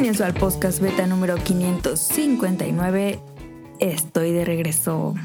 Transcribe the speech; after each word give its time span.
Bienvenidos 0.00 0.24
al 0.24 0.34
podcast 0.34 0.80
beta 0.80 1.08
número 1.08 1.34
559. 1.34 3.18
Estoy 3.80 4.30
de 4.30 4.44
regreso. 4.44 5.16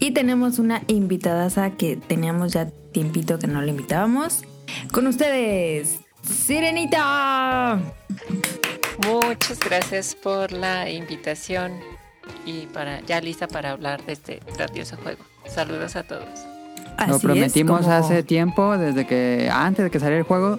Y 0.00 0.10
tenemos 0.10 0.58
una 0.58 0.82
invitada 0.88 1.70
que 1.76 1.94
teníamos 1.96 2.52
ya 2.52 2.66
tiempito 2.90 3.38
que 3.38 3.46
no 3.46 3.62
la 3.62 3.70
invitábamos. 3.70 4.42
Con 4.90 5.06
ustedes, 5.06 6.00
Sirenita. 6.24 7.78
Muchas 9.06 9.60
gracias 9.60 10.16
por 10.16 10.50
la 10.50 10.90
invitación 10.90 11.70
y 12.44 12.66
para 12.66 13.02
ya 13.02 13.20
lista 13.20 13.46
para 13.46 13.70
hablar 13.70 14.04
de 14.06 14.14
este 14.14 14.40
grandioso 14.56 14.96
juego. 14.96 15.22
Saludos 15.46 15.94
a 15.94 16.02
todos. 16.02 16.26
Lo 17.06 17.14
Así 17.14 17.24
prometimos 17.24 17.82
es, 17.82 17.86
como- 17.86 17.96
hace 17.96 18.24
tiempo, 18.24 18.76
desde 18.76 19.06
que 19.06 19.48
antes 19.52 19.84
de 19.84 19.90
que 19.92 20.00
saliera 20.00 20.18
el 20.18 20.24
juego, 20.26 20.58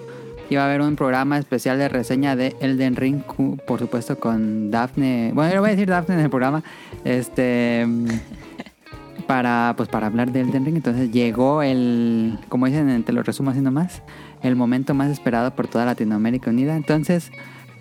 iba 0.52 0.62
a 0.62 0.66
haber 0.66 0.80
un 0.80 0.96
programa 0.96 1.38
especial 1.38 1.78
de 1.78 1.88
reseña 1.88 2.36
de 2.36 2.56
Elden 2.60 2.96
Ring, 2.96 3.22
por 3.66 3.78
supuesto 3.80 4.18
con 4.18 4.70
Daphne. 4.70 5.30
Bueno, 5.34 5.50
yo 5.50 5.54
le 5.56 5.60
voy 5.60 5.68
a 5.68 5.72
decir 5.72 5.88
Daphne 5.88 6.14
en 6.16 6.20
el 6.22 6.30
programa, 6.30 6.62
este, 7.04 7.86
para, 9.26 9.74
pues 9.76 9.88
para 9.88 10.06
hablar 10.06 10.32
de 10.32 10.40
Elden 10.40 10.64
Ring. 10.64 10.76
Entonces 10.76 11.10
llegó 11.10 11.62
el, 11.62 12.38
como 12.48 12.66
dicen, 12.66 12.88
en- 12.90 13.02
te 13.04 13.12
lo 13.12 13.22
resumo 13.22 13.50
así 13.50 13.60
nomás, 13.60 14.02
el 14.42 14.56
momento 14.56 14.94
más 14.94 15.10
esperado 15.10 15.54
por 15.54 15.68
toda 15.68 15.84
Latinoamérica 15.86 16.50
Unida. 16.50 16.76
Entonces 16.76 17.30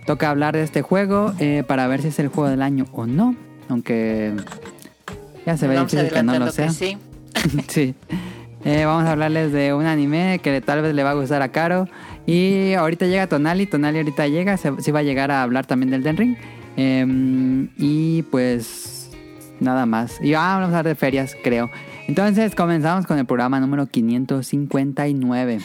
toca 0.05 0.29
hablar 0.29 0.55
de 0.55 0.63
este 0.63 0.81
juego 0.81 1.34
eh, 1.40 1.63
para 1.67 1.88
ver 1.88 2.01
si 2.01 2.09
es 2.09 2.20
el 2.20 2.27
juego 2.27 2.49
del 2.49 2.62
año 2.62 2.85
o 2.91 3.05
no, 3.05 3.35
aunque 3.70 4.34
ya 5.45 5.57
se 5.57 5.67
ve 5.67 5.77
difícil 5.79 6.09
que 6.09 6.23
no 6.23 6.38
lo 6.40 6.51
sea. 6.51 6.70
sí. 6.71 6.98
sí. 7.67 7.95
Eh, 8.63 8.85
vamos 8.85 9.05
a 9.05 9.13
hablarles 9.13 9.51
de 9.51 9.73
un 9.73 9.88
anime 9.88 10.40
que 10.43 10.62
tal 10.62 10.84
vez 10.84 10.93
le 10.93 11.01
va 11.01 11.12
a 11.12 11.13
gustar 11.13 11.41
a 11.41 11.48
Caro. 11.49 11.88
Y 12.25 12.73
ahorita 12.73 13.05
llega 13.05 13.27
Tonali. 13.27 13.65
Tonali 13.65 13.99
ahorita 13.99 14.27
llega. 14.27 14.57
Se, 14.57 14.71
sí 14.79 14.91
va 14.91 14.99
a 14.99 15.03
llegar 15.03 15.31
a 15.31 15.43
hablar 15.43 15.65
también 15.65 15.91
del 15.91 16.03
Den 16.03 16.17
Ring. 16.17 16.37
Eh, 16.77 17.67
y 17.77 18.23
pues 18.23 19.11
nada 19.59 19.85
más. 19.85 20.19
Y 20.21 20.33
ah, 20.33 20.39
vamos 20.39 20.63
a 20.73 20.79
hablar 20.79 20.85
de 20.85 20.95
ferias, 20.95 21.35
creo. 21.43 21.69
Entonces 22.07 22.55
comenzamos 22.55 23.05
con 23.05 23.17
el 23.19 23.25
programa 23.25 23.59
número 23.59 23.85
559. 23.85 25.59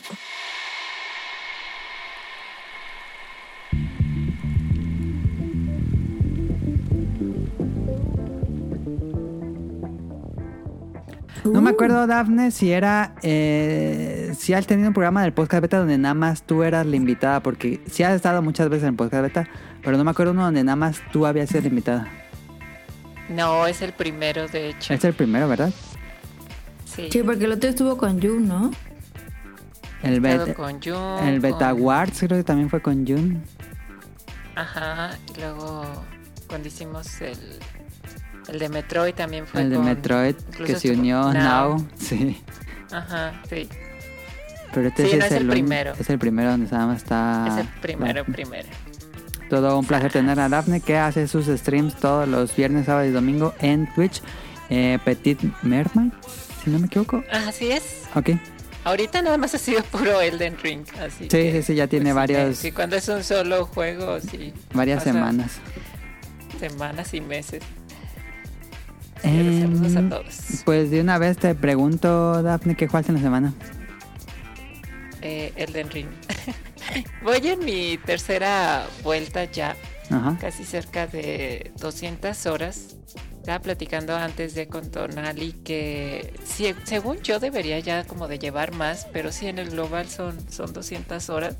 No 11.56 11.62
me 11.62 11.70
Uh, 11.70 11.74
acuerdo, 11.74 12.06
Dafne, 12.06 12.50
si 12.50 12.70
era. 12.70 13.14
Eh, 13.22 14.34
si 14.38 14.52
has 14.52 14.66
tenido 14.66 14.88
un 14.88 14.94
programa 14.94 15.22
del 15.22 15.32
podcast 15.32 15.62
beta 15.62 15.78
donde 15.78 15.98
nada 15.98 16.14
más 16.14 16.42
tú 16.42 16.62
eras 16.62 16.86
la 16.86 16.96
invitada, 16.96 17.40
porque 17.42 17.80
sí 17.90 18.02
has 18.02 18.14
estado 18.14 18.42
muchas 18.42 18.68
veces 18.68 18.84
en 18.84 18.90
el 18.90 18.94
podcast 18.96 19.22
beta, 19.22 19.48
pero 19.82 19.96
no 19.96 20.04
me 20.04 20.10
acuerdo 20.10 20.32
uno 20.32 20.44
donde 20.44 20.62
nada 20.64 20.76
más 20.76 21.00
tú 21.12 21.26
habías 21.26 21.48
sido 21.48 21.62
la 21.62 21.68
invitada. 21.68 22.08
No, 23.28 23.66
es 23.66 23.82
el 23.82 23.92
primero, 23.92 24.46
de 24.46 24.70
hecho. 24.70 24.94
Es 24.94 25.02
el 25.04 25.14
primero, 25.14 25.48
¿verdad? 25.48 25.72
Sí. 26.84 27.08
Sí, 27.10 27.22
porque 27.22 27.44
el 27.46 27.52
otro 27.52 27.68
estuvo 27.68 27.96
con 27.96 28.20
Yu, 28.20 28.38
¿no? 28.40 28.70
El, 30.02 30.20
beta, 30.20 30.54
con 30.54 30.80
Jun, 30.80 31.26
el 31.26 31.40
Beta 31.40 31.70
con- 31.70 31.80
Awards 31.80 32.18
creo 32.20 32.38
que 32.38 32.44
también 32.44 32.70
fue 32.70 32.80
con 32.80 33.04
Jun. 33.06 33.42
Ajá. 34.54 35.10
Y 35.34 35.40
luego 35.40 35.84
cuando 36.46 36.68
hicimos 36.68 37.20
el, 37.22 37.38
el 38.48 38.58
de 38.58 38.68
Metroid 38.68 39.14
también 39.14 39.46
fue 39.46 39.62
El 39.62 39.70
de 39.70 39.76
con- 39.76 39.84
Metroid 39.84 40.34
que 40.64 40.76
se 40.76 40.90
unió 40.92 41.32
Now. 41.32 41.78
Now. 41.78 41.88
Sí. 41.98 42.42
Ajá, 42.92 43.40
sí. 43.48 43.68
Pero 44.72 44.88
este 44.88 45.04
Sí, 45.04 45.10
sí 45.12 45.16
no, 45.18 45.24
es, 45.24 45.32
es 45.32 45.36
el 45.38 45.44
un- 45.44 45.50
primero. 45.50 45.92
Es 45.98 46.10
el 46.10 46.18
primero 46.18 46.50
donde 46.50 46.70
nada 46.70 46.86
más 46.86 46.98
está. 46.98 47.46
es 47.48 47.56
el 47.58 47.68
primero, 47.80 48.20
Daphne. 48.20 48.34
primero. 48.34 48.68
Todo 49.48 49.78
un 49.78 49.86
placer 49.86 50.10
tener 50.12 50.38
a 50.40 50.48
Daphne 50.48 50.80
que 50.80 50.96
hace 50.98 51.28
sus 51.28 51.46
streams 51.46 51.94
todos 51.96 52.28
los 52.28 52.54
viernes, 52.56 52.86
sábado 52.86 53.06
y 53.06 53.10
domingo 53.12 53.54
en 53.60 53.92
Twitch. 53.94 54.20
Eh, 54.70 54.98
Petit 55.04 55.40
Mermaid, 55.62 56.10
si 56.64 56.70
no 56.70 56.80
me 56.80 56.86
equivoco. 56.86 57.22
Así 57.30 57.70
es. 57.70 58.02
Ok. 58.16 58.30
Ahorita 58.82 59.22
nada 59.22 59.38
más 59.38 59.54
ha 59.54 59.58
sido 59.58 59.82
puro 59.84 60.20
Elden 60.20 60.56
Ring, 60.62 60.84
así 61.00 61.24
Sí, 61.24 61.28
que, 61.28 61.52
sí, 61.52 61.62
sí, 61.62 61.74
ya 61.76 61.86
tiene 61.86 62.06
pues, 62.06 62.14
varios- 62.14 62.56
Sí, 62.58 62.72
cuando 62.72 62.96
es 62.96 63.08
un 63.08 63.22
solo 63.22 63.66
juego, 63.66 64.20
sí. 64.20 64.52
Varias 64.74 65.04
semanas. 65.04 65.58
Semanas 66.58 67.12
y 67.14 67.20
meses. 67.20 67.62
Em, 69.26 69.60
saludos 69.62 69.96
a 69.96 70.08
todos. 70.08 70.62
Pues 70.64 70.90
de 70.90 71.00
una 71.00 71.18
vez 71.18 71.36
te 71.36 71.54
pregunto, 71.54 72.42
Daphne, 72.42 72.76
¿qué 72.76 72.86
juegas 72.88 73.08
en 73.08 73.16
la 73.16 73.20
semana? 73.20 73.54
Eh, 75.22 75.52
Elden 75.56 75.90
Ring. 75.90 76.08
Voy 77.22 77.46
en 77.48 77.64
mi 77.64 77.98
tercera 77.98 78.86
vuelta 79.02 79.44
ya, 79.44 79.76
Ajá. 80.10 80.36
casi 80.40 80.64
cerca 80.64 81.06
de 81.06 81.72
200 81.80 82.46
horas. 82.46 82.96
Estaba 83.40 83.60
platicando 83.60 84.16
antes 84.16 84.54
de 84.54 84.66
con 84.66 84.90
Tonali 84.90 85.52
que 85.52 86.34
según 86.84 87.18
yo 87.22 87.38
debería 87.38 87.78
ya 87.78 88.04
como 88.04 88.26
de 88.26 88.40
llevar 88.40 88.72
más, 88.74 89.06
pero 89.12 89.30
sí 89.30 89.46
en 89.46 89.58
el 89.58 89.70
global 89.70 90.08
son, 90.08 90.36
son 90.50 90.72
200 90.72 91.30
horas. 91.30 91.56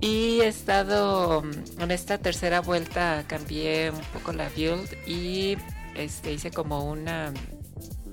Y 0.00 0.40
he 0.40 0.48
estado 0.48 1.42
mm, 1.42 1.82
en 1.82 1.90
esta 1.92 2.18
tercera 2.18 2.60
vuelta, 2.60 3.24
cambié 3.28 3.90
un 3.90 4.00
poco 4.12 4.32
la 4.32 4.48
build 4.56 4.88
y 5.06 5.56
este, 5.98 6.32
hice 6.32 6.50
como 6.50 6.84
una, 6.84 7.32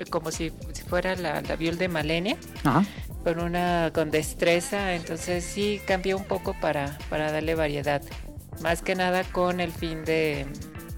como 0.09 0.31
si, 0.31 0.51
si 0.73 0.83
fuera 0.83 1.15
la, 1.15 1.41
la 1.41 1.55
build 1.55 1.79
de 1.79 1.87
Malenia, 1.87 2.37
Ajá. 2.63 2.85
con 3.23 3.39
una, 3.39 3.91
con 3.93 4.11
destreza, 4.11 4.95
entonces 4.95 5.43
sí 5.43 5.81
cambié 5.87 6.15
un 6.15 6.25
poco 6.25 6.55
para, 6.59 6.97
para 7.09 7.31
darle 7.31 7.55
variedad. 7.55 8.01
Más 8.61 8.81
que 8.81 8.95
nada 8.95 9.23
con 9.23 9.59
el 9.59 9.71
fin 9.71 10.05
de, 10.05 10.45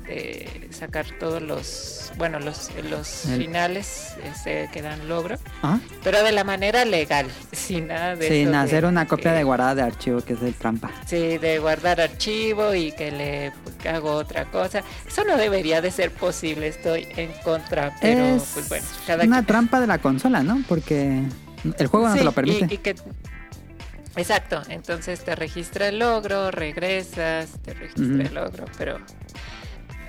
de 0.07 0.67
sacar 0.71 1.05
todos 1.19 1.41
los, 1.41 2.11
bueno, 2.17 2.39
los, 2.39 2.71
los 2.89 3.25
El- 3.25 3.37
finales 3.41 4.13
este, 4.23 4.69
que 4.71 4.81
dan 4.81 5.07
logro, 5.07 5.37
Ajá. 5.61 5.79
pero 6.03 6.23
de 6.23 6.31
la 6.31 6.43
manera 6.43 6.85
legal, 6.85 7.27
sin 7.51 7.87
nada 7.87 8.15
de 8.15 8.27
Sin 8.27 8.41
eso 8.47 8.51
de 8.51 8.57
hacer 8.57 8.85
una 8.85 9.05
copia 9.07 9.31
que- 9.31 9.37
de 9.37 9.43
guardada 9.43 9.75
de 9.75 9.81
archivo, 9.83 10.21
que 10.21 10.33
es 10.33 10.41
el 10.41 10.53
trampa. 10.53 10.91
Sí, 11.05 11.37
de 11.37 11.59
guardar 11.59 11.99
archivo 12.01 12.73
y 12.73 12.91
que 12.93 13.11
le 13.11 13.53
hago 13.89 14.11
otra 14.13 14.45
cosa. 14.45 14.81
Eso 15.07 15.23
no 15.25 15.35
debería 15.37 15.81
de 15.81 15.91
ser 15.91 16.11
posible, 16.11 16.67
estoy 16.67 17.07
en 17.17 17.31
contra, 17.43 17.93
pero 18.01 18.23
es 18.37 18.43
pues 18.53 18.69
bueno, 18.69 18.85
cada 19.05 19.23
una 19.25 19.45
trampa 19.45 19.79
de 19.81 19.87
la 19.87 19.97
consola, 19.99 20.41
¿no? 20.43 20.63
Porque 20.67 21.21
el 21.77 21.87
juego 21.87 22.07
no 22.07 22.13
Sí, 22.13 22.19
te 22.19 22.25
lo 22.25 22.31
permite. 22.31 22.73
y 22.73 22.77
que- 22.77 22.95
Exacto, 24.15 24.63
entonces 24.69 25.23
te 25.23 25.35
registra 25.35 25.89
el 25.89 25.99
logro, 25.99 26.49
regresas, 26.49 27.49
te 27.63 27.73
registra 27.75 28.23
el 28.23 28.33
logro, 28.33 28.65
pero 28.75 28.97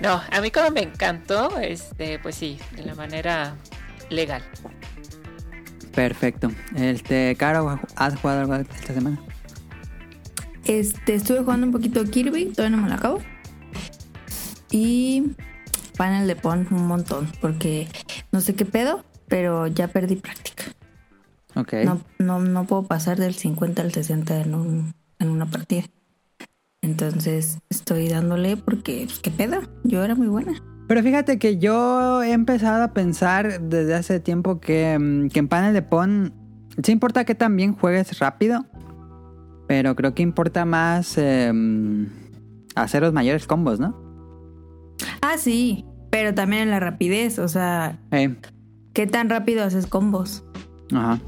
no, 0.01 0.21
a 0.31 0.41
mí 0.41 0.51
como 0.51 0.71
me 0.71 0.83
encantó, 0.83 1.59
este, 1.59 2.19
pues 2.19 2.35
sí, 2.35 2.59
de 2.75 2.83
la 2.83 2.95
manera 2.95 3.55
legal. 4.09 4.43
Perfecto. 5.93 6.51
Este, 6.75 7.35
Caro, 7.37 7.79
¿has 7.95 8.15
jugado 8.15 8.41
algo 8.41 8.55
esta 8.55 8.93
semana? 8.93 9.19
Este, 10.65 11.15
estuve 11.15 11.39
jugando 11.39 11.65
un 11.65 11.73
poquito 11.73 12.03
Kirby, 12.03 12.45
todavía 12.47 12.77
no 12.77 12.83
me 12.83 12.89
lo 12.89 12.95
acabo. 12.95 13.21
Y 14.71 15.33
panel 15.97 16.27
de 16.27 16.35
Pon 16.35 16.67
un 16.71 16.87
montón, 16.87 17.29
porque 17.41 17.87
no 18.31 18.39
sé 18.39 18.55
qué 18.55 18.65
pedo, 18.65 19.03
pero 19.27 19.67
ya 19.67 19.87
perdí 19.87 20.15
práctica. 20.15 20.63
Ok. 21.55 21.73
No, 21.83 22.01
no, 22.19 22.39
no 22.39 22.65
puedo 22.65 22.83
pasar 22.83 23.17
del 23.17 23.33
50 23.33 23.81
al 23.81 23.91
60 23.91 24.41
en, 24.41 24.55
un, 24.55 24.93
en 25.19 25.29
una 25.29 25.45
partida. 25.45 25.83
Entonces 26.89 27.59
estoy 27.69 28.07
dándole 28.09 28.57
porque, 28.57 29.03
pues, 29.05 29.19
¿qué 29.19 29.29
pedo? 29.31 29.59
Yo 29.83 30.03
era 30.03 30.15
muy 30.15 30.27
buena. 30.27 30.53
Pero 30.87 31.03
fíjate 31.03 31.37
que 31.37 31.57
yo 31.59 32.23
he 32.23 32.31
empezado 32.31 32.83
a 32.83 32.93
pensar 32.93 33.61
desde 33.61 33.93
hace 33.93 34.19
tiempo 34.19 34.59
que, 34.59 34.97
mm, 34.99 35.27
que 35.29 35.39
en 35.39 35.47
panel 35.47 35.73
de 35.73 35.83
Pon 35.83 36.33
sí 36.81 36.91
importa 36.91 37.25
que 37.25 37.35
también 37.35 37.73
juegues 37.75 38.17
rápido, 38.19 38.65
pero 39.67 39.95
creo 39.95 40.15
que 40.15 40.23
importa 40.23 40.65
más 40.65 41.13
eh, 41.17 41.51
hacer 42.75 43.03
los 43.03 43.13
mayores 43.13 43.45
combos, 43.45 43.79
¿no? 43.79 43.95
Ah, 45.21 45.37
sí, 45.37 45.85
pero 46.09 46.33
también 46.33 46.63
en 46.63 46.69
la 46.71 46.79
rapidez, 46.79 47.37
o 47.37 47.47
sea, 47.47 47.99
Eh, 48.11 48.35
¿qué 48.93 49.05
tan 49.05 49.29
rápido 49.29 49.63
haces 49.63 49.85
combos? 49.85 50.43
ajá, 50.91 51.19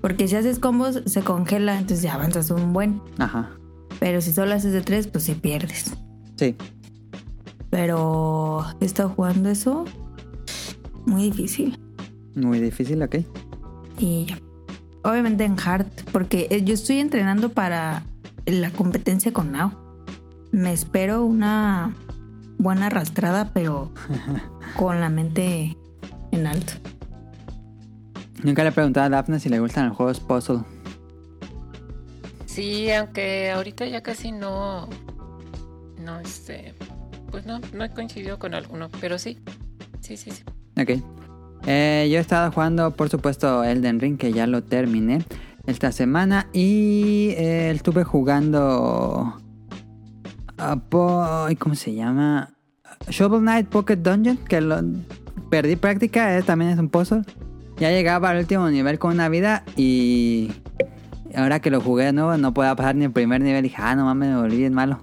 Porque 0.00 0.28
si 0.28 0.36
haces 0.36 0.60
combos 0.60 1.02
se 1.06 1.22
congela, 1.22 1.72
entonces 1.74 2.02
ya 2.02 2.14
avanzas 2.14 2.52
un 2.52 2.72
buen. 2.72 3.00
ajá. 3.18 3.50
Pero 3.98 4.20
si 4.20 4.32
solo 4.32 4.54
haces 4.54 4.72
de 4.72 4.82
tres, 4.82 5.06
pues 5.06 5.24
sí 5.24 5.34
pierdes. 5.34 5.92
Sí. 6.36 6.56
Pero 7.70 8.64
he 8.80 8.84
estado 8.84 9.08
jugando 9.08 9.48
eso 9.50 9.84
muy 11.06 11.24
difícil. 11.24 11.78
Muy 12.34 12.60
difícil, 12.60 13.02
ok. 13.02 13.16
Y 13.98 14.26
ya. 14.26 14.38
Obviamente 15.04 15.44
en 15.44 15.56
hard, 15.58 15.86
porque 16.12 16.48
eh, 16.50 16.64
yo 16.64 16.74
estoy 16.74 16.98
entrenando 16.98 17.50
para 17.50 18.02
la 18.44 18.70
competencia 18.70 19.32
con 19.32 19.52
Now. 19.52 19.72
Me 20.50 20.72
espero 20.72 21.24
una 21.24 21.94
buena 22.58 22.86
arrastrada, 22.86 23.52
pero 23.54 23.92
con 24.76 25.00
la 25.00 25.08
mente 25.08 25.76
en 26.32 26.46
alto. 26.46 26.72
Nunca 28.42 28.64
le 28.64 28.70
he 28.70 28.72
preguntado 28.72 29.06
a 29.06 29.10
Daphne 29.10 29.38
si 29.38 29.48
le 29.48 29.60
gustan 29.60 29.88
los 29.88 29.96
juegos 29.96 30.20
puzzle. 30.20 30.60
Sí, 32.56 32.90
aunque 32.90 33.50
ahorita 33.50 33.84
ya 33.86 34.02
casi 34.02 34.32
no 34.32 34.88
no, 36.02 36.20
este, 36.20 36.72
pues 37.30 37.44
no, 37.44 37.60
no 37.74 37.84
he 37.84 37.90
coincidido 37.90 38.38
con 38.38 38.54
alguno, 38.54 38.88
pero 38.98 39.18
sí, 39.18 39.38
sí, 40.00 40.16
sí, 40.16 40.30
sí. 40.30 40.42
Ok. 40.80 41.02
Eh, 41.66 42.08
yo 42.10 42.16
he 42.16 42.20
estado 42.20 42.50
jugando, 42.52 42.92
por 42.92 43.10
supuesto, 43.10 43.62
Elden 43.62 44.00
Ring, 44.00 44.16
que 44.16 44.32
ya 44.32 44.46
lo 44.46 44.62
terminé 44.62 45.22
esta 45.66 45.92
semana. 45.92 46.48
Y 46.54 47.34
eh, 47.36 47.72
estuve 47.74 48.04
jugando... 48.04 49.36
po- 50.88 51.48
¿Cómo 51.58 51.74
se 51.74 51.94
llama? 51.94 52.54
Shovel 53.10 53.40
Knight 53.40 53.68
Pocket 53.68 53.96
Dungeon, 53.96 54.38
que 54.38 54.60
lo 54.62 54.80
perdí 55.50 55.76
práctica, 55.76 56.38
eh, 56.38 56.42
también 56.42 56.70
es 56.70 56.78
un 56.78 56.88
puzzle. 56.88 57.22
Ya 57.78 57.90
llegaba 57.90 58.30
al 58.30 58.38
último 58.38 58.70
nivel 58.70 58.98
con 58.98 59.12
una 59.12 59.28
vida 59.28 59.62
y 59.76 60.52
ahora 61.34 61.60
que 61.60 61.70
lo 61.70 61.80
jugué 61.80 62.06
de 62.06 62.12
nuevo 62.12 62.36
no 62.36 62.54
podía 62.54 62.74
pasar 62.76 62.94
ni 62.96 63.04
el 63.04 63.12
primer 63.12 63.40
nivel. 63.40 63.62
Dije, 63.62 63.76
ah, 63.78 63.96
no 63.96 64.04
mames, 64.04 64.30
me 64.30 64.36
volví 64.36 64.58
bien 64.58 64.74
malo. 64.74 65.00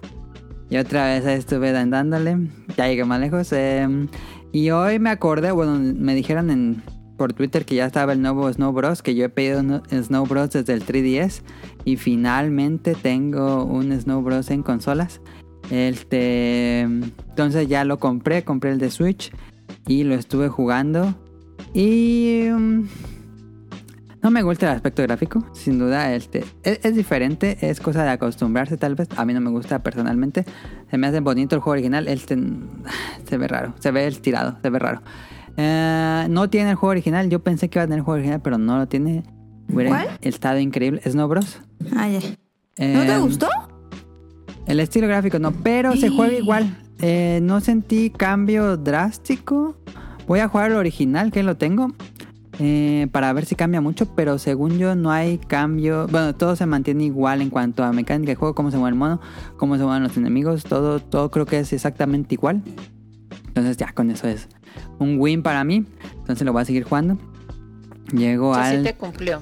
Y 0.70 0.78
otra 0.78 1.06
vez 1.06 1.26
estuve 1.26 1.72
dándole, 1.72 2.38
ya 2.78 2.88
llegué 2.88 3.06
más 3.06 3.20
lejos. 3.20 3.52
eh, 3.52 4.08
y 4.52 4.70
hoy 4.70 5.00
me 5.00 5.10
acordé, 5.10 5.52
bueno, 5.52 5.80
me 5.80 6.14
dijeron 6.14 6.52
en, 6.52 6.84
por 7.18 7.34
Twitter 7.34 7.66
que 7.66 7.76
ya 7.76 7.88
estaba 7.88 8.14
el 8.14 8.22
nuevo 8.22 8.52
Snow 8.52 8.72
Bros. 8.72 9.02
Que 9.02 9.16
yo 9.16 9.26
he 9.26 9.30
pedido 9.30 9.82
Snow 9.90 10.26
Bros. 10.26 10.52
desde 10.52 10.74
el 10.74 10.86
3DS. 10.86 11.42
Y 11.86 11.98
finalmente 11.98 12.96
tengo 12.96 13.66
un 13.66 13.92
Snow 14.00 14.22
Bros. 14.22 14.52
en 14.52 14.62
consolas. 14.62 15.22
Este, 15.72 16.82
entonces 16.82 17.68
ya 17.68 17.84
lo 17.84 17.98
compré, 17.98 18.44
compré 18.44 18.72
el 18.72 18.80
de 18.80 18.92
Switch. 18.92 19.32
Y 19.88 20.04
lo 20.04 20.14
estuve 20.16 20.50
jugando. 20.50 21.16
Y... 21.74 22.48
mm, 22.52 22.84
no 24.24 24.32
me 24.32 24.42
gusta 24.42 24.70
el 24.70 24.76
aspecto 24.76 25.04
gráfico, 25.04 25.46
sin 25.54 25.78
duda. 25.78 26.14
Este, 26.16 26.44
es, 26.64 26.80
es 26.84 26.96
diferente, 26.96 27.58
es 27.62 27.80
cosa 27.80 28.04
de 28.04 28.10
acostumbrarse 28.12 28.78
tal 28.78 28.96
vez. 28.96 29.08
A 29.18 29.26
mí 29.26 29.34
no 29.34 29.42
me 29.42 29.50
gusta 29.52 29.84
personalmente. 29.84 30.46
Se 30.90 30.98
me 30.98 31.08
hace 31.08 31.20
bonito 31.20 31.56
el 31.56 31.62
juego 31.62 31.74
original. 31.74 32.08
Este 32.08 32.38
se 33.30 33.38
ve 33.38 33.48
raro, 33.48 33.74
se 33.80 33.92
ve 33.92 34.08
estirado, 34.08 34.58
se 34.62 34.70
ve 34.70 34.80
raro. 34.80 35.02
Eh, 35.58 36.26
no 36.30 36.50
tiene 36.50 36.72
el 36.72 36.76
juego 36.76 36.92
original. 36.92 37.30
Yo 37.30 37.44
pensé 37.44 37.70
que 37.70 37.78
iba 37.78 37.84
a 37.84 37.88
tener 37.88 38.00
el 38.00 38.06
juego 38.06 38.16
original, 38.16 38.42
pero 38.42 38.58
no 38.58 38.78
lo 38.78 38.88
tiene. 38.88 39.24
Hubiera 39.72 39.90
¿Cuál? 39.92 40.08
estado 40.22 40.60
increíble. 40.60 41.02
Snow 41.06 41.28
Bros. 41.28 41.60
Ah, 41.96 42.08
ya. 42.10 42.20
¿No 42.20 43.02
te 43.02 43.14
Eh, 43.14 43.18
gustó? 43.20 43.48
El 44.66 44.80
estilo 44.80 45.08
gráfico 45.08 45.40
no, 45.40 45.52
pero 45.52 45.96
se 45.96 46.10
juega 46.10 46.34
igual. 46.34 46.78
Eh, 47.00 47.40
no 47.44 47.60
sentí 47.60 48.10
cambio 48.10 48.78
drástico. 48.78 49.76
Voy 50.26 50.40
a 50.40 50.48
jugar 50.48 50.72
el 50.72 50.78
original, 50.78 51.32
que 51.32 51.44
lo 51.44 51.58
tengo. 51.58 51.92
Eh, 52.60 53.08
para 53.12 53.34
ver 53.34 53.46
si 53.46 53.56
cambia 53.56 53.82
mucho, 53.82 54.14
pero 54.16 54.38
según 54.38 54.78
yo 54.78 54.96
no 54.96 55.12
hay 55.12 55.38
cambio. 55.40 56.08
Bueno, 56.08 56.36
todo 56.36 56.56
se 56.56 56.66
mantiene 56.66 57.06
igual 57.06 57.42
en 57.42 57.50
cuanto 57.50 57.84
a 57.84 57.92
mecánica 57.92 58.32
de 58.32 58.36
juego, 58.36 58.54
cómo 58.54 58.70
se 58.70 58.78
mueve 58.78 58.94
el 58.94 59.00
mono, 59.00 59.20
cómo 59.58 59.78
se 59.78 59.84
mueven 59.84 60.04
los 60.04 60.16
enemigos, 60.18 60.64
todo, 60.64 61.00
todo 61.00 61.32
creo 61.32 61.46
que 61.46 61.60
es 61.60 61.74
exactamente 61.74 62.36
igual. 62.36 62.62
Entonces 63.48 63.78
ya 63.78 63.92
con 63.94 64.12
eso 64.12 64.28
es 64.28 64.48
un 65.00 65.20
win 65.20 65.42
para 65.42 65.64
mí. 65.64 65.86
Entonces 66.18 66.46
lo 66.46 66.54
voy 66.54 66.62
a 66.62 66.66
seguir 66.66 66.84
jugando. 66.84 67.18
Llego 68.12 68.54
sí 68.54 68.62
al... 68.62 68.84
te 68.84 68.96
cumplió. 68.96 69.42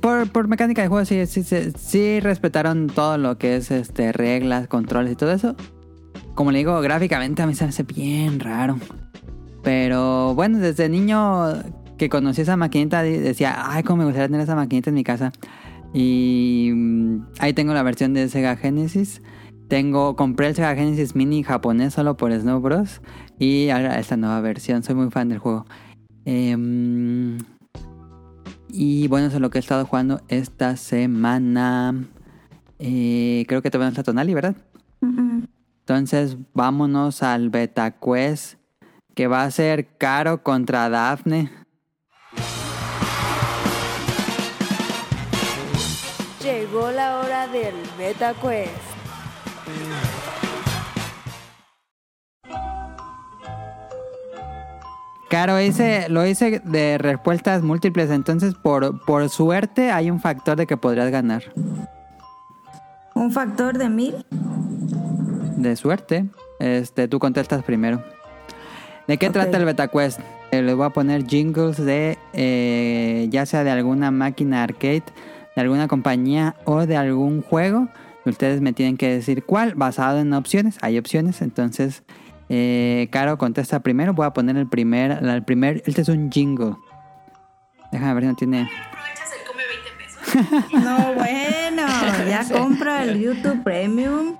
Por, 0.00 0.28
por 0.30 0.48
mecánica 0.48 0.82
de 0.82 0.88
juego 0.88 1.04
sí, 1.04 1.26
sí, 1.26 1.44
sí, 1.44 1.72
sí 1.78 2.18
respetaron 2.18 2.88
todo 2.88 3.18
lo 3.18 3.38
que 3.38 3.56
es 3.56 3.70
este 3.70 4.12
reglas, 4.12 4.66
controles 4.66 5.12
y 5.12 5.16
todo 5.16 5.30
eso. 5.30 5.54
Como 6.34 6.50
le 6.50 6.58
digo, 6.58 6.80
gráficamente 6.80 7.42
a 7.42 7.46
mí 7.46 7.54
se 7.54 7.64
me 7.64 7.70
hace 7.70 7.84
bien 7.84 8.40
raro. 8.40 8.78
Pero 9.66 10.32
bueno, 10.36 10.60
desde 10.60 10.88
niño 10.88 11.44
que 11.98 12.08
conocí 12.08 12.42
esa 12.42 12.56
maquinita 12.56 13.02
decía, 13.02 13.56
ay, 13.58 13.82
cómo 13.82 13.96
me 13.96 14.04
gustaría 14.04 14.28
tener 14.28 14.42
esa 14.42 14.54
maquinita 14.54 14.90
en 14.90 14.94
mi 14.94 15.02
casa. 15.02 15.32
Y 15.92 16.70
mm, 16.72 17.26
ahí 17.40 17.52
tengo 17.52 17.74
la 17.74 17.82
versión 17.82 18.14
de 18.14 18.28
Sega 18.28 18.54
Genesis. 18.54 19.22
Tengo, 19.66 20.14
compré 20.14 20.46
el 20.46 20.54
Sega 20.54 20.76
Genesis 20.76 21.16
Mini 21.16 21.42
japonés 21.42 21.94
solo 21.94 22.16
por 22.16 22.32
Snow 22.32 22.60
Bros. 22.60 23.00
Y 23.40 23.70
ahora 23.70 23.98
esta 23.98 24.16
nueva 24.16 24.40
versión. 24.40 24.84
Soy 24.84 24.94
muy 24.94 25.10
fan 25.10 25.30
del 25.30 25.40
juego. 25.40 25.66
Em, 26.24 27.36
y 28.68 29.08
bueno, 29.08 29.26
eso 29.26 29.38
es 29.38 29.42
lo 29.42 29.50
que 29.50 29.58
he 29.58 29.62
estado 29.62 29.84
jugando 29.84 30.20
esta 30.28 30.76
semana. 30.76 31.92
Eh, 32.78 33.44
creo 33.48 33.62
que 33.62 33.70
todavía 33.72 33.86
no 33.86 33.94
está 33.94 34.04
Tonali, 34.04 34.32
¿verdad? 34.32 34.54
Entonces 35.00 36.36
vámonos 36.54 37.24
al 37.24 37.50
Beta 37.50 37.90
Quest. 37.98 38.60
Que 39.16 39.28
va 39.28 39.44
a 39.44 39.50
ser 39.50 39.86
caro 39.96 40.42
contra 40.42 40.90
Daphne. 40.90 41.50
Llegó 46.42 46.90
la 46.90 47.20
hora 47.20 47.48
del 47.48 47.74
Beta 47.96 48.34
Quest. 48.34 48.70
Caro, 55.30 55.62
hice, 55.62 56.10
lo 56.10 56.26
hice 56.26 56.60
de 56.62 56.98
respuestas 56.98 57.62
múltiples. 57.62 58.10
Entonces, 58.10 58.54
por, 58.54 59.02
por 59.06 59.30
suerte, 59.30 59.92
hay 59.92 60.10
un 60.10 60.20
factor 60.20 60.58
de 60.58 60.66
que 60.66 60.76
podrías 60.76 61.10
ganar. 61.10 61.42
Un 63.14 63.32
factor 63.32 63.78
de 63.78 63.88
mil. 63.88 64.26
De 65.56 65.74
suerte. 65.74 66.26
Este, 66.58 67.08
tú 67.08 67.18
contestas 67.18 67.64
primero. 67.64 68.04
¿De 69.06 69.18
qué 69.18 69.30
trata 69.30 69.56
el 69.56 69.64
Beta 69.64 69.88
Quest? 69.88 70.20
Eh, 70.50 70.62
les 70.62 70.74
voy 70.74 70.86
a 70.86 70.90
poner 70.90 71.26
jingles 71.26 71.76
de 71.76 72.18
eh, 72.32 73.28
ya 73.30 73.46
sea 73.46 73.62
de 73.62 73.70
alguna 73.70 74.10
máquina 74.10 74.62
arcade, 74.62 75.04
de 75.54 75.62
alguna 75.62 75.86
compañía 75.86 76.56
o 76.64 76.86
de 76.86 76.96
algún 76.96 77.42
juego. 77.42 77.88
Ustedes 78.24 78.60
me 78.60 78.72
tienen 78.72 78.96
que 78.96 79.08
decir 79.08 79.44
cuál, 79.44 79.74
basado 79.74 80.18
en 80.18 80.32
opciones. 80.32 80.78
Hay 80.82 80.98
opciones, 80.98 81.40
entonces, 81.42 82.02
eh, 82.48 83.08
Caro 83.12 83.38
contesta 83.38 83.80
primero. 83.80 84.12
Voy 84.12 84.26
a 84.26 84.30
poner 84.32 84.56
el 84.56 84.68
primer, 84.68 85.12
el 85.24 85.44
primer. 85.44 85.82
Este 85.86 86.02
es 86.02 86.08
un 86.08 86.30
jingle. 86.30 86.74
Déjame 87.92 88.14
ver 88.14 88.22
si 88.24 88.28
no 88.28 88.36
tiene. 88.36 88.70
No, 90.72 91.14
bueno, 91.14 91.86
ya 92.28 92.44
compra 92.52 93.04
el 93.04 93.18
YouTube 93.18 93.62
Premium. 93.62 94.36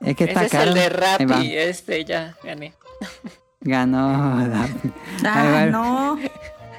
Es 0.00 0.16
que 0.16 0.24
está 0.24 0.44
Ese 0.44 0.56
es 0.58 0.62
el 0.64 0.74
de. 0.74 0.88
Rappi, 0.88 1.56
este 1.56 2.04
ya 2.04 2.34
gané. 2.42 2.74
Ganó. 3.64 4.46
Daphne. 4.48 4.92
Ahí 5.24 5.48
va 5.52 5.58
Ah, 5.58 5.64
el- 5.64 5.72
no. 5.72 6.18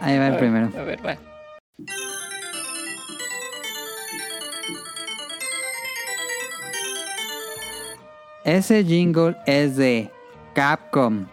Ahí 0.01 0.17
va 0.19 0.27
el 0.27 0.33
A 0.33 0.37
ver, 0.37 0.39
primero. 0.39 0.69
A 0.79 0.83
ver, 0.83 1.05
va. 1.05 1.17
Ese 8.43 8.83
jingle 8.83 9.35
es 9.45 9.75
de 9.75 10.11
Capcom, 10.53 11.25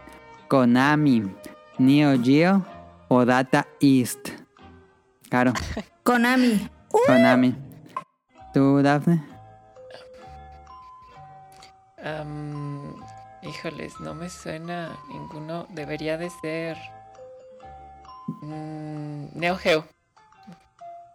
Konami, 0.48 1.30
Neo 1.78 2.18
Geo 2.22 2.64
o 3.08 3.24
Data 3.24 3.66
East. 3.80 4.30
Claro, 5.28 5.52
Konami. 6.02 6.68
Konami. 7.06 7.54
¿Tú, 8.54 8.82
Daphne? 8.82 9.22
Am, 12.04 12.71
híjoles, 13.42 13.98
no 14.00 14.14
me 14.14 14.28
suena 14.28 14.96
ninguno. 15.08 15.66
Debería 15.70 16.16
de 16.18 16.30
ser. 16.30 16.76
mm, 18.42 19.38
Neo 19.38 19.56
Geo. 19.56 19.84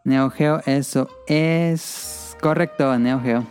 Neo 0.03 0.29
Geo, 0.29 0.61
eso 0.65 1.09
es 1.27 2.35
correcto, 2.41 2.97
Neo 2.97 3.19
Geo. 3.21 3.43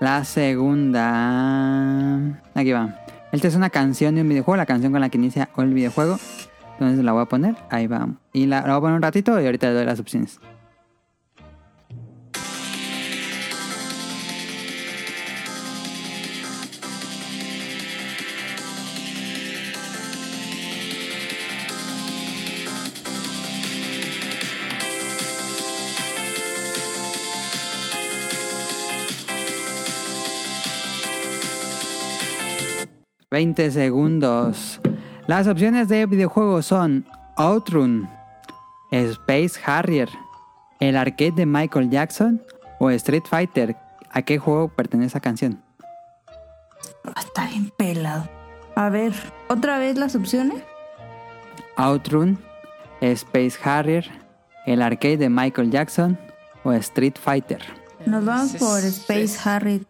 La 0.00 0.24
segunda. 0.24 2.18
Aquí 2.54 2.72
va. 2.72 2.94
Esta 3.32 3.48
es 3.48 3.54
una 3.56 3.68
canción 3.70 4.14
de 4.14 4.22
un 4.22 4.28
videojuego, 4.28 4.56
la 4.56 4.64
canción 4.66 4.92
con 4.92 5.00
la 5.00 5.08
que 5.08 5.18
inicia 5.18 5.48
el 5.56 5.74
videojuego. 5.74 6.18
Entonces 6.72 7.04
la 7.04 7.12
voy 7.12 7.22
a 7.22 7.26
poner. 7.26 7.56
Ahí 7.70 7.86
va. 7.88 8.08
Y 8.32 8.46
la, 8.46 8.60
la 8.62 8.68
voy 8.68 8.76
a 8.76 8.80
poner 8.80 8.96
un 8.96 9.02
ratito 9.02 9.38
y 9.40 9.44
ahorita 9.44 9.66
le 9.68 9.74
doy 9.74 9.84
las 9.84 9.98
opciones. 10.00 10.40
...20 33.30 33.70
segundos... 33.70 34.80
Las 35.26 35.46
opciones 35.46 35.88
de 35.88 36.06
videojuego 36.06 36.62
son... 36.62 37.04
Outrun... 37.36 38.08
Space 38.90 39.60
Harrier... 39.66 40.08
El 40.80 40.96
arcade 40.96 41.32
de 41.32 41.44
Michael 41.44 41.90
Jackson... 41.90 42.42
O 42.78 42.88
Street 42.88 43.24
Fighter... 43.28 43.76
¿A 44.10 44.22
qué 44.22 44.38
juego 44.38 44.68
pertenece 44.68 45.08
esa 45.08 45.20
canción? 45.20 45.62
Ah, 47.04 47.20
Está 47.20 47.46
bien 47.48 47.70
pelado. 47.76 48.26
A 48.74 48.88
ver, 48.88 49.12
¿otra 49.48 49.78
vez 49.78 49.98
las 49.98 50.16
opciones? 50.16 50.62
Outrun... 51.76 52.38
Space 53.02 53.58
Harrier... 53.62 54.10
El 54.64 54.80
arcade 54.80 55.18
de 55.18 55.28
Michael 55.28 55.70
Jackson... 55.70 56.18
O 56.64 56.72
Street 56.72 57.16
Fighter. 57.20 57.62
Nos 58.06 58.24
vamos 58.24 58.52
por 58.56 58.78
Space 58.78 59.36
Harriet. 59.44 59.86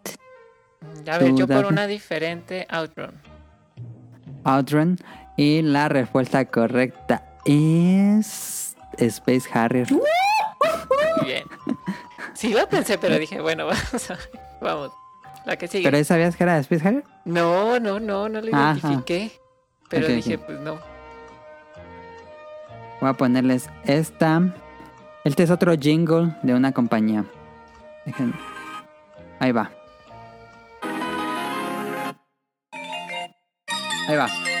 A 1.09 1.17
ver, 1.17 1.29
¿Tú, 1.29 1.37
yo 1.37 1.47
por 1.47 1.65
una 1.67 1.87
diferente 1.87 2.67
Outrun. 2.69 3.28
Outrun. 4.43 4.97
Y 5.37 5.61
la 5.61 5.87
respuesta 5.89 6.45
correcta 6.45 7.23
es 7.45 8.75
Space 8.97 9.49
Harrier. 9.53 9.87
Muy 9.91 11.25
bien. 11.25 11.43
Sí, 12.33 12.53
lo 12.53 12.67
pensé, 12.67 12.97
pero 12.97 13.17
dije, 13.17 13.41
bueno, 13.41 13.65
vamos 13.67 14.11
a 14.11 14.17
Vamos. 14.61 14.91
La 15.45 15.57
que 15.57 15.67
sigue. 15.67 15.89
¿Pero 15.89 16.03
sabías 16.03 16.35
que 16.35 16.43
era 16.43 16.57
Space 16.59 16.85
Harrier? 16.87 17.03
No, 17.25 17.79
no, 17.79 17.99
no, 17.99 18.27
no 18.29 18.41
lo 18.41 18.55
Ajá. 18.55 18.77
identifiqué. 18.77 19.31
Pero 19.89 20.07
dije, 20.07 20.37
pues 20.37 20.59
no. 20.59 20.77
Voy 23.01 23.09
a 23.09 23.13
ponerles 23.13 23.69
esta. 23.85 24.41
Este 25.23 25.43
es 25.43 25.49
otro 25.51 25.73
jingle 25.77 26.35
de 26.43 26.53
una 26.53 26.71
compañía. 26.71 27.25
Déjenme. 28.05 28.33
Ahí 29.39 29.51
va. 29.51 29.71
Ahí 34.09 34.17
va. 34.17 34.27
Suena 34.27 34.43
Puse 34.49 34.58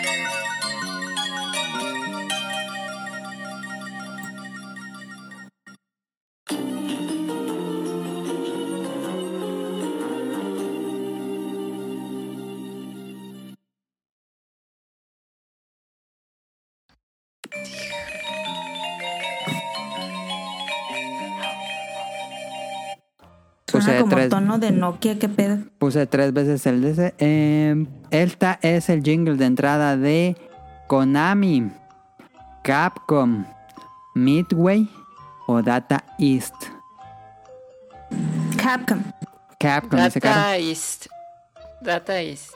tono 24.39 24.57
de 24.57 24.71
Nokia, 24.71 25.19
qué 25.19 25.27
pedo. 25.27 25.57
puse 25.79 26.05
tres 26.07 26.31
veces 26.31 26.65
el 26.65 26.81
DC. 26.81 27.13
Eh, 27.17 27.85
esta 28.09 28.57
es 28.61 28.89
el 28.89 29.03
jingle 29.03 29.35
de 29.35 29.45
entrada 29.45 29.97
de 29.97 30.37
Konami, 30.87 31.69
Capcom, 32.63 33.43
Midway 34.15 34.89
o 35.45 35.61
Data 35.61 36.05
East. 36.17 36.55
Capcom. 38.55 39.03
Capcom, 39.59 40.01
dice 40.01 40.21
Caro. 40.21 40.35
Data 40.35 40.57
East. 40.57 41.07
Data 41.81 42.21
East. 42.21 42.53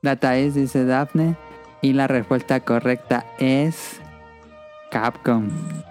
Data 0.00 0.38
East, 0.38 0.56
dice 0.56 0.84
Daphne. 0.84 1.36
Y 1.82 1.94
la 1.94 2.06
respuesta 2.06 2.60
correcta 2.60 3.26
es 3.40 4.00
Capcom. 4.92 5.48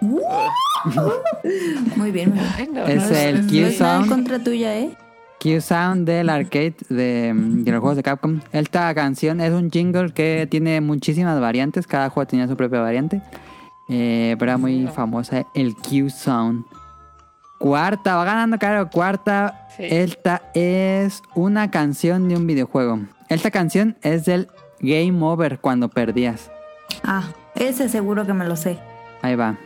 Muy 1.96 2.12
bien, 2.12 2.30
muy 2.30 2.38
bien. 2.38 2.38
Ay, 2.56 2.68
no, 2.72 2.86
Es 2.86 3.10
no, 3.10 3.16
el 3.16 3.78
no, 3.78 4.06
contra 4.06 4.38
tuya, 4.38 4.78
¿eh? 4.78 4.96
Q-Sound 5.40 6.06
del 6.06 6.28
arcade 6.30 6.74
de, 6.88 7.32
de 7.34 7.70
los 7.72 7.80
juegos 7.80 7.96
de 7.96 8.02
Capcom. 8.02 8.40
Esta 8.52 8.92
canción 8.94 9.40
es 9.40 9.52
un 9.52 9.70
jingle 9.70 10.12
que 10.12 10.46
tiene 10.50 10.80
muchísimas 10.80 11.40
variantes. 11.40 11.86
Cada 11.86 12.10
juego 12.10 12.26
tenía 12.26 12.48
su 12.48 12.56
propia 12.56 12.80
variante. 12.80 13.22
Eh, 13.88 14.36
pero 14.38 14.50
era 14.52 14.58
muy 14.58 14.86
famosa 14.88 15.46
el 15.54 15.74
Q-Sound. 15.74 16.64
Cuarta, 17.58 18.16
va 18.16 18.24
ganando, 18.24 18.58
claro. 18.58 18.88
Cuarta, 18.90 19.66
Sí. 19.76 19.84
esta 19.88 20.42
es 20.54 21.22
una 21.34 21.70
canción 21.70 22.28
de 22.28 22.36
un 22.36 22.46
videojuego. 22.46 23.00
Esta 23.28 23.50
canción 23.50 23.96
es 24.02 24.24
del 24.24 24.48
Game 24.80 25.22
Over 25.24 25.58
cuando 25.60 25.88
perdías. 25.88 26.50
Ah, 27.04 27.24
ese 27.54 27.88
seguro 27.88 28.26
que 28.26 28.32
me 28.32 28.44
lo 28.46 28.56
sé. 28.56 28.78
Ahí 29.22 29.34
va. 29.36 29.56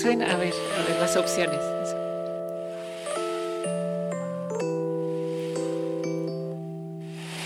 Suena? 0.00 0.32
A 0.32 0.36
ver, 0.36 0.52
a 0.78 0.88
ver 0.88 1.00
las 1.00 1.16
opciones. 1.16 1.60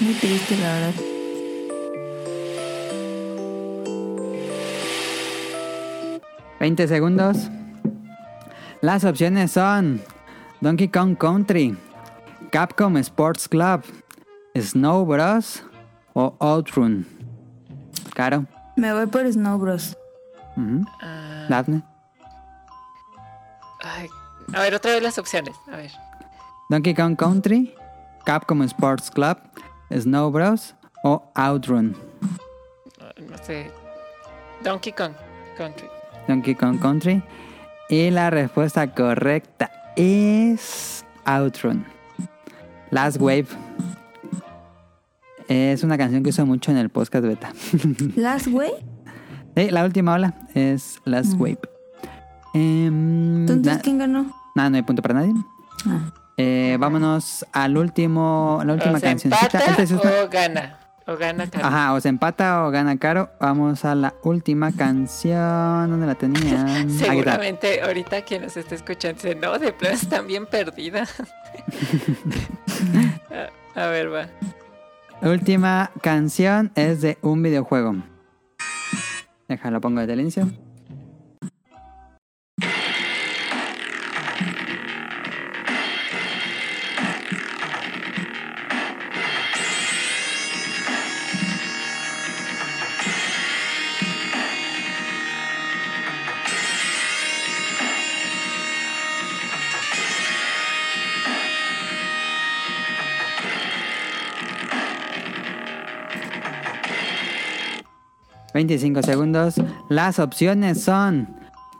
Muy 0.01 0.15
triste, 0.15 0.57
la 0.57 0.73
verdad. 0.75 0.95
¿20 6.61 6.87
segundos? 6.87 7.51
Las 8.81 9.05
opciones 9.05 9.53
son 9.53 10.01
Donkey 10.61 10.89
Kong 10.89 11.17
Country, 11.17 11.77
Capcom 12.51 12.97
Sports 12.99 13.49
Club, 13.49 13.83
Snow 14.57 15.05
Bros. 15.05 15.63
o 16.13 16.37
Outrun. 16.39 17.07
Caro. 18.15 18.47
Me 18.77 18.93
voy 18.93 19.07
por 19.07 19.31
Snow 19.31 19.59
Bros. 19.59 19.97
Daphne. 21.49 21.94
Ay, 23.85 24.09
a 24.53 24.61
ver, 24.61 24.75
otra 24.75 24.93
vez 24.93 25.03
las 25.03 25.19
opciones. 25.19 25.55
A 25.73 25.77
ver. 25.77 25.91
Donkey 26.71 26.95
Kong 26.95 27.17
Country, 27.17 27.75
Capcom 28.25 28.63
Sports 28.63 29.11
Club, 29.11 29.39
Snow 29.91 30.31
Bros. 30.31 30.75
o 31.05 31.31
Outrun. 31.35 31.95
No 33.29 33.39
sé. 33.43 33.71
Donkey 34.63 34.93
Kong 34.93 35.13
Country. 35.59 35.89
Donkey 36.27 36.55
Kong 36.55 36.81
Country. 36.81 37.23
Y 37.91 38.11
la 38.11 38.31
respuesta 38.31 38.91
correcta 38.95 39.71
es 39.97 41.05
Outrun. 41.27 41.85
Last 42.91 43.19
Wave. 43.21 43.47
Es 45.49 45.83
una 45.85 45.99
canción 45.99 46.23
que 46.23 46.31
uso 46.31 46.47
mucho 46.47 46.71
en 46.71 46.79
el 46.79 46.89
podcast 46.89 47.25
beta. 47.27 47.53
Last 48.17 48.47
Way. 48.47 48.73
Sí, 49.57 49.71
la 49.71 49.85
última 49.85 50.15
ola 50.15 50.35
es 50.55 50.99
Last 51.05 51.35
Mm. 51.35 51.41
Wave. 51.43 51.59
Em, 52.55 53.41
Entonces, 53.41 53.79
¿quién 53.83 53.99
ganó? 53.99 54.27
nada, 54.55 54.71
no 54.71 54.77
hay 54.77 54.83
punto 54.83 55.03
para 55.03 55.15
nadie. 55.15 55.35
Ah. 55.87 56.13
Eh, 56.37 56.77
vámonos 56.81 57.45
al 57.53 57.77
último, 57.77 58.61
la 58.65 58.73
última 58.73 58.95
o 58.95 58.97
se 59.01 59.03
cancioncita. 59.07 59.47
empata 59.59 59.71
Esta 59.71 59.83
es 59.83 59.91
una- 59.93 60.01
o 60.25 60.29
gana. 60.31 60.79
O 61.07 61.19
gana 61.19 61.47
Caro. 61.51 61.67
Ajá, 61.67 61.93
o 61.93 62.01
se 62.01 62.09
empata 62.09 62.65
o 62.65 62.71
gana 62.71 62.97
caro. 62.97 63.29
Vamos 63.39 63.85
a 63.85 63.95
la 63.95 64.15
última 64.23 64.73
canción. 64.73 65.91
¿Dónde 65.91 66.07
la 66.07 66.15
tenían? 66.15 66.89
Seguramente 66.91 67.83
ahorita 67.83 68.23
quien 68.23 68.41
nos 68.43 68.57
está 68.57 68.75
escuchando 68.75 69.17
dice, 69.23 69.35
no, 69.35 69.59
de 69.59 69.73
plano 69.75 69.95
están 69.97 70.27
bien 70.27 70.47
perdidas. 70.47 71.13
a, 73.77 73.81
a 73.83 73.87
ver, 73.89 74.13
va. 74.15 74.27
Última 75.21 75.91
canción 76.01 76.73
es 76.75 77.03
de 77.03 77.19
un 77.21 77.43
videojuego. 77.43 77.97
Déjalo, 79.47 79.81
pongo 79.83 80.01
desde 80.01 80.15
el 80.15 80.21
inicio. 80.21 80.49
...25 108.55 109.05
segundos... 109.05 109.57
...las 109.89 110.19
opciones 110.19 110.83
son... 110.83 111.29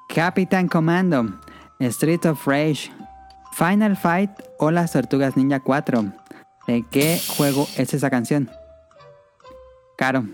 ...Capitán 0.09 0.69
Commando... 0.69 1.41
...Street 1.79 2.25
of 2.27 2.47
Rage... 2.47 2.91
...Final 3.53 3.97
Fight... 3.97 4.31
...o 4.59 4.71
Las 4.71 4.93
Tortugas 4.93 5.37
Ninja 5.37 5.61
4... 5.61 6.13
¿De 6.67 6.85
qué 6.91 7.21
juego 7.37 7.69
es 7.77 7.93
esa 7.93 8.09
canción? 8.09 8.51
Caro. 9.99 10.25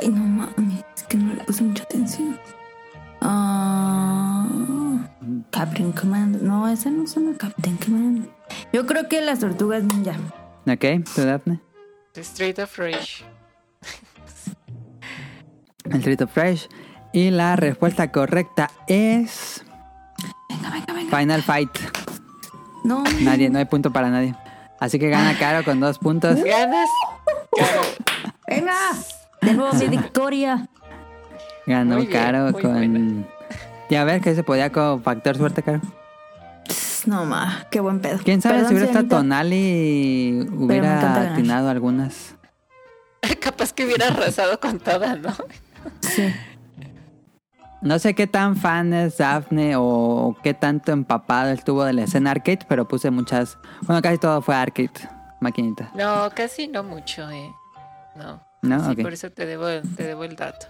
Ay, 0.00 0.08
no 0.08 0.24
mames. 0.24 0.84
Es 0.96 1.04
que 1.04 1.16
no 1.16 1.34
le 1.34 1.44
puse 1.44 1.62
mucha 1.62 1.84
atención. 1.84 2.38
Ah, 3.20 4.46
Captain 5.50 5.92
Command. 5.92 6.42
No, 6.42 6.68
esa 6.68 6.90
no 6.90 7.06
suena 7.06 7.36
Captain 7.38 7.76
Command. 7.76 8.28
Yo 8.72 8.86
creo 8.86 9.08
que 9.08 9.20
las 9.20 9.38
tortugas 9.38 9.84
ninja. 9.84 10.16
¿Ok? 10.66 11.04
¿Tú, 11.14 11.22
Daphne? 11.22 11.60
The 12.12 12.20
Street 12.22 12.58
of 12.58 12.76
Rage. 12.76 13.24
El 15.90 15.98
Street 15.98 16.20
of 16.22 16.36
Rage... 16.36 16.68
...y 17.12 17.30
la 17.30 17.56
respuesta 17.56 18.12
correcta 18.12 18.70
es... 18.88 19.64
Venga, 20.48 20.70
venga, 20.70 20.92
venga. 20.92 21.18
Final 21.18 21.42
Fight... 21.42 21.70
No. 22.84 23.02
Nadie, 23.20 23.50
no 23.50 23.58
hay 23.58 23.64
punto 23.64 23.92
para 23.92 24.10
nadie. 24.10 24.34
Así 24.78 24.98
que 25.00 25.08
gana 25.08 25.36
Caro 25.38 25.64
con 25.64 25.80
dos 25.80 25.98
puntos. 25.98 26.38
¿Ganas? 26.44 26.88
Caro. 27.56 27.80
Venga. 28.46 28.74
De 29.42 29.54
nuevo 29.54 29.74
mi 29.74 29.88
victoria. 29.88 30.68
Ganó 31.66 31.96
Muy 31.96 32.06
bien, 32.06 32.22
Caro 32.22 32.52
con. 32.52 32.72
buena. 32.72 33.24
Ya 33.90 34.04
ver 34.04 34.20
que 34.20 34.36
se 34.36 34.44
podía 34.44 34.70
con 34.70 35.02
factor 35.02 35.36
suerte, 35.36 35.62
Caro. 35.64 35.80
No 37.06 37.24
ma, 37.24 37.66
qué 37.70 37.80
buen 37.80 38.00
pedo. 38.00 38.18
Quién 38.24 38.40
sabe 38.42 38.56
Perdón, 38.56 38.68
si 38.68 38.74
hubiera 38.74 38.86
estado 38.86 39.04
Sirenita. 39.04 39.16
tonal 39.16 39.52
y 39.52 40.32
me 40.32 40.76
encanta 40.76 41.06
hubiera 41.06 41.32
atinado 41.32 41.68
algunas. 41.70 42.34
Capaz 43.40 43.72
que 43.72 43.84
hubiera 43.84 44.08
arrasado 44.08 44.58
con 44.60 44.78
todas, 44.78 45.18
¿no? 45.20 45.34
Sí. 46.00 46.32
No 47.82 47.98
sé 47.98 48.14
qué 48.14 48.26
tan 48.26 48.56
fan 48.56 48.92
es 48.92 49.18
Daphne 49.18 49.74
o 49.76 50.36
qué 50.42 50.54
tanto 50.54 50.92
empapado 50.92 51.50
estuvo 51.50 51.84
de 51.84 51.92
la 51.92 52.02
escena 52.02 52.32
arcade, 52.32 52.60
pero 52.68 52.88
puse 52.88 53.10
muchas. 53.10 53.58
Bueno, 53.82 54.02
casi 54.02 54.18
todo 54.18 54.40
fue 54.42 54.56
arcade, 54.56 55.08
maquinita. 55.40 55.90
No, 55.94 56.30
casi 56.34 56.68
no 56.68 56.82
mucho, 56.82 57.30
eh. 57.30 57.52
No. 58.16 58.42
¿No? 58.62 58.88
Sí, 58.88 59.02
por 59.02 59.12
eso 59.12 59.30
te 59.30 59.46
debo, 59.46 59.66
te 59.96 60.02
debo 60.02 60.24
el 60.24 60.34
dato. 60.34 60.66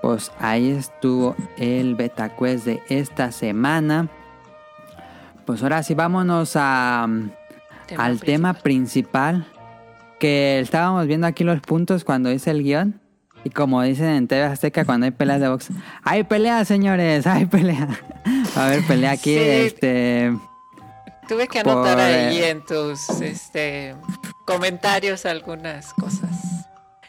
Pues 0.00 0.32
ahí 0.40 0.70
estuvo 0.70 1.36
el 1.58 1.94
beta 1.94 2.30
quest 2.36 2.64
de 2.64 2.82
esta 2.88 3.30
semana. 3.30 4.08
Pues 5.46 5.62
ahora 5.62 5.82
sí, 5.84 5.94
vámonos 5.94 6.54
a, 6.56 7.06
Tema 7.86 8.04
al 8.04 8.20
tema 8.20 8.54
principal. 8.54 9.46
Que 10.22 10.60
estábamos 10.60 11.08
viendo 11.08 11.26
aquí 11.26 11.42
los 11.42 11.60
puntos 11.62 12.04
cuando 12.04 12.30
hice 12.30 12.52
el 12.52 12.62
guion. 12.62 13.00
Y 13.42 13.50
como 13.50 13.82
dicen 13.82 14.06
en 14.06 14.28
TV 14.28 14.44
Azteca 14.44 14.84
cuando 14.84 15.04
hay 15.06 15.10
peleas 15.10 15.40
de 15.40 15.48
box. 15.48 15.70
¡Hay 16.04 16.22
pelea, 16.22 16.64
señores! 16.64 17.26
¡Hay 17.26 17.46
pelea! 17.46 17.88
A 18.54 18.66
haber 18.66 18.86
pelea 18.86 19.10
aquí. 19.10 19.34
Sí. 19.34 19.40
Este. 19.40 20.32
Tuve 21.26 21.48
que 21.48 21.58
anotar 21.58 21.94
Por, 21.94 22.04
ahí 22.04 22.38
eh, 22.38 22.50
en 22.50 22.64
tus 22.64 23.10
este, 23.20 23.96
comentarios 24.46 25.26
algunas 25.26 25.92
cosas. 25.94 26.30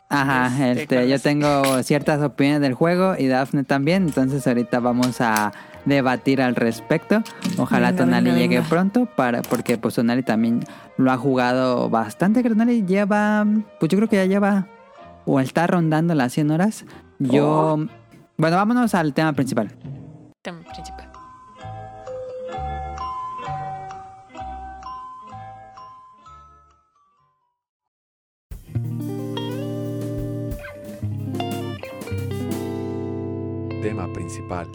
Ajá, 0.10 0.48
Este, 0.72 0.82
este, 0.82 1.08
yo 1.08 1.20
tengo 1.20 1.84
ciertas 1.84 2.20
opiniones 2.20 2.62
del 2.62 2.74
juego 2.74 3.14
y 3.16 3.28
Dafne 3.28 3.64
también, 3.64 4.08
entonces 4.08 4.48
ahorita 4.48 4.80
vamos 4.80 5.22
a 5.22 5.52
debatir 5.86 6.42
al 6.42 6.56
respecto. 6.56 7.24
Ojalá 7.58 7.92
Venga, 7.92 8.06
Tonali 8.06 8.26
venga, 8.30 8.40
llegue 8.40 8.58
venga. 8.58 8.70
pronto 8.70 9.06
para 9.06 9.42
porque 9.42 9.78
pues 9.78 9.96
Tonali 9.96 10.24
también 10.24 10.62
lo 10.98 11.12
ha 11.12 11.18
jugado 11.18 11.90
bastante, 11.90 12.44
que 12.44 12.50
Tonali 12.50 12.86
lleva, 12.86 13.46
pues 13.80 13.90
yo 13.90 13.98
creo 13.98 14.10
que 14.10 14.16
ya 14.18 14.26
lleva 14.26 14.68
o 15.26 15.40
está 15.40 15.68
rondando 15.68 16.14
las 16.16 16.34
100 16.34 16.52
horas. 16.52 16.86
Yo 17.20 17.76
Oh. 17.76 17.88
bueno, 18.38 18.58
vámonos 18.58 18.94
al 18.96 19.14
tema 19.14 19.34
principal. 19.34 19.72
Tema 20.42 20.62
principal. 20.74 21.10
Tema 33.82 34.08
principal. 34.14 34.68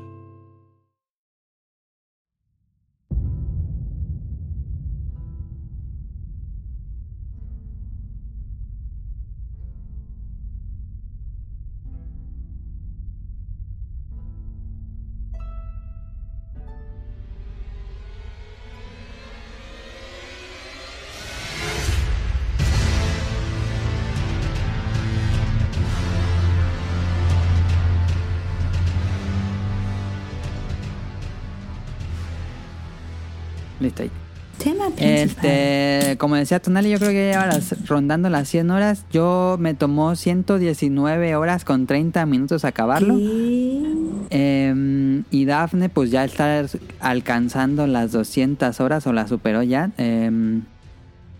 Tema 34.58 34.90
principal. 34.90 35.46
Este, 35.46 36.16
como 36.18 36.34
decía 36.36 36.60
Tonali, 36.60 36.90
yo 36.90 36.98
creo 36.98 37.10
que 37.10 37.32
las, 37.32 37.86
rondando 37.86 38.28
las 38.28 38.48
100 38.48 38.70
horas. 38.70 39.04
Yo 39.12 39.56
me 39.58 39.74
tomó 39.74 40.16
119 40.16 41.36
horas 41.36 41.64
con 41.64 41.86
30 41.86 42.26
minutos 42.26 42.64
acabarlo. 42.64 43.16
Eh, 44.30 45.22
y 45.30 45.44
Dafne 45.44 45.88
pues 45.88 46.10
ya 46.10 46.24
está 46.24 46.66
alcanzando 47.00 47.86
las 47.86 48.12
200 48.12 48.80
horas 48.80 49.06
o 49.06 49.12
la 49.12 49.28
superó 49.28 49.62
ya. 49.62 49.90
Eh, 49.96 50.60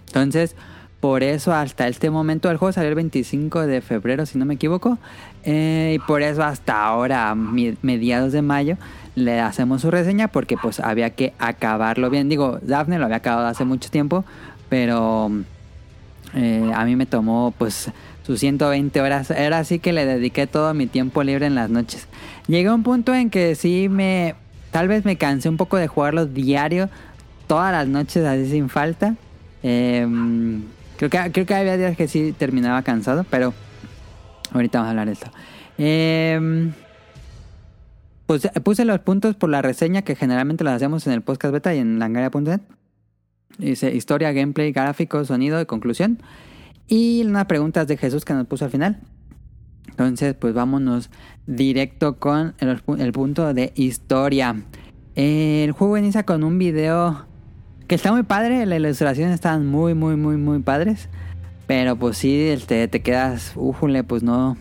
entonces, 0.07 0.55
por 1.01 1.23
eso 1.23 1.53
hasta 1.53 1.87
este 1.87 2.11
momento 2.11 2.51
el 2.51 2.57
juego 2.57 2.73
salió 2.73 2.89
el 2.89 2.97
25 2.97 3.67
de 3.67 3.81
febrero, 3.81 4.27
si 4.27 4.37
no 4.37 4.45
me 4.45 4.55
equivoco. 4.55 4.99
Eh, 5.45 5.95
y 5.97 5.99
por 6.01 6.23
eso 6.23 6.43
hasta 6.43 6.85
ahora, 6.85 7.35
mediados 7.35 8.33
de 8.33 8.43
mayo, 8.43 8.77
le 9.15 9.41
hacemos 9.41 9.83
su 9.83 9.91
reseña 9.91 10.29
porque 10.29 10.57
pues 10.57 10.81
había 10.81 11.11
que 11.11 11.35
acabarlo 11.39 12.11
bien. 12.11 12.29
Digo, 12.29 12.59
Dafne 12.63 12.99
lo 12.99 13.05
había 13.05 13.19
acabado 13.19 13.47
hace 13.47 13.65
mucho 13.65 13.91
tiempo, 13.91 14.25
pero 14.69 15.31
eh, 16.35 16.71
a 16.75 16.85
mí 16.85 16.97
me 16.97 17.07
tomó 17.07 17.55
pues 17.57 17.91
sus 18.27 18.41
120 18.41 19.01
horas. 19.01 19.31
Era 19.31 19.59
así 19.59 19.79
que 19.79 19.93
le 19.93 20.05
dediqué 20.05 20.49
todo 20.49 20.75
mi 20.75 20.89
tiempo 20.89 21.23
libre 21.23 21.47
en 21.47 21.55
las 21.55 21.71
noches. 21.71 22.09
Llegué 22.49 22.69
a 22.69 22.75
un 22.75 22.83
punto 22.83 23.15
en 23.15 23.31
que 23.31 23.55
sí 23.55 23.89
me... 23.89 24.35
Tal 24.73 24.89
vez 24.89 25.05
me 25.05 25.17
cansé 25.17 25.49
un 25.49 25.57
poco 25.57 25.79
de 25.79 25.87
jugarlo 25.87 26.27
diario, 26.27 26.91
todas 27.47 27.73
las 27.73 27.87
noches 27.87 28.25
así 28.25 28.51
sin 28.51 28.69
falta. 28.69 29.15
Eh, 29.63 30.07
creo, 30.99 31.09
que, 31.09 31.33
creo 31.33 31.47
que 31.47 31.55
había 31.55 31.79
días 31.79 31.97
que 31.97 32.09
sí 32.09 32.35
terminaba 32.37 32.83
cansado, 32.83 33.25
pero 33.31 33.55
ahorita 34.53 34.79
vamos 34.79 34.89
a 34.89 34.91
hablar 34.91 35.07
de 35.07 35.13
esto. 35.13 35.31
Pues 38.29 38.47
puse 38.63 38.85
los 38.85 38.99
puntos 39.01 39.37
por 39.37 39.49
la 39.49 39.63
reseña 39.63 40.03
que 40.03 40.15
generalmente 40.15 40.63
las 40.63 40.75
hacemos 40.75 41.07
en 41.07 41.15
el 41.15 41.23
podcast 41.23 41.51
beta 41.51 41.75
y 41.75 41.79
en 41.79 41.99
langaria.net. 41.99 42.61
Dice 43.57 43.95
historia, 43.95 44.33
gameplay, 44.33 44.71
gráfico, 44.71 45.25
sonido 45.25 45.59
y 45.63 45.65
conclusión. 45.65 46.23
Y 46.87 47.23
unas 47.25 47.47
preguntas 47.47 47.87
de 47.87 47.97
Jesús 47.97 48.27
que 48.27 48.35
nos 48.35 48.47
puso 48.47 48.67
al 48.67 48.71
final. 48.71 49.01
Entonces, 49.89 50.35
pues 50.35 50.53
vámonos 50.53 51.09
directo 51.47 52.19
con 52.19 52.55
el, 52.59 52.83
el 52.99 53.13
punto 53.13 53.55
de 53.55 53.73
historia. 53.77 54.63
El 55.15 55.73
juego 55.73 55.97
inicia 55.97 56.25
con 56.25 56.45
un 56.45 56.59
video 56.59 57.28
que 57.89 57.95
está 57.95 58.13
muy 58.13 58.23
padre. 58.23 58.65
Las 58.67 58.79
ilustraciones 58.79 59.35
están 59.35 59.67
muy, 59.67 59.95
muy, 59.95 60.15
muy, 60.15 60.37
muy 60.37 60.61
padres. 60.61 61.09
Pero 61.67 61.97
pues 61.97 62.19
sí, 62.19 62.41
este, 62.49 62.87
te 62.87 63.03
quedas, 63.03 63.53
újule, 63.57 64.05
pues 64.05 64.23
no. 64.23 64.57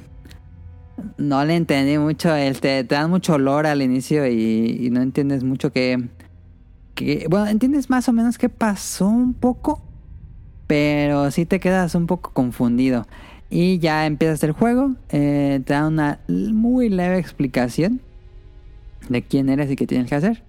No 1.18 1.46
le 1.46 1.56
entendí 1.56 1.98
mucho. 2.00 2.34
Este, 2.36 2.84
te 2.84 2.96
dan 2.96 3.10
mucho 3.12 3.36
olor 3.36 3.68
al 3.68 3.82
inicio 3.82 4.26
y, 4.28 4.90
no 4.92 5.02
entiendes 5.02 5.44
mucho 5.44 5.72
que. 5.72 6.10
Bueno, 7.30 7.46
entiendes 7.46 7.92
más 7.92 8.10
o 8.10 8.14
menos 8.14 8.38
qué 8.38 8.50
pasó 8.50 9.08
un 9.08 9.34
poco. 9.34 9.84
Pero 10.66 11.30
sí 11.32 11.46
te 11.46 11.60
quedas 11.60 11.96
un 11.96 12.08
poco 12.08 12.32
confundido. 12.34 13.08
Y 13.50 13.80
ya 13.80 14.06
empiezas 14.06 14.44
el 14.44 14.54
juego. 14.54 14.96
eh, 15.10 15.62
te 15.66 15.74
da 15.74 15.88
una 15.88 16.20
muy 16.28 16.90
leve 16.90 17.20
explicación 17.20 18.02
de 19.08 19.22
quién 19.22 19.50
eres 19.50 19.72
y 19.72 19.76
qué 19.76 19.88
tienes 19.88 20.10
que 20.10 20.16
hacer. 20.16 20.47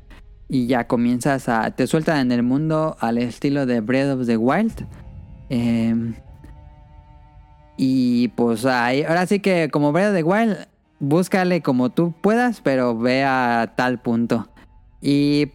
Y 0.48 0.66
ya 0.66 0.86
comienzas 0.86 1.48
a. 1.48 1.70
Te 1.72 1.86
sueltan 1.86 2.18
en 2.18 2.32
el 2.32 2.42
mundo 2.42 2.96
al 3.00 3.18
estilo 3.18 3.66
de 3.66 3.80
Breath 3.80 4.18
of 4.18 4.26
the 4.26 4.36
Wild. 4.36 4.86
Eh, 5.50 6.14
y 7.76 8.28
pues 8.28 8.64
ahí, 8.64 9.02
ahora 9.04 9.26
sí 9.26 9.40
que 9.40 9.68
como 9.70 9.92
Breath 9.92 10.08
of 10.10 10.14
the 10.16 10.22
Wild, 10.22 10.56
búscale 11.00 11.62
como 11.62 11.90
tú 11.90 12.12
puedas, 12.20 12.60
pero 12.60 12.96
ve 12.98 13.24
a 13.24 13.72
tal 13.76 14.00
punto. 14.00 14.48
Y 15.00 15.52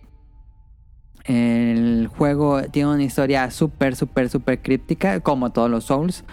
el 1.25 2.07
juego 2.07 2.63
tiene 2.63 2.89
una 2.93 3.03
historia 3.03 3.49
súper, 3.51 3.95
súper, 3.95 4.29
súper 4.29 4.61
críptica, 4.61 5.19
como 5.21 5.51
todos 5.51 5.69
los 5.69 5.85
Souls. 5.85 6.23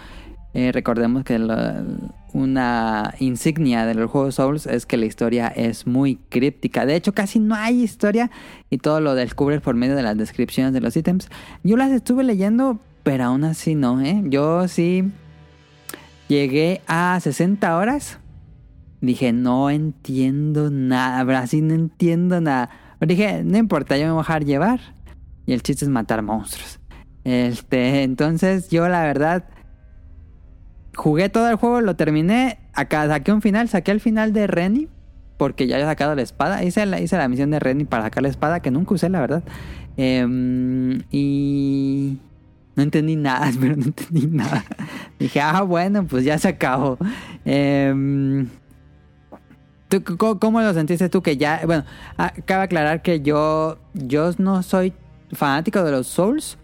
Eh, 0.53 0.71
recordemos 0.71 1.23
que 1.23 1.39
la- 1.39 1.83
una 2.33 3.13
insignia 3.19 3.85
de 3.85 3.95
los 3.95 4.09
juegos 4.09 4.35
Souls 4.35 4.65
es 4.65 4.85
que 4.85 4.97
la 4.97 5.05
historia 5.05 5.47
es 5.47 5.87
muy 5.87 6.17
críptica. 6.29 6.85
De 6.85 6.95
hecho, 6.95 7.13
casi 7.13 7.39
no 7.39 7.55
hay 7.55 7.81
historia 7.81 8.31
y 8.69 8.77
todo 8.77 9.01
lo 9.01 9.15
descubres 9.15 9.61
por 9.61 9.75
medio 9.75 9.95
de 9.95 10.03
las 10.03 10.17
descripciones 10.17 10.73
de 10.73 10.81
los 10.81 10.95
ítems. 10.95 11.29
Yo 11.63 11.77
las 11.77 11.91
estuve 11.91 12.23
leyendo, 12.23 12.79
pero 13.03 13.25
aún 13.25 13.43
así 13.43 13.75
no, 13.75 14.01
¿eh? 14.01 14.21
Yo 14.25 14.67
sí 14.67 15.11
llegué 16.27 16.81
a 16.87 17.19
60 17.21 17.77
horas. 17.77 18.19
Dije, 19.01 19.33
no 19.33 19.69
entiendo 19.69 20.69
nada, 20.69 21.39
así 21.39 21.61
no 21.61 21.73
entiendo 21.73 22.39
nada. 22.39 22.69
Dije, 22.99 23.43
no 23.43 23.57
importa, 23.57 23.97
yo 23.97 24.05
me 24.05 24.11
voy 24.11 24.19
a 24.19 24.23
dejar 24.23 24.45
llevar. 24.45 24.79
Y 25.45 25.53
el 25.53 25.63
chiste 25.63 25.85
es 25.85 25.89
matar 25.89 26.21
monstruos. 26.21 26.79
Este, 27.23 28.03
entonces 28.03 28.69
yo 28.69 28.87
la 28.87 29.03
verdad 29.03 29.45
jugué 30.95 31.29
todo 31.29 31.49
el 31.49 31.55
juego, 31.55 31.81
lo 31.81 31.95
terminé. 31.95 32.59
Acá 32.73 33.07
saqué 33.07 33.31
un 33.31 33.41
final, 33.41 33.69
saqué 33.69 33.91
el 33.91 33.99
final 33.99 34.33
de 34.33 34.47
Renny. 34.47 34.87
Porque 35.37 35.65
ya 35.65 35.75
había 35.75 35.87
sacado 35.87 36.13
la 36.13 36.21
espada. 36.21 36.63
Hice 36.63 36.85
la, 36.85 36.99
hice 36.99 37.17
la 37.17 37.27
misión 37.27 37.49
de 37.49 37.59
Renny 37.59 37.85
para 37.85 38.03
sacar 38.03 38.23
la 38.23 38.29
espada, 38.29 38.59
que 38.59 38.69
nunca 38.69 38.93
usé, 38.93 39.09
la 39.09 39.21
verdad. 39.21 39.43
Em, 39.97 41.01
y 41.09 42.19
no 42.75 42.83
entendí 42.83 43.15
nada, 43.15 43.51
pero 43.59 43.75
no 43.75 43.85
entendí 43.85 44.27
nada. 44.27 44.63
Dije, 45.19 45.41
ah, 45.41 45.63
bueno, 45.63 46.05
pues 46.05 46.23
ya 46.25 46.37
se 46.37 46.49
acabó. 46.49 46.97
Em, 47.43 48.49
¿tú, 49.89 50.03
cómo, 50.17 50.39
cómo 50.39 50.61
lo 50.61 50.73
sentiste 50.73 51.09
tú 51.09 51.23
que 51.23 51.37
ya... 51.37 51.61
Bueno, 51.65 51.85
ah, 52.17 52.33
cabe 52.45 52.63
aclarar 52.63 53.01
que 53.01 53.21
yo, 53.21 53.79
yo 53.93 54.31
no 54.37 54.61
soy 54.61 54.93
fanático 55.31 55.83
de 55.83 55.91
los 55.91 56.05
Souls. 56.05 56.59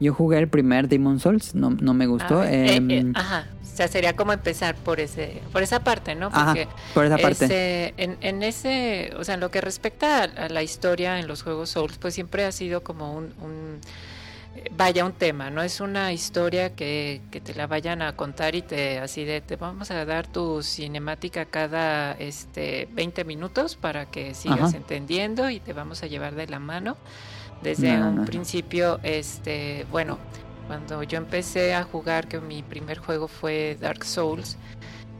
Yo 0.00 0.14
jugué 0.14 0.38
el 0.38 0.48
primer 0.48 0.88
Demon 0.88 1.20
Souls, 1.20 1.54
no, 1.54 1.70
no 1.70 1.92
me 1.92 2.06
gustó. 2.06 2.40
Ah, 2.40 2.50
eh, 2.50 2.76
em, 2.76 2.90
eh, 2.90 3.12
ajá. 3.14 3.46
O 3.72 3.76
sea, 3.76 3.88
sería 3.88 4.14
como 4.14 4.32
empezar 4.34 4.74
por 4.74 5.00
ese, 5.00 5.40
por 5.50 5.62
esa 5.62 5.80
parte, 5.80 6.14
¿no? 6.14 6.26
Ajá, 6.26 6.46
Porque 6.52 6.68
por 6.92 7.04
esa 7.06 7.16
parte. 7.16 7.44
ese- 7.46 7.94
en, 7.96 8.18
en 8.20 8.42
ese, 8.42 9.12
o 9.16 9.24
sea, 9.24 9.34
en 9.34 9.40
lo 9.40 9.50
que 9.50 9.62
respecta 9.62 10.24
a, 10.24 10.48
la 10.50 10.62
historia 10.62 11.18
en 11.18 11.26
los 11.26 11.42
juegos 11.42 11.70
Souls, 11.70 11.96
pues 11.98 12.12
siempre 12.12 12.44
ha 12.44 12.52
sido 12.52 12.82
como 12.82 13.14
un, 13.14 13.32
un- 13.40 13.80
vaya, 14.76 15.06
un 15.06 15.12
tema, 15.14 15.48
¿no? 15.48 15.62
Es 15.62 15.80
una 15.80 16.12
historia 16.12 16.74
que, 16.76 17.22
que 17.30 17.40
te 17.40 17.54
la 17.54 17.66
vayan 17.66 18.02
a 18.02 18.14
contar 18.14 18.54
y 18.54 18.60
te, 18.60 18.98
así 18.98 19.24
de, 19.24 19.40
te 19.40 19.56
vamos 19.56 19.90
a 19.90 20.04
dar 20.04 20.26
tu 20.26 20.62
cinemática 20.62 21.46
cada, 21.46 22.12
este, 22.12 22.86
20 22.92 23.24
minutos 23.24 23.76
para 23.76 24.04
que 24.10 24.34
sigas 24.34 24.60
Ajá. 24.60 24.76
entendiendo 24.76 25.48
y 25.48 25.60
te 25.60 25.72
vamos 25.72 26.02
a 26.02 26.06
llevar 26.08 26.34
de 26.34 26.46
la 26.46 26.58
mano. 26.58 26.98
Desde 27.62 27.96
No, 27.96 28.08
un 28.10 28.16
no. 28.16 28.24
principio, 28.26 29.00
este, 29.02 29.86
bueno, 29.90 30.18
cuando 30.72 31.02
yo 31.02 31.18
empecé 31.18 31.74
a 31.74 31.82
jugar, 31.84 32.28
que 32.28 32.40
mi 32.40 32.62
primer 32.62 32.96
juego 32.96 33.28
fue 33.28 33.76
Dark 33.78 34.06
Souls, 34.06 34.56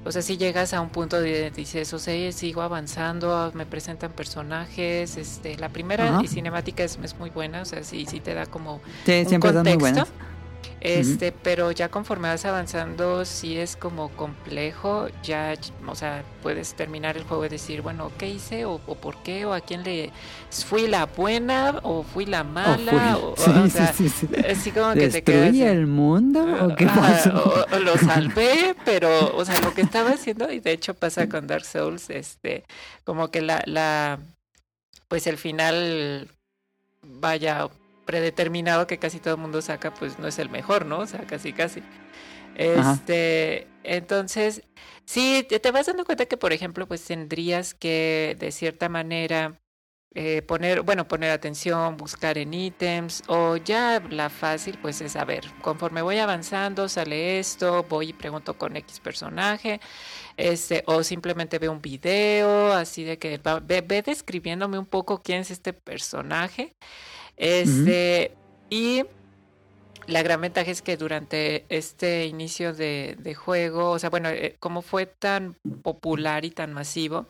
o 0.03 0.11
sea, 0.11 0.23
si 0.23 0.39
llegas 0.39 0.73
a 0.73 0.81
un 0.81 0.89
punto 0.89 1.21
de 1.21 1.51
dices, 1.51 1.93
o 1.93 1.99
sea, 1.99 2.33
sigo 2.33 2.63
avanzando, 2.63 3.53
me 3.53 3.67
presentan 3.67 4.13
personajes, 4.13 5.19
este, 5.19 5.59
la 5.59 5.69
primera 5.69 6.09
Ajá. 6.21 6.27
cinemática 6.27 6.85
es, 6.85 6.99
es 7.03 7.19
muy 7.19 7.29
buena, 7.29 7.61
o 7.61 7.65
sea, 7.67 7.85
sí, 7.85 8.07
sí 8.07 8.19
te 8.21 8.33
da 8.33 8.47
como 8.47 8.81
sí, 9.05 9.27
un 9.27 9.43
son 9.43 9.63
muy 9.63 9.77
Este, 10.85 11.31
pero 11.31 11.71
ya 11.71 11.89
conforme 11.91 12.27
vas 12.29 12.45
avanzando, 12.45 13.25
sí 13.25 13.57
es 13.57 13.77
como 13.77 14.09
complejo. 14.11 15.07
Ya, 15.23 15.55
o 15.87 15.95
sea, 15.95 16.25
puedes 16.43 16.75
terminar 16.75 17.17
el 17.17 17.23
juego 17.23 17.47
y 17.47 17.49
decir, 17.49 17.83
bueno, 17.83 18.11
¿qué 18.19 18.29
hice? 18.29 18.65
¿O, 18.65 18.81
o 18.87 18.95
por 18.97 19.23
qué? 19.23 19.45
¿O 19.45 19.53
a 19.55 19.61
quién 19.61 19.85
le 19.85 20.11
fui 20.67 20.89
la 20.89 21.07
buena? 21.07 21.79
¿O 21.85 22.03
fui 22.03 22.27
la 22.27 22.43
mala? 22.43 22.91
fui- 22.91 23.23
o, 23.23 23.37
sí, 23.37 23.51
o 23.61 23.65
sí, 23.65 23.71
sea, 23.71 23.93
sí, 23.93 24.09
sí. 24.09 24.29
así 24.51 24.71
como 24.73 24.93
que 24.95 25.09
te 25.09 25.23
quedas. 25.23 25.53
¿Destruí 25.53 25.63
el 25.63 25.87
mundo? 25.87 26.45
¿O 26.67 26.75
qué 26.75 26.87
pasó? 26.87 27.65
lo 27.79 27.97
salvé, 27.99 28.75
pero, 28.85 29.37
o 29.37 29.45
sea, 29.45 29.61
lo 29.61 29.73
que 29.75 29.83
estaba 29.83 30.11
haciendo, 30.11 30.51
y 30.51 30.59
de 30.59 30.73
hecho 30.73 30.95
pasa 30.95 31.29
con 31.29 31.47
Dark 31.47 31.65
Souls, 31.65 32.11
este, 32.11 32.65
como 33.05 33.31
que 33.31 33.41
la, 33.41 33.63
la, 33.67 34.19
pues 35.07 35.29
el 35.29 35.37
final, 35.39 36.29
vaya, 37.03 37.69
predeterminado 38.05 38.87
que 38.87 38.99
casi 38.99 39.21
todo 39.21 39.35
el 39.35 39.41
mundo 39.41 39.63
saca, 39.63 39.95
pues 39.95 40.19
no 40.19 40.29
es 40.29 40.39
el 40.39 40.51
mejor, 40.51 40.87
¿no? 40.87 41.01
O 41.01 41.07
sea, 41.07 41.27
casi, 41.27 41.53
casi. 41.53 41.83
Ajá. 42.75 42.99
Este, 43.01 43.69
entonces, 43.83 44.63
sí, 45.07 45.47
te 45.49 45.61
te 45.61 45.71
vas 45.71 45.87
dando 45.87 46.05
cuenta 46.05 46.27
que, 46.27 46.37
por 46.37 46.53
ejemplo, 46.53 46.87
pues 46.89 47.05
tendrías 47.05 47.75
que, 47.75 48.37
de 48.39 48.53
cierta 48.53 48.89
manera, 48.89 49.61
eh, 50.15 50.43
poner, 50.43 50.83
bueno, 50.83 51.09
poner 51.09 51.31
atención, 51.31 51.97
buscar 51.97 52.37
en 52.39 52.53
ítems, 52.53 53.23
o 53.29 53.57
ya 53.57 54.01
la 54.11 54.29
fácil, 54.31 54.79
pues 54.83 55.01
es 55.01 55.17
a 55.17 55.25
ver, 55.25 55.45
conforme 55.63 56.03
voy 56.03 56.19
avanzando, 56.19 56.89
sale 56.89 57.39
esto, 57.39 57.85
voy 57.89 58.11
y 58.11 58.13
pregunto 58.13 58.59
con 58.59 58.77
X 58.77 59.01
personaje, 59.01 59.81
este, 60.37 60.85
o 60.87 61.03
simplemente 61.05 61.59
veo 61.59 61.73
un 61.73 61.83
video, 61.83 62.73
así 62.75 63.05
de 63.05 63.19
que 63.19 63.39
va- 63.39 63.61
ve, 63.61 63.83
ve 63.83 64.03
describiéndome 64.03 64.79
un 64.79 64.87
poco 64.87 65.23
quién 65.23 65.41
es 65.41 65.51
este 65.51 65.73
personaje. 65.73 66.77
Este, 67.43 68.31
y 68.71 69.03
la 70.07 70.23
gran 70.23 70.41
ventaja 70.41 70.71
es 70.71 70.81
que 70.81 70.97
durante 70.97 71.65
este 71.69 72.27
inicio 72.27 72.73
de, 72.73 73.17
de 73.19 73.35
juego, 73.35 73.91
o 73.91 73.99
sea, 73.99 74.11
bueno, 74.11 74.29
eh, 74.29 74.55
como 74.61 74.81
fue 74.81 75.07
tan 75.07 75.57
popular 75.83 76.45
y 76.45 76.53
tan 76.53 76.73
masivo, 76.73 77.27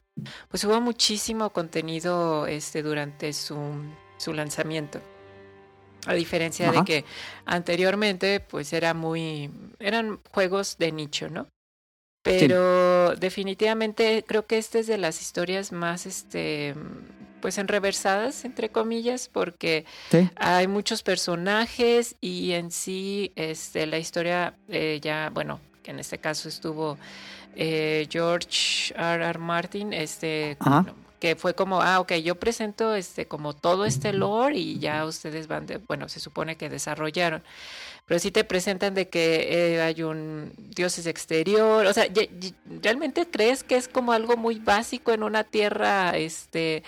pues 0.49 0.65
hubo 0.65 0.83
muchísimo 0.83 1.51
contenido 1.51 2.47
este, 2.47 2.83
durante 2.83 3.33
su, 3.33 3.57
su 4.19 4.35
lanzamiento. 4.35 5.01
A 6.07 6.13
diferencia 6.13 6.69
Ajá. 6.69 6.81
de 6.81 6.85
que 6.85 7.05
anteriormente, 7.47 8.41
pues 8.41 8.75
era 8.75 8.93
muy. 8.93 9.51
eran 9.79 10.21
juegos 10.31 10.77
de 10.77 10.93
nicho, 10.93 11.31
¿no? 11.31 11.47
Pero 12.23 13.17
definitivamente 13.17 14.25
creo 14.27 14.47
que 14.47 14.59
esta 14.59 14.79
es 14.79 14.87
de 14.87 14.99
las 14.99 15.23
historias 15.23 15.73
más 15.73 16.05
este 16.05 16.75
pues 17.43 17.59
enreversadas, 17.59 18.47
entre 18.47 18.71
comillas, 18.71 19.29
porque 19.29 19.85
Sí. 20.11 20.31
hay 20.37 20.67
muchos 20.69 21.03
personajes 21.03 22.17
y 22.23 22.53
en 22.53 22.71
sí 22.71 23.33
este, 23.37 23.87
la 23.87 23.99
historia 23.99 24.55
eh, 24.69 24.99
ya, 25.03 25.31
bueno, 25.35 25.61
que 25.83 25.91
en 25.91 25.99
este 25.99 26.17
caso 26.17 26.49
estuvo 26.49 26.97
eh, 27.55 28.07
George 28.11 28.95
R. 28.97 29.25
R. 29.27 29.39
Martin, 29.39 29.93
este, 29.93 30.57
que 31.21 31.37
fue 31.37 31.55
como, 31.55 31.83
ah, 31.83 32.01
ok, 32.01 32.15
yo 32.15 32.35
presento 32.37 32.95
este 32.95 33.27
como 33.27 33.53
todo 33.55 33.85
este 33.85 34.13
lore 34.13 34.57
y 34.57 34.79
ya 34.79 35.05
ustedes 35.05 35.47
van, 35.49 35.67
de, 35.67 35.77
bueno, 35.77 36.09
se 36.09 36.19
supone 36.19 36.57
que 36.57 36.69
desarrollaron. 36.71 37.43
Pero 38.07 38.19
sí 38.19 38.33
te 38.33 38.43
presentan 38.43 38.95
de 38.95 39.09
que 39.09 39.75
eh, 39.77 39.81
hay 39.83 40.03
un 40.03 40.53
dioses 40.75 41.07
exterior, 41.07 41.87
o 41.87 41.93
sea, 41.93 42.07
realmente 42.83 43.29
crees 43.31 43.63
que 43.63 43.77
es 43.77 43.87
como 43.87 44.13
algo 44.13 44.37
muy 44.37 44.59
básico 44.59 45.13
en 45.13 45.23
una 45.23 45.45
tierra, 45.45 46.17
este, 46.17 46.83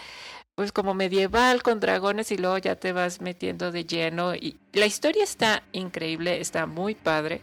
pues 0.54 0.72
como 0.72 0.94
medieval 0.94 1.62
con 1.62 1.80
dragones 1.80 2.30
y 2.32 2.38
luego 2.38 2.58
ya 2.58 2.76
te 2.76 2.92
vas 2.92 3.20
metiendo 3.20 3.72
de 3.72 3.84
lleno 3.86 4.34
y 4.34 4.60
la 4.72 4.86
historia 4.86 5.24
está 5.24 5.64
increíble, 5.72 6.40
está 6.40 6.66
muy 6.66 6.94
padre. 6.94 7.42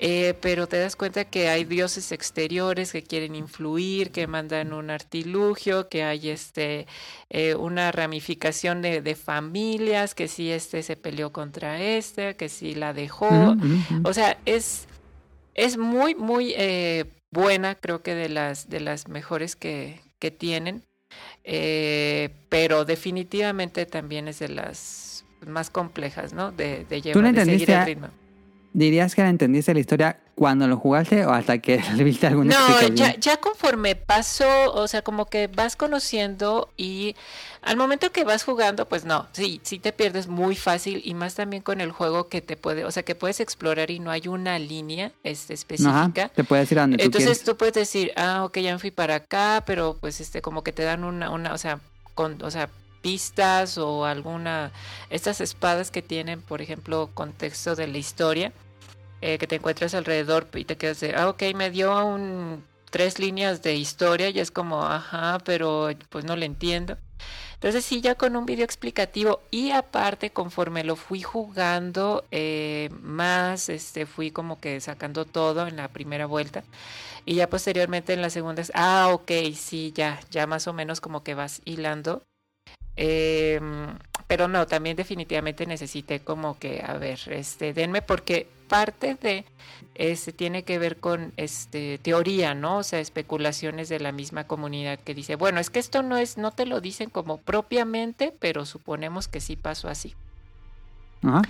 eh, 0.00 0.34
pero 0.40 0.68
te 0.68 0.78
das 0.78 0.94
cuenta 0.96 1.24
que 1.24 1.48
hay 1.48 1.64
dioses 1.64 2.12
exteriores 2.12 2.92
que 2.92 3.02
quieren 3.02 3.34
influir, 3.34 4.12
que 4.12 4.26
mandan 4.28 4.72
un 4.72 4.90
artilugio, 4.90 5.88
que 5.88 6.04
hay 6.04 6.30
este 6.30 6.86
eh, 7.30 7.54
una 7.56 7.90
ramificación 7.92 8.82
de, 8.82 9.02
de 9.02 9.16
familias, 9.16 10.14
que 10.14 10.28
si 10.28 10.50
este 10.52 10.82
se 10.84 10.96
peleó 10.96 11.32
contra 11.32 11.82
este, 11.82 12.36
que 12.36 12.48
si 12.48 12.74
la 12.76 12.92
dejó. 12.92 13.56
O 14.04 14.12
sea, 14.14 14.40
es, 14.46 14.88
es 15.54 15.78
muy, 15.78 16.14
muy 16.14 16.54
eh, 16.56 17.06
buena, 17.32 17.74
creo 17.76 18.02
que 18.02 18.14
de 18.14 18.28
las, 18.30 18.68
de 18.68 18.80
las 18.80 19.08
mejores 19.08 19.56
que, 19.56 20.02
que 20.20 20.30
tienen. 20.30 20.87
Eh, 21.44 22.30
pero 22.48 22.84
definitivamente 22.84 23.86
también 23.86 24.28
es 24.28 24.38
de 24.38 24.48
las 24.48 25.24
más 25.46 25.70
complejas, 25.70 26.32
¿no? 26.32 26.52
De, 26.52 26.84
de 26.84 27.00
llevar, 27.00 27.22
le 27.22 27.32
de 27.32 27.44
seguir 27.44 27.70
entendiste 27.70 27.72
el 27.72 27.86
ritmo. 27.86 28.08
¿Dirías 28.72 29.14
que 29.14 29.22
la 29.22 29.30
entendiste 29.30 29.72
la 29.72 29.80
historia 29.80 30.20
cuando 30.38 30.68
lo 30.68 30.76
jugaste 30.76 31.26
o 31.26 31.32
hasta 31.32 31.58
que 31.58 31.82
le 31.96 32.04
viste 32.04 32.28
alguna 32.28 32.54
No, 32.54 32.88
ya, 32.94 33.16
ya 33.16 33.38
conforme 33.38 33.96
pasó, 33.96 34.72
o 34.72 34.86
sea, 34.86 35.02
como 35.02 35.26
que 35.26 35.48
vas 35.48 35.74
conociendo 35.74 36.70
y 36.76 37.16
al 37.60 37.76
momento 37.76 38.12
que 38.12 38.22
vas 38.22 38.44
jugando, 38.44 38.86
pues 38.88 39.04
no, 39.04 39.26
sí, 39.32 39.60
sí 39.64 39.80
te 39.80 39.92
pierdes 39.92 40.28
muy 40.28 40.54
fácil 40.54 41.02
y 41.04 41.14
más 41.14 41.34
también 41.34 41.60
con 41.64 41.80
el 41.80 41.90
juego 41.90 42.28
que 42.28 42.40
te 42.40 42.56
puede, 42.56 42.84
o 42.84 42.90
sea, 42.92 43.02
que 43.02 43.16
puedes 43.16 43.40
explorar 43.40 43.90
y 43.90 43.98
no 43.98 44.12
hay 44.12 44.28
una 44.28 44.60
línea 44.60 45.10
este, 45.24 45.54
Ajá, 45.54 45.58
específica. 45.60 46.28
te 46.28 46.44
puedes 46.44 46.70
ir 46.70 46.78
a 46.78 46.82
donde 46.82 46.98
tú 46.98 47.04
Entonces 47.04 47.30
quieres. 47.30 47.44
tú 47.44 47.56
puedes 47.56 47.74
decir, 47.74 48.12
ah, 48.16 48.44
ok, 48.44 48.58
ya 48.58 48.72
me 48.74 48.78
fui 48.78 48.92
para 48.92 49.16
acá, 49.16 49.64
pero 49.66 49.96
pues 50.00 50.20
este, 50.20 50.40
como 50.40 50.62
que 50.62 50.70
te 50.72 50.84
dan 50.84 51.02
una, 51.02 51.30
una, 51.30 51.52
o 51.52 51.58
sea, 51.58 51.80
con, 52.14 52.40
o 52.44 52.50
sea, 52.52 52.68
pistas 53.02 53.76
o 53.76 54.04
alguna, 54.04 54.70
estas 55.10 55.40
espadas 55.40 55.90
que 55.90 56.00
tienen, 56.02 56.42
por 56.42 56.62
ejemplo, 56.62 57.10
contexto 57.12 57.74
de 57.74 57.88
la 57.88 57.98
historia, 57.98 58.52
eh, 59.20 59.38
que 59.38 59.46
te 59.46 59.56
encuentras 59.56 59.94
alrededor 59.94 60.48
y 60.54 60.64
te 60.64 60.76
quedas 60.76 61.00
de, 61.00 61.14
ah, 61.16 61.28
ok, 61.28 61.42
me 61.54 61.70
dio 61.70 62.06
un 62.06 62.64
tres 62.90 63.18
líneas 63.18 63.62
de 63.62 63.74
historia 63.74 64.30
y 64.30 64.40
es 64.40 64.50
como, 64.50 64.84
ajá, 64.84 65.38
pero 65.44 65.90
pues 66.08 66.24
no 66.24 66.36
le 66.36 66.46
entiendo. 66.46 66.96
Entonces 67.54 67.84
sí, 67.84 68.00
ya 68.00 68.14
con 68.14 68.36
un 68.36 68.46
video 68.46 68.64
explicativo 68.64 69.40
y 69.50 69.72
aparte 69.72 70.30
conforme 70.30 70.84
lo 70.84 70.94
fui 70.94 71.22
jugando 71.22 72.24
eh, 72.30 72.88
más, 73.02 73.68
este, 73.68 74.06
fui 74.06 74.30
como 74.30 74.60
que 74.60 74.80
sacando 74.80 75.24
todo 75.24 75.66
en 75.66 75.76
la 75.76 75.88
primera 75.88 76.26
vuelta 76.26 76.62
y 77.26 77.34
ya 77.34 77.50
posteriormente 77.50 78.12
en 78.12 78.22
la 78.22 78.30
segunda, 78.30 78.62
es, 78.62 78.72
ah, 78.74 79.08
ok, 79.12 79.30
sí, 79.54 79.92
ya, 79.94 80.20
ya 80.30 80.46
más 80.46 80.68
o 80.68 80.72
menos 80.72 81.00
como 81.00 81.24
que 81.24 81.34
vas 81.34 81.60
hilando. 81.64 82.22
Eh, 82.96 83.60
pero 84.28 84.46
no, 84.46 84.66
también 84.66 84.94
definitivamente 84.96 85.66
necesité 85.66 86.20
como 86.20 86.58
que, 86.58 86.84
a 86.86 86.98
ver, 86.98 87.18
este, 87.26 87.72
denme 87.72 88.02
porque 88.02 88.46
parte 88.68 89.14
de 89.14 89.46
este 89.94 90.32
tiene 90.32 90.62
que 90.62 90.78
ver 90.78 90.98
con 90.98 91.32
este 91.38 91.98
teoría, 91.98 92.54
¿no? 92.54 92.78
O 92.78 92.82
sea, 92.82 93.00
especulaciones 93.00 93.88
de 93.88 93.98
la 93.98 94.12
misma 94.12 94.44
comunidad 94.44 95.00
que 95.00 95.14
dice, 95.14 95.34
bueno, 95.34 95.58
es 95.58 95.70
que 95.70 95.78
esto 95.78 96.02
no 96.02 96.18
es, 96.18 96.36
no 96.36 96.52
te 96.52 96.66
lo 96.66 96.80
dicen 96.80 97.08
como 97.08 97.38
propiamente, 97.38 98.32
pero 98.38 98.66
suponemos 98.66 99.26
que 99.26 99.40
sí 99.40 99.56
pasó 99.56 99.88
así. 99.88 100.14
Ajá. 101.22 101.42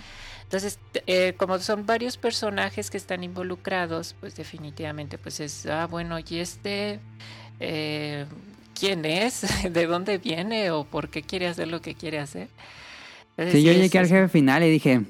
Entonces, 0.44 0.78
eh, 1.06 1.34
como 1.36 1.58
son 1.58 1.84
varios 1.84 2.16
personajes 2.16 2.88
que 2.90 2.96
están 2.96 3.22
involucrados, 3.22 4.14
pues 4.18 4.34
definitivamente, 4.34 5.18
pues 5.18 5.40
es, 5.40 5.66
ah, 5.66 5.86
bueno, 5.86 6.18
y 6.18 6.38
este, 6.38 7.00
eh, 7.60 8.24
¿quién 8.78 9.04
es? 9.04 9.42
¿De 9.72 9.86
dónde 9.86 10.18
viene? 10.18 10.70
¿O 10.70 10.84
por 10.84 11.08
qué 11.08 11.22
quiere 11.22 11.48
hacer 11.48 11.68
lo 11.68 11.80
que 11.80 11.94
quiere 11.94 12.18
hacer? 12.18 12.48
Entonces, 13.36 13.60
Sí, 13.60 13.62
yo 13.62 13.72
llegué 13.72 13.98
al 13.98 14.06
jefe 14.08 14.28
final 14.28 14.62
y 14.64 14.70
dije, 14.70 15.02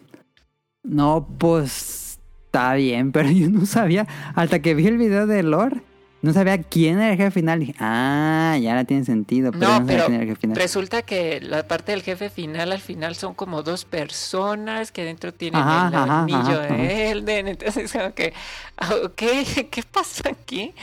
no, 0.83 1.27
pues 1.39 2.19
está 2.47 2.75
bien, 2.75 3.13
pero 3.13 3.31
yo 3.31 3.51
no 3.51 3.67
sabía, 3.67 4.07
hasta 4.35 4.61
que 4.63 4.75
vi 4.75 4.87
el 4.87 4.99
video 4.99 5.27
de 5.27 5.43
Lore, 5.43 5.83
no 6.21 6.33
sabía 6.33 6.61
quién 6.63 6.99
era 6.99 7.13
el 7.13 7.17
jefe 7.17 7.31
final. 7.31 7.61
Dije, 7.61 7.75
ah, 7.79 8.59
ya 8.61 8.71
ahora 8.71 8.85
tiene 8.85 9.05
sentido. 9.05 9.55
Pero 9.55 9.73
no, 9.73 9.81
no 9.81 9.87
pero 9.87 10.05
quién 10.07 10.15
era 10.15 10.23
el 10.25 10.29
jefe 10.31 10.41
final. 10.41 10.57
resulta 10.57 11.03
que 11.03 11.41
la 11.41 11.67
parte 11.69 11.93
del 11.93 12.03
jefe 12.03 12.29
final 12.29 12.73
al 12.73 12.81
final 12.81 13.15
son 13.15 13.35
como 13.35 13.63
dos 13.63 13.85
personas 13.85 14.91
que 14.91 15.05
dentro 15.05 15.33
tienen 15.33 15.63
Ajá, 15.63 15.89
el 15.89 15.95
ajá, 15.95 16.23
anillo 16.23 16.61
ajá, 16.61 16.63
de. 16.63 17.11
Elden. 17.13 17.49
Entonces, 17.49 17.93
como 17.93 18.13
que, 18.15 18.33
ah, 18.79 18.91
ok, 19.05 19.23
¿qué 19.71 19.83
pasó 19.91 20.29
aquí? 20.29 20.75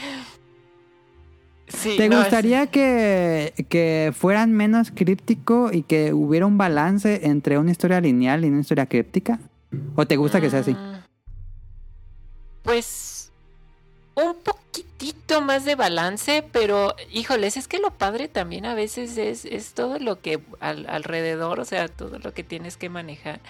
Sí, 1.68 1.96
¿Te 1.96 2.08
no, 2.08 2.16
es- 2.16 2.22
gustaría 2.24 2.66
que, 2.68 3.52
que 3.68 4.12
fueran 4.16 4.52
menos 4.52 4.90
críptico 4.94 5.70
y 5.72 5.82
que 5.82 6.12
hubiera 6.12 6.46
un 6.46 6.58
balance 6.58 7.26
entre 7.26 7.58
una 7.58 7.70
historia 7.72 8.00
lineal 8.00 8.44
y 8.44 8.48
una 8.48 8.60
historia 8.60 8.86
críptica? 8.86 9.40
¿O 9.96 10.06
te 10.06 10.16
gusta 10.16 10.40
que 10.40 10.48
sea 10.50 10.60
así? 10.60 10.72
Mm, 10.72 11.02
Pues 12.62 13.30
un 14.14 14.34
poquitito 14.42 15.42
más 15.42 15.64
de 15.64 15.74
balance, 15.74 16.42
pero 16.52 16.94
híjoles, 17.12 17.56
es 17.56 17.68
que 17.68 17.78
lo 17.78 17.90
padre 17.90 18.28
también 18.28 18.64
a 18.64 18.74
veces 18.74 19.18
es, 19.18 19.44
es 19.44 19.74
todo 19.74 19.98
lo 19.98 20.20
que 20.20 20.40
al- 20.60 20.86
alrededor, 20.88 21.60
o 21.60 21.64
sea, 21.64 21.88
todo 21.88 22.18
lo 22.18 22.32
que 22.32 22.42
tienes 22.42 22.76
que 22.76 22.88
manejar, 22.88 23.40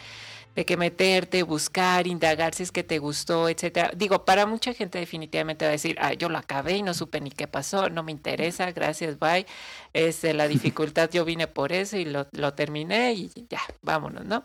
de 0.57 0.65
que 0.65 0.79
meterte, 0.79 1.43
buscar, 1.43 2.07
indagar 2.07 2.55
si 2.55 2.63
es 2.63 2.73
que 2.73 2.83
te 2.83 2.99
gustó, 2.99 3.51
etcétera. 3.51 3.91
Digo, 3.95 4.25
para 4.25 4.47
mucha 4.47 4.73
gente 4.73 4.99
definitivamente 4.99 5.67
va 5.67 5.69
a 5.69 5.73
decir, 5.73 5.97
ah, 6.01 6.15
yo 6.15 6.31
lo 6.31 6.39
acabé 6.39 6.79
y 6.79 6.83
no 6.83 6.95
supe 6.95 7.21
ni 7.21 7.31
qué 7.31 7.47
pasó, 7.47 7.91
no 7.91 8.03
me 8.03 8.11
interesa, 8.11 8.73
gracias, 8.73 9.19
bye. 9.19 9.47
Este, 9.93 10.33
la 10.33 10.49
dificultad 10.49 11.11
yo 11.11 11.27
vine 11.27 11.47
por 11.47 11.73
eso 11.73 11.99
y 11.99 12.07
lo, 12.07 12.27
lo 12.33 12.55
terminé 12.55 13.13
y 13.13 13.31
ya, 13.51 13.61
vámonos, 13.83 14.25
¿no? 14.25 14.45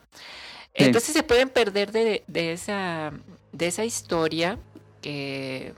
Sí. 0.76 0.84
Entonces 0.86 1.14
se 1.14 1.24
pueden 1.24 1.50
perder 1.50 1.94
de, 1.94 2.24
de 2.28 2.52
esa 2.52 3.14
de 3.54 3.68
esa 3.68 3.86
historia 3.86 4.60
que 5.02 5.74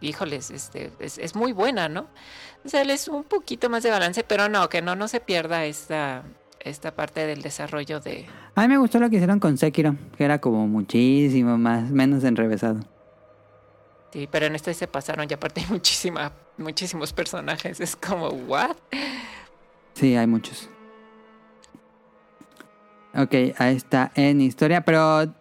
híjoles, 0.00 0.50
este 0.50 0.90
es, 0.98 1.18
es 1.18 1.34
muy 1.34 1.52
buena, 1.52 1.88
¿no? 1.88 2.08
O 2.64 2.68
sea, 2.68 2.82
es 2.82 3.08
un 3.08 3.24
poquito 3.24 3.68
más 3.68 3.82
de 3.82 3.90
balance, 3.90 4.24
pero 4.24 4.48
no, 4.48 4.68
que 4.68 4.82
no, 4.82 4.96
no 4.96 5.08
se 5.08 5.20
pierda 5.20 5.64
esta, 5.64 6.24
esta 6.64 6.94
parte 6.94 7.26
del 7.26 7.42
desarrollo 7.42 8.00
de. 8.00 8.26
A 8.54 8.62
mí 8.62 8.68
me 8.68 8.78
gustó 8.78 8.98
lo 8.98 9.10
que 9.10 9.16
hicieron 9.16 9.40
con 9.40 9.58
Sekiro, 9.58 9.96
que 10.16 10.24
era 10.24 10.40
como 10.40 10.66
muchísimo 10.68 11.58
más, 11.58 11.90
menos 11.90 12.24
enrevesado. 12.24 12.80
Sí, 14.12 14.28
pero 14.30 14.46
en 14.46 14.54
este 14.54 14.74
se 14.74 14.86
pasaron 14.86 15.26
y 15.28 15.32
aparte 15.34 15.60
hay 15.62 15.66
muchísima, 15.70 16.32
muchísimos 16.58 17.12
personajes. 17.12 17.80
Es 17.80 17.96
como, 17.96 18.28
¿what? 18.28 18.76
Sí, 19.94 20.16
hay 20.16 20.26
muchos. 20.26 20.68
Ok, 23.14 23.34
ahí 23.58 23.76
está 23.76 24.10
en 24.14 24.40
historia, 24.40 24.82
pero 24.84 25.34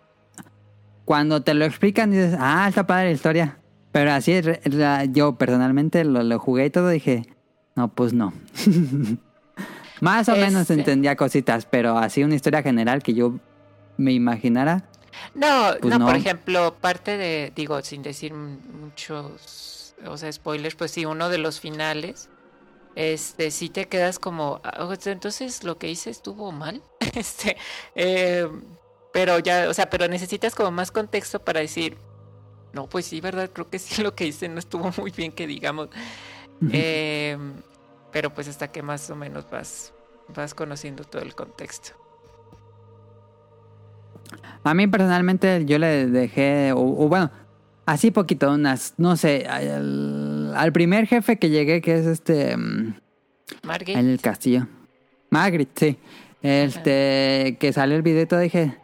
cuando 1.06 1.42
te 1.44 1.54
lo 1.54 1.66
explican 1.66 2.12
dices, 2.12 2.36
ah, 2.40 2.66
está 2.68 2.86
padre 2.86 3.06
la 3.06 3.12
historia. 3.12 3.58
Pero 3.92 4.12
así, 4.12 4.40
la- 4.66 5.06
yo 5.06 5.36
personalmente 5.38 6.04
lo, 6.06 6.24
lo 6.24 6.40
jugué 6.40 6.66
y 6.66 6.70
todo, 6.70 6.90
dije, 6.90 7.26
no, 7.76 7.90
pues 7.90 8.14
no. 8.14 8.34
Más 10.02 10.28
o 10.30 10.36
menos 10.36 10.62
Este. 10.64 10.74
entendía 10.74 11.16
cositas, 11.16 11.66
pero 11.66 11.98
así 11.98 12.24
una 12.24 12.36
historia 12.36 12.62
general 12.62 13.02
que 13.02 13.14
yo 13.14 13.40
me 13.98 14.12
imaginara. 14.12 14.90
No, 15.36 15.72
Pues 15.80 15.94
no, 15.94 16.00
no. 16.00 16.06
por 16.08 16.16
ejemplo, 16.16 16.76
parte 16.82 17.18
de, 17.18 17.52
digo, 17.56 17.82
sin 17.82 18.02
decir 18.02 18.34
muchos, 18.34 19.96
o 20.06 20.18
sea, 20.18 20.32
spoilers, 20.32 20.76
pues 20.76 20.92
sí, 20.92 21.06
uno 21.06 21.30
de 21.30 21.38
los 21.38 21.60
finales, 21.60 22.30
este, 22.96 23.52
sí 23.52 23.70
te 23.70 23.88
quedas 23.88 24.20
como, 24.20 24.60
"Ah, 24.64 24.94
entonces 25.06 25.64
lo 25.64 25.78
que 25.78 25.90
hice 25.90 26.10
estuvo 26.10 26.52
mal, 26.52 26.82
este, 27.16 27.58
eh, 27.96 28.48
pero 29.14 29.40
ya, 29.40 29.70
o 29.70 29.74
sea, 29.74 29.90
pero 29.90 30.08
necesitas 30.08 30.56
como 30.56 30.72
más 30.72 30.92
contexto 30.92 31.40
para 31.40 31.60
decir, 31.60 31.98
no, 32.74 32.88
pues 32.88 33.06
sí, 33.06 33.22
verdad, 33.22 33.50
creo 33.54 33.70
que 33.70 33.80
sí 33.80 34.02
lo 34.02 34.16
que 34.16 34.26
hice 34.26 34.48
no 34.50 34.60
estuvo 34.60 34.92
muy 34.98 35.12
bien, 35.12 35.32
que 35.32 35.46
digamos, 35.48 35.90
Eh, 36.72 37.38
pero 38.12 38.34
pues 38.34 38.48
hasta 38.48 38.70
que 38.72 38.82
más 38.82 39.10
o 39.10 39.16
menos 39.16 39.50
vas, 39.50 39.94
vas 40.36 40.54
conociendo 40.54 41.04
todo 41.04 41.22
el 41.22 41.36
contexto. 41.36 41.92
A 44.64 44.74
mí 44.74 44.88
personalmente 44.88 45.66
yo 45.66 45.78
le 45.80 46.08
dejé, 46.08 46.72
o, 46.74 46.80
o 46.80 47.08
bueno, 47.10 47.32
así 47.86 48.12
poquito, 48.12 48.52
unas, 48.52 48.94
no 48.98 49.16
sé, 49.18 49.48
al, 49.48 50.54
al 50.56 50.72
primer 50.72 51.08
jefe 51.08 51.38
que 51.38 51.50
llegué, 51.50 51.82
que 51.82 51.96
es 51.96 52.06
este... 52.06 52.56
mm, 52.56 52.96
Margate, 53.64 53.94
En 53.94 54.10
el 54.10 54.22
castillo. 54.22 54.68
Margaret, 55.30 55.70
sí. 55.76 55.98
Este, 56.42 57.58
que 57.60 57.72
salió 57.74 57.96
el 57.96 58.02
video 58.02 58.24
y 58.24 58.26
todo, 58.26 58.40
dije, 58.40 58.78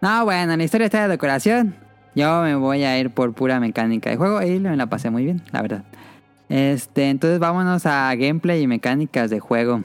no, 0.00 0.24
bueno, 0.24 0.56
la 0.56 0.64
historia 0.64 0.86
está 0.86 1.02
de 1.02 1.08
decoración. 1.08 1.76
Yo 2.14 2.42
me 2.42 2.54
voy 2.54 2.82
a 2.84 2.98
ir 2.98 3.10
por 3.10 3.34
pura 3.34 3.60
mecánica 3.60 4.10
de 4.10 4.16
juego 4.16 4.42
y 4.42 4.58
me 4.58 4.76
la 4.76 4.86
pasé 4.86 5.10
muy 5.10 5.24
bien, 5.24 5.42
la 5.52 5.62
verdad. 5.62 5.84
Este, 6.48 7.10
entonces 7.10 7.38
vámonos 7.38 7.86
a 7.86 8.14
gameplay 8.14 8.62
y 8.62 8.66
mecánicas 8.66 9.30
de 9.30 9.40
juego. 9.40 9.82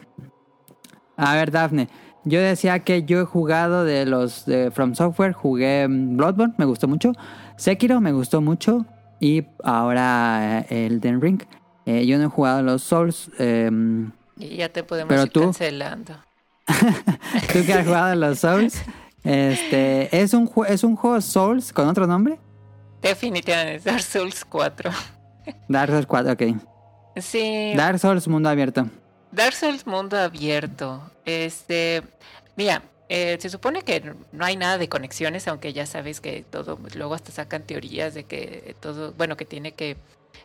A 1.17 1.35
ver, 1.35 1.51
Dafne, 1.51 1.87
yo 2.23 2.39
decía 2.39 2.79
que 2.79 3.03
yo 3.03 3.19
he 3.21 3.25
jugado 3.25 3.83
de 3.83 4.05
los 4.05 4.45
de 4.45 4.71
From 4.71 4.93
Software, 4.95 5.33
jugué 5.33 5.87
mm, 5.87 6.17
Bloodborne, 6.17 6.53
me 6.57 6.65
gustó 6.65 6.87
mucho. 6.87 7.13
Sekiro 7.57 7.99
me 8.01 8.11
gustó 8.11 8.41
mucho. 8.41 8.85
Y 9.19 9.45
ahora 9.63 10.65
eh, 10.69 10.87
Elden 10.87 11.21
Ring. 11.21 11.41
Eh, 11.85 12.05
yo 12.05 12.17
no 12.17 12.25
he 12.25 12.27
jugado 12.27 12.61
los 12.63 12.81
Souls. 12.83 13.29
em, 13.39 14.11
y 14.37 14.57
ya 14.57 14.69
te 14.69 14.83
podemos 14.83 15.09
pero 15.09 15.23
ir 15.23 15.29
tú- 15.29 15.41
cancelando. 15.41 16.13
Tú 17.53 17.65
que 17.65 17.73
has 17.73 17.85
jugado 17.85 18.15
los 18.15 18.39
Souls. 18.39 18.81
Este, 19.23 20.15
¿es 20.19 20.33
un, 20.33 20.49
¿es 20.67 20.83
un 20.83 20.95
juego 20.95 21.21
Souls 21.21 21.71
con 21.73 21.87
otro 21.87 22.07
nombre? 22.07 22.39
Definitivamente, 23.01 23.79
Dark 23.89 24.01
Souls 24.01 24.43
4. 24.45 24.89
Dark 25.67 25.89
Souls 25.91 26.05
4, 26.05 26.31
ok. 26.33 26.43
Sí, 27.17 27.73
Dark 27.75 27.99
Souls 27.99 28.27
mundo 28.27 28.49
abierto. 28.49 28.87
Dark 29.31 29.53
Souls 29.53 29.85
mundo 29.85 30.17
abierto. 30.17 31.01
Este, 31.25 32.01
mira, 32.55 32.81
eh, 33.09 33.37
se 33.39 33.49
supone 33.49 33.81
que 33.83 34.13
no 34.31 34.45
hay 34.45 34.55
nada 34.57 34.77
de 34.77 34.87
conexiones, 34.89 35.47
aunque 35.47 35.73
ya 35.73 35.85
sabes 35.85 36.21
que 36.21 36.43
todo, 36.49 36.79
luego 36.95 37.13
hasta 37.13 37.31
sacan 37.31 37.63
teorías 37.63 38.13
de 38.13 38.23
que 38.25 38.75
todo, 38.79 39.13
bueno, 39.13 39.35
que 39.37 39.45
tiene 39.45 39.73
que, 39.73 39.97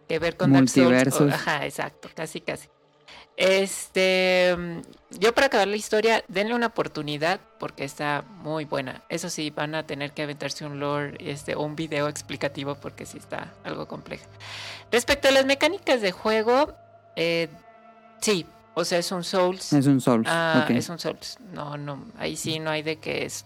que 0.09 0.19
ver 0.19 0.37
con 0.37 0.53
Dark 0.53 0.69
Souls. 0.69 0.89
O- 1.33 1.35
ajá, 1.35 1.65
exacto, 1.67 2.09
casi, 2.15 2.41
casi. 2.41 2.69
Este, 3.37 4.57
yo 5.19 5.35
para 5.35 5.49
acabar 5.49 5.69
la 5.69 5.77
historia, 5.77 6.25
denle 6.29 6.55
una 6.55 6.67
oportunidad 6.69 7.41
porque 7.59 7.85
está 7.85 8.25
muy 8.43 8.65
buena. 8.65 9.03
Eso 9.09 9.29
sí, 9.31 9.51
van 9.51 9.75
a 9.75 9.87
tener 9.87 10.13
que 10.13 10.23
aventarse 10.23 10.65
un 10.65 10.81
lore, 10.81 11.17
este, 11.21 11.55
o 11.55 11.63
un 11.63 11.77
video 11.77 12.09
explicativo 12.09 12.77
porque 12.77 13.05
sí 13.07 13.19
está 13.19 13.53
algo 13.65 13.87
complejo. 13.87 14.25
Respecto 14.91 15.29
a 15.29 15.33
las 15.33 15.45
mecánicas 15.47 16.01
de 16.01 16.13
juego, 16.13 16.75
eh, 17.15 17.49
sí, 18.21 18.47
o 18.75 18.85
sea, 18.85 18.99
es 18.99 19.13
un 19.13 19.23
Souls. 19.25 19.73
Es 19.73 19.87
un 19.87 20.01
Souls. 20.01 20.27
Ah, 20.31 20.67
es 20.71 20.89
un 20.89 20.99
Souls. 20.99 21.39
No, 21.53 21.77
no, 21.77 22.05
ahí 22.19 22.37
sí 22.37 22.59
no 22.59 22.71
hay 22.71 22.83
de 22.83 22.97
que 22.97 23.25
es. 23.27 23.45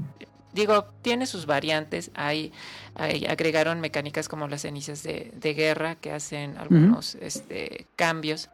Digo, 0.52 0.86
tiene 1.02 1.26
sus 1.26 1.46
variantes. 1.46 2.10
Hay, 2.14 2.52
hay- 2.96 3.26
agregaron 3.26 3.80
mecánicas 3.80 4.28
como 4.28 4.48
las 4.48 4.62
cenizas 4.62 5.02
de, 5.04 5.30
de 5.34 5.54
guerra 5.54 5.94
que 5.94 6.10
hacen 6.10 6.58
algunos 6.58 7.14
este, 7.16 7.86
cambios. 7.94 8.50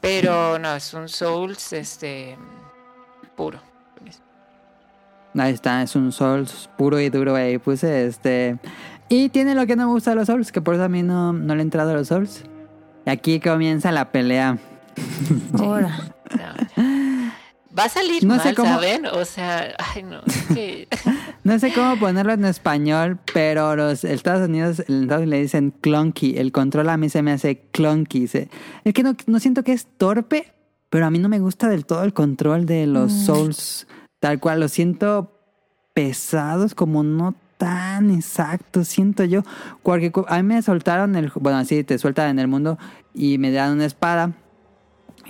Pero 0.00 0.58
no, 0.58 0.74
es 0.74 0.92
un 0.94 1.08
Souls 1.08 1.72
este 1.72 2.36
puro. 3.36 3.60
Ahí 5.38 5.52
está, 5.52 5.82
es 5.82 5.94
un 5.94 6.12
Souls 6.12 6.70
puro 6.78 6.98
y 6.98 7.10
duro 7.10 7.34
ahí 7.36 7.58
puse 7.58 8.06
este. 8.06 8.56
Y 9.10 9.28
tiene 9.28 9.54
lo 9.54 9.66
que 9.66 9.76
no 9.76 9.86
me 9.86 9.92
gusta 9.92 10.10
de 10.10 10.16
los 10.16 10.26
Souls, 10.26 10.50
que 10.50 10.62
por 10.62 10.74
eso 10.74 10.84
a 10.84 10.88
mí 10.88 11.02
no, 11.02 11.32
no 11.34 11.54
le 11.54 11.60
he 11.60 11.62
entrado 11.62 11.90
a 11.90 11.94
los 11.94 12.08
Souls. 12.08 12.42
Y 13.04 13.10
aquí 13.10 13.38
comienza 13.40 13.92
la 13.92 14.10
pelea. 14.10 14.56
Ahora. 15.58 15.98
No. 16.30 16.86
Va 17.78 17.84
a 17.84 17.88
salir 17.90 18.24
No 18.24 18.36
mal, 18.36 18.42
sé 18.42 18.54
cómo- 18.54 18.70
¿saben? 18.70 19.04
O 19.06 19.24
sea, 19.26 19.74
ay 19.94 20.02
no, 20.04 20.20
es 20.26 20.42
que- 20.54 20.88
No 21.46 21.58
sé 21.60 21.72
cómo 21.72 21.96
ponerlo 21.98 22.32
en 22.32 22.44
español, 22.44 23.18
pero 23.32 23.76
los 23.76 24.02
Estados 24.04 24.48
Unidos, 24.48 24.80
en 24.88 25.02
Estados 25.02 25.22
Unidos 25.22 25.28
le 25.28 25.40
dicen 25.42 25.70
clunky. 25.80 26.36
El 26.36 26.50
control 26.50 26.88
a 26.88 26.96
mí 26.96 27.08
se 27.08 27.22
me 27.22 27.30
hace 27.32 27.58
clunky. 27.70 28.26
Se- 28.26 28.48
Es 28.84 28.92
que 28.92 29.02
no, 29.04 29.14
no 29.26 29.38
siento 29.38 29.62
que 29.62 29.72
es 29.72 29.86
torpe, 29.96 30.52
pero 30.90 31.06
a 31.06 31.10
mí 31.10 31.18
no 31.20 31.28
me 31.28 31.38
gusta 31.38 31.68
del 31.68 31.86
todo 31.86 32.02
el 32.02 32.12
control 32.12 32.66
de 32.66 32.86
los 32.88 33.12
Mm. 33.12 33.24
Souls. 33.26 33.86
Tal 34.18 34.40
cual, 34.40 34.58
los 34.60 34.72
siento 34.72 35.32
pesados, 35.94 36.74
como 36.74 37.02
no 37.04 37.34
tan 37.58 38.10
exactos, 38.10 38.88
siento 38.88 39.22
yo. 39.24 39.42
Porque 39.82 40.12
a 40.28 40.36
mí 40.38 40.42
me 40.42 40.60
soltaron 40.62 41.14
el... 41.16 41.30
Bueno, 41.36 41.58
así 41.58 41.84
te 41.84 41.96
sueltan 41.98 42.28
en 42.30 42.38
el 42.40 42.48
mundo 42.48 42.76
y 43.14 43.38
me 43.38 43.50
dan 43.52 43.72
una 43.74 43.86
espada. 43.86 44.32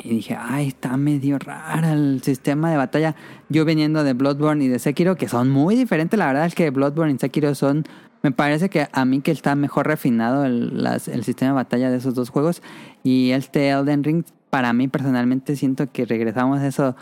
Y 0.02 0.10
dije, 0.10 0.36
ay, 0.38 0.68
está 0.68 0.96
medio 0.96 1.38
rara 1.38 1.92
el 1.92 2.22
sistema 2.22 2.70
de 2.70 2.76
batalla. 2.76 3.16
Yo 3.48 3.64
viniendo 3.64 4.04
de 4.04 4.12
Bloodborne 4.12 4.64
y 4.64 4.68
de 4.68 4.78
Sekiro, 4.78 5.16
que 5.16 5.28
son 5.28 5.50
muy 5.50 5.74
diferentes, 5.74 6.18
la 6.18 6.26
verdad 6.26 6.46
es 6.46 6.54
que 6.54 6.70
Bloodborne 6.70 7.14
y 7.14 7.18
Sekiro 7.18 7.54
son... 7.54 7.84
Me 8.22 8.32
parece 8.32 8.68
que 8.68 8.88
a 8.92 9.04
mí 9.04 9.20
que 9.20 9.30
está 9.30 9.54
mejor 9.54 9.86
refinado 9.86 10.44
el, 10.44 10.84
el 10.84 11.24
sistema 11.24 11.50
de 11.50 11.54
batalla 11.54 11.90
de 11.90 11.98
esos 11.98 12.14
dos 12.14 12.30
juegos. 12.30 12.62
Y 13.04 13.30
este 13.30 13.68
Elden 13.68 14.02
Ring, 14.02 14.24
para 14.50 14.72
mí 14.72 14.88
personalmente 14.88 15.54
siento 15.54 15.90
que 15.92 16.06
regresamos 16.06 16.60
a 16.60 16.66
eso 16.66 16.96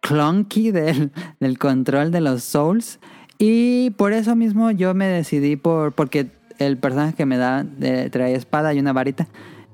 clunky 0.00 0.70
del, 0.70 1.12
del 1.38 1.58
control 1.58 2.10
de 2.10 2.20
los 2.20 2.44
Souls. 2.44 2.98
Y 3.38 3.90
por 3.90 4.12
eso 4.12 4.36
mismo 4.36 4.70
yo 4.70 4.94
me 4.94 5.06
decidí 5.06 5.56
por... 5.56 5.92
Porque 5.92 6.30
el 6.58 6.78
personaje 6.78 7.14
que 7.14 7.26
me 7.26 7.36
da 7.36 7.66
eh, 7.80 8.08
trae 8.10 8.34
espada 8.34 8.72
y 8.72 8.78
una 8.78 8.92
varita. 8.92 9.28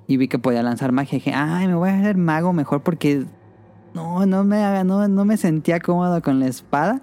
Y 0.06 0.16
vi 0.16 0.28
que 0.28 0.38
podía 0.38 0.62
lanzar 0.62 0.92
magia. 0.92 1.16
Y 1.16 1.20
dije, 1.20 1.32
ay, 1.34 1.66
me 1.66 1.74
voy 1.74 1.90
a 1.90 1.98
hacer 1.98 2.16
mago 2.16 2.52
mejor 2.52 2.82
porque 2.82 3.24
no, 3.94 4.26
no 4.26 4.44
me, 4.44 4.84
no, 4.84 5.08
no 5.08 5.24
me 5.24 5.36
sentía 5.36 5.80
cómodo 5.80 6.20
con 6.22 6.40
la 6.40 6.46
espada. 6.46 7.00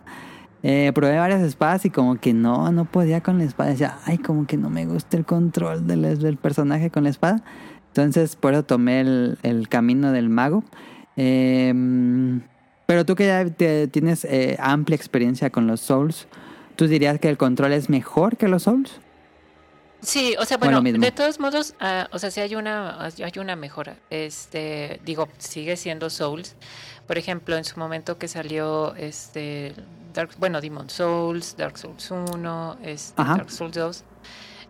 Eh, 0.62 0.92
probé 0.96 1.18
varias 1.18 1.42
espadas 1.42 1.84
y 1.86 1.90
como 1.90 2.16
que 2.16 2.34
no, 2.34 2.72
no 2.72 2.86
podía 2.86 3.22
con 3.22 3.38
la 3.38 3.44
espada. 3.44 3.72
Decía, 3.72 3.98
ay, 4.06 4.18
como 4.18 4.48
que 4.48 4.58
no 4.58 4.70
me 4.70 4.86
gusta 4.86 5.18
el 5.18 5.26
control 5.26 5.88
del, 5.88 6.20
del 6.20 6.38
personaje 6.38 6.90
con 6.90 7.04
la 7.04 7.10
espada. 7.10 7.44
Entonces, 7.88 8.36
por 8.36 8.54
eso 8.54 8.64
tomé 8.64 9.02
el, 9.02 9.38
el 9.44 9.68
camino 9.70 10.12
del 10.12 10.30
mago. 10.30 10.64
Em, 11.16 12.42
pero 12.86 13.06
tú 13.06 13.16
que 13.16 13.28
ya 13.28 13.46
tienes 13.88 14.26
eh, 14.26 14.58
amplia 14.60 14.96
experiencia 14.96 15.50
con 15.50 15.68
los 15.68 15.82
Souls, 15.82 16.28
¿tú 16.76 16.88
dirías 16.88 17.20
que 17.20 17.30
el 17.30 17.38
control 17.38 17.74
es 17.74 17.90
mejor 17.90 18.38
que 18.38 18.48
los 18.48 18.64
Souls? 18.64 19.00
Sí, 20.04 20.36
o 20.40 20.46
sea, 20.46 20.58
Bueno, 20.58 20.82
de 20.82 21.12
todos 21.12 21.40
modos, 21.40 21.76
ah, 21.80 22.08
o 22.12 22.20
sea, 22.20 22.30
sí 22.30 22.42
hay 22.42 22.56
una, 22.56 23.04
hay 23.06 23.40
una 23.40 23.56
mejora. 23.56 23.96
Este, 24.10 25.00
digo, 25.06 25.30
sigue 25.38 25.78
siendo 25.78 26.10
Souls. 26.10 26.56
Por 27.08 27.18
ejemplo, 27.18 27.58
en 27.58 27.64
su 27.64 27.80
momento 27.80 28.18
que 28.18 28.28
salió 28.28 28.96
este 28.96 29.74
Dark, 30.14 30.32
bueno, 30.38 30.62
Demon 30.62 30.90
Souls, 30.90 31.56
Dark 31.58 31.78
Souls 31.78 32.12
1, 32.12 32.78
este. 32.84 33.24
Dark 33.24 33.50
Souls 33.52 33.74
2. 33.74 34.04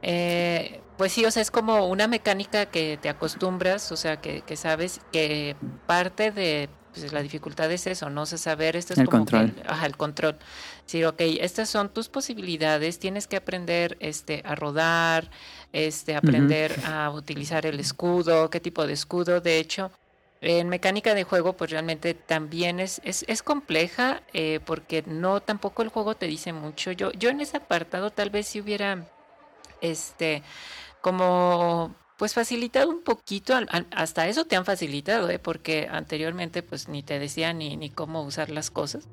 eh, 0.01 0.79
pues 0.97 1.11
sí, 1.11 1.25
o 1.25 1.31
sea, 1.31 1.41
es 1.41 1.49
como 1.49 1.87
una 1.87 2.07
mecánica 2.07 2.67
que 2.67 2.99
te 3.01 3.09
acostumbras, 3.09 3.91
o 3.91 3.97
sea, 3.97 4.21
que, 4.21 4.41
que 4.41 4.55
sabes 4.55 5.01
que 5.11 5.55
parte 5.87 6.31
de 6.31 6.69
pues, 6.93 7.11
la 7.11 7.21
dificultad 7.23 7.71
es 7.71 7.87
eso, 7.87 8.11
no 8.11 8.27
sé 8.27 8.37
saber, 8.37 8.75
esto 8.75 8.93
es 8.93 8.99
El 8.99 9.07
como 9.09 9.25
que 9.25 9.31
control. 9.37 9.55
el- 9.65 9.71
ajá, 9.71 9.85
el 9.87 9.97
control. 9.97 10.37
Sí, 10.85 11.03
ok, 11.03 11.21
estas 11.39 11.69
son 11.69 11.89
tus 11.89 12.09
posibilidades, 12.09 12.99
tienes 12.99 13.27
que 13.27 13.37
aprender 13.37 13.97
este, 13.99 14.41
a 14.45 14.53
rodar, 14.55 15.29
este, 15.71 16.15
aprender 16.15 16.75
a 16.85 17.09
utilizar 17.09 17.65
el 17.65 17.79
escudo, 17.79 18.49
qué 18.49 18.59
tipo 18.59 18.85
de 18.85 18.93
escudo, 18.93 19.41
de 19.41 19.59
hecho. 19.59 19.91
En 20.41 20.67
mecánica 20.67 21.15
de 21.15 21.23
juego, 21.23 21.53
pues 21.53 21.71
realmente 21.71 22.13
también 22.13 22.81
es, 22.81 22.99
es, 23.05 23.23
es 23.29 23.41
compleja, 23.41 24.23
eh, 24.33 24.59
porque 24.65 25.03
no 25.07 25.39
tampoco 25.39 25.83
el 25.83 25.89
juego 25.89 26.15
te 26.15 26.27
dice 26.27 26.51
mucho. 26.51 26.91
Yo, 26.91 27.13
yo 27.13 27.29
en 27.29 27.39
ese 27.39 27.57
apartado 27.57 28.11
tal 28.11 28.29
vez 28.29 28.47
si 28.47 28.59
hubiera 28.59 29.07
este 29.79 30.43
como 31.01 31.95
pues 32.17 32.33
facilitado 32.33 32.89
un 32.89 33.03
poquito, 33.03 33.55
hasta 33.91 34.27
eso 34.27 34.45
te 34.45 34.55
han 34.55 34.65
facilitado, 34.65 35.29
¿eh? 35.29 35.39
porque 35.39 35.87
anteriormente 35.91 36.63
pues 36.63 36.87
ni 36.87 37.03
te 37.03 37.19
decían 37.19 37.57
ni, 37.57 37.75
ni 37.77 37.89
cómo 37.89 38.23
usar 38.23 38.49
las 38.49 38.71
cosas. 38.71 39.07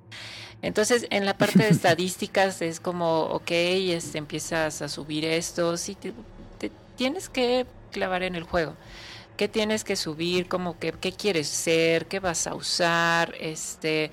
Entonces 0.62 1.06
en 1.10 1.24
la 1.24 1.36
parte 1.38 1.60
de 1.62 1.68
estadísticas 1.70 2.62
es 2.62 2.80
como, 2.80 3.22
ok, 3.22 3.50
este, 3.50 4.18
empiezas 4.18 4.82
a 4.82 4.88
subir 4.88 5.24
esto, 5.24 5.76
sí, 5.76 5.94
te, 5.94 6.12
te 6.58 6.70
tienes 6.96 7.28
que 7.28 7.66
clavar 7.90 8.22
en 8.22 8.34
el 8.34 8.44
juego. 8.44 8.76
¿Qué 9.36 9.48
tienes 9.48 9.84
que 9.84 9.96
subir? 9.96 10.48
Como 10.48 10.78
que, 10.78 10.92
¿Qué 10.92 11.12
quieres 11.12 11.48
ser? 11.48 12.06
¿Qué 12.08 12.20
vas 12.20 12.46
a 12.46 12.54
usar? 12.54 13.34
Este, 13.40 14.12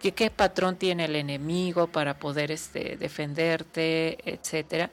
¿qué, 0.00 0.12
qué 0.12 0.30
patrón 0.30 0.76
tiene 0.78 1.04
el 1.06 1.16
enemigo 1.16 1.88
para 1.88 2.18
poder 2.18 2.50
este, 2.50 2.96
defenderte? 2.96 4.18
Etcétera. 4.24 4.90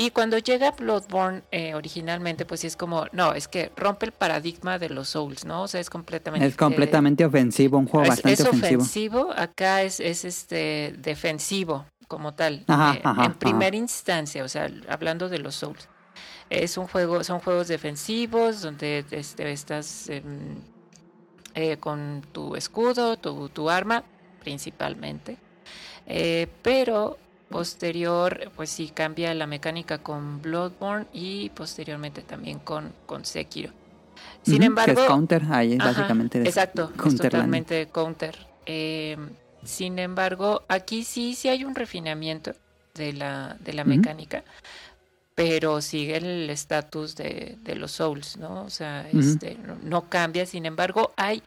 Y 0.00 0.12
cuando 0.12 0.38
llega 0.38 0.70
Bloodborne 0.70 1.42
eh, 1.50 1.74
originalmente, 1.74 2.46
pues 2.46 2.60
sí 2.60 2.66
es 2.66 2.74
como, 2.74 3.04
no, 3.12 3.34
es 3.34 3.48
que 3.48 3.70
rompe 3.76 4.06
el 4.06 4.12
paradigma 4.12 4.78
de 4.78 4.88
los 4.88 5.10
Souls, 5.10 5.44
¿no? 5.44 5.64
O 5.64 5.68
sea, 5.68 5.78
es 5.78 5.90
completamente... 5.90 6.46
Es 6.46 6.56
completamente 6.56 7.22
ofensivo, 7.22 7.76
un 7.76 7.86
juego 7.86 8.04
es, 8.04 8.08
bastante 8.08 8.32
es 8.32 8.48
ofensivo. 8.48 8.80
ofensivo, 8.80 9.30
acá 9.36 9.82
es, 9.82 10.00
es 10.00 10.24
este 10.24 10.94
defensivo 10.96 11.84
como 12.08 12.32
tal, 12.32 12.64
Ajá, 12.66 12.94
eh, 12.94 13.00
ajá, 13.04 13.24
en 13.26 13.34
primera 13.34 13.66
ajá. 13.66 13.76
instancia, 13.76 14.42
o 14.42 14.48
sea, 14.48 14.70
hablando 14.88 15.28
de 15.28 15.38
los 15.38 15.54
Souls. 15.56 15.86
Es 16.48 16.78
un 16.78 16.86
juego, 16.86 17.22
son 17.22 17.40
juegos 17.40 17.68
defensivos 17.68 18.62
donde 18.62 19.04
este, 19.10 19.52
estás 19.52 20.08
em, 20.08 20.62
eh, 21.54 21.76
con 21.76 22.22
tu 22.32 22.56
escudo, 22.56 23.18
tu, 23.18 23.50
tu 23.50 23.68
arma, 23.68 24.02
principalmente. 24.40 25.36
Eh, 26.06 26.46
pero 26.62 27.18
posterior, 27.50 28.50
pues 28.54 28.70
sí 28.70 28.88
cambia 28.88 29.34
la 29.34 29.46
mecánica 29.46 29.98
con 29.98 30.40
Bloodborne 30.40 31.06
y 31.12 31.50
posteriormente 31.50 32.22
también 32.22 32.60
con, 32.60 32.92
con 33.06 33.24
Sekiro. 33.24 33.72
Sin 34.42 34.62
embargo, 34.62 34.94
que 34.94 35.02
es 35.02 35.06
counter, 35.08 35.42
ahí 35.50 35.72
es 35.74 35.80
Ajá, 35.80 35.90
básicamente 35.90 36.40
exacto, 36.42 36.92
es 37.06 37.16
totalmente 37.16 37.88
counter. 37.88 38.38
Eh, 38.66 39.16
sin 39.64 39.98
embargo, 39.98 40.62
aquí 40.68 41.04
sí, 41.04 41.34
sí 41.34 41.48
hay 41.48 41.64
un 41.64 41.74
refinamiento 41.74 42.52
de 42.94 43.12
la, 43.12 43.56
de 43.60 43.72
la 43.72 43.84
mecánica, 43.84 44.44
pero 45.34 45.80
sigue 45.80 46.16
el 46.16 46.48
estatus 46.50 47.16
de, 47.16 47.56
de 47.62 47.74
los 47.74 47.92
Souls, 47.92 48.36
¿no? 48.36 48.62
O 48.62 48.70
sea, 48.70 49.08
este, 49.10 49.56
no, 49.56 49.76
no 49.82 50.08
cambia. 50.08 50.46
Sin 50.46 50.66
embargo, 50.66 51.12
hay, 51.16 51.42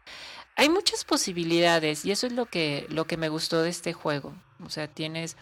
hay 0.55 0.69
muchas 0.69 1.05
posibilidades 1.05 2.05
y 2.05 2.11
eso 2.11 2.27
es 2.27 2.33
lo 2.33 2.45
que, 2.45 2.85
lo 2.89 3.05
que 3.05 3.17
me 3.17 3.29
gustó 3.29 3.61
de 3.61 3.69
este 3.69 3.93
juego. 3.93 4.33
O 4.63 4.69
sea, 4.69 4.87
tienes 4.87 5.37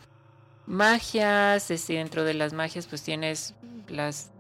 magias, 0.72 1.70
este, 1.70 1.94
dentro 1.94 2.24
de 2.24 2.34
las 2.34 2.54
magias, 2.54 2.88
pues 2.88 3.04
tienes 3.04 3.54
las, 3.88 4.32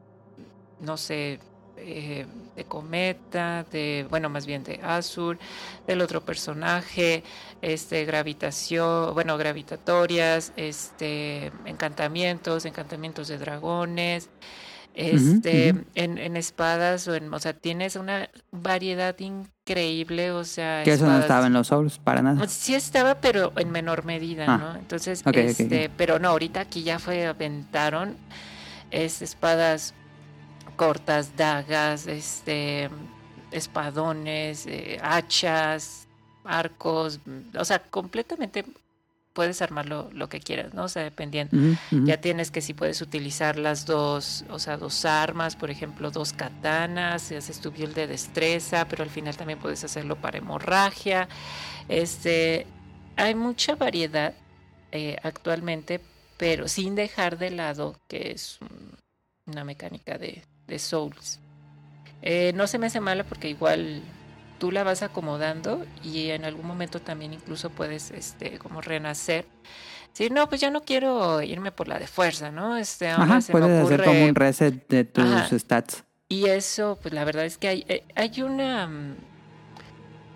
no 0.79 0.97
sé, 0.97 1.39
eh, 1.77 2.25
de 2.55 2.65
Cometa, 2.65 3.65
de, 3.71 4.05
bueno, 4.09 4.29
más 4.29 4.45
bien 4.45 4.63
de 4.63 4.79
Azur, 4.83 5.37
del 5.87 6.01
otro 6.01 6.21
personaje, 6.21 7.23
este, 7.61 8.05
gravitación, 8.05 9.13
bueno, 9.13 9.37
gravitatorias, 9.37 10.53
este, 10.55 11.51
encantamientos, 11.65 12.65
encantamientos 12.65 13.27
de 13.27 13.37
dragones, 13.37 14.29
este. 14.93 15.69
En, 15.95 16.17
en 16.17 16.37
espadas, 16.37 17.07
o, 17.07 17.15
en, 17.15 17.33
o 17.33 17.39
sea, 17.39 17.53
tienes 17.53 17.95
una 17.95 18.29
variedad 18.51 19.17
increíble, 19.19 20.31
o 20.31 20.43
sea, 20.43 20.83
que 20.83 20.93
eso 20.93 21.05
no 21.05 21.19
estaba 21.19 21.47
en 21.47 21.53
los 21.53 21.67
Souls 21.67 21.97
para 21.99 22.21
nada. 22.21 22.47
Sí 22.47 22.75
estaba, 22.75 23.15
pero 23.15 23.53
en 23.57 23.71
menor 23.71 24.05
medida, 24.05 24.45
Ah, 24.47 24.57
¿no? 24.57 24.75
Entonces, 24.75 25.23
este, 25.25 25.89
pero 25.95 26.19
no, 26.19 26.29
ahorita 26.29 26.61
aquí 26.61 26.83
ya 26.83 26.99
fue, 26.99 27.25
aventaron 27.25 28.15
es, 28.91 29.21
espadas 29.21 29.93
cortas, 30.75 31.35
dagas, 31.37 32.07
este, 32.07 32.89
espadones, 33.51 34.65
eh, 34.67 34.99
hachas, 35.01 36.07
arcos, 36.43 37.19
o 37.57 37.65
sea, 37.65 37.79
completamente 37.79 38.65
puedes 39.33 39.61
armarlo 39.61 40.09
lo 40.13 40.27
que 40.29 40.39
quieras, 40.39 40.73
¿no? 40.73 40.83
O 40.83 40.87
sea, 40.89 41.03
dependiendo. 41.03 41.55
Ya 42.05 42.19
tienes 42.19 42.51
que 42.51 42.61
si 42.61 42.73
puedes 42.73 43.01
utilizar 43.01 43.57
las 43.57 43.85
dos, 43.85 44.43
o 44.49 44.59
sea, 44.59 44.77
dos 44.77 45.05
armas, 45.05 45.55
por 45.55 45.69
ejemplo, 45.71 46.11
dos 46.11 46.33
katanas, 46.33 47.21
si 47.21 47.35
haces 47.35 47.59
tu 47.61 47.71
build 47.71 47.93
de 47.95 48.07
destreza, 48.07 48.85
pero 48.89 49.03
al 49.03 49.09
final 49.09 49.37
también 49.37 49.59
puedes 49.59 49.83
hacerlo 49.83 50.15
para 50.17 50.37
hemorragia. 50.39 51.27
Este, 51.89 52.65
hay 53.15 53.35
mucha 53.35 53.75
variedad 53.75 54.33
eh, 54.91 55.15
actualmente, 55.23 56.01
pero 56.37 56.67
sin 56.67 56.95
dejar 56.95 57.37
de 57.37 57.51
lado 57.51 57.95
que 58.07 58.31
es 58.31 58.59
un- 58.61 58.97
una 59.45 59.63
mecánica 59.63 60.17
de, 60.17 60.43
de 60.67 60.79
Souls. 60.79 61.39
Eh, 62.21 62.51
no 62.55 62.67
se 62.67 62.77
me 62.77 62.87
hace 62.87 62.99
mala 62.99 63.23
porque 63.23 63.49
igual 63.49 64.01
tú 64.61 64.71
la 64.71 64.83
vas 64.83 65.01
acomodando 65.01 65.83
y 66.03 66.29
en 66.29 66.45
algún 66.45 66.67
momento 66.67 66.99
también 66.99 67.33
incluso 67.33 67.71
puedes 67.71 68.11
este 68.11 68.59
como 68.59 68.79
renacer. 68.79 69.43
Sí, 70.13 70.29
no, 70.29 70.47
pues 70.47 70.61
ya 70.61 70.69
no 70.69 70.81
quiero 70.83 71.41
irme 71.41 71.71
por 71.71 71.87
la 71.87 71.97
de 71.97 72.05
fuerza, 72.05 72.51
¿no? 72.51 72.77
Este, 72.77 73.07
Ajá, 73.07 73.41
se 73.41 73.55
me 73.55 73.59
puedes 73.59 73.83
hacer 73.85 74.03
como 74.03 74.23
un 74.23 74.35
reset 74.35 74.87
de 74.87 75.03
tus 75.03 75.25
Ajá. 75.25 75.57
stats. 75.57 76.03
y 76.29 76.45
eso, 76.45 76.99
pues 77.01 77.11
la 77.11 77.23
verdad 77.25 77.45
es 77.45 77.57
que 77.57 77.69
hay, 77.69 77.85
eh, 77.87 78.03
hay 78.15 78.43
una 78.43 78.85
mm, 78.85 79.15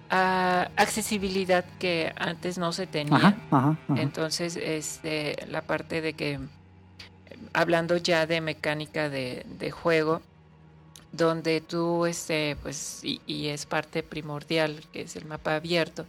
ah, 0.10 0.70
accesibilidad 0.76 1.64
que 1.78 2.12
antes 2.18 2.58
no 2.58 2.74
se 2.74 2.88
tenía. 2.88 3.16
Ajá, 3.18 3.36
ajá, 3.52 3.78
ajá. 3.88 4.02
Entonces, 4.02 4.56
este, 4.56 5.36
la 5.50 5.62
parte 5.62 6.02
de 6.02 6.14
que, 6.14 6.32
eh, 6.34 6.40
hablando 7.54 7.98
ya 7.98 8.26
de 8.26 8.42
mecánica 8.42 9.08
de, 9.08 9.46
de 9.46 9.70
juego, 9.70 10.24
donde 11.16 11.62
tú, 11.62 12.06
este, 12.06 12.58
pues, 12.62 13.00
y, 13.04 13.22
y 13.26 13.48
es 13.48 13.66
parte 13.66 14.04
primordial, 14.04 14.82
que 14.92 15.02
es 15.02 15.16
el 15.16 15.26
mapa 15.26 15.56
abierto, 15.56 16.06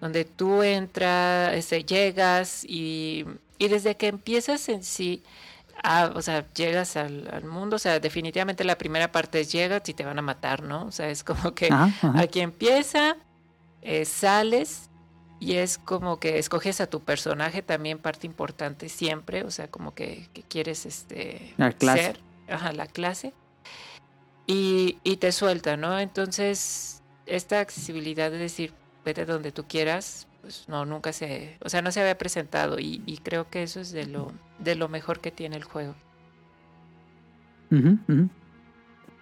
donde 0.00 0.24
tú 0.24 0.62
entras, 0.62 1.54
este, 1.54 1.84
llegas 1.84 2.64
y, 2.64 3.24
y 3.58 3.68
desde 3.68 3.96
que 3.96 4.08
empiezas 4.08 4.68
en 4.68 4.82
sí, 4.82 5.22
ah, 5.82 6.12
o 6.14 6.22
sea, 6.22 6.46
llegas 6.54 6.96
al, 6.96 7.28
al 7.32 7.44
mundo, 7.44 7.76
o 7.76 7.78
sea, 7.78 8.00
definitivamente 8.00 8.64
la 8.64 8.76
primera 8.76 9.10
parte 9.12 9.40
es 9.40 9.52
llegas 9.52 9.88
y 9.88 9.94
te 9.94 10.04
van 10.04 10.18
a 10.18 10.22
matar, 10.22 10.62
¿no? 10.62 10.86
O 10.86 10.92
sea, 10.92 11.08
es 11.08 11.24
como 11.24 11.54
que 11.54 11.66
Ajá, 11.70 11.84
ajá. 12.08 12.20
Aquí 12.20 12.40
empieza, 12.40 13.16
eh, 13.80 14.04
sales 14.04 14.90
y 15.40 15.54
es 15.54 15.78
como 15.78 16.20
que 16.20 16.38
escoges 16.38 16.80
a 16.80 16.86
tu 16.86 17.00
personaje 17.00 17.62
también 17.62 17.98
parte 17.98 18.26
importante 18.26 18.88
siempre, 18.88 19.42
o 19.44 19.50
sea, 19.50 19.68
como 19.68 19.94
que, 19.94 20.28
que 20.34 20.42
quieres 20.42 20.86
este 20.86 21.54
La 21.56 21.72
clase. 21.72 22.02
ser, 22.02 22.20
ajá, 22.48 22.72
la 22.72 22.86
clase 22.86 23.32
y, 24.46 25.16
te 25.16 25.32
suelta, 25.32 25.76
¿no? 25.76 25.98
Entonces 25.98 27.02
esta 27.26 27.60
accesibilidad 27.60 28.30
de 28.30 28.38
decir 28.38 28.72
vete 29.04 29.24
donde 29.24 29.52
tú 29.52 29.64
quieras, 29.64 30.26
pues 30.40 30.64
no 30.68 30.84
nunca 30.84 31.12
se, 31.12 31.56
o 31.62 31.68
sea, 31.68 31.82
no 31.82 31.92
se 31.92 32.00
había 32.00 32.18
presentado 32.18 32.78
y, 32.78 33.02
y 33.06 33.18
creo 33.18 33.48
que 33.48 33.62
eso 33.62 33.80
es 33.80 33.92
de 33.92 34.06
lo 34.06 34.32
de 34.58 34.74
lo 34.74 34.88
mejor 34.88 35.20
que 35.20 35.30
tiene 35.30 35.56
el 35.56 35.64
juego. 35.64 35.94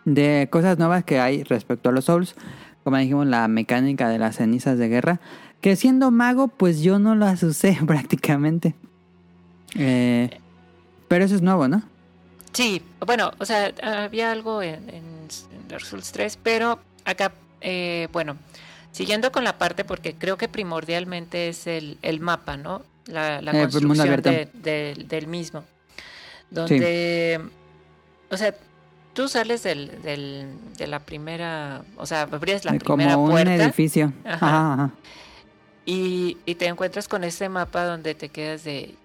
De 0.05 0.49
cosas 0.51 0.79
nuevas 0.79 1.05
que 1.05 1.21
hay 1.21 1.45
respecto 1.45 1.89
a 1.89 1.93
los 1.93 2.07
Souls, 2.07 2.35
como 2.83 2.97
dijimos, 2.97 3.27
la 3.27 3.47
mecánica 3.49 4.09
de 4.09 4.19
las 4.19 4.37
cenizas 4.37 4.79
de 4.79 4.89
guerra, 4.89 5.21
que 5.61 5.77
siendo 5.77 6.11
mago, 6.11 6.49
pues 6.49 6.81
yo 6.81 6.99
no 6.99 7.15
las 7.15 7.43
usé 7.43 7.79
prácticamente. 7.87 8.75
Eh, 9.77 10.31
pero 11.09 11.25
eso 11.25 11.35
es 11.35 11.43
nuevo, 11.43 11.69
¿no? 11.69 11.83
Sí, 12.53 12.83
bueno, 13.07 13.31
o 13.39 13.45
sea, 13.45 13.73
había 13.83 14.33
algo 14.33 14.63
en, 14.63 14.89
en 14.91 15.29
Dark 15.69 15.85
Souls 15.85 16.11
3, 16.13 16.39
pero 16.43 16.81
acá, 17.05 17.33
eh, 17.61 18.09
bueno, 18.13 18.37
siguiendo 18.93 19.31
con 19.31 19.45
la 19.45 19.57
parte, 19.59 19.85
porque 19.85 20.15
creo 20.15 20.37
que 20.37 20.49
primordialmente 20.49 21.49
es 21.49 21.67
el, 21.67 21.99
el 22.03 22.21
mapa, 22.21 22.57
¿no? 22.57 22.83
La, 23.07 23.41
la 23.41 23.53
Eh, 23.53 23.55
pues, 23.63 23.73
construcción 23.73 24.01
abierto. 24.07 24.31
de- 24.31 24.95
del- 25.07 25.27
mismo. 25.29 25.65
Donde, 26.51 27.41
o 28.31 28.37
sea, 28.37 28.55
tú 29.15 29.29
sales 29.29 29.63
del, 29.63 30.03
del, 30.03 30.49
de 30.77 30.87
la 30.89 30.99
primera, 31.01 31.83
o 31.97 32.07
sea, 32.07 32.23
abrías 32.23 32.65
la 32.65 32.73
Eh, 32.75 32.81
primera 32.81 33.13
Como 33.15 33.25
un 33.27 33.31
puerta 33.31 33.55
edificio. 33.55 34.13
Ajá. 34.25 34.35
Ajá, 34.47 34.73
ajá. 34.75 34.91
y, 35.87 36.37
y 36.47 36.55
te 36.57 36.67
encuentras 36.67 37.07
con 37.07 37.23
este 37.25 37.49
mapa 37.49 37.85
donde 37.85 38.15
te 38.17 38.29
quedas 38.29 38.65
de, 38.65 38.97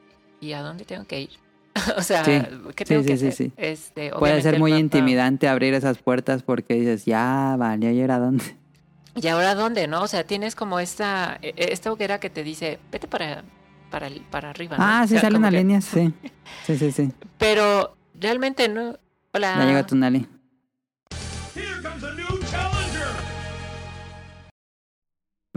¿y 0.41 0.53
a 0.53 0.61
dónde 0.61 0.85
tengo 0.85 1.05
que 1.05 1.21
ir? 1.21 1.29
o 1.97 2.01
sea, 2.01 2.23
Sí, 2.23 2.31
¿qué 2.75 2.85
sí, 2.85 2.89
tengo 2.89 3.03
sí, 3.03 3.07
que 3.09 3.17
sí, 3.17 3.27
hacer? 3.27 3.51
Este, 3.57 4.11
Puede 4.11 4.41
ser 4.41 4.59
muy 4.59 4.71
mapa- 4.71 4.79
intimidante 4.79 5.47
abrir 5.47 5.73
esas 5.73 5.97
puertas 5.97 6.41
porque 6.43 6.75
dices, 6.75 7.05
ya, 7.05 7.55
vale, 7.57 7.93
¿y 7.93 8.01
ahora 8.01 8.19
dónde? 8.19 8.43
¿Y 9.15 9.27
ahora 9.27 9.55
dónde, 9.55 9.87
no? 9.87 10.01
O 10.01 10.07
sea, 10.07 10.23
tienes 10.25 10.55
como 10.55 10.79
esta, 10.79 11.37
e- 11.41 11.53
e- 11.57 11.73
esta 11.73 11.91
hoguera 11.91 12.19
que 12.19 12.29
te 12.29 12.43
dice, 12.43 12.79
vete 12.91 13.07
para, 13.07 13.43
para, 13.89 14.09
para 14.31 14.49
arriba. 14.49 14.77
¿no? 14.77 14.83
Ah, 14.85 15.01
O 15.03 15.07
sí, 15.07 15.11
sea, 15.13 15.21
sale 15.21 15.37
una 15.37 15.49
que- 15.51 15.57
línea, 15.57 15.81
sí. 15.81 16.13
Sí, 16.65 16.77
sí, 16.77 16.91
sí. 16.91 17.11
Pero 17.37 17.95
realmente 18.19 18.67
no. 18.69 18.97
Hola. 19.33 19.55
Ya 19.57 19.65
llega 19.65 19.85
Tonali. 19.85 20.27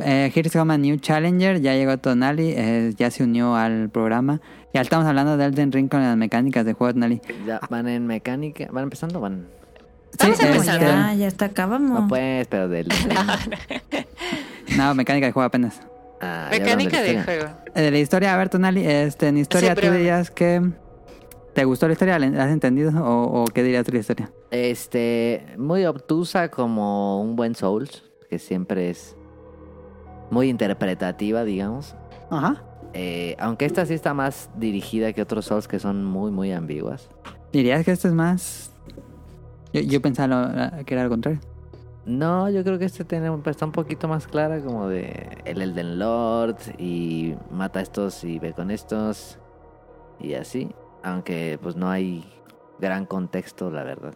Eh, 0.04 0.30
here's 0.34 0.52
come 0.52 0.72
a 0.74 0.78
new 0.78 0.96
challenger. 0.98 1.60
Ya 1.60 1.74
llegó 1.74 1.98
Tonali. 1.98 2.52
eh, 2.56 2.92
ya 2.96 3.10
se 3.10 3.24
unió 3.24 3.54
al 3.56 3.88
programa. 3.90 4.40
Ya 4.74 4.80
estamos 4.82 5.06
hablando 5.06 5.36
de 5.36 5.44
Elden 5.46 5.72
Ring 5.72 5.88
con 5.88 6.02
las 6.02 6.16
mecánicas 6.16 6.64
de 6.64 6.72
juego 6.74 6.92
Tonali. 6.94 7.20
Ya 7.46 7.60
van 7.70 7.88
en 7.88 8.06
mecánica. 8.06 8.68
¿Van 8.70 8.84
empezando? 8.84 9.20
Van. 9.20 9.46
Vamos 10.18 10.36
Sí, 10.38 10.46
empezando. 10.46 10.72
este, 10.86 10.86
ya, 10.86 11.14
ya 11.14 11.26
está 11.26 11.44
acá, 11.46 11.66
vamos. 11.66 12.00
No, 12.02 12.08
pues, 12.08 12.46
pero 12.48 12.68
del. 12.68 12.88
No, 14.76 14.94
mecánica 14.94 15.26
de 15.26 15.32
juego 15.32 15.46
apenas. 15.46 15.80
Ah, 16.20 16.48
Mecánica 16.50 17.00
de 17.00 17.22
juego. 17.22 17.46
Eh, 17.74 17.82
de 17.82 17.90
la 17.90 17.98
historia, 17.98 18.34
a 18.34 18.36
ver, 18.36 18.48
Tonali, 18.48 18.84
este, 18.86 19.28
en 19.28 19.38
historia, 19.38 19.74
¿tú 19.74 19.80
pero- 19.82 19.94
dirías 19.94 20.30
que 20.30 20.60
te 21.54 21.64
gustó 21.64 21.86
la 21.86 21.92
historia? 21.92 22.18
¿La 22.18 22.44
has 22.44 22.50
entendido? 22.50 22.90
¿O, 23.04 23.42
o 23.42 23.44
qué 23.46 23.62
dirías 23.62 23.84
de 23.86 23.92
la 23.92 23.98
historia? 24.00 24.30
Este, 24.50 25.46
muy 25.56 25.84
obtusa 25.86 26.48
como 26.48 27.20
un 27.22 27.36
buen 27.36 27.54
Souls, 27.54 28.02
que 28.28 28.38
siempre 28.38 28.90
es 28.90 29.16
muy 30.30 30.48
interpretativa, 30.48 31.44
digamos. 31.44 31.94
Ajá. 32.30 32.62
Eh, 32.94 33.36
aunque 33.38 33.64
esta 33.66 33.84
sí 33.86 33.94
está 33.94 34.14
más 34.14 34.50
dirigida 34.56 35.12
que 35.12 35.22
otros 35.22 35.44
Souls 35.46 35.68
que 35.68 35.78
son 35.78 36.04
muy, 36.04 36.30
muy 36.30 36.52
ambiguas. 36.52 37.10
¿Dirías 37.52 37.84
que 37.84 37.92
esto 37.92 38.08
es 38.08 38.14
más...? 38.14 38.72
Yo, 39.72 39.82
yo 39.82 40.00
pensaba 40.00 40.82
que 40.84 40.94
era 40.94 41.04
lo 41.04 41.10
contrario. 41.10 41.40
No, 42.08 42.48
yo 42.48 42.64
creo 42.64 42.78
que 42.78 42.86
este 42.86 43.04
tiene, 43.04 43.30
está 43.44 43.66
un 43.66 43.72
poquito 43.72 44.08
más 44.08 44.26
clara, 44.26 44.62
como 44.62 44.88
de 44.88 45.28
el 45.44 45.60
Elden 45.60 45.98
Lord 45.98 46.56
y 46.78 47.34
mata 47.50 47.80
a 47.80 47.82
estos 47.82 48.24
y 48.24 48.38
ve 48.38 48.54
con 48.54 48.70
estos 48.70 49.38
y 50.18 50.32
así. 50.32 50.70
Aunque 51.02 51.58
pues 51.62 51.76
no 51.76 51.90
hay 51.90 52.24
gran 52.80 53.04
contexto, 53.04 53.70
la 53.70 53.84
verdad. 53.84 54.14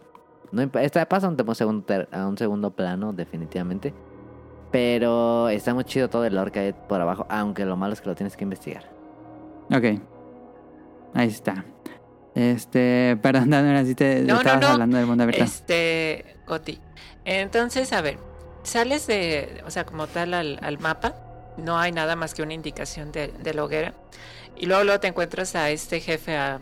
No, 0.51 0.63
esta 0.79 1.07
pasa 1.07 1.27
a 1.27 1.29
un, 1.29 1.55
segundo, 1.55 1.85
a 2.11 2.27
un 2.27 2.37
segundo 2.37 2.71
plano, 2.71 3.13
definitivamente. 3.13 3.93
Pero 4.73 5.49
está 5.49 5.73
muy 5.75 5.83
chido 5.83 6.09
todo 6.09 6.25
el 6.25 6.33
lore 6.33 6.51
que 6.51 6.59
hay 6.59 6.73
por 6.73 6.99
abajo, 6.99 7.27
aunque 7.29 7.63
lo 7.63 7.77
malo 7.77 7.93
es 7.93 8.01
que 8.01 8.09
lo 8.09 8.15
tienes 8.15 8.35
que 8.35 8.43
investigar. 8.43 8.83
Ok. 9.71 10.01
Ahí 11.13 11.27
está. 11.27 11.63
Este, 12.33 13.15
perdón, 13.21 13.51
Daniel, 13.51 13.85
si 13.85 13.93
te 13.93 14.21
No, 14.21 14.33
no, 14.33 14.39
estabas 14.39 14.61
no. 14.61 14.67
hablando 14.69 14.97
del 14.97 15.05
mundo 15.05 15.23
abierto. 15.25 15.43
Este, 15.43 16.37
Goti. 16.47 16.79
Entonces, 17.23 17.93
a 17.93 18.01
ver, 18.01 18.17
sales 18.63 19.05
de, 19.05 19.61
o 19.67 19.69
sea, 19.69 19.85
como 19.85 20.07
tal 20.07 20.33
al, 20.33 20.57
al 20.63 20.79
mapa, 20.79 21.13
no 21.57 21.77
hay 21.77 21.91
nada 21.91 22.15
más 22.15 22.33
que 22.33 22.41
una 22.41 22.55
indicación 22.55 23.11
de, 23.11 23.27
de 23.27 23.53
la 23.53 23.63
hoguera. 23.63 23.93
Y 24.57 24.65
luego, 24.65 24.83
luego 24.85 24.99
te 24.99 25.07
encuentras 25.07 25.55
a 25.55 25.69
este 25.69 25.99
jefe, 25.99 26.35
a 26.35 26.59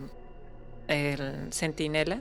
el 0.86 1.50
centinela. 1.50 2.20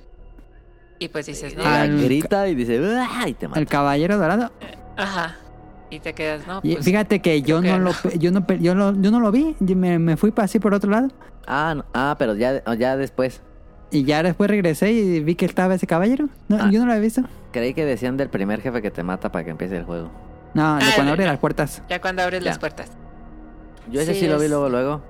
Y 1.00 1.10
pues 1.10 1.26
dices, 1.26 1.58
no, 1.58 1.64
Ah, 1.66 1.86
grita 1.86 2.48
y 2.48 2.56
dice, 2.56 2.80
"Ah", 2.98 3.28
y 3.28 3.34
te 3.34 3.50
mata. 3.50 3.60
El 3.60 3.68
caballero 3.68 4.18
dorado. 4.18 4.52
ajá. 4.96 5.36
Y 5.92 6.00
te 6.00 6.14
quedas, 6.14 6.48
no, 6.48 6.62
Y 6.64 6.74
pues, 6.74 6.86
fíjate 6.86 7.20
que 7.20 7.42
yo 7.44 7.58
no, 7.58 7.64
que 7.64 7.78
lo, 7.78 7.92
pe- 7.92 8.18
yo 8.18 8.32
no, 8.32 8.48
yo 8.60 8.74
lo, 8.74 8.94
yo 9.00 9.12
no 9.12 9.20
lo 9.20 9.32
vi. 9.32 9.56
Me, 9.60 10.00
me 10.00 10.18
fui 10.18 10.32
para 10.32 10.46
así 10.46 10.58
por 10.58 10.74
otro 10.74 10.90
lado. 10.90 11.10
Ah, 11.46 11.74
no- 11.76 11.86
ah, 11.94 12.16
pero 12.18 12.34
ya, 12.36 12.64
ya 12.76 12.96
después. 12.98 13.42
Y 13.92 14.06
ya 14.06 14.24
después 14.24 14.50
regresé 14.50 14.92
y 14.94 15.20
vi 15.20 15.36
que 15.36 15.46
estaba 15.46 15.76
ese 15.76 15.86
caballero. 15.86 16.30
No, 16.48 16.56
Ah. 16.62 16.70
Yo 16.72 16.80
no 16.80 16.86
lo 16.86 16.94
había 16.94 17.04
visto. 17.04 17.24
Creí 17.52 17.74
que 17.74 17.84
decían 17.86 18.16
del 18.16 18.30
primer 18.30 18.62
jefe 18.62 18.82
que 18.82 18.90
te 18.90 19.04
mata 19.04 19.32
para 19.34 19.44
que 19.44 19.52
empiece 19.52 19.76
el 19.76 19.84
juego. 19.84 20.10
No, 20.54 20.78
de 20.78 20.84
Ah, 20.86 20.88
cuando 20.96 21.12
de- 21.12 21.12
abre 21.12 21.26
no. 21.26 21.32
las 21.32 21.40
puertas. 21.40 21.84
ya 21.90 22.00
cuando 22.00 22.24
abres 22.24 22.42
Ya. 22.42 22.52
las 22.52 22.60
puertas. 22.60 22.90
Yo 23.92 24.00
ese 24.00 24.14
Sí, 24.14 24.22
sí, 24.22 24.28
lo 24.28 24.40
vi 24.40 24.48
luego, 24.48 24.70
luego. 24.70 25.02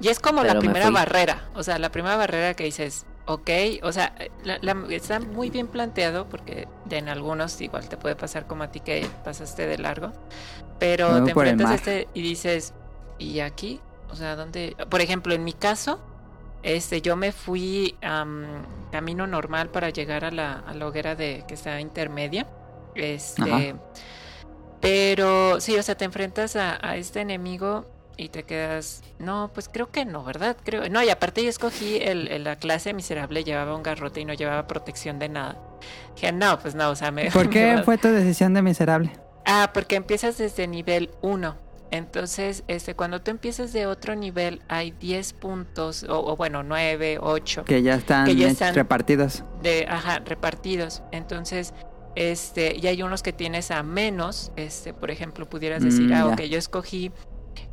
Y 0.00 0.08
es 0.08 0.18
como 0.18 0.42
la 0.42 0.48
Pero 0.50 0.60
primera 0.60 0.90
barrera, 0.90 1.42
o 1.54 1.62
sea, 1.62 1.78
la 1.78 1.90
primera 1.90 2.16
barrera 2.16 2.54
que 2.54 2.64
dices, 2.64 3.06
ok, 3.26 3.50
o 3.82 3.92
sea, 3.92 4.14
la- 4.44 4.58
la- 4.60 4.86
está 4.94 5.20
muy 5.20 5.50
bien 5.50 5.66
planteado 5.68 6.28
porque 6.28 6.68
en 6.90 7.08
algunos 7.08 7.60
igual 7.60 7.88
te 7.88 7.96
puede 7.96 8.16
pasar 8.16 8.46
como 8.46 8.64
a 8.64 8.70
ti 8.70 8.80
que 8.80 9.06
pasaste 9.24 9.66
de 9.66 9.78
largo, 9.78 10.12
pero 10.78 11.08
Luego 11.10 11.24
te 11.26 11.30
enfrentas 11.32 11.70
a 11.70 11.74
este 11.74 12.08
y 12.14 12.22
dices, 12.22 12.74
¿y 13.18 13.40
aquí? 13.40 13.80
O 14.10 14.16
sea, 14.16 14.36
¿dónde? 14.36 14.76
Por 14.90 15.00
ejemplo, 15.00 15.34
en 15.34 15.42
mi 15.44 15.52
caso, 15.54 15.98
este, 16.62 17.00
yo 17.02 17.16
me 17.16 17.32
fui 17.32 17.96
am, 18.02 18.44
camino 18.92 19.26
normal 19.26 19.70
para 19.70 19.90
llegar 19.90 20.24
a 20.24 20.30
la, 20.30 20.60
a 20.60 20.74
la 20.74 20.86
hoguera 20.86 21.14
de 21.14 21.44
que 21.48 21.54
está 21.54 21.80
intermedia, 21.80 22.46
este, 22.94 23.42
Ajá. 23.42 23.78
pero 24.80 25.60
sí, 25.60 25.76
o 25.78 25.82
sea, 25.82 25.94
te 25.96 26.04
enfrentas 26.04 26.56
a, 26.56 26.78
a 26.86 26.96
este 26.96 27.20
enemigo 27.20 27.86
y 28.16 28.28
te 28.28 28.44
quedas, 28.44 29.02
no, 29.18 29.50
pues 29.52 29.68
creo 29.72 29.90
que 29.90 30.04
no, 30.04 30.22
¿verdad? 30.24 30.56
Creo, 30.64 30.88
no, 30.88 31.02
y 31.02 31.10
aparte 31.10 31.42
yo 31.42 31.48
escogí 31.48 31.96
el, 31.96 32.28
el- 32.28 32.44
la 32.44 32.56
clase 32.56 32.92
miserable, 32.94 33.42
llevaba 33.44 33.74
un 33.74 33.82
garrote 33.82 34.20
y 34.20 34.24
no 34.24 34.34
llevaba 34.34 34.66
protección 34.66 35.18
de 35.18 35.28
nada. 35.28 35.58
Dije, 36.14 36.32
no, 36.32 36.58
pues 36.60 36.74
no, 36.74 36.90
o 36.90 36.96
sea, 36.96 37.10
me... 37.10 37.30
¿Por 37.32 37.50
qué 37.50 37.82
fue 37.84 37.98
tu 37.98 38.08
decisión 38.08 38.54
de 38.54 38.62
miserable? 38.62 39.10
Ah, 39.46 39.70
porque 39.74 39.96
empiezas 39.96 40.38
desde 40.38 40.66
nivel 40.66 41.10
1. 41.22 41.56
Entonces, 41.90 42.64
este, 42.66 42.94
cuando 42.96 43.20
tú 43.20 43.30
empiezas 43.30 43.72
de 43.72 43.86
otro 43.86 44.16
nivel, 44.16 44.62
hay 44.68 44.90
10 44.92 45.32
puntos, 45.34 46.02
o, 46.04 46.18
o 46.32 46.36
bueno, 46.36 46.62
9, 46.64 47.18
8 47.20 47.64
Que 47.64 47.82
ya 47.82 47.94
están, 47.94 48.26
Que 48.26 48.34
ya 48.34 48.48
están- 48.48 48.74
repartidos. 48.74 49.44
de, 49.62 49.86
ajá, 49.88 50.18
repartidos. 50.24 51.02
Entonces, 51.12 51.72
este, 52.16 52.76
y 52.76 52.86
hay 52.88 53.02
unos 53.02 53.22
que 53.22 53.32
tienes 53.32 53.70
a 53.70 53.82
menos, 53.82 54.50
este, 54.56 54.92
por 54.94 55.10
ejemplo, 55.10 55.48
pudieras 55.48 55.82
decir, 55.84 56.08
Mm, 56.08 56.12
ah, 56.12 56.16
ya. 56.16 56.26
ok, 56.26 56.40
yo 56.42 56.58
escogí 56.58 57.12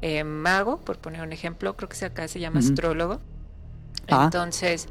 eh, 0.01 0.23
mago, 0.23 0.77
por 0.77 0.97
poner 0.99 1.21
un 1.21 1.33
ejemplo, 1.33 1.75
creo 1.75 1.89
que 1.89 1.95
se- 1.95 2.05
acá 2.05 2.27
se 2.27 2.39
llama 2.39 2.59
astrólogo. 2.59 3.19
Ah. 4.09 4.23
Entonces, 4.25 4.87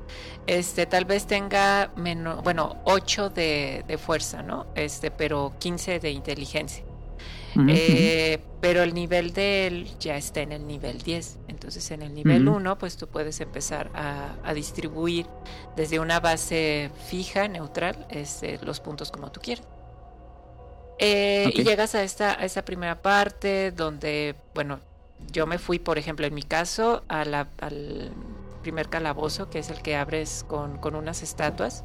este, 0.47 0.87
tal 0.87 1.05
vez 1.05 1.27
tenga 1.27 1.91
menos, 1.97 2.43
bueno, 2.43 2.77
8 2.85 3.29
de, 3.31 3.85
de 3.87 3.99
fuerza, 3.99 4.43
¿no? 4.43 4.67
Este, 4.75 5.11
pero 5.11 5.53
15 5.59 5.99
de 6.01 6.11
inteligencia. 6.11 6.85
Eh, 7.69 8.39
pero 8.61 8.85
el 8.85 8.95
nivel 8.95 9.33
de 9.33 9.67
él 9.67 9.91
ya 9.99 10.17
está 10.17 10.41
en 10.41 10.53
el 10.53 10.67
nivel 10.69 10.99
10. 11.03 11.39
Entonces 11.49 11.91
en 11.91 12.03
el 12.03 12.15
nivel. 12.15 12.49
1 12.49 12.79
pues 12.79 12.97
tú 12.97 13.09
puedes 13.09 13.41
empezar 13.41 13.91
a, 13.93 14.37
a 14.45 14.55
distribuir 14.55 15.27
desde 15.77 15.99
una 15.99 16.21
base 16.21 16.91
fija, 17.09 17.49
neutral, 17.49 18.07
este, 18.09 18.59
los 18.65 18.79
puntos 18.79 19.11
como 19.11 19.33
tú 19.33 19.41
quieras. 19.41 19.67
Eh. 21.03 21.51
Y 21.55 21.65
llegas 21.65 21.95
a 21.95 22.03
esta, 22.03 22.33
a 22.39 22.45
esta 22.45 22.65
primera 22.65 23.01
parte 23.03 23.73
donde, 23.73 24.35
bueno, 24.55 24.79
yo 25.33 25.47
me 25.47 25.59
fui, 25.59 25.79
por 25.79 25.97
ejemplo, 25.99 26.27
en 26.27 26.35
mi 26.35 26.43
caso, 26.43 27.03
a 27.09 27.25
la- 27.25 27.49
al 27.61 28.13
primer 28.63 28.89
calabozo, 28.91 29.49
que 29.49 29.59
es 29.61 29.71
el 29.71 29.81
que 29.81 29.97
abres 29.97 30.45
con, 30.47 30.77
con 30.79 30.95
unas 30.95 31.23
estatuas. 31.23 31.85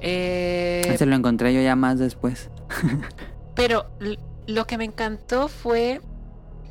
Eh, 0.00 0.82
Ese 0.86 1.06
lo 1.06 1.16
encontré 1.16 1.54
yo 1.54 1.62
ya 1.62 1.76
más 1.76 1.98
después. 1.98 2.50
pero 3.54 3.86
lo 4.46 4.66
que 4.66 4.76
me 4.76 4.84
encantó 4.84 5.48
fue 5.48 6.00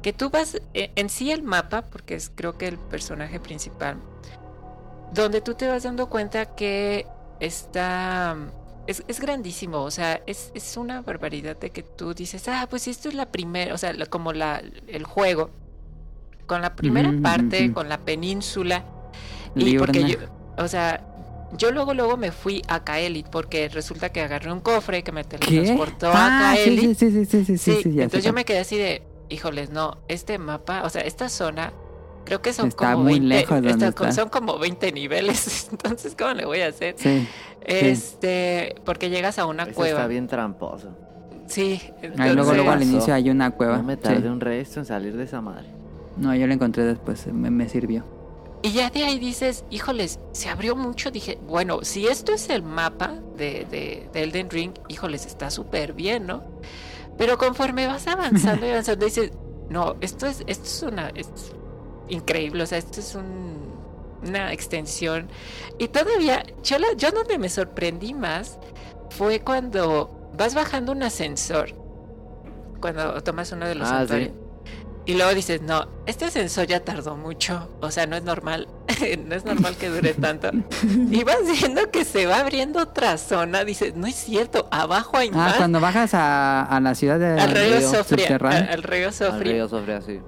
que 0.04 0.14
tú 0.14 0.30
vas 0.30 0.62
e- 0.76 0.92
en 0.96 1.10
sí 1.10 1.32
el 1.32 1.42
mapa, 1.42 1.84
porque 1.84 2.14
es 2.16 2.32
creo 2.34 2.58
que 2.58 2.68
el 2.68 2.78
personaje 2.78 3.40
principal, 3.40 3.98
donde 5.14 5.42
tú 5.42 5.56
te 5.56 5.68
vas 5.68 5.84
dando 5.84 6.10
cuenta 6.10 6.54
que 6.56 7.08
está... 7.40 8.36
Es, 8.86 9.04
es 9.08 9.20
grandísimo, 9.22 9.82
o 9.84 9.92
sea, 9.92 10.22
es, 10.28 10.52
es 10.54 10.76
una 10.76 11.02
barbaridad 11.02 11.56
de 11.58 11.70
que 11.70 11.84
tú 11.84 12.14
dices, 12.14 12.48
ah, 12.50 12.68
pues 12.70 12.88
esto 12.90 13.08
es 13.10 13.16
la 13.16 13.28
primera, 13.32 13.74
o 13.74 13.78
sea, 13.78 13.94
la- 13.94 14.06
como 14.08 14.34
la, 14.34 14.62
el 14.88 15.06
juego, 15.06 15.52
con 16.48 16.62
la 16.62 16.76
primera 16.76 17.14
parte, 17.22 17.72
con 17.72 17.88
la 17.88 17.98
península, 18.00 18.84
y 19.56 19.74
porque 19.78 20.04
yo, 20.04 20.18
o 20.58 20.68
sea, 20.68 21.02
yo 21.58 21.72
luego 21.72 21.94
luego 21.94 22.18
me 22.18 22.32
fui 22.32 22.62
a 22.68 22.84
Kaelit 22.84 23.28
porque 23.30 23.70
resulta 23.70 24.10
que 24.10 24.22
agarré 24.22 24.52
un 24.52 24.60
cofre 24.60 25.04
que 25.04 25.12
me 25.14 25.24
teletransportó 25.24 26.12
Ah, 26.12 26.54
a 26.56 26.56
sí, 26.58 26.76
Kaelit. 26.76 26.96
sí, 26.96 27.12
sí, 27.12 27.26
sí, 27.26 27.46
sí, 27.46 27.46
sí, 27.46 27.58
Sí, 27.58 27.82
entonces 28.00 28.26
yo 28.26 28.34
me 28.34 28.44
quedé 28.46 28.60
así 28.60 28.78
de, 28.78 29.02
híjoles, 29.30 29.70
no, 29.70 29.98
este 30.10 30.38
mapa, 30.40 30.84
o 30.84 30.90
sea, 30.90 31.02
esta 31.04 31.30
zona, 31.30 31.72
creo 32.26 32.42
que 32.42 32.54
son 32.54 32.70
Está 32.70 32.94
como 32.94 33.04
muy 33.06 33.14
20, 33.20 33.28
lejos 33.28 33.62
de 33.62 33.70
donde 33.70 33.86
está 33.88 33.92
co- 33.98 34.04
está. 34.10 34.22
son 34.22 34.30
como 34.30 34.58
20 34.60 34.92
niveles, 34.92 35.68
entonces 35.72 36.16
¿cómo 36.18 36.34
le 36.34 36.46
voy 36.46 36.62
a 36.62 36.68
hacer? 36.68 36.96
Sí. 36.98 37.28
Este, 37.66 38.76
porque 38.86 39.10
llegas 39.10 39.40
a 39.40 39.46
una 39.46 39.64
Eso 39.64 39.74
cueva. 39.74 40.00
está 40.00 40.08
bien 40.08 40.28
tramposo. 40.28 40.90
Sí, 41.48 41.82
Ahí 42.18 42.34
luego, 42.34 42.54
luego 42.54 42.72
al 42.72 42.82
inicio 42.84 43.14
hay 43.14 43.30
una 43.30 43.52
cueva. 43.52 43.78
No 43.78 43.84
me 43.84 43.96
Sí. 43.96 44.02
tardé 44.02 44.30
un 44.30 44.40
resto 44.40 44.80
en 44.80 44.86
salir 44.86 45.16
de 45.18 45.24
esa 45.26 45.42
madre. 45.42 45.68
No, 46.18 46.34
yo 46.36 46.48
la 46.48 46.54
encontré 46.54 46.84
después, 46.86 47.28
me, 47.28 47.50
me 47.52 47.68
sirvió. 47.68 48.04
Y 48.62 48.72
ya 48.72 48.90
de 48.90 49.04
ahí 49.04 49.20
dices, 49.20 49.66
híjoles, 49.70 50.20
se 50.32 50.48
abrió 50.48 50.76
mucho. 50.78 51.12
Dije, 51.12 51.38
bueno, 51.48 51.80
si 51.84 52.08
esto 52.08 52.34
es 52.34 52.50
el 52.50 52.64
mapa 52.64 53.14
de, 53.38 53.66
de, 53.70 54.08
de 54.14 54.24
Elden 54.24 54.50
Ring, 54.50 54.72
híjoles, 54.88 55.26
está 55.26 55.50
súper 55.52 55.92
bien, 55.94 56.26
¿no? 56.26 56.44
Pero 57.18 57.38
conforme 57.38 57.88
vas 57.88 58.08
avanzando 58.08 58.66
y 58.66 58.70
avanzando, 58.72 59.06
dices, 59.06 59.32
no, 59.70 59.96
esto 60.00 60.28
es, 60.28 60.44
esto 60.48 60.64
es 60.64 60.84
una. 60.84 61.10
esto 61.10 61.34
es 61.36 61.54
increíble, 62.10 62.64
o 62.64 62.66
sea, 62.66 62.78
esto 62.78 63.00
es 63.00 63.16
un- 63.16 63.74
una 64.28 64.54
extensión. 64.54 65.28
Y 65.78 65.88
todavía, 65.90 66.44
yo, 66.64 66.80
la, 66.80 66.88
yo 66.96 67.12
donde 67.12 67.38
me 67.38 67.50
sorprendí 67.50 68.14
más 68.14 68.58
fue 69.10 69.42
cuando 69.42 70.30
vas 70.38 70.56
bajando 70.56 70.92
un 70.94 71.04
ascensor. 71.04 71.74
Cuando 72.80 73.22
tomas 73.24 73.52
uno 73.52 73.66
de 73.68 73.76
los 73.76 73.90
Ah, 73.90 74.06
sí. 74.10 74.32
Y 75.06 75.16
luego 75.16 75.34
dices, 75.34 75.62
no, 75.62 75.86
este 76.06 76.24
ascensor 76.26 76.66
ya 76.66 76.80
tardó 76.80 77.18
mucho. 77.18 77.68
O 77.82 77.92
sea, 77.92 78.08
no 78.08 78.16
es 78.16 78.24
normal. 78.24 78.70
no 79.26 79.36
es 79.36 79.44
normal 79.44 79.76
que 79.76 79.90
dure 79.90 80.14
tanto. 80.14 80.50
Y 81.12 81.26
vas 81.26 81.40
viendo 81.60 81.92
que 81.92 82.06
se 82.06 82.26
va 82.26 82.40
abriendo 82.40 82.80
otra 82.82 83.18
zona. 83.18 83.66
Dices, 83.66 83.96
no 83.98 84.08
es 84.08 84.16
cierto, 84.16 84.70
abajo 84.72 85.18
hay 85.18 85.28
Ah, 85.34 85.36
más. 85.38 85.56
cuando 85.56 85.82
bajas 85.82 86.14
a, 86.14 86.64
a 86.64 86.80
la 86.80 86.96
ciudad 86.96 87.20
de 87.20 87.38
al 87.40 87.52
río 87.52 87.80
río 87.80 87.90
Sofría. 87.92 88.38
Al, 88.38 88.70
al 88.70 88.84
río 88.84 89.08
Al 89.08 89.14
Sofría. 89.14 89.52
río 89.54 89.68
Sofría, 89.68 90.02
sí. 90.02 90.22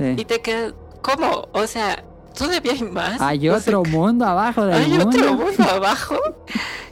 Sí. 0.00 0.14
Y 0.16 0.24
te 0.24 0.40
quedas, 0.40 0.72
¿cómo? 1.02 1.48
O 1.52 1.66
sea, 1.66 2.04
todavía 2.36 2.72
hay 2.72 2.82
más. 2.82 3.20
Hay 3.20 3.48
O 3.48 3.58
sea, 3.58 3.78
otro 3.78 3.90
mundo 3.90 4.24
abajo 4.24 4.64
del 4.66 4.74
hay 4.76 4.88
mundo. 4.90 5.06
otro 5.08 5.34
mundo 5.34 5.64
abajo. 5.70 6.16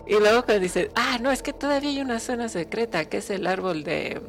Y 0.06 0.14
luego 0.18 0.42
cuando 0.44 0.60
dices, 0.62 0.88
ah, 0.96 1.18
no, 1.20 1.30
es 1.30 1.42
que 1.42 1.52
todavía 1.52 1.90
hay 1.90 2.00
una 2.00 2.18
zona 2.20 2.48
secreta, 2.48 3.04
que 3.06 3.18
es 3.18 3.30
el 3.30 3.46
árbol 3.46 3.84
de. 3.84 4.20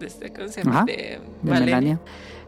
de- 0.00 0.32
¿Cómo 0.32 0.48
se 0.48 0.62
llama? 0.62 0.76
Ajá, 0.76 0.84
De. 0.86 1.20
Melania. 1.42 1.98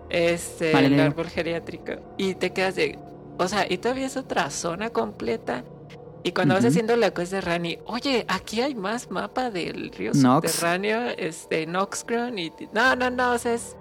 Este, 0.08 0.70
el 0.72 1.00
árbol 1.00 1.26
geriátrico. 1.28 1.92
Y 2.16 2.34
te 2.34 2.52
quedas 2.52 2.76
de. 2.76 2.98
O 3.38 3.48
sea, 3.48 3.66
y 3.68 3.78
todavía 3.78 4.06
es 4.06 4.16
otra 4.16 4.50
zona 4.50 4.90
completa. 4.90 5.64
Y 6.22 6.32
cuando 6.32 6.54
vas 6.54 6.64
haciendo 6.64 6.96
la 6.96 7.12
quest 7.12 7.30
de 7.32 7.40
Rani, 7.40 7.78
oye, 7.86 8.24
aquí 8.28 8.60
hay 8.60 8.74
más 8.74 9.10
mapa 9.12 9.50
del 9.50 9.92
río 9.92 10.10
Nox. 10.14 10.50
subterráneo, 10.50 11.02
este, 11.16 11.66
Noxcron 11.66 12.36
y... 12.36 12.50
No, 12.72 12.96
no, 12.96 13.10
no, 13.10 13.30
o 13.32 13.38
sea, 13.38 13.54
es 13.54 13.76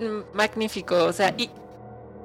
mm, 0.00 0.34
magnífico, 0.34 0.94
o 1.04 1.12
sea, 1.12 1.34
y... 1.36 1.50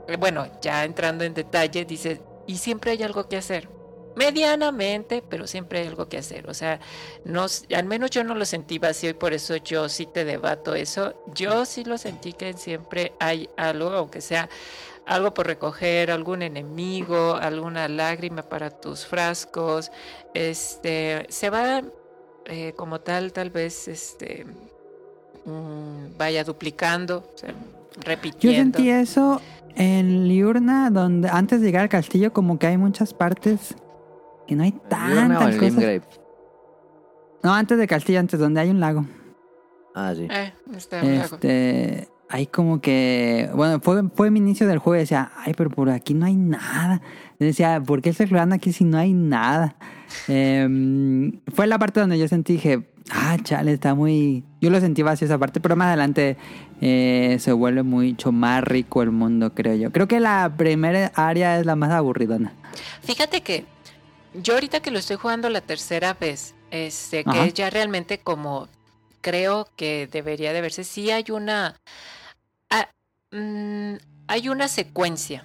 eh, 0.07 0.17
Bueno, 0.17 0.47
ya 0.61 0.83
entrando 0.83 1.23
en 1.23 1.33
detalle, 1.33 1.85
dices, 1.85 2.19
y 2.47 2.57
siempre 2.57 2.91
hay 2.91 3.03
algo 3.03 3.27
que 3.27 3.37
hacer. 3.37 3.69
Medianamente, 4.15 5.23
pero 5.27 5.47
siempre 5.47 5.79
hay 5.79 5.87
algo 5.87 6.09
que 6.09 6.17
hacer. 6.17 6.49
O 6.49 6.53
sea, 6.53 6.79
no, 7.23 7.45
al 7.73 7.85
menos 7.85 8.09
yo 8.09 8.23
no 8.25 8.35
lo 8.35 8.43
sentí 8.43 8.77
vacío 8.77 9.09
y 9.09 9.13
por 9.13 9.31
eso 9.33 9.55
yo 9.55 9.87
sí 9.87 10.05
te 10.05 10.25
debato 10.25 10.75
eso. 10.75 11.13
Yo 11.33 11.65
sí 11.65 11.85
lo 11.85 11.97
sentí 11.97 12.33
que 12.33 12.53
siempre 12.53 13.13
hay 13.19 13.49
algo, 13.55 13.89
aunque 13.91 14.19
sea 14.19 14.49
algo 15.05 15.33
por 15.33 15.47
recoger, 15.47 16.11
algún 16.11 16.41
enemigo, 16.41 17.35
alguna 17.35 17.87
lágrima 17.87 18.43
para 18.43 18.69
tus 18.69 19.05
frascos. 19.05 19.91
Este, 20.33 21.25
se 21.29 21.49
va 21.49 21.81
eh, 22.45 22.73
como 22.75 22.99
tal, 22.99 23.31
tal 23.31 23.49
vez, 23.49 23.87
este, 23.87 24.45
mm, 25.45 26.17
vaya 26.17 26.43
duplicando, 26.43 27.29
o 27.33 27.37
sea, 27.37 27.51
Yo 27.51 27.55
repitiendo. 28.01 28.77
sentí 28.79 28.89
eso 28.89 29.41
en 29.75 30.27
Liurna, 30.27 30.89
donde 30.89 31.29
antes 31.29 31.61
de 31.61 31.67
llegar 31.67 31.83
al 31.83 31.89
castillo, 31.89 32.33
como 32.33 32.59
que 32.59 32.67
hay 32.67 32.77
muchas 32.77 33.13
partes 33.13 33.75
que 34.47 34.55
no 34.55 34.63
hay 34.63 34.71
¿Liurna 34.71 35.37
o 35.37 35.39
tantas 35.39 35.55
cosas. 35.55 35.73
Limgrave? 35.73 36.01
No, 37.43 37.53
antes 37.53 37.77
del 37.77 37.87
castillo, 37.87 38.19
antes 38.19 38.39
donde 38.39 38.61
hay 38.61 38.69
un 38.69 38.79
lago. 38.79 39.05
Ah, 39.95 40.13
sí. 40.15 40.27
Eh, 40.29 40.53
lago. 40.91 41.35
Este, 41.35 42.07
hay 42.31 42.47
como 42.47 42.79
que, 42.79 43.49
bueno, 43.53 43.79
fue, 43.81 44.03
fue 44.15 44.31
mi 44.31 44.39
inicio 44.39 44.67
del 44.67 44.79
juego 44.79 44.95
y 44.95 44.99
decía, 44.99 45.31
ay, 45.35 45.53
pero 45.55 45.69
por 45.69 45.89
aquí 45.89 46.13
no 46.13 46.25
hay 46.25 46.35
nada. 46.35 47.01
Yo 47.39 47.45
decía, 47.45 47.81
¿por 47.85 48.01
qué 48.01 48.11
estoy 48.11 48.25
explorando 48.25 48.55
aquí 48.55 48.71
si 48.71 48.85
no 48.85 48.97
hay 48.97 49.13
nada? 49.13 49.75
Em, 50.27 51.39
fue 51.53 51.67
la 51.67 51.79
parte 51.79 52.01
donde 52.01 52.19
yo 52.19 52.27
sentí, 52.27 52.53
dije, 52.53 52.85
ah, 53.11 53.37
chale, 53.41 53.71
está 53.71 53.95
muy... 53.95 54.43
Yo 54.59 54.69
lo 54.69 54.79
sentí 54.81 55.01
vacío 55.03 55.25
esa 55.25 55.37
parte, 55.37 55.61
pero 55.61 55.77
más 55.77 55.87
adelante 55.87 56.37
eh, 56.81 57.37
se 57.39 57.51
vuelve 57.51 57.83
mucho 57.83 58.31
más 58.31 58.63
rico 58.63 59.03
el 59.03 59.11
mundo, 59.11 59.53
creo 59.53 59.75
yo. 59.75 59.91
Creo 59.91 60.07
que 60.07 60.19
la 60.19 60.51
primera 60.57 61.11
área 61.15 61.59
es 61.59 61.65
la 61.65 61.75
más 61.75 61.91
aburridona. 61.91 62.53
Fíjate 63.03 63.41
que 63.41 63.65
yo 64.33 64.55
ahorita 64.55 64.79
que 64.79 64.89
lo 64.89 64.97
estoy 64.97 65.17
jugando 65.17 65.49
la 65.49 65.61
tercera 65.61 66.15
vez, 66.15 66.55
este, 66.71 67.23
que 67.23 67.45
es 67.45 67.53
ya 67.53 67.69
realmente 67.69 68.17
como 68.17 68.67
creo 69.21 69.67
que 69.75 70.09
debería 70.11 70.53
de 70.53 70.61
verse, 70.61 70.83
sí 70.83 71.11
hay 71.11 71.25
una 71.29 71.75
ah, 72.71 72.87
mm, 73.31 73.95
hay 74.27 74.49
una 74.49 74.67
secuencia 74.67 75.43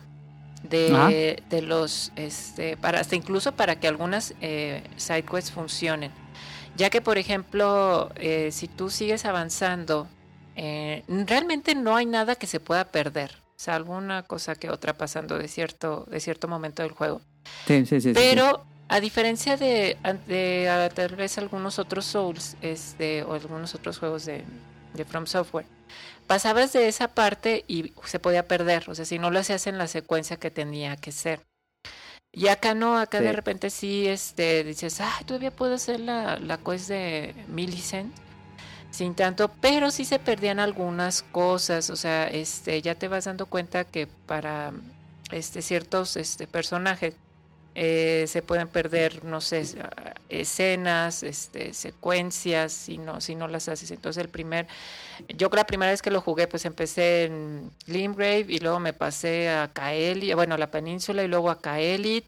de, 0.62 1.43
de 1.51 1.62
los 1.62 2.12
este 2.16 2.76
para 2.78 3.01
hasta 3.01 3.14
incluso 3.14 3.53
para 3.53 3.78
que 3.78 3.89
algunas 3.89 4.34
eh, 4.41 4.82
side 4.97 5.24
quests 5.24 5.53
funcionen. 5.53 6.12
Ya 6.76 6.91
que 6.91 7.01
por 7.01 7.18
ejemplo, 7.18 8.11
eh, 8.16 8.51
si 8.53 8.68
tú 8.68 8.91
sigues 8.91 9.24
avanzando, 9.24 10.09
eh, 10.57 11.05
realmente 11.07 11.75
no 11.75 11.97
hay 11.97 12.07
nada 12.07 12.35
que 12.35 12.47
se 12.47 12.61
pueda 12.61 12.87
perder, 12.87 13.37
salvo 13.57 13.97
una 13.97 14.23
cosa 14.23 14.55
que 14.55 14.71
otra 14.71 14.95
pasando 14.95 15.39
de 15.39 15.49
cierto, 15.49 16.07
de 16.11 16.19
cierto 16.19 16.49
momento 16.49 16.83
del 16.83 16.93
juego. 16.93 17.21
Sí, 17.67 17.85
sí, 17.85 17.87
sí. 17.87 18.01
sí, 18.01 18.09
sí. 18.09 18.15
Pero 18.15 18.65
a 18.89 19.01
diferencia 19.01 19.57
de, 19.57 19.99
de, 20.27 20.69
ah, 20.71 20.89
tal 20.95 21.15
vez 21.15 21.37
algunos 21.39 21.79
otros 21.79 22.07
Souls 22.07 22.57
este, 22.63 23.23
o 23.23 23.35
algunos 23.35 23.75
otros 23.75 23.99
juegos 23.99 24.25
de, 24.25 24.45
de 24.95 25.05
From 25.05 25.27
Software, 25.27 25.67
pasabas 26.27 26.73
de 26.73 26.89
esa 26.89 27.09
parte 27.09 27.65
y 27.69 27.93
se 28.05 28.19
podía 28.19 28.49
perder. 28.49 28.89
O 28.89 28.95
sea, 28.95 29.05
si 29.05 29.19
no 29.19 29.31
lo 29.31 29.41
hacías 29.41 29.67
en 29.67 29.77
la 29.77 29.89
secuencia 29.89 30.39
que 30.39 30.51
tenía 30.51 30.97
que 30.97 31.13
ser. 31.13 31.41
Y 32.33 32.49
acá 32.49 32.75
no, 32.75 32.99
acá 32.99 33.21
de 33.21 33.33
repente 33.33 33.71
sí 33.71 34.07
este, 34.07 34.63
dices, 34.63 35.01
ah, 35.01 35.21
todavía 35.25 35.51
puedo 35.51 35.75
hacer 35.75 36.01
la, 36.01 36.39
la 36.39 36.59
quest 36.59 36.89
de 36.89 37.35
Millicent 37.49 38.13
sin 38.97 39.15
tanto, 39.15 39.51
pero 39.61 39.91
sí 39.91 40.05
se 40.05 40.19
perdían 40.19 40.59
algunas 40.59 41.23
cosas, 41.23 41.91
o 41.91 41.97
sea, 41.97 42.27
este, 42.29 42.81
ya 42.81 42.95
te 42.95 43.09
vas 43.09 43.27
dando 43.27 43.45
cuenta 43.47 43.85
que 43.85 44.07
para 44.07 44.73
este, 45.31 45.61
ciertos 45.61 46.17
este, 46.17 46.47
personajes 46.47 47.15
eh, 47.79 48.24
se 48.27 48.41
pueden 48.41 48.68
perder, 48.68 49.22
no 49.22 49.43
sé, 49.43 49.62
ah, 49.83 50.14
escenas, 50.31 51.22
este, 51.22 51.74
secuencias, 51.74 52.72
si 52.72 52.97
no, 52.97 53.20
si 53.20 53.35
no 53.35 53.49
las 53.49 53.68
haces. 53.68 53.91
Entonces 53.91 54.22
el 54.22 54.31
primer, 54.31 54.66
yo 55.37 55.51
la 55.53 55.66
primera 55.66 55.91
vez 55.91 56.01
que 56.01 56.11
lo 56.11 56.22
jugué, 56.22 56.47
pues 56.47 56.64
empecé 56.64 57.24
en 57.24 57.70
Limgrave 57.85 58.47
y 58.49 58.61
luego 58.61 58.81
me 58.81 58.95
pasé 58.95 59.51
a 59.51 59.68
Kaelit, 59.70 60.35
bueno, 60.35 60.55
a 60.55 60.59
la 60.59 60.70
península 60.70 61.22
y 61.22 61.29
luego 61.29 61.51
a 61.51 61.61
Kaelit 61.61 62.24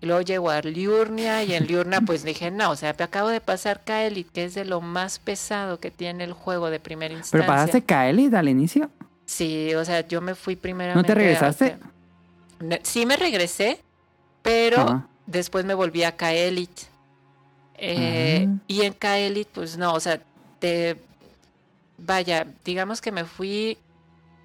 y 0.00 0.06
luego 0.06 0.22
llego 0.22 0.50
a 0.50 0.60
Liurnia 0.60 1.42
y 1.42 1.54
en 1.54 1.66
Liurnia 1.66 2.00
pues 2.02 2.22
dije, 2.24 2.52
no, 2.52 2.70
o 2.70 2.76
sea, 2.76 2.94
me 2.96 3.04
acabo 3.04 3.28
de 3.28 3.40
pasar 3.40 3.82
Kaelit, 3.82 4.30
que 4.30 4.44
es 4.44 4.54
de 4.54 4.64
lo 4.64 4.80
más 4.80 5.18
pesado 5.18 5.80
que 5.80 5.90
tiene 5.90 6.22
el 6.22 6.32
juego 6.32 6.70
de 6.70 6.78
primera 6.78 7.12
instancia. 7.12 7.40
¿Pero 7.40 7.52
pasaste 7.52 7.82
Kaelit 7.82 8.32
al 8.34 8.48
inicio? 8.48 8.88
Sí, 9.24 9.74
o 9.74 9.84
sea, 9.84 10.06
yo 10.06 10.20
me 10.20 10.36
fui 10.36 10.54
primeramente. 10.54 11.08
¿No 11.08 11.12
te 11.12 11.20
regresaste? 11.20 11.76
Sí 12.84 13.04
me 13.04 13.16
regresé, 13.16 13.80
pero 14.42 15.06
después 15.26 15.64
me 15.64 15.74
volví 15.74 16.02
a 16.04 16.16
Kaelit. 16.16 16.70
Eh, 17.76 18.46
Ah. 18.48 18.58
Y 18.68 18.82
en 18.82 18.92
Kaelit, 18.92 19.48
pues 19.48 19.76
no, 19.76 19.94
o 19.94 20.00
sea, 20.00 20.20
te... 20.58 20.96
Vaya, 21.98 22.46
digamos 22.64 23.00
que 23.00 23.12
me 23.12 23.24
fui 23.24 23.78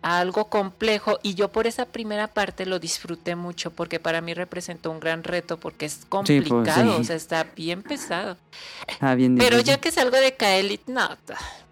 a 0.04 0.20
algo 0.20 0.46
complejo 0.46 1.18
y 1.24 1.34
yo 1.34 1.52
por 1.52 1.66
esa 1.66 1.86
primera 1.86 2.28
parte 2.28 2.68
lo 2.68 2.78
disfruté 2.78 3.36
mucho 3.36 3.72
porque 3.72 4.00
para 4.00 4.22
mí 4.22 4.36
representó 4.36 4.92
un 4.92 5.00
gran 5.00 5.24
reto 5.24 5.58
porque 5.60 5.88
es 5.88 6.06
complicado, 6.08 6.96
sí. 6.96 7.02
o 7.02 7.04
sea, 7.04 7.16
está 7.16 7.44
bien 7.56 7.82
pesado. 7.82 8.38
Ah, 9.00 9.16
bien 9.16 9.38
Pero 9.38 9.60
ya 9.60 9.80
que 9.80 9.92
salgo 9.92 10.18
de 10.18 10.36
Kaelit, 10.36 10.88
no, 10.88 11.10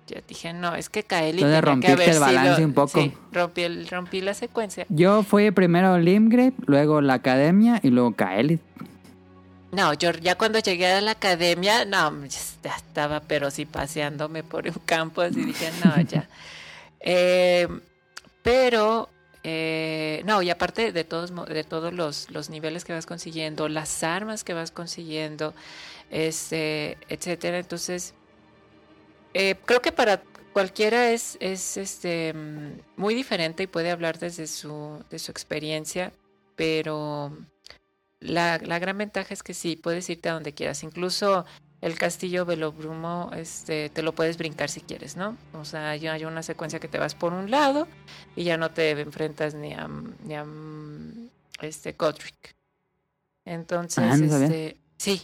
ya 0.08 0.22
dije, 0.28 0.54
no, 0.54 0.76
es 0.76 0.90
que 0.90 1.04
Kaelit 1.04 1.44
Entonces 1.44 1.60
que 1.62 1.66
rompiste 1.66 1.94
haber 1.94 2.10
el 2.10 2.20
balance 2.20 2.56
sido- 2.58 2.68
un 2.68 2.74
poco. 2.74 3.02
Sí, 3.02 3.14
rompí, 3.32 3.62
el- 3.64 3.88
rompí 3.88 4.22
la 4.22 4.34
secuencia. 4.34 4.86
Yo 4.90 5.24
fui 5.24 5.52
primero 5.52 5.98
Limgrave, 5.98 6.54
luego 6.68 7.02
la 7.02 7.16
academia 7.16 7.80
y 7.84 7.90
luego 7.90 8.12
Kaelit. 8.14 8.62
No, 9.72 9.94
yo 9.94 10.12
ya 10.12 10.36
cuando 10.36 10.60
llegué 10.60 10.88
a 10.88 11.02
la 11.02 11.12
academia, 11.12 11.84
no, 11.86 12.26
ya 12.26 12.76
estaba, 12.76 13.20
pero 13.22 13.52
sí 13.52 13.66
paseándome 13.66 14.42
por 14.44 14.68
un 14.68 14.80
campo, 14.86 15.22
así 15.22 15.44
dije, 15.44 15.70
no, 15.84 16.00
ya. 16.10 16.28
Eh, 17.00 17.68
pero 18.44 19.10
Eh, 19.48 20.24
no, 20.26 20.42
y 20.42 20.50
aparte 20.50 20.92
de 20.92 21.04
todos, 21.04 21.32
de 21.48 21.64
todos 21.64 21.94
los, 21.94 22.32
los 22.32 22.50
niveles 22.50 22.84
que 22.84 22.94
vas 22.94 23.06
consiguiendo, 23.06 23.70
las 23.70 24.02
armas 24.04 24.44
que 24.44 24.56
vas 24.56 24.72
consiguiendo, 24.72 25.54
este, 26.10 26.98
etcétera. 27.10 27.60
Entonces, 27.60 28.16
eh, 29.36 29.56
creo 29.66 29.82
que 29.82 29.92
para 29.92 30.24
cualquiera 30.54 31.12
es, 31.12 31.38
es 31.42 31.76
este, 31.76 32.34
muy 32.96 33.14
diferente 33.14 33.64
y 33.64 33.68
puede 33.68 33.92
hablar 33.92 34.18
desde 34.18 34.48
su, 34.48 35.04
de 35.10 35.20
su 35.20 35.30
experiencia, 35.30 36.14
pero 36.56 37.38
la, 38.22 38.58
la 38.60 38.80
gran 38.80 38.98
ventaja 38.98 39.34
es 39.34 39.44
que 39.44 39.54
sí, 39.54 39.76
puedes 39.76 40.10
irte 40.10 40.30
a 40.30 40.34
donde 40.36 40.54
quieras. 40.54 40.84
Incluso 40.84 41.46
el 41.82 41.98
castillo 41.98 42.46
Velobrumo 42.46 43.30
este, 43.36 43.90
te 43.90 44.02
lo 44.04 44.16
puedes 44.16 44.38
brincar 44.38 44.70
si 44.70 44.80
quieres, 44.80 45.18
¿no? 45.18 45.38
O 45.52 45.66
sea, 45.66 45.98
ya 45.98 46.14
hay 46.14 46.24
una 46.24 46.42
secuencia 46.42 46.80
que 46.80 46.88
te 46.88 46.98
vas 46.98 47.14
por 47.14 47.34
un 47.34 47.52
lado 47.52 47.90
y 48.38 48.46
ya 48.46 48.56
no 48.56 48.72
te 48.72 48.92
enfrentas 48.92 49.54
ni 49.54 49.74
a, 49.74 49.90
ni 50.24 50.36
a 50.36 50.46
este, 51.62 51.92
Godric. 51.92 52.56
Entonces, 53.44 54.02
Ah, 54.02 54.16
no 54.16 54.38
este, 54.38 54.78
sí, 54.98 55.22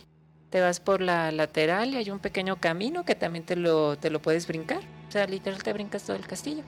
te 0.52 0.60
vas 0.60 0.82
por 0.82 1.02
la 1.02 1.32
lateral 1.32 1.94
y 1.94 1.98
hay 1.98 2.12
un 2.12 2.20
pequeño 2.20 2.58
camino 2.58 3.06
que 3.06 3.16
también 3.16 3.46
te 3.46 3.56
lo, 3.56 3.98
te 3.98 4.10
lo 4.10 4.22
puedes 4.22 4.48
brincar. 4.48 4.82
O 5.08 5.12
sea, 5.12 5.26
literal 5.26 5.64
te 5.64 5.72
brincas 5.74 6.04
todo 6.04 6.18
el 6.18 6.28
castillo. 6.28 6.64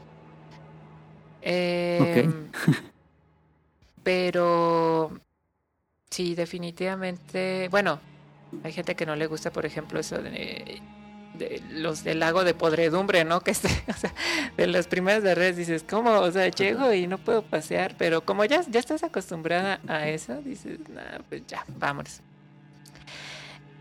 Em, 1.41 2.49
pero 4.03 5.11
sí, 6.09 6.33
definitivamente. 6.33 7.67
Bueno, 7.69 7.99
hay 8.63 8.71
gente 8.71 8.95
que 8.95 9.05
no 9.05 9.17
le 9.17 9.27
gusta, 9.27 9.51
por 9.51 9.65
ejemplo, 9.65 9.99
eso 9.99 10.17
de, 10.21 10.81
de 11.33 11.61
los 11.71 12.05
del 12.05 12.19
lago 12.19 12.45
de 12.45 12.53
podredumbre, 12.53 13.25
¿no? 13.25 13.41
Que 13.41 13.51
este, 13.51 13.67
o 13.89 13.93
sea, 13.93 14.13
de 14.55 14.67
las 14.67 14.87
primeras 14.87 15.23
de 15.23 15.35
redes 15.35 15.57
dices, 15.57 15.83
¿cómo? 15.83 16.21
O 16.21 16.31
sea, 16.31 16.47
llego 16.47 16.93
y 16.93 17.05
no 17.07 17.17
puedo 17.17 17.41
pasear, 17.41 17.95
pero 17.97 18.23
como 18.23 18.45
ya, 18.45 18.63
ya 18.69 18.79
estás 18.79 19.03
acostumbrada 19.03 19.81
a 19.89 20.07
eso, 20.07 20.41
dices, 20.41 20.79
nah, 20.87 21.19
pues 21.27 21.45
ya, 21.47 21.65
vámonos. 21.67 22.21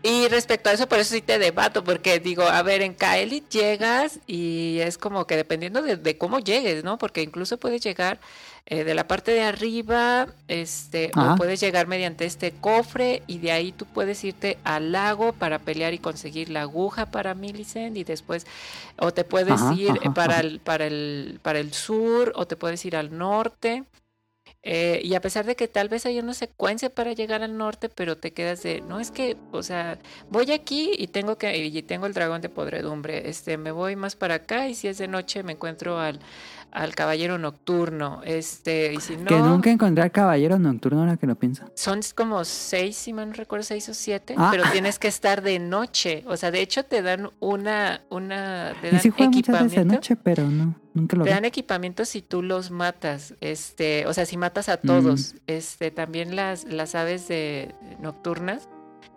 Y 0.05 0.27
respecto 0.27 0.69
a 0.69 0.73
eso, 0.73 0.89
por 0.89 0.99
eso 0.99 1.13
sí 1.15 1.21
te 1.21 1.39
debato, 1.39 1.81
porque 1.85 2.19
digo, 2.19 2.43
a 2.43 2.61
ver, 2.61 2.81
en 2.81 2.93
Kaelit 2.93 3.49
llegas 3.49 4.19
y 4.27 4.79
es 4.81 4.97
como 4.97 5.25
que 5.25 5.37
dependiendo 5.37 5.81
de, 5.81 5.95
de 5.95 6.17
cómo 6.17 6.39
llegues, 6.39 6.83
¿no? 6.83 6.97
Porque 6.97 7.21
incluso 7.21 7.57
puedes 7.57 7.81
llegar 7.81 8.19
eh, 8.65 8.83
de 8.83 8.95
la 8.95 9.07
parte 9.07 9.31
de 9.31 9.43
arriba, 9.43 10.27
este, 10.49 11.13
Ajá. 11.13 11.33
o 11.33 11.35
puedes 11.35 11.61
llegar 11.61 11.87
mediante 11.87 12.25
este 12.25 12.51
cofre 12.51 13.23
y 13.27 13.37
de 13.39 13.53
ahí 13.53 13.71
tú 13.71 13.85
puedes 13.85 14.21
irte 14.25 14.59
al 14.65 14.91
lago 14.91 15.31
para 15.31 15.59
pelear 15.59 15.93
y 15.93 15.99
conseguir 15.99 16.49
la 16.49 16.63
aguja 16.63 17.05
para 17.09 17.33
Millicent 17.33 17.95
y 17.95 18.03
después, 18.03 18.45
o 18.97 19.13
te 19.13 19.23
puedes 19.23 19.61
Ajá, 19.61 19.71
ir 19.71 20.11
para 20.13 20.41
el, 20.41 20.59
para 20.59 20.85
el, 20.85 21.39
para 21.41 21.59
el 21.59 21.71
sur, 21.73 22.33
o 22.35 22.45
te 22.45 22.57
puedes 22.57 22.83
ir 22.83 22.97
al 22.97 23.17
norte. 23.17 23.85
Eh, 24.65 25.01
y 25.03 25.13
a 25.15 25.19
pesar 25.19 25.45
de 25.45 25.57
que 25.57 25.67
tal 25.67 25.89
vez 25.89 26.05
hay 26.05 26.19
una 26.19 26.33
secuencia 26.33 26.89
para 26.89 27.11
llegar 27.11 27.43
al 27.43 27.57
norte, 27.57 27.89
pero 27.89 28.15
te 28.15 28.31
quedas 28.31 28.63
de, 28.63 28.79
no 28.79 29.01
es 29.01 29.11
que, 29.11 29.35
o 29.51 29.61
sea, 29.61 29.99
voy 30.29 30.51
aquí 30.53 30.91
y 30.97 31.07
tengo 31.07 31.37
que, 31.37 31.57
y 31.65 31.81
tengo 31.83 32.05
el 32.05 32.13
dragón 32.13 32.39
de 32.39 32.47
podredumbre, 32.47 33.29
este, 33.29 33.57
me 33.57 33.71
voy 33.71 33.97
más 33.97 34.15
para 34.15 34.35
acá 34.35 34.69
y 34.69 34.75
si 34.75 34.87
es 34.87 34.97
de 34.97 35.09
noche 35.09 35.43
me 35.43 35.51
encuentro 35.51 35.99
al, 35.99 36.19
al 36.71 36.95
caballero 36.95 37.37
nocturno, 37.37 38.21
este, 38.23 38.93
y 38.93 39.01
si 39.01 39.17
no, 39.17 39.25
Que 39.25 39.35
nunca 39.35 39.69
encontré 39.69 40.01
al 40.01 40.11
caballero 40.11 40.57
nocturno 40.57 41.01
ahora 41.01 41.17
que 41.17 41.27
lo 41.27 41.35
pienso. 41.35 41.65
son 41.75 41.99
como 42.15 42.45
seis, 42.45 42.95
si 42.95 43.11
mal 43.11 43.27
no 43.27 43.33
recuerdo, 43.33 43.63
seis 43.63 43.89
o 43.89 43.93
siete, 43.93 44.33
Ah. 44.37 44.47
pero 44.49 44.63
tienes 44.71 44.97
que 44.97 45.09
estar 45.09 45.41
de 45.41 45.59
noche, 45.59 46.23
o 46.25 46.37
sea, 46.37 46.51
de 46.51 46.61
hecho 46.61 46.85
te 46.85 47.01
dan 47.01 47.29
una, 47.41 48.01
una, 48.09 48.73
te 48.81 48.95
Y 48.95 48.99
sí 48.99 49.09
juega 49.09 49.29
muchas 49.29 49.61
veces 49.63 49.75
de 49.79 49.85
noche, 49.85 50.15
pero 50.15 50.47
no, 50.49 50.73
nunca 50.93 51.17
lo 51.17 51.23
Te 51.23 51.29
vi. 51.29 51.31
dan 51.31 51.45
equipamiento 51.45 52.05
si 52.05 52.21
tú 52.21 52.41
los 52.43 52.71
matas, 52.71 53.35
este, 53.41 54.05
o 54.07 54.13
sea, 54.13 54.25
si 54.25 54.37
matas 54.37 54.69
a 54.69 54.79
Mm. 54.81 54.87
todos, 54.87 55.35
este, 55.47 55.91
también 55.91 56.35
las, 56.35 56.65
las 56.65 56.95
aves 56.95 57.27
de 57.27 57.75
nocturnas, 57.99 58.69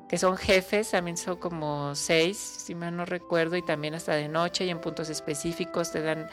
que 0.08 0.18
son 0.18 0.36
jefes, 0.36 0.90
también 0.92 1.16
son 1.16 1.36
como 1.36 1.94
seis, 1.96 2.38
si 2.38 2.74
mal 2.76 2.96
no 2.96 3.04
recuerdo, 3.06 3.56
y 3.56 3.62
también 3.62 3.94
hasta 3.94 4.14
de 4.14 4.28
noche 4.28 4.64
y 4.64 4.70
en 4.70 4.80
puntos 4.80 5.10
específicos 5.10 5.90
te 5.92 6.02
dan 6.02 6.28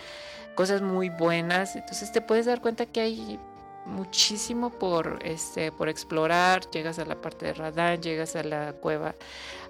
cosas 0.55 0.81
muy 0.83 1.09
buenas, 1.09 1.75
entonces 1.75 2.11
te 2.11 2.21
puedes 2.21 2.45
dar 2.45 2.61
cuenta 2.61 2.85
que 2.85 3.01
hay 3.01 3.39
muchísimo 3.85 4.69
por 4.69 5.19
este 5.25 5.71
por 5.71 5.89
explorar, 5.89 6.69
llegas 6.71 6.99
a 6.99 7.05
la 7.05 7.15
parte 7.21 7.47
de 7.47 7.53
Radán, 7.53 8.01
llegas 8.01 8.35
a 8.35 8.43
la 8.43 8.73
cueva. 8.73 9.15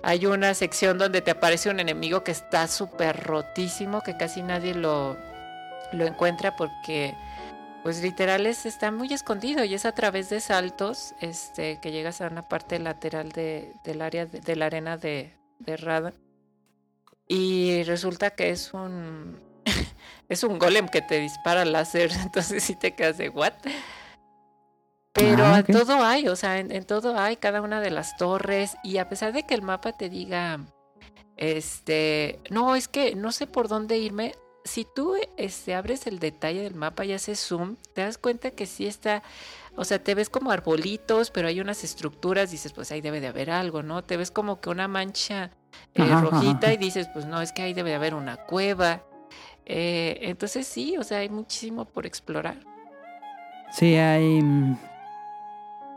Hay 0.04 0.26
una 0.28 0.54
sección 0.54 0.98
donde 1.00 1.22
te 1.22 1.32
aparece 1.32 1.70
un 1.70 1.80
enemigo 1.80 2.24
que 2.24 2.32
está 2.32 2.68
súper 2.68 3.24
rotísimo, 3.24 4.02
que 4.04 4.18
casi 4.18 4.44
nadie 4.44 4.76
lo, 4.76 5.18
lo 5.94 6.06
encuentra 6.06 6.56
porque 6.56 7.16
pues 7.84 8.02
literal 8.02 8.46
es, 8.46 8.66
está 8.66 8.92
muy 8.92 9.14
escondido 9.14 9.64
y 9.64 9.74
es 9.74 9.86
a 9.86 9.92
través 9.94 10.30
de 10.30 10.40
saltos 10.40 11.14
este 11.20 11.80
que 11.82 11.92
llegas 11.92 12.22
a 12.22 12.28
una 12.28 12.48
parte 12.48 12.80
lateral 12.80 13.32
de, 13.32 13.74
del 13.84 14.02
área 14.02 14.26
de, 14.26 14.40
de 14.40 14.56
la 14.56 14.68
arena 14.68 14.98
de, 14.98 15.34
de 15.60 15.78
Radha. 15.78 16.14
Y 17.28 17.84
resulta 17.84 18.32
que 18.32 18.50
es 18.50 18.74
un 18.74 19.40
es 20.30 20.44
un 20.44 20.60
golem 20.60 20.88
que 20.88 21.02
te 21.02 21.20
dispara 21.20 21.66
láser 21.66 22.12
entonces 22.24 22.64
sí 22.64 22.76
te 22.76 22.96
quedas 22.96 23.18
de 23.18 23.30
what 23.30 23.54
pero 25.14 25.46
Ah, 25.46 25.64
todo 25.64 26.04
hay, 26.04 26.28
o 26.28 26.36
sea, 26.36 26.60
en, 26.60 26.72
en 26.72 26.86
todo 26.86 27.18
hay 27.18 27.38
cada 27.38 27.62
una 27.62 27.80
de 27.80 27.92
las 27.92 28.18
torres 28.18 28.76
y 28.84 28.98
a 28.98 29.10
pesar 29.10 29.32
de 29.32 29.44
que 29.44 29.54
el 29.54 29.62
mapa 29.62 29.94
te 29.94 30.10
diga, 30.10 30.60
este, 31.38 32.40
no, 32.50 32.76
es 32.76 32.88
que 32.88 33.16
no 33.16 33.32
sé 33.32 33.46
por 33.46 33.68
dónde 33.68 33.98
irme, 34.00 34.34
si 34.64 34.86
tú 34.86 35.16
este, 35.38 35.76
abres 35.76 36.08
el 36.08 36.20
detalle 36.20 36.62
del 36.62 36.76
mapa 36.76 37.06
y 37.06 37.14
haces 37.14 37.40
zoom, 37.40 37.76
te 37.94 38.02
das 38.02 38.18
cuenta 38.18 38.52
que 38.52 38.66
sí 38.66 38.86
está, 38.86 39.24
o 39.76 39.84
sea, 39.84 40.02
te 40.02 40.16
ves 40.16 40.30
como 40.30 40.52
arbolitos, 40.52 41.32
pero 41.32 41.48
hay 41.48 41.60
unas 41.60 41.84
estructuras, 41.84 42.52
dices, 42.52 42.72
pues 42.74 42.92
ahí 42.92 43.02
debe 43.02 43.20
de 43.20 43.28
haber 43.28 43.52
algo, 43.52 43.84
¿no? 43.84 44.04
Te 44.04 44.18
ves 44.18 44.32
como 44.32 44.62
que 44.62 44.70
una 44.70 44.88
mancha 44.88 45.52
eh, 45.96 46.02
Ajá, 46.04 46.22
rojita 46.22 46.68
ajá. 46.68 46.74
y 46.74 46.78
dices, 46.78 47.10
pues 47.14 47.26
no, 47.26 47.42
es 47.42 47.52
que 47.52 47.62
ahí 47.62 47.74
debe 47.74 47.90
de 47.90 47.96
haber 47.96 48.16
una 48.16 48.38
cueva. 48.38 49.04
Eh, 49.66 50.20
entonces 50.22 50.68
sí, 50.68 50.98
o 50.98 51.04
sea, 51.04 51.20
hay 51.20 51.30
muchísimo 51.30 51.86
por 51.86 52.06
explorar. 52.06 52.58
Sí, 53.72 53.96
hay... 53.96 54.42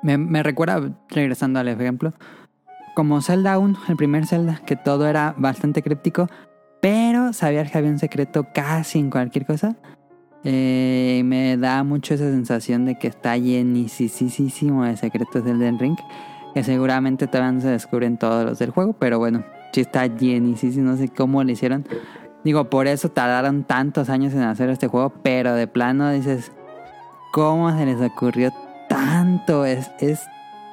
Me, 0.02 0.18
me 0.18 0.42
recuerda, 0.42 0.92
regresando 1.08 1.58
al 1.58 1.68
ejemplo, 1.68 2.12
como 2.94 3.20
Zelda 3.20 3.58
1, 3.58 3.78
el 3.88 3.96
primer 3.96 4.26
Zelda, 4.26 4.62
que 4.64 4.76
todo 4.76 5.08
era 5.08 5.34
bastante 5.36 5.82
críptico, 5.82 6.28
pero 6.86 7.32
sabías 7.32 7.68
que 7.68 7.78
había 7.78 7.90
un 7.90 7.98
secreto 7.98 8.46
casi 8.54 9.00
en 9.00 9.10
cualquier 9.10 9.44
cosa. 9.44 9.74
Eh, 10.44 11.22
me 11.24 11.56
da 11.56 11.82
mucho 11.82 12.14
esa 12.14 12.30
sensación 12.30 12.84
de 12.84 12.96
que 12.96 13.08
está 13.08 13.36
llenísimo 13.36 14.84
de 14.84 14.96
secretos 14.96 15.44
del 15.44 15.56
Elden 15.56 15.80
Ring, 15.80 15.96
que 16.54 16.62
seguramente 16.62 17.26
todavía 17.26 17.50
no 17.50 17.60
se 17.60 17.70
descubren 17.70 18.16
todos 18.18 18.44
los 18.44 18.60
del 18.60 18.70
juego, 18.70 18.92
pero 18.92 19.18
bueno, 19.18 19.42
sí 19.72 19.80
está 19.80 20.06
llenísimo, 20.06 20.88
no 20.92 20.96
sé 20.96 21.08
cómo 21.08 21.42
lo 21.42 21.50
hicieron. 21.50 21.84
Digo, 22.44 22.70
por 22.70 22.86
eso 22.86 23.08
tardaron 23.08 23.64
tantos 23.64 24.08
años 24.08 24.32
en 24.34 24.42
hacer 24.42 24.70
este 24.70 24.86
juego, 24.86 25.12
pero 25.24 25.54
de 25.54 25.66
plano 25.66 26.12
dices, 26.12 26.52
¿cómo 27.32 27.76
se 27.76 27.84
les 27.84 28.00
ocurrió 28.00 28.52
tanto? 28.88 29.64
Es, 29.64 29.90
es 29.98 30.20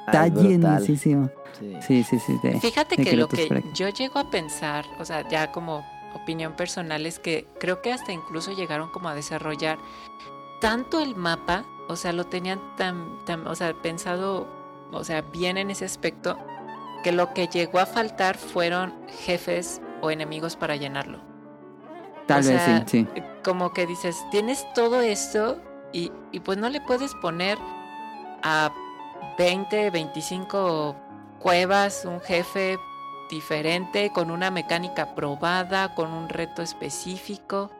está 0.06 0.26
es 0.28 0.34
llenísimo. 0.34 1.28
Sí. 1.58 1.76
Sí, 1.80 2.02
sí, 2.04 2.18
sí. 2.20 2.34
de- 2.44 2.60
Fíjate 2.60 2.94
de 2.96 3.02
que 3.04 3.16
lo 3.16 3.26
que 3.26 3.48
yo 3.74 3.88
llego 3.88 4.20
a 4.20 4.30
pensar, 4.30 4.84
o 5.00 5.04
sea, 5.04 5.28
ya 5.28 5.50
como 5.50 5.82
opinión 6.14 6.54
personal, 6.54 7.06
es 7.06 7.18
que 7.18 7.46
creo 7.58 7.82
que 7.82 7.92
hasta 7.92 8.12
incluso 8.12 8.52
llegaron 8.52 8.90
como 8.90 9.08
a 9.08 9.14
desarrollar 9.14 9.78
tanto 10.60 11.00
el 11.00 11.14
mapa, 11.16 11.64
o 11.88 11.96
sea, 11.96 12.12
lo 12.12 12.24
tenían 12.24 12.60
tan, 12.76 13.24
tan 13.24 13.46
o 13.46 13.54
sea, 13.54 13.74
pensado, 13.74 14.46
o 14.92 15.04
sea, 15.04 15.22
bien 15.22 15.58
en 15.58 15.70
ese 15.70 15.84
aspecto, 15.84 16.38
que 17.02 17.12
lo 17.12 17.34
que 17.34 17.48
llegó 17.48 17.80
a 17.80 17.86
faltar 17.86 18.36
fueron 18.38 18.94
jefes 19.08 19.82
o 20.00 20.10
enemigos 20.10 20.56
para 20.56 20.76
llenarlo. 20.76 21.20
Tal 22.26 22.42
o 22.42 22.48
vez 22.48 22.62
sí, 22.86 23.06
sí. 23.14 23.22
Como 23.44 23.74
que 23.74 23.86
dices, 23.86 24.24
tienes 24.30 24.66
todo 24.74 25.02
esto 25.02 25.58
y, 25.92 26.10
y 26.32 26.40
pues 26.40 26.56
no 26.56 26.70
le 26.70 26.80
puedes 26.80 27.14
poner 27.16 27.58
a 28.42 28.72
20, 29.36 29.90
25 29.90 30.96
cuevas, 31.40 32.04
un 32.06 32.20
jefe 32.22 32.78
diferente, 33.30 34.10
con 34.12 34.30
una 34.30 34.50
mecánica 34.50 35.14
probada, 35.14 35.94
con 35.94 36.12
un 36.12 36.28
reto 36.28 36.62
específico. 36.62 37.70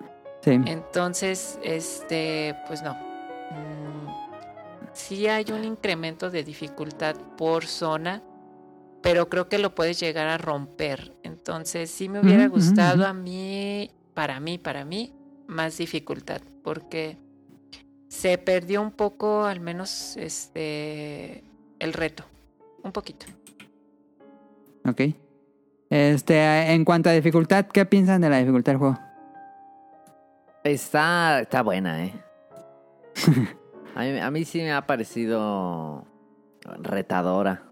sí. 0.43 0.61
Entonces, 0.65 1.59
este, 1.63 2.57
pues 2.67 2.83
no. 2.83 2.95
Mm, 3.51 4.09
sí 4.93 5.27
hay 5.29 5.53
un 5.53 5.65
incremento 5.65 6.31
de 6.31 6.45
dificultad 6.45 7.17
por 7.37 7.67
zona, 7.67 8.23
pero 9.03 9.29
creo 9.29 9.49
que 9.49 9.59
lo 9.59 9.75
puedes 9.75 10.01
llegar 10.01 10.29
a 10.29 10.39
romper. 10.39 11.17
Entonces, 11.23 11.91
sí 11.91 12.09
me 12.09 12.21
hubiera 12.21 12.45
Ujú, 12.45 12.55
ujú, 12.55 12.55
gustado 12.55 13.07
a 13.07 13.13
mí, 13.13 13.91
para 14.15 14.41
mí, 14.41 14.59
para 14.59 14.85
mí, 14.85 15.13
más 15.47 15.77
dificultad, 15.79 16.41
porque 16.63 17.19
se 18.09 18.39
perdió 18.39 18.81
un 18.83 18.93
poco, 18.93 19.45
al 19.45 19.61
menos, 19.61 20.17
este, 20.17 21.45
el 21.79 21.93
reto, 21.93 22.25
un 22.83 22.93
poquito. 22.93 23.27
Ok. 24.85 25.01
Este, 25.97 26.73
en 26.73 26.85
cuanto 26.85 27.09
a 27.09 27.13
dificultad, 27.13 27.67
¿qué 27.67 27.87
piensan 27.87 28.21
de 28.21 28.29
la 28.29 28.39
dificultad 28.39 28.73
del 28.73 28.79
juego? 28.81 28.99
Está, 30.65 31.41
está 31.41 31.63
buena, 31.63 32.05
¿eh? 32.05 32.15
A 33.95 34.01
mí, 34.01 34.19
a 34.19 34.29
mí 34.33 34.45
sí 34.45 34.59
me 34.59 34.73
ha 34.73 34.85
parecido 34.89 36.05
retadora. 36.81 37.63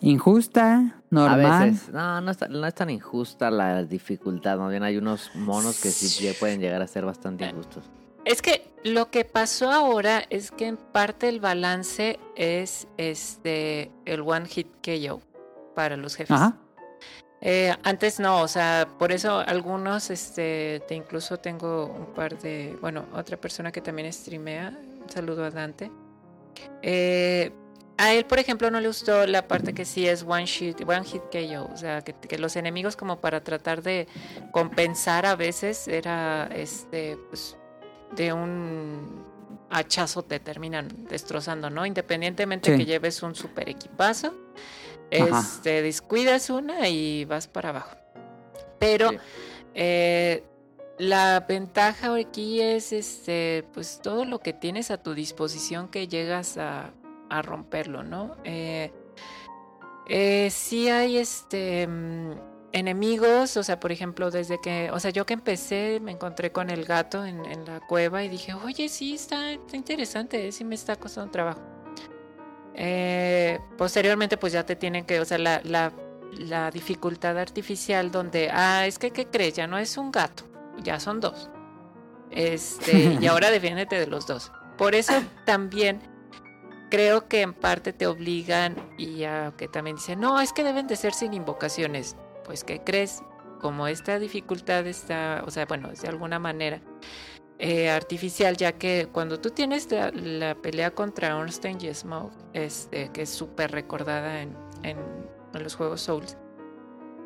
Injusta, 0.00 0.74
A 0.76 0.92
normal. 1.10 1.70
veces. 1.72 1.88
No, 1.92 2.20
no, 2.20 2.30
está- 2.30 2.46
no 2.46 2.64
es 2.64 2.74
tan 2.76 2.90
injusta 2.90 3.50
la 3.50 3.82
dificultad. 3.82 4.56
Más 4.58 4.70
bien 4.70 4.84
hay 4.84 4.96
unos 4.98 5.34
monos 5.34 5.80
que 5.80 5.90
sí 5.90 6.32
pueden 6.38 6.60
llegar 6.60 6.80
a 6.80 6.86
ser 6.86 7.04
bastante 7.04 7.44
injustos. 7.44 7.90
Es 8.24 8.40
que 8.40 8.72
lo 8.84 9.10
que 9.10 9.24
pasó 9.24 9.72
ahora 9.72 10.22
es 10.30 10.52
que 10.52 10.68
en 10.68 10.76
parte 10.76 11.28
el 11.28 11.40
balance 11.40 12.20
es 12.36 12.86
este 12.98 13.90
el 14.04 14.20
one 14.20 14.46
hit 14.46 14.68
KO 14.80 15.20
para 15.74 15.96
los 15.96 16.14
jefes. 16.14 16.36
Ajá. 16.36 16.56
Eh, 17.44 17.74
antes 17.82 18.20
no, 18.20 18.40
o 18.40 18.48
sea, 18.48 18.86
por 18.98 19.10
eso 19.10 19.38
algunos, 19.40 20.10
este, 20.10 20.80
te 20.86 20.94
incluso 20.94 21.38
tengo 21.38 21.86
un 21.86 22.06
par 22.14 22.38
de, 22.38 22.76
bueno, 22.80 23.04
otra 23.14 23.36
persona 23.36 23.72
que 23.72 23.80
también 23.80 24.12
streamea, 24.12 24.72
un 25.02 25.10
saludo 25.10 25.44
a 25.44 25.50
Dante. 25.50 25.90
Eh, 26.82 27.50
a 27.98 28.12
él, 28.14 28.24
por 28.26 28.38
ejemplo, 28.38 28.70
no 28.70 28.80
le 28.80 28.86
gustó 28.88 29.26
la 29.26 29.46
parte 29.48 29.74
que 29.74 29.84
sí 29.84 30.06
es 30.08 30.22
one 30.26 30.46
hit, 30.46 30.80
one 30.88 31.04
hit 31.04 31.22
KO, 31.32 31.68
o 31.72 31.76
sea, 31.76 32.02
que, 32.02 32.14
que 32.14 32.38
los 32.38 32.54
enemigos 32.56 32.96
como 32.96 33.20
para 33.20 33.42
tratar 33.42 33.82
de 33.82 34.06
compensar 34.52 35.26
a 35.26 35.34
veces 35.36 35.88
era, 35.88 36.48
este, 36.54 37.18
pues, 37.28 37.56
de 38.16 38.32
un 38.32 39.24
hachazo 39.70 40.22
te 40.22 40.38
terminan 40.38 40.88
destrozando, 41.08 41.70
¿no? 41.70 41.84
Independientemente 41.86 42.70
Sí. 42.72 42.78
que 42.78 42.84
lleves 42.84 43.22
un 43.22 43.34
super 43.34 43.68
equipazo. 43.68 44.34
Este, 45.12 45.82
descuidas 45.82 46.50
una 46.50 46.88
y 46.88 47.24
vas 47.24 47.46
para 47.48 47.68
abajo. 47.70 47.96
Pero 48.78 49.10
Sí. 49.10 49.18
eh, 49.74 50.44
la 50.98 51.40
ventaja 51.48 52.14
aquí 52.14 52.60
es 52.60 52.92
este, 52.92 53.64
pues 53.72 54.00
todo 54.02 54.24
lo 54.24 54.38
que 54.40 54.52
tienes 54.52 54.90
a 54.90 54.98
tu 55.02 55.14
disposición 55.14 55.88
que 55.88 56.08
llegas 56.08 56.58
a, 56.58 56.90
a 57.30 57.42
romperlo, 57.42 58.02
¿no? 58.02 58.36
Eh, 58.44 58.92
eh, 60.08 60.48
sí 60.50 60.88
hay 60.88 61.16
este 61.16 61.86
mm, 61.86 62.32
enemigos, 62.72 63.56
o 63.56 63.62
sea, 63.62 63.78
por 63.80 63.92
ejemplo, 63.92 64.30
desde 64.30 64.60
que, 64.60 64.90
o 64.92 64.98
sea, 65.00 65.10
yo 65.10 65.24
que 65.26 65.34
empecé 65.34 66.00
me 66.00 66.10
encontré 66.12 66.52
con 66.52 66.70
el 66.70 66.84
gato 66.84 67.24
en, 67.24 67.44
en 67.46 67.64
la 67.64 67.80
cueva 67.80 68.24
y 68.24 68.28
dije, 68.28 68.54
oye, 68.54 68.88
sí, 68.88 69.14
está, 69.14 69.52
está 69.52 69.76
interesante, 69.76 70.50
sí 70.52 70.64
me 70.64 70.74
está 70.74 70.96
costando 70.96 71.30
trabajo. 71.30 71.60
Eh, 72.74 73.60
posteriormente, 73.76 74.36
pues 74.36 74.52
ya 74.52 74.64
te 74.64 74.76
tienen 74.76 75.04
que, 75.04 75.20
o 75.20 75.24
sea, 75.24 75.38
la, 75.38 75.60
la, 75.64 75.92
la 76.32 76.70
dificultad 76.70 77.38
artificial 77.38 78.10
donde, 78.10 78.50
ah, 78.50 78.86
es 78.86 78.98
que, 78.98 79.10
¿qué 79.10 79.26
crees? 79.26 79.54
Ya 79.54 79.66
no 79.66 79.78
es 79.78 79.96
un 79.96 80.10
gato, 80.10 80.44
ya 80.82 80.98
son 81.00 81.20
dos. 81.20 81.50
Este, 82.30 82.92
y 83.20 83.26
ahora 83.26 83.50
defiéndete 83.50 83.98
de 83.98 84.06
los 84.06 84.26
dos. 84.26 84.52
Por 84.78 84.94
eso 84.94 85.12
también 85.44 86.00
creo 86.90 87.28
que 87.28 87.42
en 87.42 87.54
parte 87.54 87.92
te 87.92 88.06
obligan 88.06 88.76
y 88.98 89.24
a 89.24 89.52
que 89.56 89.68
también 89.68 89.96
dicen, 89.96 90.20
no, 90.20 90.40
es 90.40 90.52
que 90.52 90.64
deben 90.64 90.86
de 90.86 90.96
ser 90.96 91.12
sin 91.12 91.34
invocaciones. 91.34 92.16
Pues, 92.44 92.64
¿qué 92.64 92.80
crees? 92.82 93.22
Como 93.60 93.86
esta 93.86 94.18
dificultad 94.18 94.86
está, 94.86 95.44
o 95.46 95.50
sea, 95.50 95.66
bueno, 95.66 95.90
es 95.90 96.02
de 96.02 96.08
alguna 96.08 96.38
manera 96.38 96.80
eh, 97.58 97.90
artificial, 97.90 98.56
ya 98.56 98.72
que 98.72 99.08
cuando 99.12 99.40
tú 99.40 99.50
tienes 99.50 99.88
la, 99.90 100.54
pelea 100.56 100.92
contra 100.92 101.36
Ornstein 101.36 101.78
y 101.80 101.92
Smoke, 101.94 102.32
este, 102.52 103.10
que 103.12 103.22
es 103.22 103.30
súper 103.30 103.70
recordada 103.72 104.42
en, 104.42 104.56
en- 104.82 105.32
los 105.54 105.74
juegos 105.74 106.00
Souls, 106.00 106.36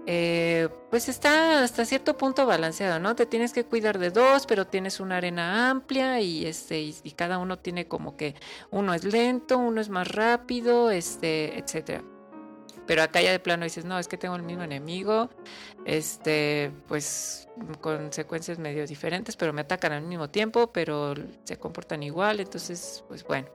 eh, 0.07 0.69
pues 0.91 1.09
está 1.09 1.63
hasta 1.65 1.85
cierto 1.85 2.17
punto 2.17 2.47
balanceado, 2.47 2.99
¿no? 3.01 3.15
Te 3.17 3.27
tienes 3.27 3.53
que 3.53 3.65
cuidar 3.65 3.99
de 3.99 4.11
dos, 4.11 4.47
pero 4.47 4.67
tienes 4.67 5.01
una 5.01 5.17
arena 5.19 5.71
amplia 5.71 6.21
y 6.21 6.47
este 6.47 6.81
y 6.81 7.13
cada 7.17 7.39
uno 7.39 7.59
tiene 7.59 7.89
como 7.89 8.17
que 8.17 8.35
uno 8.71 8.95
es 8.95 9.05
lento, 9.05 9.59
uno 9.59 9.81
es 9.81 9.89
más 9.89 10.09
rápido, 10.09 10.91
este, 10.91 11.59
etcétera. 11.59 12.05
Pero 12.87 13.03
acá 13.03 13.21
ya 13.21 13.33
de 13.33 13.41
plano 13.41 13.65
dices, 13.65 13.85
no, 13.85 13.99
es 13.99 14.09
que 14.09 14.17
tengo 14.17 14.37
el 14.37 14.43
mismo 14.43 14.63
enemigo, 14.63 15.29
este, 15.85 16.71
pues 16.89 17.49
con 17.81 18.13
secuencias 18.13 18.59
medio 18.59 18.87
diferentes, 18.87 19.37
pero 19.37 19.53
me 19.53 19.63
atacan 19.63 19.93
al 19.93 20.03
mismo 20.03 20.31
tiempo, 20.31 20.69
pero 20.73 21.15
se 21.45 21.57
comportan 21.59 22.03
igual, 22.03 22.41
entonces, 22.41 23.05
pues 23.09 23.25
bueno, 23.25 23.49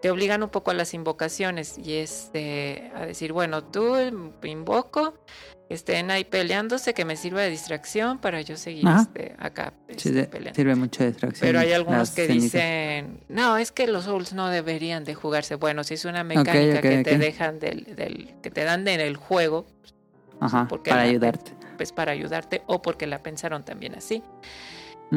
te 0.00 0.10
obligan 0.10 0.42
un 0.42 0.48
poco 0.50 0.70
a 0.70 0.74
las 0.74 0.94
invocaciones 0.94 1.76
y 1.78 1.94
este, 1.94 2.90
a 2.94 3.06
decir, 3.06 3.32
bueno, 3.32 3.64
tú 3.64 3.96
invoco, 4.42 5.14
que 5.68 5.74
estén 5.74 6.10
ahí 6.10 6.24
peleándose, 6.24 6.94
que 6.94 7.04
me 7.04 7.16
sirva 7.16 7.42
de 7.42 7.50
distracción 7.50 8.18
para 8.18 8.40
yo 8.40 8.56
seguir 8.56 8.84
este, 8.88 9.36
acá 9.38 9.72
Sí, 9.96 10.08
este, 10.08 10.24
peleando. 10.24 10.56
sirve 10.56 10.74
mucho 10.74 11.04
de 11.04 11.10
distracción. 11.10 11.46
Pero 11.46 11.60
hay 11.60 11.72
algunos 11.72 12.10
que 12.10 12.26
cenizas. 12.26 12.52
dicen, 12.52 13.20
no, 13.28 13.56
es 13.56 13.70
que 13.70 13.86
los 13.86 14.04
Souls 14.04 14.32
no 14.32 14.48
deberían 14.48 15.04
de 15.04 15.14
jugarse. 15.14 15.54
Bueno, 15.54 15.84
si 15.84 15.94
es 15.94 16.04
una 16.04 16.24
mecánica 16.24 16.80
que 16.80 17.02
te 17.04 17.18
dejan 17.18 17.60
del, 17.60 17.84
del, 17.94 18.34
que 18.42 18.50
te 18.50 18.64
dan 18.64 18.88
en 18.88 19.00
el 19.00 19.16
juego, 19.16 19.64
Ajá, 20.40 20.66
porque 20.68 20.90
para 20.90 21.04
la- 21.04 21.10
ayudarte. 21.10 21.52
pues 21.76 21.92
para 21.92 22.10
ayudarte 22.12 22.62
o 22.66 22.82
porque 22.82 23.06
la 23.06 23.22
pensaron 23.22 23.64
también 23.64 23.94
así. 23.94 24.22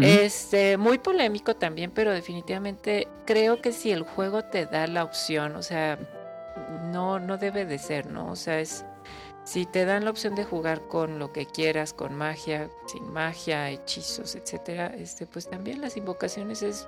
Este, 0.01 0.77
muy 0.77 0.97
polémico 0.97 1.55
también, 1.55 1.91
pero 1.91 2.11
definitivamente 2.11 3.07
creo 3.25 3.61
que 3.61 3.71
si 3.71 3.91
el 3.91 4.03
juego 4.03 4.43
te 4.43 4.65
da 4.65 4.87
la 4.87 5.03
opción, 5.03 5.55
o 5.55 5.61
sea, 5.61 5.99
no, 6.91 7.19
no 7.19 7.37
debe 7.37 7.65
de 7.65 7.77
ser, 7.77 8.07
¿no? 8.07 8.31
O 8.31 8.35
sea, 8.35 8.59
es 8.59 8.85
si 9.43 9.65
te 9.65 9.85
dan 9.85 10.05
la 10.05 10.11
opción 10.11 10.35
de 10.35 10.45
jugar 10.45 10.81
con 10.87 11.19
lo 11.19 11.31
que 11.33 11.45
quieras, 11.45 11.93
con 11.93 12.15
magia, 12.15 12.69
sin 12.87 13.11
magia, 13.11 13.69
hechizos, 13.69 14.35
etcétera, 14.35 14.87
este, 14.97 15.27
pues 15.27 15.49
también 15.49 15.81
las 15.81 15.97
invocaciones 15.97 16.63
es 16.63 16.87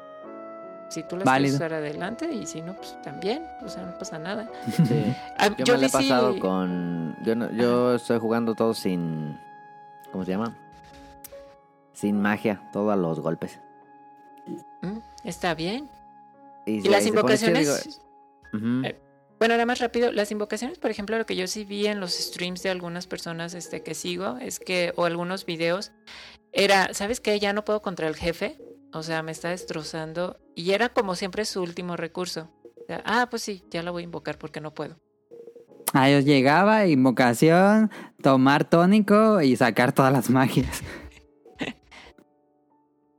si 0.89 1.03
tú 1.03 1.17
las 1.17 1.25
Válido. 1.25 1.49
quieres 1.49 1.55
usar 1.55 1.73
adelante 1.73 2.31
y 2.31 2.45
si 2.45 2.61
no, 2.61 2.75
pues 2.75 2.99
también, 3.01 3.43
o 3.63 3.67
sea, 3.69 3.83
no 3.83 3.97
pasa 3.97 4.17
nada. 4.19 4.49
Sí. 4.87 5.15
Ah, 5.37 5.49
Yo, 5.57 5.73
me 5.73 5.79
lo 5.81 5.85
he 5.85 5.89
sí- 5.89 5.93
pasado 5.93 6.39
con. 6.39 7.15
Yo, 7.23 7.35
no- 7.35 7.51
yo 7.51 7.95
estoy 7.95 8.19
jugando 8.19 8.55
todo 8.55 8.73
sin. 8.73 9.37
¿Cómo 10.11 10.23
se 10.23 10.31
llama? 10.31 10.55
Sin 11.95 12.21
magia, 12.21 12.61
todo 12.71 12.91
a 12.91 12.95
los 12.95 13.19
golpes. 13.19 13.59
Mm, 14.81 14.99
Está 15.23 15.55
bien. 15.55 15.89
Y, 16.65 16.87
las 16.89 17.03
chido, 17.03 17.15
invocaciones. 17.15 18.01
Eh, 18.53 18.99
Bueno, 19.39 19.53
ahora 19.53 19.65
más 19.65 19.79
rápido, 19.79 20.11
las 20.11 20.31
invocaciones, 20.31 20.77
por 20.77 20.91
ejemplo, 20.91 21.17
lo 21.17 21.25
que 21.25 21.35
yo 21.35 21.47
sí 21.47 21.65
vi 21.65 21.87
en 21.87 21.99
los 21.99 22.13
streams 22.13 22.63
de 22.63 22.69
algunas 22.69 23.07
personas 23.07 23.53
este, 23.53 23.81
que 23.81 23.93
sigo, 23.93 24.37
es 24.37 24.59
que, 24.59 24.93
o 24.95 25.05
algunos 25.05 25.45
videos, 25.45 25.91
era, 26.53 26.93
¿sabes 26.93 27.19
qué? 27.19 27.39
Ya 27.39 27.53
no 27.53 27.65
puedo 27.65 27.81
contra 27.81 28.07
el 28.07 28.15
jefe, 28.15 28.57
o 28.93 29.03
sea, 29.03 29.23
me 29.23 29.31
está 29.31 29.49
destrozando, 29.49 30.37
y 30.55 30.71
era 30.71 30.89
como 30.89 31.15
siempre 31.15 31.43
su 31.45 31.61
último 31.61 31.97
recurso. 31.97 32.49
O 32.81 32.85
sea, 32.87 33.01
ah, 33.05 33.27
pues 33.29 33.41
sí, 33.41 33.63
ya 33.71 33.83
la 33.83 33.91
voy 33.91 34.03
a 34.03 34.05
invocar 34.05 34.37
porque 34.37 34.61
no 34.61 34.73
puedo. 34.73 34.97
A 35.93 36.09
ellos 36.09 36.25
llegaba, 36.25 36.87
invocación, 36.87 37.91
tomar 38.21 38.69
tónico 38.69 39.41
y 39.41 39.55
sacar 39.55 39.91
todas 39.91 40.13
las 40.13 40.29
magias. 40.29 40.81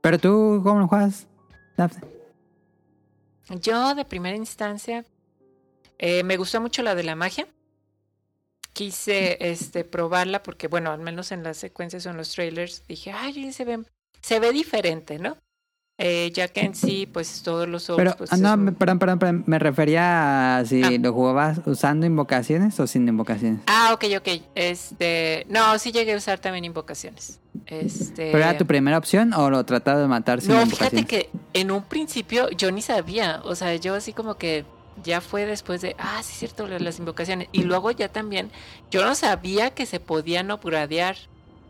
Pero 0.07 0.19
tú, 0.19 0.61
¿cómo 0.63 0.79
lo 0.79 0.87
juegas? 0.87 1.27
Yo, 3.49 3.93
de 3.93 4.05
primera 4.05 4.37
instancia, 4.37 5.03
eh, 5.97 6.23
me 6.23 6.37
gustó 6.37 6.61
mucho 6.61 6.81
la 6.81 6.95
de 6.95 7.03
la 7.03 7.17
magia. 7.17 7.45
Quise 8.71 9.37
este, 9.41 9.83
probarla 9.83 10.43
porque, 10.43 10.69
bueno, 10.69 10.91
al 10.91 11.01
menos 11.01 11.33
en 11.33 11.43
las 11.43 11.57
secuencias 11.57 12.05
o 12.05 12.11
en 12.11 12.15
los 12.15 12.31
trailers, 12.31 12.87
dije, 12.87 13.11
ay, 13.11 13.51
se 13.51 13.65
ve, 13.65 13.83
se 14.21 14.39
ve 14.39 14.53
diferente, 14.53 15.19
¿no? 15.19 15.35
Eh, 15.99 16.31
ya 16.31 16.47
que 16.47 16.59
en 16.61 16.75
sí, 16.75 17.07
pues 17.11 17.41
todos 17.41 17.67
los 17.67 17.91
Pero, 17.95 18.15
pues, 18.15 18.31
ah, 18.31 18.37
no, 18.37 18.53
un- 18.53 18.75
perdón, 18.75 18.99
perdón, 18.99 19.17
perdón, 19.17 19.43
me 19.47 19.57
refería 19.57 20.57
a 20.59 20.65
si 20.65 20.83
Ah. 20.83 20.91
lo 21.01 21.11
jugabas 21.11 21.59
usando 21.65 22.05
invocaciones 22.05 22.79
o 22.79 22.85
sin 22.85 23.07
invocaciones. 23.07 23.61
Ah, 23.65 23.89
ok, 23.93 24.05
ok. 24.19 24.41
Este, 24.53 25.47
no, 25.49 25.79
sí 25.79 25.91
llegué 25.91 26.13
a 26.13 26.17
usar 26.17 26.37
también 26.37 26.65
invocaciones. 26.65 27.39
Este, 27.65 28.31
¿Pero 28.31 28.37
era 28.43 28.55
tu 28.59 28.67
primera 28.67 28.95
opción 28.99 29.33
o 29.33 29.49
lo 29.49 29.65
trataba 29.65 29.99
de 29.99 30.07
matar 30.07 30.39
sin 30.39 30.51
no, 30.51 30.61
invocaciones? 30.61 30.91
fíjate 31.07 31.07
que 31.07 31.59
en 31.59 31.71
un 31.71 31.81
principio 31.83 32.47
yo 32.51 32.71
ni 32.71 32.83
sabía, 32.83 33.41
o 33.43 33.55
sea, 33.55 33.73
yo 33.75 33.95
así 33.95 34.13
como 34.13 34.35
que 34.35 34.65
ya 35.03 35.19
fue 35.19 35.47
después 35.47 35.81
de, 35.81 35.95
ah, 35.97 36.19
sí 36.21 36.31
es 36.33 36.37
cierto, 36.39 36.67
la- 36.67 36.77
las 36.77 36.99
invocaciones. 36.99 37.47
Y 37.51 37.63
luego 37.63 37.89
ya 37.89 38.07
también, 38.09 38.51
yo 38.91 39.03
no 39.03 39.15
sabía 39.15 39.71
que 39.71 39.87
se 39.87 39.99
podían 39.99 40.51
upgradear. 40.51 41.17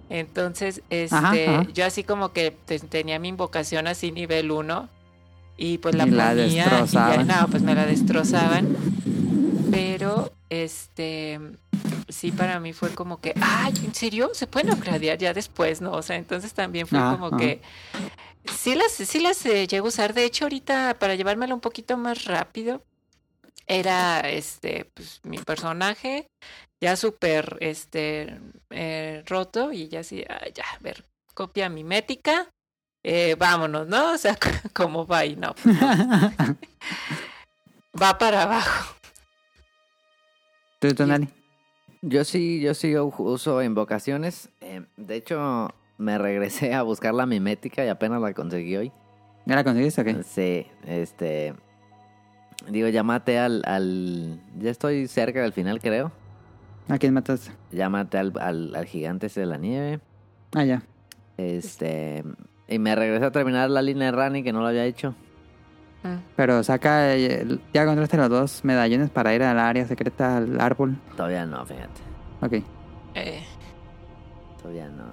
Entonces, 0.10 0.82
este, 0.90 1.16
Ajá, 1.16 1.30
ajá. 1.32 1.68
yo 1.74 1.86
así 1.86 2.04
como 2.04 2.32
que 2.34 2.52
te- 2.52 2.80
tenía 2.80 3.20
mi 3.20 3.28
invocación 3.30 3.88
así 3.88 4.12
nivel 4.12 4.52
1 4.52 4.88
y 5.58 5.80
pues 5.80 5.96
la 5.96 6.06
Y 6.08 6.12
la 6.12 6.30
ponía 6.30 6.46
y 6.48 6.54
ya, 6.56 7.24
no, 7.24 7.48
pues 7.50 7.62
me 7.64 7.76
la 7.76 7.86
destrozaban. 7.86 8.76
Pero, 9.72 10.32
este, 10.50 11.40
sí 12.08 12.32
para 12.32 12.60
mí 12.60 12.74
fue 12.74 12.90
como 12.94 13.20
que, 13.20 13.34
ay, 13.42 13.74
¿en 13.84 13.94
serio? 13.94 14.30
¿Se 14.34 14.48
pueden 14.48 14.72
upgradear 14.72 15.18
ya 15.18 15.34
después, 15.34 15.82
no? 15.82 15.92
O 15.92 16.02
sea, 16.02 16.16
entonces 16.16 16.54
también 16.54 16.88
fue 16.88 17.00
Ah, 17.00 17.18
como 17.20 17.36
ah. 17.36 17.38
que 17.38 17.62
sí 18.56 18.76
las, 18.76 18.92
sí 18.94 19.20
las 19.20 19.46
eh, 19.46 19.68
llego 19.68 19.88
a 19.88 19.90
usar. 19.90 20.14
De 20.14 20.24
hecho, 20.24 20.46
ahorita 20.46 20.96
para 21.00 21.16
llevármelo 21.16 21.54
un 21.54 21.62
poquito 21.62 21.98
más 21.98 22.26
rápido, 22.26 22.82
era 23.68 24.22
este, 24.30 24.90
pues, 24.94 25.20
mi 25.24 25.38
personaje 25.40 26.28
ya 26.82 26.96
súper 26.96 27.58
este, 27.62 28.40
eh, 28.70 29.24
roto 29.26 29.72
y 29.72 29.88
ya 29.88 30.02
así, 30.02 30.24
ah, 30.30 30.48
ya, 30.54 30.64
a 30.76 30.80
ver, 30.80 31.06
copia 31.34 31.70
mimética 31.70 32.50
eh, 33.10 33.38
vámonos, 33.40 33.88
¿no? 33.88 34.14
O 34.14 34.18
sea, 34.18 34.38
¿cómo 34.74 35.08
va 35.08 35.26
y 35.26 35.38
no? 35.38 35.56
pues 35.64 35.78
va 38.02 38.18
para 38.18 38.44
abajo. 38.44 38.96
¿Tú, 40.80 40.94
Tonali? 40.94 41.30
Yo 42.02 42.26
sí, 42.26 42.60
yo 42.60 42.74
sí 42.74 42.98
uso 42.98 43.64
invocaciones. 43.64 44.50
Eh, 44.60 44.84
de 44.98 45.16
hecho, 45.16 45.70
me 45.98 46.18
regresé 46.18 46.74
a 46.74 46.84
buscar 46.84 47.14
la 47.14 47.26
mimética 47.26 47.86
y 47.86 47.88
apenas 47.88 48.22
la 48.22 48.34
conseguí 48.34 48.76
hoy. 48.76 48.92
¿Ya 49.46 49.56
la 49.56 49.64
conseguiste 49.64 50.02
o 50.02 50.04
qué? 50.04 50.24
Sí, 50.24 50.68
este. 50.86 51.54
Digo, 52.68 52.90
ya 52.90 53.04
maté 53.04 53.40
al, 53.40 53.64
al. 53.66 54.42
Ya 54.60 54.70
estoy 54.70 55.08
cerca 55.08 55.42
del 55.42 55.54
final, 55.54 55.80
creo. 55.80 56.12
¿A 56.90 56.98
quién 56.98 57.14
mataste? 57.14 57.52
Ya 57.72 57.90
maté 57.90 58.18
al, 58.18 58.34
al, 58.40 58.76
al 58.76 58.86
gigante 58.86 59.28
ese 59.28 59.42
de 59.42 59.46
la 59.46 59.58
nieve. 59.58 60.00
Ah, 60.56 60.64
ya. 60.64 60.84
Este. 61.38 62.24
Y 62.68 62.80
me 62.80 62.96
regresé 62.96 63.26
a 63.26 63.32
terminar 63.32 63.70
la 63.70 63.82
línea 63.82 64.06
de 64.08 64.12
Rani 64.18 64.44
que 64.44 64.54
no 64.54 64.62
lo 64.62 64.68
había 64.68 64.86
hecho. 64.86 65.14
Mm. 66.04 66.16
Pero 66.36 66.64
saca... 66.64 67.16
eh, 67.16 67.46
¿Ya 67.74 67.84
encontraste 67.84 68.18
los 68.18 68.30
dos 68.30 68.64
medallones 68.64 69.10
para 69.10 69.34
ir 69.34 69.44
al 69.44 69.60
área 69.60 69.86
secreta, 69.88 70.38
al 70.38 70.60
árbol? 70.62 70.98
Todavía 71.16 71.46
no, 71.46 71.66
fíjate. 71.66 72.02
Ok. 72.42 72.54
Eh, 73.16 73.44
Todavía 74.62 74.88
no. 74.90 75.06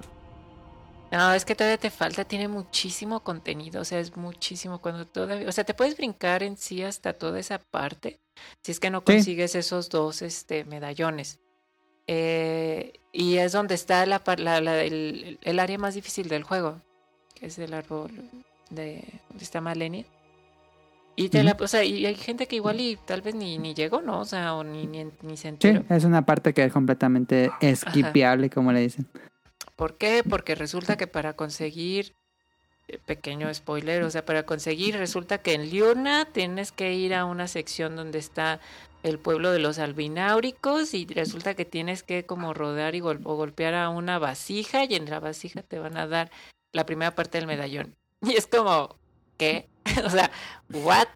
No, 1.11 1.33
es 1.33 1.45
que 1.45 1.55
todavía 1.55 1.79
te 1.79 1.91
falta, 1.91 2.25
tiene 2.25 2.49
muchísimo 2.49 3.21
contenido, 3.21 3.83
o 3.83 3.85
sea, 3.85 4.01
es 4.01 4.17
muchísimo 4.17 4.81
cuando 4.81 5.07
todavía, 5.07 5.49
o 5.49 5.53
sea, 5.53 5.63
te 5.63 5.73
puedes 5.73 5.97
brincar 5.97 6.43
en 6.43 6.57
sí 6.57 6.83
hasta 6.83 7.13
toda 7.13 7.39
esa 7.39 7.61
parte, 7.61 8.19
si 8.63 8.73
es 8.73 8.81
que 8.81 8.91
no 8.91 8.99
Sí. 8.99 9.05
consigues 9.13 9.55
esos 9.55 9.91
dos, 9.91 10.23
este, 10.23 10.65
medallones. 10.65 11.39
Eh, 12.07 12.95
y 13.13 13.37
es 13.37 13.53
donde 13.53 13.75
está 13.75 14.05
la, 14.07 14.23
la- 14.39 14.61
la- 14.61 14.83
el, 14.83 15.39
el 15.43 15.59
área 15.59 15.79
más 15.79 15.95
difícil 15.95 16.29
del 16.29 16.43
juego, 16.43 16.81
que 17.35 17.47
es 17.47 17.59
el 17.59 17.73
árbol 17.75 18.11
de 18.71 19.05
donde 19.31 19.45
está 19.45 19.61
Malenia. 19.61 20.05
Y 21.17 21.29
te 21.29 21.45
la, 21.45 21.57
o 21.61 21.69
sea, 21.69 21.85
y 21.85 22.05
hay 22.07 22.17
gente 22.17 22.49
que 22.49 22.57
igual 22.57 22.81
y 22.81 22.97
tal 22.97 23.23
vez 23.23 23.37
ni, 23.37 23.57
ni 23.57 23.73
llegó, 23.73 24.03
¿no? 24.03 24.19
O 24.21 24.25
sea, 24.25 24.55
o 24.55 24.65
ni, 24.65 24.85
ni, 24.87 25.05
ni 25.23 25.37
se 25.37 25.43
Sí, 25.43 25.49
enteró. 25.69 25.85
es 25.89 26.03
una 26.05 26.27
parte 26.27 26.53
que 26.53 26.65
es 26.65 26.73
completamente 26.73 27.53
esquipeable, 27.61 28.51
como 28.51 28.73
le 28.73 28.81
dicen. 28.81 29.07
¿Por 29.77 29.97
qué? 29.97 30.25
Porque 30.29 30.57
resulta 30.57 30.97
que 30.97 31.07
para 31.07 31.35
conseguir, 31.35 32.15
eh, 32.89 32.99
pequeño 33.07 33.53
spoiler, 33.55 34.03
o 34.03 34.11
sea, 34.11 34.25
para 34.25 34.43
conseguir, 34.45 34.97
resulta 34.97 35.39
que 35.39 35.53
en 35.55 35.71
Liurna 35.71 36.25
tienes 36.25 36.73
que 36.73 36.95
ir 36.95 37.15
a 37.15 37.27
una 37.27 37.47
sección 37.47 37.95
donde 37.95 38.19
está 38.19 38.59
el 39.05 39.19
pueblo 39.19 39.53
de 39.53 39.59
los 39.59 39.79
albináuricos 39.79 40.95
y 40.95 41.07
resulta 41.07 41.55
que 41.55 41.67
tienes 41.67 42.03
que 42.03 42.25
como 42.25 42.55
rodar 42.55 42.95
y 42.95 43.01
gol- 43.01 43.21
o 43.25 43.37
golpear 43.37 43.75
a 43.75 43.91
una 43.91 44.19
vasija 44.19 44.85
y 44.85 44.95
en 44.95 45.09
la 45.11 45.21
vasija 45.21 45.63
te 45.63 45.79
van 45.79 45.99
a 45.99 46.09
dar 46.09 46.31
la 46.73 46.87
primera 46.87 47.15
parte 47.15 47.39
del 47.39 47.47
medallón. 47.47 47.95
Y 48.23 48.37
es 48.37 48.47
como, 48.47 48.97
¿qué? 49.37 49.69
o 50.05 50.09
sea, 50.09 50.31
¿what? 50.71 51.09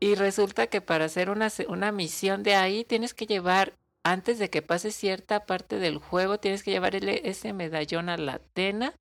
Y 0.00 0.16
resulta 0.16 0.66
que 0.66 0.80
para 0.80 1.04
hacer 1.04 1.30
una, 1.30 1.48
una 1.68 1.92
misión 1.92 2.42
de 2.42 2.56
ahí 2.56 2.84
tienes 2.84 3.14
que 3.14 3.26
llevar 3.26 3.74
antes 4.02 4.40
de 4.40 4.50
que 4.50 4.62
pase 4.62 4.90
cierta 4.90 5.46
parte 5.46 5.78
del 5.78 5.98
juego, 5.98 6.38
tienes 6.38 6.64
que 6.64 6.72
llevar 6.72 6.96
ese 6.96 7.52
medallón 7.52 8.08
a 8.08 8.16
la 8.16 8.34
Atena 8.34 8.94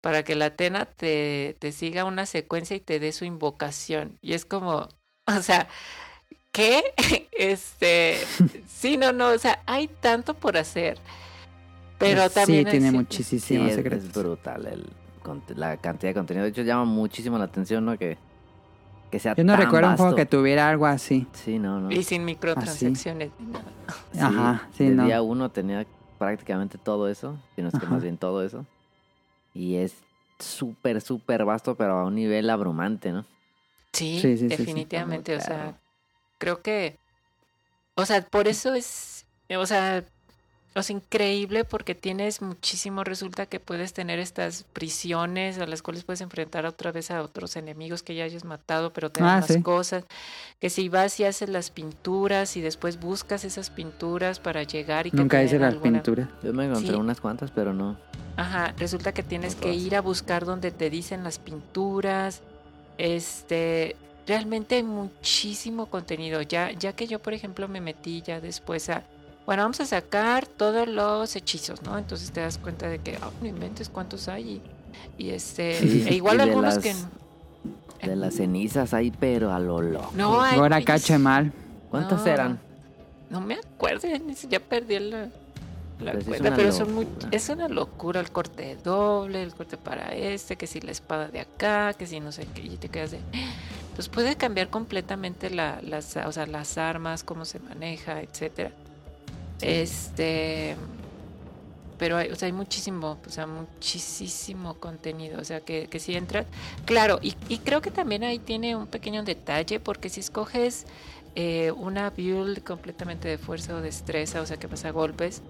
para 0.00 0.22
que 0.22 0.36
la 0.36 0.46
Atena 0.46 0.84
te, 0.84 1.56
te 1.58 1.72
siga 1.72 2.04
una 2.04 2.26
secuencia 2.26 2.76
y 2.76 2.80
te 2.80 3.00
dé 3.00 3.10
su 3.10 3.24
invocación. 3.24 4.18
Y 4.20 4.34
es 4.34 4.44
como, 4.44 4.88
o 5.26 5.42
sea, 5.42 5.68
¿qué? 6.52 6.82
Este, 7.32 8.18
sí, 8.68 8.96
no, 8.96 9.12
no, 9.12 9.30
o 9.30 9.38
sea, 9.38 9.60
hay 9.66 9.88
tanto 9.88 10.34
por 10.34 10.56
hacer. 10.56 10.98
Pero 11.98 12.28
sí, 12.28 12.34
también 12.34 12.66
hay 12.66 12.70
tiene 12.72 12.90
Sí, 12.90 12.96
muchísimos 12.96 13.68
es, 13.70 13.74
secretos. 13.74 14.04
es 14.04 14.12
brutal 14.12 14.66
el, 14.66 14.86
la 15.56 15.76
cantidad 15.78 16.10
de 16.10 16.14
contenido. 16.14 16.44
De 16.44 16.50
hecho, 16.50 16.62
llama 16.62 16.84
muchísimo 16.84 17.36
la 17.38 17.44
atención, 17.44 17.84
¿no? 17.84 17.98
Que, 17.98 18.16
que 19.10 19.18
sea 19.18 19.34
Yo 19.34 19.42
no 19.44 19.54
tan 19.54 19.62
recuerdo 19.62 19.88
un 19.90 19.96
juego 19.96 20.12
vasto. 20.12 20.16
que 20.16 20.26
tuviera 20.26 20.68
algo 20.68 20.86
así. 20.86 21.26
Sí, 21.32 21.58
no, 21.58 21.80
no. 21.80 21.90
Y 21.90 22.04
sin 22.04 22.24
microtransacciones. 22.24 23.30
Sí, 24.12 24.20
Ajá, 24.20 24.68
sí, 24.76 24.84
no. 24.88 25.04
día 25.06 25.20
uno 25.22 25.50
tenía 25.50 25.84
prácticamente 26.18 26.78
todo 26.78 27.08
eso, 27.08 27.36
si 27.56 27.62
no 27.62 27.68
es 27.68 27.72
que 27.74 27.86
Ajá. 27.86 27.94
más 27.94 28.02
bien 28.02 28.18
todo 28.18 28.44
eso. 28.44 28.66
Y 29.54 29.76
es 29.76 29.94
súper, 30.38 31.00
súper 31.00 31.44
vasto, 31.44 31.74
pero 31.74 31.98
a 31.98 32.04
un 32.04 32.14
nivel 32.14 32.48
abrumante, 32.50 33.10
¿no? 33.10 33.24
Sí, 33.92 34.18
Sí, 34.20 34.36
sí, 34.36 34.36
sí, 34.36 34.48
sí. 34.50 34.56
definitivamente. 34.56 35.34
O 35.36 35.40
sea. 35.40 35.74
Creo 36.42 36.60
que. 36.60 36.96
O 37.94 38.04
sea, 38.04 38.20
por 38.22 38.48
eso 38.48 38.74
es. 38.74 39.26
O 39.56 39.64
sea, 39.64 40.02
es 40.74 40.90
increíble 40.90 41.64
porque 41.64 41.94
tienes 41.94 42.42
muchísimo. 42.42 43.04
Resulta 43.04 43.46
que 43.46 43.60
puedes 43.60 43.92
tener 43.92 44.18
estas 44.18 44.64
prisiones 44.64 45.58
a 45.58 45.66
las 45.66 45.82
cuales 45.82 46.02
puedes 46.02 46.20
enfrentar 46.20 46.66
otra 46.66 46.90
vez 46.90 47.12
a 47.12 47.22
otros 47.22 47.54
enemigos 47.54 48.02
que 48.02 48.16
ya 48.16 48.24
hayas 48.24 48.44
matado, 48.44 48.92
pero 48.92 49.10
te 49.10 49.20
dan 49.20 49.28
Ah, 49.28 49.36
más 49.40 49.46
sí. 49.46 49.62
cosas. 49.62 50.04
Que 50.58 50.68
si 50.68 50.88
vas 50.88 51.20
y 51.20 51.24
haces 51.24 51.48
las 51.48 51.70
pinturas 51.70 52.56
y 52.56 52.60
después 52.60 52.98
buscas 52.98 53.44
esas 53.44 53.70
pinturas 53.70 54.40
para 54.40 54.64
llegar 54.64 55.06
y 55.06 55.12
que 55.12 55.16
Nunca 55.18 55.38
te 55.38 55.44
hice 55.44 55.52
den 55.54 55.62
la 55.62 55.68
alguna- 55.68 56.02
pintura. 56.02 56.28
Yo 56.42 56.52
me 56.52 56.64
encontré 56.64 56.92
Sí. 56.94 56.98
unas 56.98 57.20
cuantas, 57.20 57.52
pero 57.52 57.72
no. 57.72 57.96
Ajá, 58.36 58.74
resulta 58.78 59.12
que 59.12 59.22
tienes 59.22 59.54
No 59.56 59.60
que 59.60 59.74
ir 59.74 59.94
a 59.94 60.00
buscar 60.00 60.44
donde 60.44 60.72
te 60.72 60.90
dicen 60.90 61.22
las 61.22 61.38
pinturas. 61.38 62.40
Este, 62.98 63.94
realmente 64.26 64.76
hay 64.76 64.82
muchísimo 64.82 65.86
contenido. 65.86 66.42
Ya, 66.42 66.70
ya 66.72 66.92
que 66.94 67.06
yo, 67.06 67.18
por 67.20 67.34
ejemplo, 67.34 67.68
me 67.68 67.80
metí 67.80 68.22
ya 68.22 68.40
después 68.40 68.88
a, 68.90 69.02
bueno, 69.46 69.62
vamos 69.62 69.80
a 69.80 69.86
sacar 69.86 70.46
todos 70.46 70.86
los 70.88 71.34
hechizos, 71.36 71.82
¿no? 71.82 71.98
Entonces 71.98 72.30
te 72.32 72.40
das 72.40 72.58
cuenta 72.58 72.88
de 72.88 72.98
que, 72.98 73.18
ah, 73.20 73.30
no 73.40 73.46
inventes 73.48 73.88
cuántos 73.88 74.28
hay. 74.28 74.60
Y, 75.18 75.24
y 75.24 75.30
este, 75.30 75.78
Sí, 75.80 76.04
e 76.08 76.14
igual 76.14 76.38
y 76.38 76.40
algunos 76.42 76.74
las- 76.76 76.82
que 76.82 76.94
De 78.06 78.16
las 78.16 78.34
cenizas 78.34 78.94
ahí, 78.94 79.12
pero 79.18 79.52
a 79.52 79.58
lo 79.60 79.80
loco. 79.80 80.10
no 80.14 80.40
hay. 80.42 80.58
Ahora 80.58 80.76
pues, 80.76 80.86
cache 80.86 81.18
mal. 81.18 81.52
¿Cuántas 81.90 82.24
no. 82.24 82.32
eran? 82.32 82.60
No 83.30 83.40
me 83.40 83.54
acuerdo, 83.54 84.08
ya 84.08 84.18
ni 84.18 84.34
si- 84.34 84.48
ya 84.48 84.60
perdí 84.60 84.98
la, 84.98 85.28
la 86.00 86.12
Pues 86.12 86.22
es 86.22 86.28
cuenta, 86.28 86.48
una 86.48 86.56
pero 86.56 86.72
son 86.72 86.94
muy- 86.94 87.06
es 87.30 87.48
una 87.48 87.68
locura 87.68 88.20
el 88.20 88.30
corte 88.30 88.76
doble, 88.82 89.42
el 89.42 89.54
corte 89.54 89.76
para 89.76 90.14
este, 90.14 90.56
que 90.56 90.66
si 90.66 90.80
la 90.80 90.90
espada 90.92 91.28
de 91.28 91.40
acá, 91.40 91.94
que 91.94 92.06
si 92.06 92.18
no 92.20 92.30
sé 92.32 92.46
qué, 92.54 92.62
y 92.62 92.76
te 92.76 92.88
quedas 92.88 93.12
de... 93.12 93.18
Pues 93.94 94.08
puede 94.08 94.36
cambiar 94.36 94.70
completamente 94.70 95.50
la, 95.50 95.80
las, 95.82 96.16
o 96.16 96.32
sea, 96.32 96.46
las 96.46 96.78
armas, 96.78 97.24
cómo 97.24 97.44
se 97.44 97.58
maneja, 97.60 98.20
etcétera. 98.20 98.72
Este... 99.60 100.76
Pero 101.98 102.16
hay, 102.16 102.30
o 102.30 102.34
sea, 102.34 102.46
hay 102.46 102.52
muchísimo, 102.52 103.18
o 103.24 103.30
sea, 103.30 103.46
muchísimo 103.46 104.74
contenido, 104.74 105.40
o 105.40 105.44
sea, 105.44 105.60
que, 105.60 105.86
que 105.88 106.00
si 106.00 106.16
entras... 106.16 106.46
Claro, 106.84 107.20
y, 107.22 107.36
y 107.48 107.58
creo 107.58 107.80
que 107.80 107.92
también 107.92 108.24
ahí 108.24 108.40
tiene 108.40 108.74
un 108.74 108.88
pequeño 108.88 109.22
detalle, 109.22 109.78
porque 109.78 110.08
si 110.08 110.18
escoges 110.18 110.84
eh, 111.34 111.70
una 111.70 112.10
build 112.10 112.62
completamente 112.62 113.28
de 113.28 113.38
fuerza 113.38 113.74
o 113.74 113.80
destreza, 113.80 114.40
o 114.42 114.46
sea 114.46 114.58
que 114.58 114.68
pasa 114.68 114.90
golpes, 114.90 115.42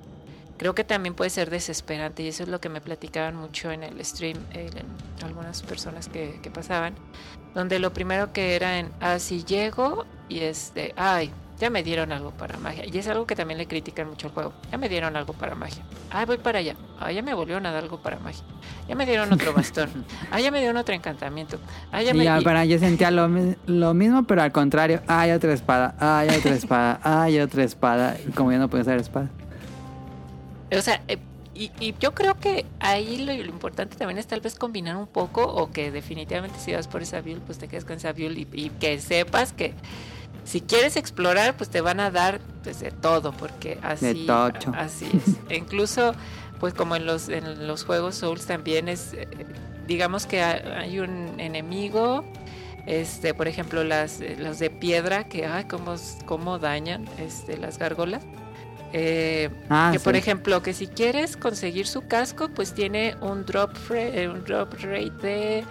creo 0.57 0.75
que 0.75 0.85
también 0.85 1.15
puede 1.15 1.31
ser 1.31 1.51
desesperante 1.51 2.23
y 2.23 2.29
eso 2.29 2.45
es 2.45 2.49
lo 2.49 2.61
que 2.61 2.69
me 2.69 2.81
platicaban 2.81 3.35
mucho 3.35 3.73
en 3.73 3.83
el 3.83 4.05
stream 4.05 4.39
eh, 4.53 4.71
en 4.77 5.25
algunas 5.25 5.63
personas 5.63 6.09
que, 6.09 6.39
que 6.43 6.51
pasaban, 6.51 6.95
donde 7.55 7.79
lo 7.79 7.93
primero 7.93 8.33
que 8.33 8.57
era 8.57 8.79
en, 8.79 8.91
ah, 9.01 9.19
si 9.19 9.45
llego 9.45 10.07
y 10.29 10.41
es 10.41 10.73
de, 10.75 10.95
ay, 10.97 11.31
ya 11.63 11.71
me 11.71 11.85
dieron 11.85 12.11
algo 12.11 12.33
para 12.33 12.59
magia. 12.59 12.85
Y 12.87 12.99
es 12.99 13.07
algo 13.07 13.25
que 13.25 13.37
también 13.37 13.57
le 13.57 13.69
critican 13.69 14.09
mucho 14.09 14.27
al 14.27 14.33
juego. 14.33 14.53
Ya 14.73 14.79
me 14.79 14.89
dieron 14.89 15.15
algo 15.17 15.33
para 15.33 15.55
magia. 15.55 15.85
Ay, 16.11 16.27
voy 16.27 16.39
para 16.39 16.59
allá. 16.59 16.75
Ah, 16.99 17.13
ya 17.13 17.23
me 17.23 17.35
volvieron 17.35 17.65
a 17.67 17.71
dar 17.71 17.85
algo 17.85 17.99
para 18.03 18.19
magia. 18.19 18.43
Ya 18.89 18.97
me 18.97 19.07
dieron 19.07 19.33
otro 19.33 19.53
bastón. 19.53 19.89
Ah, 20.33 20.41
ya 20.41 20.51
me 20.51 20.59
dieron 20.59 20.77
otro 20.77 20.93
encantamiento. 20.93 21.59
Ah, 21.93 22.03
ya 22.03 22.15
me... 22.15 22.25
ya, 22.25 22.41
para 22.41 22.65
yo 22.65 22.81
sentía 22.81 23.13
lo, 23.13 23.29
lo 23.67 23.95
mismo, 23.95 24.25
pero 24.25 24.43
al 24.43 24.51
contrario. 24.51 25.03
Hay 25.07 25.31
otra 25.31 25.53
espada, 25.53 25.95
hay 26.01 26.31
otra 26.31 26.53
espada, 26.55 27.01
hay 27.05 27.39
otra 27.39 27.63
espada. 27.63 28.17
Y 28.27 28.33
como 28.33 28.51
yo 28.51 28.59
no 28.59 28.69
puedo 28.69 28.83
usar 28.83 28.99
espada. 28.99 29.29
O 30.77 30.81
sea, 30.81 31.01
eh, 31.07 31.19
y, 31.65 31.87
y 31.89 31.95
yo 32.01 32.13
creo 32.15 32.39
que 32.39 32.65
ahí 32.81 33.19
lo, 33.19 33.33
lo 33.33 33.51
importante 33.51 33.97
también 33.97 34.19
es 34.19 34.27
tal 34.27 34.41
vez 34.41 34.55
combinar 34.55 34.97
un 34.97 35.07
poco 35.07 35.43
o 35.45 35.71
que 35.71 35.91
definitivamente 35.91 36.59
si 36.59 36.73
vas 36.73 36.89
por 36.89 37.03
esa 37.03 37.21
build, 37.21 37.43
pues 37.43 37.59
te 37.59 37.69
quedes 37.69 37.85
con 37.85 37.97
esa 37.97 38.13
build 38.13 38.39
y, 38.39 38.47
y 38.53 38.71
que 38.71 39.01
sepas 39.01 39.53
que 39.53 39.75
si 40.45 40.61
quieres 40.61 40.97
explorar, 40.97 41.57
pues 41.57 41.71
te 41.71 41.81
van 41.81 42.01
a 42.01 42.11
dar 42.11 42.41
pues, 42.65 42.81
de 42.81 42.91
todo, 42.91 43.33
porque 43.33 43.79
así, 43.83 44.05
así 44.77 45.07
es. 45.13 45.37
E 45.49 45.57
incluso, 45.59 46.15
pues 46.59 46.75
como 46.75 46.97
en 46.97 47.07
los, 47.07 47.29
en 47.29 47.67
los 47.69 47.85
juegos 47.85 48.17
Souls 48.17 48.45
también 48.47 48.89
es, 48.89 49.13
eh, 49.15 49.29
digamos 49.87 50.27
que 50.27 50.43
ha- 50.43 50.81
hay 50.81 50.99
un 50.99 51.39
enemigo, 51.39 52.25
este, 52.87 53.35
por 53.35 53.47
ejemplo, 53.47 53.85
las, 53.85 54.19
los 54.39 54.59
de 54.59 54.69
piedra, 54.71 55.25
que, 55.29 55.47
ay, 55.47 55.65
cómo, 55.67 55.95
cómo 56.25 56.59
dañan 56.59 57.05
este, 57.19 57.57
las 57.57 57.79
gárgolas. 57.79 58.25
Eh, 58.93 59.49
Ah, 59.71 59.91
que 59.93 60.01
por 60.01 60.17
ejemplo, 60.17 60.63
que 60.63 60.75
si 60.75 60.87
quieres 60.87 61.37
conseguir 61.37 61.87
su 61.87 62.07
casco, 62.07 62.49
pues 62.49 62.75
tiene 62.75 63.17
un 63.21 63.45
drop, 63.47 63.71
eh, 63.95 64.29
un 64.29 64.45
drop 64.45 64.75
rate 64.83 65.11
de 65.23 65.65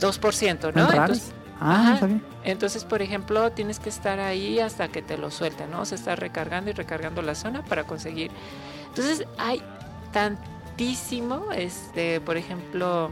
2%, 0.00 0.72
¿no? 0.72 0.86
¿Son 0.86 0.96
raros? 0.96 1.18
Entonces, 1.18 1.32
Ah, 1.60 1.80
ajá. 1.82 1.94
está 1.94 2.06
bien. 2.06 2.22
entonces, 2.44 2.84
por 2.84 3.02
ejemplo, 3.02 3.50
tienes 3.50 3.80
que 3.80 3.88
estar 3.88 4.20
ahí 4.20 4.60
hasta 4.60 4.86
que 4.88 5.02
te 5.02 5.18
lo 5.18 5.30
suelten, 5.32 5.72
¿no? 5.72 5.84
Se 5.84 5.96
está 5.96 6.14
recargando 6.14 6.70
y 6.70 6.72
recargando 6.74 7.20
la 7.22 7.34
zona 7.34 7.64
para 7.64 7.82
conseguir. 7.82 8.30
Entonces, 8.90 9.24
hay 9.38 9.60
tantísimo, 10.12 11.50
este, 11.52 12.20
por 12.20 12.36
ejemplo, 12.36 13.10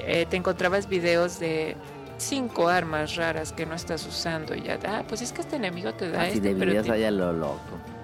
eh, 0.00 0.26
te 0.28 0.36
encontrabas 0.36 0.88
videos 0.88 1.38
de 1.38 1.76
cinco 2.18 2.68
armas 2.68 3.16
raras 3.16 3.52
que 3.52 3.64
no 3.66 3.74
estás 3.74 4.06
usando 4.06 4.54
y 4.54 4.62
ya, 4.62 4.78
ah, 4.86 5.02
pues 5.08 5.22
es 5.22 5.32
que 5.32 5.40
este 5.40 5.56
enemigo 5.56 5.92
te 5.94 6.10
da 6.10 6.22
Así 6.22 6.34
este, 6.34 6.54
de 6.54 6.54
pero 6.54 6.92
allá 6.92 7.10
lo 7.10 7.32
loco. 7.32 7.58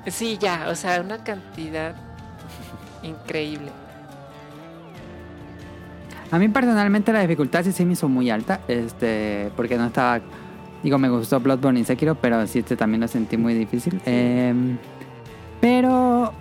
Sí, 0.07 0.39
ya, 0.41 0.67
o 0.69 0.75
sea, 0.75 1.01
una 1.01 1.19
cantidad 1.23 1.95
increíble. 3.03 3.71
A 6.31 6.39
mí 6.39 6.49
personalmente 6.49 7.13
la 7.13 7.21
dificultad 7.21 7.65
sí 7.65 7.73
se 7.73 7.85
me 7.85 7.95
hizo 7.95 8.09
muy 8.09 8.31
alta, 8.31 8.61
este, 8.69 9.51
porque 9.57 9.77
no 9.77 9.87
estaba, 9.87 10.21
digo, 10.83 10.97
me 10.97 11.09
gustó 11.09 11.41
Bloodborne 11.41 11.81
y 11.81 11.85
Sekiro, 11.85 12.15
pero 12.15 12.47
sí 12.47 12.61
este 12.61 12.77
también 12.77 13.01
lo 13.01 13.09
sentí 13.09 13.37
muy 13.37 13.55
difícil. 13.55 14.01
Em, 14.05 14.79
pero 15.61 16.33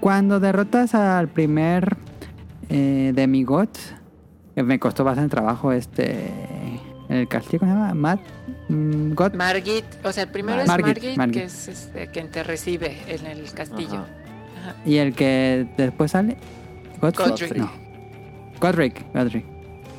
cuando 0.00 0.40
derrotas 0.40 0.94
al 0.94 1.28
primer 1.28 1.96
eh, 2.70 3.12
demigod, 3.14 3.68
eh, 4.56 4.62
me 4.62 4.78
costó 4.78 5.04
bastante 5.04 5.30
trabajo 5.30 5.70
este, 5.72 6.30
el 7.10 7.28
castillo, 7.28 7.60
¿cómo 7.60 7.72
se 7.72 7.78
llama? 7.78 7.94
Matt, 7.94 8.20
God. 8.68 9.34
Margit, 9.34 9.84
o 10.02 10.12
sea, 10.12 10.24
el 10.24 10.30
primero 10.30 10.62
es 10.62 10.68
Margit, 10.68 10.86
Margit, 10.86 11.16
Margit. 11.16 11.34
que 11.34 11.44
es 11.44 11.68
este, 11.68 12.06
quien 12.08 12.30
te 12.30 12.42
recibe 12.42 12.96
en 13.08 13.26
el 13.26 13.52
castillo. 13.52 13.94
Ajá. 13.96 14.06
Ajá. 14.60 14.76
y 14.86 14.96
el 14.96 15.14
que 15.14 15.66
después 15.76 16.12
sale, 16.12 16.36
Godfrey? 17.00 17.28
Godric. 17.28 17.56
No. 17.56 17.70
Godric, 18.60 19.12
Godric. 19.12 19.44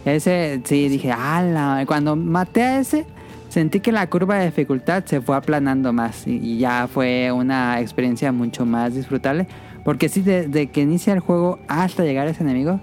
Ese 0.06 0.62
sí 0.64 0.90
dije, 0.90 1.12
ala, 1.12 1.84
cuando 1.88 2.16
maté 2.16 2.64
a 2.64 2.80
ese 2.80 3.06
sentí 3.50 3.80
que 3.80 3.92
la 3.92 4.08
curva 4.10 4.36
de 4.38 4.46
dificultad 4.46 5.06
se 5.06 5.22
fue 5.22 5.36
aplanando 5.36 5.94
más 5.94 6.28
y, 6.28 6.38
y 6.38 6.58
ya 6.58 6.88
fue 6.92 7.32
una 7.32 7.80
experiencia 7.80 8.32
mucho 8.32 8.66
más 8.66 8.96
disfrutable. 8.96 9.48
Porque 9.84 10.10
sí, 10.10 10.22
desde 10.22 10.68
que 10.68 10.82
inicia 10.82 11.14
el 11.14 11.20
juego 11.20 11.60
hasta 11.68 12.04
llegar 12.04 12.28
a 12.28 12.32
ese 12.32 12.44
enemigo, 12.44 12.80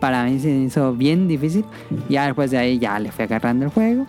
para 0.00 0.24
mí 0.24 0.38
se 0.40 0.50
hizo 0.50 0.94
bien 0.94 1.28
difícil. 1.28 1.64
Ya 2.08 2.24
después 2.26 2.50
de 2.50 2.58
ahí 2.58 2.78
ya 2.78 2.98
le 2.98 3.12
fui 3.12 3.24
agarrando 3.24 3.66
el 3.66 3.70
juego 3.70 4.06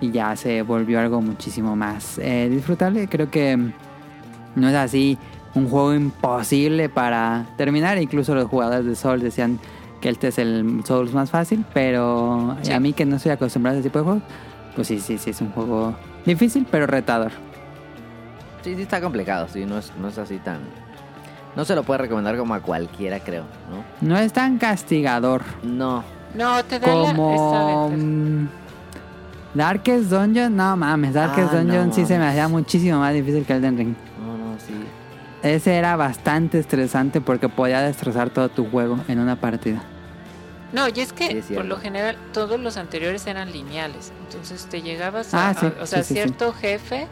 y 0.00 0.10
ya 0.10 0.34
se 0.36 0.62
volvió 0.62 1.00
algo 1.00 1.20
muchísimo 1.20 1.74
más 1.76 2.18
eh, 2.18 2.48
disfrutable. 2.50 3.08
Creo 3.08 3.30
que 3.30 3.56
mm, 3.56 3.72
no 4.56 4.68
es 4.68 4.74
así 4.74 5.18
un 5.54 5.68
juego 5.68 5.94
imposible 5.94 6.88
para 6.88 7.46
terminar. 7.56 7.98
Incluso 7.98 8.34
los 8.34 8.46
jugadores 8.48 8.84
de 8.84 8.94
Souls 8.94 9.22
decían 9.22 9.58
que 10.00 10.10
este 10.10 10.28
es 10.28 10.38
el 10.38 10.82
Souls 10.84 11.12
más 11.14 11.30
fácil, 11.30 11.64
pero 11.72 12.56
Sí. 12.62 12.72
a 12.72 12.80
mí 12.80 12.92
que 12.92 13.04
no 13.06 13.16
estoy 13.16 13.32
acostumbrado 13.32 13.76
a 13.76 13.80
ese 13.80 13.88
tipo 13.88 13.98
de 13.98 14.04
juegos, 14.04 14.22
pues 14.74 14.86
sí, 14.88 15.00
sí, 15.00 15.16
sí, 15.18 15.30
es 15.30 15.40
un 15.40 15.50
juego 15.52 15.94
difícil, 16.26 16.66
pero 16.70 16.86
retador. 16.86 17.32
Sí, 18.62 18.74
sí 18.74 18.82
está 18.82 19.00
complicado, 19.00 19.46
sí, 19.48 19.64
no 19.64 19.78
es, 19.78 19.92
no 20.00 20.08
es 20.08 20.18
así 20.18 20.36
tan... 20.38 20.58
No 21.54 21.64
se 21.64 21.74
lo 21.74 21.84
puede 21.84 21.98
recomendar 22.02 22.36
como 22.36 22.52
a 22.52 22.60
cualquiera, 22.60 23.20
creo, 23.20 23.44
¿no? 23.70 24.06
No 24.06 24.18
es 24.18 24.30
tan 24.34 24.58
castigador 24.58 25.40
No, 25.62 26.04
No, 26.34 26.62
te 26.64 26.78
da 26.78 26.94
la- 26.94 27.14
como 27.14 27.88
mm, 27.90 28.48
Darkest 29.56 30.10
Dungeon. 30.10 30.54
No 30.56 30.76
mames, 30.76 31.14
Darkest 31.14 31.52
Ah, 31.52 31.56
Dungeon 31.58 31.88
no 31.88 31.94
sí 31.94 32.04
se 32.06 32.18
me 32.18 32.26
hacía 32.26 32.48
muchísimo 32.48 32.98
más 33.00 33.12
difícil 33.14 33.44
que 33.44 33.54
Elden 33.54 33.76
Ring. 33.76 33.94
no, 34.20 34.36
no, 34.36 34.58
sí. 34.58 34.74
Ese 35.42 35.74
era 35.76 35.96
bastante 35.96 36.58
estresante 36.58 37.20
porque 37.20 37.48
podía 37.48 37.80
destrozar 37.80 38.30
todo 38.30 38.48
tu 38.48 38.68
juego 38.68 38.98
en 39.08 39.18
una 39.20 39.36
partida. 39.36 39.82
No, 40.72 40.88
y 40.88 40.98
es 41.00 41.12
que 41.12 41.28
Sí, 41.28 41.38
es 41.38 41.44
por 41.56 41.64
lo 41.64 41.76
general 41.78 42.16
todos 42.32 42.58
los 42.58 42.76
anteriores 42.76 43.26
eran 43.26 43.52
lineales. 43.52 44.12
Entonces 44.26 44.66
te 44.66 44.82
llegabas 44.82 45.32
a, 45.34 45.50
Ah, 45.50 45.54
sí, 45.54 45.66
a- 45.66 45.82
o 45.82 45.86
sea, 45.86 46.02
sí, 46.02 46.08
sí, 46.08 46.14
sí. 46.14 46.20
cierto 46.22 46.52
jefe 46.52 47.06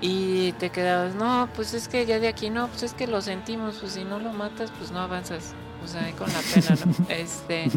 y 0.00 0.52
te 0.52 0.70
quedabas, 0.70 1.14
no, 1.14 1.48
pues 1.54 1.74
es 1.74 1.88
que 1.88 2.06
ya 2.06 2.18
de 2.18 2.28
aquí 2.28 2.48
no, 2.48 2.68
pues 2.68 2.82
es 2.84 2.94
que 2.94 3.06
lo 3.06 3.20
sentimos, 3.20 3.76
pues 3.80 3.92
si 3.92 4.04
no 4.04 4.18
lo 4.18 4.32
matas, 4.32 4.72
pues 4.78 4.90
no 4.90 5.00
avanzas. 5.00 5.52
O 5.84 5.86
sea, 5.88 6.10
con 6.12 6.28
la 6.32 6.38
pena, 6.54 6.78
¿no? 6.86 7.06
Este. 7.08 7.68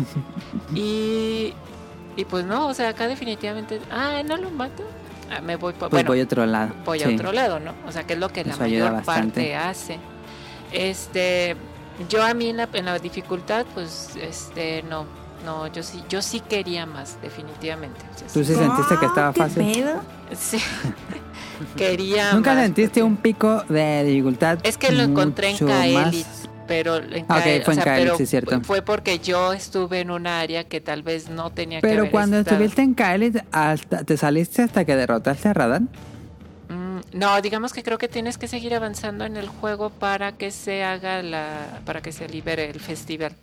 Y. 0.76 1.54
Y 2.18 2.26
pues 2.26 2.45
no, 2.45 2.68
o 2.68 2.74
sea, 2.74 2.89
acá 2.89 3.07
definitivamente, 3.07 3.80
ah, 3.91 4.22
no 4.26 4.38
lo 4.38 4.49
mato. 4.51 4.84
Ah, 5.32 5.41
me 5.41 5.55
voy. 5.55 5.74
Pues 5.74 5.91
bueno, 5.91 6.07
voy 6.07 6.22
a 6.22 6.24
otro 6.24 6.45
lado. 6.45 6.74
voy 6.86 7.01
a 7.03 7.09
otro 7.09 7.32
lado, 7.32 7.59
¿no? 7.59 7.74
O 7.88 7.91
sea, 7.91 8.03
que 8.05 8.13
es 8.13 8.20
lo 8.20 8.30
que 8.30 8.43
la 8.45 8.51
Eso 8.51 8.59
mayor 8.61 9.03
parte 9.03 9.55
hace. 9.55 9.97
Este, 10.72 11.55
yo 12.09 12.24
a 12.24 12.34
mí 12.34 12.49
en 12.49 12.57
la, 12.57 12.70
en 12.74 12.86
la 12.86 12.99
dificultad, 12.99 13.66
pues, 13.74 14.11
este, 14.22 14.84
no, 14.84 15.05
no, 15.45 15.68
yo 15.68 15.84
sí, 15.84 16.03
yo 16.09 16.22
sí 16.22 16.39
quería 16.41 16.86
más, 16.86 17.18
definitivamente. 17.22 17.99
O 18.16 18.20
sea, 18.20 18.28
¿Tú 18.28 18.43
sí 18.43 18.53
sentiste 18.55 18.97
que 18.99 19.05
estaba 19.05 19.34
¿Qué 19.34 19.39
fácil? 19.39 19.72
pedo? 19.74 20.01
sí. 20.38 20.59
quería 21.78 22.34
¿Nunca 22.34 22.53
más, 22.53 22.63
sentiste 22.63 22.99
porque- 23.01 23.03
un 23.03 23.18
pico 23.18 23.63
de 23.70 24.03
dificultad? 24.03 24.59
Es 24.63 24.78
que 24.78 24.91
lo 24.91 25.03
encontré 25.03 25.51
en 25.51 25.57
Kaelit, 25.68 26.26
más? 26.28 26.45
Pero 26.68 26.97
en 26.97 27.26
Ah, 27.30 27.38
ok, 27.39 27.43
Kael- 27.45 27.63
fue 27.63 27.72
o 27.72 27.72
en 27.72 27.76
sea, 27.76 27.84
Kaelit, 27.84 28.05
pero 28.05 28.18
sí, 28.18 28.26
cierto. 28.26 28.61
fue 28.61 28.82
porque 28.82 29.20
yo 29.20 29.53
estuve 29.53 29.99
en 30.01 30.11
un 30.11 30.28
área 30.28 30.63
que 30.63 30.82
tal 30.82 31.03
vez 31.03 31.30
no 31.30 31.51
tenía 31.51 31.82
que 31.82 31.88
Pero 31.88 32.09
cuando 32.11 32.38
estado. 32.39 32.55
estuviste 32.57 32.82
en 32.82 32.93
Kaelit, 32.93 33.38
hasta, 33.51 34.03
¿te 34.03 34.18
saliste 34.18 34.61
hasta 34.63 34.86
que 34.86 34.95
derrotaste 34.95 35.49
a 35.49 35.53
Radan? 35.53 35.89
Mm, 36.70 36.99
No, 37.18 37.41
digamos 37.41 37.74
que 37.74 37.84
creo 37.84 37.97
que 37.97 38.07
tienes 38.07 38.38
que 38.38 38.47
seguir 38.47 38.74
avanzando 38.74 39.26
en 39.26 39.38
el 39.38 39.47
juego 39.47 39.89
para 39.91 40.32
que 40.34 40.51
se 40.51 40.84
haga 40.84 41.22
la, 41.22 41.82
para 41.86 42.01
que 42.01 42.11
se 42.11 42.28
libere 42.28 42.70
el 42.70 42.80
festival. 42.80 43.34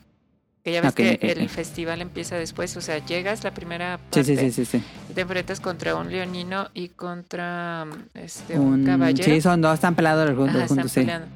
Que 0.65 0.73
ya 0.73 0.81
ves 0.81 0.91
Ok, 0.93 0.97
que 0.97 1.13
ok, 1.15 1.25
el 1.25 1.49
festival 1.49 2.01
empieza 2.03 2.37
después, 2.37 2.77
o 2.77 2.81
sea, 2.81 2.99
llegas 3.05 3.43
la 3.43 3.53
primera 3.53 3.97
Sí, 4.13 4.21
parte 4.23 4.37
sí, 4.37 4.51
sí, 4.53 4.65
sí. 4.65 4.83
te 5.13 5.21
enfrentas 5.23 5.59
contra 5.59 5.97
un 5.97 6.09
leonino 6.11 6.69
y 6.73 6.89
contra 6.91 7.85
este 8.15 8.59
un, 8.61 8.75
Un- 8.75 8.85
caballero. 8.87 9.25
sí, 9.25 9.41
son 9.41 9.61
dos, 9.61 9.75
están 9.75 9.97
pelados 9.97 10.25
los 10.31 10.35
Ajá, 10.35 10.41
juntos, 10.45 10.63
están 10.63 10.77
juntos 10.77 10.93
sí. 10.93 11.01
peleando. 11.01 11.27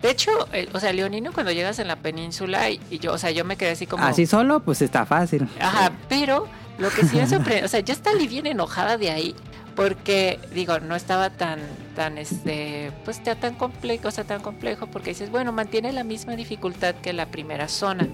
De 0.00 0.10
hecho, 0.10 0.30
o 0.72 0.80
sea, 0.80 0.92
leonino 0.92 1.32
cuando 1.32 1.52
llegas 1.52 1.78
en 1.78 1.88
la 1.88 1.96
península 1.96 2.70
y, 2.70 2.80
y 2.90 2.98
yo, 2.98 3.12
o 3.12 3.18
sea, 3.18 3.30
yo 3.30 3.44
me 3.44 3.56
quedé 3.56 3.70
así 3.70 3.86
como 3.86 4.04
Así 4.04 4.26
solo, 4.26 4.60
pues 4.60 4.82
está 4.82 5.06
fácil. 5.06 5.48
Ajá, 5.60 5.92
pero 6.08 6.48
lo 6.78 6.90
que 6.90 7.04
sí 7.06 7.16
me 7.16 7.26
sorprendió, 7.26 7.64
o 7.64 7.68
sea, 7.68 7.80
yo 7.80 7.92
estaba 7.92 8.16
bien 8.16 8.46
enojada 8.46 8.98
de 8.98 9.10
ahí 9.10 9.34
porque 9.74 10.38
digo, 10.54 10.80
no 10.80 10.96
estaba 10.96 11.30
tan 11.30 11.60
tan 11.94 12.18
este, 12.18 12.92
pues 13.04 13.22
ya 13.22 13.36
tan 13.36 13.54
complejo, 13.54 14.08
o 14.08 14.10
sea, 14.10 14.24
tan 14.24 14.40
complejo 14.40 14.86
porque 14.86 15.10
dices, 15.10 15.30
bueno, 15.30 15.52
mantiene 15.52 15.92
la 15.92 16.04
misma 16.04 16.36
dificultad 16.36 16.94
que 16.96 17.12
la 17.12 17.26
primera 17.26 17.68
zona. 17.68 18.08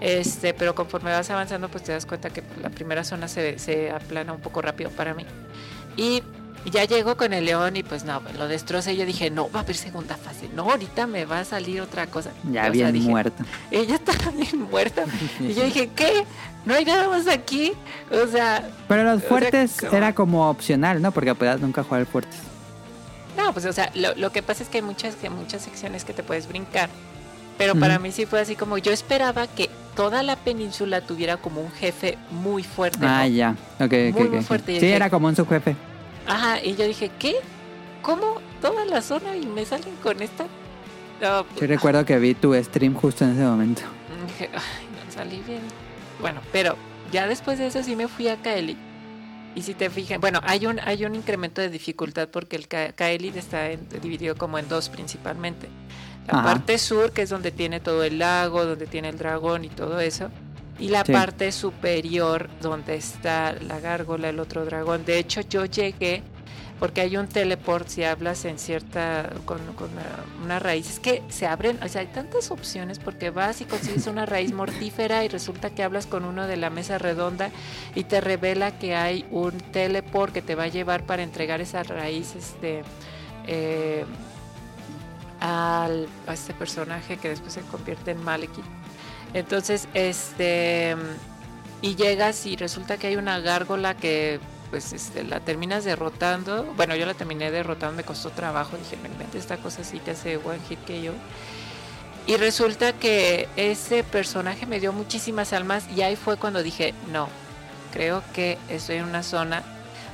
Este, 0.00 0.54
pero 0.54 0.74
conforme 0.74 1.10
vas 1.10 1.28
avanzando, 1.30 1.68
pues 1.68 1.82
te 1.82 1.92
das 1.92 2.06
cuenta 2.06 2.30
que 2.30 2.42
la 2.62 2.70
primera 2.70 3.02
zona 3.02 3.26
se, 3.26 3.58
se 3.58 3.90
aplana 3.90 4.32
un 4.32 4.40
poco 4.40 4.62
rápido 4.62 4.90
para 4.90 5.14
mí. 5.14 5.24
Y 5.96 6.22
ya 6.66 6.84
llego 6.84 7.16
con 7.16 7.32
el 7.32 7.44
león 7.46 7.76
y 7.76 7.82
pues 7.82 8.04
no, 8.04 8.20
lo 8.36 8.48
destrocé. 8.48 8.96
Yo 8.96 9.06
dije, 9.06 9.30
no, 9.30 9.50
va 9.50 9.60
a 9.60 9.62
haber 9.62 9.76
segunda 9.76 10.16
fase. 10.16 10.48
No, 10.54 10.70
ahorita 10.70 11.06
me 11.06 11.24
va 11.24 11.40
a 11.40 11.44
salir 11.44 11.80
otra 11.80 12.06
cosa. 12.06 12.30
Ya 12.50 12.62
O 12.62 12.64
sea, 12.64 12.70
bien 12.70 12.92
dije, 12.92 13.08
muerto. 13.08 13.44
ella 13.70 13.94
estaba 13.96 14.30
bien 14.36 14.62
muerta. 14.70 15.04
Y 15.40 15.54
yo 15.54 15.64
dije, 15.64 15.90
¿qué? 15.94 16.24
¿No 16.64 16.74
hay 16.74 16.84
nada 16.84 17.08
más 17.08 17.26
aquí? 17.28 17.72
O 18.10 18.26
sea, 18.26 18.68
Pero 18.88 19.04
los 19.04 19.16
o 19.16 19.20
sea, 19.20 19.28
fuertes 19.28 19.76
como- 19.80 19.92
era 19.96 20.14
como 20.14 20.50
opcional, 20.50 21.00
¿no? 21.00 21.12
Porque 21.12 21.34
podías 21.34 21.60
nunca 21.60 21.82
jugar 21.82 22.04
fuertes. 22.06 22.38
no, 23.36 23.52
pues 23.52 23.64
o 23.66 23.72
sea, 23.72 23.90
lo, 23.94 24.14
lo 24.16 24.32
que 24.32 24.42
pasa 24.42 24.62
es 24.62 24.68
que 24.68 24.78
hay 24.78 24.82
muchas, 24.82 25.14
que 25.14 25.30
muchas 25.30 25.62
secciones 25.62 26.04
que 26.04 26.12
te 26.12 26.22
puedes 26.22 26.48
brincar. 26.48 26.90
Pero 27.56 27.74
para 27.74 27.98
mí 27.98 28.12
sí 28.12 28.24
fue 28.24 28.40
así 28.40 28.54
como 28.54 28.78
yo 28.78 28.92
esperaba 28.92 29.48
que 29.48 29.68
toda 29.96 30.22
la 30.22 30.36
península 30.36 31.00
tuviera 31.00 31.38
como 31.38 31.60
un 31.60 31.72
jefe 31.72 32.16
muy 32.30 32.62
fuerte. 32.62 33.00
¿no? 33.00 33.08
Ah, 33.08 33.26
ya. 33.26 33.56
Ok, 33.80 33.84
ok, 33.86 33.92
Muy, 34.14 34.22
ok. 34.26 34.30
muy 34.34 34.44
fuerte. 34.44 34.72
Y 34.72 34.74
Sí, 34.76 34.86
dije- 34.86 34.94
era 34.96 35.10
como 35.10 35.26
un 35.26 35.34
subjefe. 35.34 35.74
Ajá, 36.28 36.62
y 36.62 36.76
yo 36.76 36.86
dije, 36.86 37.10
¿qué? 37.18 37.36
¿Cómo 38.02 38.40
toda 38.60 38.84
la 38.84 39.02
zona 39.02 39.36
y 39.36 39.46
me 39.46 39.64
salen 39.64 39.94
con 40.02 40.22
esta? 40.22 40.46
No, 41.20 41.44
Sí 41.58 41.66
recuerdo 41.66 42.04
que 42.04 42.18
vi 42.18 42.34
tu 42.34 42.54
stream 42.62 42.94
justo 42.94 43.24
en 43.24 43.32
ese 43.32 43.42
momento. 43.42 43.82
Dije, 44.28 44.50
ay, 44.54 44.88
no 45.06 45.12
salí 45.12 45.42
bien. 45.46 45.62
Bueno, 46.20 46.40
pero 46.52 46.76
ya 47.12 47.26
después 47.26 47.58
de 47.58 47.66
eso 47.66 47.82
sí 47.82 47.96
me 47.96 48.06
fui 48.08 48.28
a 48.28 48.36
Kaeli. 48.36 48.76
Y 49.54 49.62
si 49.62 49.74
te 49.74 49.90
fijas, 49.90 50.20
bueno, 50.20 50.40
hay 50.44 50.66
un, 50.66 50.78
hay 50.80 51.04
un 51.04 51.14
incremento 51.16 51.60
de 51.60 51.70
dificultad 51.70 52.28
porque 52.28 52.54
el 52.56 52.68
Ka- 52.68 52.92
Kaeli 52.92 53.32
está 53.36 53.70
en- 53.70 53.88
dividido 54.00 54.36
como 54.36 54.58
en 54.58 54.68
dos 54.68 54.88
principalmente. 54.88 55.68
La 56.28 56.34
Ajá. 56.40 56.44
parte 56.44 56.78
sur, 56.78 57.10
que 57.12 57.22
es 57.22 57.30
donde 57.30 57.50
tiene 57.50 57.80
todo 57.80 58.04
el 58.04 58.18
lago, 58.18 58.64
donde 58.64 58.86
tiene 58.86 59.08
el 59.08 59.18
dragón 59.18 59.64
y 59.64 59.68
todo 59.70 59.98
eso. 59.98 60.28
Y 60.78 60.88
la 60.88 61.04
Sí. 61.04 61.12
parte 61.12 61.50
superior, 61.52 62.48
donde 62.60 62.94
está 62.96 63.52
la 63.54 63.80
gárgola, 63.80 64.28
el 64.28 64.38
otro 64.40 64.64
dragón. 64.64 65.04
De 65.04 65.18
hecho, 65.18 65.40
yo 65.40 65.64
llegué 65.64 66.22
porque 66.78 67.00
hay 67.00 67.16
un 67.16 67.26
teleport 67.26 67.88
si 67.88 68.04
hablas 68.04 68.44
en 68.44 68.56
cierta 68.56 69.30
con, 69.46 69.58
con 69.74 69.90
una, 69.90 70.44
una 70.44 70.58
raíz 70.60 70.88
es 70.88 71.00
que 71.00 71.24
se 71.28 71.44
abren 71.48 71.76
o 71.82 71.88
sea 71.88 72.02
hay 72.02 72.06
tantas 72.06 72.52
opciones 72.52 73.00
porque 73.00 73.30
vas 73.30 73.60
y 73.60 73.64
consigues 73.64 74.06
una 74.06 74.26
raíz 74.26 74.52
mortífera 74.52 75.24
y 75.24 75.28
resulta 75.28 75.70
que 75.70 75.82
hablas 75.82 76.06
con 76.06 76.24
uno 76.24 76.46
de 76.46 76.56
la 76.56 76.70
mesa 76.70 76.96
redonda 76.96 77.50
y 77.96 78.04
te 78.04 78.20
revela 78.20 78.78
que 78.78 78.94
hay 78.94 79.26
un 79.32 79.58
teleport 79.58 80.32
que 80.32 80.40
te 80.40 80.54
va 80.54 80.64
a 80.64 80.68
llevar 80.68 81.02
para 81.04 81.24
entregar 81.24 81.60
esa 81.60 81.82
raíz 81.82 82.36
este 82.36 82.84
eh, 83.48 84.04
al, 85.40 86.06
a 86.28 86.34
este 86.34 86.54
personaje 86.54 87.16
que 87.16 87.28
después 87.28 87.52
se 87.54 87.62
convierte 87.62 88.12
en 88.12 88.22
Malekith 88.22 88.64
entonces 89.34 89.88
este 89.94 90.96
y 91.80 91.94
llegas 91.94 92.44
y 92.46 92.56
resulta 92.56 92.96
que 92.96 93.08
hay 93.08 93.16
una 93.16 93.38
gárgola 93.40 93.94
que 93.94 94.40
pues 94.70 94.92
este, 94.92 95.24
la 95.24 95.40
terminas 95.40 95.84
derrotando. 95.84 96.64
Bueno, 96.76 96.94
yo 96.94 97.06
la 97.06 97.14
terminé 97.14 97.50
derrotando, 97.50 97.96
me 97.96 98.04
costó 98.04 98.30
trabajo. 98.30 98.76
Dije, 98.76 98.96
me 99.02 99.08
invento 99.08 99.38
esta 99.38 99.56
cosa 99.56 99.82
así 99.82 99.98
te 99.98 100.10
hace 100.12 100.36
one 100.36 100.58
hit 100.68 100.78
que 100.84 101.02
yo. 101.02 101.12
Y 102.26 102.36
resulta 102.36 102.92
que 102.92 103.48
ese 103.56 104.04
personaje 104.04 104.66
me 104.66 104.80
dio 104.80 104.92
muchísimas 104.92 105.54
almas 105.54 105.88
y 105.96 106.02
ahí 106.02 106.14
fue 106.14 106.36
cuando 106.36 106.62
dije, 106.62 106.92
no, 107.10 107.28
creo 107.92 108.22
que 108.34 108.58
estoy 108.68 108.96
en 108.96 109.04
una 109.04 109.22
zona, 109.22 109.62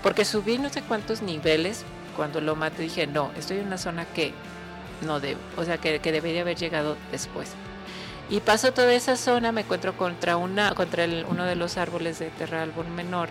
porque 0.01 0.25
subí 0.25 0.59
no 0.59 0.69
sé 0.69 0.83
cuántos 0.83 1.23
niveles, 1.23 1.83
cuando 2.17 2.41
lo 2.41 2.55
maté 2.55 2.83
dije, 2.83 3.09
no, 3.09 3.33
estoy 3.37 3.59
en 3.59 3.67
una 3.67 3.79
zona 3.79 4.05
que 4.05 4.33
no 5.05 5.19
debo, 5.19 5.41
o 5.57 5.65
sea, 5.65 5.79
que, 5.79 5.99
que 5.99 6.13
debería 6.13 6.43
haber 6.43 6.57
llegado 6.57 6.97
después. 7.11 7.49
Y 8.31 8.41
paso 8.41 8.73
toda 8.73 8.93
esa 8.95 9.17
zona, 9.17 9.53
me 9.53 9.61
encuentro 9.63 9.97
contra 9.97 10.37
una, 10.37 10.75
contra 10.75 11.05
el- 11.05 11.27
uno 11.29 11.45
de 11.45 11.57
los 11.57 11.77
árboles 11.77 12.19
de 12.19 12.31
Terra 12.31 12.67
Menor. 12.97 13.29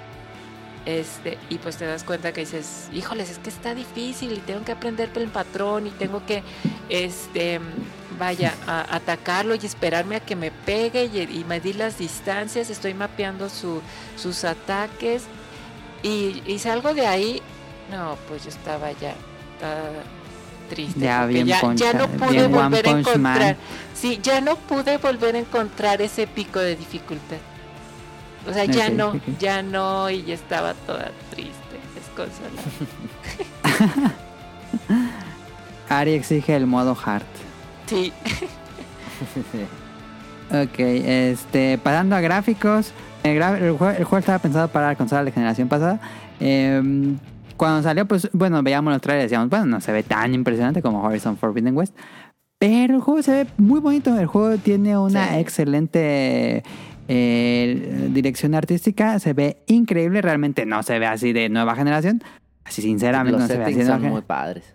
Este, 0.85 1.37
y 1.49 1.57
pues 1.59 1.77
te 1.77 1.85
das 1.85 2.03
cuenta 2.03 2.33
que 2.33 2.41
dices, 2.41 2.89
híjoles, 2.93 3.29
es 3.29 3.39
que 3.39 3.49
está 3.49 3.73
difícil 3.73 4.33
y 4.33 4.37
tengo 4.37 4.65
que 4.65 4.73
aprender 4.73 5.09
el 5.15 5.29
patrón 5.29 5.87
y 5.87 5.91
tengo 5.91 6.25
que, 6.25 6.43
este, 6.89 7.61
vaya, 8.19 8.53
a- 8.67 8.93
atacarlo 8.95 9.55
y 9.55 9.65
esperarme 9.65 10.17
a 10.17 10.19
que 10.19 10.35
me 10.35 10.51
pegue 10.51 11.05
y, 11.05 11.19
y 11.39 11.45
medir 11.45 11.77
las 11.77 11.97
distancias, 11.97 12.69
estoy 12.69 12.93
mapeando 12.93 13.49
su, 13.49 13.81
sus 14.17 14.43
ataques 14.43 15.23
y, 16.03 16.43
salgo 16.59 16.93
de 16.93 17.07
ahí, 17.07 17.41
no, 17.89 18.17
pues 18.27 18.43
yo 18.43 18.49
estaba 18.49 18.91
ya, 18.91 19.15
estaba 19.53 19.87
triste. 20.69 20.99
Ya 20.99 21.25
bien 21.25 21.45
ya, 21.47 21.59
poncha- 21.61 21.91
ya 21.91 21.93
no 21.93 22.07
pude 22.07 22.47
volver 22.47 22.87
a 22.87 22.91
encontrar, 22.91 23.39
Man. 23.39 23.55
sí, 23.93 24.19
ya 24.21 24.41
no 24.41 24.55
pude 24.55 24.97
volver 24.97 25.35
a 25.35 25.39
encontrar 25.39 26.01
ese 26.01 26.27
pico 26.27 26.59
de 26.59 26.75
dificultad. 26.75 27.37
O 28.49 28.53
sea, 28.53 28.65
ya 28.65 28.89
no, 28.89 29.19
ya 29.39 29.61
no, 29.63 30.09
y 30.09 30.23
ya 30.23 30.33
estaba 30.33 30.73
toda 30.73 31.11
triste, 31.29 31.77
desconsolada. 31.95 32.61
Ari 35.89 36.13
exige 36.13 36.55
el 36.55 36.65
modo 36.65 36.97
hard. 37.05 37.23
Sí, 37.87 38.11
Ok, 40.51 40.77
este, 40.79 41.77
pasando 41.77 42.15
a 42.15 42.21
gráficos, 42.21 42.91
el 43.23 43.41
juego 43.77 44.17
estaba 44.17 44.39
pensado 44.39 44.67
para 44.67 44.87
la 44.87 44.95
consola 44.95 45.23
de 45.23 45.31
generación 45.31 45.67
pasada. 45.67 45.99
Em, 46.39 47.17
cuando 47.63 47.81
salió, 47.81 48.05
pues, 48.05 48.29
bueno, 48.33 48.61
veíamos 48.61 48.91
los 48.91 49.01
trailers 49.01 49.23
y 49.23 49.25
decíamos, 49.27 49.49
bueno, 49.49 49.65
no 49.65 49.79
se 49.79 49.93
ve 49.93 50.03
tan 50.03 50.33
impresionante 50.33 50.81
como 50.81 51.01
Horizon 51.01 51.37
Forbidden 51.37 51.77
West. 51.77 51.95
Pero 52.59 52.95
el 52.95 52.99
juego 52.99 53.21
se 53.21 53.31
ve 53.31 53.47
muy 53.57 53.79
bonito. 53.79 54.17
El 54.19 54.25
juego 54.25 54.57
tiene 54.57 54.97
una 54.97 55.29
Sí. 55.29 55.35
excelente 55.39 56.63
eh, 57.07 58.09
dirección 58.11 58.53
artística. 58.53 59.17
Se 59.19 59.31
ve 59.31 59.63
increíble. 59.67 60.21
Realmente 60.21 60.65
no 60.65 60.83
se 60.83 60.99
ve 60.99 61.05
así 61.05 61.31
de 61.31 61.47
nueva 61.47 61.75
generación. 61.75 62.21
Así, 62.65 62.81
sinceramente, 62.81 63.31
Los 63.33 63.41
no 63.41 63.47
se 63.47 63.57
ve 63.57 63.63
así 63.63 63.75
de 63.75 63.83
nueva 63.85 63.99
son 64.01 64.09
muy 64.09 64.21
padres. 64.21 64.65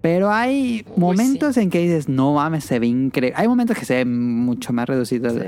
Pero 0.00 0.30
hay 0.30 0.84
Uy, 0.88 1.00
momentos 1.00 1.56
en 1.58 1.68
que 1.68 1.80
dices, 1.80 2.08
no 2.08 2.32
mames, 2.34 2.64
se 2.64 2.78
ve 2.78 2.86
increíble. 2.86 3.34
Hay 3.36 3.46
momentos 3.48 3.76
que 3.76 3.84
se 3.84 3.94
ve 3.96 4.04
mucho 4.04 4.72
más 4.72 4.86
reducido 4.88 5.28
Sí. 5.30 5.38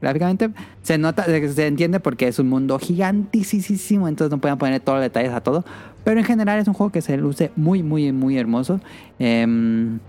gráficamente. 0.00 0.50
Se 0.82 0.98
nota, 0.98 1.24
se 1.24 1.66
entiende 1.66 2.00
porque 2.00 2.28
es 2.28 2.38
un 2.38 2.48
mundo 2.48 2.78
gigantísimo, 2.78 4.08
entonces 4.08 4.30
no 4.32 4.38
pueden 4.40 4.58
poner 4.58 4.80
todos 4.80 4.96
los 4.98 5.04
detalles 5.04 5.32
a 5.32 5.40
todo. 5.40 5.64
Pero 6.04 6.20
en 6.20 6.26
general 6.26 6.58
es 6.58 6.68
un 6.68 6.74
juego 6.74 6.92
que 6.92 7.02
se 7.02 7.16
luce 7.16 7.50
muy, 7.56 7.82
muy, 7.82 8.12
muy 8.12 8.38
hermoso. 8.38 8.80
Em, 9.18 10.00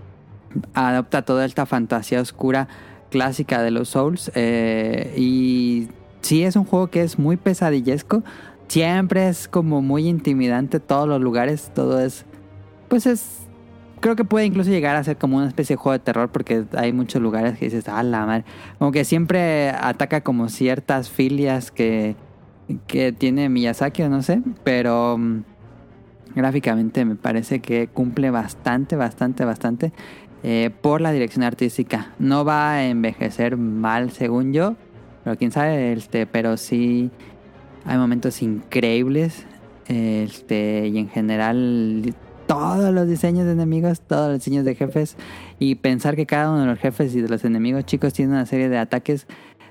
adopta 0.72 1.22
toda 1.22 1.44
esta 1.44 1.66
fantasía 1.66 2.20
oscura 2.20 2.68
clásica 3.10 3.62
de 3.62 3.70
los 3.70 3.90
Souls. 3.90 4.30
eh, 4.34 5.14
y 5.16 5.88
sí 6.24 6.42
es 6.42 6.56
un 6.56 6.64
juego 6.64 6.88
que 6.88 7.02
es 7.02 7.18
muy 7.18 7.36
pesadillesco. 7.36 8.24
Siempre 8.68 9.28
es 9.28 9.46
como 9.46 9.82
muy 9.82 10.08
intimidante 10.08 10.80
todos 10.80 11.06
los 11.06 11.20
lugares. 11.20 11.70
Todo 11.74 12.00
es... 12.00 12.24
Pues 12.88 13.06
es... 13.06 13.40
Creo 14.00 14.16
que 14.16 14.24
puede 14.24 14.44
incluso 14.44 14.70
llegar 14.70 14.96
a 14.96 15.04
ser 15.04 15.16
como 15.16 15.36
una 15.38 15.48
especie 15.48 15.76
de 15.76 15.78
juego 15.78 15.92
de 15.92 15.98
terror 15.98 16.28
porque 16.30 16.64
hay 16.76 16.92
muchos 16.92 17.22
lugares 17.22 17.58
que 17.58 17.66
dices, 17.66 17.88
ah, 17.88 18.02
la 18.02 18.26
madre. 18.26 18.44
Como 18.78 18.92
que 18.92 19.04
siempre 19.04 19.70
ataca 19.70 20.22
como 20.22 20.48
ciertas 20.48 21.08
filias 21.08 21.70
que, 21.70 22.16
que 22.86 23.12
tiene 23.12 23.48
Miyazaki 23.48 24.02
o 24.02 24.08
no 24.08 24.22
sé. 24.22 24.42
Pero 24.62 25.16
mm, 25.18 25.42
gráficamente 26.34 27.04
me 27.04 27.16
parece 27.16 27.60
que 27.60 27.88
cumple 27.88 28.30
bastante, 28.30 28.96
bastante, 28.96 29.44
bastante 29.44 29.92
eh, 30.42 30.70
por 30.82 31.00
la 31.00 31.12
dirección 31.12 31.42
artística. 31.42 32.12
No 32.18 32.44
va 32.44 32.72
a 32.72 32.86
envejecer 32.86 33.56
mal 33.56 34.10
según 34.10 34.52
yo, 34.52 34.76
pero 35.22 35.36
quién 35.36 35.52
sabe, 35.52 35.92
este, 35.92 36.26
pero 36.26 36.56
sí 36.56 37.10
hay 37.84 37.98
momentos 37.98 38.42
increíbles. 38.42 39.46
Este, 39.86 40.88
y 40.88 40.98
en 40.98 41.08
general 41.08 42.14
todos 42.46 42.92
los 42.92 43.08
diseños 43.08 43.46
de 43.46 43.52
enemigos, 43.52 44.00
todos 44.00 44.28
los 44.28 44.38
diseños 44.38 44.64
de 44.64 44.74
jefes 44.74 45.16
y 45.58 45.76
pensar 45.76 46.16
que 46.16 46.26
cada 46.26 46.50
uno 46.50 46.60
de 46.60 46.66
los 46.66 46.78
jefes 46.78 47.14
y 47.14 47.20
de 47.20 47.28
los 47.28 47.44
enemigos 47.44 47.84
chicos 47.84 48.12
tiene 48.12 48.32
una 48.32 48.46
serie 48.46 48.68
de 48.68 48.78
ataques. 48.78 49.26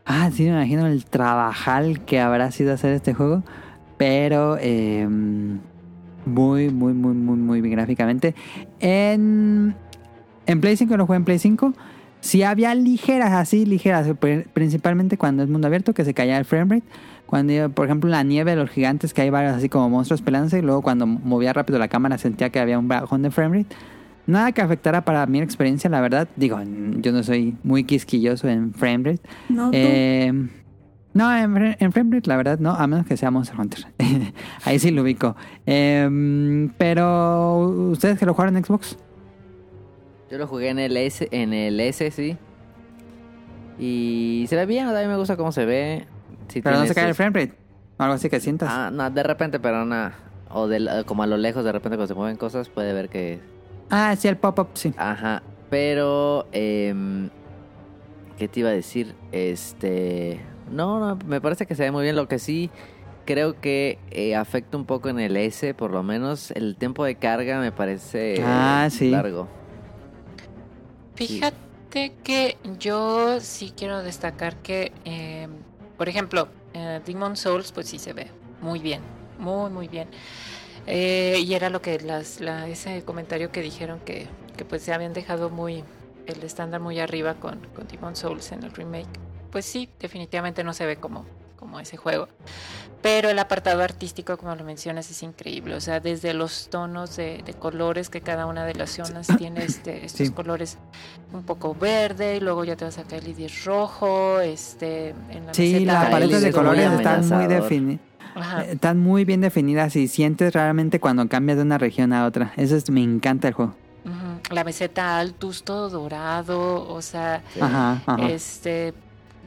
Ah, 0.05 0.29
sí, 0.31 0.43
me 0.43 0.49
imagino 0.49 0.87
el 0.87 1.05
trabajal 1.05 2.03
que 2.05 2.19
habrá 2.19 2.51
sido 2.51 2.73
hacer 2.73 2.93
este 2.93 3.13
juego, 3.13 3.43
pero 3.97 4.57
eh, 4.59 5.07
muy, 6.25 6.69
muy, 6.69 6.93
muy, 6.93 7.13
muy, 7.13 7.37
muy 7.37 7.61
bien 7.61 7.73
gráficamente. 7.75 8.35
En, 8.79 9.75
en 10.45 10.61
Play 10.61 10.77
5, 10.77 10.97
lo 10.97 11.05
jugué 11.05 11.17
en 11.17 11.25
Play 11.25 11.39
5. 11.39 11.73
Sí 12.19 12.43
había 12.43 12.73
ligeras, 12.75 13.31
así 13.33 13.65
ligeras, 13.65 14.07
pri- 14.19 14.45
principalmente 14.53 15.17
cuando 15.17 15.43
es 15.43 15.49
mundo 15.49 15.67
abierto, 15.67 15.93
que 15.93 16.05
se 16.05 16.13
caía 16.13 16.37
el 16.37 16.45
frame 16.45 16.75
rate. 16.75 16.87
Cuando, 17.25 17.51
iba, 17.53 17.69
por 17.69 17.85
ejemplo, 17.85 18.07
en 18.09 18.11
la 18.11 18.23
nieve, 18.23 18.55
los 18.55 18.69
gigantes, 18.69 19.13
que 19.13 19.21
hay 19.23 19.29
varios 19.29 19.53
así 19.55 19.67
como 19.67 19.89
monstruos 19.89 20.21
peleándose, 20.21 20.59
y 20.59 20.61
luego 20.61 20.81
cuando 20.81 21.05
movía 21.07 21.51
rápido 21.51 21.79
la 21.79 21.87
cámara 21.87 22.17
sentía 22.17 22.49
que 22.49 22.59
había 22.59 22.77
un 22.79 22.87
bajón 22.87 23.23
de 23.23 23.31
frame 23.31 23.59
rate. 23.63 23.75
Nada 24.25 24.53
que 24.53 24.61
afectara 24.61 25.03
para 25.03 25.25
mi 25.25 25.41
experiencia, 25.41 25.89
la 25.89 25.99
verdad. 25.99 26.29
Digo, 26.37 26.57
yo 27.01 27.11
no 27.11 27.23
soy 27.23 27.57
muy 27.63 27.83
quisquilloso 27.83 28.47
en 28.47 28.73
frame 28.73 29.03
rate. 29.11 29.21
No. 29.49 29.69
Eh, 29.73 30.47
no, 31.13 31.35
en, 31.35 31.75
en 31.79 31.91
frame 31.91 32.15
rate, 32.15 32.29
la 32.29 32.37
verdad, 32.37 32.59
no, 32.59 32.71
a 32.71 32.87
menos 32.87 33.05
que 33.05 33.17
sea 33.17 33.29
Monster 33.31 33.59
Hunter. 33.59 33.85
Ahí 34.65 34.79
sí 34.79 34.91
lo 34.91 35.01
ubico. 35.03 35.35
Eh, 35.65 36.69
pero, 36.77 37.57
¿ustedes 37.91 38.17
que 38.19 38.25
lo 38.25 38.33
jugaron 38.33 38.57
en 38.57 38.63
Xbox? 38.65 38.97
Yo 40.31 40.37
lo 40.37 40.47
jugué 40.47 40.69
en 40.69 40.79
el 40.79 40.97
S, 40.97 41.27
en 41.31 41.53
el 41.53 41.79
S, 41.79 42.09
sí. 42.11 42.37
Y 43.79 44.45
se 44.49 44.55
ve 44.55 44.65
bien, 44.65 44.87
a 44.87 45.01
mí 45.01 45.07
me 45.07 45.17
gusta 45.17 45.37
cómo 45.37 45.51
se 45.51 45.65
ve. 45.65 46.05
Pero 46.63 46.77
no 46.79 46.85
se 46.85 46.93
cae 46.95 47.05
el 47.05 47.09
sus- 47.11 47.17
frame 47.17 47.39
rate. 47.39 47.53
Algo 47.97 48.13
así 48.15 48.29
que 48.29 48.39
sientas. 48.39 48.69
Ah, 48.71 48.89
no, 48.91 49.09
de 49.09 49.23
repente, 49.23 49.59
pero 49.59 49.85
nada. 49.85 50.15
O 50.49 50.67
de, 50.67 51.03
como 51.05 51.23
a 51.23 51.27
lo 51.27 51.37
lejos, 51.37 51.63
de 51.63 51.71
repente 51.71 51.95
cuando 51.97 52.07
se 52.07 52.13
mueven 52.15 52.37
cosas, 52.37 52.69
puede 52.69 52.93
ver 52.93 53.09
que... 53.09 53.39
Ah, 53.89 54.15
sí, 54.15 54.27
el 54.27 54.37
pop-up, 54.37 54.69
sí. 54.73 54.93
Ajá, 54.97 55.41
pero... 55.69 56.47
em, 56.51 57.29
¿Qué 58.37 58.47
te 58.47 58.59
iba 58.61 58.69
a 58.69 58.73
decir? 58.73 59.13
Este... 59.31 60.39
No, 60.73 60.99
no, 60.99 61.17
me 61.27 61.39
parece 61.39 61.65
que 61.65 61.75
se 61.75 61.83
ve 61.83 61.91
muy 61.91 62.03
bien. 62.03 62.15
Lo 62.15 62.27
que 62.27 62.39
sí 62.39 62.69
creo 63.25 63.59
que 63.61 63.99
eh, 64.11 64.35
afecta 64.35 64.75
un 64.77 64.85
poco 64.85 65.09
en 65.09 65.19
el 65.19 65.37
S, 65.37 65.73
por 65.73 65.91
lo 65.91 66.03
menos 66.03 66.51
el 66.51 66.75
tiempo 66.75 67.05
de 67.05 67.15
carga 67.15 67.59
me 67.59 67.71
parece 67.71 68.41
Ah, 68.43 68.87
sí. 68.89 69.11
largo. 69.11 69.47
Fíjate 71.15 72.13
que 72.23 72.57
yo 72.79 73.39
sí 73.39 73.73
quiero 73.77 74.01
destacar 74.01 74.55
que, 74.57 74.91
eh, 75.05 75.47
por 75.97 76.09
ejemplo, 76.09 76.47
eh, 76.73 77.01
Demon 77.05 77.37
Souls, 77.37 77.71
pues 77.71 77.87
sí 77.87 77.99
se 77.99 78.13
ve 78.13 78.27
muy 78.61 78.79
bien, 78.79 79.01
muy, 79.37 79.69
muy 79.69 79.87
bien. 79.87 80.07
Eh, 80.87 81.39
y 81.45 81.53
era 81.53 81.69
lo 81.69 81.81
que 81.81 81.99
las, 81.99 82.41
la- 82.41 82.67
ese 82.67 83.03
comentario 83.03 83.51
que 83.51 83.61
dijeron 83.61 83.99
que, 84.03 84.27
que 84.57 84.65
pues 84.65 84.81
se 84.81 84.91
habían 84.93 85.13
dejado 85.13 85.49
muy 85.49 85.83
el 86.25 86.43
estándar 86.43 86.81
muy 86.81 86.99
arriba 86.99 87.35
con, 87.35 87.59
con 87.75 87.87
Demon 87.87 88.15
Souls 88.15 88.51
en 88.51 88.63
el 88.63 88.71
remake. 88.71 89.07
Pues 89.53 89.63
sí, 89.65 89.87
definitivamente 90.01 90.63
no 90.65 90.73
se 90.73 90.85
ve 90.85 90.97
como, 90.97 91.25
como 91.57 91.79
ese 91.79 91.95
juego. 91.95 92.27
Pero 93.01 93.29
el 93.29 93.37
apartado 93.37 93.83
artístico, 93.83 94.37
como 94.37 94.55
lo 94.55 94.63
mencionas, 94.63 95.11
es 95.11 95.21
increíble. 95.23 95.75
O 95.75 95.81
sea, 95.81 95.99
desde 95.99 96.33
los 96.33 96.69
tonos 96.69 97.15
de, 97.17 97.43
de 97.45 97.53
colores 97.53 98.09
que 98.09 98.21
cada 98.21 98.45
una 98.47 98.65
de 98.65 98.73
las 98.75 98.91
zonas 98.91 99.27
tiene 99.37 99.63
este, 99.63 100.05
estos 100.05 100.27
Sí. 100.27 100.33
colores 100.33 100.77
un 101.33 101.43
poco 101.43 101.75
verde, 101.75 102.37
y 102.37 102.39
luego 102.39 102.63
ya 102.63 102.75
te 102.75 102.85
vas 102.85 102.97
a 102.97 103.03
caer 103.03 103.23
el 103.23 103.29
iris 103.29 103.65
rojo, 103.65 104.39
este, 104.39 105.09
en 105.29 105.45
la 105.45 105.53
Sí, 105.53 105.85
las 105.85 106.09
paletas 106.09 106.41
de 106.41 106.49
es 106.49 106.55
colores 106.55 106.87
muy 106.89 106.97
están 106.97 107.29
muy 107.29 107.47
definidas. 107.47 108.01
Ajá. 108.35 108.65
Están 108.65 108.99
muy 108.99 109.25
bien 109.25 109.41
definidas 109.41 109.95
y 109.95 110.07
sientes 110.07 110.53
realmente 110.53 110.99
cuando 110.99 111.27
cambias 111.29 111.57
de 111.57 111.63
una 111.63 111.77
región 111.77 112.11
a 112.13 112.25
otra. 112.25 112.53
Eso 112.57 112.75
es, 112.75 112.89
me 112.89 113.03
encanta 113.03 113.47
el 113.49 113.53
juego. 113.53 113.75
La 114.49 114.63
meseta 114.63 115.19
Altus, 115.19 115.63
todo 115.63 115.89
dorado, 115.89 116.87
o 116.89 117.01
sea, 117.01 117.41
Sí. 117.53 117.59
Ajá, 117.61 118.01
ajá. 118.05 118.25
este 118.27 118.93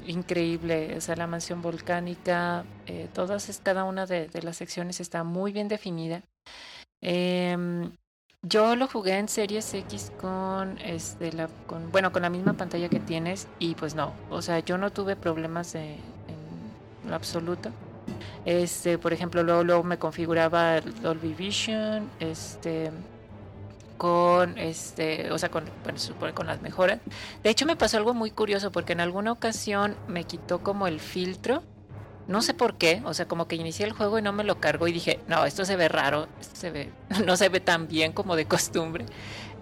increíble, 0.06 0.96
o 0.96 1.00
sea, 1.00 1.16
la 1.16 1.26
mansión 1.26 1.62
volcánica, 1.62 2.64
eh, 2.86 3.08
todas, 3.12 3.60
cada 3.62 3.84
una 3.84 4.06
de, 4.06 4.28
de 4.28 4.42
las 4.42 4.56
secciones 4.56 5.00
está 5.00 5.24
muy 5.24 5.52
bien 5.52 5.68
definida. 5.68 6.22
Em, 7.00 7.92
yo 8.42 8.76
lo 8.76 8.86
jugué 8.88 9.18
en 9.18 9.28
Series 9.28 9.72
X 9.74 10.12
con, 10.20 10.78
este, 10.78 11.32
la, 11.32 11.48
con, 11.66 11.90
bueno, 11.92 12.12
con 12.12 12.22
la 12.22 12.30
misma 12.30 12.54
pantalla 12.54 12.88
que 12.88 13.00
tienes 13.00 13.48
y 13.58 13.74
pues 13.74 13.94
no, 13.94 14.12
o 14.30 14.40
sea, 14.42 14.60
yo 14.60 14.78
no 14.78 14.90
tuve 14.90 15.16
problemas 15.16 15.72
de- 15.72 15.94
en 15.94 17.10
lo 17.10 17.14
absoluto. 17.14 17.70
Este, 18.44 18.98
por 18.98 19.12
ejemplo, 19.12 19.42
luego, 19.42 19.64
luego 19.64 19.82
me 19.82 19.98
configuraba 19.98 20.78
el 20.78 21.02
Dolby 21.02 21.34
Vision, 21.34 22.08
este, 22.20 22.90
con 23.96 24.58
este, 24.58 25.30
o 25.32 25.38
sea, 25.38 25.48
con, 25.50 25.64
bueno, 25.84 25.98
supone 25.98 26.32
con 26.32 26.46
las 26.46 26.60
mejoras. 26.62 26.98
De 27.42 27.50
hecho, 27.50 27.66
me 27.66 27.76
pasó 27.76 27.96
algo 27.96 28.14
muy 28.14 28.30
curioso 28.30 28.70
porque 28.72 28.92
en 28.92 29.00
alguna 29.00 29.32
ocasión 29.32 29.94
me 30.08 30.24
quitó 30.24 30.58
como 30.60 30.86
el 30.86 31.00
filtro. 31.00 31.62
No 32.28 32.42
sé 32.42 32.54
por 32.54 32.74
qué, 32.74 33.02
o 33.04 33.14
sea, 33.14 33.26
como 33.28 33.46
que 33.46 33.54
inicié 33.54 33.86
el 33.86 33.92
juego 33.92 34.18
y 34.18 34.22
no 34.22 34.32
me 34.32 34.42
lo 34.42 34.58
cargó 34.60 34.88
y 34.88 34.92
dije, 34.92 35.20
no, 35.28 35.44
esto 35.44 35.64
se 35.64 35.76
ve 35.76 35.86
raro, 35.88 36.26
esto 36.40 36.56
se 36.56 36.70
ve, 36.72 36.90
no 37.24 37.36
se 37.36 37.48
ve 37.48 37.60
tan 37.60 37.86
bien 37.86 38.10
como 38.12 38.34
de 38.34 38.46
costumbre. 38.46 39.06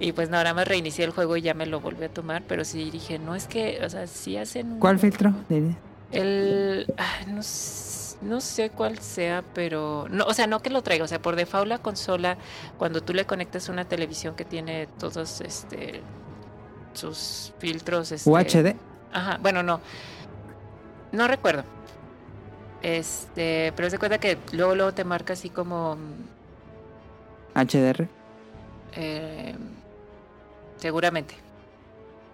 Y 0.01 0.13
pues 0.13 0.31
nada 0.31 0.55
más 0.55 0.67
reinicié 0.67 1.05
el 1.05 1.11
juego 1.11 1.37
y 1.37 1.43
ya 1.43 1.53
me 1.55 1.67
lo 1.67 1.81
volví 1.81 2.05
a 2.05 2.09
tomar, 2.09 2.43
pero 2.49 2.65
sí 2.65 2.91
dije, 2.91 3.19
no 3.19 3.35
es 3.35 3.47
que, 3.47 3.81
o 3.85 3.91
sea, 3.91 4.07
sí 4.07 4.37
hacen... 4.39 4.73
un- 4.73 4.79
¿Cuál 4.81 4.99
filtro? 4.99 5.33
El. 6.11 6.87
ah, 6.97 7.21
no, 7.29 7.41
s- 7.41 8.04
no 8.23 8.41
sé 8.41 8.71
cuál 8.71 8.99
sea, 8.99 9.43
pero. 9.55 10.07
No, 10.11 10.25
o 10.25 10.35
sea, 10.35 10.47
no 10.47 10.61
que 10.61 10.71
lo 10.71 10.83
traiga. 10.83 11.05
O 11.05 11.09
sea, 11.09 11.21
por 11.21 11.37
default 11.37 11.69
la 11.69 11.79
consola, 11.79 12.37
cuando 12.79 13.03
tú 13.03 13.13
le 13.15 13.27
conectas 13.27 13.69
una 13.69 13.85
televisión 13.85 14.35
que 14.35 14.45
tiene 14.45 14.87
todos 14.99 15.41
este 15.41 16.03
sus 16.95 17.53
filtros. 17.59 18.13
Este, 18.13 18.31
UHD. 18.31 18.75
Ajá, 19.13 19.39
bueno, 19.43 19.63
no. 19.63 19.81
No 21.13 21.29
recuerdo. 21.29 21.65
Este, 22.83 23.73
pero 23.77 23.89
se 23.89 23.99
cuenta 23.99 24.19
que 24.19 24.39
luego, 24.53 24.75
luego 24.75 24.93
te 24.93 25.05
marca 25.05 25.33
así 25.33 25.49
como. 25.51 25.97
HDR. 27.55 28.09
eh, 28.97 29.55
seguramente. 30.79 31.35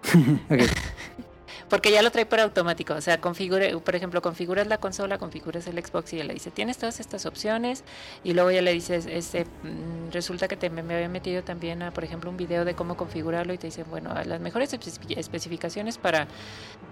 Ok. 0.49 0.61
Porque 1.71 1.89
ya 1.91 2.03
lo 2.03 2.11
trae 2.11 2.27
por 2.27 2.39
automático. 2.41 2.93
O 2.93 3.01
sea, 3.01 3.19
configure, 3.19 3.75
por 3.79 3.95
ejemplo, 3.95 4.21
configuras 4.21 4.67
la 4.67 4.77
consola, 4.77 5.17
configuras 5.17 5.65
el 5.65 5.83
Xbox 5.83 6.13
y 6.13 6.17
ya 6.17 6.23
le 6.25 6.33
dice, 6.35 6.51
tienes 6.51 6.77
todas 6.77 6.99
estas 6.99 7.25
opciones. 7.25 7.83
Y 8.23 8.33
luego 8.33 8.51
ya 8.51 8.61
le 8.61 8.73
dices, 8.73 9.07
este, 9.09 9.45
mm, 9.45 10.11
resulta 10.11 10.47
que 10.47 10.57
te, 10.57 10.69
me, 10.69 10.83
me 10.83 10.95
había 10.95 11.09
metido 11.09 11.43
también 11.43 11.81
a, 11.81 11.91
por 11.91 12.03
ejemplo, 12.03 12.29
un 12.29 12.37
video 12.37 12.65
de 12.65 12.75
cómo 12.75 12.95
configurarlo 12.97 13.53
y 13.53 13.57
te 13.57 13.67
dicen, 13.67 13.85
bueno, 13.89 14.13
las 14.25 14.39
mejores 14.41 14.73
espe- 14.73 15.17
especificaciones 15.17 15.97
para 15.97 16.27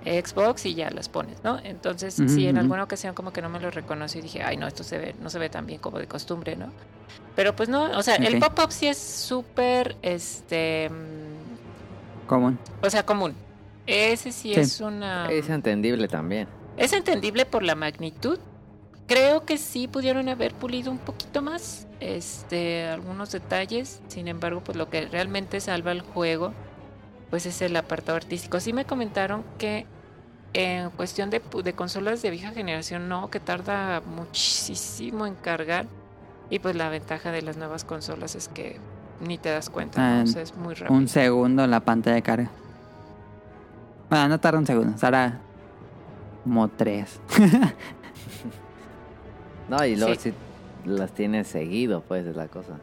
Xbox 0.06 0.66
y 0.66 0.76
ya 0.76 0.90
las 0.92 1.10
pones, 1.10 1.44
¿no? 1.44 1.60
Entonces, 1.64 2.18
Ujú, 2.18 2.30
sí, 2.30 2.48
en 2.48 2.58
alguna 2.58 2.84
ocasión 2.84 3.14
como 3.14 3.34
que 3.34 3.42
no 3.42 3.50
me 3.50 3.60
lo 3.60 3.70
reconocí 3.72 4.20
y 4.20 4.22
dije, 4.22 4.42
ay, 4.44 4.56
no, 4.58 4.66
esto 4.66 4.84
se 4.84 4.98
ve, 4.98 5.16
no 5.22 5.30
se 5.30 5.40
ve 5.40 5.50
tan 5.50 5.66
bien 5.66 5.80
como 5.80 6.00
de 6.00 6.08
costumbre, 6.08 6.56
¿no? 6.56 6.72
Pero 7.36 7.54
pues 7.56 7.68
no, 7.70 7.98
o 7.98 8.02
sea, 8.02 8.16
el 8.16 8.40
pop-up 8.40 8.72
sí 8.72 8.88
es 8.88 8.98
súper, 8.98 9.98
este, 10.02 10.90
mm, 10.90 12.28
Común. 12.28 12.58
o 12.82 12.90
sea, 12.90 13.06
común. 13.06 13.36
Ese 13.90 14.32
sí, 14.32 14.54
Sí. 14.54 14.60
es 14.60 14.82
una... 14.82 15.28
Es 15.32 15.50
entendible 15.50 16.08
también. 16.08 16.48
Es 16.78 16.94
entendible 16.94 17.46
por 17.46 17.64
la 17.64 17.76
magnitud. 17.76 18.40
Creo 19.08 19.44
que 19.46 19.58
sí 19.58 19.88
pudieron 19.88 20.30
haber 20.30 20.54
pulido 20.54 20.92
un 20.92 21.00
poquito 21.00 21.42
más 21.42 21.88
este, 22.00 22.88
algunos 22.88 23.32
detalles. 23.32 24.02
Sin 24.08 24.28
embargo, 24.28 24.62
pues 24.64 24.78
lo 24.78 24.90
que 24.90 25.08
realmente 25.08 25.60
salva 25.60 25.92
el 25.92 26.02
juego, 26.02 26.54
pues 27.32 27.46
es 27.48 27.62
el 27.64 27.76
apartado 27.76 28.16
artístico. 28.16 28.60
Sí 28.60 28.72
me 28.72 28.86
comentaron 28.86 29.44
que 29.58 29.88
en 30.54 30.92
cuestión 30.92 31.30
de, 31.32 31.42
de 31.64 31.74
consolas 31.74 32.22
de 32.22 32.30
vieja 32.30 32.52
generación, 32.52 33.10
no, 33.10 33.30
que 33.32 33.40
tarda 33.40 34.02
muchísimo 34.02 35.26
en 35.26 35.34
cargar. 35.36 35.88
Y 36.52 36.60
pues 36.60 36.76
la 36.76 36.90
ventaja 36.90 37.32
de 37.32 37.42
las 37.42 37.58
nuevas 37.58 37.84
consolas 37.86 38.36
es 38.36 38.48
que 38.48 38.78
ni 39.22 39.38
te 39.38 39.50
das 39.50 39.70
cuenta, 39.70 40.00
¿no? 40.02 40.20
Ah, 40.22 40.24
O 40.24 40.28
sea, 40.28 40.42
es 40.44 40.56
muy 40.56 40.74
rápido. 40.76 40.98
Un 40.98 41.08
segundo 41.08 41.66
la 41.68 41.80
pantalla 41.80 42.16
de 42.16 42.22
carga. 42.22 42.50
Bueno, 44.10 44.28
no 44.30 44.40
tarda 44.40 44.60
un 44.60 44.66
segundo. 44.66 44.96
Estará 44.96 45.40
como 46.44 46.68
tres. 46.70 47.20
No, 49.70 49.86
y 49.86 49.96
luego 49.96 50.16
Sí. 50.16 50.32
sí 50.32 50.34
las 50.90 51.12
tienes 51.12 51.48
seguido, 51.48 52.02
pues, 52.08 52.26
es 52.26 52.36
la 52.36 52.48
cosa. 52.48 52.74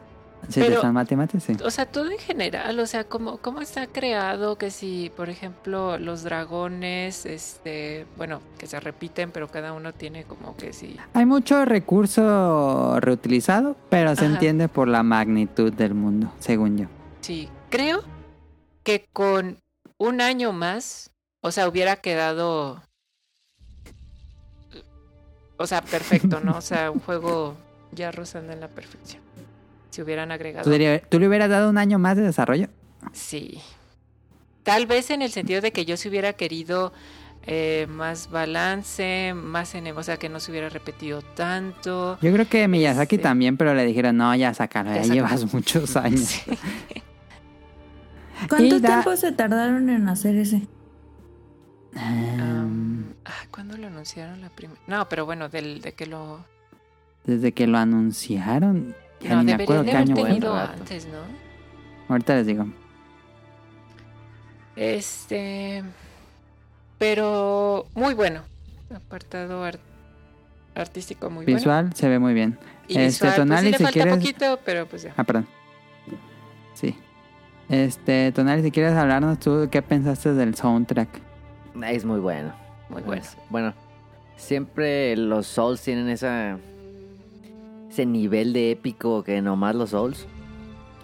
Si 0.47 0.59
Pero- 0.61 0.67
te 0.67 0.75
están 0.75 0.93
matemáticas, 0.93 1.43
sí. 1.43 1.57
O 1.65 1.69
sea, 1.69 1.85
todo 1.85 2.09
en 2.09 2.17
general, 2.19 2.79
o 2.79 2.85
sea, 2.85 3.03
cómo, 3.03 3.37
cómo 3.39 3.59
está 3.59 3.87
creado, 3.87 4.57
que 4.57 4.71
si, 4.71 5.11
por 5.17 5.29
ejemplo, 5.29 5.97
los 5.97 6.23
dragones, 6.23 7.25
este, 7.25 8.05
bueno, 8.15 8.39
que 8.57 8.67
se 8.67 8.79
repiten, 8.79 9.31
pero 9.31 9.49
cada 9.49 9.73
uno 9.73 9.93
tiene 9.93 10.23
como 10.23 10.55
que 10.55 10.71
sí. 10.71 10.95
Hay 11.13 11.25
mucho 11.25 11.65
recurso 11.65 12.97
reutilizado, 13.01 13.75
pero 13.89 14.15
se 14.15 14.23
Ajá. 14.25 14.35
entiende 14.35 14.69
por 14.69 14.87
la 14.87 15.03
magnitud 15.03 15.73
del 15.73 15.93
mundo, 15.95 16.31
según 16.39 16.77
yo. 16.77 16.85
Sí, 17.19 17.49
creo 17.69 18.01
que 18.83 19.09
con 19.11 19.57
un 19.97 20.21
año 20.21 20.53
más, 20.53 21.09
o 21.41 21.51
sea, 21.51 21.67
hubiera 21.67 21.97
quedado, 21.97 22.81
o 25.57 25.67
sea, 25.67 25.81
perfecto, 25.81 26.39
¿no? 26.39 26.57
O 26.57 26.61
sea, 26.61 26.91
un 26.91 26.99
juego 26.99 27.57
ya 27.91 28.11
rozando 28.11 28.53
en 28.53 28.59
la 28.59 28.67
perfección. 28.67 29.21
Si 29.89 30.01
hubieran 30.01 30.31
agregado 30.31 30.63
¿Tú, 30.65 30.69
diría- 30.71 31.01
tú 31.01 31.19
le 31.19 31.27
hubieras 31.27 31.49
dado 31.49 31.69
un 31.69 31.77
año 31.77 31.97
más 31.99 32.17
de 32.17 32.23
desarrollo? 32.23 32.67
Sí. 33.13 33.59
Tal 34.63 34.85
vez 34.85 35.09
en 35.11 35.21
el 35.21 35.31
sentido 35.31 35.61
de 35.61 35.71
que 35.71 35.85
yo 35.85 35.95
si 35.97 36.09
hubiera 36.09 36.33
querido 36.33 36.91
eh, 37.49 37.87
más 37.89 38.29
balance, 38.29 39.33
más 39.33 39.73
en, 39.73 39.87
o 39.87 40.03
sea, 40.03 40.17
que 40.17 40.27
no 40.27 40.41
se 40.41 40.51
hubiera 40.51 40.67
repetido 40.67 41.21
tanto. 41.21 42.17
Yo 42.21 42.33
creo 42.33 42.47
que 42.49 42.67
Miyazaki 42.67 43.15
Sí. 43.15 43.21
también, 43.21 43.55
pero 43.55 43.73
le 43.73 43.85
dijeron, 43.85 44.17
no, 44.17 44.35
ya 44.35 44.53
sácalo, 44.53 44.93
ya, 44.93 45.03
llevas 45.03 45.53
muchos 45.53 45.95
años. 45.95 46.19
Sí. 46.19 46.41
¿Cuánto 48.49 48.79
da- 48.81 48.87
tiempo 49.01 49.15
se 49.15 49.31
tardaron 49.31 49.89
en 49.89 50.09
hacer 50.09 50.35
ese? 50.35 50.67
Em, 51.95 53.03
Ah, 53.25 53.45
¿Cuándo 53.51 53.75
lo 53.77 53.87
anunciaron 53.87 54.39
la 54.41 54.49
primera? 54.49 54.79
No, 54.87 55.07
pero 55.09 55.25
bueno, 55.25 55.49
del, 55.49 55.81
de 55.81 55.93
que 55.93 56.05
lo... 56.05 56.45
desde 57.25 57.51
que 57.53 57.67
lo 57.67 57.77
anunciaron, 57.77 58.95
ya 59.21 59.35
No, 59.35 59.43
ni 59.43 59.53
me 59.55 59.63
acuerdo 59.63 59.83
qué 59.83 59.91
año 59.91 60.15
tenido 60.15 60.55
antes, 60.55 61.07
¿no? 61.07 61.19
Ahorita 62.09 62.35
les 62.35 62.47
digo. 62.47 62.65
Este... 64.75 65.83
Pero 66.97 67.85
muy 67.93 68.13
bueno. 68.13 68.41
Apartado 68.95 69.63
ar- 69.63 69.79
artístico 70.75 71.29
muy 71.29 71.45
bueno. 71.45 71.57
Visual 71.57 71.93
se 71.93 72.07
ve 72.09 72.17
muy 72.19 72.33
bien. 72.33 72.57
Y 72.87 72.93
Este, 72.97 73.05
visual, 73.05 73.29
pues 73.31 73.35
Tonali, 73.37 73.65
sí 73.67 73.71
le 73.71 73.77
si 73.77 73.83
falta 73.83 73.93
quieres- 73.99 74.15
poquito, 74.15 74.59
pero 74.65 74.85
pues 74.87 75.01
ya. 75.03 75.13
Ah, 75.17 75.23
perdón. 75.23 75.47
Sí. 76.73 76.95
Este, 77.69 78.31
Tonali, 78.31 78.63
si 78.63 78.71
quieres 78.71 78.93
hablarnos 78.93 79.39
tú, 79.39 79.67
¿qué 79.71 79.81
pensaste 79.81 80.33
del 80.33 80.55
soundtrack? 80.55 81.09
Es 81.85 82.05
muy 82.05 82.19
bueno. 82.19 82.53
Muy 82.89 83.01
bueno. 83.01 83.21
Bueno, 83.49 83.73
siempre 84.35 85.15
los 85.17 85.47
Souls 85.47 85.81
tienen 85.81 86.09
esa 86.09 86.57
ese 87.89 88.05
nivel 88.05 88.53
de 88.53 88.71
épico 88.71 89.23
que 89.23 89.41
nomás 89.41 89.75
los 89.75 89.89
Souls. 89.91 90.27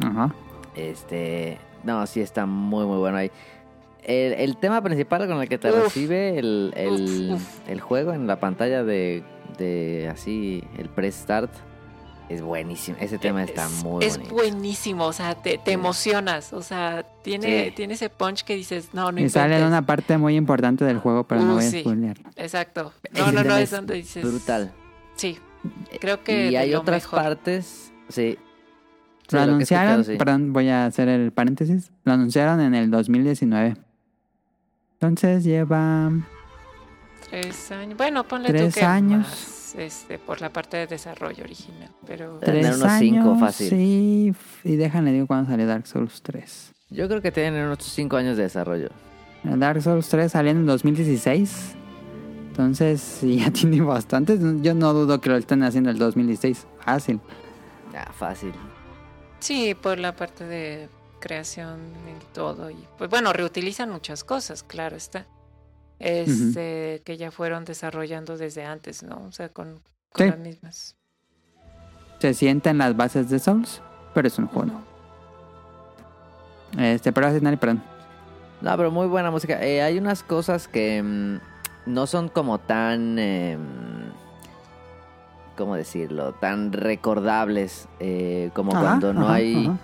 Ajá. 0.03 0.33
Este, 0.75 1.57
no, 1.83 2.05
sí 2.07 2.21
está 2.21 2.45
muy 2.45 2.85
muy 2.85 2.97
bueno 2.97 3.17
ahí. 3.17 3.31
El, 4.03 4.33
el 4.33 4.57
tema 4.57 4.81
principal 4.81 5.27
con 5.27 5.41
el 5.41 5.47
que 5.47 5.57
te 5.57 5.69
Uf. 5.69 5.83
recibe 5.83 6.37
el, 6.37 6.73
el, 6.75 7.29
Uf, 7.33 7.41
uf. 7.41 7.69
el 7.69 7.79
juego 7.79 8.11
en 8.13 8.27
la 8.27 8.39
pantalla 8.39 8.83
de, 8.83 9.23
de 9.57 10.09
así, 10.11 10.63
el 10.77 10.89
press 10.89 11.15
start, 11.15 11.51
es 12.29 12.41
buenísimo. 12.41 12.97
Ese 12.99 13.17
tema 13.17 13.43
está 13.43 13.65
Es- 13.65 13.83
muy 13.83 14.03
es 14.05 14.17
bonito. 14.17 14.35
buenísimo, 14.35 15.05
o 15.05 15.13
sea, 15.13 15.35
te, 15.35 15.57
te 15.57 15.71
emocionas, 15.71 16.53
o 16.53 16.61
sea, 16.61 17.03
tiene, 17.23 17.65
Sí. 17.65 17.71
tiene 17.75 17.93
ese 17.95 18.09
punch 18.09 18.43
que 18.43 18.55
dices, 18.55 18.89
no, 18.93 19.11
no 19.11 19.19
y 19.21 19.29
sale 19.29 19.57
en 19.59 19.65
una 19.65 19.85
parte 19.85 20.17
muy 20.17 20.35
importante 20.35 20.85
del 20.85 20.99
juego, 20.99 21.25
pero 21.25 21.41
no 21.41 21.51
Uh, 21.53 21.55
voy 21.55 21.65
a 21.65 21.69
sí. 21.69 21.81
spoilearlo. 21.81 22.29
Exacto. 22.35 22.93
No, 23.11 23.31
no, 23.31 23.43
no, 23.43 23.55
es 23.57 23.63
es 23.63 23.71
donde 23.71 23.95
dices... 23.95 24.23
Brutal. 24.23 24.71
Sí, 25.15 25.37
creo 25.99 26.23
que 26.23 26.51
Y 26.51 26.55
hay 26.55 26.71
lo 26.71 26.81
otras 26.81 27.03
mejor. 27.03 27.21
partes, 27.23 27.91
sí. 28.09 28.37
Lo 29.31 29.39
anunciaron, 29.39 30.03
sí. 30.03 30.15
perdón, 30.17 30.51
voy 30.53 30.67
a 30.69 30.85
hacer 30.85 31.07
el 31.07 31.31
paréntesis. 31.31 31.91
Lo 32.03 32.13
anunciaron 32.13 32.59
en 32.61 32.75
el 32.75 32.91
2019. 32.91 33.75
Entonces 34.95 35.43
lleva 35.43 36.11
Tres 37.29 37.71
años. 37.71 37.97
Bueno, 37.97 38.23
ponle 38.25 38.49
Tres 38.49 38.73
tú 38.73 38.79
que 38.79 38.85
años. 38.85 39.19
más, 39.27 39.62
este, 39.77 40.19
por 40.19 40.41
la 40.41 40.51
parte 40.51 40.77
de 40.77 40.87
desarrollo 40.87 41.43
original, 41.43 41.89
pero... 42.05 42.37
Tener 42.39 42.63
tres 42.63 42.77
unos 42.77 42.91
cinco 42.99 43.29
años. 43.31 43.39
fácil. 43.39 43.69
Sí, 43.69 44.33
y 44.63 44.75
déjame 44.75 45.11
digo 45.11 45.27
cuándo 45.27 45.49
salió 45.49 45.67
Dark 45.67 45.87
Souls 45.87 46.21
3. 46.21 46.73
Yo 46.89 47.07
creo 47.07 47.21
que 47.21 47.31
tienen 47.31 47.65
unos 47.65 47.83
5 47.83 48.15
años 48.17 48.37
de 48.37 48.43
desarrollo. 48.43 48.89
Dark 49.43 49.81
Souls 49.81 50.07
3 50.09 50.31
salió 50.31 50.51
en 50.51 50.57
el 50.59 50.65
2016. 50.67 51.75
Entonces, 52.49 53.01
sí, 53.19 53.39
ya 53.39 53.51
tiene 53.51 53.81
bastantes. 53.81 54.39
Yo 54.61 54.75
no 54.75 54.93
dudo 54.93 55.19
que 55.19 55.29
lo 55.29 55.37
estén 55.37 55.63
haciendo 55.63 55.89
el 55.89 55.97
2016. 55.97 56.67
Fácil. 56.85 57.19
Ah, 57.95 58.11
fácil. 58.13 58.53
Sí, 59.39 59.75
por 59.75 59.97
la 59.97 60.15
parte 60.15 60.45
de 60.45 60.87
creación 61.19 61.79
y 62.07 62.33
todo. 62.33 62.69
Y 62.69 62.87
pues 62.97 63.09
bueno, 63.09 63.33
reutilizan 63.33 63.89
muchas 63.89 64.23
cosas, 64.23 64.61
claro 64.61 64.95
está. 64.95 65.25
Este, 66.03 67.01
que 67.05 67.17
ya 67.17 67.31
fueron 67.31 67.63
desarrollando 67.65 68.37
desde 68.37 68.65
antes, 68.65 69.03
¿no? 69.03 69.23
O 69.27 69.31
sea, 69.31 69.49
con, 69.49 69.79
con 70.11 70.25
Sí. 70.25 70.29
las 70.29 70.39
mismas. 70.39 70.95
Se 72.19 72.33
sienten 72.33 72.77
las 72.77 72.95
bases 72.95 73.29
de 73.29 73.39
Souls, 73.39 73.81
pero 74.13 74.27
es 74.27 74.37
un 74.37 74.47
juego. 74.47 74.67
nuevo. 74.67 74.81
Este, 76.77 77.11
pero 77.11 77.29
nadie, 77.39 77.57
perdón. 77.57 77.83
No, 78.61 78.75
pero 78.77 78.91
muy 78.91 79.07
buena 79.07 79.29
música. 79.31 79.61
Eh, 79.63 79.81
hay 79.81 79.97
unas 79.97 80.23
cosas 80.23 80.67
que 80.67 81.01
mm, 81.03 81.39
no 81.85 82.07
son 82.07 82.29
como 82.29 82.59
tan... 82.59 83.17
eh, 83.19 83.57
¿Cómo 85.57 85.75
decirlo? 85.75 86.33
Tan 86.33 86.71
recordables 86.73 87.87
eh, 87.99 88.49
como 88.53 88.71
Ajá, 88.71 88.81
cuando 88.81 89.13
no 89.13 89.25
ajá, 89.25 89.33
hay... 89.35 89.65
ajá. 89.67 89.77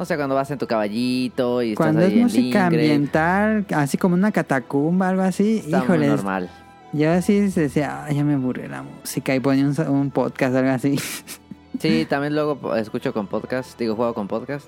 O 0.00 0.04
sea, 0.06 0.16
cuando 0.16 0.34
vas 0.34 0.50
en 0.50 0.58
tu 0.58 0.66
caballito 0.66 1.62
y 1.62 1.74
Cuando 1.74 2.00
estás 2.00 2.12
es 2.12 2.16
ahí 2.16 2.22
música 2.22 2.58
en 2.60 2.64
ambiental, 2.66 3.66
así 3.74 3.98
como 3.98 4.14
una 4.14 4.32
catacumba, 4.32 5.08
algo 5.10 5.22
así, 5.22 5.58
está 5.58 5.78
muy 5.78 5.84
híjole, 5.84 6.06
normal. 6.08 6.50
yo 6.92 7.12
así 7.12 7.40
decía, 7.40 8.04
"Ay, 8.04 8.16
ya 8.16 8.24
me 8.24 8.34
aburrí 8.34 8.66
la 8.66 8.82
música 8.82 9.34
y 9.34 9.40
ponía 9.40 9.64
un, 9.66 9.78
un 9.88 10.10
podcast, 10.10 10.54
algo 10.56 10.70
así. 10.70 10.98
Sí, 11.78 12.06
también 12.08 12.34
luego 12.34 12.74
escucho 12.76 13.12
con 13.14 13.26
podcast, 13.26 13.78
digo, 13.78 13.94
juego 13.96 14.12
con 14.14 14.26
podcast, 14.28 14.66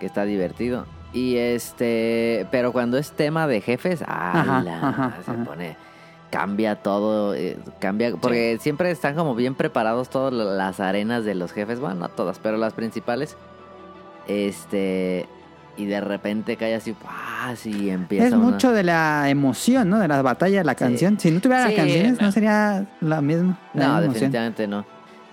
que 0.00 0.06
está 0.06 0.24
divertido. 0.24 0.86
Y 1.12 1.36
este, 1.36 2.46
pero 2.50 2.72
cuando 2.72 2.98
es 2.98 3.12
tema 3.12 3.46
de 3.46 3.60
jefes, 3.60 4.02
¡ala! 4.06 4.58
ajá, 4.88 5.16
se 5.24 5.30
ajá. 5.30 5.44
pone, 5.44 5.76
cambia 6.30 6.76
todo, 6.76 7.34
eh, 7.34 7.58
cambia, 7.80 8.14
porque 8.16 8.58
siempre 8.60 8.90
están 8.90 9.14
como 9.14 9.34
bien 9.34 9.54
preparados 9.54 10.08
todas 10.08 10.32
la- 10.32 10.44
las 10.44 10.80
arenas 10.80 11.24
de 11.24 11.34
los 11.34 11.52
jefes, 11.52 11.80
bueno, 11.80 11.96
no 11.96 12.08
todas, 12.08 12.38
pero 12.38 12.56
las 12.56 12.72
principales. 12.72 13.36
Este, 14.28 15.26
y 15.76 15.86
de 15.86 16.00
repente 16.00 16.56
cae 16.56 16.74
así, 16.74 16.92
¡paz! 16.92 17.66
y 17.66 17.90
empieza 17.90 18.26
Es 18.26 18.32
una- 18.32 18.42
mucho 18.44 18.72
de 18.72 18.82
la 18.84 19.28
emoción, 19.30 19.88
¿no? 19.90 19.98
De 19.98 20.08
la 20.08 20.22
batalla, 20.22 20.62
la 20.64 20.72
Sí. 20.72 20.78
canción. 20.78 21.18
Si 21.18 21.30
no 21.30 21.40
tuviera 21.40 21.64
Sí, 21.68 21.70
las 21.70 21.76
canciones, 21.84 22.20
no. 22.20 22.26
no. 22.26 22.32
sería 22.32 22.86
la 23.00 23.20
misma. 23.20 23.58
la 23.74 23.86
No, 23.86 23.90
misma 23.92 23.94
emoción. 24.04 24.12
definitivamente 24.12 24.66
no. 24.68 24.84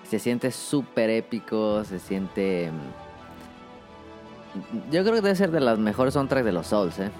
Se 0.10 0.18
siente 0.20 0.52
súper 0.52 1.10
épico, 1.12 1.84
se 1.84 2.00
siente... 2.00 2.72
mm, 2.72 3.10
Yo 4.92 5.02
creo 5.04 5.14
que 5.16 5.22
debe 5.22 5.36
ser 5.36 5.52
de 5.52 5.60
las 5.60 5.78
mejores 5.78 6.14
soundtracks 6.16 6.46
de 6.46 6.52
los 6.52 6.68
Souls, 6.68 6.98
¿eh? 7.00 7.12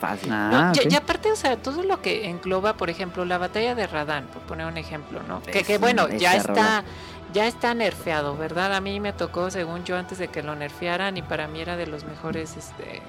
Fácil. 0.00 0.30
Ah, 0.32 0.72
No, 0.74 0.90
y- 0.90 0.94
aparte, 0.94 1.32
o 1.32 1.36
sea, 1.36 1.56
todo 1.56 1.82
lo 1.82 2.00
que 2.02 2.28
engloba, 2.28 2.76
por 2.76 2.90
ejemplo, 2.90 3.24
la 3.24 3.38
batalla 3.38 3.74
de 3.74 3.86
Radán, 3.86 4.24
por 4.32 4.42
poner 4.42 4.66
un 4.66 4.76
ejemplo, 4.76 5.20
¿no? 5.26 5.42
Que, 5.42 5.60
Es 5.60 5.66
que 5.66 5.76
un- 5.76 5.80
bueno, 5.80 6.08
ya 6.08 6.36
está, 6.36 6.48
rola. 6.52 6.84
Ya 7.34 7.46
está 7.46 7.74
nerfeado, 7.74 8.36
¿verdad? 8.36 8.72
A 8.74 8.80
mí 8.80 8.98
me 9.00 9.12
tocó, 9.12 9.50
según 9.50 9.84
yo, 9.84 9.96
antes 9.98 10.16
de 10.18 10.28
que 10.28 10.42
lo 10.42 10.54
nerfearan 10.56 11.16
y 11.18 11.22
para 11.22 11.46
mí 11.48 11.60
era 11.60 11.76
de 11.76 11.86
los 11.86 12.04
mejores 12.04 12.56
este, 12.56 13.02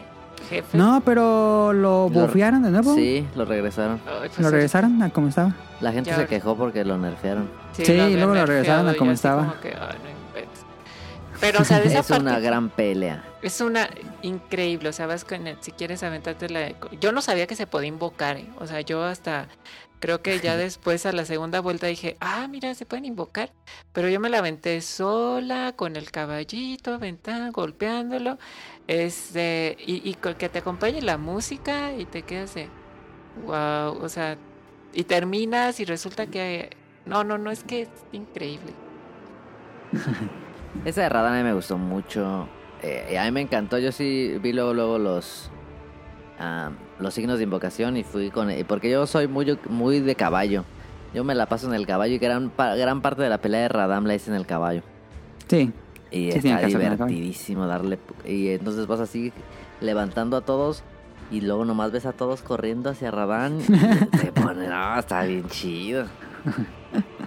jefes. 0.50 0.74
No, 0.74 1.02
pero 1.06 1.72
lo 1.74 2.10
Lo- 2.10 2.10
bufearon 2.10 2.64
de 2.64 2.72
nuevo. 2.72 2.96
Sí, 2.96 3.26
lo 3.36 3.46
regresaron. 3.46 4.02
Ay, 4.06 4.28
pues, 4.30 4.40
Lo 4.40 4.48
es- 4.48 4.52
regresaron 4.54 5.02
a 5.04 5.10
como 5.12 5.30
estaba. 5.30 5.54
La 5.80 5.92
gente 5.92 6.10
Ya 6.10 6.18
se 6.18 6.26
quejó 6.28 6.56
porque 6.58 6.84
lo 6.84 6.98
nerfearon. 6.98 7.50
Sí, 7.74 7.86
luego 8.16 8.34
lo 8.36 8.46
regresaron 8.46 8.88
a 8.90 8.94
y 8.94 8.98
como 8.98 9.12
estaba. 9.12 9.42
como 9.48 9.62
que, 9.62 9.70
ay, 9.70 9.98
no 10.04 10.10
inventes. 10.30 10.66
Pero, 11.40 11.62
o 11.62 11.66
sea, 11.66 11.80
de 11.80 11.88
esa 11.88 12.00
Es 12.00 12.08
parte 12.08 12.24
una 12.24 12.40
gran 12.40 12.70
pelea. 12.70 13.24
es 13.42 13.60
una 13.62 13.90
increíble, 14.22 14.90
o 14.90 14.94
sea, 14.94 15.06
vas 15.06 15.24
con 15.26 15.46
el- 15.48 15.58
si 15.62 15.72
quieres 15.72 16.02
aventarte 16.02 16.50
la... 16.50 16.72
Yo 17.00 17.12
no 17.12 17.22
sabía 17.22 17.46
que 17.46 17.56
se 17.56 17.68
podía 17.68 17.90
invocar, 17.90 18.38
¿eh? 18.38 18.48
o 18.60 18.66
sea, 18.66 18.82
yo 18.82 19.04
hasta 19.04 19.48
creo 20.00 20.22
que 20.22 20.40
ya 20.40 20.58
después 20.58 21.06
a 21.06 21.12
la 21.12 21.26
segunda 21.26 21.60
vuelta 21.62 21.88
dije, 21.88 22.18
ah, 22.20 22.48
mira, 22.48 22.74
se 22.76 22.86
pueden 22.86 23.06
invocar, 23.06 23.52
pero 23.94 24.10
yo 24.10 24.20
me 24.20 24.30
la 24.30 24.40
aventé 24.40 24.82
sola, 24.82 25.74
con 25.76 25.96
el 25.96 26.12
caballito, 26.12 26.94
aventando, 26.94 27.52
golpeándolo, 27.52 28.38
este, 28.88 29.78
y, 29.80 30.08
y 30.10 30.14
que 30.16 30.50
te 30.50 30.60
acompañe 30.60 31.02
la 31.02 31.18
música 31.18 31.94
y 31.94 32.06
te 32.06 32.24
quedas 32.24 32.56
de, 32.56 32.70
wow, 33.46 33.98
o 34.02 34.10
sea, 34.10 34.38
y 34.94 35.04
terminas 35.04 35.80
y 35.80 35.86
resulta 35.86 36.28
que, 36.28 36.70
no, 37.06 37.24
no, 37.24 37.38
no, 37.38 37.52
es 37.52 37.64
que 37.64 37.84
es 37.84 37.90
increíble. 38.12 38.74
Esa 40.86 41.02
de 41.02 41.10
Radana 41.10 41.44
me 41.44 41.54
gustó 41.54 41.78
mucho. 41.78 42.48
Eh, 42.82 43.18
a 43.18 43.26
mí 43.26 43.32
me 43.32 43.42
encantó. 43.42 43.78
Yo 43.78 43.92
sí 43.92 44.38
vi 44.42 44.54
luego, 44.54 44.74
luego 44.74 44.98
los 44.98 45.50
ah, 46.40 46.72
los 47.00 47.14
signos 47.14 47.38
de 47.38 47.44
invocación 47.44 47.98
y 47.98 48.04
fui 48.04 48.30
con... 48.32 48.50
y 48.52 48.64
Porque 48.64 48.90
yo 48.90 49.06
soy 49.08 49.28
muy, 49.28 49.58
muy 49.70 50.00
de 50.00 50.16
caballo. 50.16 50.64
Yo 51.14 51.24
me 51.24 51.36
la 51.36 51.46
paso 51.48 51.68
en 51.68 51.74
el 51.74 51.86
caballo 51.88 52.14
y 52.16 52.18
gran, 52.18 52.52
gran 52.58 53.02
parte 53.02 53.22
de 53.22 53.30
la 53.30 53.38
pelea 53.40 53.62
de 53.62 53.68
Radam 53.70 54.06
la 54.06 54.16
hice 54.16 54.30
en 54.30 54.36
el 54.36 54.46
caballo. 54.46 54.82
Sí. 55.48 55.72
Y 56.12 56.32
Sí, 56.32 56.38
está 56.50 56.66
divertidísimo 56.68 57.68
darle... 57.68 58.00
Y 58.26 58.50
entonces 58.50 58.88
vas 58.88 59.00
así 59.00 59.32
levantando 59.82 60.38
a 60.38 60.42
todos 60.42 60.84
y 61.32 61.42
luego 61.42 61.66
nomás 61.66 61.92
ves 61.92 62.06
a 62.06 62.12
todos 62.14 62.42
corriendo 62.42 62.90
hacia 62.90 63.12
Radán. 63.12 63.60
Y 63.60 63.64
te 64.18 64.32
pone... 64.32 64.68
No, 64.68 65.00
está 65.00 65.24
bien 65.24 65.48
chido. 65.50 66.06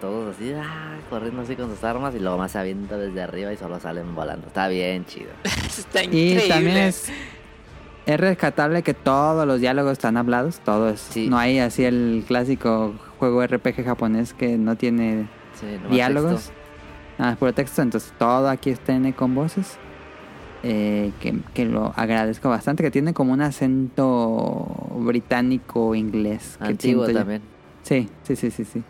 Todos 0.00 0.34
así, 0.34 0.50
ah, 0.56 0.96
corriendo 1.10 1.42
así 1.42 1.56
con 1.56 1.68
sus 1.68 1.84
armas 1.84 2.14
y 2.14 2.20
luego 2.20 2.38
más 2.38 2.52
se 2.52 2.58
avienta 2.58 2.96
desde 2.96 3.20
arriba 3.20 3.52
y 3.52 3.58
solo 3.58 3.78
salen 3.80 4.14
volando. 4.14 4.46
Está 4.46 4.66
bien 4.68 5.04
chido. 5.04 5.28
Está 5.44 6.02
Y 6.04 6.06
increíble. 6.06 6.48
también 6.48 6.76
es, 6.78 7.12
es 8.06 8.18
rescatable 8.20 8.82
que 8.82 8.94
todos 8.94 9.46
los 9.46 9.60
diálogos 9.60 9.92
están 9.92 10.16
hablados. 10.16 10.60
Todo 10.60 10.88
es, 10.90 11.00
Sí. 11.00 11.28
No 11.28 11.38
hay 11.38 11.58
así 11.58 11.84
el 11.84 12.24
clásico 12.26 12.94
juego 13.18 13.42
RPG 13.46 13.84
japonés 13.84 14.34
que 14.34 14.56
no 14.58 14.76
tiene 14.76 15.28
Sí, 15.60 15.66
diálogos. 15.90 16.32
texto. 16.34 16.52
Ah, 17.18 17.36
puro 17.38 17.52
texto. 17.52 17.82
Entonces 17.82 18.12
todo 18.18 18.48
aquí 18.48 18.70
está 18.70 18.94
en- 18.94 19.12
con 19.12 19.34
voces. 19.34 19.76
Eh, 20.62 21.12
que, 21.20 21.38
que 21.54 21.64
lo 21.64 21.92
agradezco 21.96 22.48
bastante. 22.50 22.82
Que 22.82 22.90
tiene 22.90 23.14
como 23.14 23.32
un 23.32 23.40
acento 23.40 24.66
británico 24.96 25.94
inglés. 25.94 26.56
que 26.58 26.64
Antiguo 26.68 27.06
yo. 27.08 27.14
también. 27.14 27.42
Sí, 27.82 28.08
sí, 28.24 28.36
sí, 28.36 28.50
sí, 28.50 28.64
sí. 28.64 28.82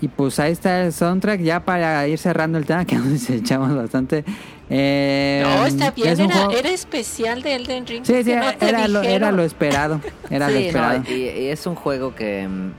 Y 0.00 0.08
pues 0.08 0.38
ahí 0.38 0.52
está 0.52 0.82
el 0.82 0.92
soundtrack 0.92 1.40
ya 1.40 1.64
para 1.64 2.06
ir 2.08 2.18
cerrando 2.18 2.58
el 2.58 2.66
tema 2.66 2.84
que 2.86 2.96
nos 2.96 3.28
echamos 3.30 3.74
bastante. 3.74 4.24
Eh, 4.70 5.42
No, 5.44 5.66
está 5.66 5.90
bien, 5.90 6.08
es 6.08 6.18
era, 6.18 6.34
juego- 6.34 6.50
era 6.52 6.70
especial 6.70 7.42
de 7.42 7.54
Elden 7.56 7.86
Ring. 7.86 8.04
Sí, 8.04 8.12
no 8.12 8.22
te 8.54 8.68
era, 8.68 8.88
lo, 8.88 9.02
era 9.02 9.30
lo 9.30 9.42
esperado. 9.42 10.00
Era 10.30 10.48
lo 10.48 10.54
no, 10.54 10.60
esperado. 10.60 11.02
y, 11.08 11.12
y 11.12 11.48
es 11.48 11.66
un 11.66 11.74
juego 11.74 12.14
que 12.14 12.48
mm, 12.48 12.72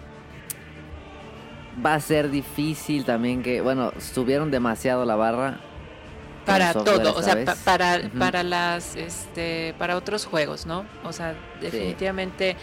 va 1.86 1.94
a 1.96 2.00
ser 2.00 2.30
difícil 2.32 3.06
también 3.06 3.44
que, 3.44 3.62
bueno, 3.62 3.92
subieron 4.00 4.50
demasiado 4.52 5.06
la 5.06 5.16
barra. 5.16 5.60
para 6.46 6.74
todo, 6.74 7.16
o 7.16 7.22
sea, 7.22 7.44
pa- 7.46 7.56
para, 7.64 8.02
para 8.18 8.44
las, 8.44 8.96
este, 8.96 9.74
para 9.78 9.96
otros 9.98 10.26
juegos, 10.26 10.66
¿no? 10.66 10.86
O 11.04 11.12
sea, 11.12 11.36
definitivamente 11.62 12.56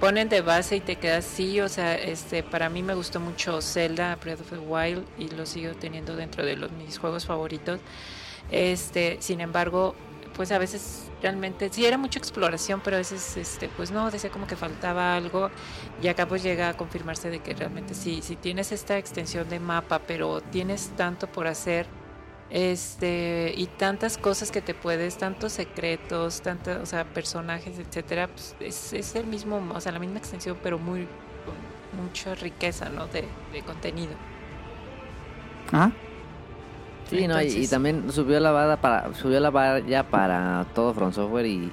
ponen 0.00 0.28
de 0.28 0.40
base 0.40 0.76
y 0.76 0.80
te 0.80 0.96
quedas 0.96 1.24
sí, 1.24 1.60
o 1.60 1.68
sea, 1.68 1.94
este, 1.96 2.42
para 2.44 2.68
mí 2.68 2.82
me 2.84 2.94
gustó 2.94 3.18
mucho 3.20 3.60
Zelda 3.60 4.16
Breath 4.22 4.40
of 4.40 4.50
the 4.50 4.58
Wild 4.58 5.04
y 5.18 5.28
lo 5.30 5.46
sigo 5.46 5.72
teniendo 5.74 6.14
dentro 6.14 6.44
de 6.44 6.56
los 6.56 6.70
mis 6.72 6.98
juegos 6.98 7.26
favoritos. 7.26 7.80
Este, 8.50 9.18
sin 9.20 9.40
embargo, 9.40 9.94
pues 10.34 10.52
a 10.52 10.58
veces 10.58 11.10
realmente 11.20 11.68
sí 11.70 11.84
era 11.84 11.98
mucha 11.98 12.18
exploración, 12.18 12.80
pero 12.82 12.96
a 12.96 13.00
veces, 13.00 13.36
este, 13.36 13.68
pues 13.68 13.90
no, 13.90 14.10
decía 14.10 14.30
como 14.30 14.46
que 14.46 14.56
faltaba 14.56 15.16
algo 15.16 15.50
y 16.02 16.08
acá 16.08 16.26
pues 16.26 16.42
llega 16.42 16.68
a 16.70 16.76
confirmarse 16.76 17.30
de 17.30 17.40
que 17.40 17.54
realmente 17.54 17.94
sí, 17.94 18.20
si 18.22 18.36
tienes 18.36 18.72
esta 18.72 18.98
extensión 18.98 19.48
de 19.48 19.58
mapa, 19.58 20.00
pero 20.06 20.40
tienes 20.40 20.90
tanto 20.96 21.26
por 21.26 21.46
hacer 21.46 21.86
este 22.50 23.52
y 23.56 23.66
tantas 23.66 24.16
cosas 24.16 24.50
que 24.50 24.62
te 24.62 24.72
puedes 24.72 25.18
tantos 25.18 25.52
secretos 25.52 26.40
tantos 26.40 26.78
o 26.78 26.86
sea 26.86 27.04
personajes 27.04 27.78
etcétera 27.78 28.28
pues 28.28 28.56
es, 28.60 28.94
es 28.94 29.14
el 29.16 29.26
mismo 29.26 29.62
o 29.74 29.80
sea 29.82 29.92
la 29.92 29.98
misma 29.98 30.18
extensión 30.18 30.56
pero 30.62 30.78
muy 30.78 31.06
con 31.44 32.02
mucha 32.02 32.34
riqueza 32.34 32.88
no 32.88 33.06
de, 33.08 33.24
de 33.52 33.62
contenido 33.62 34.12
Ajá. 35.72 35.92
Sí, 37.08 37.26
no, 37.26 37.40
y- 37.42 37.66
también 37.68 38.10
subió 38.12 38.38
la 38.40 38.50
vara 38.52 38.80
para 38.80 39.14
subió 39.14 39.40
la 39.40 39.50
vara 39.50 39.78
ya 39.80 40.02
para 40.02 40.66
todo 40.74 40.92
From 40.94 41.12
Software 41.12 41.46
y 41.46 41.72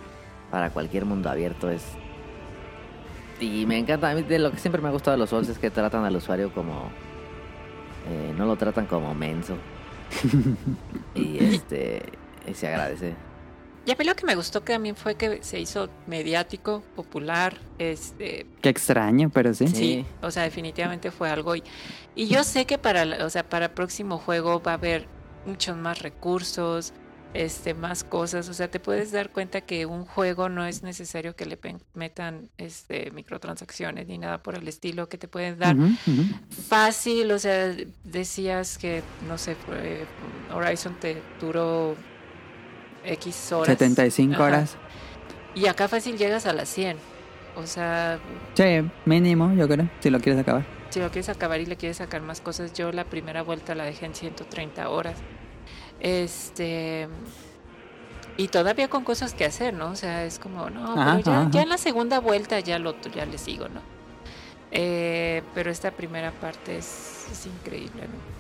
para 0.52 0.70
cualquier 0.70 1.06
mundo 1.06 1.30
abierto 1.30 1.70
es 1.70 1.84
y 3.42 3.66
me 3.66 3.78
encanta 3.78 4.10
a 4.10 4.16
mí 4.16 4.22
de 4.22 4.40
lo 4.40 4.52
que 4.52 4.58
siempre 4.58 4.82
me 4.82 4.88
ha 4.88 4.92
gustado 4.92 5.18
de 5.18 5.20
los 5.20 5.30
Souls 5.30 5.50
es 5.50 5.60
que 5.60 5.70
tratan 5.70 6.06
al 6.06 6.16
usuario 6.16 6.54
como 6.54 6.90
eh, 8.10 8.34
no 8.38 8.46
lo 8.46 8.56
tratan 8.56 8.86
como 8.86 9.14
menso 9.14 9.58
y 11.16 11.44
este 11.44 12.02
y 12.48 12.54
se 12.54 12.68
agradece 12.68 13.14
y 13.86 13.92
a 13.92 13.96
mí 14.00 14.04
lo 14.06 14.16
que 14.16 14.26
me 14.26 14.36
gustó 14.36 14.64
que 14.64 14.74
también 14.74 14.96
fue 14.96 15.16
que 15.16 15.44
se 15.44 15.60
hizo 15.60 15.90
mediático 16.08 16.82
popular 16.96 17.58
este 17.78 18.48
Qué 18.62 18.70
extraño, 18.70 19.30
pero 19.30 19.54
sí. 19.54 19.68
Sí. 19.68 19.76
Sí, 19.76 20.06
o 20.24 20.32
sea, 20.32 20.42
definitivamente 20.42 21.12
fue 21.12 21.30
algo. 21.30 21.56
Y, 21.56 21.62
y 22.16 22.28
yo 22.28 22.44
sé 22.44 22.66
que 22.66 22.80
para, 22.80 23.24
o 23.24 23.30
sea, 23.30 23.48
para 23.48 23.66
el 23.66 23.72
próximo 23.74 24.18
juego 24.18 24.60
va 24.60 24.72
a 24.72 24.74
haber 24.74 25.06
muchos 25.46 25.76
más 25.78 26.02
recursos, 26.02 26.94
este, 27.34 27.74
más 27.74 28.04
cosas. 28.04 28.48
O 28.50 28.54
sea, 28.54 28.70
te 28.70 28.80
puedes 28.80 29.12
dar 29.12 29.30
cuenta 29.32 29.62
que 29.62 29.86
un 29.86 30.06
juego 30.06 30.48
no 30.50 30.66
es 30.66 30.84
necesario 30.84 31.36
que 31.36 31.46
le 31.46 31.60
metan 31.94 32.50
este, 32.58 33.12
microtransacciones 33.12 34.08
ni 34.08 34.18
nada 34.18 34.42
por 34.42 34.56
el 34.56 34.68
estilo, 34.68 35.10
que 35.10 35.18
te 35.18 35.28
pueden 35.28 35.60
dar 35.60 35.76
fácil. 36.70 37.32
O 37.32 37.40
sea, 37.40 37.76
decías 38.04 38.78
que, 38.78 39.04
no 39.28 39.38
sé, 39.38 39.56
Horizon 40.54 40.96
te 41.00 41.22
duró 41.42 41.96
X 43.04 43.52
horas. 43.52 43.68
75 43.78 44.34
Ajá. 44.36 44.44
horas. 44.44 44.76
Y 45.54 45.68
acá 45.68 45.88
fácil 45.88 46.18
llegas 46.18 46.46
a 46.46 46.54
las 46.54 46.70
100. 46.70 46.98
O 47.58 47.66
sea, 47.68 48.20
Sí, 48.56 48.82
mínimo, 49.06 49.54
yo 49.54 49.68
creo, 49.68 49.90
si 50.02 50.10
lo 50.10 50.20
quieres 50.20 50.42
acabar. 50.42 50.66
si 50.90 51.00
lo 51.00 51.10
quieres 51.10 51.30
acabar 51.30 51.60
y 51.62 51.66
le 51.66 51.78
quieres 51.78 51.98
sacar 51.98 52.22
más 52.22 52.42
cosas, 52.42 52.74
yo 52.74 52.92
la 52.92 53.06
primera 53.06 53.44
vuelta 53.44 53.76
la 53.76 53.86
dejé 53.86 54.06
en 54.08 54.16
130 54.16 54.90
horas. 54.90 55.16
Este. 56.06 57.08
Y 58.38 58.50
todavía 58.50 58.90
con 58.90 59.04
cosas 59.04 59.34
que 59.34 59.44
hacer, 59.46 59.74
¿no? 59.74 59.88
O 59.90 59.96
sea, 59.96 60.24
es 60.24 60.38
como, 60.40 60.70
no, 60.70 60.94
Ajá, 61.02 61.14
pero 61.18 61.26
ya, 61.26 61.32
ajá, 61.42 61.44
ya 61.52 61.60
ajá. 61.60 61.62
en 61.64 61.70
la 61.70 61.78
segunda 61.80 62.20
vuelta 62.20 62.60
ya 62.60 62.78
lo 62.78 62.96
ya 63.14 63.26
le 63.26 63.38
sigo, 63.40 63.68
¿no? 63.70 63.82
Eh, 64.72 65.42
pero 65.56 65.72
esta 65.72 65.90
primera 65.92 66.32
parte 66.32 66.78
es, 66.78 67.26
es 67.32 67.46
increíble, 67.48 68.04
¿no? 68.04 68.36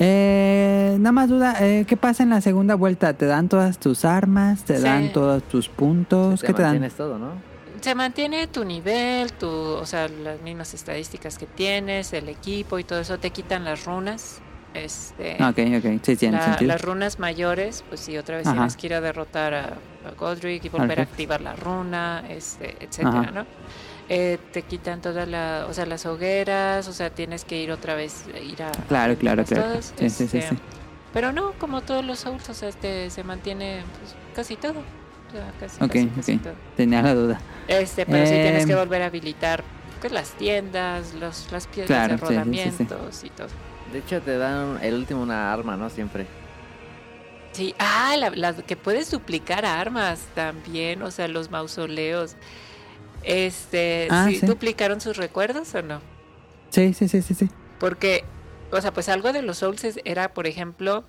Eh, 0.00 0.96
nada 1.00 1.12
más 1.12 1.28
duda, 1.28 1.56
eh, 1.60 1.84
¿qué 1.86 1.96
pasa 1.96 2.22
en 2.22 2.30
la 2.30 2.40
segunda 2.40 2.74
vuelta? 2.76 3.12
¿Te 3.14 3.26
dan 3.26 3.48
todas 3.48 3.78
tus 3.78 4.04
armas? 4.04 4.64
¿Te 4.64 4.76
Sí. 4.78 4.82
dan 4.82 5.12
todos 5.12 5.42
tus 5.44 5.68
puntos? 5.68 6.40
Te 6.40 6.46
¿Qué 6.48 6.54
te 6.54 6.62
dan? 6.62 6.88
todo, 6.90 7.18
¿no? 7.18 7.32
Se 7.80 7.94
mantiene 7.94 8.46
tu 8.48 8.64
nivel, 8.64 9.32
tu, 9.32 9.48
o 9.48 9.86
sea, 9.86 10.08
las 10.08 10.40
mismas 10.40 10.74
estadísticas 10.74 11.38
que 11.38 11.46
tienes, 11.46 12.12
el 12.12 12.28
equipo 12.28 12.78
y 12.78 12.84
todo 12.84 13.00
eso. 13.00 13.18
Te 13.18 13.30
quitan 13.30 13.64
las 13.64 13.84
runas. 13.84 14.40
Este, 14.74 15.36
Ah, 15.40 15.48
Ok, 15.50 15.58
ok, 15.78 16.00
sí, 16.04 16.16
tiene 16.16 16.36
la- 16.38 16.44
sentido. 16.44 16.68
las 16.68 16.80
runas 16.82 17.18
mayores, 17.18 17.84
pues 17.88 18.00
sí, 18.00 18.16
otra 18.18 18.36
vez 18.36 18.46
Ajá. 18.46 18.54
tienes 18.56 18.76
que 18.76 18.86
ir 18.86 18.94
a 18.94 19.00
derrotar 19.00 19.54
a, 19.54 19.64
a 20.04 20.10
Godric 20.16 20.64
y 20.64 20.68
volver 20.68 21.00
a 21.00 21.02
activar 21.04 21.40
la 21.40 21.56
runa, 21.56 22.22
este, 22.28 22.76
etcétera, 22.84 23.20
Ajá. 23.20 23.30
¿no? 23.30 23.46
Eh, 24.10 24.38
te 24.52 24.62
quitan 24.62 25.00
todas 25.00 25.26
la, 25.28 25.66
o 25.68 25.72
sea, 25.74 25.84
las 25.86 26.06
hogueras, 26.06 26.86
o 26.88 26.92
sea, 26.92 27.10
tienes 27.10 27.44
que 27.44 27.60
ir 27.62 27.70
otra 27.72 27.94
vez, 27.94 28.24
eh, 28.34 28.42
ir 28.44 28.62
a... 28.62 28.70
Claro, 28.88 29.16
claro, 29.16 29.42
a 29.42 29.44
claro. 29.44 29.64
todas, 29.64 29.94
Sí, 29.98 30.08
sí, 30.10 30.26
sí, 30.28 30.38
este, 30.38 30.50
sí. 30.50 30.56
Pero 31.12 31.32
no, 31.32 31.52
como 31.58 31.80
todos 31.82 32.04
los 32.04 32.18
Souls, 32.20 32.48
o 32.48 32.54
sea, 32.54 32.68
este, 32.68 33.10
se 33.10 33.24
mantiene 33.24 33.82
pues, 33.98 34.14
casi 34.34 34.56
todo. 34.56 34.80
O 34.80 35.30
sea, 35.32 35.52
casi, 35.60 35.82
Ok, 35.82 35.90
casi, 35.92 36.06
casi 36.08 36.34
ok. 36.36 36.42
todo. 36.42 36.54
Tenía 36.76 37.02
la 37.02 37.14
duda. 37.14 37.40
Este, 37.66 38.06
pero 38.06 38.24
sí 38.26 38.32
tienes 38.32 38.64
que 38.66 38.72
Em, 38.72 38.78
volver 38.78 39.02
a 39.02 39.06
habilitar 39.06 39.62
pues, 40.00 40.12
las 40.12 40.30
tiendas, 40.32 41.12
los, 41.14 41.50
las 41.52 41.66
piedras 41.66 41.86
Claro, 42.06 42.14
de 42.14 42.20
rodamientos 42.20 43.24
y 43.24 43.30
todo. 43.30 43.48
De 43.92 43.98
hecho, 44.00 44.20
te 44.20 44.36
dan 44.38 44.78
el 44.82 44.94
último 44.94 45.22
una 45.22 45.52
arma, 45.52 45.76
¿no? 45.76 45.88
Siempre. 45.90 46.26
Sí, 47.52 47.74
ah, 47.78 48.14
la, 48.18 48.30
la 48.30 48.54
que 48.54 48.76
puedes 48.76 49.10
duplicar 49.10 49.64
armas 49.64 50.20
también, 50.34 51.02
o 51.02 51.10
sea, 51.10 51.28
los 51.28 51.50
mausoleos. 51.50 52.36
Este, 53.22 54.08
Ah, 54.10 54.26
¿sí 54.28 54.36
sí. 54.36 54.46
duplicaron 54.46 55.00
sus 55.00 55.16
recuerdos 55.16 55.74
o 55.74 55.82
no? 55.82 56.00
Sí, 56.70 56.92
sí, 56.94 57.08
sí, 57.08 57.22
sí, 57.22 57.34
sí. 57.34 57.48
Porque, 57.80 58.24
o 58.70 58.80
sea, 58.80 58.92
pues 58.92 59.08
algo 59.08 59.32
de 59.32 59.42
los 59.42 59.58
Souls 59.58 59.84
era, 60.04 60.34
por 60.34 60.46
ejemplo, 60.46 61.04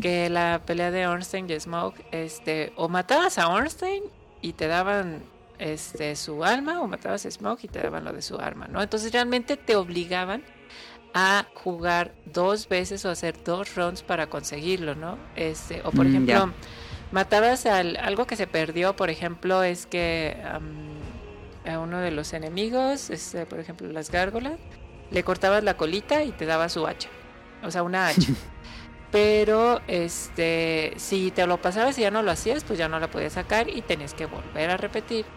que 0.00 0.28
la 0.30 0.62
pelea 0.66 0.90
de 0.90 1.06
Ornstein 1.06 1.48
y 1.48 1.60
Smoke, 1.60 2.04
este, 2.12 2.72
o 2.76 2.88
matabas 2.88 3.38
a 3.38 3.48
Ornstein 3.48 4.02
y 4.42 4.54
te 4.54 4.66
daban 4.66 5.22
este 5.58 6.14
su 6.16 6.44
alma, 6.44 6.80
o 6.80 6.86
matabas 6.88 7.26
a 7.26 7.30
Smoke 7.30 7.64
y 7.64 7.68
te 7.68 7.80
daban 7.80 8.04
lo 8.04 8.12
de 8.12 8.22
su 8.22 8.36
arma, 8.38 8.68
¿no? 8.68 8.82
Entonces 8.82 9.12
realmente 9.12 9.56
te 9.56 9.76
obligaban 9.76 10.42
a 11.18 11.50
jugar 11.54 12.14
dos 12.24 12.68
veces 12.68 13.04
o 13.04 13.10
hacer 13.10 13.42
dos 13.44 13.74
runs 13.74 14.02
para 14.04 14.28
conseguirlo, 14.28 14.94
¿no? 14.94 15.18
Este, 15.34 15.82
o 15.84 15.92
por 15.92 16.06
Mm, 16.06 16.08
ejemplo, 16.08 16.54
matabas 17.10 17.66
al 17.66 17.96
algo 17.98 18.26
que 18.26 18.36
se 18.36 18.46
perdió, 18.46 18.96
por 18.96 19.10
ejemplo, 19.10 19.62
es 19.64 19.86
que 19.86 20.36
a 21.64 21.78
uno 21.80 21.98
de 22.00 22.10
los 22.10 22.32
enemigos, 22.32 23.10
este, 23.10 23.46
por 23.46 23.60
ejemplo, 23.60 23.88
las 23.88 24.10
gárgolas, 24.10 24.60
le 25.10 25.24
cortabas 25.24 25.64
la 25.64 25.76
colita 25.76 26.24
y 26.24 26.32
te 26.32 26.46
daba 26.46 26.68
su 26.68 26.86
hacha. 26.86 27.10
O 27.62 27.70
sea, 27.70 27.82
una 27.82 28.08
hacha. 28.08 28.32
Pero 29.10 29.82
este, 29.88 30.94
si 30.98 31.32
te 31.32 31.46
lo 31.46 31.60
pasabas 31.62 31.98
y 31.98 32.02
ya 32.02 32.10
no 32.10 32.22
lo 32.22 32.30
hacías, 32.32 32.64
pues 32.64 32.78
ya 32.78 32.88
no 32.88 33.00
la 33.00 33.10
podías 33.10 33.34
sacar 33.34 33.68
y 33.70 33.82
tenías 33.82 34.14
que 34.14 34.26
volver 34.26 34.70
a 34.70 34.78
repetir 34.78 35.32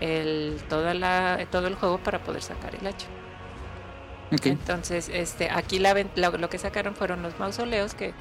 el, 0.00 0.64
toda 0.68 0.94
la, 0.94 1.48
todo 1.50 1.68
el 1.68 1.76
juego 1.76 2.02
para 2.02 2.22
poder 2.24 2.42
sacar 2.42 2.76
el 2.76 2.86
hacha. 2.86 3.08
Entonces, 4.30 5.08
este, 5.12 5.50
aquí 5.50 5.78
la, 5.78 5.94
lo, 6.16 6.36
lo 6.36 6.50
que 6.50 6.58
sacaron 6.58 6.94
fueron 6.94 7.22
los 7.22 7.38
mausoleos 7.38 7.94
que 7.94 8.12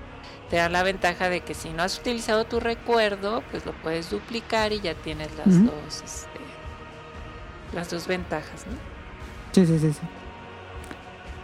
te 0.50 0.58
dan 0.58 0.72
la 0.72 0.84
ventaja 0.84 1.30
de 1.30 1.42
que 1.42 1.54
si 1.54 1.70
no 1.70 1.84
has 1.84 2.00
utilizado 2.00 2.46
tu 2.46 2.60
recuerdo, 2.60 3.44
pues 3.52 3.66
lo 3.66 3.74
puedes 3.74 4.10
duplicar 4.10 4.72
y 4.74 4.80
ya 4.80 4.94
tienes 4.94 5.30
las 5.38 5.66
dos, 5.66 6.04
este, 6.04 6.40
las 7.74 7.90
dos 7.90 8.08
ventajas, 8.08 8.66
¿no? 8.68 8.78
Sí, 9.52 9.66
sí, 9.66 9.80
sí, 9.80 9.94
sí. 9.94 10.00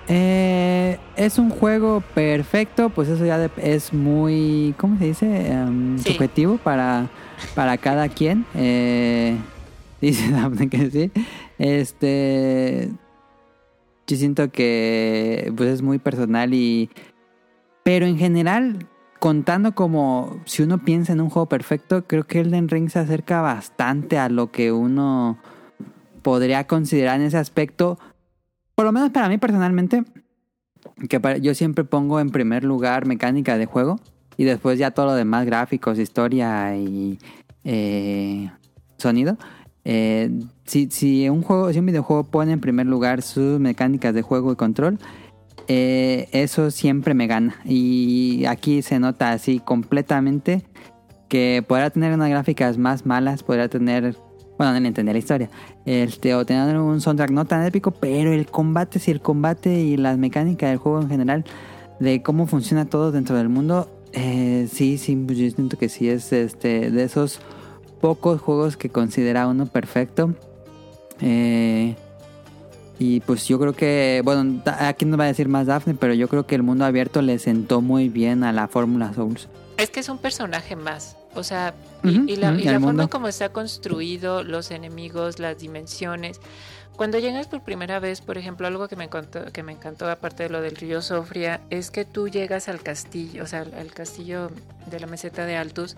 Eh, 0.08 0.98
es 1.16 1.38
un 1.38 1.50
juego 1.50 2.02
perfecto, 2.14 2.90
pues 2.90 3.08
eso 3.08 3.26
ya 3.26 3.50
es 3.58 3.94
muy, 3.94 4.76
¿cómo 4.78 4.98
se 4.98 5.06
dice? 5.06 5.56
Sí. 5.98 6.12
Subjetivo 6.12 6.58
para, 6.58 7.08
para 7.56 7.78
cada 7.78 8.10
quien. 8.10 8.46
Eh, 8.56 9.38
dice 10.02 10.30
Daphne 10.32 10.70
que 10.70 10.92
sí. 10.92 11.12
Este, 11.58 12.90
siento 14.16 14.52
que 14.52 15.52
pues 15.56 15.70
es 15.70 15.82
muy 15.82 16.00
personal 16.00 16.54
y, 16.54 16.90
pero 17.84 18.06
en 18.06 18.18
general, 18.18 18.88
contando 19.20 19.76
como 19.76 20.42
si 20.46 20.64
uno 20.64 20.84
piensa 20.84 21.14
en 21.14 21.22
un 21.22 21.30
juego 21.30 21.48
perfecto, 21.48 22.06
creo 22.08 22.26
que 22.26 22.40
Elden 22.40 22.70
Ring 22.70 22.90
se 22.90 23.00
acerca 23.00 23.42
bastante 23.42 24.18
a 24.18 24.30
lo 24.30 24.52
que 24.52 24.72
uno 24.72 25.38
podría 26.22 26.68
considerar 26.68 27.20
en 27.20 27.28
ese 27.28 27.38
aspecto, 27.38 28.00
por 28.76 28.86
lo 28.86 28.92
menos 28.92 29.12
para 29.12 29.30
mí 29.30 29.38
personalmente, 29.38 30.04
que 31.10 31.40
yo 31.42 31.54
siempre 31.54 31.84
pongo 31.84 32.20
en 32.20 32.30
primer 32.30 32.64
lugar 32.64 33.06
mecánica 33.06 33.58
de 33.58 33.66
juego 33.66 34.00
y 34.38 34.44
después 34.44 34.80
ya 34.80 34.92
todo 34.92 35.08
lo 35.08 35.14
demás, 35.14 35.46
gráficos, 35.46 36.00
historia 36.00 36.76
y 36.76 37.20
eh, 37.64 38.50
sonido. 38.98 39.38
Eh, 39.84 40.30
si, 40.66 40.90
si 40.92 41.30
un 41.30 41.42
juego, 41.42 41.72
si 41.74 41.80
un 41.80 41.86
videojuego 41.86 42.24
pone 42.26 42.54
en 42.54 42.60
primer 42.60 42.86
lugar 42.86 43.22
sus 43.22 43.60
mecánicas 43.60 44.14
de 44.14 44.22
juego 44.22 44.52
y 44.52 44.56
control, 44.56 45.00
eh, 45.68 46.28
eso 46.32 46.72
siempre 46.72 47.14
me 47.14 47.28
gana. 47.28 47.56
Y 47.66 48.46
aquí 48.46 48.82
se 48.82 49.00
nota 49.00 49.32
así 49.32 49.60
completamente 49.60 50.64
que 51.30 51.64
podrá 51.66 51.90
tener 51.90 52.14
unas 52.14 52.30
gráficas 52.30 52.78
más 52.78 53.06
malas, 53.06 53.44
podrá 53.44 53.70
tener, 53.70 54.18
bueno, 54.58 54.78
no 54.78 54.86
entender 54.86 55.16
la 55.16 55.20
historia, 55.20 55.50
este, 55.86 56.36
o 56.36 56.46
tener 56.46 56.78
un 56.78 57.00
soundtrack 57.00 57.32
no 57.32 57.46
tan 57.46 57.66
épico, 57.66 57.92
pero 57.92 58.34
el 58.34 58.48
combate, 58.48 59.00
si 59.00 59.12
el 59.12 59.22
combate 59.22 59.82
y 59.82 59.96
las 59.96 60.18
mecánicas 60.18 60.70
del 60.72 60.78
juego 60.78 61.02
en 61.02 61.08
general, 61.08 61.46
de 62.02 62.22
cómo 62.22 62.48
funciona 62.48 62.86
todo 62.86 63.14
dentro 63.14 63.38
del 63.38 63.48
mundo, 63.48 63.90
eh, 64.12 64.68
sí, 64.70 64.98
sí, 64.98 65.16
pues 65.16 65.38
yo 65.38 65.50
siento 65.50 65.78
que 65.78 65.88
sí 65.88 66.10
es 66.10 66.34
este 66.34 66.92
de 66.92 67.04
esos 67.04 67.40
pocos 68.02 68.42
juegos 68.42 68.76
que 68.76 68.90
considera 68.90 69.48
uno 69.48 69.68
perfecto. 69.68 70.34
Eh, 71.22 71.96
y 73.00 73.20
pues 73.22 73.48
yo 73.48 73.60
creo 73.60 73.74
que, 73.74 74.22
bueno, 74.24 74.62
aquí 74.80 75.06
nos 75.06 75.20
va 75.20 75.24
a 75.24 75.28
decir 75.28 75.48
más 75.48 75.68
Daphne, 75.68 75.96
pero 76.00 76.14
yo 76.14 76.28
creo 76.28 76.46
que 76.46 76.56
el 76.56 76.64
mundo 76.64 76.86
abierto 76.86 77.22
le 77.22 77.40
sentó 77.40 77.82
muy 77.82 78.10
bien 78.10 78.44
a 78.44 78.52
la 78.52 78.68
fórmula 78.68 79.14
Souls. 79.14 79.48
Es 79.78 79.90
que 79.90 80.02
es 80.02 80.10
un 80.10 80.20
personaje 80.20 80.76
más. 80.76 81.18
O 81.34 81.44
sea, 81.44 81.74
y, 82.04 82.36
la, 82.36 82.52
ujú, 82.52 82.60
y 82.60 82.62
y 82.62 82.66
la 82.66 82.74
forma 82.74 82.88
mundo. 82.88 83.10
como 83.10 83.28
está 83.28 83.50
construido, 83.50 84.44
los 84.44 84.70
enemigos, 84.70 85.40
las 85.40 85.58
dimensiones. 85.58 86.40
Cuando 86.96 87.18
llegas 87.18 87.48
por 87.48 87.64
primera 87.64 88.00
vez, 88.00 88.22
por 88.22 88.38
ejemplo, 88.38 88.68
algo 88.68 88.88
que 88.88 88.96
me 88.96 89.06
encantó, 89.06 89.46
que 89.52 89.64
me 89.64 89.72
encantó 89.72 90.08
aparte 90.10 90.44
de 90.44 90.50
lo 90.50 90.62
del 90.62 90.76
río 90.76 91.02
Sofria, 91.02 91.62
es 91.70 91.90
que 91.90 92.06
tú 92.06 92.28
llegas 92.28 92.68
al 92.68 92.84
castillo, 92.84 93.44
o 93.44 93.48
sea, 93.48 93.62
al, 93.62 93.74
al 93.74 93.92
castillo 93.94 94.52
de 94.88 95.00
la 95.00 95.08
meseta 95.08 95.46
de 95.46 95.56
Altus, 95.56 95.96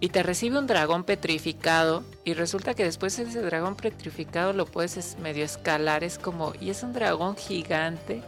y 0.00 0.08
te 0.08 0.22
recibe 0.22 0.58
un 0.58 0.66
dragón 0.66 1.04
petrificado, 1.04 2.02
y 2.24 2.34
resulta 2.34 2.74
que 2.74 2.84
después 2.84 3.18
ese 3.18 3.40
dragón 3.42 3.76
petrificado 3.76 4.52
lo 4.52 4.66
puedes 4.66 4.96
es- 4.96 5.18
medio 5.18 5.44
escalar, 5.44 6.04
es 6.04 6.18
como, 6.18 6.52
y 6.60 6.70
es 6.70 6.82
un 6.82 6.92
dragón 6.92 7.36
gigante, 7.36 8.22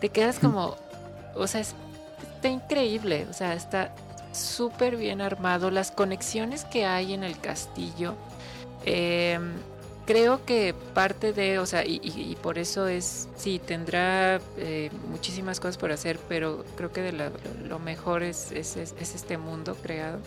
te 0.00 0.08
quedas 0.08 0.38
como, 0.38 0.76
o 1.34 1.46
sea, 1.46 1.60
es- 1.60 1.74
está 2.34 2.48
increíble, 2.48 3.26
o 3.30 3.32
sea, 3.32 3.54
está 3.54 3.94
súper 4.32 4.96
bien 4.96 5.20
armado, 5.20 5.70
las 5.70 5.90
conexiones 5.90 6.64
que 6.64 6.84
hay 6.86 7.12
en 7.14 7.24
el 7.24 7.38
castillo, 7.40 8.14
eh, 8.84 9.38
creo 10.06 10.44
que 10.44 10.72
parte 10.94 11.32
de, 11.32 11.58
o 11.58 11.66
sea, 11.66 11.84
y, 11.84 12.36
por 12.42 12.58
eso 12.58 12.86
es, 12.86 13.28
sí, 13.36 13.58
tendrá 13.58 14.40
eh, 14.56 14.90
muchísimas 15.10 15.58
cosas 15.58 15.76
por 15.78 15.90
hacer, 15.90 16.18
pero 16.28 16.64
creo 16.76 16.92
que 16.92 17.02
de 17.02 17.12
lo 17.68 17.78
mejor 17.80 18.22
es, 18.22 18.52
es- 18.52 18.76
es 18.76 19.14
este 19.14 19.36
mundo 19.36 19.76
creado. 19.82 20.18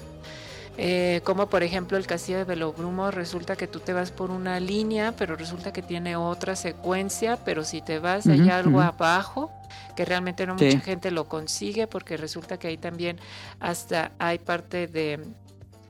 Eh, 0.82 1.20
como 1.26 1.50
por 1.50 1.62
ejemplo 1.62 1.98
el 1.98 2.08
castillo 2.08 2.38
de 2.38 2.46
Velobrumo, 2.46 3.12
resulta 3.12 3.58
que 3.58 3.68
tú 3.68 3.82
te 3.82 3.92
vas 3.92 4.12
por 4.12 4.32
una 4.32 4.62
línea, 4.62 5.12
pero 5.12 5.36
resulta 5.36 5.74
que 5.74 5.82
tiene 5.82 6.16
otra 6.16 6.56
secuencia, 6.56 7.36
pero 7.44 7.66
si 7.66 7.82
te 7.82 8.00
vas 8.00 8.28
hay 8.28 8.40
Ujú, 8.40 8.50
algo 8.50 8.80
abajo, 8.80 9.52
que 9.98 10.06
realmente 10.06 10.48
no 10.48 10.56
Sí. 10.58 10.68
mucha 10.68 10.80
gente 10.80 11.12
lo 11.12 11.28
consigue, 11.28 11.86
porque 11.88 12.16
resulta 12.16 12.58
que 12.58 12.70
ahí 12.70 12.78
también 12.78 13.20
hasta 13.60 14.14
hay 14.20 14.40
parte 14.40 14.88
de, 14.88 15.20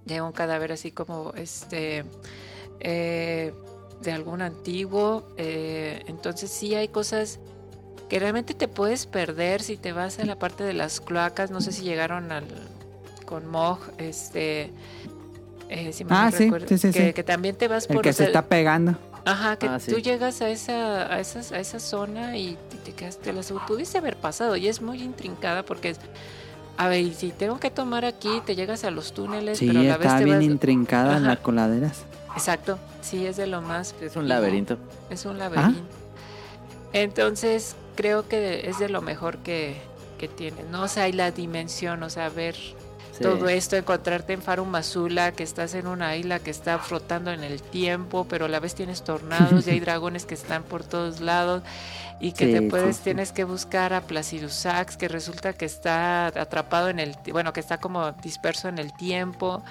de 0.05 0.21
un 0.23 0.31
cadáver 0.31 0.71
así 0.71 0.89
como 0.91 1.33
este 1.35 2.03
eh, 2.79 3.53
de 4.01 4.11
algún 4.11 4.41
antiguo. 4.41 5.23
eh, 5.37 6.01
entonces 6.07 6.49
sí 6.49 6.73
hay 6.73 6.87
cosas 6.87 7.39
que 8.09 8.17
realmente 8.17 8.55
te 8.55 8.67
puedes 8.67 9.05
perder 9.05 9.61
si 9.61 9.77
te 9.77 9.93
vas 9.93 10.17
a 10.17 10.25
la 10.25 10.35
parte 10.35 10.63
de 10.63 10.73
las 10.73 10.99
cloacas. 10.99 11.51
No 11.51 11.61
sé 11.61 11.71
si 11.71 11.83
llegaron 11.83 12.31
al 12.31 12.47
con 13.29 13.45
Mog, 13.45 13.77
este. 13.99 14.71
eh, 15.69 15.93
si 15.93 16.03
mal 16.03 16.27
Ah, 16.27 16.31
sí, 16.35 16.45
recuerdo, 16.45 16.67
sí, 16.67 16.79
sí, 16.79 16.91
que, 16.91 17.07
sí. 17.09 17.13
que 17.13 17.23
también 17.23 17.55
te 17.55 17.67
vas 17.67 17.85
El 17.87 17.93
por 17.93 18.01
que 18.03 18.09
o 18.09 18.13
se 18.13 18.23
está 18.25 18.41
pegando. 18.47 18.95
Ajá, 19.23 19.55
que 19.57 19.67
Ah, 19.67 19.79
sí. 19.79 19.91
tú 19.91 19.99
llegas 19.99 20.41
a 20.41 20.49
esa, 20.49 21.13
a 21.13 21.19
esas, 21.19 21.51
a 21.51 21.59
esa 21.59 21.79
zona 21.79 22.35
y 22.37 22.57
te, 22.71 22.77
te 22.77 22.91
quedas, 22.93 23.19
te 23.19 23.31
las 23.33 23.51
pudiste 23.67 23.99
haber 23.99 24.15
pasado 24.17 24.55
y 24.57 24.67
es 24.67 24.81
muy 24.81 25.03
intrincada 25.03 25.61
porque 25.63 25.89
es, 25.89 25.99
a 26.77 26.87
ver, 26.87 27.01
y 27.01 27.13
si 27.13 27.29
tengo 27.31 27.59
que 27.59 27.69
tomar 27.69 28.03
aquí, 28.03 28.41
te 28.47 28.55
llegas 28.55 28.83
a 28.83 28.89
los 28.89 29.13
túneles, 29.13 29.59
Sí, 29.59 29.67
pero 29.67 29.81
a 29.81 29.83
la 29.83 29.97
vez 29.97 30.07
está 30.07 30.17
te 30.17 30.23
bien 30.25 30.37
vas... 30.37 30.45
intrincada 30.45 31.17
Ajá. 31.17 31.19
las 31.27 31.39
coladeras. 31.39 32.01
Exacto, 32.33 32.79
sí, 33.01 33.27
es 33.27 33.37
de 33.37 33.45
lo 33.45 33.61
más... 33.61 33.93
Es 34.01 34.15
un 34.15 34.27
laberinto. 34.27 34.77
Es 35.11 35.25
un 35.25 35.37
laberinto. 35.37 35.81
Entonces, 36.93 37.75
creo 37.95 38.27
que 38.27 38.67
es 38.69 38.79
de 38.79 38.89
lo 38.89 39.01
mejor 39.01 39.37
que, 39.39 39.75
que 40.17 40.27
tienes, 40.27 40.65
¿no? 40.71 40.83
O 40.83 40.87
sea, 40.87 41.07
y 41.07 41.11
la 41.11 41.29
dimensión, 41.31 42.01
o 42.03 42.09
sea, 42.09 42.29
ver 42.29 42.55
Sí. 43.19 43.23
todo 43.23 43.49
esto, 43.49 43.75
encontrarte 43.75 44.33
en 44.33 44.41
Farum 44.41 44.73
Azula, 44.75 45.31
que 45.33 45.43
estás 45.43 45.73
en 45.75 45.87
una 45.87 46.15
isla 46.15 46.39
que 46.39 46.51
está 46.51 46.79
flotando 46.79 47.31
en 47.31 47.43
el 47.43 47.61
tiempo, 47.61 48.25
pero 48.29 48.45
a 48.45 48.49
la 48.49 48.59
vez 48.59 48.75
tienes 48.75 49.03
tornados 49.03 49.67
y 49.67 49.71
hay 49.71 49.79
dragones 49.81 50.25
que 50.25 50.33
están 50.35 50.63
por 50.63 50.83
todos 50.83 51.19
lados 51.21 51.63
y 52.19 52.33
que 52.33 52.47
Sí, 52.47 52.51
te 52.51 52.61
puedes, 52.63 52.97
sí. 52.97 53.03
tienes 53.03 53.31
que 53.31 53.43
buscar 53.43 53.93
a 53.93 54.01
Placidusax, 54.01 54.97
que 54.97 55.07
resulta 55.07 55.53
que 55.53 55.65
está 55.65 56.27
atrapado 56.27 56.89
en 56.89 56.99
el, 56.99 57.15
bueno, 57.31 57.53
que 57.53 57.59
está 57.59 57.77
como 57.79 58.11
disperso 58.13 58.67
en 58.69 58.77
el 58.79 58.93
tiempo. 58.93 59.63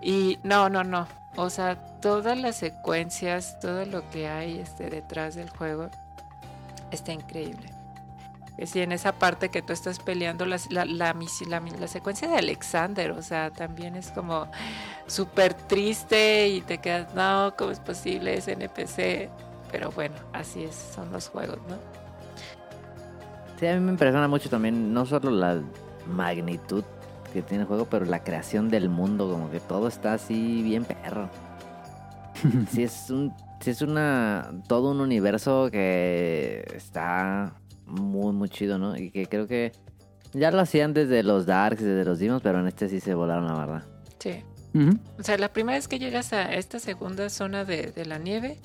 Y 0.00 0.38
no, 0.42 0.68
no, 0.68 0.84
no. 0.84 1.06
O 1.36 1.48
sea, 1.50 1.76
todas 2.00 2.36
las 2.38 2.56
secuencias, 2.56 3.58
todo 3.60 3.84
lo 3.86 4.08
que 4.10 4.28
hay 4.28 4.58
este, 4.58 4.90
detrás 4.90 5.34
del 5.34 5.48
juego 5.50 5.90
está 6.90 7.12
increíble. 7.12 7.70
Que 8.56 8.66
sí, 8.66 8.80
en 8.82 8.92
esa 8.92 9.12
parte 9.12 9.48
que 9.48 9.62
tú 9.62 9.72
estás 9.72 9.98
peleando, 9.98 10.44
las- 10.46 10.70
la, 10.70 10.84
la, 10.84 11.14
la 11.14 11.60
la 11.60 11.88
secuencia 11.88 12.28
de 12.28 12.36
Alexander, 12.36 13.12
o 13.12 13.22
sea, 13.22 13.50
también 13.50 13.96
es 13.96 14.10
como 14.12 14.46
súper 15.06 15.54
triste 15.54 16.48
y 16.48 16.60
te 16.60 16.78
quedas, 16.78 17.14
no, 17.14 17.54
¿cómo 17.56 17.70
es 17.70 17.80
posible? 17.80 18.34
Es 18.34 18.48
NPC. 18.48 19.30
Pero 19.70 19.90
bueno, 19.92 20.14
así 20.34 20.64
es, 20.64 20.74
son 20.94 21.10
los 21.12 21.28
juegos, 21.28 21.58
¿no? 21.68 21.76
Sí, 23.58 23.66
a 23.66 23.74
mí 23.74 23.80
me 23.80 23.92
impresiona 23.92 24.28
mucho 24.28 24.50
también, 24.50 24.92
no 24.92 25.06
solo 25.06 25.30
la 25.30 25.62
magnitud 26.06 26.84
que 27.32 27.42
tiene 27.42 27.62
el 27.62 27.68
juego, 27.68 27.86
pero 27.86 28.04
la 28.04 28.22
creación 28.22 28.68
del 28.68 28.88
mundo, 28.90 29.30
como 29.30 29.50
que 29.50 29.60
todo 29.60 29.88
está 29.88 30.14
así 30.14 30.62
bien 30.62 30.84
perro. 30.84 31.30
sí 32.70 32.82
es 32.82 33.10
un, 33.10 33.34
sí 33.60 33.70
es 33.70 33.82
una, 33.82 34.50
todo 34.68 34.90
un 34.90 35.00
universo 35.00 35.68
que 35.70 36.66
está 36.74 37.52
muy, 37.92 38.32
muy 38.32 38.48
chido, 38.48 38.78
¿no? 38.78 38.96
Y 38.96 39.10
que 39.10 39.26
creo 39.26 39.46
que 39.46 39.72
ya 40.32 40.50
lo 40.50 40.60
hacían 40.60 40.94
desde 40.94 41.22
los 41.22 41.46
Darks, 41.46 41.82
desde 41.82 42.04
los 42.04 42.18
Demons, 42.18 42.42
pero 42.42 42.60
en 42.60 42.66
este 42.68 42.88
sí 42.88 43.00
se 43.00 43.14
volaron 43.14 43.46
la 43.46 43.54
verdad. 43.54 43.84
Sí. 44.18 44.42
O 45.18 45.22
sea, 45.22 45.36
la 45.36 45.52
primera 45.52 45.76
vez 45.76 45.86
que 45.88 45.98
llegas 45.98 46.32
a 46.32 46.54
esta 46.54 46.78
segunda 46.78 47.28
zona 47.28 47.64
de, 47.66 47.92
de 47.92 48.06
la 48.06 48.18
nieve, 48.18 48.58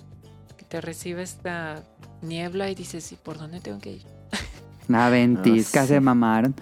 que 0.58 0.64
te 0.64 0.80
recibe 0.80 1.22
esta 1.24 1.84
niebla 2.22 2.70
y 2.70 2.76
dices, 2.76 3.12
¿y 3.12 3.16
por 3.16 3.38
dónde 3.38 3.60
tengo 3.60 3.80
que 3.80 3.92
ir? 3.94 4.06
La 4.88 5.10
ventisca 5.10 5.82
Ah, 5.82 5.84
sí. 5.84 5.90
se 5.90 6.00
mamaron. 6.00 6.56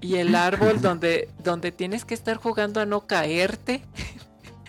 Y 0.00 0.16
el 0.16 0.34
árbol 0.34 0.80
donde, 0.82 1.28
donde 1.44 1.70
tienes 1.72 2.04
que 2.04 2.12
estar 2.14 2.36
jugando 2.36 2.80
a 2.80 2.86
no 2.86 3.06
caerte, 3.06 3.82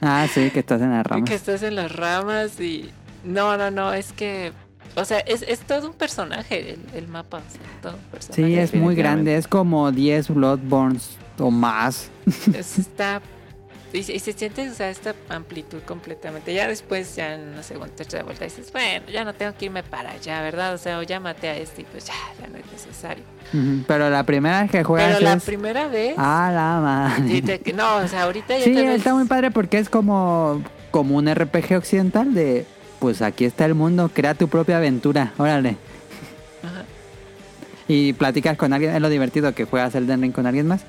Ah, 0.01 0.27
sí, 0.31 0.51
que 0.51 0.59
estás 0.59 0.81
en 0.81 0.91
la 0.91 0.99
y 0.99 1.03
rama. 1.03 1.25
que 1.25 1.33
estás 1.33 1.63
en 1.63 1.75
las 1.75 1.91
ramas 1.91 2.59
y... 2.59 2.91
No, 3.23 3.57
no, 3.57 3.71
no, 3.71 3.93
es 3.93 4.11
que... 4.13 4.53
O 4.95 5.03
sea, 5.05 5.19
es, 5.19 5.41
es 5.47 5.59
todo 5.59 5.87
un 5.87 5.93
personaje 5.93 6.71
el, 6.73 6.79
el 6.93 7.07
mapa. 7.07 7.37
o 7.37 7.51
sea, 7.51 7.61
todo 7.81 7.93
un 7.95 8.11
personaje. 8.11 8.43
Sí, 8.45 8.57
es 8.57 8.73
muy 8.73 8.95
grande. 8.95 9.35
Es 9.35 9.47
como 9.47 9.91
10 9.91 10.29
Bloodborns 10.29 11.17
o 11.37 11.51
más. 11.51 12.09
Es- 12.53 12.79
está 12.79 13.21
y, 13.93 14.03
se- 14.03 14.13
y 14.13 14.19
se 14.19 14.33
siente 14.33 14.69
o 14.69 14.73
sea, 14.73 14.89
esta 14.89 15.15
amplitud 15.29 15.79
completamente. 15.85 16.53
Ya 16.53 16.67
después, 16.67 17.15
ya 17.15 17.35
en 17.35 17.47
una 17.49 17.63
segunda, 17.63 17.93
tercera 17.95 18.23
vuelta, 18.23 18.43
dices, 18.43 18.69
bueno, 18.73 19.05
ya 19.09 19.23
no 19.23 19.33
tengo 19.33 19.53
que 19.57 19.65
irme 19.65 19.83
para 19.83 20.11
allá, 20.11 20.41
¿verdad? 20.41 20.73
O 20.73 20.77
sea, 20.77 20.99
o 20.99 21.03
ya 21.03 21.21
maté 21.21 21.47
a 21.47 21.55
este 21.57 21.83
y 21.83 21.85
pues 21.85 22.05
ya, 22.05 22.13
ya 22.41 22.47
no 22.47 22.57
es 22.57 22.65
necesario. 22.73 23.23
Pero 23.87 24.09
la 24.09 24.23
primera 24.23 24.61
vez 24.63 24.71
que 24.71 24.83
juegas 24.83 25.15
Pero 25.15 25.21
la 25.29 25.33
es... 25.35 25.43
primera 25.43 25.87
vez, 25.87 26.13
Ah, 26.17 26.51
la 26.53 26.81
madre. 26.81 27.41
te- 27.41 27.71
no, 27.73 27.97
o 27.97 28.07
sea, 28.09 28.23
ahorita 28.23 28.57
ya 28.57 28.63
Sí, 28.65 28.77
está 28.77 29.13
muy 29.13 29.25
padre 29.27 29.51
porque 29.51 29.77
es 29.77 29.87
como, 29.87 30.61
como 30.91 31.15
un 31.15 31.33
RPG 31.33 31.75
occidental 31.77 32.33
de... 32.33 32.65
Pues 33.05 33.21
aquí 33.21 33.45
está 33.45 33.65
el 33.65 33.75
mundo, 33.75 34.09
crea 34.11 34.33
tu 34.33 34.47
propia 34.47 34.77
aventura, 34.77 35.31
órale. 35.37 35.77
Ajá. 36.63 36.81
Y 37.87 38.13
platicas 38.13 38.57
con 38.57 38.73
alguien, 38.73 38.95
es 38.95 38.99
lo 38.99 39.09
divertido 39.09 39.53
que 39.53 39.65
juegas 39.65 39.93
Elden 39.93 40.23
Ring 40.23 40.31
con 40.33 40.47
alguien 40.47 40.65
más. 40.65 40.81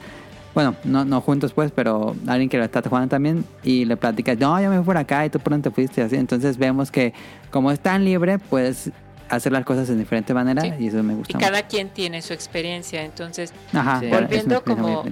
Bueno, 0.54 0.74
no, 0.84 1.04
no 1.04 1.20
juntos 1.20 1.52
pues, 1.52 1.72
pero 1.72 2.16
alguien 2.26 2.48
que 2.48 2.56
lo 2.56 2.64
está 2.64 2.80
jugando 2.80 3.08
también 3.10 3.44
y 3.62 3.84
le 3.84 3.98
platicas, 3.98 4.38
no, 4.38 4.58
yo 4.62 4.70
me 4.70 4.76
fui 4.76 4.86
por 4.86 4.96
acá 4.96 5.26
y 5.26 5.28
tú 5.28 5.40
por 5.40 5.52
dónde 5.52 5.68
te 5.68 5.74
fuiste, 5.74 6.00
así. 6.00 6.16
Entonces 6.16 6.56
vemos 6.56 6.90
que 6.90 7.12
como 7.50 7.70
es 7.70 7.80
tan 7.80 8.02
libre, 8.02 8.38
puedes 8.38 8.90
hacer 9.28 9.52
las 9.52 9.66
cosas 9.66 9.90
en 9.90 9.98
diferente 9.98 10.32
manera 10.32 10.62
Sí. 10.62 10.72
y 10.78 10.86
eso 10.86 11.02
me 11.02 11.12
gusta 11.14 11.36
Y 11.36 11.38
cada 11.42 11.64
quien 11.64 11.90
tiene 11.90 12.22
su 12.22 12.32
experiencia, 12.32 13.04
entonces. 13.04 13.52
Ajá, 13.74 14.00
Sí. 14.00 14.06
Volviendo 14.08 14.64
como- 14.64 15.04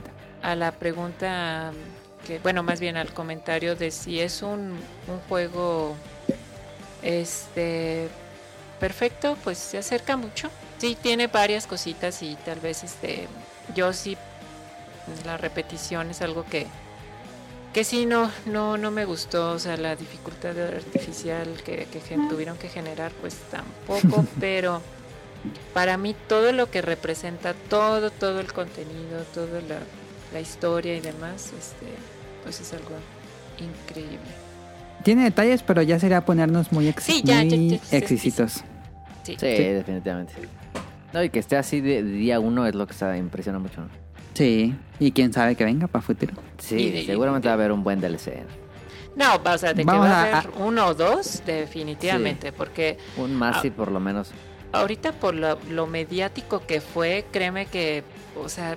a 0.43 0.55
la 0.55 0.73
pregunta 0.73 1.71
que 2.27 2.39
bueno 2.39 2.63
más 2.63 2.81
bien 2.81 2.97
al 2.97 3.09
comentario 3.13 3.77
de 3.77 3.91
si 3.91 4.21
es 4.21 4.41
un, 4.41 4.71
un 4.71 5.19
juego 5.29 5.95
este 7.05 8.09
perfecto 8.81 9.37
pues 9.45 9.59
se 9.59 9.79
acerca 9.79 10.17
mucho. 10.17 10.51
Sí 10.79 10.97
tiene 11.01 11.29
varias 11.29 11.67
cositas 11.67 12.23
y 12.23 12.35
tal 12.45 12.61
vez 12.61 12.83
este 12.83 13.29
yo 13.75 13.93
sí 13.93 14.17
la 15.25 15.37
repetición 15.37 16.11
es 16.11 16.23
algo 16.23 16.45
que 16.45 16.67
que 17.73 17.85
sí 17.85 18.07
no 18.07 18.31
no 18.47 18.79
no 18.79 18.91
me 18.91 19.05
gustó. 19.05 19.53
O 19.53 19.59
sea 19.59 19.77
la 19.77 19.95
dificultad 19.95 20.59
artificial 20.59 21.63
que, 21.63 21.87
tuvieron 22.29 22.57
que 22.57 22.69
generar 22.69 23.13
pues 23.21 23.37
tampoco 23.51 24.27
pero 24.41 24.83
para 25.75 25.99
mí 25.99 26.17
todo 26.29 26.53
lo 26.53 26.71
que 26.71 26.81
representa 26.81 27.55
todo 27.69 28.11
todo 28.11 28.41
el 28.41 28.53
contenido 28.53 29.25
toda 29.35 29.61
la, 29.61 29.79
la 30.33 30.41
historia 30.41 30.97
y 30.97 31.01
demás 31.01 31.53
este 31.59 31.87
pues 32.43 32.61
es 32.61 32.73
algo 32.73 32.97
increíble 33.59 34.44
Tiene 35.05 35.25
detalles, 35.25 35.63
pero 35.63 35.83
ya 35.83 35.99
sería 36.01 36.25
ponernos 36.25 36.73
muy, 36.73 36.89
ex- 36.89 37.05
Sí, 37.05 37.21
ya, 37.25 37.43
ya, 37.43 37.57
muy 37.57 37.69
ya, 37.71 37.79
sí, 37.79 37.85
sí, 37.91 37.97
exquisitos. 37.97 38.53
sí, 39.23 39.37
Sí, 39.39 39.47
definitivamente. 39.47 40.33
No, 41.13 41.23
y 41.23 41.31
que 41.31 41.39
esté 41.39 41.57
así 41.57 41.81
de 41.81 42.03
de 42.03 42.11
día 42.13 42.41
uno 42.41 42.67
es 42.67 42.75
lo 42.75 42.87
que 42.87 42.93
está, 42.93 43.17
impresiona 43.17 43.59
mucho. 43.61 43.83
¿no? 43.83 43.89
Sí, 44.35 44.75
y 44.99 45.13
quién 45.13 45.33
sabe 45.33 45.55
que 45.55 45.65
venga 45.65 45.87
para 45.87 46.03
futuro. 46.03 46.33
Sí, 46.59 46.91
de- 46.91 47.05
seguramente 47.05 47.47
va 47.47 47.53
a 47.53 47.55
haber 47.55 47.71
un 47.71 47.85
buen 47.85 48.01
DLC. 48.01 48.43
no 49.17 49.37
o 49.45 49.59
sea 49.59 49.73
de 49.75 49.85
que 49.85 49.91
va 49.93 50.09
a 50.09 50.25
a- 50.25 50.39
haber 50.41 50.51
uno 50.59 50.87
o 50.89 50.95
dos 50.95 51.41
definitivamente 51.47 52.51
porque 52.51 52.99
Un 53.17 53.33
Massive 53.37 53.71
por 53.77 53.93
lo 53.93 54.01
menos. 54.01 54.33
ahorita 54.73 55.13
por 55.13 55.35
lo, 55.37 55.57
lo 55.71 55.87
mediático 55.87 56.67
que 56.67 56.81
fue 56.81 57.25
créeme 57.31 57.67
que 57.67 58.03
o 58.37 58.49
sea 58.49 58.77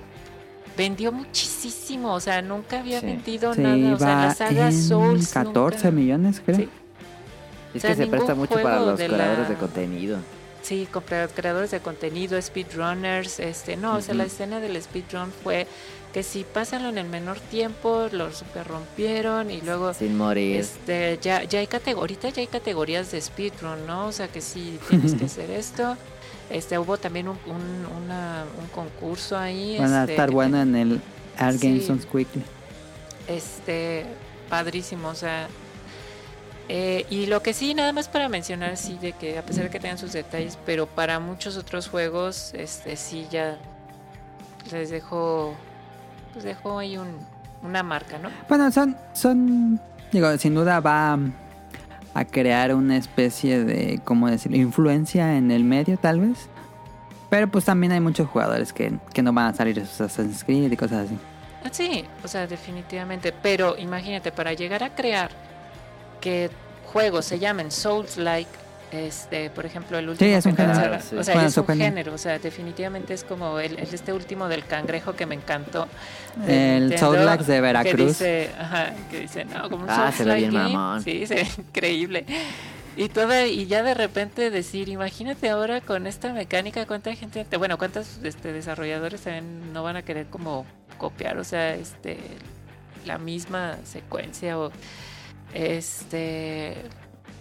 vendió 0.78 1.12
muchísimo 1.12 2.14
o 2.14 2.20
sea 2.20 2.42
nunca 2.42 2.80
había 2.80 3.00
Sí. 3.02 3.08
vendido 3.08 3.54
Sí, 3.54 3.62
nada 3.62 3.96
o 3.96 3.98
sea 3.98 4.16
la 4.28 4.36
saga 4.36 4.68
en 4.68 4.84
Souls 4.84 5.34
14 5.34 5.78
nunca- 5.88 5.92
millones, 5.92 6.42
creo. 6.46 6.58
Sí. 6.58 6.70
Es 7.74 7.82
sea, 7.82 7.92
que 7.92 7.98
se 7.98 8.08
presta 8.08 8.34
mucho 8.36 8.54
para 8.56 8.80
los 8.80 8.98
de 8.98 9.08
creadores 9.08 9.40
la- 9.44 9.50
de 9.50 9.56
contenido. 9.56 10.18
Sí, 10.62 10.88
creadores 11.34 11.72
de 11.72 11.80
contenido, 11.80 12.42
speedrunners, 12.42 13.40
este, 13.40 13.78
no, 13.78 13.96
o 13.98 14.02
sea, 14.02 14.16
la 14.16 14.26
escena 14.26 14.60
del 14.60 14.82
speedrun 14.82 15.32
fue 15.44 15.66
que 16.14 16.24
si 16.24 16.44
pásanlo 16.44 16.90
en 16.90 16.98
el 16.98 17.08
menor 17.08 17.40
tiempo, 17.40 18.08
lo 18.12 18.34
super 18.34 18.68
rompieron 18.68 19.50
y 19.52 19.62
luego 19.62 19.94
Sin 19.94 20.18
morir. 20.18 20.58
este 20.60 21.20
ya 21.22 21.44
ya 21.44 21.60
hay 21.60 21.68
categorías, 21.68 22.20
ya 22.34 22.42
hay 22.42 22.48
categorías 22.48 23.12
de 23.12 23.22
speedrun, 23.22 23.86
¿no? 23.88 24.08
O 24.08 24.12
sea, 24.12 24.28
que 24.28 24.42
sí 24.42 24.78
tienes 24.90 25.14
que 25.14 25.26
hacer 25.32 25.52
esto. 25.52 25.96
Este, 26.50 26.80
hubo 26.80 26.98
también 26.98 27.28
un, 27.28 27.38
un, 27.46 27.86
una- 28.04 28.46
un 28.60 28.68
concurso 28.68 29.38
ahí. 29.38 29.78
Van 29.78 29.94
a 29.94 30.02
este, 30.02 30.14
estar 30.14 30.32
bueno 30.32 30.62
en 30.62 30.76
el 30.76 31.02
Art 31.38 31.58
Sí. 31.58 31.68
Games 31.68 31.90
on 31.90 32.00
Quickly. 32.00 32.44
este 33.28 34.06
padrísimo 34.50 35.10
o 35.10 35.16
sea 35.16 35.48
eh, 36.70 37.06
y 37.10 37.26
lo 37.28 37.42
que 37.44 37.54
sí 37.54 37.74
nada 37.74 37.92
más 37.94 38.08
para 38.08 38.30
mencionar 38.30 38.78
sí 38.78 38.98
de 39.02 39.12
que 39.14 39.38
a 39.38 39.42
pesar 39.46 39.66
de 39.66 39.70
que 39.70 39.80
tengan 39.80 39.98
sus 39.98 40.14
detalles 40.14 40.58
pero 40.66 40.86
para 40.88 41.20
muchos 41.20 41.58
otros 41.58 41.88
juegos 41.90 42.54
este 42.54 42.96
sí 42.96 43.28
ya 43.30 43.58
les 44.72 44.90
dejó 44.90 45.54
pues 46.34 46.46
dejó 46.46 46.80
ahí 46.80 46.98
un, 46.98 47.18
una 47.62 47.84
marca 47.84 48.18
no 48.20 48.30
Bueno, 48.48 48.72
son, 48.72 48.96
son, 49.14 49.80
digo, 50.12 50.38
sin 50.38 50.56
duda 50.56 50.80
va 50.80 51.18
a 52.14 52.26
crear 52.26 52.74
una 52.74 52.98
especie 52.98 53.64
de, 53.64 54.00
¿cómo 54.04 54.30
decir? 54.30 54.56
Influencia 54.56 55.38
en 55.38 55.52
el 55.52 55.64
medio, 55.64 55.98
tal 55.98 56.20
vez. 56.20 56.48
Pero 57.30 57.48
pues 57.48 57.66
también 57.66 57.92
hay 57.92 58.00
muchos 58.00 58.28
jugadores 58.30 58.74
que, 58.74 58.94
que 59.14 59.22
no 59.22 59.34
van 59.34 59.48
a 59.48 59.54
salir 59.54 59.76
de 59.76 59.86
sus 59.86 60.02
Assassin's 60.02 60.44
Creed 60.44 60.72
y 60.72 60.78
cosas 60.78 61.06
así. 61.06 61.18
Ah, 61.64 61.70
sí 61.72 62.06
o 62.24 62.28
sea 62.28 62.48
definitivamente 62.48 63.34
pero 63.34 63.78
imagínate 63.78 64.32
para 64.32 64.54
llegar 64.54 64.84
a 64.84 64.94
crear 64.94 65.32
que 66.22 66.50
juegos 66.86 67.26
se 67.26 67.40
llamen 67.40 67.72
Souls 67.72 68.18
like 68.18 68.50
este 68.92 69.50
por 69.50 69.66
ejemplo 69.66 69.98
el 69.98 70.08
último 70.08 70.30
es 70.38 70.46
un 70.46 70.56
que 70.56 70.62
género. 70.66 71.02
sí. 71.02 71.16
o 71.18 71.24
sea 71.24 71.34
Bueno, 71.34 71.50
es 71.50 71.58
un 71.58 71.68
género. 71.68 71.86
género 71.90 72.14
o 72.14 72.18
sea 72.18 72.40
definitivamente 72.40 73.14
es 73.14 73.24
como 73.26 73.60
el, 73.60 73.78
el- 73.80 73.94
este 73.94 74.14
último 74.14 74.48
del 74.48 74.66
cangrejo 74.66 75.14
que 75.14 75.26
me 75.26 75.36
encantó 75.36 75.88
El 76.48 76.90
Nintendo, 76.90 76.98
Soulax 76.98 77.48
de 77.48 77.56
que 77.56 77.62
Veracruz. 77.62 78.08
dice, 78.08 78.50
ajá, 78.58 78.94
que 79.12 79.20
dice, 79.22 79.44
no, 79.46 79.70
como 79.70 79.84
un 79.84 79.90
Ah, 79.90 80.12
se 80.16 80.24
ve 80.24 80.36
bien 80.36 80.54
mamón. 80.54 81.02
Sí, 81.04 81.26
se 81.28 81.36
ve 81.36 81.48
increíble. 81.58 82.26
Y 82.96 83.10
toda, 83.10 83.46
y 83.46 83.68
ya 83.68 83.84
de 83.84 83.94
repente 83.94 84.50
decir, 84.50 84.88
imagínate 84.90 85.50
ahora 85.50 85.82
con 85.82 86.08
esta 86.08 86.32
mecánica, 86.34 86.86
cuánta 86.86 87.14
gente, 87.16 87.44
te- 87.46 87.58
bueno, 87.58 87.78
cuántos 87.78 88.20
este, 88.24 88.54
desarrolladores 88.54 89.22
también 89.22 89.74
no 89.74 89.84
van 89.84 89.98
a 89.98 90.02
querer 90.04 90.28
como 90.28 90.66
copiar, 90.98 91.38
o 91.38 91.44
sea, 91.44 91.76
este, 91.76 92.18
la 93.06 93.18
misma 93.18 93.78
secuencia 93.84 94.58
o 94.58 94.72
este 95.54 96.76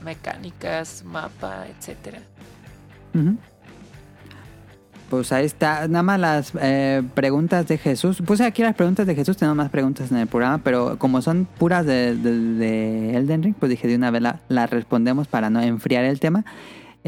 mecánicas, 0.03 1.03
mapa, 1.05 1.67
etcétera. 1.69 2.19
Pues 5.11 5.31
ahí 5.31 5.47
está, 5.47 5.87
nada 5.87 6.03
más 6.03 6.19
las 6.19 6.53
eh, 6.61 7.01
preguntas 7.15 7.69
de 7.69 7.79
Jesús. 7.79 8.21
Puse 8.27 8.45
aquí 8.45 8.63
las 8.63 8.75
preguntas 8.75 9.07
de 9.07 9.15
Jesús, 9.15 9.37
tenemos 9.37 9.57
más 9.57 9.71
preguntas 9.71 10.11
en 10.11 10.17
el 10.19 10.27
programa, 10.27 10.59
pero 10.65 10.99
como 10.99 11.23
son 11.23 11.45
puras 11.45 11.87
de, 11.87 12.17
de- 12.17 12.33
de 12.41 13.17
Elden 13.17 13.43
Ring, 13.45 13.55
pues 13.59 13.71
dije 13.71 13.87
de 13.87 13.95
una 13.95 14.11
vez 14.11 14.21
la- 14.23 14.41
las 14.49 14.69
respondemos 14.69 15.29
para 15.29 15.49
no 15.49 15.61
enfriar 15.63 16.05
el 16.05 16.19
tema. 16.19 16.45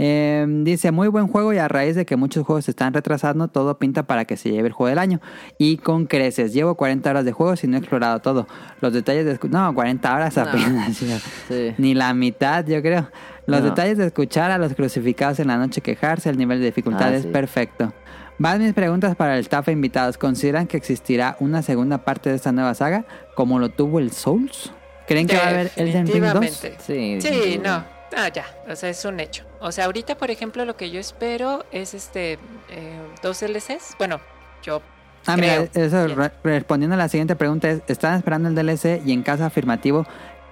Eh, 0.00 0.46
dice, 0.62 0.92
muy 0.92 1.08
buen 1.08 1.26
juego 1.26 1.52
y 1.52 1.58
a 1.58 1.66
raíz 1.66 1.96
de 1.96 2.06
que 2.06 2.14
muchos 2.14 2.46
juegos 2.46 2.66
se 2.66 2.70
están 2.70 2.94
retrasando, 2.94 3.48
todo 3.48 3.78
pinta 3.78 4.04
para 4.04 4.24
que 4.26 4.36
se 4.36 4.48
lleve 4.52 4.68
el 4.68 4.72
juego 4.72 4.90
del 4.90 4.98
año. 5.00 5.20
Y 5.58 5.78
con 5.78 6.06
creces, 6.06 6.52
llevo 6.52 6.76
40 6.76 7.10
horas 7.10 7.24
de 7.24 7.32
juego 7.32 7.54
y 7.60 7.66
no 7.66 7.76
he 7.76 7.80
explorado 7.80 8.20
todo. 8.20 8.46
Los 8.80 8.92
detalles 8.92 9.24
de... 9.26 9.48
No, 9.48 9.74
40 9.74 10.14
horas 10.14 10.36
No. 10.36 10.42
apenas. 10.42 10.96
Sí. 11.48 11.74
Ni 11.78 11.94
la 11.94 12.14
mitad, 12.14 12.64
yo 12.64 12.80
creo. 12.80 13.08
Los 13.46 13.60
No. 13.62 13.70
detalles 13.70 13.98
de 13.98 14.06
escuchar 14.06 14.52
a 14.52 14.58
los 14.58 14.74
crucificados 14.74 15.40
en 15.40 15.48
la 15.48 15.56
noche 15.56 15.80
quejarse, 15.80 16.30
el 16.30 16.38
nivel 16.38 16.60
de 16.60 16.66
dificultad 16.66 17.08
Ah, 17.08 17.16
es 17.16 17.22
sí. 17.22 17.28
perfecto. 17.28 17.92
Van 18.38 18.62
mis 18.62 18.72
preguntas 18.74 19.16
para 19.16 19.34
el 19.34 19.40
staff 19.40 19.66
e 19.66 19.72
invitados. 19.72 20.16
¿Consideran 20.16 20.68
que 20.68 20.76
existirá 20.76 21.36
una 21.40 21.62
segunda 21.62 21.98
parte 21.98 22.30
de 22.30 22.36
esta 22.36 22.52
nueva 22.52 22.72
saga 22.74 23.04
como 23.34 23.58
lo 23.58 23.68
tuvo 23.70 23.98
el 23.98 24.12
Souls? 24.12 24.70
¿Creen 25.08 25.26
que 25.26 25.36
va 25.36 25.42
a 25.44 25.48
haber 25.48 25.72
Elden 25.74 26.06
Ring 26.06 26.22
2? 26.22 26.40
Definitivamente. 26.40 26.76
Sí, 26.86 27.18
Sí, 27.20 27.60
no. 27.64 27.97
Ah, 28.16 28.28
ya. 28.28 28.47
O 28.68 28.74
sea, 28.76 28.89
es 28.89 29.05
un 29.05 29.20
hecho. 29.20 29.44
O 29.60 29.70
sea, 29.72 29.85
ahorita, 29.86 30.16
por 30.16 30.30
ejemplo, 30.30 30.64
lo 30.64 30.76
que 30.76 30.90
yo 30.90 30.98
espero 31.01 31.64
es 31.72 31.94
este 31.94 32.39
eh, 32.70 33.01
dos 33.22 33.40
DLCs. 33.40 33.97
Bueno, 33.98 34.20
yo 34.62 34.82
Ah, 35.26 35.36
mira, 35.36 35.68
eso, 35.74 36.06
re- 36.09 36.32
respondiendo 36.43 36.94
a 36.94 36.97
la 36.98 37.09
siguiente 37.09 37.36
pregunta 37.36 37.68
es, 37.68 37.82
¿están 37.86 38.16
esperando 38.16 38.48
el 38.48 38.55
DLC 38.55 39.02
y 39.05 39.12
en 39.12 39.22
caso 39.22 39.44
afirmativo, 39.44 40.06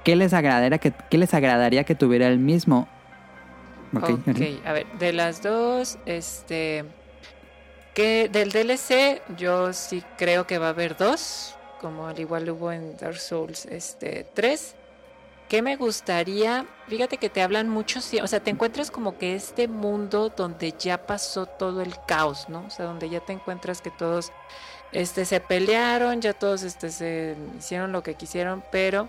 ¿qué 0.04 0.16
les 0.16 0.34
agradaría 0.34 0.76
que, 0.78 0.92
qué 1.08 1.16
les 1.16 1.32
agradaría 1.32 1.84
que 1.84 1.94
tuviera 1.94 2.26
el 2.26 2.38
mismo? 2.38 2.86
Ok, 3.96 4.10
Ok, 4.10 4.66
a 4.66 4.72
ver, 4.72 4.86
de 4.98 5.12
las 5.14 5.42
dos, 5.42 5.98
este. 6.04 6.84
Que 7.94 8.28
del 8.28 8.50
DLC, 8.52 9.22
yo 9.38 9.72
sí 9.72 10.02
creo 10.18 10.46
que 10.46 10.58
va 10.58 10.66
a 10.66 10.70
haber 10.70 10.96
dos, 10.98 11.56
como 11.80 12.06
al 12.08 12.18
igual 12.20 12.50
hubo 12.50 12.70
en 12.70 12.96
Dark 12.98 13.16
Souls 13.18 13.64
este, 13.66 14.26
3. 14.34 14.74
¿Qué 15.48 15.62
me 15.62 15.76
gustaría? 15.76 16.66
Fíjate 16.88 17.18
que 17.18 17.30
te 17.30 17.40
hablan 17.40 17.68
mucho, 17.68 18.00
o 18.00 18.26
sea, 18.26 18.40
te 18.40 18.50
encuentras 18.50 18.90
como 18.90 19.16
que 19.16 19.36
este 19.36 19.68
mundo 19.68 20.32
donde 20.36 20.74
ya 20.76 21.06
pasó 21.06 21.46
todo 21.46 21.82
el 21.82 21.94
caos, 22.06 22.48
¿no? 22.48 22.64
O 22.66 22.70
sea, 22.70 22.86
donde 22.86 23.08
ya 23.08 23.20
te 23.20 23.32
encuentras 23.32 23.80
que 23.80 23.92
todos 23.92 24.32
este, 24.90 25.24
se 25.24 25.40
pelearon, 25.40 26.20
ya 26.20 26.32
todos 26.32 26.64
este, 26.64 26.90
se 26.90 27.36
hicieron 27.58 27.92
lo 27.92 28.02
que 28.02 28.14
quisieron, 28.14 28.64
pero 28.72 29.08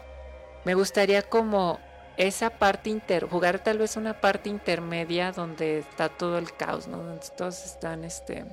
me 0.63 0.75
gustaría 0.75 1.23
como 1.23 1.79
esa 2.17 2.51
parte 2.51 2.91
inter, 2.91 3.27
jugar 3.27 3.59
tal 3.59 3.79
vez 3.79 3.95
una 3.95 4.19
parte 4.19 4.49
intermedia 4.49 5.31
donde 5.31 5.79
está 5.79 6.09
todo 6.09 6.37
el 6.37 6.55
caos, 6.55 6.87
¿no? 6.87 6.97
Donde 6.97 7.25
todos 7.35 7.65
están 7.65 8.03
este, 8.03 8.45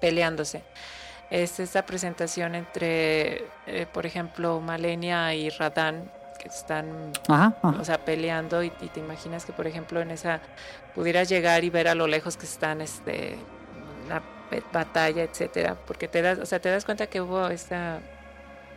peleándose. 0.00 0.62
Es 1.30 1.60
esta 1.60 1.86
presentación 1.86 2.54
entre, 2.54 3.44
eh, 3.66 3.86
por 3.92 4.06
ejemplo, 4.06 4.60
Malenia 4.60 5.34
y 5.34 5.50
Radan, 5.50 6.10
que 6.36 6.48
están 6.48 7.12
Ajá, 7.28 7.54
ajá. 7.62 7.80
o 7.80 7.84
sea, 7.84 7.98
peleando 8.04 8.62
y, 8.62 8.72
y 8.80 8.88
te 8.88 9.00
imaginas 9.00 9.44
que, 9.44 9.52
por 9.52 9.66
ejemplo, 9.66 10.00
en 10.00 10.10
esa 10.10 10.40
pudieras 10.94 11.28
llegar 11.28 11.64
y 11.64 11.70
ver 11.70 11.88
a 11.88 11.94
lo 11.94 12.06
lejos 12.06 12.36
que 12.36 12.46
están, 12.46 12.80
este, 12.80 13.36
una 14.06 14.22
batalla, 14.72 15.22
etcétera, 15.24 15.76
porque 15.86 16.08
te 16.08 16.22
das, 16.22 16.38
o 16.38 16.46
sea, 16.46 16.60
te 16.60 16.68
das 16.70 16.84
cuenta 16.84 17.06
que 17.08 17.20
hubo 17.20 17.48
esta, 17.48 17.98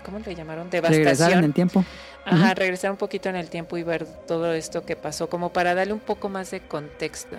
¿cómo 0.03 0.19
le 0.19 0.35
llamaron? 0.35 0.69
Regresar 0.71 0.93
en 0.93 1.03
Devastación. 1.03 1.43
el 1.43 1.53
tiempo. 1.53 1.85
Ajá, 2.25 2.53
regresar 2.53 2.91
un 2.91 2.97
poquito 2.97 3.29
en 3.29 3.35
el 3.35 3.49
tiempo 3.49 3.77
y 3.77 3.83
ver 3.83 4.05
todo 4.05 4.51
esto 4.53 4.85
que 4.85 4.95
pasó, 4.95 5.29
como 5.29 5.53
para 5.53 5.73
darle 5.75 5.93
un 5.93 5.99
poco 5.99 6.27
más 6.29 6.51
de 6.51 6.59
contexto. 6.61 7.37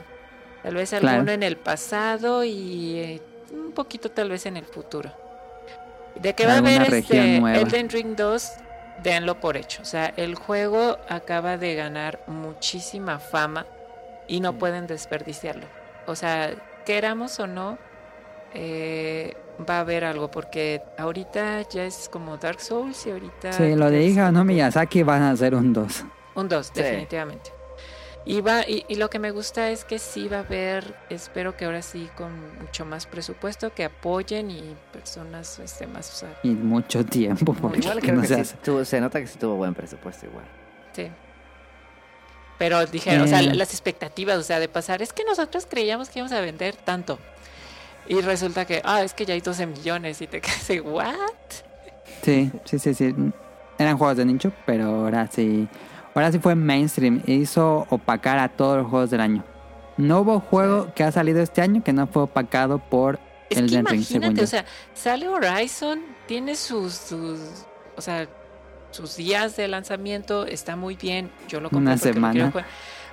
Tal 0.62 0.74
vez 0.74 0.90
Claro. 0.90 1.08
alguno 1.08 1.32
en 1.32 1.42
el 1.42 1.56
pasado 1.56 2.44
y 2.44 2.98
eh, 2.98 3.22
un 3.52 3.72
poquito 3.72 4.10
tal 4.10 4.30
vez 4.30 4.46
en 4.46 4.56
el 4.56 4.64
futuro. 4.64 5.10
De 6.16 6.34
que 6.34 6.46
va 6.46 6.54
a 6.54 6.58
haber 6.58 6.82
este. 6.94 7.36
Elden 7.36 7.88
Ring 7.88 8.16
2, 8.16 8.50
denlo 9.02 9.40
por 9.40 9.56
hecho. 9.56 9.82
O 9.82 9.84
sea, 9.84 10.12
el 10.16 10.34
juego 10.34 10.98
acaba 11.08 11.56
de 11.56 11.74
ganar 11.74 12.20
muchísima 12.26 13.18
fama 13.18 13.66
y 14.28 14.40
no 14.40 14.54
pueden 14.58 14.86
desperdiciarlo. 14.86 15.66
O 16.06 16.14
sea, 16.14 16.54
queramos 16.84 17.38
o 17.40 17.46
no, 17.46 17.78
eh, 18.54 19.36
va 19.68 19.76
a 19.78 19.80
haber 19.80 20.04
algo, 20.04 20.30
porque 20.30 20.82
ahorita 20.98 21.68
ya 21.68 21.84
es 21.84 22.08
como 22.08 22.36
Dark 22.36 22.60
Souls 22.60 23.06
y 23.06 23.10
ahorita... 23.10 23.52
Sí, 23.52 23.74
lo 23.74 23.90
de 23.90 24.04
hija 24.04 24.30
no 24.32 24.44
Miyazaki 24.44 25.02
van 25.02 25.22
a 25.22 25.30
hacer 25.32 25.54
un 25.54 25.72
2. 25.72 26.04
Un 26.34 26.48
2, 26.48 26.66
Sí. 26.66 26.72
definitivamente. 26.74 27.52
Y, 28.26 28.42
va, 28.42 28.60
y, 28.68 28.84
y 28.88 28.96
lo 28.96 29.08
que 29.08 29.18
me 29.18 29.30
gusta 29.30 29.70
es 29.70 29.84
que 29.84 29.98
sí 29.98 30.28
va 30.28 30.38
a 30.38 30.40
haber, 30.40 30.94
espero 31.08 31.56
que 31.56 31.64
ahora 31.64 31.80
sí 31.80 32.08
con 32.16 32.30
mucho 32.60 32.84
más 32.84 33.06
presupuesto, 33.06 33.72
que 33.72 33.84
apoyen 33.84 34.50
y 34.50 34.76
personas 34.92 35.58
este, 35.58 35.86
más... 35.86 36.10
O 36.12 36.16
sea, 36.16 36.38
Y 36.42 36.50
mucho 36.50 37.04
tiempo. 37.04 37.54
Porque 37.54 37.78
Igual 37.78 38.00
creo 38.00 38.16
no 38.16 38.20
que 38.22 38.28
se 38.28 38.44
sí 38.44 38.54
tuvo- 38.62 38.84
se 38.84 39.00
nota 39.00 39.20
que 39.20 39.26
sí 39.26 39.38
tuvo 39.38 39.56
buen 39.56 39.74
presupuesto 39.74 40.26
igual. 40.26 40.44
sí. 40.92 41.08
Pero 42.58 42.84
dijeron, 42.84 43.22
o 43.22 43.26
sea, 43.26 43.40
Eh. 43.40 43.54
las 43.54 43.70
expectativas, 43.72 44.36
o 44.36 44.42
sea, 44.42 44.60
de 44.60 44.68
pasar, 44.68 45.00
es 45.00 45.14
que 45.14 45.24
nosotros 45.24 45.66
creíamos 45.68 46.10
que 46.10 46.18
íbamos 46.18 46.32
a 46.32 46.42
vender 46.42 46.76
tanto. 46.76 47.18
Y 48.06 48.20
resulta 48.20 48.66
que, 48.66 48.82
ah, 48.84 49.02
es 49.02 49.14
que 49.14 49.24
ya 49.24 49.32
hay 49.32 49.40
12 49.40 49.64
millones 49.66 50.20
y 50.20 50.26
te 50.26 50.40
quedas 50.42 50.58
así, 50.60 50.78
¿what? 50.78 51.14
Sí, 52.22 52.52
sí, 52.66 52.78
sí, 52.78 52.92
sí. 52.92 53.14
Eran 53.78 53.96
juegos 53.96 54.18
de 54.18 54.26
nicho, 54.26 54.52
pero 54.66 54.84
ahora 54.84 55.26
sí. 55.32 55.66
Ahora 56.14 56.32
sí 56.32 56.38
fue 56.38 56.54
mainstream. 56.54 57.22
e 57.26 57.32
Hizo 57.32 57.86
opacar 57.90 58.38
a 58.38 58.48
todos 58.48 58.78
los 58.78 58.86
juegos 58.88 59.10
del 59.10 59.20
año. 59.20 59.44
No 59.96 60.20
hubo 60.20 60.40
juego 60.40 60.92
que 60.94 61.04
ha 61.04 61.12
salido 61.12 61.40
este 61.42 61.60
año 61.60 61.82
que 61.84 61.92
no 61.92 62.06
fue 62.06 62.22
opacado 62.22 62.78
por 62.78 63.20
Es 63.50 63.58
que 63.58 63.64
Elden 63.64 63.86
Ring, 63.86 64.00
imagínate, 64.00 64.42
o 64.42 64.46
sea, 64.46 64.64
sale 64.94 65.28
Horizon, 65.28 66.00
tiene 66.26 66.54
sus, 66.54 66.94
sus, 66.94 67.38
o 67.96 68.00
sea, 68.00 68.26
sus 68.90 69.16
días 69.16 69.56
de 69.56 69.68
lanzamiento, 69.68 70.46
está 70.46 70.74
muy 70.76 70.96
bien, 70.96 71.30
yo 71.48 71.60
lo 71.60 71.68
compré 71.68 71.82
Una 71.82 71.92
lo 71.92 71.98
semana. 71.98 72.52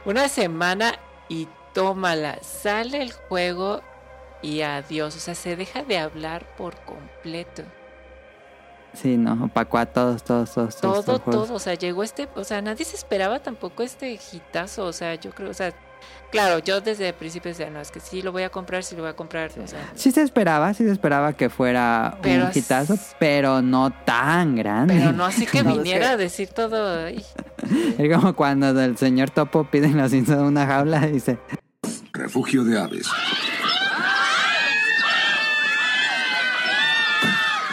Una 0.05 0.29
semana 0.29 0.93
y 1.27 1.47
tómala, 1.73 2.39
sale 2.41 3.01
el 3.01 3.11
juego 3.11 3.81
y 4.41 4.61
adiós, 4.61 5.15
o 5.15 5.19
sea, 5.19 5.35
se 5.35 5.55
deja 5.55 5.83
de 5.83 5.97
hablar 5.97 6.45
por 6.55 6.75
completo. 6.85 7.63
Sí, 9.01 9.17
no, 9.17 9.45
opacó 9.45 9.77
a 9.77 9.85
todos, 9.85 10.23
todos, 10.23 10.53
todos. 10.53 10.75
todos, 10.77 11.05
Todo, 11.05 11.19
todos 11.19 11.47
todo, 11.47 11.55
o 11.55 11.59
sea, 11.59 11.73
llegó 11.75 12.03
este, 12.03 12.27
o 12.35 12.43
sea, 12.43 12.61
nadie 12.61 12.83
se 12.85 12.95
esperaba 12.95 13.39
tampoco 13.39 13.83
este 13.83 14.19
hitazo, 14.31 14.85
o 14.85 14.93
sea, 14.93 15.13
yo 15.15 15.31
creo, 15.31 15.51
o 15.51 15.53
sea, 15.53 15.71
claro, 16.31 16.59
yo 16.59 16.81
desde 16.81 17.09
el 17.09 17.13
principio 17.13 17.49
decía, 17.49 17.69
no, 17.69 17.79
es 17.79 17.91
que 17.91 17.99
sí 17.99 18.21
lo 18.21 18.31
voy 18.31 18.43
a 18.43 18.49
comprar, 18.49 18.83
sí 18.83 18.95
lo 18.95 19.03
voy 19.03 19.11
a 19.11 19.15
comprar, 19.15 19.51
o 19.63 19.67
sea, 19.67 19.91
Sí 19.95 20.11
se 20.11 20.21
esperaba, 20.23 20.73
sí 20.73 20.83
se 20.83 20.91
esperaba 20.91 21.33
que 21.33 21.49
fuera 21.49 22.17
Pero 22.23 22.45
un 22.45 22.51
hitazo, 22.55 22.95
pero 23.19 23.61
no 23.61 23.91
tan 24.05 24.55
grande. 24.55 24.95
pero 24.97 25.11
no 25.11 25.25
así 25.25 25.45
que 25.45 25.61
viniera 25.63 26.07
que- 26.07 26.13
a 26.13 26.17
decir 26.17 26.49
todo, 26.49 27.05
ay, 27.05 27.23
Es 27.97 28.15
como 28.15 28.33
cuando 28.35 28.69
el 28.81 28.97
señor 28.97 29.29
Topo 29.29 29.65
pide 29.69 29.89
los 29.89 30.11
de 30.11 30.21
una 30.35 30.65
jaula 30.65 31.05
y 31.07 31.11
dice, 31.13 31.37
Refugio 32.13 32.63
de 32.63 32.79
aves. 32.79 33.07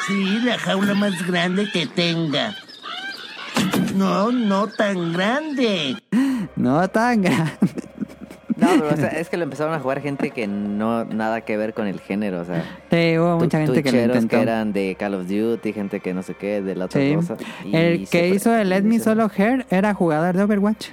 Sí, 0.07 0.41
la 0.45 0.59
jaula 0.59 0.95
más 0.95 1.27
grande 1.27 1.69
que 1.73 1.87
tenga. 1.87 2.55
No, 3.95 4.31
no 4.33 4.67
tan 4.67 5.13
grande. 5.13 5.97
no 6.57 6.89
tan 6.89 7.23
grande. 7.23 7.53
No, 8.57 8.69
pero 8.69 8.89
o 8.95 8.97
sea, 8.97 9.09
es 9.09 9.29
que 9.29 9.37
lo 9.37 9.43
empezaron 9.45 9.75
a 9.75 9.81
jugar 9.81 10.01
gente 10.01 10.31
que 10.31 10.47
no 10.47 11.05
nada 11.05 11.41
que 11.41 11.57
ver 11.57 11.75
con 11.75 11.87
el 11.89 11.99
género, 12.01 12.41
o 12.43 12.45
sea, 12.45 12.63
Sí, 12.91 13.19
hubo 13.19 13.37
mucha 13.39 13.59
gente 13.59 13.83
que 13.83 13.91
lo 13.91 14.01
intentó. 14.05 14.37
eran 14.37 14.73
de 14.73 14.95
Call 14.99 15.15
of 15.15 15.27
Duty, 15.29 15.73
gente 15.73 15.99
que 16.01 16.15
no 16.15 16.23
sé 16.23 16.35
qué, 16.35 16.63
de 16.63 16.77
la 16.77 16.85
otra 16.85 17.01
Sí. 17.01 17.15
cosa. 17.17 17.37
y 17.65 17.75
El 17.77 18.09
que 18.09 18.29
hizo 18.29 18.55
el 18.55 18.69
Let 18.69 18.83
Me 18.83 19.01
Solo 19.01 19.29
Hair 19.37 19.67
era 19.71 19.93
jugador 19.95 20.37
de 20.37 20.45
Overwatch. 20.45 20.89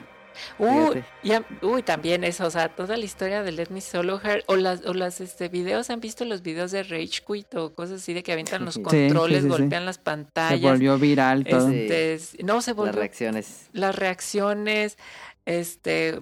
Uy, 0.59 1.03
ya, 1.23 1.45
uy, 1.61 1.83
también 1.83 2.23
eso, 2.23 2.45
o 2.45 2.51
sea, 2.51 2.69
toda 2.69 2.97
la 2.97 3.05
historia 3.05 3.43
de 3.43 3.51
Let 3.51 3.69
Me 3.69 3.81
Solo 3.81 4.19
Her, 4.23 4.43
o 4.47 4.55
las, 4.55 4.85
o 4.85 4.93
las 4.93 5.21
este, 5.21 5.47
videos, 5.49 5.89
¿han 5.89 5.99
visto 5.99 6.25
los 6.25 6.41
videos 6.41 6.71
de 6.71 6.83
Rage 6.83 7.21
Quit 7.27 7.53
o 7.55 7.73
cosas 7.73 8.01
así 8.01 8.13
de 8.13 8.23
que 8.23 8.31
avientan 8.31 8.65
los 8.65 8.75
Sí, 8.75 8.81
controles, 8.83 9.43
sí, 9.43 9.47
sí, 9.49 9.55
sí. 9.55 9.61
golpean 9.61 9.85
las 9.85 9.95
Se 9.97 10.01
pantallas? 10.01 10.61
volvió 10.61 10.97
viral 10.97 11.43
todo. 11.43 11.69
Este, 11.69 12.43
no, 12.43 12.61
se 12.61 12.73
Las 12.73 12.95
reacciones. 12.95 13.67
las 13.73 13.95
reacciones, 13.95 14.97
este, 15.45 16.19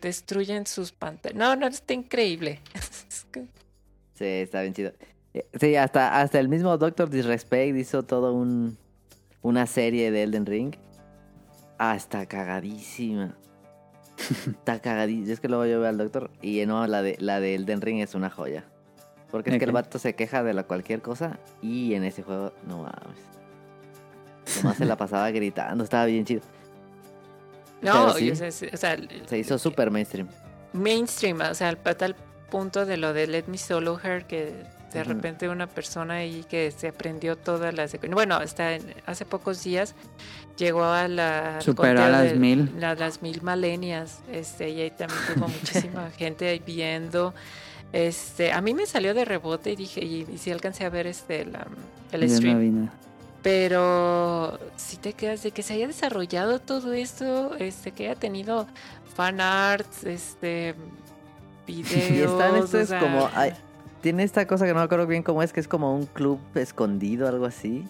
destruyen 0.00 0.66
sus 0.66 0.92
pantallas. 0.92 1.36
No, 1.36 1.56
no, 1.56 1.66
está 1.66 1.94
increíble. 1.94 2.60
Sí, 4.16 4.24
está 4.24 4.60
bien 4.62 4.74
chido. 4.74 4.92
Eh, 5.32 5.44
Sí, 5.60 5.74
hasta, 5.74 6.20
hasta 6.20 6.38
el 6.38 6.48
mismo 6.48 6.78
Doctor 6.78 7.10
Disrespect 7.10 7.76
hizo 7.76 8.04
todo 8.04 8.32
un 8.32 8.78
una 9.42 9.66
serie 9.66 10.10
de 10.10 10.22
Elden 10.22 10.46
Ring. 10.46 10.74
Ah, 11.78 11.96
está 11.96 12.26
cagadísima. 12.26 13.36
está 14.46 14.80
cagadísima. 14.80 15.32
Es 15.32 15.40
que 15.40 15.48
luego 15.48 15.66
yo 15.66 15.80
veo 15.80 15.88
al 15.88 15.98
Doctor 15.98 16.30
y 16.40 16.64
no, 16.66 16.86
la 16.86 17.02
de, 17.02 17.16
la 17.18 17.40
de 17.40 17.54
Elden 17.54 17.80
Ring 17.80 18.00
es 18.00 18.14
una 18.14 18.30
joya. 18.30 18.64
Porque 19.30 19.50
es 19.50 19.58
que 19.58 19.64
el 19.64 19.72
vato 19.72 19.98
se 19.98 20.14
queja 20.14 20.44
de 20.44 20.54
la 20.54 20.62
cualquier 20.62 21.02
cosa 21.02 21.38
y 21.60 21.94
en 21.94 22.04
ese 22.04 22.22
juego, 22.22 22.52
no 22.68 22.78
mames. 22.82 23.18
Nomás 24.62 24.76
se 24.76 24.84
la 24.84 24.96
pasaba 24.96 25.28
gritando, 25.32 25.82
estaba 25.82 26.04
bien 26.04 26.24
chido. 26.24 26.42
no, 27.82 28.12
sí. 28.12 28.30
o 28.30 28.36
sea, 28.36 28.48
o 28.48 28.76
sea, 28.76 28.96
Se 29.26 29.38
hizo 29.38 29.58
súper 29.58 29.90
mainstream. 29.90 30.28
mainstream, 30.72 31.40
o 31.40 31.54
sea, 31.54 31.70
al- 31.70 31.80
a 31.84 31.94
tal 31.94 32.14
punto 32.50 32.86
de 32.86 32.96
lo 32.96 33.12
de 33.12 33.26
Let 33.26 33.46
Me 33.48 33.58
Solo 33.58 33.98
Her, 34.00 34.26
que 34.26 34.52
de 34.94 35.04
repente 35.04 35.48
una 35.48 35.66
persona 35.66 36.14
ahí 36.14 36.44
que 36.48 36.70
se 36.70 36.88
aprendió 36.88 37.36
todas 37.36 37.74
las... 37.74 37.94
Bueno, 38.10 38.36
hasta 38.36 38.74
en- 38.76 38.94
hace 39.06 39.24
pocos 39.26 39.62
días 39.64 39.94
llegó 40.56 40.84
a 40.84 41.08
la... 41.08 41.60
Superó 41.60 42.04
a 42.04 42.08
las 42.08 42.30
de- 42.30 42.34
mil. 42.36 42.72
la- 42.78 42.94
las 42.94 43.20
mil 43.20 43.42
malenias, 43.42 44.20
este, 44.32 44.70
y 44.70 44.80
ahí 44.80 44.90
también 44.90 45.20
tuvo 45.34 45.48
muchísima 45.48 46.10
gente 46.16 46.48
ahí 46.48 46.62
viendo. 46.64 47.34
Este, 47.92 48.52
a 48.52 48.60
mí 48.60 48.72
me 48.74 48.86
salió 48.86 49.14
de 49.14 49.24
rebote 49.24 49.72
y 49.72 49.76
dije, 49.76 50.02
y, 50.04 50.26
y 50.32 50.38
sí 50.38 50.50
alcancé 50.50 50.84
a 50.84 50.90
ver 50.90 51.06
este, 51.06 51.44
la- 51.44 51.66
el 52.12 52.30
stream. 52.30 52.88
Pero 53.42 54.58
si 54.76 54.96
te 54.96 55.12
quedas 55.12 55.42
de 55.42 55.50
que 55.50 55.62
se 55.62 55.74
haya 55.74 55.86
desarrollado 55.86 56.60
todo 56.60 56.92
esto, 56.94 57.54
este, 57.58 57.92
que 57.92 58.08
haya 58.08 58.18
tenido 58.18 58.66
fan 59.14 59.40
arts, 59.40 60.04
este, 60.04 60.74
videos. 61.66 62.10
Y 62.10 62.20
están 62.22 62.52
o 62.52 62.64
estos 62.64 62.88
sea, 62.88 63.00
como... 63.00 63.28
tiene 64.04 64.22
esta 64.22 64.46
cosa 64.46 64.66
que 64.66 64.74
no 64.74 64.80
me 64.80 64.84
acuerdo 64.84 65.06
bien 65.06 65.22
cómo 65.22 65.42
es, 65.42 65.54
que 65.54 65.60
es 65.60 65.66
como 65.66 65.96
un 65.96 66.04
club 66.04 66.38
escondido, 66.56 67.26
algo 67.26 67.46
así. 67.46 67.88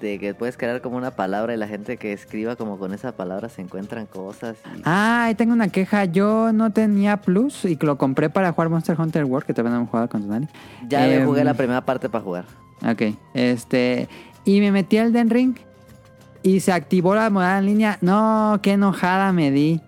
De 0.00 0.18
que 0.18 0.32
puedes 0.32 0.56
crear 0.56 0.80
como 0.80 0.96
una 0.96 1.10
palabra 1.10 1.52
y 1.52 1.58
la 1.58 1.68
gente 1.68 1.98
que 1.98 2.14
escriba 2.14 2.56
como 2.56 2.78
con 2.78 2.94
esa 2.94 3.12
palabra 3.12 3.50
se 3.50 3.60
encuentran 3.60 4.06
cosas. 4.06 4.56
Y... 4.74 4.80
Ah, 4.86 5.24
ahí 5.24 5.34
tengo 5.34 5.52
una 5.52 5.68
queja. 5.68 6.06
Yo 6.06 6.54
no 6.54 6.72
tenía 6.72 7.18
Plus 7.18 7.66
y 7.66 7.76
lo 7.76 7.98
compré 7.98 8.30
para 8.30 8.50
jugar 8.52 8.70
Monster 8.70 8.98
Hunter 8.98 9.24
World, 9.24 9.46
que 9.46 9.52
todavía 9.52 9.72
no 9.72 9.76
hemos 9.76 9.90
jugado 9.90 10.08
con 10.08 10.22
Tonali. 10.22 10.48
ya 10.88 11.00
me 11.00 11.16
em, 11.16 11.26
jugué 11.26 11.44
la 11.44 11.52
primera 11.52 11.84
parte 11.84 12.08
para 12.08 12.24
jugar. 12.24 12.46
Ok, 12.90 13.14
este. 13.34 14.08
Y 14.46 14.60
me 14.60 14.72
metí 14.72 14.96
al 14.96 15.12
Den 15.12 15.28
Ring 15.28 15.54
y 16.42 16.60
se 16.60 16.72
activó 16.72 17.14
la 17.14 17.28
modalidad 17.28 17.58
en 17.58 17.66
línea. 17.66 17.98
No, 18.00 18.58
qué 18.62 18.72
enojada 18.72 19.32
me 19.32 19.50
di. 19.50 19.82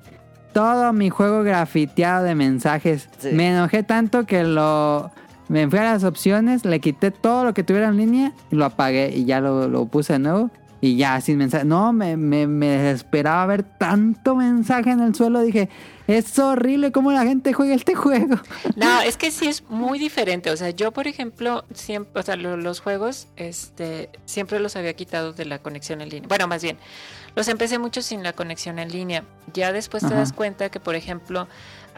Todo 0.52 0.92
mi 0.92 1.08
juego 1.08 1.42
grafiteado 1.42 2.24
de 2.24 2.34
mensajes. 2.34 3.08
Sí. 3.18 3.30
Me 3.32 3.48
enojé 3.48 3.82
tanto 3.82 4.26
que 4.26 4.44
lo. 4.44 5.10
Me 5.48 5.68
fui 5.68 5.78
a 5.78 5.84
las 5.84 6.04
opciones, 6.04 6.64
le 6.64 6.78
quité 6.80 7.10
todo 7.10 7.44
lo 7.44 7.54
que 7.54 7.62
tuviera 7.64 7.88
en 7.88 7.96
línea 7.96 8.32
lo 8.50 8.64
apagué 8.66 9.12
y 9.16 9.24
ya 9.24 9.40
lo, 9.40 9.66
lo 9.68 9.86
puse 9.86 10.14
de 10.14 10.18
nuevo. 10.18 10.50
Y 10.80 10.96
ya, 10.96 11.20
sin 11.20 11.38
mensaje. 11.38 11.64
No, 11.64 11.92
me, 11.92 12.16
me, 12.16 12.46
me 12.46 12.66
desesperaba 12.68 13.46
ver 13.46 13.62
tanto 13.64 14.36
mensaje 14.36 14.90
en 14.92 15.00
el 15.00 15.12
suelo. 15.12 15.40
Dije, 15.40 15.68
es 16.06 16.38
horrible 16.38 16.92
cómo 16.92 17.10
la 17.10 17.24
gente 17.24 17.52
juega 17.52 17.74
este 17.74 17.96
juego. 17.96 18.36
No, 18.76 19.00
es 19.00 19.16
que 19.16 19.32
sí 19.32 19.48
es 19.48 19.64
muy 19.68 19.98
diferente. 19.98 20.52
O 20.52 20.56
sea, 20.56 20.70
yo, 20.70 20.92
por 20.92 21.08
ejemplo, 21.08 21.64
siempre, 21.74 22.20
o 22.20 22.22
sea, 22.22 22.36
lo- 22.36 22.56
los 22.56 22.78
juegos, 22.78 23.26
este, 23.34 24.08
siempre 24.24 24.60
los 24.60 24.76
había 24.76 24.92
quitado 24.94 25.32
de 25.32 25.46
la 25.46 25.58
conexión 25.58 26.00
en 26.00 26.10
línea. 26.10 26.28
Bueno, 26.28 26.46
más 26.46 26.62
bien, 26.62 26.76
los 27.34 27.48
empecé 27.48 27.80
mucho 27.80 28.00
sin 28.00 28.22
la 28.22 28.32
conexión 28.32 28.78
en 28.78 28.92
línea. 28.92 29.24
Ya 29.54 29.72
después 29.72 30.02
te 30.04 30.06
Ajá. 30.10 30.18
das 30.18 30.32
cuenta 30.32 30.68
que, 30.68 30.78
por 30.78 30.94
ejemplo, 30.94 31.48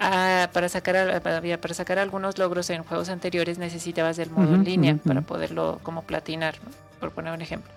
ah, 0.01 0.48
para 0.52 0.68
sacar 0.68 1.22
para, 1.22 1.59
para 1.59 1.74
sacar 1.74 1.98
algunos 1.98 2.39
logros 2.39 2.70
en 2.70 2.82
juegos 2.82 3.09
anteriores 3.09 3.59
necesitabas 3.59 4.16
del 4.16 4.31
modo 4.31 4.55
en 4.55 4.64
línea 4.64 4.97
para 5.05 5.20
poderlo 5.20 5.78
como 5.82 6.02
platinar, 6.02 6.56
¿no? 6.64 6.70
por 6.98 7.12
poner 7.12 7.32
un 7.32 7.43
ejemplo. 7.43 7.72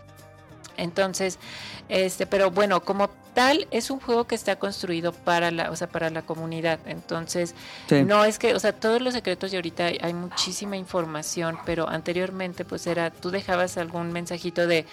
Entonces, 0.77 1.39
este, 1.89 2.25
pero 2.25 2.51
bueno, 2.51 2.81
como 2.81 3.09
tal 3.33 3.67
es 3.71 3.89
un 3.89 3.99
juego 3.99 4.25
que 4.25 4.35
está 4.35 4.57
construido 4.57 5.11
para 5.11 5.49
la, 5.49 5.71
o 5.71 5.75
sea, 5.75 5.87
para 5.87 6.09
la 6.11 6.21
comunidad. 6.21 6.79
Entonces, 6.85 7.55
Sí. 7.89 8.03
no 8.03 8.23
es 8.25 8.37
que, 8.37 8.53
o 8.53 8.59
sea, 8.59 8.73
todos 8.73 9.01
los 9.01 9.13
secretos 9.15 9.51
y 9.51 9.55
ahorita 9.55 9.85
hay, 9.85 9.97
hay 10.01 10.13
muchísima 10.13 10.77
información, 10.77 11.57
pero 11.65 11.89
anteriormente 11.89 12.63
pues 12.63 12.85
era, 12.85 13.09
tú 13.09 13.31
dejabas 13.31 13.77
algún 13.77 14.11
mensajito 14.11 14.67
de 14.67 14.85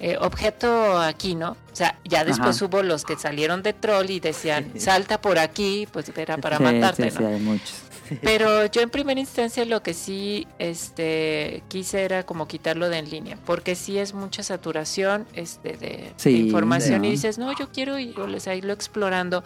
eh, 0.00 0.16
objeto 0.20 0.98
aquí, 1.00 1.34
¿no? 1.34 1.52
O 1.72 1.76
sea, 1.76 1.98
ya 2.04 2.24
después 2.24 2.56
Ajá. 2.56 2.66
hubo 2.66 2.82
los 2.84 3.04
que 3.04 3.16
salieron 3.16 3.62
de 3.64 3.72
troll 3.72 4.08
y 4.10 4.20
decían, 4.20 4.72
salta 4.78 5.20
por 5.20 5.38
aquí, 5.40 5.88
pues 5.92 6.08
era 6.16 6.36
para 6.36 6.58
Sí, 6.58 6.62
matarte, 6.62 7.10
sí, 7.10 7.18
¿no? 7.20 7.26
sí, 7.28 7.34
hay 7.34 7.40
muchos. 7.40 7.74
Pero 8.22 8.64
yo 8.66 8.80
en 8.80 8.88
primera 8.88 9.20
instancia 9.20 9.66
lo 9.66 9.82
que 9.82 9.92
sí 9.92 10.46
este, 10.58 11.62
quise 11.68 12.02
era 12.04 12.24
como 12.24 12.48
quitarlo 12.48 12.88
de 12.88 12.98
en 12.98 13.10
línea, 13.10 13.36
porque 13.44 13.74
sí 13.74 13.98
es 13.98 14.14
mucha 14.14 14.42
saturación 14.42 15.26
este, 15.34 15.72
de, 15.76 15.86
de 15.88 16.12
Sí, 16.16 16.37
información 16.38 17.04
y 17.04 17.10
dices, 17.10 17.38
no, 17.38 17.52
yo 17.52 17.68
quiero 17.70 17.98
ir, 17.98 18.18
o 18.20 18.26
les- 18.26 18.48
a 18.48 18.54
irlo 18.54 18.72
explorando. 18.72 19.44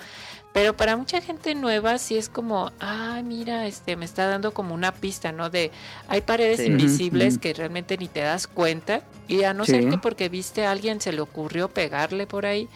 Pero 0.53 0.77
para 0.77 0.97
mucha 0.99 1.23
gente 1.23 1.55
nueva 1.55 1.97
sí 1.97 2.17
es 2.19 2.29
como, 2.29 2.73
ah, 2.79 3.23
mira, 3.25 3.67
este, 3.67 3.97
me 3.97 4.05
está 4.05 4.27
dando 4.27 4.53
como 4.53 4.75
una 4.75 4.93
pista, 4.93 5.33
¿no? 5.33 5.49
De, 5.49 5.71
hay 6.09 6.21
paredes 6.21 6.61
Sí. 6.61 6.67
invisibles 6.67 7.39
que 7.39 7.55
realmente 7.55 7.97
ni 7.97 8.07
te 8.09 8.21
das 8.21 8.47
cuenta 8.47 9.03
y 9.29 9.45
a 9.45 9.55
no 9.55 9.65
Sí. 9.65 9.73
ser 9.73 9.89
que 9.89 9.97
porque 9.97 10.29
viste 10.29 10.67
a 10.67 10.71
alguien 10.73 11.01
se 11.01 11.13
le 11.13 11.23
ocurrió 11.23 11.69
pegarle 11.69 12.27
por 12.27 12.45
ahí, 12.45 12.69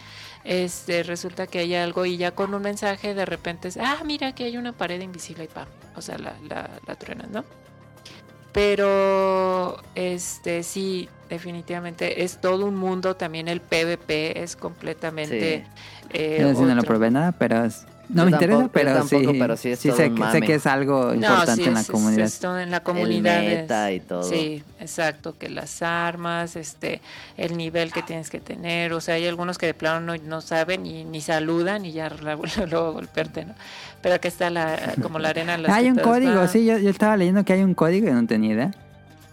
este, 0.43 1.03
resulta 1.03 1.45
que 1.45 1.59
hay 1.59 1.75
algo 1.75 2.05
y 2.05 2.17
ya 2.17 2.31
con 2.31 2.53
un 2.55 2.63
mensaje 2.63 3.13
de 3.13 3.25
repente 3.25 3.67
es, 3.67 3.77
ah, 3.77 3.97
mira 4.05 4.33
que 4.33 4.45
hay 4.45 4.57
una 4.57 4.71
pared 4.73 4.99
invisible 5.01 5.43
y 5.43 5.47
pam, 5.47 5.67
o 5.95 6.01
sea, 6.01 6.17
la, 6.17 6.33
la, 6.49 6.69
la 6.87 6.95
truenas, 6.95 7.29
¿no? 7.29 7.43
Pero, 8.53 9.77
este, 9.93 10.63
sí, 10.63 11.09
definitivamente 11.29 12.23
es 12.23 12.37
todo 12.39 12.65
un 12.65 12.75
mundo, 12.75 13.15
también 13.15 13.47
el 13.47 13.61
PvP 13.61 14.41
es 14.43 14.55
completamente... 14.55 15.65
eh, 16.11 16.37
Yo 16.41 16.55
sí 16.55 16.61
no 16.61 16.75
lo 16.75 16.83
probé 16.83 17.11
nada, 17.11 17.31
pero 17.33 17.65
es- 17.65 17.85
no 18.09 18.21
Yo 18.23 18.25
me 18.27 18.31
interesa, 18.37 18.59
tampoco- 18.59 18.67
yo 18.67 18.71
pero, 18.71 18.93
tampoco, 18.99 19.31
sí, 19.33 19.37
pero 19.39 19.57
sí 19.57 19.69
es 19.71 19.79
sí 19.79 19.89
todo 19.89 19.97
sé, 19.97 20.11
sé 20.31 20.41
que 20.41 20.55
es 20.55 20.65
algo 20.65 21.13
importante 21.13 21.55
sí, 21.61 21.67
en 21.67 21.73
la 21.73 21.81
es- 21.81 21.85
es- 21.87 21.91
comunidad. 21.91 22.25
es 22.25 22.39
todo 22.39 22.57
en 22.61 22.71
la 22.71 22.79
comunidad. 22.79 23.39
El 23.43 23.51
es- 23.51 23.57
meta 23.63 23.91
y 23.91 23.99
todo. 23.99 24.23
Sí, 24.23 24.63
exacto, 24.79 25.37
que 25.37 25.49
las 25.49 25.81
armas, 25.81 26.55
este, 26.55 27.01
el 27.35 27.57
nivel 27.57 27.91
que 27.91 28.01
tienes 28.03 28.29
que 28.29 28.39
tener, 28.39 28.93
o 28.93 29.01
sea, 29.01 29.15
hay 29.15 29.27
algunos 29.27 29.57
que 29.57 29.65
de 29.65 29.73
plano 29.73 29.99
no, 29.99 30.23
no 30.23 30.39
saben 30.39 30.85
y 30.85 31.03
ni 31.03 31.19
saludan 31.19 31.83
y 31.85 31.91
ya 31.91 32.07
luego 32.21 32.43
luego 32.69 32.93
golpearte, 32.93 33.43
¿no? 33.43 33.55
Pero 34.01 34.15
aquí 34.15 34.29
está 34.29 34.49
la, 34.51 34.93
como 35.01 35.19
la 35.19 35.27
arena. 35.29 35.57
hay 35.67 35.89
un 35.91 35.97
código, 35.97 36.35
van. 36.35 36.47
sí, 36.47 36.63
yo, 36.65 36.77
yo 36.77 36.89
estaba 36.89 37.17
leyendo 37.17 37.43
que 37.43 37.51
hay 37.51 37.63
un 37.63 37.73
código 37.73 38.07
y 38.07 38.11
no 38.13 38.25
tenía 38.25 38.53
idea. 38.53 38.71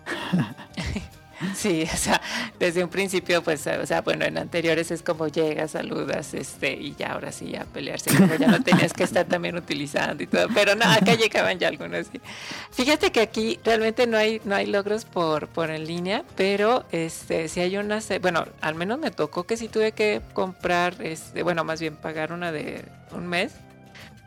Sí, 1.54 1.88
o 1.92 1.96
sea, 1.96 2.20
desde 2.58 2.82
un 2.82 2.90
principio, 2.90 3.42
pues, 3.42 3.66
o 3.66 3.86
sea, 3.86 4.00
bueno, 4.02 4.24
en 4.24 4.38
anteriores 4.38 4.90
es 4.90 5.02
como 5.02 5.28
llegas, 5.28 5.72
saludas, 5.72 6.34
este, 6.34 6.72
y 6.72 6.94
ya 6.94 7.12
ahora 7.12 7.32
sí 7.32 7.54
a 7.56 7.64
pelearse, 7.64 8.16
como 8.16 8.34
ya 8.34 8.48
no 8.48 8.62
tenías 8.62 8.92
que 8.92 9.04
estar 9.04 9.26
también 9.26 9.56
utilizando 9.56 10.22
y 10.22 10.26
todo, 10.26 10.48
pero 10.54 10.74
no, 10.74 10.84
acá 10.84 11.14
llegaban 11.14 11.58
ya 11.58 11.68
algunos, 11.68 12.06
sí. 12.06 12.20
Fíjate 12.70 13.12
que 13.12 13.20
aquí 13.20 13.58
realmente 13.64 14.06
no 14.06 14.16
hay, 14.16 14.40
no 14.44 14.54
hay 14.54 14.66
logros 14.66 15.04
por, 15.04 15.48
por 15.48 15.70
en 15.70 15.86
línea, 15.86 16.24
pero 16.36 16.84
este, 16.92 17.48
si 17.48 17.60
hay 17.60 17.76
unas, 17.76 18.10
eh, 18.10 18.18
bueno, 18.18 18.46
al 18.60 18.74
menos 18.74 18.98
me 18.98 19.10
tocó 19.10 19.44
que 19.44 19.56
sí 19.56 19.68
tuve 19.68 19.92
que 19.92 20.20
comprar, 20.32 20.96
este, 21.00 21.42
bueno, 21.42 21.64
más 21.64 21.80
bien 21.80 21.96
pagar 21.96 22.32
una 22.32 22.52
de 22.52 22.84
un 23.12 23.26
mes, 23.26 23.52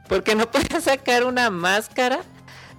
porque 0.07 0.35
no 0.35 0.49
podía 0.52 0.81
sacar 0.81 1.23
una 1.23 1.49
máscara 1.49 2.22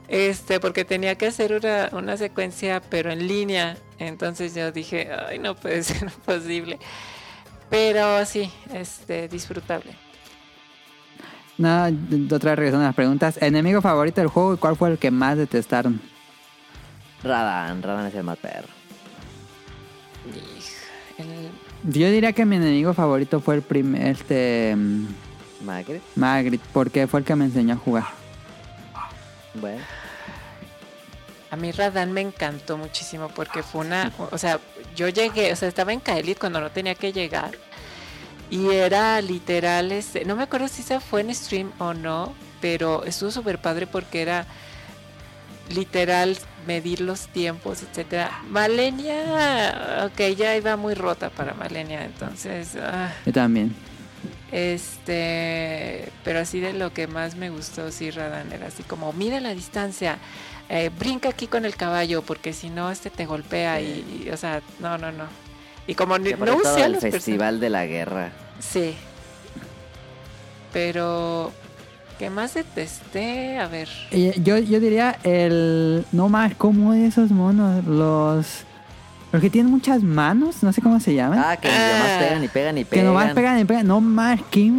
este, 0.08 0.58
porque 0.60 0.84
tenía 0.84 1.14
que 1.16 1.26
hacer 1.26 1.52
una, 1.52 1.88
una 1.92 2.16
secuencia, 2.16 2.80
pero 2.80 3.10
en 3.12 3.26
línea. 3.28 3.76
Entonces 3.98 4.54
yo 4.54 4.72
dije, 4.72 5.08
ay, 5.28 5.38
no 5.38 5.54
puede 5.54 5.82
ser 5.84 6.10
posible. 6.24 6.78
Pero 7.70 8.24
sí, 8.24 8.50
este, 8.72 9.28
disfrutable. 9.28 9.94
No, 11.58 11.84
otra 12.34 12.52
vez 12.52 12.58
regresando 12.58 12.84
a 12.84 12.88
las 12.88 12.94
preguntas. 12.94 13.36
¿Enemigo 13.42 13.82
favorito 13.82 14.20
del 14.20 14.28
juego 14.30 14.54
y 14.54 14.56
cuál 14.58 14.76
fue 14.76 14.90
el 14.90 14.98
que 14.98 15.10
más 15.10 15.36
detestaron? 15.36 16.00
Radan, 17.22 17.82
Radan 17.82 18.06
es 18.06 18.14
el 18.14 18.22
más 18.22 18.38
perro. 18.38 18.68
El- 21.18 21.50
Yo 21.92 22.10
diría 22.10 22.32
que 22.32 22.44
mi 22.44 22.56
enemigo 22.56 22.94
favorito 22.94 23.40
fue 23.40 23.56
el 23.56 23.62
primer, 23.62 24.06
este, 24.06 24.74
mm, 24.76 25.06
Magritte, 25.64 26.02
Magritte, 26.14 26.64
porque 26.72 27.06
fue 27.08 27.20
el 27.20 27.26
que 27.26 27.34
me 27.34 27.46
enseñó 27.46 27.74
a 27.74 27.78
jugar. 27.78 28.04
bueno. 29.54 29.82
A 31.50 31.56
mí 31.56 31.72
Radán 31.72 32.12
me 32.12 32.20
encantó 32.20 32.76
muchísimo 32.76 33.28
porque 33.28 33.62
fue 33.62 33.82
una, 33.82 34.12
o 34.30 34.38
sea, 34.38 34.60
yo 34.94 35.08
llegué, 35.08 35.52
o 35.52 35.56
sea, 35.56 35.68
estaba 35.68 35.92
en 35.92 36.00
Kaelit 36.00 36.38
cuando 36.38 36.60
no 36.60 36.70
tenía 36.70 36.94
que 36.94 37.12
llegar. 37.12 37.52
Y 38.50 38.70
era 38.70 39.20
literal, 39.20 39.92
este, 39.92 40.24
no 40.24 40.34
me 40.34 40.44
acuerdo 40.44 40.68
si 40.68 40.80
esa 40.82 41.00
fue 41.00 41.20
en 41.20 41.34
stream 41.34 41.70
o 41.78 41.92
no, 41.92 42.34
pero 42.60 43.04
estuvo 43.04 43.30
súper 43.30 43.58
padre 43.58 43.86
porque 43.86 44.22
era 44.22 44.46
literal 45.74 46.36
medir 46.66 47.00
los 47.02 47.28
tiempos, 47.28 47.82
etcétera. 47.82 48.42
Malenia, 48.48 50.06
ok, 50.06 50.34
ya 50.36 50.56
iba 50.56 50.76
muy 50.76 50.94
rota 50.94 51.28
para 51.30 51.52
Malenia, 51.54 52.04
entonces, 52.04 52.76
ah, 52.76 53.12
Yo 53.26 53.32
también. 53.32 53.74
este, 54.50 56.10
pero 56.24 56.40
así 56.40 56.60
de 56.60 56.72
lo 56.72 56.92
que 56.92 57.06
más 57.06 57.36
me 57.36 57.50
gustó, 57.50 57.90
sí, 57.90 58.10
Radan, 58.10 58.52
era 58.52 58.68
así 58.68 58.82
como, 58.82 59.12
mira 59.12 59.40
la 59.40 59.54
distancia, 59.54 60.18
eh, 60.68 60.90
brinca 60.98 61.28
aquí 61.30 61.46
con 61.46 61.64
el 61.64 61.74
caballo, 61.76 62.22
porque 62.22 62.52
si 62.52 62.70
no, 62.70 62.90
este 62.90 63.10
te 63.10 63.26
golpea 63.26 63.80
y, 63.80 64.24
y, 64.26 64.30
o 64.30 64.36
sea, 64.36 64.60
no, 64.80 64.98
no, 64.98 65.10
no. 65.12 65.24
Y 65.86 65.94
como 65.94 66.18
ni- 66.18 66.32
no 66.32 66.56
usé 66.56 66.84
el 66.84 66.96
festival 66.96 67.60
de 67.60 67.70
la 67.70 67.86
guerra. 67.86 68.30
Sí. 68.60 68.94
Pero, 70.72 71.52
¿qué 72.18 72.30
más 72.30 72.54
detesté? 72.54 73.58
A 73.58 73.68
ver. 73.68 73.88
Y 74.10 74.40
Yo, 74.42 74.58
yo 74.58 74.80
diría 74.80 75.18
el... 75.22 76.04
No 76.12 76.28
más, 76.28 76.54
¿cómo 76.56 76.92
esos 76.94 77.30
monos? 77.30 77.84
Los... 77.86 78.64
Porque 79.30 79.50
tienen 79.50 79.70
muchas 79.70 80.02
manos, 80.02 80.62
no 80.62 80.72
sé 80.72 80.80
cómo 80.80 80.98
se 81.00 81.14
llaman. 81.14 81.38
Ah, 81.38 81.56
que 81.56 81.68
nomás 81.68 81.82
Ah. 81.84 82.18
pegan 82.20 82.44
y 82.44 82.48
pegan 82.48 82.78
y 82.78 82.84
que 82.84 82.90
pegan. 82.90 83.06
nomás 83.06 83.32
pegan 83.34 83.58
y 83.60 83.64
pegan. 83.66 83.86
No 83.86 84.00
más, 84.00 84.40
qué. 84.50 84.72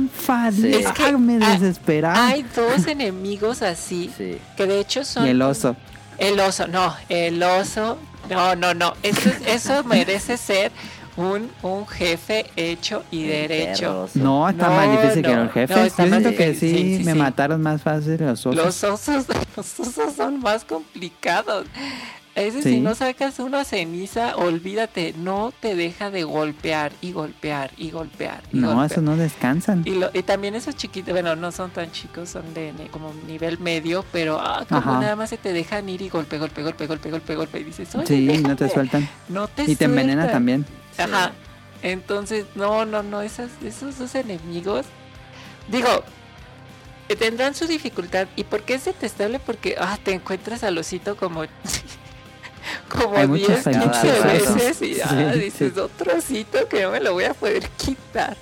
Sí. 0.52 0.72
Es 0.74 0.92
que 0.92 1.12
me 1.18 1.44
hay- 1.46 1.60
desesperaba. 1.60 2.28
Hay 2.28 2.44
dos 2.56 2.88
enemigos 2.88 3.62
así, 3.62 4.12
Sí. 4.18 4.38
que 4.58 4.66
de 4.66 4.80
hecho 4.80 5.06
son... 5.06 5.28
y 5.28 5.30
el 5.30 5.42
oso. 5.42 5.76
El 6.18 6.40
oso, 6.40 6.68
no, 6.68 6.94
el 7.10 7.42
oso, 7.44 7.98
no, 8.30 8.56
no, 8.56 8.74
no, 8.74 8.94
eso, 9.04 9.30
eso 9.46 9.84
merece 9.86 10.36
ser 10.36 10.72
un, 11.16 11.50
un 11.62 11.86
jefe 11.88 12.46
hecho 12.56 13.04
y 13.12 13.24
derecho. 13.26 14.10
No, 14.16 14.50
está 14.50 14.68
No, 14.68 14.74
más 14.76 14.92
difícil 15.02 15.22
que 15.24 15.36
los 15.36 15.52
jefes. 15.52 15.78
no, 15.78 15.84
está 15.84 16.06
Yo 16.06 16.10
siento 16.12 16.36
que 16.38 16.54
sí, 16.56 16.60
sí, 16.72 16.98
sí, 16.98 17.04
me 17.04 17.14
sí. 17.14 17.18
mataron 17.20 17.62
más 17.62 17.82
fácil 17.82 18.18
los 18.20 18.46
osos. 18.46 18.56
Los 18.56 18.84
osos, 18.84 19.26
los 19.56 19.80
osos 19.80 20.14
son 20.16 20.40
más 20.42 20.66
complicados. 20.66 21.68
Ese 22.40 22.62
Sí. 22.64 22.70
si 22.76 22.80
no 22.80 22.96
sacas 22.96 23.38
una 23.40 23.66
ceniza, 23.66 24.36
olvídate, 24.38 25.14
no 25.18 25.52
te 25.60 25.76
deja 25.76 26.10
de 26.10 26.24
golpear 26.24 26.94
y 27.02 27.12
golpear 27.12 27.72
y 27.78 27.92
golpear. 27.92 28.42
y 28.54 28.58
no, 28.58 28.68
golpear. 28.68 28.92
esos 28.92 29.04
no 29.04 29.18
descansan. 29.18 29.82
Y, 29.86 29.96
lo- 29.96 30.10
y 30.14 30.24
también 30.24 30.56
esos 30.56 30.76
chiquitos, 30.76 31.12
bueno, 31.14 31.36
no 31.36 31.52
son 31.52 31.70
tan 31.72 31.92
chicos, 31.92 32.30
son 32.30 32.54
de 32.54 32.74
como 32.92 33.14
nivel 33.28 33.60
medio, 33.60 34.06
pero 34.14 34.40
ah, 34.40 34.66
como 34.70 34.80
Ajá. 34.82 35.00
nada 35.02 35.16
más 35.18 35.30
se 35.32 35.38
te 35.38 35.52
dejan 35.52 35.90
ir 35.90 36.02
y 36.02 36.08
golpe, 36.10 36.38
golpe, 36.38 36.64
golpe, 36.64 36.88
golpe, 36.88 37.12
golpe, 37.12 37.36
golpe, 37.36 37.60
y 37.60 37.64
dices, 37.66 37.94
oye, 37.96 38.08
Sí, 38.08 38.38
no 38.42 38.56
te 38.56 38.70
sueltan. 38.70 39.10
no 39.28 39.48
te 39.50 39.64
Y 39.70 39.76
te 39.76 39.86
envenena 39.86 40.22
sueltan". 40.24 40.34
también. 40.34 40.66
Ajá. 40.98 41.34
Entonces, 41.82 42.46
no, 42.56 42.86
no, 42.86 43.04
no, 43.04 43.22
esas, 43.22 43.50
esos 43.66 43.98
dos 44.00 44.16
enemigos, 44.16 44.86
digo, 45.70 45.90
tendrán 47.18 47.56
su 47.56 47.66
dificultad. 47.68 48.28
¿Y 48.36 48.44
por 48.44 48.62
qué 48.64 48.76
es 48.76 48.86
detestable? 48.86 49.40
Porque 49.40 49.76
ah, 49.80 49.98
te 50.04 50.14
encuentras 50.14 50.64
al 50.64 50.78
osito 50.78 51.16
como, 51.18 51.44
como 52.90 53.18
Hay 53.18 53.28
muchos, 53.28 53.48
10, 53.48 53.68
hay 53.68 53.74
15 53.74 53.88
muchos 53.88 54.42
osos. 54.42 54.56
veces 54.56 54.82
y 54.82 54.94
Sí, 54.96 55.40
dices, 55.40 55.72
sí. 55.74 55.80
otro 55.80 56.18
osito 56.18 56.68
que 56.68 56.82
no 56.84 56.92
me 56.92 57.00
lo 57.00 57.14
voy 57.14 57.26
a 57.26 57.34
poder 57.34 57.68
quitar. 57.78 58.36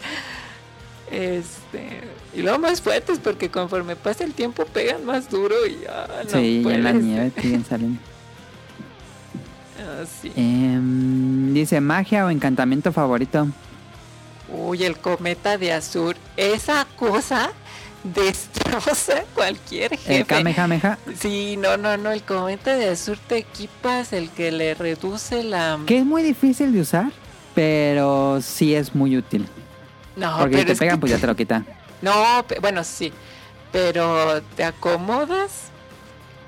Este, 1.11 2.01
y 2.35 2.41
luego 2.41 2.59
más 2.59 2.81
fuertes 2.81 3.19
porque 3.19 3.49
conforme 3.49 3.95
pasa 3.95 4.23
el 4.25 4.33
tiempo 4.33 4.65
pegan 4.65 5.05
más 5.05 5.29
duro 5.29 5.55
y 5.65 5.77
ah, 5.89 6.07
no 6.25 6.29
sí, 6.31 6.63
y 6.65 6.69
en 6.69 6.83
la 6.83 6.91
nieve 6.91 7.31
siguen 7.41 7.65
saliendo. 7.69 7.99
Ah, 9.79 10.03
sí. 10.21 10.31
Em, 10.35 11.53
dice, 11.53 11.79
magia 11.79 12.25
o 12.25 12.29
encantamiento 12.29 12.91
favorito. 12.91 13.47
Uy, 14.49 14.83
el 14.83 14.97
cometa 14.97 15.57
de 15.57 15.71
Azur. 15.73 16.15
Esa 16.35 16.85
cosa 16.95 17.51
destroza 18.03 19.23
cualquier 19.33 19.91
jefe. 19.91 20.17
El 20.19 20.25
Kamehameha. 20.25 20.97
Sí, 21.19 21.57
no, 21.57 21.77
no, 21.77 21.97
no. 21.97 22.11
El 22.11 22.23
cometa 22.23 22.75
de 22.75 22.89
Azur 22.89 23.17
te 23.17 23.37
equipas 23.37 24.13
el 24.13 24.29
que 24.29 24.51
le 24.51 24.73
reduce 24.75 25.43
la. 25.43 25.79
Que 25.85 25.99
es 25.99 26.05
muy 26.05 26.23
difícil 26.23 26.73
de 26.73 26.81
usar, 26.81 27.11
pero 27.55 28.39
sí 28.41 28.75
es 28.75 28.95
muy 28.95 29.17
útil. 29.17 29.47
No, 30.15 30.37
Porque 30.39 30.59
si 30.59 30.65
te 30.65 30.75
pegan, 30.75 30.95
que 30.97 30.99
pues 31.01 31.09
ya 31.11 31.17
te- 31.17 31.21
te 31.21 31.27
lo 31.27 31.35
quita. 31.35 31.63
No, 32.01 32.13
bueno, 32.61 32.83
sí. 32.83 33.11
Pero 33.71 34.41
te 34.55 34.63
acomodas. 34.63 35.63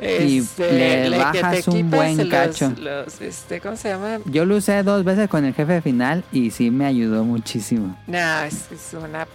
Y 0.02 0.40
le 0.58 1.10
que 1.12 1.18
bajas 1.18 1.68
un 1.68 1.92
buen 1.92 2.18
los- 2.18 2.28
cacho. 2.30 2.72
los, 2.80 3.20
este, 3.20 3.60
¿Cómo 3.60 3.76
se 3.76 3.90
llama? 3.90 4.20
Yo 4.26 4.46
lo 4.46 4.56
usé 4.56 4.82
dos 4.84 5.04
veces 5.04 5.28
con 5.30 5.44
el 5.44 5.54
jefe 5.54 5.82
final 5.82 6.24
y 6.32 6.52
sí 6.52 6.72
me 6.72 6.86
ayudó 6.86 7.26
muchísimo. 7.26 7.98
No, 8.08 8.40
es, 8.44 8.72
es 8.72 8.94
una 8.94 9.28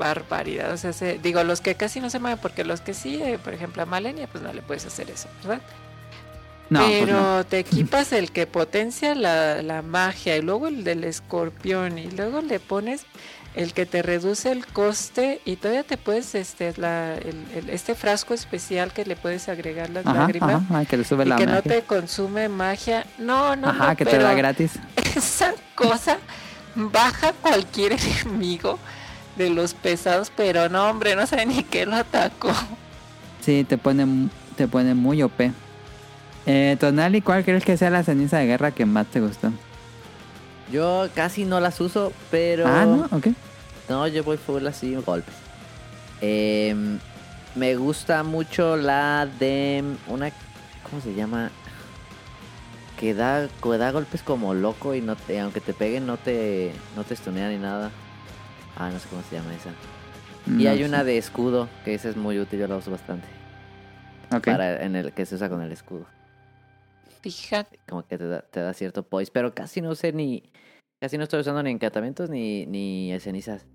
barbaridad. 0.00 0.72
O 0.72 0.76
sea, 0.76 0.92
se- 0.92 1.18
digo, 1.18 1.44
los 1.44 1.60
que 1.60 1.76
casi 1.76 2.00
no 2.00 2.10
se 2.10 2.18
mueven, 2.18 2.38
porque 2.40 2.64
los 2.64 2.80
que 2.80 2.94
sí, 2.94 3.22
eh, 3.22 3.38
por 3.38 3.54
ejemplo, 3.54 3.82
a 3.82 3.86
Malenia, 3.86 4.26
pues 4.26 4.42
no 4.42 4.52
le 4.52 4.62
puedes 4.62 4.84
hacer 4.86 5.08
eso, 5.10 5.28
¿verdad? 5.44 5.60
No, 6.70 6.80
pues 6.80 7.00
Pero 7.04 7.20
no. 7.20 7.44
te 7.46 7.58
equipas 7.58 8.12
el 8.12 8.30
que 8.32 8.46
potencia 8.46 9.14
la, 9.14 9.60
la 9.62 9.82
magia 9.82 10.36
y 10.36 10.42
luego 10.42 10.68
el 10.68 10.82
del 10.84 11.04
escorpión 11.04 11.98
y 11.98 12.10
luego 12.12 12.40
le 12.42 12.60
pones 12.60 13.02
el 13.56 13.72
que 13.72 13.84
te 13.84 14.02
reduce 14.02 14.52
el 14.52 14.64
coste 14.64 15.40
y 15.44 15.56
todavía 15.56 15.82
te 15.82 15.96
puedes, 15.96 16.36
este, 16.36 16.72
la, 16.76 17.14
el- 17.16 17.44
el- 17.56 17.70
este 17.70 17.96
frasco 17.96 18.34
especial 18.34 18.92
que 18.92 19.04
le 19.04 19.16
puedes 19.16 19.48
agregar 19.48 19.90
las 19.90 20.06
Ajá, 20.06 20.20
lágrimas 20.20 20.62
ajá, 20.70 20.84
que 20.84 20.96
le 20.96 21.02
sube 21.04 21.24
y 21.24 21.28
la 21.28 21.36
que 21.36 21.46
no 21.46 21.54
magia. 21.54 21.72
te 21.72 21.82
consume 21.82 22.48
magia. 22.48 23.04
No, 23.18 23.56
no, 23.56 23.68
Ajá, 23.70 23.88
no, 23.90 23.96
que 23.96 24.04
te 24.06 24.18
da 24.18 24.32
gratis. 24.34 24.72
esa 25.16 25.52
cosa 25.74 26.18
baja 26.76 27.32
cualquier 27.32 27.96
enemigo 28.24 28.78
de 29.36 29.50
los 29.50 29.74
pesados, 29.74 30.30
pero 30.34 30.68
no, 30.68 30.88
hombre, 30.88 31.16
no 31.16 31.26
sabe 31.26 31.46
ni 31.46 31.62
qué 31.62 31.86
lo 31.86 31.96
atacó. 31.96 32.52
Sí, 33.40 33.64
te 33.64 33.78
pone, 33.78 34.04
mu- 34.06 34.28
te 34.56 34.68
pone 34.68 34.94
muy 34.94 35.22
OP. 35.22 35.52
Eh, 36.46 36.76
Tonali, 36.80 37.20
¿cuál 37.22 37.44
crees 37.44 37.64
que 37.64 37.76
sea 37.76 37.90
la 37.90 38.02
ceniza 38.02 38.38
de 38.38 38.46
guerra 38.46 38.70
que 38.72 38.86
más 38.86 39.06
te 39.06 39.20
gustó? 39.20 39.52
Yo 40.70 41.08
casi 41.14 41.44
no 41.44 41.58
las 41.60 41.80
uso, 41.80 42.12
pero. 42.30 42.66
Ah, 42.66 42.84
¿no? 42.86 43.16
Ok. 43.16 43.28
No, 43.88 44.06
yo 44.06 44.22
voy 44.24 44.36
full 44.36 44.66
así, 44.66 44.94
golpes. 44.94 45.34
Em, 46.20 46.98
me 47.54 47.74
gusta 47.76 48.22
mucho 48.22 48.76
la 48.76 49.26
de 49.38 49.82
una... 50.06 50.30
¿Cómo 50.88 51.02
se 51.02 51.14
llama? 51.14 51.50
Que 52.98 53.14
da, 53.14 53.48
que 53.62 53.78
da 53.78 53.90
golpes 53.90 54.22
como 54.22 54.52
loco 54.54 54.94
y 54.94 55.00
no 55.00 55.16
te, 55.16 55.40
aunque 55.40 55.60
te 55.60 55.72
peguen 55.72 56.06
no 56.06 56.18
te, 56.18 56.72
no 56.96 57.02
te 57.04 57.16
stunea 57.16 57.48
ni 57.48 57.56
nada. 57.56 57.90
Ah, 58.80 58.90
no 58.90 58.98
sé 58.98 59.08
cómo 59.10 59.22
se 59.22 59.36
llama 59.36 59.54
esa. 59.54 59.70
Y 60.58 60.66
hay 60.66 60.82
una 60.84 61.04
de 61.04 61.18
escudo, 61.18 61.68
que 61.84 61.92
esa 61.92 62.08
es 62.08 62.16
muy 62.16 62.38
útil, 62.38 62.60
yo 62.60 62.66
la 62.66 62.76
uso 62.76 62.90
bastante. 62.90 63.28
Ok. 64.34 64.46
Para, 64.46 64.82
en 64.82 64.96
el 64.96 65.12
que 65.12 65.26
se 65.26 65.34
usa 65.34 65.50
con 65.50 65.60
el 65.60 65.70
escudo. 65.70 66.06
Fíjate. 67.20 67.78
Como 67.86 68.06
que 68.06 68.16
te 68.16 68.26
da, 68.26 68.40
te 68.40 68.60
da 68.60 68.72
cierto 68.72 69.02
poise, 69.02 69.30
pero 69.30 69.54
casi 69.54 69.82
no 69.82 69.94
sé 69.94 70.14
ni... 70.14 70.50
Casi 70.98 71.18
no 71.18 71.24
estoy 71.24 71.40
usando 71.40 71.62
ni 71.62 71.70
encantamientos 71.70 72.30
ni, 72.30 72.64
ni 72.64 73.14
cenizas. 73.20 73.66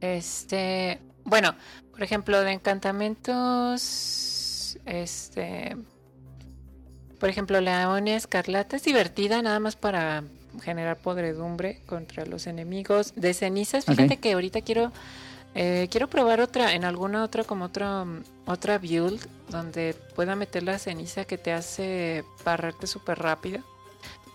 Este, 0.00 1.00
bueno, 1.24 1.56
por 1.90 2.04
ejemplo, 2.04 2.40
de 2.40 2.52
encantamientos, 2.52 4.78
este, 4.84 5.76
por 7.18 7.28
ejemplo, 7.28 7.60
la 7.60 7.82
amonia 7.82 8.14
escarlata 8.14 8.76
es 8.76 8.84
divertida 8.84 9.42
nada 9.42 9.58
más 9.58 9.74
para 9.74 10.22
generar 10.60 10.96
podredumbre 10.98 11.80
contra 11.86 12.24
los 12.26 12.46
enemigos. 12.46 13.12
De 13.16 13.34
cenizas, 13.34 13.84
fíjate 13.84 14.16
que 14.18 14.32
ahorita 14.32 14.60
quiero 14.62 14.92
eh, 15.54 15.88
quiero 15.90 16.08
probar 16.08 16.40
otra 16.42 16.74
en 16.74 16.84
alguna 16.84 17.22
otra 17.24 17.42
como 17.44 17.64
otra 17.66 18.04
otra 18.44 18.76
build 18.78 19.26
donde 19.48 19.94
pueda 20.14 20.36
meter 20.36 20.62
la 20.62 20.78
ceniza 20.78 21.24
que 21.24 21.38
te 21.38 21.52
hace 21.52 22.24
barrerte 22.44 22.86
súper 22.86 23.18
rápido. 23.18 23.60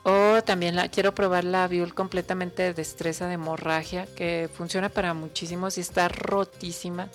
O 0.03 0.41
también 0.43 0.75
la, 0.75 0.89
quiero 0.89 1.13
probar 1.13 1.43
la 1.43 1.67
build 1.67 1.93
completamente 1.93 2.63
de 2.63 2.73
destreza 2.73 3.27
de 3.27 3.35
hemorragia, 3.35 4.07
que 4.15 4.49
funciona 4.51 4.89
para 4.89 5.13
muchísimos 5.13 5.77
y 5.77 5.81
está 5.81 6.07
rotísima. 6.07 7.07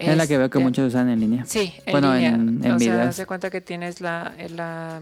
Es 0.00 0.16
la 0.16 0.26
que 0.26 0.36
veo 0.36 0.50
que 0.50 0.58
Este, 0.58 0.64
muchos 0.64 0.88
usan 0.88 1.08
en 1.10 1.20
línea. 1.20 1.44
Sí, 1.44 1.74
en 1.86 1.92
Bueno, 1.92 2.12
línea. 2.14 2.30
en- 2.30 2.64
en 2.64 2.72
o 2.72 2.78
sea, 2.80 3.12
se 3.12 3.24
cuenta 3.26 3.50
que 3.50 3.60
tienes 3.60 4.00
la, 4.00 4.32
la 4.50 5.00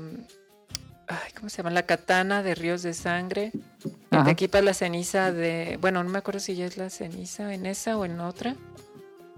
ay, 1.09 1.33
¿cómo 1.37 1.49
se 1.49 1.59
llama? 1.59 1.71
La 1.71 1.85
katana 1.85 2.43
de 2.43 2.55
ríos 2.55 2.83
de 2.83 2.95
sangre. 2.95 3.53
Que 4.11 4.23
te 4.25 4.31
equipas 4.31 4.65
la 4.65 4.73
ceniza 4.75 5.33
de, 5.33 5.79
bueno, 5.81 6.03
no 6.03 6.11
me 6.11 6.19
acuerdo 6.19 6.41
si 6.41 6.55
ya 6.55 6.65
es 6.67 6.77
la 6.77 6.91
ceniza 6.91 7.53
en 7.53 7.67
esa 7.67 7.97
o 7.99 8.05
en 8.05 8.21
otra. 8.21 8.55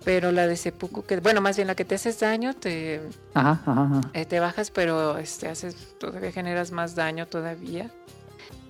Pero 0.05 0.31
la 0.31 0.47
de 0.47 0.57
seppuku 0.57 1.05
que, 1.05 1.19
bueno, 1.19 1.41
más 1.41 1.57
bien 1.57 1.67
la 1.67 1.75
que 1.75 1.85
te 1.85 1.97
haces 1.97 2.21
daño, 2.21 2.55
te, 2.55 3.01
Ajá, 3.35 3.61
ajá, 3.67 3.83
ajá. 3.83 4.01
eh, 4.15 4.25
te 4.25 4.39
bajas, 4.39 4.71
pero 4.71 5.19
este 5.19 5.49
haces, 5.49 5.75
todavía 5.99 6.31
generas 6.31 6.71
más 6.71 6.95
daño 6.95 7.27
todavía. 7.27 7.91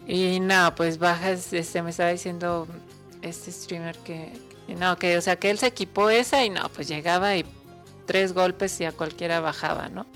Y 0.07 0.41
no, 0.41 0.75
pues 0.75 0.99
bajas, 0.99 1.53
este 1.53 1.83
me 1.83 1.91
estaba 1.91 2.09
diciendo 2.11 2.67
este 3.21 3.53
streamer 3.53 3.97
que, 3.99 4.33
que 4.67 4.75
no, 4.75 4.97
que 4.99 5.19
o 5.19 5.21
sea 5.21 5.37
que 5.37 5.51
él 5.51 5.59
se 5.59 5.67
equipó 5.67 6.09
esa 6.09 6.43
y 6.45 6.51
no, 6.51 6.69
pues 6.71 6.89
llegaba 6.89 7.37
y 7.37 7.45
tres 8.07 8.33
golpes 8.33 8.81
y 8.81 8.87
a 8.87 8.93
cualquiera 8.93 9.41
bajaba, 9.41 9.91
¿no? 9.91 10.07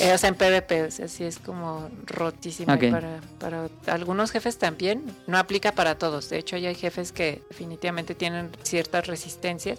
Eh, 0.00 0.12
o 0.12 0.18
sea, 0.18 0.28
en 0.28 0.34
PvP, 0.34 0.84
o 0.84 0.90
sea, 0.90 1.08
sí 1.08 1.24
es 1.24 1.38
como 1.38 1.88
rotísima 2.06 2.78
para, 2.78 3.20
para 3.38 3.68
algunos 3.86 4.30
jefes 4.30 4.58
también, 4.58 5.04
no 5.26 5.38
aplica 5.38 5.72
para 5.72 5.96
todos. 5.96 6.28
De 6.30 6.38
hecho, 6.38 6.56
ya 6.56 6.68
hay 6.70 6.74
jefes 6.74 7.12
que 7.12 7.42
definitivamente 7.48 8.14
tienen 8.14 8.50
ciertas 8.62 9.06
resistencias. 9.06 9.78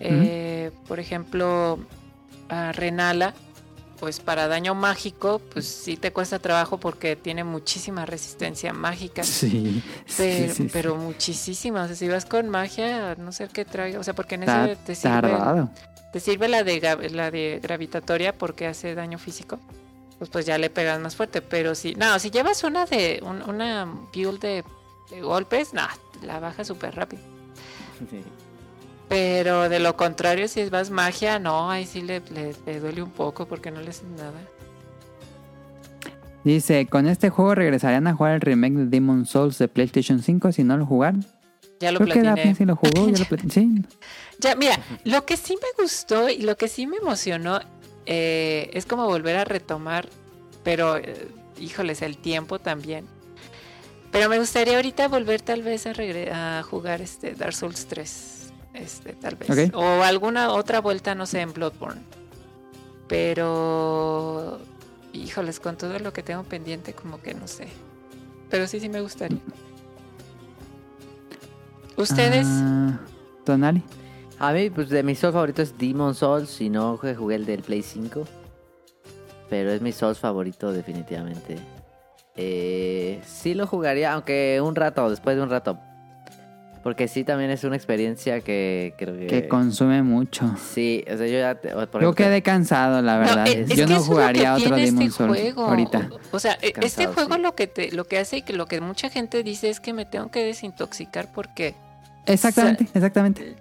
Eh, 0.00 0.70
Por 0.88 0.98
ejemplo, 0.98 1.78
a 2.48 2.72
Renala, 2.72 3.34
pues 4.00 4.18
para 4.18 4.48
daño 4.48 4.74
mágico, 4.74 5.40
pues 5.52 5.66
sí 5.66 5.98
te 5.98 6.10
cuesta 6.10 6.38
trabajo 6.38 6.78
porque 6.80 7.16
tiene 7.16 7.44
muchísima 7.44 8.06
resistencia 8.06 8.72
mágica. 8.72 9.22
Sí, 9.22 9.82
Pero, 10.16 10.54
sí, 10.54 10.62
sí. 10.62 10.70
pero 10.72 10.96
muchísima. 10.96 11.82
O 11.82 11.86
sea, 11.86 11.94
si 11.96 12.08
vas 12.08 12.24
con 12.24 12.48
magia, 12.48 13.12
a 13.12 13.14
no 13.16 13.30
ser 13.30 13.50
que 13.50 13.66
traiga. 13.66 14.00
O 14.00 14.02
sea, 14.02 14.14
porque 14.14 14.36
en 14.36 14.44
ese 14.44 14.76
te 14.86 14.94
sirve, 14.94 15.20
tardado. 15.20 15.70
Te 16.12 16.20
sirve 16.20 16.48
la 16.48 16.62
de, 16.64 17.08
la 17.12 17.30
de 17.30 17.60
gravitatoria 17.62 18.36
porque 18.36 18.66
hace 18.66 18.94
daño 18.94 19.18
físico. 19.18 19.58
Pues, 20.18 20.28
pues 20.30 20.44
ya 20.46 20.58
le 20.58 20.68
pegas 20.70 21.00
más 21.00 21.16
fuerte. 21.16 21.40
Pero 21.42 21.74
si. 21.74 21.94
No, 21.94 22.18
si 22.18 22.30
llevas 22.30 22.62
una 22.64 22.84
de. 22.86 23.20
un- 23.22 23.42
una 23.48 23.86
build 24.14 24.40
de, 24.40 24.64
de 25.10 25.20
golpes, 25.22 25.72
no, 25.72 25.82
la 26.22 26.40
baja 26.40 26.64
súper 26.64 26.94
rápido. 26.94 27.22
Pero 29.08 29.68
de 29.68 29.80
lo 29.80 29.96
contrario, 29.96 30.46
si 30.46 30.68
vas 30.68 30.90
magia, 30.90 31.38
no, 31.40 31.68
ahí 31.70 31.84
sí 31.84 32.00
le, 32.02 32.20
le- 32.30 32.54
le 32.64 32.78
duele 32.80 33.02
un 33.02 33.10
poco 33.10 33.46
porque 33.46 33.70
no 33.72 33.80
le 33.80 33.90
haces 33.90 34.04
nada. 34.16 34.32
Dice, 36.44 36.86
con 36.86 37.06
este 37.06 37.28
juego 37.28 37.54
regresarían 37.54 38.06
a 38.06 38.14
jugar 38.14 38.34
el 38.34 38.40
remake 38.40 38.74
de 38.74 38.86
Demon 38.86 39.26
Souls 39.26 39.58
de 39.58 39.68
PlayStation 39.68 40.22
5 40.22 40.52
si 40.52 40.64
no 40.64 40.76
lo 40.76 40.86
jugaron. 40.86 41.24
Ya 41.80 41.90
lo 41.92 41.98
Creo 41.98 42.08
que 42.08 42.20
platiné. 42.20 42.36
Daphne 42.36 42.54
sí 42.54 42.64
lo 42.66 42.76
jugó, 42.76 43.08
ya 43.08 43.18
lo 43.18 43.24
platiné. 43.28 43.52
Sí, 43.52 43.82
Ya, 44.38 44.54
mira, 44.54 44.78
lo 45.04 45.24
que 45.24 45.36
sí 45.36 45.56
me 45.56 45.82
gustó 45.82 46.28
y 46.28 46.42
lo 46.42 46.56
que 46.56 46.68
sí 46.68 46.86
me 46.86 46.98
emocionó 46.98 47.58
eh, 48.06 48.70
es 48.74 48.84
como 48.86 49.06
volver 49.06 49.36
a 49.36 49.44
retomar, 49.44 50.08
pero 50.62 50.98
eh, 50.98 51.28
híjoles, 51.58 52.02
el 52.02 52.18
tiempo 52.18 52.58
también. 52.58 53.06
Pero 54.12 54.28
me 54.28 54.38
gustaría 54.38 54.76
ahorita 54.76 55.08
volver 55.08 55.40
tal 55.40 55.62
vez 55.62 55.86
a, 55.86 56.62
jugar 56.62 57.00
este 57.00 57.34
Dark 57.34 57.54
Souls 57.54 57.86
3. 57.86 58.52
Este, 58.74 59.12
tal 59.14 59.36
vez. 59.36 59.72
O 59.74 60.02
alguna 60.02 60.52
otra 60.52 60.80
vuelta, 60.80 61.14
no 61.14 61.26
sé, 61.26 61.40
en 61.40 61.52
Bloodborne. 61.52 62.02
Pero 63.08 64.60
híjoles, 65.12 65.60
con 65.60 65.76
todo 65.76 65.98
lo 65.98 66.12
que 66.12 66.22
tengo 66.22 66.42
pendiente, 66.44 66.92
como 66.92 67.20
que 67.22 67.34
no 67.34 67.48
sé. 67.48 67.68
Pero 68.48 68.66
sí, 68.66 68.80
sí 68.80 68.88
me 68.88 69.00
gustaría. 69.00 69.38
¿Ustedes? 71.96 72.46
Ah, 72.48 72.98
Tonali. 73.44 73.82
A 74.38 74.52
mí, 74.52 74.70
pues 74.70 74.88
de 74.88 75.02
mis 75.02 75.18
Souls 75.18 75.34
favoritos 75.34 75.68
es 75.68 75.78
Demon 75.78 76.14
Souls. 76.14 76.60
Y 76.60 76.70
no 76.70 76.96
jugué 76.96 77.34
el 77.34 77.44
del 77.44 77.62
Play 77.62 77.82
5. 77.82 78.24
Pero 79.48 79.70
es 79.70 79.82
mi 79.82 79.92
Souls 79.92 80.18
favorito, 80.18 80.72
definitivamente. 80.72 81.58
Eh, 82.36 83.20
sí 83.26 83.54
lo 83.54 83.66
jugaría, 83.66 84.14
aunque 84.14 84.60
un 84.62 84.74
rato, 84.74 85.10
después 85.10 85.36
de 85.36 85.42
un 85.42 85.50
rato. 85.50 85.78
Porque 86.82 87.08
sí, 87.08 87.24
también 87.24 87.50
es 87.50 87.62
una 87.64 87.76
experiencia 87.76 88.40
que 88.40 88.94
creo 88.96 89.14
que. 89.14 89.26
Que 89.26 89.48
consume 89.48 90.02
mucho. 90.02 90.54
Sí, 90.72 91.04
o 91.12 91.16
sea, 91.18 91.26
yo 91.26 91.38
ya. 91.38 91.54
te- 91.54 91.74
Yo 92.00 92.14
quedé 92.14 92.40
cansado, 92.42 93.02
la 93.02 93.18
verdad. 93.18 93.44
No, 93.44 93.52
eh, 93.52 93.66
es 93.68 93.76
Yo 93.76 93.86
no 93.86 94.00
jugaría 94.00 94.54
otro 94.54 94.76
Demon 94.76 95.02
este 95.02 95.16
Souls 95.18 95.38
juego. 95.38 95.66
ahorita. 95.66 96.08
O, 96.32 96.36
o 96.36 96.40
sea, 96.40 96.56
e- 96.62 96.72
este 96.82 97.06
juego 97.06 97.34
sí. 97.34 97.40
lo 97.42 97.54
que 97.54 97.66
te, 97.66 97.92
lo 97.92 98.04
que 98.04 98.18
hace 98.18 98.40
que 98.42 98.54
lo 98.54 98.64
que 98.64 98.80
mucha 98.80 99.10
gente 99.10 99.42
dice 99.42 99.68
es 99.68 99.78
que 99.78 99.92
me 99.92 100.06
tengo 100.06 100.30
que 100.30 100.42
desintoxicar 100.42 101.30
porque 101.32 101.74
Exactamente, 102.24 102.84
exactamente. 102.94 103.56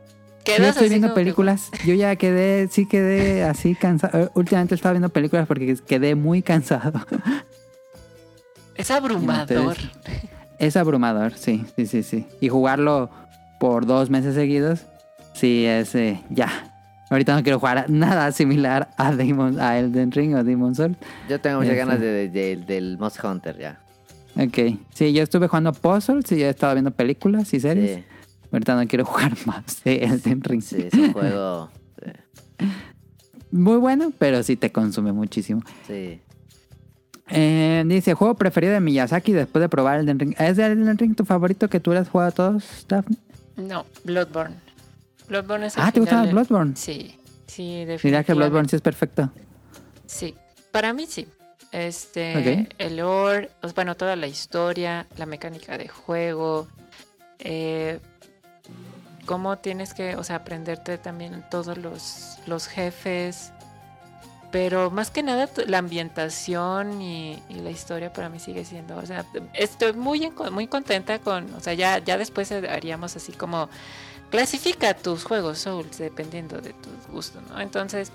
Yo 0.45 0.53
estoy 0.53 0.65
así 0.67 0.89
viendo 0.89 1.09
que- 1.09 1.15
películas. 1.15 1.69
Yo 1.85 1.95
ya 1.95 2.15
quedé, 2.15 2.69
sí 2.71 2.85
quedé 2.87 3.43
así 3.43 3.75
cansado. 3.75 4.17
Eh, 4.17 4.29
Últimamente 4.33 4.75
estaba 4.75 4.93
viendo 4.93 5.09
películas 5.09 5.45
porque 5.45 5.75
quedé 5.85 6.15
muy 6.15 6.41
cansado. 6.41 7.05
es 8.75 8.89
abrumador. 8.91 9.75
Es 10.60 10.76
abrumador, 10.77 11.34
sí, 11.34 11.65
sí, 11.76 11.86
sí, 11.86 12.03
sí. 12.03 12.26
Y 12.41 12.49
jugarlo 12.49 13.10
por 13.60 13.86
dos 13.86 14.10
meses 14.10 14.36
seguidos, 14.36 14.86
sí, 15.34 15.65
es 15.65 15.95
eh, 15.95 16.22
ya. 16.30 16.49
Ahorita 17.10 17.36
no 17.36 17.41
quiero 17.44 17.60
jugar 17.60 17.90
nada 17.90 18.31
similar 18.31 18.90
a 18.98 19.11
Demon, 19.15 19.60
a 19.60 19.80
Elden 19.80 20.11
Ring 20.11 20.36
o 20.36 20.44
Demon 20.44 20.76
Souls. 20.76 20.98
Yo 21.27 21.40
tengo 21.41 21.57
muchas 21.57 21.72
Este. 21.73 21.80
ganas 21.86 21.99
de, 21.99 22.30
de- 22.30 22.57
del 22.57 22.98
Most 22.99 23.23
Hunter 23.23 23.57
ya. 23.57 23.80
Ok. 24.36 24.77
Sí, 24.94 25.11
yo 25.14 25.23
estuve 25.23 25.48
jugando 25.48 25.73
puzzles 25.73 26.31
y 26.34 26.44
he 26.44 26.49
estado 26.49 26.73
viendo 26.76 26.91
películas 26.91 27.52
y 27.53 27.60
series. 27.60 27.98
Sí, 27.98 28.03
Ahorita 28.52 28.76
no 28.76 28.88
quiero 28.88 29.06
jugar 29.06 29.31
más 29.45 29.84
de 29.84 29.95
Elden 30.03 30.44
Ring. 30.44 30.61
sí, 30.61 30.84
es 30.88 30.94
un 30.94 31.14
juego. 31.14 31.69
sí, 32.60 32.65
Muy 33.52 33.77
bueno, 33.77 34.11
pero 34.19 34.44
sí 34.44 34.56
te 34.56 34.72
consume 34.72 35.11
muchísimo. 35.11 35.61
Sí. 35.88 36.22
Eh, 37.31 37.84
dice, 37.85 38.14
juego 38.14 38.34
preferido 38.35 38.73
de 38.73 38.80
Miyazaki 38.80 39.34
después 39.34 39.61
de 39.61 39.69
probar 39.69 39.99
Elden 39.99 40.19
Ring. 40.19 40.35
¿Es 40.39 40.57
de 40.57 40.65
Elden 40.65 40.97
Ring 40.97 41.15
tu 41.15 41.26
favorito 41.26 41.69
que 41.69 41.80
tú 41.80 41.91
le 41.91 41.99
has 41.99 42.10
jugado 42.10 42.30
a 42.30 42.34
todos, 42.34 42.85
Daphne? 42.88 43.18
No, 43.57 43.85
Bloodborne. 44.03 44.56
Bloodborne 45.27 45.68
es 45.68 45.76
el 45.77 45.84
Ah, 45.84 45.91
¿te 45.91 45.99
gustaba 45.99 46.26
de- 46.26 46.31
Bloodborne? 46.31 46.76
Sí, 46.76 47.19
sí, 47.45 47.64
Mira 47.64 47.85
definitivamente. 47.93 48.26
que 48.26 48.34
Bloodborne 48.34 48.69
sí 48.69 48.76
es 48.77 48.81
perfecto. 48.81 49.31
Sí, 50.06 50.34
para 50.72 50.91
mí 50.93 51.06
sí. 51.07 51.27
Este, 51.72 52.68
el 52.80 52.97
lore, 52.97 53.51
pues, 53.61 53.76
bueno, 53.76 53.95
toda 53.95 54.15
la 54.15 54.26
historia, 54.26 55.06
la 55.18 55.27
mecánica 55.27 55.77
de 55.77 55.88
juego, 55.88 56.68
eh, 57.38 57.99
cómo 59.27 59.60
tienes 59.60 59.93
que, 59.93 60.15
o 60.15 60.23
sea, 60.23 60.38
aprenderte 60.38 60.97
también 60.97 61.43
todos 61.51 61.77
los, 61.77 62.38
los 62.47 62.65
jefes, 62.65 63.53
pero 64.51 64.89
más 64.89 65.11
que 65.11 65.21
nada 65.23 65.47
la 65.67 65.77
ambientación 65.77 67.01
y, 67.01 67.41
y 67.49 67.55
la 67.55 67.69
historia 67.69 68.11
para 68.11 68.30
mí 68.30 68.39
sigue 68.39 68.65
siendo, 68.65 68.97
o 68.97 69.05
sea, 69.05 69.26
estoy 69.53 69.93
muy, 69.93 70.23
en- 70.26 70.34
muy 70.53 70.67
contenta 70.67 71.19
con, 71.19 71.53
o 71.53 71.59
sea, 71.59 71.73
ya, 71.73 71.99
ya 71.99 72.17
después 72.17 72.51
haríamos 72.51 73.15
así 73.15 73.31
como 73.31 73.69
clasifica 74.31 74.93
tus 74.95 75.23
juegos 75.23 75.59
Souls 75.59 75.97
dependiendo 75.97 76.61
de 76.61 76.73
tus 76.73 77.07
gustos, 77.11 77.41
¿no? 77.49 77.59
Entonces, 77.59 78.11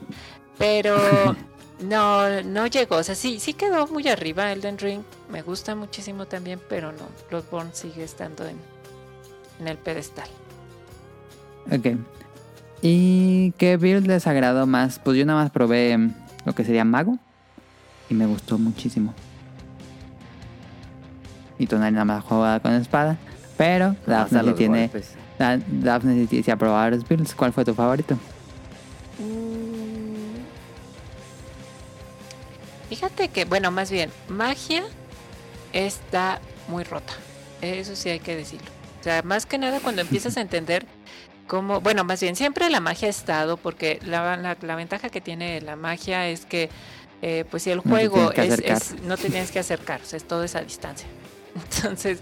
pero 0.59 0.97
no, 1.81 2.43
no 2.43 2.67
llegó, 2.67 2.97
o 2.97 3.03
sea, 3.05 3.15
sí, 3.15 3.39
sí 3.39 3.55
quedó 3.55 3.87
muy 3.87 4.09
arriba 4.09 4.51
Elden 4.53 4.79
Ring, 4.79 5.03
me 5.31 5.43
gusta 5.43 5.75
muchísimo 5.75 6.27
también, 6.27 6.61
pero 6.69 6.91
no, 6.93 7.07
Bloodborne 7.31 7.71
sigue 7.75 8.03
estando 8.05 8.45
en, 8.47 8.57
en 9.61 9.69
el 9.69 9.77
pedestal. 9.79 10.29
Ok. 11.71 11.97
¿Y 12.83 13.53
qué 13.53 13.77
build 13.79 14.07
les 14.07 14.27
agradó 14.27 14.67
más? 14.67 14.99
Pues 14.99 15.17
yo 15.17 15.25
nada 15.25 15.43
más 15.43 15.51
probé 15.51 15.97
lo 16.45 16.55
que 16.55 16.65
sería 16.65 16.85
mago. 16.85 17.19
Y 18.11 18.15
me 18.15 18.27
gustó 18.27 18.59
muchísimo. 18.59 19.15
Y 21.59 21.67
Tonali 21.67 21.93
nada 21.93 22.05
más 22.05 22.25
juega 22.25 22.61
con 22.61 22.73
espada. 22.75 23.17
Pero 23.57 23.97
Daphne 24.07 24.41
sí 24.41 24.47
los 24.47 24.57
tiene... 24.57 24.91
Da- 25.39 25.59
Daphne 25.67 26.27
sí, 26.29 26.43
sí 26.43 26.51
ha 26.51 26.57
probado 26.57 26.79
varios 26.81 27.09
builds. 27.09 27.35
¿Cuál 27.35 27.53
fue 27.53 27.65
tu 27.65 27.75
favorito? 27.75 28.15
Mm. 29.19 30.35
Fíjate 32.89 33.29
que, 33.29 33.45
bueno, 33.45 33.71
más 33.71 33.91
bien, 33.91 34.11
magia 34.29 34.85
está 35.73 36.41
muy 36.69 36.85
rota. 36.85 37.13
Eso 37.63 37.97
sí 37.97 38.11
hay 38.11 38.21
que 38.21 38.37
decirlo. 38.37 38.69
O 39.01 39.05
sea, 39.05 39.23
más 39.23 39.47
que 39.47 39.59
nada 39.59 39.81
cuando 39.81 40.03
empiezas 40.03 40.37
a 40.37 40.41
entender 40.43 40.87
cómo, 41.47 41.81
bueno, 41.81 42.05
más 42.05 42.21
bien, 42.21 42.37
siempre 42.37 42.71
la 42.71 42.81
magia 42.81 43.09
ha 43.09 43.11
estado, 43.11 43.57
porque 43.57 43.99
la, 44.05 44.37
la- 44.37 44.57
la 44.61 44.77
ventaja 44.77 45.09
que 45.09 45.21
tiene 45.21 45.61
la 45.61 45.77
magia 45.77 46.29
es 46.29 46.45
que, 46.47 46.71
eh, 47.23 47.45
pues 47.51 47.63
si 47.65 47.71
el 47.71 47.81
juego 47.81 48.31
que 48.31 48.47
es, 48.47 48.59
es- 48.61 48.95
no 49.03 49.17
te 49.17 49.29
tienes 49.31 49.51
que 49.51 49.59
acercar, 49.61 50.01
o 50.03 50.05
sea, 50.05 50.17
es 50.17 50.25
todo 50.25 50.45
esa 50.45 50.61
distancia. 50.63 51.07
Entonces, 51.55 52.19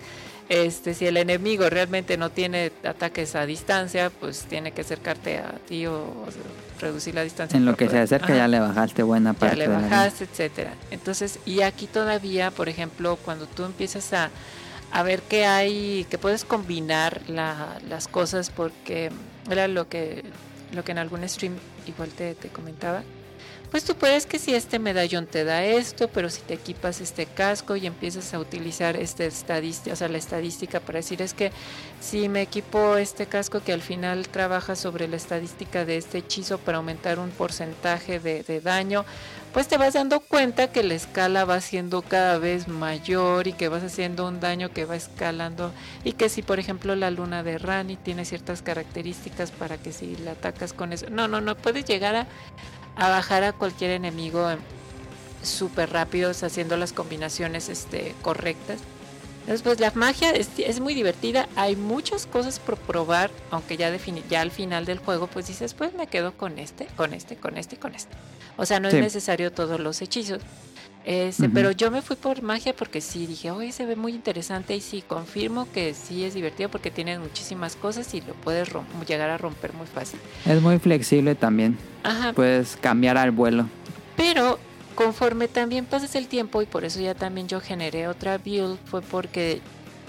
este, 0.49 0.93
si 0.95 1.07
el 1.07 1.17
enemigo 1.17 1.71
realmente 1.71 2.17
no 2.19 2.31
tiene 2.31 2.73
ataques 2.85 3.35
a 3.35 3.47
distancia, 3.47 4.11
pues 4.11 4.43
tiene 4.43 4.73
que 4.73 4.83
acercarte 4.83 5.39
a 5.39 5.53
ti 5.67 5.87
o, 5.87 5.95
o 5.95 6.29
sea, 6.31 6.43
reducir 6.81 7.15
la 7.15 7.23
distancia. 7.23 7.57
En 7.57 7.65
lo 7.65 7.77
que 7.77 7.89
se 7.89 7.99
acerca 7.99 8.27
Ajá 8.27 8.37
ya 8.37 8.49
le 8.49 8.59
bajaste 8.61 9.03
buena 9.05 9.33
ya 9.33 9.39
parte 9.39 9.57
le 9.57 9.69
la 9.69 9.77
vida. 9.79 9.89
bajaste, 9.89 10.25
etcétera. 10.25 10.75
Entonces, 10.91 11.39
y 11.47 11.63
aquí 11.63 11.87
todavía, 11.87 12.51
por 12.51 12.69
ejemplo, 12.69 13.17
cuando 13.25 13.47
tú 13.47 13.65
empiezas 13.65 14.13
a, 14.13 14.31
a 14.93 15.03
ver 15.03 15.23
que 15.23 15.47
hay, 15.47 16.07
que 16.11 16.19
puedes 16.19 16.45
combinar 16.45 17.23
la- 17.29 17.79
las 17.89 18.09
cosas, 18.09 18.51
porque 18.51 19.11
era 19.51 19.67
lo 19.69 19.89
que, 19.89 20.23
lo 20.73 20.85
que 20.85 20.93
en 20.93 20.99
algún 20.99 21.27
stream 21.29 21.57
igual 21.87 22.11
te, 22.11 22.35
te 22.35 22.49
comentaba. 22.49 23.03
Pues 23.73 23.85
tú 23.85 23.95
puedes 23.95 24.27
que 24.27 24.39
si 24.39 24.55
este 24.55 24.79
medallón 24.79 25.25
te 25.27 25.45
da 25.45 25.65
esto, 25.65 26.09
pero 26.09 26.29
si 26.29 26.43
te 26.43 26.53
equipas 26.53 27.01
este 27.01 27.25
casco 27.25 27.75
y 27.75 27.87
empiezas 27.87 28.35
a 28.35 28.39
utilizar 28.39 28.97
este 28.99 29.25
estadística, 29.25 29.95
o 29.95 29.97
sea, 29.97 30.09
la 30.09 30.19
estadística 30.19 30.79
para 30.79 30.99
decir 30.99 31.23
es 31.23 31.33
que 31.33 31.53
si 31.99 32.29
me 32.29 32.43
equipo 32.43 32.99
este 32.99 33.25
casco 33.25 33.61
que 33.61 33.73
al 33.73 33.81
final 33.81 34.29
trabaja 34.29 34.77
sobre 34.77 35.09
la 35.09 35.17
estadística 35.17 35.87
de 35.87 35.97
este 35.97 36.19
hechizo 36.19 36.59
para 36.59 36.77
aumentar 36.77 37.19
un 37.19 37.31
porcentaje 37.31 38.21
de, 38.21 38.43
de 38.43 38.61
daño, 38.61 39.07
pues 39.55 39.69
te 39.69 39.79
vas 39.79 39.95
dando 39.95 40.21
cuenta 40.21 40.71
que 40.71 40.83
la 40.83 40.93
escala 40.93 41.47
va 41.47 41.59
siendo 41.63 42.03
cada 42.03 42.37
vez 42.37 42.69
mayor 42.69 43.47
y 43.47 43.55
que 43.55 43.69
vas 43.69 43.83
haciendo 43.83 44.29
un 44.29 44.39
daño 44.39 44.71
que 44.71 44.85
va 44.85 44.97
escalando. 44.97 45.73
Y 46.05 46.13
que 46.13 46.29
si 46.29 46.43
por 46.43 46.59
ejemplo 46.59 46.95
la 46.95 47.11
luna 47.11 47.43
de 47.43 47.57
Rani 47.57 47.97
tiene 47.97 48.27
ciertas 48.27 48.61
características 48.61 49.51
para 49.51 49.79
que 49.79 49.93
si 49.93 50.15
la 50.17 50.33
atacas 50.33 50.75
con 50.75 50.93
eso, 50.93 51.07
no, 51.09 51.27
no, 51.27 51.41
no, 51.41 51.57
puedes 51.57 51.87
llegar 51.87 52.15
a, 52.17 52.27
a 52.97 53.09
bajar 53.09 53.43
a 53.45 53.53
cualquier 53.53 53.91
enemigo 53.93 54.49
súper 55.43 55.91
rápidos 55.91 56.43
haciendo 56.43 56.77
las 56.77 56.93
combinaciones 56.93 57.69
este, 57.69 58.15
correctas. 58.23 58.81
Entonces, 59.41 59.63
pues 59.63 59.81
la 59.81 59.91
magia 59.97 60.31
es, 60.31 60.51
es 60.59 60.79
muy 60.79 60.95
divertida. 60.95 61.49
Hay 61.57 61.75
muchas 61.75 62.27
cosas 62.27 62.61
por 62.61 62.77
probar, 62.77 63.31
aunque 63.51 63.77
ya, 63.77 63.91
defini- 63.93 64.23
ya 64.31 64.41
al 64.41 64.53
final 64.53 64.85
del 64.85 64.99
juego, 64.99 65.27
pues 65.27 65.49
dices, 65.49 65.75
pues 65.75 65.95
me 65.95 66.07
quedo 66.07 66.33
con 66.37 66.61
este, 66.61 66.87
con 66.97 67.13
este, 67.13 67.37
con 67.37 67.59
este 67.59 67.77
con 67.77 67.95
este. 67.95 68.15
O 68.57 68.67
sea, 68.67 68.79
no 68.79 68.89
Sí. 68.91 68.97
es 68.99 69.03
necesario 69.03 69.51
todos 69.51 69.81
los 69.81 70.01
hechizos. 70.01 70.41
Ujú. 71.07 71.51
Pero 71.53 71.71
yo 71.73 71.91
me 71.91 72.03
fui 72.03 72.17
por 72.17 72.43
magia 72.43 72.75
porque 72.75 73.01
sí, 73.01 73.27
dije, 73.27 73.51
oye, 73.51 73.73
se 73.73 73.87
ve 73.87 73.97
muy 73.97 74.13
interesante 74.13 74.77
y 74.77 74.81
sí, 74.81 75.03
confirmo 75.07 75.67
que 75.73 75.95
sí 75.95 76.25
es 76.25 76.35
divertido 76.35 76.69
porque 76.71 76.91
tiene 76.91 77.19
muchísimas 77.19 77.77
cosas 77.77 78.13
y 78.15 78.21
lo 78.21 78.35
puedes 78.35 78.69
llegar 79.09 79.31
a 79.31 79.39
romper 79.39 79.73
muy 79.73 79.87
fácil. 79.87 80.21
Es 80.47 80.61
muy 80.63 80.79
flexible 80.79 81.35
también. 81.35 81.77
Ajá, 82.03 82.33
Puedes 82.33 82.77
cambiar 82.77 83.17
al 83.19 83.31
vuelo. 83.31 83.67
pero 84.17 84.59
conforme 84.95 85.49
también 85.49 85.87
pasas 85.87 86.15
el 86.15 86.29
tiempo 86.29 86.63
y 86.63 86.67
por 86.67 86.85
eso 86.85 87.01
ya 87.01 87.15
también 87.15 87.49
yo 87.49 87.61
generé 87.61 88.09
otra 88.09 88.39
build 88.39 88.79
fue 88.85 89.01
porque 89.01 89.61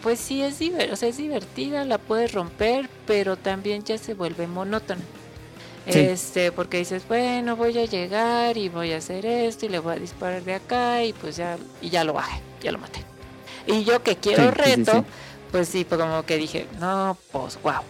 pues 0.03 0.19
sí 0.19 0.41
es 0.41 0.59
o 0.91 0.95
sea, 0.97 1.07
es 1.07 1.17
divertida, 1.17 1.85
la 1.85 1.97
puedes 1.97 2.33
romper, 2.33 2.89
pero 3.07 3.37
también 3.37 3.83
ya 3.83 3.97
se 3.97 4.13
vuelve 4.13 4.47
monótona. 4.47 5.01
Sí. 5.89 5.99
Este, 5.99 6.51
porque 6.51 6.77
dices, 6.77 7.05
bueno, 7.07 7.55
voy 7.57 7.77
a 7.77 7.85
llegar 7.85 8.57
y 8.57 8.69
voy 8.69 8.93
a 8.93 8.97
hacer 8.97 9.25
esto 9.25 9.65
y 9.65 9.69
le 9.69 9.79
voy 9.79 9.95
a 9.95 9.99
disparar 9.99 10.43
de 10.43 10.55
acá 10.55 11.03
y 11.03 11.11
pues 11.13 11.35
ya, 11.35 11.57
y 11.81 11.89
ya 11.89 12.03
lo 12.05 12.13
bajé, 12.13 12.41
ya 12.61 12.71
lo 12.71 12.77
maté. 12.79 13.01
Y 13.67 13.83
yo 13.83 14.01
que 14.03 14.15
quiero 14.17 14.43
Sí, 14.45 14.51
reto, 14.51 14.91
sí. 14.93 15.05
pues 15.51 15.67
sí, 15.69 15.83
pues 15.85 15.99
como 15.99 16.23
que 16.25 16.37
dije, 16.37 16.67
no, 16.79 17.17
pues 17.31 17.61
wow. 17.61 17.81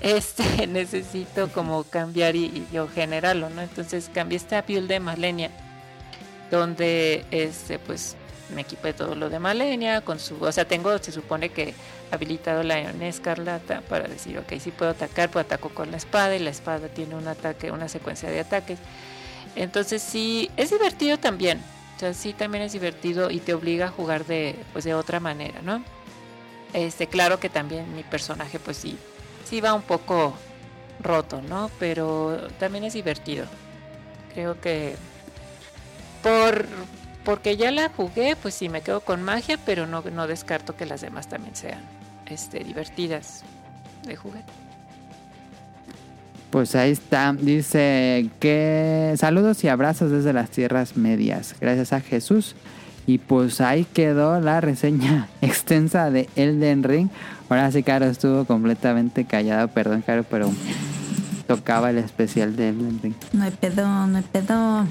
Este, 0.00 0.66
necesito 0.68 1.48
como 1.52 1.84
cambiar 1.84 2.34
y, 2.36 2.44
y 2.46 2.68
yo 2.72 2.88
generarlo, 2.88 3.50
¿no? 3.50 3.62
Entonces 3.62 4.10
cambié 4.12 4.36
esta 4.38 4.62
build 4.62 4.88
de 4.88 5.00
Malenia, 5.00 5.50
donde 6.50 7.26
este, 7.30 7.78
pues 7.78 8.16
me 8.54 8.62
equipé 8.62 8.92
todo 8.92 9.14
lo 9.14 9.28
de 9.28 9.38
Malenia, 9.38 10.00
con 10.00 10.18
su, 10.18 10.42
o 10.42 10.52
sea, 10.52 10.66
tengo, 10.66 10.96
se 10.98 11.12
supone 11.12 11.50
que 11.50 11.74
habilitado 12.10 12.62
la 12.62 12.80
Escarlata 12.80 13.82
para 13.82 14.08
decir, 14.08 14.38
ok, 14.38 14.52
sí 14.58 14.70
puedo 14.70 14.92
atacar, 14.92 15.30
pues 15.30 15.44
ataco 15.44 15.68
con 15.68 15.90
la 15.90 15.96
espada 15.96 16.34
y 16.36 16.38
la 16.38 16.50
espada 16.50 16.88
tiene 16.88 17.14
un 17.14 17.28
ataque, 17.28 17.70
una 17.70 17.88
secuencia 17.88 18.30
de 18.30 18.40
ataques. 18.40 18.78
Entonces 19.56 20.02
sí, 20.02 20.50
es 20.56 20.70
divertido 20.70 21.18
también. 21.18 21.60
O 21.96 22.00
sea, 22.00 22.14
sí 22.14 22.32
también 22.32 22.64
es 22.64 22.72
divertido 22.72 23.30
y 23.30 23.38
te 23.38 23.54
obliga 23.54 23.86
a 23.86 23.90
jugar 23.90 24.24
de, 24.26 24.56
pues, 24.72 24.84
de 24.84 24.94
otra 24.94 25.20
manera, 25.20 25.60
¿no? 25.62 25.84
Este, 26.72 27.06
claro 27.06 27.38
que 27.38 27.48
también 27.48 27.94
mi 27.94 28.02
personaje, 28.02 28.58
pues 28.58 28.76
sí, 28.76 28.98
sí 29.44 29.60
va 29.60 29.74
un 29.74 29.82
poco 29.82 30.34
roto, 31.00 31.40
¿no? 31.42 31.70
Pero 31.78 32.48
también 32.58 32.84
es 32.84 32.94
divertido. 32.94 33.46
Creo 34.34 34.60
que 34.60 34.96
por 36.22 36.66
porque 37.24 37.56
ya 37.56 37.70
la 37.70 37.88
jugué, 37.88 38.36
pues 38.36 38.54
sí 38.54 38.68
me 38.68 38.82
quedo 38.82 39.00
con 39.00 39.22
magia, 39.22 39.58
pero 39.64 39.86
no, 39.86 40.02
no 40.02 40.26
descarto 40.26 40.76
que 40.76 40.86
las 40.86 41.00
demás 41.00 41.28
también 41.28 41.56
sean 41.56 41.80
este, 42.26 42.62
divertidas 42.62 43.42
de 44.06 44.16
jugar. 44.16 44.44
Pues 46.50 46.76
ahí 46.76 46.92
está. 46.92 47.32
Dice 47.32 48.30
que 48.38 49.14
saludos 49.18 49.64
y 49.64 49.68
abrazos 49.68 50.12
desde 50.12 50.32
las 50.32 50.50
tierras 50.50 50.96
medias. 50.96 51.56
Gracias 51.60 51.92
a 51.92 52.00
Jesús. 52.00 52.54
Y 53.06 53.18
pues 53.18 53.60
ahí 53.60 53.84
quedó 53.84 54.40
la 54.40 54.60
reseña 54.60 55.28
extensa 55.40 56.10
de 56.10 56.28
Elden 56.36 56.84
Ring. 56.84 57.08
Ahora 57.48 57.72
sí, 57.72 57.82
Caro 57.82 58.06
estuvo 58.06 58.44
completamente 58.44 59.24
callado. 59.24 59.68
Perdón, 59.68 60.02
Caro, 60.02 60.24
pero 60.30 60.52
tocaba 61.48 61.90
el 61.90 61.98
especial 61.98 62.54
de 62.54 62.68
Elden 62.68 63.00
Ring. 63.02 63.14
No 63.32 63.44
hay 63.44 63.50
pedo, 63.50 64.06
no 64.06 64.16
hay 64.16 64.24
pedo. 64.24 64.86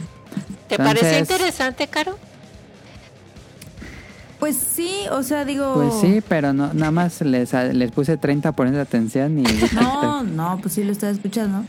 ¿Te 0.67 0.77
pareció 0.77 1.07
Entonces- 1.09 1.31
interesante, 1.35 1.87
Caro? 1.87 2.17
Pues 4.39 4.57
sí, 4.57 5.05
o 5.11 5.23
sea, 5.23 5.45
digo. 5.45 5.73
Pues 5.75 5.93
sí, 6.01 6.21
pero 6.27 6.51
no, 6.51 6.73
nada 6.73 6.91
más 6.91 7.21
les, 7.21 7.53
les 7.53 7.91
puse 7.91 8.19
30% 8.19 8.71
de 8.71 8.81
atención 8.81 9.39
y... 9.39 9.43
No, 9.73 10.23
no, 10.23 10.59
pues 10.61 10.73
sí 10.73 10.83
lo 10.83 10.91
estaba 10.91 11.13
escuchando. 11.13 11.63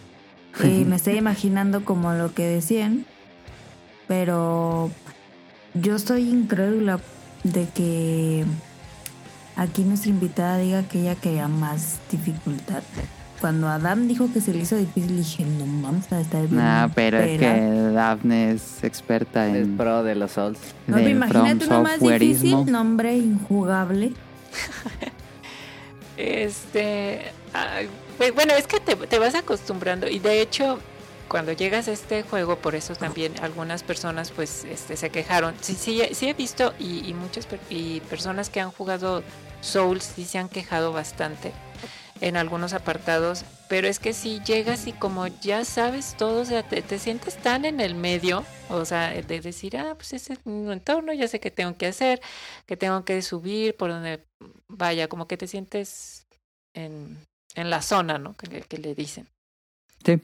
Y 0.62 0.84
me 0.84 0.96
estoy 0.96 1.16
imaginando 1.16 1.84
como 1.84 2.12
lo 2.14 2.34
que 2.34 2.46
decían. 2.46 3.06
Pero 4.08 4.90
yo 5.74 5.94
estoy 5.96 6.28
incrédula 6.28 7.00
de 7.44 7.68
que 7.68 8.44
aquí 9.56 9.82
nuestra 9.84 10.10
invitada 10.10 10.58
diga 10.58 10.82
que 10.82 11.00
ella 11.00 11.14
quería 11.14 11.46
más 11.48 11.98
dificultad. 12.10 12.82
Cuando 13.44 13.68
Adam 13.68 14.08
dijo 14.08 14.26
que 14.32 14.40
se 14.40 14.54
le 14.54 14.60
hizo 14.60 14.74
difícil, 14.74 15.18
dije, 15.18 15.44
no 15.44 15.66
vamos 15.86 16.10
a 16.10 16.18
estar 16.18 16.48
bien. 16.48 16.64
No, 16.64 16.90
pero 16.94 17.18
es 17.18 17.38
pela". 17.38 17.54
que 17.54 17.60
Daphne 17.92 18.52
es 18.52 18.82
experta 18.82 19.46
Es 19.48 19.56
en... 19.66 19.76
pro 19.76 20.02
de 20.02 20.14
los 20.14 20.32
Souls. 20.32 20.58
No, 20.86 20.96
pero 20.96 21.10
imagínate 21.10 21.66
uno 21.66 21.82
más 21.82 22.00
difícil, 22.00 22.64
nombre 22.72 23.14
injugable. 23.18 24.12
Este. 26.16 27.20
ay, 27.52 27.90
pues, 28.16 28.34
bueno, 28.34 28.54
es 28.54 28.66
que 28.66 28.80
te, 28.80 28.96
te 28.96 29.18
vas 29.18 29.34
acostumbrando. 29.34 30.08
Y 30.08 30.20
de 30.20 30.40
hecho, 30.40 30.78
cuando 31.28 31.52
llegas 31.52 31.86
a 31.88 31.92
este 31.92 32.22
juego, 32.22 32.56
por 32.56 32.74
eso 32.74 32.94
también 32.94 33.34
algunas 33.42 33.82
personas 33.82 34.30
pues 34.30 34.64
este, 34.64 34.96
se 34.96 35.10
quejaron. 35.10 35.54
Sí, 35.60 35.74
sí, 35.74 36.00
sí 36.12 36.28
he 36.28 36.32
visto 36.32 36.72
y, 36.78 37.06
y 37.06 37.12
muchas 37.12 37.44
per- 37.44 37.60
y 37.68 38.00
personas 38.08 38.48
que 38.48 38.60
han 38.60 38.70
jugado 38.70 39.22
Souls 39.60 40.12
sí 40.16 40.24
se 40.24 40.38
han 40.38 40.48
quejado 40.48 40.94
bastante 40.94 41.52
en 42.24 42.38
algunos 42.38 42.72
apartados. 42.72 43.44
Pero 43.68 43.86
es 43.86 43.98
que 43.98 44.14
si 44.14 44.40
llegas 44.40 44.86
y 44.86 44.92
como 44.92 45.26
ya 45.26 45.64
sabes 45.66 46.16
todo, 46.16 46.40
o 46.40 46.44
sea, 46.46 46.62
te, 46.62 46.80
te 46.80 46.98
sientes 46.98 47.36
tan 47.36 47.66
en 47.66 47.80
el 47.80 47.94
medio, 47.94 48.44
o 48.70 48.86
sea, 48.86 49.10
de 49.10 49.40
decir, 49.40 49.76
ah, 49.76 49.94
pues 49.94 50.14
ese 50.14 50.32
es 50.32 50.46
mi 50.46 50.72
entorno, 50.72 51.12
ya 51.12 51.28
sé 51.28 51.38
qué 51.38 51.50
tengo 51.50 51.76
que 51.76 51.86
hacer, 51.86 52.22
que 52.64 52.78
tengo 52.78 53.04
que 53.04 53.20
subir, 53.20 53.76
por 53.76 53.90
donde 53.90 54.24
vaya, 54.68 55.06
como 55.08 55.28
que 55.28 55.36
te 55.36 55.46
sientes 55.46 56.26
en, 56.72 57.18
en 57.54 57.68
la 57.68 57.82
zona, 57.82 58.16
¿no? 58.16 58.34
Que, 58.34 58.62
que 58.62 58.78
le 58.78 58.94
dicen. 58.94 59.28
Sí. 60.02 60.18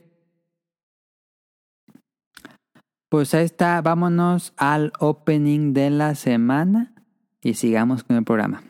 Pues 3.10 3.35
ahí 3.35 3.44
está, 3.44 3.82
vámonos 3.82 4.55
al 4.56 4.93
opening 5.01 5.74
de 5.74 5.90
la 5.90 6.14
semana 6.14 6.94
y 7.43 7.55
sigamos 7.55 8.05
con 8.05 8.16
el 8.16 8.24
programa. 8.24 8.70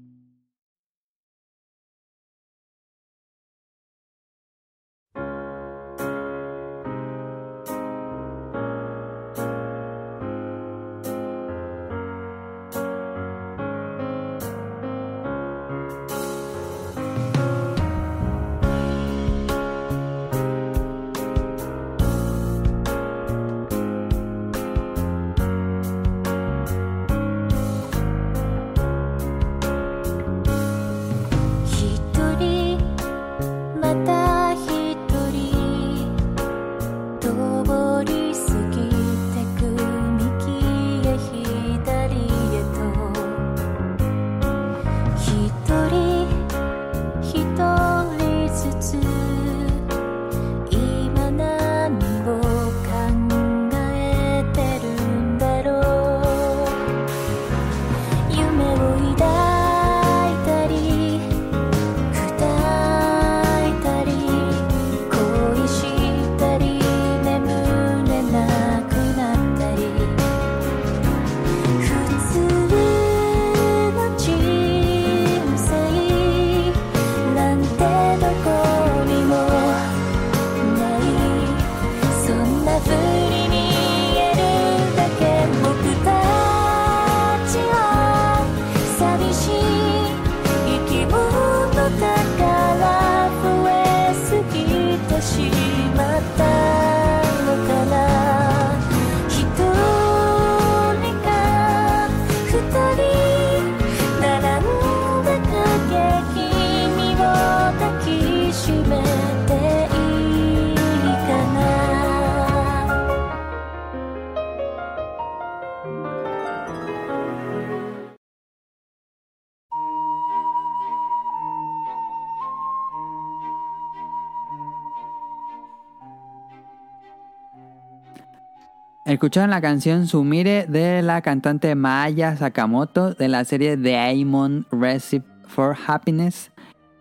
Escucharon 129.21 129.51
la 129.51 129.61
canción 129.61 130.07
Sumire 130.07 130.65
de 130.67 131.03
la 131.03 131.21
cantante 131.21 131.75
Maya 131.75 132.35
Sakamoto 132.35 133.13
de 133.13 133.27
la 133.27 133.45
serie 133.45 133.77
The 133.77 133.95
Aimon 133.95 134.65
Recipe 134.71 135.27
for 135.45 135.77
Happiness. 135.85 136.49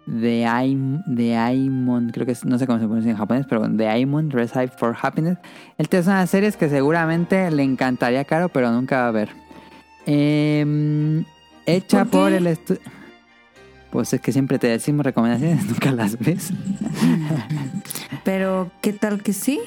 The 0.05 0.44
Aim, 0.44 1.02
The 1.16 1.38
Aimon, 1.38 2.10
creo 2.10 2.26
que 2.26 2.32
es, 2.32 2.44
no 2.44 2.59
sé 2.59 2.66
cómo 2.66 2.78
se 2.78 2.84
pronuncia 2.84 3.10
en 3.10 3.16
japonés, 3.16 3.47
pero 3.48 3.66
The 3.74 3.88
Aimon 3.88 4.30
Recipe 4.30 4.68
for 4.68 4.94
Happiness. 5.01 5.38
Esta 5.78 5.97
es 5.97 6.06
una 6.09 6.26
serie 6.26 6.52
que 6.52 6.68
seguramente 6.68 7.51
le 7.51 7.62
encantaría 7.62 8.20
a 8.20 8.24
Caro, 8.26 8.51
pero 8.51 8.70
nunca 8.70 9.01
va 9.01 9.09
a 9.09 9.12
ver. 9.12 9.30
Em, 10.05 11.24
hecha 11.64 12.05
¿Por 12.05 12.10
por, 12.10 12.32
el 12.32 12.48
estudio. 12.48 12.82
Pues 13.90 14.12
es 14.12 14.20
que 14.20 14.32
siempre 14.32 14.59
te 14.59 14.66
decimos 14.66 15.06
recomendaciones, 15.06 15.64
nunca 15.70 15.90
las 15.90 16.18
ves. 16.18 16.52
Pero, 18.24 18.70
¿qué 18.82 18.92
tal 18.92 19.22
que 19.22 19.32
sí? 19.32 19.59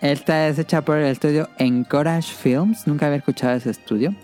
Esta 0.00 0.48
es 0.48 0.58
hecha 0.58 0.82
por 0.82 0.98
el 0.98 1.06
estudio 1.06 1.48
Encourage 1.58 2.32
Films. 2.34 2.86
Nunca 2.86 3.06
había 3.06 3.18
escuchado 3.18 3.54
ese 3.56 3.70
estudio. 3.70 4.14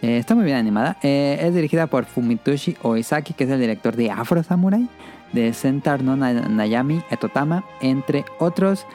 Eh, 0.00 0.16
está 0.18 0.34
muy 0.34 0.44
bien 0.44 0.56
animada. 0.56 0.96
Eh, 1.02 1.38
es 1.42 1.54
dirigida 1.54 1.86
por 1.86 2.06
Fumitoshi 2.06 2.76
Oizaki, 2.82 3.34
que 3.34 3.44
es 3.44 3.50
el 3.50 3.60
director 3.60 3.94
de 3.94 4.10
Afro 4.10 4.42
Samurai, 4.42 4.88
de 5.32 5.52
Sentar 5.52 6.02
no 6.02 6.16
Na- 6.16 6.32
Nayami 6.32 7.02
Etotama, 7.10 7.64
entre 7.80 8.24
otros. 8.38 8.86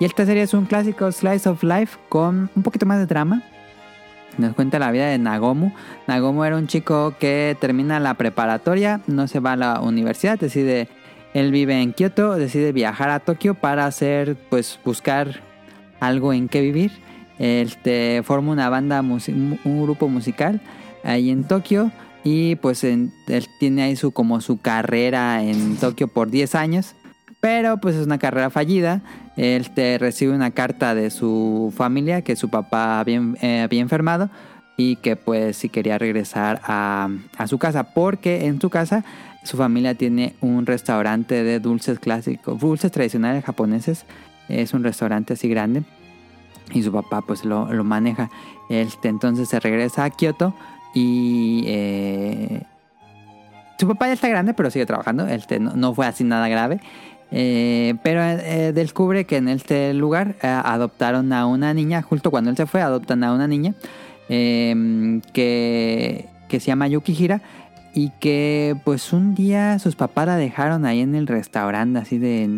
Y 0.00 0.04
esta 0.04 0.24
serie 0.24 0.42
es 0.42 0.54
un 0.54 0.64
clásico 0.64 1.10
slice 1.12 1.48
of 1.48 1.62
life 1.62 1.98
con 2.08 2.50
un 2.56 2.62
poquito 2.62 2.86
más 2.86 2.98
de 2.98 3.06
drama. 3.06 3.42
Nos 4.38 4.54
cuenta 4.54 4.78
la 4.78 4.90
vida 4.90 5.06
de 5.08 5.18
Nagomu. 5.18 5.72
Nagomu 6.06 6.44
era 6.44 6.56
un 6.56 6.66
chico 6.66 7.14
que 7.20 7.54
termina 7.60 8.00
la 8.00 8.14
preparatoria, 8.14 9.00
no 9.06 9.28
se 9.28 9.40
va 9.40 9.52
a 9.52 9.56
la 9.56 9.80
universidad, 9.80 10.38
decide, 10.38 10.88
él 11.34 11.52
vive 11.52 11.82
en 11.82 11.92
Kioto, 11.92 12.36
decide 12.36 12.72
viajar 12.72 13.10
a 13.10 13.20
Tokio 13.20 13.52
para 13.54 13.84
hacer, 13.84 14.36
pues 14.48 14.80
buscar 14.84 15.40
algo 16.02 16.32
en 16.32 16.48
qué 16.48 16.60
vivir. 16.60 16.92
Este 17.38 18.22
forma 18.24 18.52
una 18.52 18.68
banda, 18.68 19.00
un 19.00 19.82
grupo 19.82 20.08
musical 20.08 20.60
ahí 21.04 21.30
en 21.30 21.44
Tokio 21.44 21.90
y 22.24 22.56
pues 22.56 22.84
él 22.84 23.10
tiene 23.58 23.82
ahí 23.82 23.96
su 23.96 24.12
como 24.12 24.40
su 24.40 24.60
carrera 24.60 25.42
en 25.42 25.76
Tokio 25.76 26.08
por 26.08 26.30
10 26.30 26.54
años, 26.54 26.94
pero 27.40 27.78
pues 27.78 27.96
es 27.96 28.06
una 28.06 28.18
carrera 28.18 28.50
fallida. 28.50 29.00
Él 29.36 29.70
te 29.70 29.96
recibe 29.98 30.34
una 30.34 30.50
carta 30.50 30.94
de 30.94 31.10
su 31.10 31.72
familia 31.74 32.22
que 32.22 32.36
su 32.36 32.50
papá 32.50 33.00
había, 33.00 33.20
eh, 33.40 33.62
había 33.62 33.80
enfermado 33.80 34.30
y 34.76 34.96
que 34.96 35.16
pues 35.16 35.56
sí 35.56 35.68
quería 35.68 35.98
regresar 35.98 36.60
a, 36.64 37.08
a 37.36 37.46
su 37.46 37.58
casa 37.58 37.94
porque 37.94 38.46
en 38.46 38.60
su 38.60 38.70
casa 38.70 39.04
su 39.44 39.56
familia 39.56 39.94
tiene 39.94 40.34
un 40.40 40.66
restaurante 40.66 41.42
de 41.42 41.58
dulces 41.60 41.98
clásicos, 41.98 42.60
dulces 42.60 42.92
tradicionales 42.92 43.44
japoneses. 43.44 44.04
Es 44.60 44.74
un 44.74 44.84
restaurante 44.84 45.34
así 45.34 45.48
grande 45.48 45.82
y 46.72 46.82
su 46.82 46.92
papá 46.92 47.22
pues 47.22 47.44
lo, 47.44 47.72
lo 47.72 47.84
maneja. 47.84 48.30
Este, 48.68 49.08
entonces 49.08 49.48
se 49.48 49.60
regresa 49.60 50.04
a 50.04 50.10
Kioto 50.10 50.54
y 50.94 51.64
eh, 51.66 52.62
su 53.78 53.86
papá 53.88 54.06
ya 54.06 54.14
está 54.14 54.28
grande 54.28 54.54
pero 54.54 54.70
sigue 54.70 54.86
trabajando. 54.86 55.26
Este, 55.26 55.58
no, 55.58 55.72
no 55.74 55.94
fue 55.94 56.06
así 56.06 56.24
nada 56.24 56.48
grave. 56.48 56.80
Eh, 57.34 57.94
pero 58.02 58.22
eh, 58.22 58.72
descubre 58.74 59.24
que 59.24 59.38
en 59.38 59.48
este 59.48 59.94
lugar 59.94 60.36
adoptaron 60.42 61.32
a 61.32 61.46
una 61.46 61.72
niña, 61.72 62.02
justo 62.02 62.30
cuando 62.30 62.50
él 62.50 62.56
se 62.56 62.66
fue, 62.66 62.82
adoptan 62.82 63.24
a 63.24 63.32
una 63.32 63.48
niña 63.48 63.74
que, 64.28 65.16
que 66.48 66.60
se 66.60 66.66
llama 66.66 66.88
Yukihira 66.88 67.40
y 67.94 68.10
que 68.20 68.76
pues 68.84 69.12
un 69.12 69.34
día 69.34 69.78
sus 69.78 69.96
papás 69.96 70.26
la 70.26 70.36
dejaron 70.36 70.84
ahí 70.86 71.00
en 71.00 71.14
el 71.14 71.26
restaurante 71.26 71.98
así 71.98 72.18
de 72.18 72.44
Ay, 72.44 72.48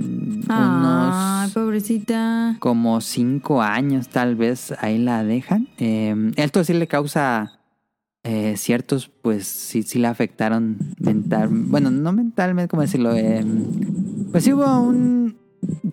unos 0.48 1.52
pobrecita. 1.52 2.56
como 2.60 3.00
cinco 3.00 3.60
años 3.62 4.08
tal 4.08 4.36
vez 4.36 4.72
ahí 4.80 4.98
la 4.98 5.24
dejan. 5.24 5.68
Eh, 5.78 6.32
esto 6.36 6.62
sí 6.62 6.72
le 6.72 6.86
causa 6.86 7.58
eh, 8.22 8.54
ciertos, 8.56 9.10
pues 9.22 9.46
sí, 9.46 9.82
sí 9.82 9.98
le 9.98 10.06
afectaron 10.06 10.78
mental, 10.98 11.48
bueno, 11.50 11.90
no 11.90 12.12
mentalmente, 12.12 12.68
¿cómo 12.68 12.82
decirlo? 12.82 13.14
Eh, 13.14 13.44
pues 14.32 14.44
sí 14.44 14.52
hubo 14.52 14.80
un, 14.80 15.36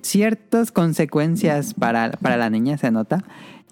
ciertas 0.02 0.72
consecuencias 0.72 1.74
para, 1.74 2.12
para 2.12 2.38
la 2.38 2.50
niña, 2.50 2.78
se 2.78 2.90
nota. 2.92 3.24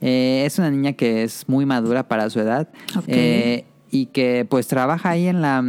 Eh, 0.02 0.44
es 0.46 0.58
una 0.60 0.72
niña 0.72 0.94
que 0.94 1.24
es 1.24 1.48
muy 1.48 1.66
madura 1.66 2.08
para 2.08 2.30
su 2.30 2.40
edad 2.40 2.70
eh, 3.08 3.66
y 3.92 4.08
que 4.08 4.46
pues 4.50 4.68
trabaja 4.68 5.12
ahí 5.12 5.28
en 5.28 5.42
la... 5.42 5.64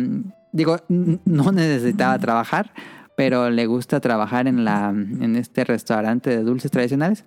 Digo, 0.52 0.78
no 0.88 1.52
necesitaba 1.52 2.18
trabajar, 2.18 2.72
pero 3.16 3.50
le 3.50 3.66
gusta 3.66 4.00
trabajar 4.00 4.48
en, 4.48 4.64
la, 4.64 4.88
en 4.88 5.36
este 5.36 5.64
restaurante 5.64 6.30
de 6.30 6.42
dulces 6.42 6.70
tradicionales. 6.70 7.24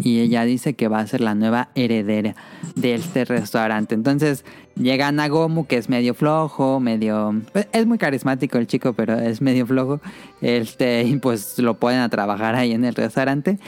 Y 0.00 0.20
ella 0.20 0.44
dice 0.44 0.74
que 0.74 0.88
va 0.88 1.00
a 1.00 1.06
ser 1.06 1.20
la 1.20 1.34
nueva 1.34 1.70
heredera 1.74 2.36
de 2.74 2.94
este 2.94 3.24
restaurante. 3.24 3.94
Entonces 3.94 4.44
llega 4.76 5.10
Nagomu, 5.12 5.66
que 5.66 5.78
es 5.78 5.88
medio 5.88 6.14
flojo, 6.14 6.78
medio... 6.78 7.40
pues, 7.52 7.68
Es 7.72 7.86
muy 7.86 7.98
carismático 7.98 8.58
el 8.58 8.66
chico, 8.66 8.92
pero 8.92 9.14
es 9.18 9.40
medio 9.40 9.66
flojo. 9.66 10.00
Este, 10.40 11.02
y 11.04 11.16
pues 11.16 11.58
lo 11.58 11.78
ponen 11.78 12.00
a 12.00 12.08
trabajar 12.08 12.54
ahí 12.54 12.72
en 12.72 12.84
el 12.84 12.94
restaurante. 12.94 13.58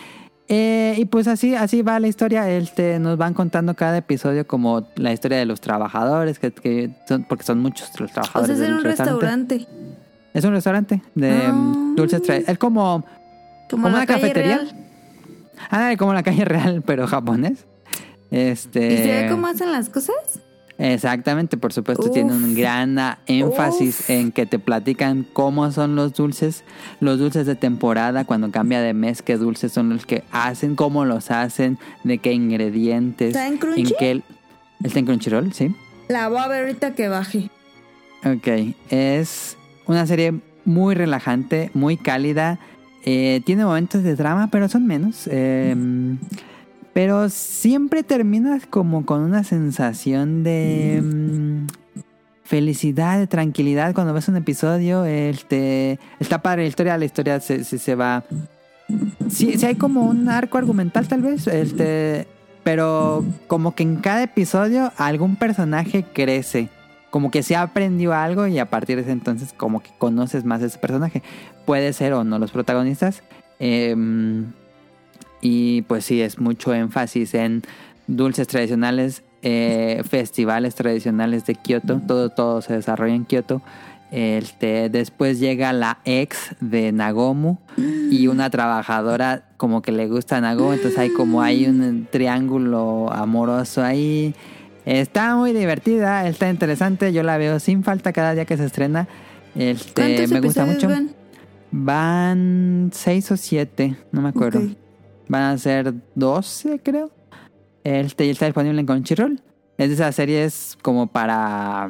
Eh, 0.52 0.97
y 0.98 1.05
pues 1.05 1.28
así, 1.28 1.55
así 1.55 1.81
va 1.82 2.01
la 2.01 2.09
historia. 2.09 2.51
Este, 2.51 2.98
nos 2.98 3.16
van 3.16 3.35
contando 3.35 3.74
cada 3.77 3.98
episodio 3.98 4.47
como 4.48 4.89
la 4.97 5.12
historia 5.12 5.39
de 5.39 5.47
los 5.47 5.60
trabajadores, 5.60 6.40
que, 6.40 6.51
que 6.51 6.90
son, 7.06 7.22
porque 7.24 7.44
son 7.44 7.60
muchos 7.60 7.89
los 8.01 8.10
O 8.10 8.14
trabajadores. 8.14 8.56
sea, 8.59 8.66
es 8.66 8.70
en 8.72 8.77
un 8.78 8.82
restaurante. 8.85 9.66
Es 10.35 10.44
un 10.44 10.52
restaurante 10.52 11.02
de 11.14 11.48
mm, 11.52 11.94
dulces 11.94 12.22
Es 12.28 12.59
como, 12.59 13.05
Como, 13.70 13.85
¿Como 13.85 13.89
la 13.90 13.94
una 13.98 14.06
calle 14.06 14.20
cafetería? 14.22 14.56
real. 14.59 14.86
ah, 15.70 15.93
como 15.97 16.14
la 16.14 16.22
calle 16.24 16.44
real, 16.44 16.82
pero 16.85 17.06
japonés. 17.06 17.64
Este. 18.32 18.93
¿Y 18.93 18.97
se 18.98 19.22
ve 19.22 19.28
cómo 19.31 19.47
hacen 19.47 19.70
las 19.70 19.89
cosas? 19.89 20.14
Exactamente, 20.82 21.59
por 21.59 21.73
supuesto, 21.74 22.07
Uf. 22.07 22.12
tiene 22.12 22.32
un 22.32 22.55
gran 22.55 22.97
énfasis 23.27 24.01
Uf. 24.01 24.11
en 24.11 24.32
que 24.32 24.47
te 24.47 24.59
platican 24.59 25.27
cómo 25.32 25.70
son 25.73 25.94
los 25.94 26.15
dulces, 26.15 26.65
los 27.01 27.19
dulces 27.19 27.44
de 27.47 27.55
temporada, 27.55 28.24
cuando 28.24 28.51
cambia 28.51 28.81
de 28.81 28.94
mes, 28.94 29.20
qué 29.20 29.36
dulces 29.36 29.73
son 29.73 29.90
los 29.90 30.07
que 30.07 30.24
hacen, 30.32 30.77
cómo 30.77 31.05
los 31.05 31.31
hacen, 31.31 31.78
de 32.02 32.16
qué 32.19 32.32
ingredientes, 32.32 33.28
¿Está 33.31 33.47
en 33.47 33.59
Crunchy? 33.59 33.94
qué... 33.98 34.23
¿Está 34.82 34.98
en 35.01 35.05
Crunchyroll? 35.05 35.52
Sí. 35.52 35.74
La 36.09 36.28
voy 36.28 36.39
a 36.39 36.48
ver 36.48 36.62
ahorita 36.65 36.94
que 36.94 37.09
baje. 37.09 37.51
Ok, 38.24 38.74
es 38.89 39.59
una 39.86 40.07
serie 40.07 40.40
muy 40.65 40.94
relajante, 40.94 41.70
muy 41.74 41.98
cálida. 41.98 42.59
eh, 43.05 43.43
tiene 43.44 43.65
momentos 43.65 44.02
de 44.02 44.16
drama, 44.16 44.48
pero 44.51 44.69
son 44.70 44.86
menos. 44.86 45.28
eh, 45.31 45.77
pero 46.92 47.28
siempre 47.28 48.02
terminas 48.02 48.66
como 48.66 49.06
con 49.06 49.20
una 49.20 49.44
sensación 49.44 50.42
de 50.42 51.00
mm, 51.02 51.66
felicidad, 52.44 53.18
de 53.18 53.26
tranquilidad 53.26 53.94
cuando 53.94 54.12
ves 54.12 54.28
un 54.28 54.36
episodio. 54.36 55.04
Este, 55.04 55.98
está 56.18 56.42
padre 56.42 56.62
la 56.62 56.68
historia, 56.68 56.98
la 56.98 57.04
historia 57.04 57.40
se, 57.40 57.64
se, 57.64 57.78
se 57.78 57.94
va... 57.94 58.24
Sí, 59.28 59.56
sí 59.56 59.66
hay 59.66 59.76
como 59.76 60.02
un 60.02 60.28
arco 60.28 60.58
argumental 60.58 61.06
tal 61.06 61.22
vez, 61.22 61.46
este, 61.46 62.26
pero 62.64 63.24
como 63.46 63.76
que 63.76 63.84
en 63.84 63.96
cada 63.96 64.24
episodio 64.24 64.92
algún 64.96 65.36
personaje 65.36 66.04
crece 66.12 66.68
como 67.10 67.30
que 67.30 67.42
se 67.42 67.56
aprendió 67.56 68.14
algo 68.14 68.46
y 68.46 68.58
a 68.58 68.70
partir 68.70 68.96
de 68.96 69.02
ese 69.02 69.12
entonces 69.12 69.52
como 69.52 69.80
que 69.80 69.90
conoces 69.98 70.44
más 70.44 70.62
a 70.62 70.66
ese 70.66 70.78
personaje. 70.78 71.22
Puede 71.66 71.92
ser 71.92 72.12
o 72.14 72.24
no 72.24 72.38
los 72.38 72.52
protagonistas. 72.52 73.22
Em, 73.58 74.52
y 75.40 75.82
pues 75.82 76.04
sí, 76.04 76.20
es 76.20 76.38
mucho 76.38 76.74
énfasis 76.74 77.34
en 77.34 77.62
dulces 78.06 78.46
tradicionales, 78.48 79.22
eh, 79.42 80.02
festivales 80.08 80.74
tradicionales 80.74 81.46
de 81.46 81.54
Kioto. 81.54 82.00
Todo, 82.06 82.30
todo 82.30 82.62
se 82.62 82.74
desarrolla 82.74 83.14
en 83.14 83.24
Kioto. 83.24 83.62
Este, 84.10 84.88
después 84.90 85.38
llega 85.38 85.72
la 85.72 85.98
ex 86.04 86.56
de 86.60 86.90
Nagomu 86.90 87.58
y 87.76 88.26
una 88.26 88.50
trabajadora 88.50 89.44
como 89.56 89.82
que 89.82 89.92
le 89.92 90.08
gusta 90.08 90.38
a 90.38 90.40
Nagomu. 90.40 90.72
Entonces 90.72 90.98
hay 90.98 91.10
como 91.10 91.42
hay 91.42 91.66
un 91.66 92.08
triángulo 92.10 93.10
amoroso 93.12 93.82
ahí. 93.82 94.34
Está 94.84 95.36
muy 95.36 95.52
divertida, 95.52 96.26
está 96.26 96.50
interesante. 96.50 97.12
Yo 97.12 97.22
la 97.22 97.38
veo 97.38 97.60
sin 97.60 97.84
falta 97.84 98.12
cada 98.12 98.34
día 98.34 98.44
que 98.44 98.56
se 98.56 98.64
estrena. 98.64 99.06
Este, 99.54 100.02
¿Cuántos 100.02 100.30
me 100.30 100.40
gusta 100.40 100.64
mucho. 100.64 100.88
van? 100.88 101.10
Van 101.72 102.90
seis 102.92 103.30
o 103.30 103.36
siete, 103.36 103.96
no 104.10 104.22
me 104.22 104.30
acuerdo. 104.30 104.58
Ok. 104.58 104.89
Van 105.31 105.43
a 105.43 105.59
ser 105.59 105.94
12, 106.16 106.81
creo. 106.82 107.11
Este 107.85 108.27
y 108.27 108.31
está 108.31 108.47
disponible 108.47 108.81
en 108.81 108.86
Crunchyroll. 108.86 109.40
Es 109.78 109.89
de 109.89 109.94
esas 109.94 110.15
series 110.15 110.77
como 110.82 111.07
para. 111.07 111.89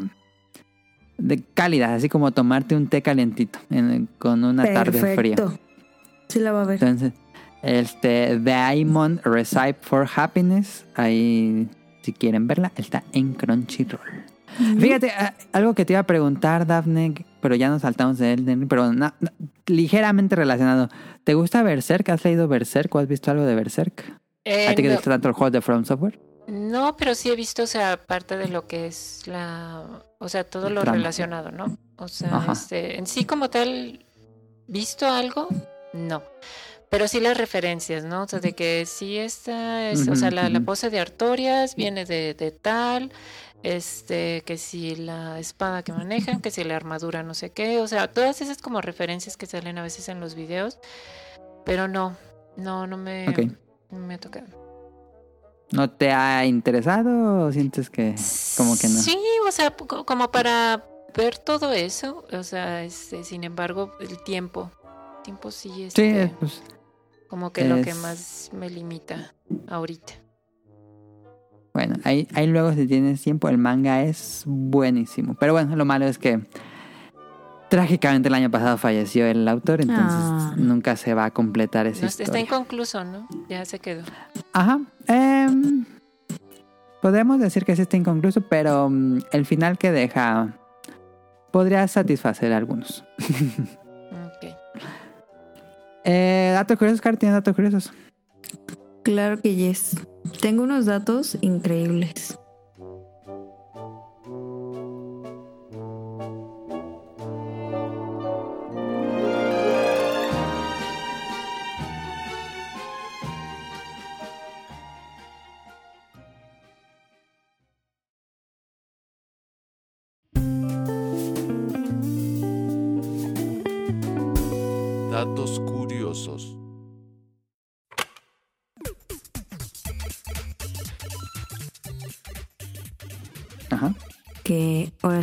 de 1.19 1.43
cálidas, 1.55 1.91
así 1.91 2.09
como 2.09 2.31
tomarte 2.33 2.75
un 2.77 2.87
té 2.87 3.03
calientito 3.03 3.59
en- 3.71 4.09
con 4.19 4.43
una 4.45 4.63
tarde 4.73 5.15
fría. 5.17 5.37
Sí 6.29 6.39
la 6.39 6.53
va 6.53 6.63
a 6.63 6.65
ver. 6.67 6.83
Entonces, 6.83 7.13
este, 7.63 8.39
Diamond 8.39 9.21
Recipe 9.25 9.77
for 9.83 10.09
Happiness, 10.17 10.87
ahí 10.95 11.69
si 12.03 12.13
quieren 12.15 12.47
verla, 12.47 12.73
está 12.77 13.03
en 13.13 13.35
Crunchyroll. 13.35 14.01
Fíjate, 14.79 15.11
ah, 15.11 15.35
algo 15.53 15.75
que 15.75 15.85
te 15.85 15.93
iba 15.93 16.01
a 16.01 16.07
preguntar, 16.07 16.67
Daphne, 16.67 17.15
pero 17.41 17.55
ya 17.55 17.69
nos 17.69 17.83
saltamos 17.83 18.19
de 18.19 18.33
él, 18.35 18.67
pero 18.69 18.93
na- 18.93 19.15
na- 19.21 19.33
ligeramente 19.67 20.37
relacionado. 20.37 20.89
¿Te 21.25 21.35
gusta 21.35 21.63
Berserk? 21.63 22.09
¿Has 22.11 22.25
leído 22.25 22.49
Berserk 22.49 22.95
o 22.95 22.99
has 22.99 23.09
visto 23.09 23.31
algo 23.31 23.45
de 23.45 23.55
Berserk? 23.55 24.05
Eh, 24.45 24.69
¿A 24.69 24.75
ti 24.75 24.83
que 24.83 24.89
te 24.89 24.95
gusta 24.95 25.11
tanto 25.11 25.29
el 25.29 25.35
juego 25.35 25.51
de 25.51 25.61
From 25.61 25.85
Software? 25.85 26.19
no, 26.49 26.97
pero 26.97 27.15
sí 27.15 27.31
he 27.31 27.37
visto, 27.37 27.63
o 27.63 27.67
sea, 27.67 27.97
parte 27.97 28.37
de 28.37 28.49
lo 28.49 28.67
que 28.67 28.87
es 28.87 29.23
la, 29.27 29.85
o 30.19 30.29
sea, 30.29 30.43
todo 30.43 30.69
lo 30.69 30.83
relacionado, 30.83 31.53
¿no? 31.53 31.79
O 31.97 32.09
sea, 32.09 32.35
Ajá. 32.39 32.53
este, 32.53 32.99
en 32.99 33.07
sí 33.07 33.25
como 33.25 33.51
tal, 33.51 34.05
¿visto 34.67 35.07
algo? 35.07 35.47
No. 35.93 36.23
Pero 36.89 37.07
sí 37.07 37.21
las 37.21 37.37
referencias, 37.39 38.05
¿no? 38.05 38.23
O 38.25 38.27
sea, 38.29 38.41
de 38.41 38.53
que 38.55 38.85
sí 38.85 39.17
esta 39.17 39.91
es, 39.91 40.09
o 40.09 40.17
sea, 40.17 40.33
la, 40.33 40.49
la 40.49 40.59
ujú. 40.59 40.67
pose 40.67 40.91
de 40.91 40.99
Artorias 40.99 41.77
viene 41.77 42.05
de, 42.05 42.35
de 42.35 42.51
tal, 42.51 43.13
este, 43.63 44.43
que 44.47 44.57
si 44.57 44.97
la 44.97 45.39
espada 45.39 45.83
que 45.83 45.93
manejan, 45.93 46.41
que 46.41 46.51
si 46.51 46.65
la 46.65 46.77
armadura 46.77 47.23
no 47.23 47.35
sé 47.35 47.51
qué, 47.51 47.81
o 47.81 47.87
sea, 47.89 48.09
todas 48.13 48.41
esas 48.41 48.59
como 48.63 48.81
referencias 48.81 49.37
que 49.37 49.47
salen 49.47 49.79
a 49.79 49.83
veces 49.83 50.09
en 50.09 50.21
los 50.21 50.35
videos, 50.35 50.79
pero 51.65 51.89
no, 51.89 52.17
no, 52.57 52.87
no 52.87 52.97
me, 52.97 53.29
Ok. 53.29 53.39
no 53.91 53.99
me 53.99 54.15
ha 54.15 54.19
tocado. 54.19 54.47
¿No 55.73 55.89
te 55.91 56.11
ha 56.11 56.45
interesado 56.47 57.47
o 57.47 57.53
sientes 57.53 57.91
que 57.91 58.15
como 58.57 58.77
que 58.77 58.89
no? 58.89 58.99
Sí, 59.01 59.17
o 59.47 59.53
sea, 59.53 59.71
como 59.77 60.31
para 60.33 60.85
ver 61.17 61.39
todo 61.39 61.73
eso, 61.73 62.25
o 62.33 62.43
sea, 62.43 62.83
este, 62.83 63.23
sin 63.25 63.45
embargo, 63.45 63.93
el 64.01 64.23
tiempo, 64.25 64.71
el 65.19 65.23
tiempo 65.23 65.51
sí, 65.53 65.71
Sí, 65.75 65.83
este, 65.85 66.35
pues 66.41 66.63
como 67.29 67.53
que 67.53 67.65
lo 67.65 67.81
que 67.83 67.91
es- 67.91 67.97
más 67.97 68.51
me 68.53 68.69
limita 68.69 69.35
ahorita. 69.69 70.15
Bueno, 71.73 71.97
ahí, 72.05 72.27
ahí 72.35 72.47
luego 72.47 72.73
si 72.73 72.87
tienes 72.87 73.23
tiempo, 73.23 73.49
el 73.49 73.59
manga 73.59 74.03
es 74.03 74.43
buenísimo. 74.47 75.35
Pero 75.39 75.53
bueno, 75.53 75.77
lo 75.77 75.85
malo 75.85 76.07
es 76.07 76.19
que 76.19 76.41
trágicamente 77.69 78.29
el 78.29 78.35
año 78.35 78.51
pasado 78.51 78.77
falleció 78.79 79.27
el 79.27 79.47
autor, 79.47 79.81
entonces 79.81 80.09
Ah. 80.13 80.55
nunca 80.57 80.97
se 80.97 81.15
va 81.15 81.27
a 81.27 81.31
completar 81.31 81.87
esa 81.87 82.03
No, 82.03 82.09
está 82.09 82.41
inconcluso, 82.41 83.05
¿no? 83.05 83.29
Ya 83.49 83.65
se 83.65 83.79
quedó. 83.79 84.03
Ajá. 84.53 84.81
em, 85.07 85.85
podemos 87.01 87.39
decir 87.39 87.65
que 87.65 87.77
sí 87.77 87.83
está 87.83 87.97
inconcluso, 87.97 88.41
pero 88.43 88.91
mm, 88.91 89.19
el 89.33 89.47
final 89.47 89.79
que 89.79 89.93
deja 89.93 90.57
podría 91.53 91.87
satisfacer 91.87 92.53
a 92.53 92.57
algunos. 92.57 93.05
Ok. 94.11 94.55
Eh, 96.05 96.51
datos 96.55 96.77
curiosos, 96.79 97.01
Car, 97.01 97.17
¿tienes 97.17 97.35
datos 97.37 97.55
curiosos? 97.55 97.93
Claro 99.05 99.41
que 99.41 99.55
yes. 99.55 99.97
Tengo 100.41 100.63
unos 100.63 100.87
datos 100.87 101.37
increíbles. 101.41 102.39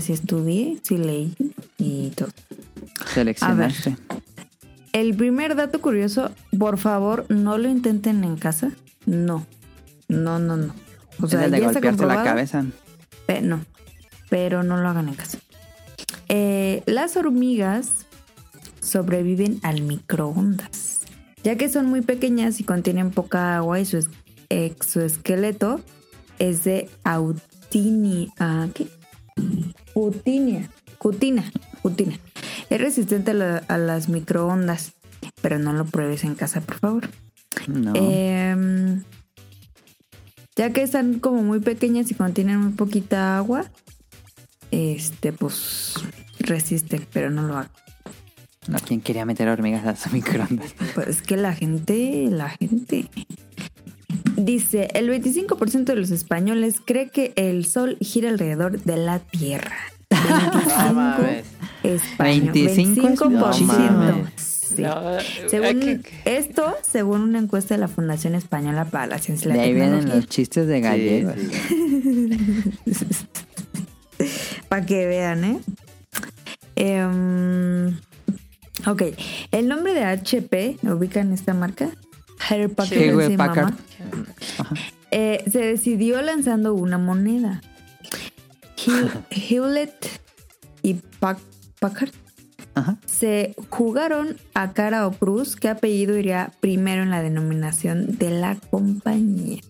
Sí 0.08 0.14
estudié, 0.14 0.80
sí 0.84 0.98
leí 0.98 1.34
y 1.78 2.10
todo. 2.12 2.30
Seleccionaste. 3.14 3.98
El 4.94 5.16
primer 5.16 5.56
dato 5.56 5.80
curioso, 5.82 6.32
por 6.58 6.78
favor, 6.78 7.26
no 7.30 7.58
lo 7.58 7.68
intenten 7.70 8.24
en 8.24 8.38
casa. 8.38 8.72
No. 9.06 9.46
No, 10.08 10.40
no, 10.40 10.56
no. 10.58 10.74
O 11.22 11.26
Es 11.26 11.32
sea, 11.32 11.46
el 11.46 11.52
de 11.52 11.60
ya 11.60 11.68
está 11.68 11.80
golpearse 11.82 12.06
la 12.06 12.24
cabeza. 12.24 12.66
No, 13.44 13.66
pero 14.30 14.64
no 14.64 14.78
lo 14.78 14.88
hagan 14.88 15.10
en 15.10 15.16
casa. 15.16 15.38
Eh, 16.30 16.82
las 16.86 17.18
hormigas 17.18 17.90
sobreviven 18.80 19.60
al 19.64 19.82
microondas, 19.82 21.02
ya 21.44 21.58
que 21.58 21.68
son 21.70 21.88
muy 21.88 22.02
pequeñas 22.02 22.60
y 22.60 22.64
contienen 22.64 23.12
poca 23.12 23.58
agua 23.58 23.80
y 23.82 23.86
su 23.86 23.98
es- 23.98 24.10
exoesqueleto 24.50 25.82
es 26.40 26.64
de 26.64 26.90
autini, 27.04 28.30
ah, 28.40 28.68
¿qué? 28.74 28.88
Cutinia, 30.02 30.70
cutina, 31.00 31.44
cutina. 31.82 32.20
Es 32.70 32.80
resistente 32.80 33.32
a, 33.32 33.34
la- 33.34 33.64
a 33.68 33.80
las 33.80 34.10
microondas, 34.10 34.94
pero 35.42 35.58
no 35.58 35.74
lo 35.74 35.86
pruebes 35.86 36.24
en 36.24 36.36
casa, 36.36 36.62
por 36.62 36.78
favor. 36.78 37.10
No. 37.68 37.94
Em, 37.96 39.02
ya 40.56 40.72
que 40.72 40.84
están 40.84 41.18
como 41.20 41.42
muy 41.42 41.62
pequeñas 41.62 42.12
y 42.12 42.14
contienen 42.14 42.60
muy 42.60 42.74
poquita 42.74 43.38
agua, 43.38 43.66
este, 44.70 45.34
pues 45.34 45.96
resisten, 46.42 47.08
pero 47.12 47.32
no 47.32 47.42
lo 47.48 47.58
hagan. 47.58 47.72
No, 48.68 48.78
¿Quién 48.78 49.02
quería 49.02 49.26
meter 49.26 49.48
hormigas 49.50 49.84
a 49.88 49.96
su 49.96 50.12
microondas? 50.14 50.76
Pues 50.94 51.08
es 51.08 51.22
que 51.24 51.38
la 51.38 51.56
gente, 51.56 52.28
la 52.30 52.50
gente. 52.50 53.10
Dice, 54.38 54.88
el 54.94 55.10
25% 55.10 55.84
de 55.86 55.96
los 55.96 56.12
españoles 56.12 56.76
cree 56.86 57.10
que 57.10 57.34
el 57.36 57.66
sol 57.66 57.98
gira 58.00 58.30
alrededor 58.30 58.80
de 58.84 58.96
la 58.98 59.20
Tierra. 59.20 59.76
25 60.10 60.94
mames. 60.94 61.46
español- 61.84 62.54
25 62.54 63.08
es 63.08 63.20
25%. 63.20 63.30
muchísimo. 63.30 64.28
Sí. 64.38 64.82
No, 64.84 64.96
hay 65.08 65.26
Según 65.50 65.80
que- 65.80 66.02
esto, 66.26 66.76
según 66.82 67.22
una 67.22 67.40
encuesta 67.40 67.74
de 67.76 67.80
la 67.80 67.88
Fundación 67.88 68.36
Española 68.36 68.86
para 68.86 69.08
la 69.08 69.18
Ciencia 69.18 69.46
y 69.46 69.50
la 69.50 69.54
De 69.56 69.62
ahí 69.62 69.74
vienen 69.74 70.08
los 70.10 70.28
chistes 70.28 70.68
de 70.68 70.82
gallegos. 70.82 71.36
Para 74.70 74.86
que 74.86 75.06
vean, 75.08 75.44
¿eh? 75.44 75.60
Em, 76.76 77.98
ok. 78.86 79.04
El 79.52 79.68
nombre 79.68 79.94
de 79.94 80.04
HP, 80.04 80.78
¿ubican 80.84 81.32
esta 81.34 81.54
marca? 81.54 81.90
Hewlett 82.50 82.76
Packard, 82.76 83.00
Sí, 83.00 83.12
güey, 83.12 83.28
sí, 83.30 83.38
Packard. 83.38 83.74
mamá. 83.74 83.78
Eh, 85.12 85.44
se 85.52 85.60
decidió 85.60 86.22
lanzando 86.22 86.74
una 86.74 86.98
moneda. 86.98 87.62
Hew- 88.78 89.24
Hewlett 89.32 90.22
y 90.84 90.96
Pac- 91.20 91.40
Packard 91.80 92.12
Ajá. 92.76 92.98
se 93.06 93.56
jugaron 93.70 94.38
a 94.54 94.74
cara 94.74 95.08
o 95.08 95.12
cruz 95.12 95.56
qué 95.56 95.70
apellido 95.70 96.18
iría 96.18 96.52
primero 96.60 97.04
en 97.04 97.10
la 97.10 97.22
denominación 97.22 98.18
de 98.18 98.30
la 98.32 98.56
compañía. 98.56 99.62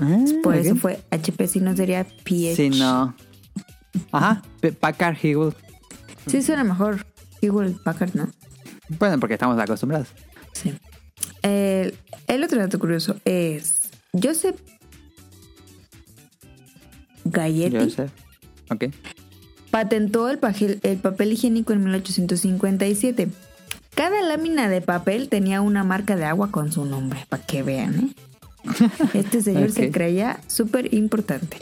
Ah, 0.00 0.18
Por 0.42 0.56
eso 0.56 0.74
fue 0.76 1.00
HP, 1.10 1.46
si 1.48 1.60
no 1.60 1.74
sería 1.76 2.04
PH. 2.24 2.56
Sí, 2.56 2.70
no. 2.70 3.14
Ajá. 4.12 4.42
Packard 4.80 5.16
Hewlett. 5.22 5.56
Sí 6.26 6.42
suena 6.42 6.62
mejor 6.64 7.06
Hewlett 7.40 7.82
Packard, 7.82 8.14
¿no? 8.14 8.28
Bueno, 8.98 9.18
porque 9.20 9.34
estamos 9.34 9.58
acostumbrados. 9.58 10.08
Sí. 10.52 10.74
El, 11.42 11.94
el 12.28 12.44
otro 12.44 12.58
dato 12.60 12.78
curioso 12.78 13.16
es 13.24 13.90
Joseph 14.12 14.56
Galletti 17.24 17.90
sé. 17.90 18.06
Ok. 18.70 18.84
patentó 19.70 20.28
el, 20.30 20.40
pajel- 20.40 20.78
el 20.82 20.98
papel 20.98 21.32
higiénico 21.32 21.72
en 21.72 21.84
1857. 21.84 23.28
Cada 23.94 24.22
lámina 24.22 24.68
de 24.68 24.80
papel 24.80 25.28
tenía 25.28 25.60
una 25.60 25.82
marca 25.84 26.16
de 26.16 26.24
agua 26.24 26.50
con 26.50 26.70
su 26.72 26.84
nombre, 26.84 27.26
para 27.28 27.44
que 27.44 27.62
vean, 27.62 27.94
¿eh? 27.98 28.12
Este 29.14 29.42
señor 29.42 29.70
se 29.72 29.90
creía 29.90 30.40
súper 30.46 30.94
importante. 30.94 31.56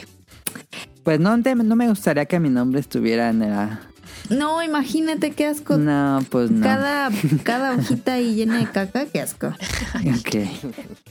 Pues 1.03 1.19
no, 1.19 1.35
no 1.37 1.75
me 1.75 1.87
gustaría 1.87 2.25
que 2.25 2.39
mi 2.39 2.49
nombre 2.49 2.79
estuviera 2.79 3.29
en 3.29 3.39
la... 3.39 3.81
No, 4.29 4.61
imagínate 4.63 5.31
qué 5.31 5.45
asco. 5.47 5.77
No, 5.77 6.23
pues 6.29 6.51
no. 6.51 6.63
Cada, 6.63 7.09
cada 7.43 7.73
hojita 7.75 8.13
ahí 8.13 8.35
llena 8.35 8.57
de 8.59 8.65
caca, 8.69 9.05
qué 9.05 9.21
asco. 9.21 9.47
Ok. 9.47 10.35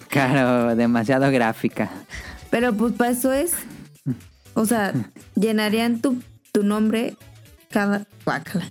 Claro, 0.08 0.76
demasiado 0.76 1.30
gráfica. 1.30 1.90
Pero 2.50 2.74
pues 2.74 2.92
para 2.92 3.10
eso 3.10 3.32
es. 3.32 3.52
O 4.54 4.64
sea, 4.66 4.92
llenarían 5.34 6.00
tu, 6.00 6.22
tu 6.52 6.62
nombre 6.62 7.16
cada. 7.70 8.06
Guácala. 8.24 8.68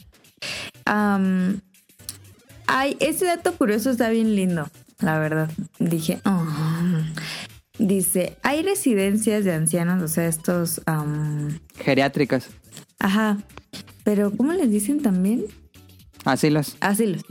Ay, 2.67 2.97
ese 2.99 3.25
dato 3.25 3.53
curioso 3.53 3.91
está 3.91 4.09
bien 4.09 4.35
lindo, 4.35 4.69
la 4.99 5.19
verdad. 5.19 5.49
Dije, 5.79 6.19
"Oh". 6.25 6.45
Dice, 7.77 8.37
hay 8.41 8.63
residencias 8.63 9.43
de 9.43 9.53
ancianos, 9.53 10.01
o 10.01 10.07
sea, 10.07 10.27
estos. 10.27 10.81
am, 10.85 11.59
Geriátricos. 11.77 12.47
ajá. 12.99 13.37
Pero, 14.05 14.31
¿cómo 14.31 14.53
les 14.53 14.71
dicen 14.71 15.01
también? 15.01 15.43
Asilos. 16.23 16.77
Asilos. 16.79 17.25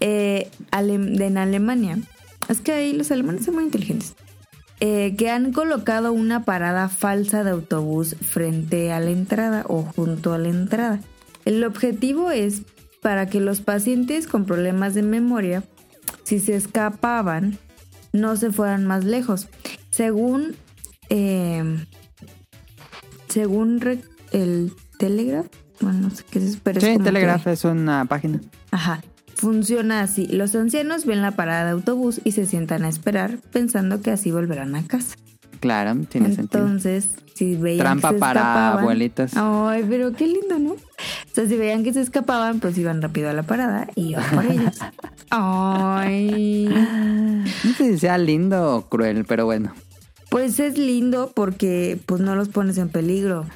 Eh, 0.00 0.50
de 0.72 1.26
en 1.26 1.38
Alemania. 1.38 1.98
Es 2.48 2.60
que 2.60 2.72
ahí 2.72 2.92
los 2.94 3.12
alemanes 3.12 3.44
son 3.44 3.54
muy 3.54 3.64
inteligentes. 3.64 4.14
Eh, 4.80 5.16
que 5.18 5.28
han 5.28 5.52
colocado 5.52 6.12
una 6.12 6.44
parada 6.44 6.88
falsa 6.88 7.44
de 7.44 7.50
autobús 7.50 8.16
frente 8.20 8.90
a 8.90 9.00
la 9.00 9.10
entrada 9.10 9.64
o 9.68 9.82
junto 9.82 10.32
a 10.32 10.38
la 10.38 10.48
entrada. 10.48 11.00
El 11.44 11.62
objetivo 11.64 12.30
es 12.30 12.62
para 13.02 13.28
que 13.28 13.40
los 13.40 13.60
pacientes 13.60 14.26
con 14.26 14.46
problemas 14.46 14.94
de 14.94 15.02
memoria, 15.02 15.62
si 16.22 16.38
se 16.38 16.54
escapaban, 16.54 17.58
no 18.12 18.36
se 18.36 18.50
fueran 18.50 18.86
más 18.86 19.04
lejos. 19.04 19.48
Según, 19.90 20.56
eh, 21.10 21.84
según 23.28 24.00
el 24.32 24.72
Telegraph, 24.98 25.48
bueno, 25.80 26.00
no 26.00 26.10
sé 26.10 26.24
qué 26.30 26.38
es, 26.38 26.56
pero 26.62 26.78
es 26.78 26.84
Sí, 26.84 26.92
como 26.94 27.04
Telegraph 27.04 27.44
que- 27.44 27.52
es 27.52 27.64
una 27.64 28.04
página. 28.06 28.40
Ajá. 28.70 29.00
Funciona 29.36 30.00
así. 30.00 30.26
Los 30.26 30.54
ancianos 30.56 31.06
ven 31.06 31.22
la 31.22 31.30
parada 31.32 31.64
de 31.66 31.70
autobús 31.70 32.20
y 32.24 32.32
se 32.32 32.44
sientan 32.46 32.84
a 32.84 32.88
esperar 32.88 33.38
pensando 33.52 34.00
que 34.02 34.10
así 34.10 34.32
volverán 34.32 34.74
a 34.74 34.82
casa. 34.84 35.14
Claro, 35.60 35.94
tiene 36.08 36.34
sentido. 36.34 36.64
Entonces, 36.64 37.08
si 37.34 37.54
veían 37.56 37.78
Trampa 37.84 38.08
que 38.10 38.14
se 38.16 38.20
para 38.20 38.40
escapaban- 38.40 38.78
abuelitas. 38.80 39.32
Ay, 39.36 39.84
pero 39.88 40.12
qué 40.12 40.26
lindo, 40.26 40.58
¿no? 40.58 40.70
O 40.72 40.76
sea, 41.32 41.46
si 41.48 41.56
veían 41.56 41.82
que 41.84 41.92
se 41.92 42.00
escapaban, 42.00 42.58
pues 42.60 42.76
iban 42.78 43.00
rápido 43.02 43.28
a 43.30 43.32
la 43.32 43.42
parada 43.44 43.88
y 43.96 44.10
iban 44.10 44.24
por 44.34 44.44
ellos. 44.46 44.76
Ay. 45.30 46.68
No 46.68 47.72
sé 47.74 47.92
si 47.92 47.98
sea 47.98 48.18
lindo 48.18 48.74
o 48.76 48.88
cruel, 48.88 49.24
pero 49.24 49.44
bueno. 49.46 49.72
Pues 50.30 50.60
es 50.60 50.76
lindo 50.78 51.32
porque 51.34 51.98
pues 52.06 52.20
no 52.20 52.34
los 52.36 52.48
pones 52.48 52.76
en 52.78 52.88
peligro. 52.88 53.46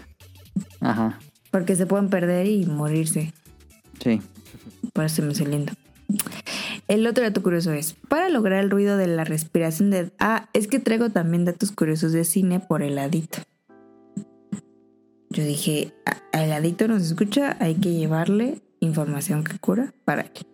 Ajá, 0.81 1.19
Porque 1.53 1.77
se 1.77 1.87
pueden 1.87 2.09
perder 2.09 2.47
y 2.49 2.67
morirse. 2.67 3.33
sí. 4.03 4.21
Por 4.93 5.05
eso 5.05 5.23
me 5.23 5.33
lindo. 5.33 5.73
El 6.89 7.07
otro 7.07 7.23
dato 7.25 7.43
curioso 7.43 7.73
es, 7.73 7.95
para 8.09 8.29
lograr 8.29 8.63
el 8.63 8.69
ruido 8.71 8.97
de 8.99 9.07
la 9.07 9.25
respiración 9.25 9.91
de... 9.91 10.11
Ah, 10.19 10.49
es 10.53 10.67
que 10.67 10.79
traigo 10.81 11.09
también 11.11 11.45
datos 11.47 11.71
curiosos 11.73 12.13
de 12.13 12.25
cine 12.25 12.59
por 12.61 12.83
el 12.83 12.99
adicto. 12.99 13.39
Yo 15.31 15.45
dije, 15.45 15.95
"A- 16.05 16.43
el 16.43 16.53
adicto 16.53 16.89
nos 16.89 17.03
escucha, 17.03 17.57
hay 17.61 17.77
que 17.77 17.95
llevarle 17.95 18.61
información 18.81 19.45
que 19.45 19.59
cura 19.59 19.95
para 20.05 20.23
él. 20.23 20.47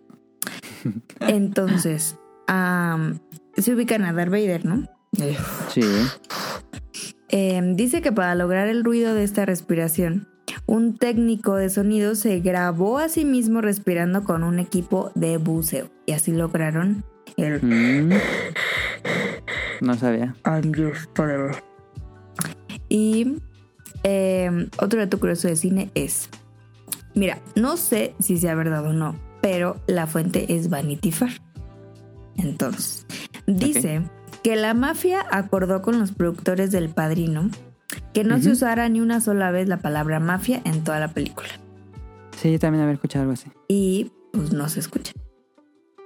Entonces, 1.20 2.16
am, 2.46 3.18
se 3.56 3.74
ubican 3.74 4.04
a 4.04 4.12
Darth 4.12 4.30
Vader, 4.30 4.64
¿no? 4.64 4.86
Sí. 5.72 5.80
Eh, 7.30 7.60
dice 7.74 8.02
que 8.02 8.12
para 8.12 8.34
lograr 8.36 8.68
el 8.68 8.84
ruido 8.84 9.14
de 9.14 9.24
esta 9.24 9.44
respiración, 9.46 10.28
un 10.68 10.98
técnico 10.98 11.56
de 11.56 11.70
sonido 11.70 12.14
se 12.14 12.40
grabó 12.40 12.98
a 12.98 13.08
sí 13.08 13.24
mismo 13.24 13.62
respirando 13.62 14.22
con 14.22 14.44
un 14.44 14.58
equipo 14.58 15.10
de 15.14 15.38
buceo. 15.38 15.88
Y 16.04 16.12
así 16.12 16.30
lograron 16.30 17.04
el 17.38 17.62
Mm. 17.62 18.12
No 19.80 19.94
sabía. 19.94 20.36
I'm 20.44 20.74
yours 20.74 21.08
forever. 21.14 21.56
Y 22.90 23.38
eh, 24.02 24.68
otro 24.78 25.00
dato 25.00 25.18
curioso 25.18 25.48
de 25.48 25.56
cine 25.56 25.90
es, 25.94 26.28
mira, 27.14 27.38
no 27.54 27.78
sé 27.78 28.14
si 28.20 28.36
sea 28.36 28.54
verdad 28.54 28.84
o 28.84 28.92
no, 28.92 29.18
pero 29.40 29.80
la 29.86 30.06
fuente 30.06 30.54
es 30.54 30.68
Vanity 30.68 31.12
Fair. 31.12 31.40
Entonces, 32.36 33.06
dice 33.46 34.02
que 34.42 34.54
la 34.54 34.74
mafia 34.74 35.24
acordó 35.30 35.80
con 35.80 35.98
los 35.98 36.12
productores 36.12 36.70
del 36.70 36.90
Padrino 36.90 37.48
que 38.12 38.24
no 38.24 38.40
se 38.40 38.50
usara 38.50 38.88
ni 38.88 39.00
una 39.00 39.20
sola 39.20 39.50
vez 39.50 39.68
la 39.68 39.78
palabra 39.78 40.20
mafia 40.20 40.60
en 40.64 40.84
toda 40.84 41.00
la 41.00 41.08
película. 41.08 41.48
Sí, 42.36 42.52
yo 42.52 42.58
también 42.58 42.82
había 42.82 42.94
escuchado 42.94 43.22
algo 43.22 43.32
así. 43.32 43.50
Y 43.68 44.12
pues 44.32 44.52
no 44.52 44.68
se 44.68 44.80
escucha. 44.80 45.12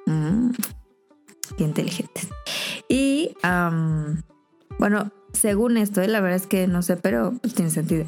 Mm, 0.06 0.50
qué 1.58 1.64
inteligentes. 1.64 2.28
Y 2.88 3.34
am, 3.42 4.22
bueno, 4.78 5.10
según 5.32 5.76
esto, 5.76 6.00
eh, 6.00 6.08
la 6.08 6.20
verdad 6.20 6.36
es 6.36 6.46
que 6.46 6.66
no 6.66 6.82
sé, 6.82 6.96
pero 6.96 7.32
pues 7.40 7.54
tiene 7.54 7.70
sentido. 7.70 8.06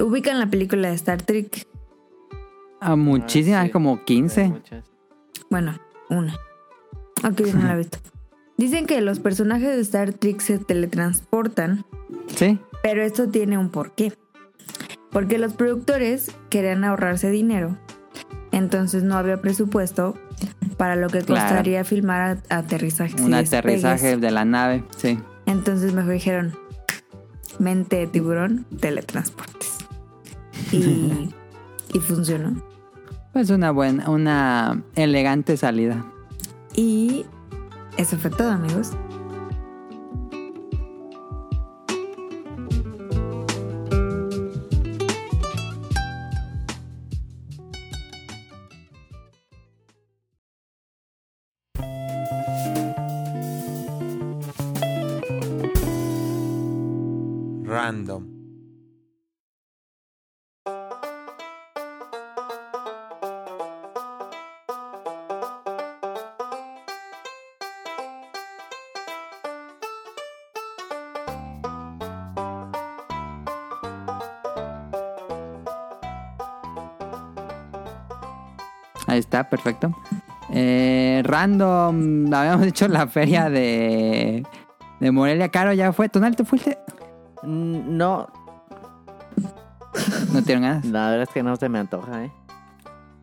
Ubican 0.00 0.38
la 0.38 0.46
película 0.48 0.88
de 0.88 0.94
Star 0.94 1.22
Trek. 1.22 1.66
Ah, 2.80 2.96
muchísimas, 2.96 3.60
Ah, 3.62 3.66
sí. 3.66 3.70
como 3.70 3.92
Hay 3.96 4.04
15. 4.04 4.48
muchas. 4.48 4.84
Bueno, 5.50 5.78
una. 6.10 6.36
Aunque 7.22 7.44
yo 7.44 7.54
no 7.54 7.62
la 7.66 7.74
he 7.74 7.78
visto. 7.78 7.98
Dicen 8.56 8.86
que 8.86 9.00
los 9.00 9.18
personajes 9.20 9.74
de 9.74 9.80
Star 9.82 10.12
Trek 10.12 10.40
se 10.40 10.58
teletransportan, 10.58 11.84
Sí. 12.36 12.58
Pero 12.84 13.02
esto 13.02 13.30
tiene 13.30 13.56
un 13.56 13.70
porqué. 13.70 14.12
Porque 15.10 15.38
los 15.38 15.54
productores 15.54 16.30
querían 16.50 16.84
ahorrarse 16.84 17.30
dinero, 17.30 17.78
entonces 18.52 19.04
no 19.04 19.16
había 19.16 19.40
presupuesto 19.40 20.18
para 20.76 20.94
lo 20.94 21.08
que 21.08 21.20
Claro. 21.20 21.40
costaría 21.48 21.82
filmar 21.84 22.42
aterrizajes. 22.50 23.18
Un 23.22 23.32
aterrizaje 23.32 24.18
de 24.18 24.30
la 24.30 24.44
nave, 24.44 24.84
sí. 24.98 25.18
Entonces 25.46 25.94
mejor 25.94 26.12
dijeron, 26.12 26.54
mente 27.58 27.96
de 27.96 28.06
tiburón, 28.06 28.66
teletransportes. 28.80 29.78
Y, 30.70 31.30
y 31.94 32.00
funcionó. 32.00 32.62
Pues 33.32 33.48
una 33.48 33.70
buena, 33.70 34.10
una 34.10 34.82
elegante 34.94 35.56
salida. 35.56 36.04
Y 36.76 37.24
eso 37.96 38.18
fue 38.18 38.30
todo, 38.30 38.50
amigos. 38.50 38.90
Perfecto. 79.50 79.94
Eh, 80.50 81.22
random, 81.24 82.32
habíamos 82.32 82.62
dicho 82.66 82.86
la 82.88 83.06
feria 83.06 83.48
de, 83.50 84.44
de 85.00 85.10
Morelia. 85.10 85.48
Caro, 85.48 85.72
ya 85.72 85.92
fue. 85.92 86.08
¿Tonal 86.08 86.36
te 86.36 86.44
fuiste? 86.44 86.78
Mm, 87.42 87.96
No, 87.96 88.26
No 90.32 90.42
tienen 90.42 90.64
ganas. 90.64 90.84
la 90.86 91.08
verdad 91.10 91.22
es 91.22 91.28
que 91.30 91.42
no 91.42 91.56
se 91.56 91.68
me 91.68 91.78
antoja, 91.78 92.24
¿eh? 92.24 92.32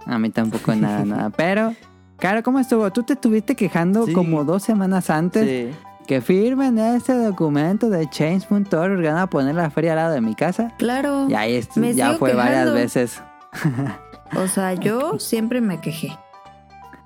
A 0.06 0.18
mí 0.18 0.30
tampoco 0.30 0.74
nada, 0.76 1.06
nada. 1.06 1.30
Pero, 1.30 1.74
Caro, 2.18 2.42
¿cómo 2.44 2.60
estuvo? 2.60 2.90
Tú 2.92 3.04
te 3.04 3.14
estuviste 3.14 3.56
quejando 3.56 4.06
Sí. 4.06 4.14
como 4.14 4.44
dos 4.44 4.64
semanas 4.64 5.10
antes 5.10 5.46
Sí. 5.48 5.76
que 6.08 6.22
firmen 6.22 6.78
este 6.80 7.14
documento 7.14 7.90
de 7.90 8.10
Change.org 8.10 9.04
van 9.04 9.18
a 9.18 9.28
poner 9.28 9.56
la 9.56 9.70
feria 9.70 9.92
al 9.92 9.98
lado 9.98 10.14
de 10.14 10.22
mi 10.22 10.34
casa. 10.36 10.74
Claro. 10.78 11.28
Y 11.30 11.34
ahí 11.36 11.62
ya 11.96 12.14
fue 12.14 12.34
varias 12.34 12.74
veces. 12.74 13.22
O 14.36 14.48
sea, 14.48 14.74
yo 14.74 15.20
siempre 15.20 15.62
me 15.62 15.80
quejé. 15.82 16.18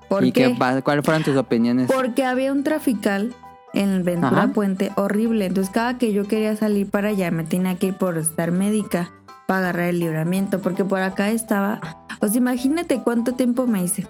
¿Por 0.08 0.24
¿Y 0.24 0.32
qué? 0.32 0.54
cuáles 0.84 1.04
fueron 1.04 1.24
tus 1.24 1.36
opiniones? 1.36 1.90
Porque 1.92 2.24
había 2.24 2.52
un 2.52 2.62
trafical 2.62 3.34
en 3.74 4.04
Ventura 4.04 4.44
Ajá. 4.44 4.52
Puente 4.52 4.92
horrible. 4.94 5.46
Entonces, 5.46 5.72
cada 5.72 5.98
que 5.98 6.12
yo 6.12 6.28
quería 6.28 6.54
salir 6.56 6.88
para 6.88 7.08
allá, 7.08 7.30
me 7.30 7.44
tenía 7.44 7.74
que 7.76 7.88
ir 7.88 7.94
por 7.94 8.16
estar 8.16 8.52
médica 8.52 9.10
para 9.46 9.60
agarrar 9.60 9.88
el 9.88 9.98
libramiento. 9.98 10.60
Porque 10.60 10.84
por 10.84 11.00
acá 11.00 11.30
estaba. 11.30 11.80
O 12.20 12.28
sea, 12.28 12.38
imagínate 12.38 13.00
cuánto 13.02 13.32
tiempo 13.32 13.66
me 13.66 13.82
hice. 13.82 14.06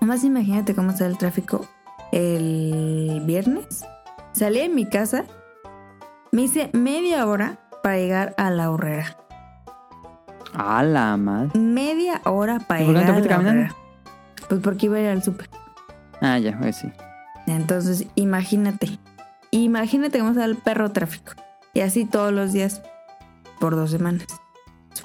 Nomás 0.00 0.22
imagínate 0.24 0.74
cómo 0.74 0.90
está 0.90 1.06
el 1.06 1.18
tráfico 1.18 1.66
el 2.12 3.22
viernes. 3.24 3.84
Salí 4.32 4.60
de 4.60 4.68
mi 4.68 4.86
casa, 4.86 5.24
me 6.32 6.42
hice 6.42 6.70
media 6.72 7.26
hora 7.26 7.58
para 7.82 7.96
llegar 7.96 8.34
a 8.36 8.50
la 8.50 8.70
horrera. 8.70 9.16
A 10.54 10.82
la 10.82 11.16
madre. 11.16 11.58
Media 11.58 12.20
hora 12.24 12.58
para 12.58 12.82
¿Y 12.82 12.86
por 12.86 12.94
qué 12.94 13.04
no 13.04 13.20
llegar 13.20 13.44
te 13.44 13.52
fuiste? 13.52 13.76
Pues 14.48 14.60
porque 14.60 14.86
iba 14.86 14.96
a 14.96 15.00
ir 15.00 15.08
al 15.08 15.22
súper. 15.22 15.48
Ah, 16.20 16.38
ya, 16.38 16.58
pues 16.58 16.76
sí. 16.76 16.90
Entonces, 17.46 18.06
imagínate. 18.14 18.98
Imagínate 19.50 20.18
cómo 20.18 20.30
está 20.30 20.44
el 20.44 20.56
perro 20.56 20.90
tráfico. 20.90 21.32
Y 21.74 21.80
así 21.80 22.04
todos 22.04 22.32
los 22.32 22.52
días 22.52 22.82
por 23.60 23.76
dos 23.76 23.90
semanas. 23.90 24.26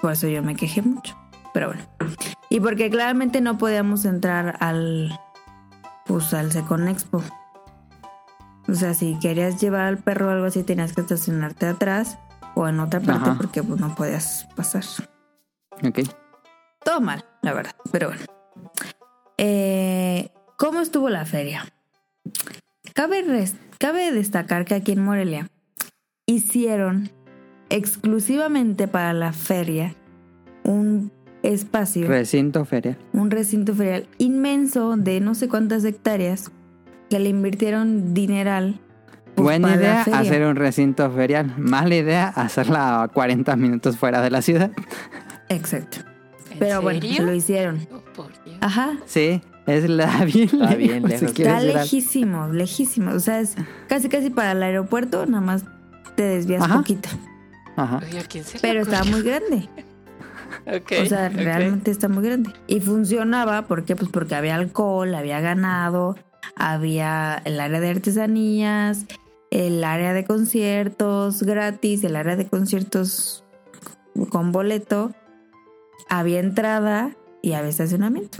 Por 0.02 0.12
eso 0.12 0.28
yo 0.28 0.44
me 0.44 0.56
quejé 0.56 0.82
mucho. 0.82 1.16
Pero 1.54 1.68
bueno. 1.68 1.84
Y 2.50 2.60
porque 2.60 2.90
claramente 2.90 3.42
no 3.42 3.58
podíamos 3.58 4.06
entrar 4.06 4.58
al. 4.60 5.18
Pues 6.06 6.34
al 6.34 6.52
Secon 6.52 6.88
Expo. 6.88 7.24
O 8.68 8.74
sea, 8.74 8.94
si 8.94 9.18
querías 9.20 9.62
llevar 9.62 9.82
al 9.82 9.98
perro 9.98 10.28
o 10.28 10.32
algo 10.32 10.46
así, 10.46 10.64
tenías 10.64 10.94
que 10.94 11.02
estacionarte 11.02 11.68
atrás 11.68 12.18
o 12.56 12.68
en 12.68 12.80
otra 12.80 13.00
parte 13.00 13.30
Ajá. 13.30 13.38
porque 13.38 13.64
pues, 13.64 13.80
no 13.80 13.94
podías 13.96 14.48
pasar. 14.56 14.84
Ok. 15.84 16.00
Todo 16.84 17.02
mal, 17.02 17.24
la 17.42 17.54
verdad. 17.54 17.76
Pero 17.92 18.10
bueno. 18.10 18.24
Eh, 19.38 20.30
¿Cómo 20.58 20.82
estuvo 20.82 21.10
la 21.10 21.26
feria? 21.26 21.66
Cabe, 22.94 23.24
cabe 23.80 24.12
destacar 24.12 24.66
que 24.66 24.76
aquí 24.76 24.92
en 24.92 25.04
Morelia 25.04 25.50
hicieron 26.26 27.10
exclusivamente 27.70 28.88
para 28.88 29.14
la 29.14 29.34
feria 29.34 29.96
un 30.64 31.12
espacio, 31.42 32.08
Recinto 32.08 32.64
ferial. 32.66 32.98
un 33.12 33.30
recinto 33.32 33.74
ferial 33.76 34.08
inmenso 34.18 34.96
de 34.96 35.20
no 35.20 35.36
sé 35.36 35.50
cuántas 35.50 35.84
hectáreas 35.84 36.52
que 37.10 37.20
le 37.20 37.30
invirtieron 37.30 38.14
dineral. 38.14 38.80
pues, 39.36 39.44
Buena 39.44 39.76
idea 39.76 40.04
hacer 40.04 40.46
un 40.46 40.56
recinto 40.56 41.10
ferial. 41.12 41.54
Mala 41.58 41.96
idea 41.96 42.30
hacerla 42.30 43.04
a 43.04 43.08
40 43.10 43.56
minutos 43.58 43.98
fuera 43.98 44.22
de 44.22 44.30
la 44.32 44.42
ciudad. 44.42 44.72
Exacto. 45.50 45.98
¿En 46.52 46.60
Pero 46.60 46.82
bueno, 46.82 47.02
serio? 47.02 47.26
lo 47.26 47.34
hicieron. 47.34 47.88
Oh, 47.92 48.00
por 48.14 48.28
Dios. 48.44 48.58
Ajá. 48.62 48.98
Sí, 49.06 49.42
es 49.66 49.90
la 49.90 50.26
bien 50.26 50.50
Está 50.52 50.76
bien 50.76 51.04
lejos, 51.08 51.32
si 51.36 51.44
lejísimo, 51.44 52.48
lejísimo. 52.48 53.12
O 53.12 53.20
sea, 53.20 53.40
es 53.40 53.56
casi 53.88 54.10
casi 54.10 54.30
para 54.30 54.52
el 54.52 54.64
aeropuerto, 54.64 55.26
nada 55.26 55.42
más 55.42 55.64
te 56.16 56.24
desvías 56.24 56.64
Ajá. 56.64 56.78
poquito. 56.78 57.10
Ajá. 57.76 58.02
Oye, 58.08 58.20
¿a 58.20 58.24
quién 58.24 58.44
se 58.44 58.56
le 58.56 58.62
Pero 58.62 58.82
está 58.82 59.04
muy 59.04 59.22
grande. 59.22 59.70
Ok, 60.68 60.92
O 61.02 61.06
sea, 61.08 61.30
realmente 61.30 61.90
está 61.90 62.08
muy 62.08 62.24
grande. 62.24 62.52
Y 62.68 62.80
funcionaba, 62.80 63.64
¿por 63.64 63.86
qué? 63.86 63.96
Pues 63.96 64.12
porque 64.12 64.36
había 64.36 64.56
alcohol, 64.56 65.14
había 65.16 65.42
ganado, 65.42 66.16
había 66.56 67.42
el 67.44 67.60
área 67.60 67.80
de 67.80 67.90
artesanías, 67.90 69.06
el 69.50 69.84
área 69.84 70.14
de 70.14 70.26
conciertos 70.26 71.44
gratis, 71.44 72.04
el 72.04 72.16
área 72.16 72.36
de 72.36 72.46
conciertos 72.48 73.44
con 74.30 74.52
boleto, 74.52 75.12
había 76.10 76.40
entrada 76.40 77.16
y 77.42 77.54
había 77.54 77.70
estacionamiento. 77.70 78.40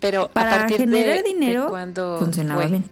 Pero 0.00 0.22
a 0.24 0.28
para 0.30 0.50
partir 0.58 0.78
generar 0.78 1.16
de, 1.18 1.22
dinero, 1.22 1.70
de 1.72 2.18
Funcionaba 2.18 2.62
fue? 2.62 2.70
bien. 2.70 2.84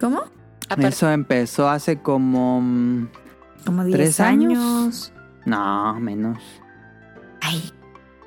¿Cómo? 0.00 0.22
A 0.68 0.74
Eso 0.88 1.10
empezó 1.10 1.68
hace 1.68 2.00
como... 2.00 2.60
mm, 2.60 3.08
Como 3.64 3.84
10 3.84 3.96
¿Tres 3.96 4.20
años? 4.20 4.58
años. 4.58 5.12
No, 5.44 5.94
menos. 6.00 6.38
Ay, 7.40 7.72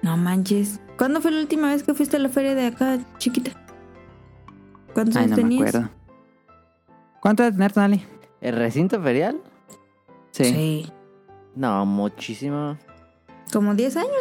no 0.01 0.15
manches. 0.17 0.79
¿Cuándo 0.97 1.21
fue 1.21 1.31
la 1.31 1.41
última 1.41 1.67
vez 1.69 1.83
que 1.83 1.93
fuiste 1.93 2.17
a 2.17 2.19
la 2.19 2.29
feria 2.29 2.55
de 2.55 2.67
acá, 2.67 2.99
chiquita? 3.17 3.51
¿Cuántos 4.93 5.15
Ay, 5.17 5.25
años 5.25 5.39
no 5.39 5.47
me 5.47 5.55
acuerdo. 5.55 5.89
¿Cuánto 7.19 7.43
debe 7.43 7.55
tener, 7.55 7.71
Tonali? 7.73 8.05
¿El 8.41 8.55
recinto 8.55 9.01
ferial? 9.01 9.41
Sí. 10.31 10.91
No, 11.55 11.85
muchísimo. 11.85 12.77
Como 13.51 13.73
10 13.75 13.97
años. 13.97 14.11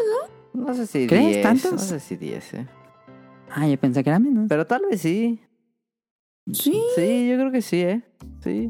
No 0.52 0.74
sé 0.74 0.86
si 0.86 1.06
¿Crees 1.06 1.26
10. 1.34 1.42
tantos? 1.42 1.72
No 1.72 1.78
sé 1.78 2.00
si 2.00 2.16
10, 2.16 2.54
eh. 2.54 2.66
Ah, 3.50 3.66
yo 3.68 3.78
pensé 3.78 4.02
que 4.04 4.10
era 4.10 4.18
menos. 4.18 4.46
Pero 4.48 4.66
tal 4.66 4.82
vez 4.90 5.00
sí. 5.00 5.40
Sí. 6.52 6.80
Sí, 6.94 7.28
yo 7.28 7.36
creo 7.36 7.50
que 7.52 7.62
sí, 7.62 7.80
¿eh? 7.80 8.02
Sí. 8.42 8.68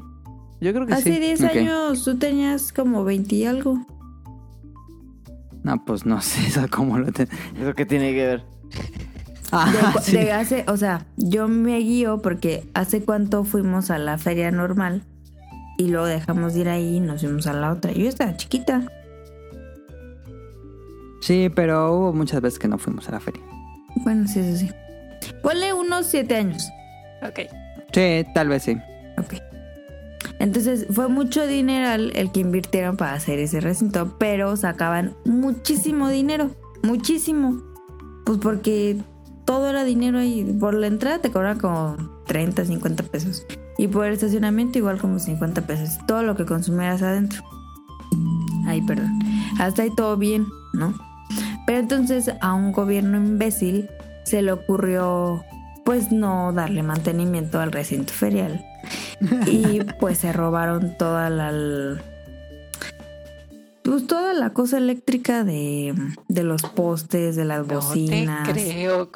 Yo 0.60 0.72
creo 0.72 0.86
que 0.86 0.94
Hace 0.94 1.12
sí. 1.14 1.20
10 1.20 1.40
Ok. 1.42 1.50
años 1.56 2.04
tú 2.04 2.16
tenías 2.18 2.72
como 2.72 3.04
20 3.04 3.34
y 3.34 3.44
algo. 3.44 3.86
No, 5.62 5.84
pues 5.84 6.04
no 6.06 6.20
sé 6.20 6.40
eso 6.46 6.62
cómo 6.70 6.98
lo 6.98 7.10
ten... 7.12 7.28
¿Eso 7.58 7.74
qué 7.74 7.86
tiene 7.86 8.12
que 8.12 8.26
ver? 8.26 8.40
De, 8.40 8.46
Ah, 9.52 9.94
sí. 10.02 10.12
de 10.12 10.32
hace, 10.32 10.64
o 10.68 10.76
sea, 10.76 11.06
yo 11.16 11.46
me 11.48 11.78
guío 11.78 12.20
porque 12.22 12.68
hace 12.74 13.04
cuánto 13.04 13.44
fuimos 13.44 13.90
a 13.90 13.98
la 13.98 14.18
feria 14.18 14.50
normal 14.50 15.04
y 15.78 15.88
luego 15.88 16.06
dejamos 16.06 16.54
de 16.54 16.60
ir 16.60 16.68
ahí 16.68 16.96
y 16.96 17.00
nos 17.00 17.20
fuimos 17.20 17.46
a 17.46 17.52
la 17.52 17.70
otra. 17.72 17.92
Yo 17.92 18.08
estaba 18.08 18.36
chiquita. 18.36 18.90
Sí, 21.24 21.48
pero 21.48 21.90
hubo 21.94 22.12
muchas 22.12 22.42
veces 22.42 22.58
que 22.58 22.68
no 22.68 22.76
fuimos 22.76 23.08
a 23.08 23.12
la 23.12 23.20
feria. 23.20 23.42
Bueno, 24.02 24.28
sí, 24.28 24.40
eso 24.40 24.58
sí. 24.58 24.70
Ponle 25.42 25.72
unos 25.72 26.04
7 26.04 26.36
años. 26.36 26.68
Ok. 27.22 27.48
Sí, 27.94 28.26
tal 28.34 28.48
vez 28.48 28.64
sí. 28.64 28.76
Ok. 29.16 29.36
Entonces 30.38 30.86
fue 30.90 31.08
mucho 31.08 31.46
dinero 31.46 31.94
el 31.94 32.14
el 32.14 32.30
que 32.30 32.40
invirtieron 32.40 32.98
para 32.98 33.14
hacer 33.14 33.38
ese 33.38 33.62
recinto, 33.62 34.18
pero 34.18 34.54
sacaban 34.58 35.16
muchísimo 35.24 36.10
dinero, 36.10 36.50
muchísimo. 36.82 37.62
Pues 38.26 38.36
porque 38.36 38.98
todo 39.46 39.70
era 39.70 39.82
dinero 39.84 40.18
ahí. 40.18 40.44
Por 40.60 40.74
la 40.74 40.88
entrada 40.88 41.20
te 41.20 41.30
cobran 41.30 41.58
como 41.58 41.96
30, 42.26 42.66
50 42.66 43.02
pesos. 43.04 43.46
Y 43.78 43.88
por 43.88 44.04
el 44.04 44.12
estacionamiento 44.12 44.76
igual 44.76 45.00
como 45.00 45.18
50 45.18 45.62
pesos. 45.62 45.96
Todo 46.06 46.22
lo 46.22 46.36
que 46.36 46.44
consumieras 46.44 47.00
adentro. 47.00 47.42
Ay, 48.66 48.82
perdón. 48.82 49.18
Hasta 49.58 49.84
ahí 49.84 49.90
todo 49.96 50.18
bien, 50.18 50.44
¿no? 50.74 50.92
Pero 51.66 51.78
entonces 51.78 52.30
a 52.40 52.54
un 52.54 52.72
gobierno 52.72 53.16
imbécil 53.16 53.88
se 54.24 54.42
le 54.42 54.52
ocurrió 54.52 55.44
pues 55.84 56.12
no 56.12 56.52
darle 56.52 56.82
mantenimiento 56.82 57.60
al 57.60 57.72
recinto 57.72 58.12
ferial. 58.12 58.64
Y 59.46 59.80
pues 60.00 60.18
se 60.18 60.32
robaron 60.32 60.96
toda 60.98 61.30
la 61.30 61.52
pues 63.82 64.06
toda 64.06 64.32
la 64.32 64.50
cosa 64.50 64.78
eléctrica 64.78 65.44
de, 65.44 65.94
de 66.28 66.42
los 66.42 66.62
postes, 66.62 67.36
de 67.36 67.44
las 67.44 67.66
No 67.66 67.74
bocinas. 67.74 68.48
te 68.48 68.52
creo. 68.62 69.10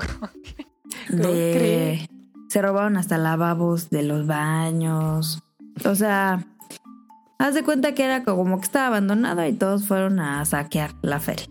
Se 2.49 2.62
robaron 2.62 2.97
hasta 2.99 3.16
lavabos 3.19 3.89
de 3.89 4.03
los 4.03 4.27
baños. 4.27 5.43
O 5.87 5.95
sea, 5.95 6.45
haz 7.39 7.55
de 7.55 7.62
cuenta 7.62 7.95
que 7.95 8.05
era 8.05 8.25
como 8.25 8.59
que 8.59 8.65
estaba 8.66 8.89
abandonado 8.89 9.47
y 9.47 9.53
todos 9.55 9.87
fueron 9.87 10.20
a 10.20 10.45
saquear 10.45 10.95
la 11.03 11.19
feria. 11.20 11.47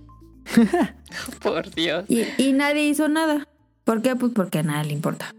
Por 1.42 1.70
Dios. 1.74 2.06
Y, 2.08 2.26
y 2.38 2.54
nadie 2.54 2.84
hizo 2.88 3.08
nada. 3.08 3.48
¿Por 3.84 4.02
qué? 4.02 4.16
Pues 4.16 4.32
porque 4.36 4.60
a 4.60 4.64
nadie 4.64 4.88
le 4.90 4.94
importa. 4.94 5.34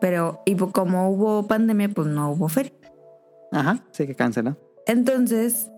Pero, 0.00 0.42
y 0.44 0.54
po- 0.54 0.70
como 0.72 1.10
hubo 1.10 1.46
pandemia, 1.46 1.88
pues 1.88 2.06
no 2.08 2.30
hubo 2.30 2.48
feria. 2.48 2.72
Ajá, 3.52 3.78
sí 3.92 4.06
que 4.06 4.14
canceló. 4.14 4.56
Entonces, 4.86 5.70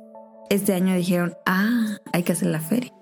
este 0.50 0.74
año 0.74 0.94
dijeron, 0.94 1.34
ah, 1.46 1.96
hay 2.12 2.22
que 2.22 2.32
hacer 2.32 2.48
la 2.48 2.60
feria. 2.60 2.92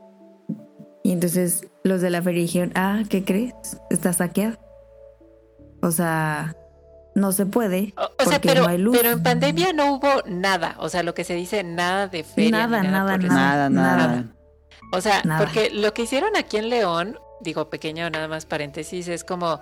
Y 1.03 1.13
entonces 1.13 1.67
los 1.83 2.01
de 2.01 2.11
la 2.11 2.23
feria 2.23 2.43
dijeron, 2.43 2.73
ah, 2.75 3.03
¿qué 3.09 3.25
crees? 3.25 3.55
Está 3.91 4.13
saqueado. 4.13 4.59
O 5.83 5.91
sea, 5.91 6.57
no 7.15 7.33
se 7.33 7.47
puede. 7.47 7.95
O, 7.97 8.23
o 8.25 8.29
sea, 8.29 8.41
pero, 8.41 8.63
no 8.63 8.69
hay 8.69 8.79
luz. 8.79 8.97
pero 8.97 9.11
en 9.11 9.23
pandemia 9.23 9.73
no 9.73 9.95
hubo 9.95 10.09
nada. 10.27 10.77
O 10.79 10.89
sea, 10.89 11.03
lo 11.03 11.15
que 11.15 11.25
se 11.25 11.35
dice, 11.35 11.63
nada 11.63 12.09
de 12.09 12.25
feria. 12.25 12.51
Nada, 12.51 12.83
nada. 12.83 13.19
Nada, 13.19 13.71
nada. 13.71 13.97
nada. 14.07 14.25
O 14.97 15.01
sea, 15.01 15.23
Nada. 15.25 15.45
porque 15.45 15.71
lo 15.71 15.93
que 15.95 16.03
hicieron 16.03 16.37
aquí 16.37 16.57
en 16.57 16.69
León, 16.71 17.19
digo 17.41 17.69
pequeño 17.69 18.09
nada 18.11 18.29
más 18.29 18.47
paréntesis, 18.47 19.09
es 19.09 19.23
como, 19.25 19.61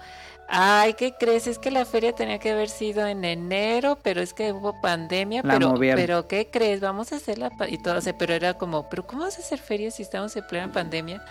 ay, 0.49 0.95
¿qué 0.95 1.15
crees? 1.19 1.47
Es 1.47 1.59
que 1.59 1.71
la 1.71 1.85
feria 1.85 2.13
tenía 2.13 2.39
que 2.39 2.51
haber 2.51 2.69
sido 2.69 3.07
en 3.07 3.25
enero, 3.25 3.99
pero 4.03 4.21
es 4.21 4.35
que 4.35 4.53
hubo 4.53 4.79
pandemia, 4.81 5.41
La 5.43 5.55
pero, 5.55 5.71
movieron. 5.71 5.99
pero 6.01 6.29
¿qué 6.29 6.49
crees? 6.51 6.81
Vamos 6.81 7.13
a 7.13 7.17
hacerla 7.17 7.51
pa-", 7.51 7.69
y 7.69 7.79
todo, 7.79 7.97
o 7.99 8.01
sea, 8.01 8.17
pero 8.17 8.35
era 8.35 8.55
como, 8.55 8.89
pero 8.89 9.07
¿cómo 9.07 9.23
vas 9.23 9.39
a 9.39 9.41
hacer 9.41 9.59
feria 9.59 9.91
si 9.91 10.03
estamos 10.03 10.37
en 10.37 10.47
plena 10.47 10.71
pandemia? 10.71 11.25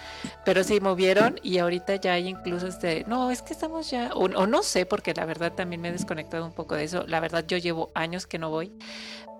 Pero 0.44 0.64
sí 0.64 0.80
movieron 0.82 1.40
y 1.44 1.60
ahorita 1.60 1.96
ya 1.98 2.14
hay 2.14 2.28
incluso 2.28 2.68
este, 2.68 3.06
no, 3.08 3.32
es 3.32 3.42
que 3.44 3.54
estamos 3.54 3.90
ya, 3.92 4.12
o, 4.16 4.24
o 4.26 4.48
no 4.48 4.64
sé, 4.64 4.86
porque 4.86 5.14
la 5.14 5.26
verdad 5.26 5.54
también 5.54 5.82
me 5.82 5.90
he 5.90 5.92
desconectado 5.94 6.46
un 6.46 6.54
poco 6.54 6.76
de 6.76 6.84
eso, 6.86 7.06
la 7.08 7.20
verdad 7.20 7.46
yo 7.48 7.58
llevo 7.58 7.92
años 7.94 8.26
que 8.28 8.40
no 8.40 8.50
voy, 8.50 8.74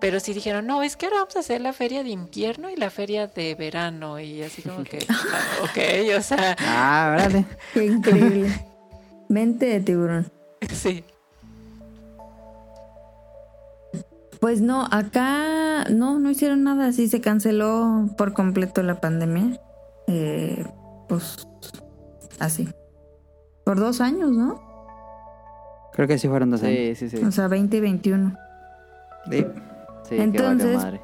pero 0.02 0.18
sí 0.18 0.34
dijeron, 0.34 0.66
no, 0.66 0.82
es 0.82 0.96
que 0.96 1.06
ahora 1.06 1.18
vamos 1.18 1.36
a 1.36 1.38
hacer 1.38 1.60
la 1.60 1.72
feria 1.72 2.02
de 2.02 2.10
invierno 2.10 2.68
y 2.68 2.74
la 2.74 2.90
feria 2.90 3.28
de 3.28 3.54
verano. 3.54 4.18
Y 4.18 4.42
así 4.42 4.60
como 4.60 4.82
que, 4.82 4.98
ah, 5.08 5.62
ok, 5.62 6.18
o 6.18 6.22
sea, 6.22 6.56
Ah, 6.58 7.14
órale. 7.14 7.44
Qué 7.72 7.86
increíble. 7.86 8.66
Mente 9.28 9.66
de 9.66 9.80
tiburón. 9.80 10.32
sí. 10.72 11.04
Pues 14.40 14.60
no, 14.60 14.88
acá 14.90 15.84
no, 15.88 16.18
no 16.18 16.30
hicieron 16.30 16.64
nada. 16.64 16.92
Sí 16.92 17.06
se 17.06 17.20
canceló 17.20 18.08
por 18.18 18.32
completo 18.32 18.82
la 18.82 19.00
pandemia. 19.00 19.60
Eh, 20.08 20.66
pues 21.08 21.46
así. 22.40 22.68
Por 23.64 23.78
dos 23.78 24.00
años, 24.00 24.32
¿no? 24.32 24.60
Creo 25.92 26.08
que 26.08 26.18
sí 26.18 26.26
fueron 26.26 26.50
dos 26.50 26.64
años. 26.64 26.98
Sí, 26.98 27.08
sí, 27.08 27.18
sí. 27.18 27.24
O 27.24 27.30
sea, 27.30 27.46
20 27.46 27.76
y 27.76 27.80
21. 27.80 28.36
Sí. 29.30 29.46
Sí, 30.08 30.16
entonces- 30.18 30.76
madre. 30.76 31.00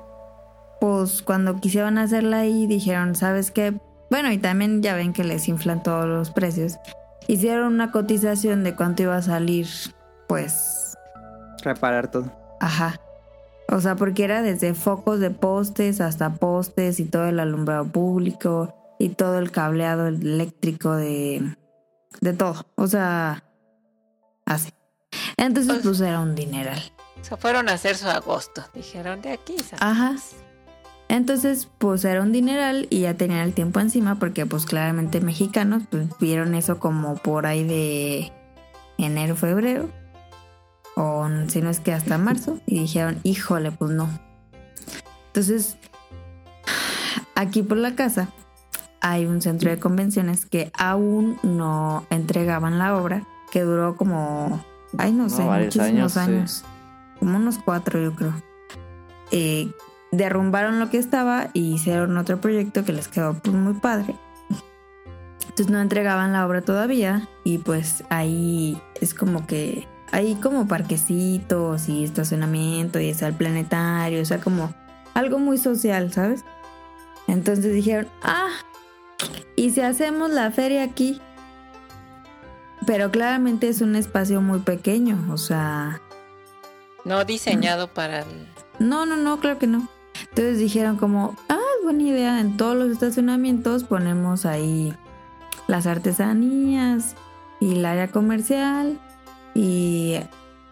Pues 0.80 1.22
cuando 1.22 1.56
quisieron 1.56 1.98
hacerla 1.98 2.38
ahí 2.38 2.66
dijeron, 2.68 3.14
¿sabes 3.16 3.50
qué? 3.50 3.74
Bueno, 4.10 4.30
y 4.30 4.38
también 4.38 4.80
ya 4.80 4.94
ven 4.94 5.12
que 5.12 5.24
les 5.24 5.48
inflan 5.48 5.82
todos 5.82 6.06
los 6.06 6.30
precios. 6.30 6.78
Hicieron 7.26 7.74
una 7.74 7.90
cotización 7.90 8.62
de 8.62 8.76
cuánto 8.76 9.02
iba 9.02 9.16
a 9.16 9.22
salir, 9.22 9.66
pues, 10.28 10.96
Reparar 11.64 12.10
todo. 12.10 12.32
ajá. 12.60 13.00
O 13.70 13.80
sea, 13.80 13.96
porque 13.96 14.24
era 14.24 14.40
desde 14.40 14.72
focos 14.72 15.20
de 15.20 15.30
postes 15.30 16.00
hasta 16.00 16.30
postes 16.36 17.00
y 17.00 17.04
todo 17.04 17.26
el 17.26 17.38
alumbrado 17.38 17.84
público 17.86 18.74
y 18.98 19.10
todo 19.10 19.38
el 19.38 19.50
cableado 19.50 20.06
eléctrico 20.06 20.94
de, 20.94 21.54
de 22.22 22.32
todo. 22.32 22.64
O 22.76 22.86
sea, 22.86 23.42
así. 24.46 24.70
Entonces, 25.36 25.80
pues 25.82 26.00
era 26.00 26.20
un 26.20 26.34
dineral. 26.34 26.80
Se 27.22 27.36
fueron 27.36 27.68
a 27.68 27.74
hacer 27.74 27.96
su 27.96 28.08
agosto. 28.08 28.64
Dijeron, 28.74 29.20
de 29.22 29.32
aquí 29.32 29.56
sacamos". 29.58 29.98
Ajá. 29.98 30.16
Entonces, 31.08 31.68
pues 31.78 32.04
era 32.04 32.22
un 32.22 32.32
dineral 32.32 32.86
y 32.90 33.00
ya 33.00 33.14
tenían 33.14 33.40
el 33.40 33.54
tiempo 33.54 33.80
encima 33.80 34.16
porque 34.16 34.44
pues 34.44 34.66
claramente 34.66 35.20
mexicanos 35.20 35.84
pues 35.90 36.06
vieron 36.20 36.54
eso 36.54 36.78
como 36.78 37.16
por 37.16 37.46
ahí 37.46 37.64
de 37.64 38.30
enero, 38.98 39.34
febrero 39.34 39.88
o 40.96 41.28
si 41.48 41.62
no 41.62 41.70
es 41.70 41.80
que 41.80 41.92
hasta 41.92 42.18
marzo 42.18 42.58
y 42.66 42.80
dijeron, 42.80 43.20
híjole, 43.22 43.70
pues 43.70 43.92
no. 43.92 44.10
Entonces, 45.28 45.78
aquí 47.34 47.62
por 47.62 47.78
la 47.78 47.94
casa 47.94 48.28
hay 49.00 49.24
un 49.24 49.40
centro 49.40 49.70
de 49.70 49.78
convenciones 49.78 50.44
que 50.44 50.70
aún 50.76 51.38
no 51.42 52.04
entregaban 52.10 52.78
la 52.78 52.96
obra, 52.96 53.26
que 53.50 53.62
duró 53.62 53.96
como 53.96 54.62
ay 54.98 55.12
no 55.12 55.28
sé, 55.30 55.44
varios 55.44 55.76
muchísimos 55.76 56.16
años, 56.16 56.28
años, 56.28 56.50
sí. 56.50 56.77
Como 57.18 57.36
unos 57.36 57.58
cuatro 57.58 58.00
yo 58.00 58.14
creo. 58.14 58.34
Eh, 59.30 59.70
derrumbaron 60.10 60.80
lo 60.80 60.90
que 60.90 60.98
estaba 60.98 61.48
y 61.52 61.74
hicieron 61.74 62.16
otro 62.16 62.40
proyecto 62.40 62.84
que 62.84 62.92
les 62.92 63.08
quedó 63.08 63.34
pues, 63.34 63.54
muy 63.54 63.74
padre. 63.74 64.14
Entonces 65.42 65.70
no 65.70 65.80
entregaban 65.80 66.32
la 66.32 66.46
obra 66.46 66.62
todavía 66.62 67.28
y 67.44 67.58
pues 67.58 68.04
ahí 68.10 68.80
es 69.00 69.14
como 69.14 69.46
que 69.46 69.88
hay 70.12 70.36
como 70.36 70.68
parquecitos 70.68 71.88
y 71.88 72.04
estacionamiento 72.04 73.00
y 73.00 73.08
está 73.08 73.26
el 73.26 73.34
planetario, 73.34 74.22
o 74.22 74.24
sea, 74.24 74.40
como 74.40 74.72
algo 75.14 75.38
muy 75.38 75.58
social, 75.58 76.12
¿sabes? 76.12 76.44
Entonces 77.26 77.74
dijeron, 77.74 78.08
ah, 78.22 78.48
¿y 79.56 79.70
si 79.70 79.80
hacemos 79.80 80.30
la 80.30 80.50
feria 80.50 80.82
aquí? 80.82 81.20
Pero 82.86 83.10
claramente 83.10 83.68
es 83.68 83.80
un 83.80 83.96
espacio 83.96 84.40
muy 84.40 84.60
pequeño, 84.60 85.26
o 85.30 85.36
sea, 85.36 86.00
No 87.04 87.24
diseñado 87.24 87.88
para 87.88 88.20
el... 88.20 88.48
no, 88.78 89.06
no, 89.06 89.16
no, 89.16 89.40
claro 89.40 89.58
que 89.58 89.66
no. 89.66 89.88
Entonces 90.20 90.58
dijeron 90.58 90.96
como, 90.96 91.36
ah, 91.48 91.58
buena 91.82 92.02
idea, 92.02 92.40
en 92.40 92.56
todos 92.56 92.76
los 92.76 92.90
estacionamientos 92.90 93.84
ponemos 93.84 94.44
ahí 94.44 94.92
las 95.68 95.86
artesanías 95.86 97.14
y 97.60 97.76
el 97.76 97.84
área 97.84 98.08
comercial 98.08 98.98
y 99.54 100.16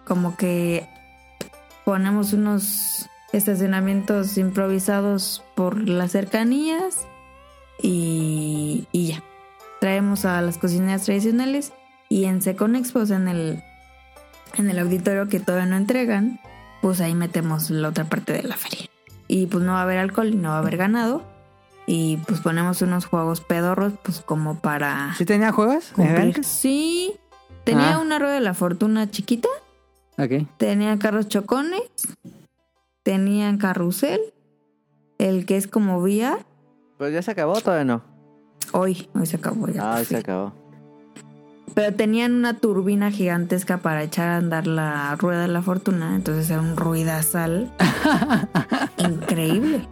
como 0.05 0.37
que 0.37 0.89
ponemos 1.85 2.33
unos 2.33 3.09
estacionamientos 3.33 4.37
improvisados 4.39 5.45
por 5.55 5.89
las 5.89 6.13
cercanías 6.13 7.07
y, 7.83 8.89
y 8.93 9.09
ya. 9.09 9.23
Traemos 9.81 10.25
a 10.25 10.41
las 10.41 10.59
cocineras 10.59 11.05
tradicionales 11.05 11.73
y 12.09 12.25
en 12.25 12.41
Seconexpo, 12.41 13.01
o 13.01 13.07
sea, 13.07 13.19
en 13.19 13.29
el, 13.29 13.63
en 14.57 14.71
el 14.71 14.79
auditorio 14.79 15.29
que 15.29 15.41
todavía 15.41 15.67
no 15.67 15.77
entregan, 15.77 16.41
pues 16.83 17.01
ahí 17.01 17.15
metemos 17.15 17.71
la 17.71 17.89
otra 17.89 18.05
parte 18.05 18.33
de 18.33 18.43
la 18.43 18.57
feria. 18.57 18.87
Y 19.29 19.47
pues 19.47 19.65
no 19.65 19.73
va 19.73 19.81
a 19.81 19.83
haber 19.83 19.99
alcohol 19.99 20.29
y 20.29 20.37
no 20.37 20.51
va 20.51 20.57
a 20.57 20.59
haber 20.59 20.77
ganado. 20.77 21.23
Y 21.87 22.17
pues 22.27 22.41
ponemos 22.41 22.83
unos 22.83 23.07
juegos 23.07 23.41
pedorros, 23.41 23.93
pues 24.03 24.21
como 24.21 24.59
para 24.61 25.15
¿Sí 25.17 25.25
tenía 25.25 25.53
juegos? 25.53 25.93
cumplir. 25.95 26.45
Sí, 26.45 27.15
tenía 27.65 27.95
Ah. 27.95 27.99
una 28.01 28.19
rueda 28.19 28.35
de 28.35 28.41
la 28.41 28.55
fortuna 28.55 29.09
chiquita, 29.11 29.49
Ok. 30.19 30.47
tenía 30.59 30.99
carros 30.99 31.29
chocones, 31.29 31.81
tenían 33.03 33.59
carrusel, 33.59 34.21
el 35.19 35.47
que 35.47 35.57
es 35.57 35.67
como 35.69 36.03
vía. 36.03 36.39
Pues 36.99 37.13
ya 37.13 37.23
se 37.23 37.31
acabó, 37.31 37.61
todavía 37.61 37.85
no. 37.85 38.03
Hoy, 38.73 39.09
hoy 39.15 39.27
se 39.27 39.37
acabó 39.37 39.69
ya. 39.69 39.93
Ah, 39.93 39.97
por 39.99 40.05
se 40.07 40.17
acabó. 40.17 40.53
Pero 41.77 41.95
tenían 41.95 42.35
una 42.35 42.55
turbina 42.55 43.11
gigantesca 43.11 43.77
para 43.77 44.03
echar 44.03 44.29
a 44.29 44.37
andar 44.39 44.67
la 44.67 45.15
rueda 45.17 45.43
de 45.43 45.49
la 45.49 45.61
fortuna, 45.61 46.17
entonces 46.17 46.49
era 46.49 46.63
un 46.63 46.75
ruidazal 46.75 47.71
increíble. 48.97 49.87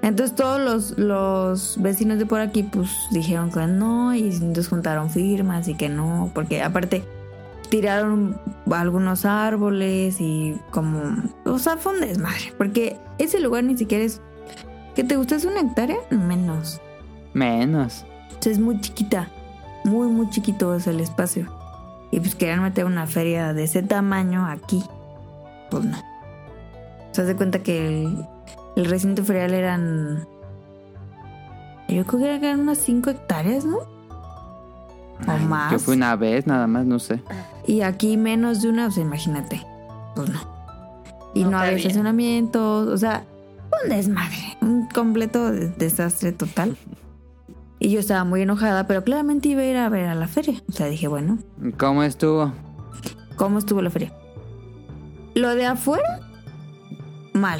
Entonces 0.00 0.34
todos 0.34 0.58
los, 0.58 0.98
los 0.98 1.76
vecinos 1.82 2.18
de 2.18 2.24
por 2.24 2.40
aquí 2.40 2.62
pues 2.62 2.88
dijeron 3.10 3.52
que 3.52 3.66
no 3.66 4.14
y 4.14 4.22
entonces 4.22 4.68
juntaron 4.68 5.10
firmas 5.10 5.68
y 5.68 5.74
que 5.74 5.90
no, 5.90 6.30
porque 6.34 6.62
aparte 6.62 7.04
tiraron 7.68 8.40
algunos 8.72 9.26
árboles 9.26 10.16
y 10.18 10.56
como, 10.70 11.22
o 11.44 11.58
sea, 11.58 11.76
fue 11.76 11.92
un 11.92 12.00
desmadre, 12.00 12.54
porque 12.56 12.96
ese 13.18 13.38
lugar 13.38 13.64
ni 13.64 13.76
siquiera 13.76 14.02
es, 14.02 14.22
¿qué 14.94 15.04
te 15.04 15.16
gusta? 15.16 15.36
¿Es 15.36 15.44
una 15.44 15.60
hectárea? 15.60 15.98
Menos. 16.08 16.80
Menos. 17.34 18.06
O 18.38 18.42
sea, 18.42 18.50
es 18.50 18.58
muy 18.58 18.80
chiquita. 18.80 19.28
Muy, 19.84 20.08
muy 20.08 20.28
chiquito 20.30 20.74
es 20.74 20.86
el 20.86 21.00
espacio. 21.00 21.46
Y 22.10 22.20
pues 22.20 22.34
querían 22.34 22.62
meter 22.62 22.84
una 22.84 23.06
feria 23.06 23.52
de 23.54 23.64
ese 23.64 23.82
tamaño 23.82 24.46
aquí. 24.46 24.82
Pues 25.70 25.84
no. 25.84 25.96
Se 27.12 27.22
hace 27.22 27.36
cuenta 27.36 27.60
que 27.62 28.02
el, 28.04 28.26
el 28.76 28.84
recinto 28.86 29.24
ferial 29.24 29.54
eran. 29.54 30.26
Yo 31.88 32.04
creo 32.06 32.40
que 32.40 32.46
eran 32.48 32.60
unas 32.60 32.78
5 32.78 33.10
hectáreas, 33.10 33.64
¿no? 33.64 33.78
O 33.78 33.86
Ay, 35.26 35.44
más. 35.44 35.72
Yo 35.72 35.78
fui 35.78 35.96
una 35.96 36.14
vez 36.16 36.46
nada 36.46 36.66
más, 36.66 36.86
no 36.86 36.98
sé. 36.98 37.22
Y 37.66 37.82
aquí 37.82 38.16
menos 38.16 38.62
de 38.62 38.68
una, 38.68 38.90
sea, 38.90 39.02
imagínate. 39.02 39.64
Pues 40.14 40.28
no. 40.30 40.40
Y 41.34 41.44
No 41.44 41.50
no, 41.50 41.58
había 41.58 41.72
estacionamientos, 41.76 42.88
o 42.88 42.96
sea, 42.96 43.24
un 43.84 43.88
desmadre, 43.90 44.56
un 44.60 44.86
completo 44.88 45.50
de- 45.52 45.68
desastre 45.68 46.32
total. 46.32 46.76
Y 47.82 47.90
yo 47.90 47.98
estaba 47.98 48.24
muy 48.24 48.42
enojada, 48.42 48.86
pero 48.86 49.02
claramente 49.02 49.48
iba 49.48 49.62
a 49.62 49.64
ir 49.64 49.76
a 49.78 49.88
ver 49.88 50.06
a 50.06 50.14
la 50.14 50.28
feria. 50.28 50.62
O 50.68 50.72
sea, 50.72 50.86
dije, 50.86 51.08
bueno, 51.08 51.38
¿Cómo 51.78 52.02
estuvo? 52.02 52.52
¿cómo 53.36 53.58
estuvo 53.58 53.80
la 53.80 53.88
feria? 53.88 54.12
Lo 55.34 55.54
de 55.54 55.64
afuera, 55.64 56.20
mal. 57.32 57.58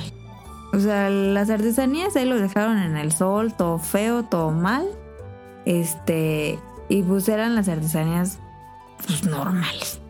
O 0.74 0.78
sea, 0.78 1.09
las 1.09 1.48
artesanías 1.48 2.14
ahí 2.16 2.27
lo 2.27 2.38
dejaron 2.38 2.77
en 2.77 2.98
el 2.98 3.12
sol, 3.12 3.54
todo 3.54 3.78
feo, 3.78 4.24
todo 4.24 4.51
mal. 4.51 4.86
Este, 5.64 6.59
y 6.90 7.03
pues 7.03 7.27
eran 7.30 7.54
las 7.54 7.69
artesanías 7.69 8.38
pues 9.06 9.24
normales. 9.24 10.01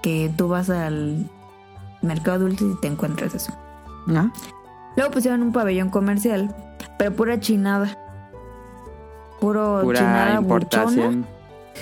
Que 0.00 0.30
tú 0.36 0.46
vas 0.46 0.70
al 0.70 1.28
mercado 2.02 2.38
dulce 2.40 2.64
y 2.64 2.80
te 2.80 2.86
encuentras 2.86 3.34
eso. 3.34 3.52
¿Ah? 4.14 4.30
Luego 4.96 5.10
pusieron 5.10 5.42
un 5.42 5.52
pabellón 5.52 5.90
comercial, 5.90 6.54
pero 6.98 7.16
pura 7.16 7.40
chinada. 7.40 7.98
Puro 9.46 9.80
Pura 9.82 9.98
chinada 10.00 10.24
buchona. 10.24 10.40
importación. 10.42 11.26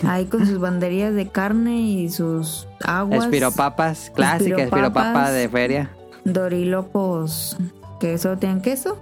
Ahí 0.07 0.27
con 0.27 0.45
sus 0.47 0.59
banderías 0.59 1.15
de 1.15 1.29
carne 1.29 1.81
y 1.81 2.09
sus 2.11 2.67
aguas. 2.85 3.25
Espiropapas, 3.25 4.11
clásica 4.15 4.63
espiropapa 4.65 5.31
de 5.31 5.49
feria. 5.49 5.91
Dorilocos 6.25 7.57
que 8.01 8.19
solo 8.19 8.37
tienen 8.39 8.61
queso. 8.61 8.99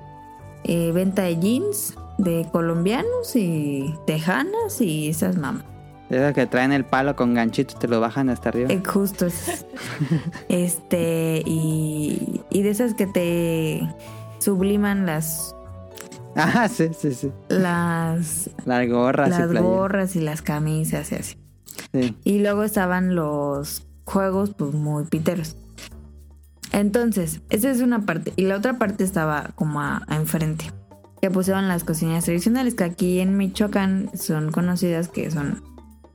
eh, 0.64 0.92
venta 0.92 1.22
de 1.22 1.38
jeans 1.38 1.94
de 2.18 2.46
colombianos 2.52 3.34
y 3.34 3.94
tejanas 4.06 4.80
y 4.80 5.08
esas 5.08 5.36
mamas. 5.36 5.64
Esas 6.10 6.34
que 6.34 6.46
traen 6.46 6.72
el 6.72 6.84
palo 6.84 7.16
con 7.16 7.32
ganchito 7.34 7.74
y 7.76 7.80
te 7.80 7.88
lo 7.88 7.98
bajan 7.98 8.28
hasta 8.28 8.50
arriba. 8.50 8.70
Eh, 8.70 8.82
justo 8.86 9.26
este, 10.48 11.42
y, 11.46 12.42
y 12.50 12.62
de 12.62 12.70
esas 12.70 12.94
que 12.94 13.06
te 13.06 13.88
subliman 14.38 15.06
las, 15.06 15.56
Ah, 16.34 16.68
sí, 16.68 16.88
sí, 16.98 17.12
sí. 17.14 17.30
las, 17.48 18.50
Las 18.64 18.88
gorras 18.88 19.28
y 19.28 19.30
las 19.30 19.40
playeras. 19.40 19.62
gorras 19.62 20.16
y 20.16 20.20
las 20.20 20.42
camisas 20.42 21.12
y 21.12 21.14
así. 21.16 21.36
Sí. 21.92 22.16
Y 22.24 22.38
luego 22.38 22.62
estaban 22.62 23.14
los 23.14 23.86
juegos, 24.04 24.54
pues 24.56 24.72
muy 24.72 25.04
piteros. 25.04 25.56
Entonces, 26.72 27.40
esa 27.50 27.70
es 27.70 27.80
una 27.80 28.06
parte. 28.06 28.32
Y 28.36 28.46
la 28.46 28.56
otra 28.56 28.78
parte 28.78 29.04
estaba 29.04 29.50
como 29.56 29.80
a, 29.80 30.02
a 30.06 30.16
enfrente. 30.16 30.72
Que 31.20 31.30
pusieron 31.30 31.68
las 31.68 31.84
cocineras 31.84 32.24
tradicionales, 32.24 32.74
que 32.74 32.84
aquí 32.84 33.20
en 33.20 33.36
Michoacán 33.36 34.10
son 34.14 34.50
conocidas 34.50 35.08
que 35.08 35.30
son 35.30 35.62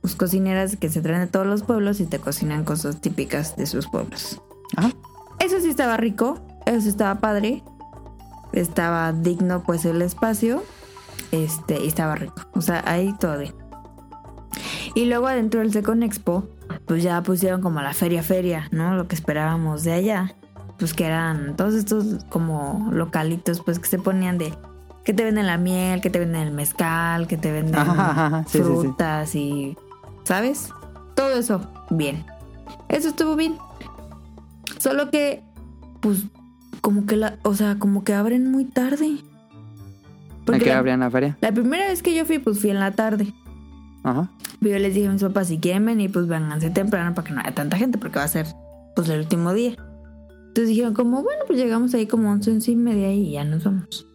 pues, 0.02 0.14
cocineras 0.16 0.76
que 0.76 0.88
se 0.90 1.00
traen 1.00 1.20
de 1.20 1.26
todos 1.28 1.46
los 1.46 1.62
pueblos 1.62 2.00
y 2.00 2.06
te 2.06 2.18
cocinan 2.18 2.64
cosas 2.64 3.00
típicas 3.00 3.56
de 3.56 3.66
sus 3.66 3.86
pueblos. 3.88 4.42
Ajá. 4.76 4.90
Eso 5.38 5.60
sí 5.60 5.68
estaba 5.70 5.96
rico, 5.96 6.40
eso 6.66 6.80
sí 6.80 6.88
estaba 6.88 7.20
padre. 7.20 7.62
Estaba 8.52 9.12
digno 9.12 9.62
pues 9.62 9.84
el 9.84 10.02
espacio. 10.02 10.62
Este, 11.32 11.80
y 11.84 11.88
estaba 11.88 12.14
rico. 12.14 12.42
O 12.54 12.60
sea, 12.60 12.82
ahí 12.86 13.14
todo 13.18 13.38
bien. 13.38 13.54
Y 14.94 15.04
luego 15.04 15.26
adentro 15.26 15.60
del 15.60 15.72
Secon 15.72 16.02
Expo, 16.02 16.48
pues 16.86 17.02
ya 17.02 17.22
pusieron 17.22 17.60
como 17.60 17.80
la 17.80 17.92
feria 17.92 18.22
feria, 18.22 18.68
¿no? 18.72 18.94
Lo 18.94 19.06
que 19.08 19.14
esperábamos 19.14 19.84
de 19.84 19.92
allá. 19.92 20.34
Pues 20.78 20.94
que 20.94 21.04
eran 21.06 21.56
todos 21.56 21.74
estos 21.74 22.24
como 22.28 22.88
localitos, 22.92 23.60
pues 23.60 23.78
que 23.78 23.88
se 23.88 23.98
ponían 23.98 24.38
de 24.38 24.54
que 25.04 25.14
te 25.14 25.24
venden 25.24 25.46
la 25.46 25.58
miel, 25.58 26.00
que 26.00 26.10
te 26.10 26.18
venden 26.18 26.42
el 26.42 26.52
mezcal, 26.52 27.26
que 27.26 27.36
te 27.36 27.50
venden 27.50 27.74
Ajá, 27.80 28.10
ajá, 28.10 28.26
ajá. 28.26 28.44
Sí, 28.46 28.58
sí, 28.58 28.64
sí. 28.64 28.64
frutas 28.64 29.34
y. 29.34 29.76
¿Sabes? 30.24 30.70
Todo 31.14 31.32
eso, 31.32 31.60
bien. 31.90 32.24
Eso 32.88 33.08
estuvo 33.08 33.34
bien. 33.34 33.56
Solo 34.78 35.10
que, 35.10 35.42
pues, 36.00 36.24
como 36.80 37.06
que 37.06 37.16
la. 37.16 37.38
O 37.42 37.54
sea, 37.54 37.78
como 37.78 38.04
que 38.04 38.14
abren 38.14 38.50
muy 38.50 38.64
tarde. 38.64 39.18
¿A 40.42 40.44
Porque 40.46 40.64
qué 40.64 40.70
la, 40.70 40.78
abrían 40.78 41.00
la 41.00 41.10
feria? 41.10 41.36
la 41.40 41.52
primera 41.52 41.86
vez 41.88 42.02
que 42.02 42.14
yo 42.14 42.24
fui, 42.24 42.38
pues 42.38 42.58
fui 42.60 42.70
en 42.70 42.80
la 42.80 42.92
tarde. 42.92 43.32
Ajá. 44.02 44.30
Pero 44.60 44.76
Yo 44.76 44.78
les 44.82 44.94
dije 44.94 45.06
a 45.08 45.12
mis 45.12 45.22
papás, 45.22 45.48
si 45.48 45.58
quieren 45.58 45.84
venir, 45.84 46.10
pues 46.10 46.26
vénganse 46.26 46.70
temprano 46.70 47.14
para 47.14 47.26
que 47.28 47.34
no 47.34 47.40
haya 47.40 47.54
tanta 47.54 47.76
gente, 47.76 47.98
porque 47.98 48.18
va 48.18 48.24
a 48.24 48.28
ser 48.28 48.46
pues 48.96 49.08
el 49.08 49.20
último 49.20 49.52
día. 49.52 49.76
Entonces 50.48 50.68
dijeron 50.68 50.94
como, 50.94 51.22
bueno, 51.22 51.42
pues 51.46 51.58
llegamos 51.58 51.94
ahí 51.94 52.06
como 52.06 52.30
once, 52.30 52.50
once 52.50 52.70
y 52.72 52.76
media 52.76 53.12
y 53.12 53.32
ya 53.32 53.44
nos 53.44 53.62
vamos. 53.64 54.06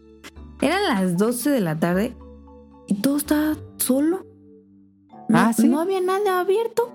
Eran 0.62 0.84
las 0.84 1.18
12 1.18 1.50
de 1.52 1.62
la 1.62 1.80
tarde 1.80 2.16
y 2.88 2.96
todo 2.96 3.18
estaba 3.18 3.56
solo. 3.78 4.26
No, 5.30 5.38
Ah, 5.38 5.54
¿sí? 5.54 5.68
no 5.70 5.80
había 5.80 6.02
nada 6.02 6.40
abierto. 6.42 6.90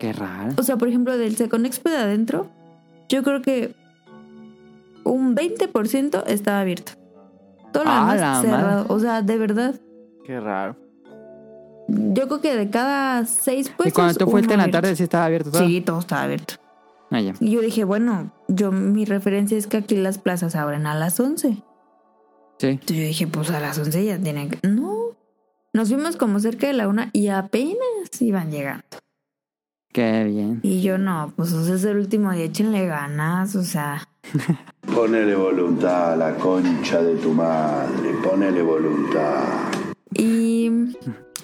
Qué 0.00 0.12
raro. 0.12 0.54
O 0.56 0.62
sea, 0.62 0.76
por 0.76 0.88
ejemplo, 0.88 1.16
del 1.16 1.36
Secon 1.36 1.66
Expo 1.66 1.90
de 1.90 1.96
adentro, 1.98 2.48
yo 3.08 3.22
creo 3.22 3.42
que 3.42 3.74
un 5.04 5.34
20% 5.36 6.24
estaba 6.26 6.60
abierto. 6.60 6.92
Todo 7.72 7.84
lo 7.84 7.90
Ah, 7.90 8.14
demás 8.14 8.42
cerrado. 8.42 8.62
madre. 8.82 8.84
O 8.88 8.98
sea, 9.00 9.22
de 9.22 9.38
verdad, 9.38 9.74
Qué 10.24 10.38
raro. 10.40 10.76
yo 11.88 12.26
creo 12.28 12.40
que 12.40 12.54
de 12.56 12.70
cada 12.70 13.24
seis 13.26 13.68
puestos. 13.70 13.88
y 13.88 13.92
cuando 13.92 14.14
tú 14.14 14.30
fuiste 14.30 14.54
en 14.54 14.60
la 14.60 14.70
tarde, 14.70 14.94
sí 14.96 15.02
estaba 15.04 15.24
abierto 15.26 15.50
todo. 15.50 15.66
Sí, 15.66 15.80
todo 15.80 15.98
estaba 16.00 16.22
abierto. 16.22 16.54
Ah, 17.10 17.20
ya. 17.20 17.34
Y 17.40 17.50
yo 17.50 17.60
dije, 17.60 17.84
bueno, 17.84 18.32
yo 18.48 18.72
mi 18.72 19.04
referencia 19.04 19.56
es 19.58 19.66
que 19.66 19.78
aquí 19.78 19.96
las 19.96 20.18
plazas 20.18 20.54
abren 20.56 20.86
a 20.86 20.94
las 20.94 21.18
11. 21.20 21.62
Sí. 22.58 22.66
Entonces 22.68 22.96
yo 22.96 23.02
dije, 23.02 23.26
pues 23.26 23.50
a 23.50 23.60
las 23.60 23.78
11 23.78 24.04
ya 24.04 24.18
tienen 24.18 24.48
que... 24.50 24.66
No. 24.66 25.16
Nos 25.74 25.88
fuimos 25.88 26.16
como 26.16 26.38
cerca 26.40 26.66
de 26.66 26.74
la 26.74 26.88
una 26.88 27.10
y 27.12 27.28
apenas 27.28 27.76
iban 28.20 28.50
llegando. 28.50 28.84
Qué 29.92 30.24
bien. 30.24 30.60
Y 30.62 30.80
yo 30.82 30.96
no, 30.98 31.32
pues 31.36 31.52
o 31.52 31.64
sea, 31.64 31.74
es 31.74 31.84
el 31.84 31.98
último 31.98 32.32
día, 32.32 32.44
échenle 32.44 32.86
ganas, 32.86 33.56
o 33.56 33.62
sea... 33.62 34.08
Ponele 34.94 35.34
voluntad 35.34 36.12
a 36.12 36.16
la 36.16 36.34
concha 36.36 37.02
de 37.02 37.16
tu 37.16 37.32
madre. 37.32 38.12
Ponele 38.22 38.62
voluntad. 38.62 39.44
Y, 40.14 40.70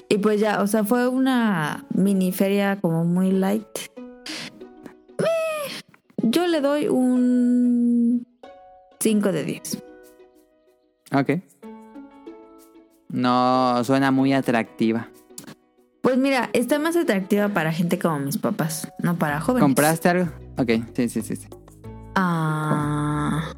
y 0.08 0.18
pues 0.18 0.40
ya, 0.40 0.62
o 0.62 0.66
sea, 0.66 0.84
fue 0.84 1.08
una 1.08 1.84
mini 1.94 2.32
feria 2.32 2.78
como 2.80 3.04
muy 3.04 3.30
light. 3.30 3.66
Eh, 5.18 5.24
yo 6.22 6.46
le 6.46 6.60
doy 6.60 6.88
un 6.88 8.26
5 9.00 9.32
de 9.32 9.44
10. 9.44 9.84
Ok. 11.14 11.30
No 13.10 13.82
suena 13.84 14.10
muy 14.10 14.34
atractiva. 14.34 15.08
Pues 16.02 16.16
mira, 16.16 16.50
está 16.52 16.78
más 16.78 16.96
atractiva 16.96 17.48
para 17.48 17.72
gente 17.72 17.98
como 17.98 18.18
mis 18.18 18.38
papás, 18.38 18.88
no 19.02 19.16
para 19.16 19.40
jóvenes. 19.40 19.64
¿Compraste 19.64 20.08
algo? 20.08 20.30
Ok, 20.56 20.70
sí, 20.94 21.08
sí, 21.08 21.22
sí. 21.22 21.36
sí. 21.36 21.48
Ah, 22.20 23.52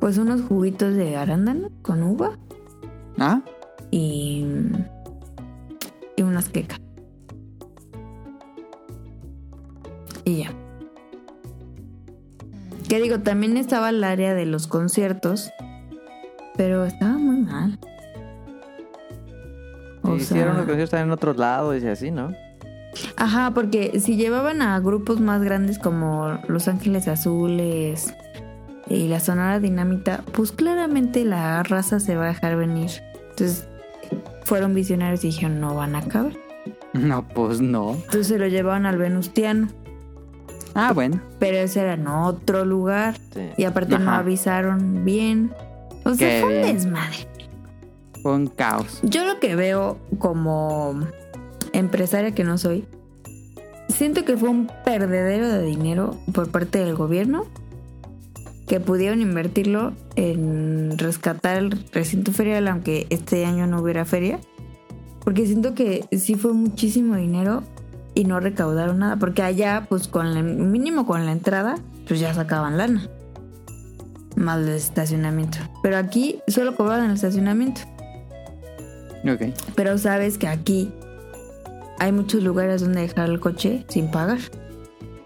pues 0.00 0.16
unos 0.16 0.42
juguitos 0.42 0.94
de 0.94 1.16
arándano 1.16 1.70
con 1.82 2.04
uva 2.04 2.38
¿Ah? 3.18 3.40
y, 3.90 4.46
y 6.16 6.22
unas 6.22 6.48
quecas. 6.48 6.78
Y 10.24 10.44
ya. 10.44 10.50
Que 12.88 13.00
digo, 13.00 13.18
también 13.20 13.56
estaba 13.56 13.90
el 13.90 14.04
área 14.04 14.34
de 14.34 14.46
los 14.46 14.68
conciertos, 14.68 15.50
pero 16.56 16.84
estaba 16.84 17.14
muy 17.18 17.38
mal. 17.40 17.76
O 20.02 20.14
Hicieron 20.14 20.52
sea- 20.54 20.58
los 20.58 20.66
conciertos 20.66 21.00
en 21.00 21.10
otros 21.10 21.36
lados 21.36 21.82
y 21.82 21.88
así, 21.88 22.12
¿no? 22.12 22.32
Ajá, 23.16 23.52
porque 23.54 23.98
si 24.00 24.16
llevaban 24.16 24.62
a 24.62 24.78
grupos 24.80 25.20
más 25.20 25.42
grandes 25.42 25.78
como 25.78 26.38
Los 26.48 26.68
Ángeles 26.68 27.08
Azules 27.08 28.14
y 28.88 29.08
la 29.08 29.20
Sonora 29.20 29.58
Dinamita, 29.60 30.22
pues 30.32 30.52
claramente 30.52 31.24
la 31.24 31.62
raza 31.62 32.00
se 32.00 32.16
va 32.16 32.24
a 32.24 32.28
dejar 32.28 32.56
venir. 32.56 32.90
Entonces 33.30 33.66
fueron 34.44 34.74
visionarios 34.74 35.24
y 35.24 35.28
dijeron 35.28 35.60
no 35.60 35.74
van 35.74 35.96
a 35.96 36.02
caber. 36.02 36.36
No, 36.92 37.28
pues 37.28 37.60
no. 37.60 37.92
Entonces 37.92 38.26
se 38.28 38.38
lo 38.38 38.46
llevaban 38.46 38.86
al 38.86 38.96
Venustiano, 38.96 39.68
Ah, 40.74 40.92
bueno. 40.94 41.20
pero 41.38 41.58
ese 41.58 41.80
era 41.80 41.92
en 41.94 42.06
otro 42.06 42.64
lugar 42.64 43.16
Sí. 43.34 43.42
y 43.58 43.64
aparte 43.64 43.98
no 43.98 44.12
avisaron 44.12 45.04
bien. 45.04 45.52
O 46.04 46.14
sea, 46.14 46.28
Qué 46.28 46.40
fue 46.40 46.56
un 46.56 46.62
bien. 46.62 46.74
desmadre. 46.76 47.16
Fue 48.22 48.32
un 48.32 48.46
caos. 48.46 49.00
Yo 49.02 49.26
lo 49.26 49.38
que 49.40 49.56
veo 49.56 49.98
como 50.18 50.98
empresaria 51.78 52.34
que 52.34 52.44
no 52.44 52.58
soy, 52.58 52.84
siento 53.88 54.24
que 54.24 54.36
fue 54.36 54.48
un 54.48 54.70
perdedero 54.84 55.48
de 55.48 55.62
dinero 55.62 56.16
por 56.32 56.50
parte 56.50 56.78
del 56.78 56.94
gobierno 56.94 57.46
que 58.66 58.80
pudieron 58.80 59.20
invertirlo 59.20 59.92
en 60.16 60.98
rescatar 60.98 61.56
el 61.56 61.70
recinto 61.92 62.32
ferial 62.32 62.66
aunque 62.68 63.06
este 63.10 63.44
año 63.44 63.66
no 63.66 63.80
hubiera 63.80 64.04
feria. 64.04 64.40
Porque 65.20 65.46
siento 65.46 65.74
que 65.74 66.04
sí 66.12 66.34
fue 66.34 66.52
muchísimo 66.52 67.16
dinero 67.16 67.62
y 68.14 68.24
no 68.24 68.40
recaudaron 68.40 68.98
nada. 68.98 69.16
Porque 69.16 69.42
allá, 69.42 69.86
pues 69.88 70.08
con 70.08 70.26
el 70.26 70.44
mínimo 70.44 71.06
con 71.06 71.26
la 71.26 71.32
entrada, 71.32 71.76
pues 72.06 72.20
ya 72.20 72.32
sacaban 72.34 72.76
lana. 72.76 73.08
Más 74.36 74.60
el 74.60 74.68
estacionamiento. 74.68 75.58
Pero 75.82 75.96
aquí 75.96 76.40
solo 76.46 76.76
cobraban 76.76 77.06
el 77.06 77.16
estacionamiento. 77.16 77.80
Ok. 79.24 79.52
Pero 79.74 79.98
sabes 79.98 80.38
que 80.38 80.46
aquí 80.46 80.92
hay 81.98 82.12
muchos 82.12 82.42
lugares 82.42 82.80
donde 82.82 83.00
dejar 83.02 83.28
el 83.28 83.40
coche 83.40 83.84
sin 83.88 84.10
pagar 84.10 84.38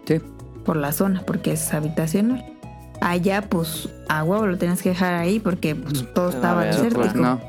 Sí. 0.05 0.19
por 0.65 0.75
la 0.77 0.91
zona, 0.91 1.23
porque 1.25 1.53
es 1.53 1.73
habitacional. 1.73 2.45
Allá, 3.01 3.41
pues, 3.49 3.89
a 4.09 4.23
huevo 4.23 4.45
lo 4.47 4.57
tienes 4.57 4.81
que 4.81 4.89
dejar 4.89 5.13
ahí 5.15 5.39
porque 5.39 5.75
pues, 5.75 6.05
todo 6.13 6.25
No, 6.29 6.35
estaba 6.35 6.65
desértico. 6.65 7.01
Pues 7.01 7.15
no. 7.15 7.39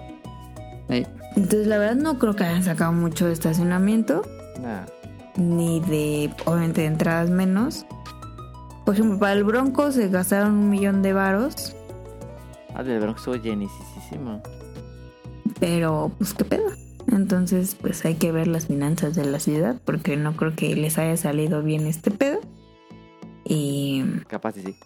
Entonces, 0.89 1.67
la 1.67 1.79
verdad, 1.79 1.97
no 1.97 2.19
creo 2.19 2.35
que 2.37 2.45
hayan 2.45 2.63
sacado 2.63 2.93
mucho 2.93 3.27
de 3.27 3.33
estacionamiento, 3.33 4.23
Nah. 4.61 4.83
ni 5.37 5.81
de, 5.81 6.31
obviamente, 6.45 6.83
de 6.83 6.89
entradas 6.89 7.31
menos. 7.31 7.87
Por 8.85 8.95
ejemplo, 8.95 9.19
para 9.19 9.33
el 9.33 9.45
Bronco 9.45 9.93
se 9.93 10.09
gastaron 10.09 10.53
un 10.55 10.71
millón 10.71 11.03
de 11.03 11.13
varos, 11.15 11.75
Ah, 12.75 12.83
del 12.83 13.01
Bronx 13.01 13.21
estuvo 13.21 13.37
llenísimo. 13.37 14.43
pero, 15.61 16.11
pues, 16.19 16.35
¿qué 16.35 16.45
pedo? 16.45 16.71
Entonces, 17.11 17.77
pues 17.81 18.05
hay 18.05 18.15
que 18.15 18.33
ver 18.33 18.47
las 18.49 18.67
finanzas 18.67 19.15
de 19.15 19.25
la 19.25 19.39
ciudad, 19.41 19.77
porque 19.85 20.17
no 20.17 20.37
creo 20.37 20.55
que 20.57 20.75
les 20.77 20.99
haya 20.99 21.17
salido 21.17 21.63
bien 21.63 21.87
este 21.87 22.11
pedo. 22.11 22.41
Y 23.45 24.05
Capaz 24.29 24.57
y 24.57 24.63
sí. 24.63 24.77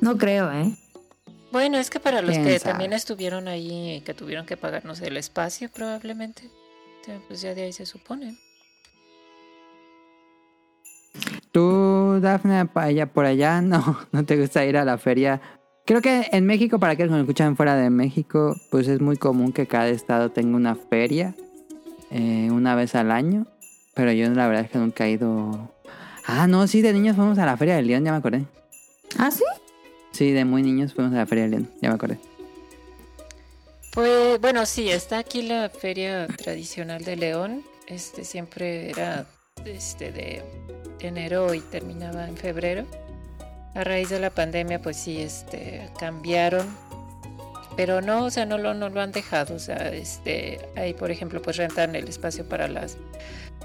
no 0.00 0.16
creo, 0.18 0.52
¿eh? 0.52 0.74
Bueno, 1.50 1.78
es 1.78 1.90
que 1.90 1.98
para 2.00 2.20
los 2.20 2.30
¿Quién 2.32 2.44
que 2.44 2.58
sabe? 2.58 2.72
también 2.72 2.92
estuvieron 2.92 3.48
ahí, 3.48 4.02
que 4.04 4.14
tuvieron 4.14 4.46
que 4.46 4.56
pagar, 4.56 4.84
no 4.84 4.94
sé, 4.94 5.06
el 5.08 5.16
espacio 5.16 5.70
probablemente, 5.70 6.50
pues 7.28 7.40
ya 7.40 7.54
de 7.54 7.62
ahí 7.62 7.72
se 7.72 7.86
supone. 7.86 8.36
Tú, 11.52 12.18
Dafne, 12.20 12.66
pa- 12.66 12.84
allá, 12.84 13.06
por 13.06 13.24
allá, 13.24 13.62
no, 13.62 13.98
no 14.12 14.24
te 14.26 14.36
gusta 14.36 14.64
ir 14.66 14.76
a 14.76 14.84
la 14.84 14.98
feria. 14.98 15.40
Creo 15.86 16.02
que 16.02 16.26
en 16.32 16.44
México, 16.46 16.80
para 16.80 16.94
aquellos 16.94 17.10
que 17.10 17.12
nos 17.12 17.20
escuchan 17.20 17.56
fuera 17.56 17.76
de 17.76 17.90
México, 17.90 18.56
pues 18.70 18.88
es 18.88 19.00
muy 19.00 19.16
común 19.16 19.52
que 19.52 19.68
cada 19.68 19.88
estado 19.88 20.30
tenga 20.30 20.56
una 20.56 20.74
feria 20.74 21.32
eh, 22.10 22.48
una 22.50 22.74
vez 22.74 22.96
al 22.96 23.12
año. 23.12 23.46
Pero 23.94 24.10
yo 24.10 24.28
la 24.30 24.48
verdad 24.48 24.64
es 24.64 24.70
que 24.70 24.78
nunca 24.78 25.06
he 25.06 25.12
ido. 25.12 25.72
Ah, 26.26 26.48
no, 26.48 26.66
sí, 26.66 26.82
de 26.82 26.92
niños 26.92 27.14
fuimos 27.14 27.38
a 27.38 27.46
la 27.46 27.56
Feria 27.56 27.76
de 27.76 27.82
León, 27.82 28.04
ya 28.04 28.10
me 28.10 28.18
acordé. 28.18 28.44
¿Ah, 29.16 29.30
sí? 29.30 29.44
Sí, 30.10 30.32
de 30.32 30.44
muy 30.44 30.64
niños 30.64 30.92
fuimos 30.92 31.12
a 31.14 31.18
la 31.18 31.26
Feria 31.26 31.44
de 31.44 31.50
León, 31.50 31.70
ya 31.80 31.88
me 31.88 31.94
acordé. 31.94 32.18
Pues 33.92 34.40
bueno, 34.40 34.66
sí, 34.66 34.90
está 34.90 35.18
aquí 35.18 35.42
la 35.42 35.70
feria 35.70 36.26
tradicional 36.26 37.04
de 37.04 37.16
León. 37.16 37.62
Este 37.86 38.24
siempre 38.24 38.90
era 38.90 39.24
este 39.64 40.10
de 40.10 40.42
enero 40.98 41.54
y 41.54 41.60
terminaba 41.60 42.28
en 42.28 42.36
febrero. 42.36 42.84
A 43.76 43.84
raíz 43.84 44.08
de 44.08 44.18
la 44.18 44.30
pandemia, 44.30 44.80
pues 44.80 44.96
sí, 44.96 45.20
este 45.20 45.88
cambiaron. 45.98 46.66
Pero 47.76 48.00
no, 48.00 48.24
o 48.24 48.30
sea, 48.30 48.46
no 48.46 48.56
lo, 48.56 48.72
no 48.72 48.88
lo 48.88 49.02
han 49.02 49.12
dejado. 49.12 49.54
O 49.54 49.58
sea, 49.58 49.92
este, 49.92 50.58
ahí 50.76 50.94
por 50.94 51.10
ejemplo, 51.10 51.42
pues 51.42 51.58
rentan 51.58 51.94
el 51.94 52.08
espacio 52.08 52.48
para 52.48 52.68
las 52.68 52.96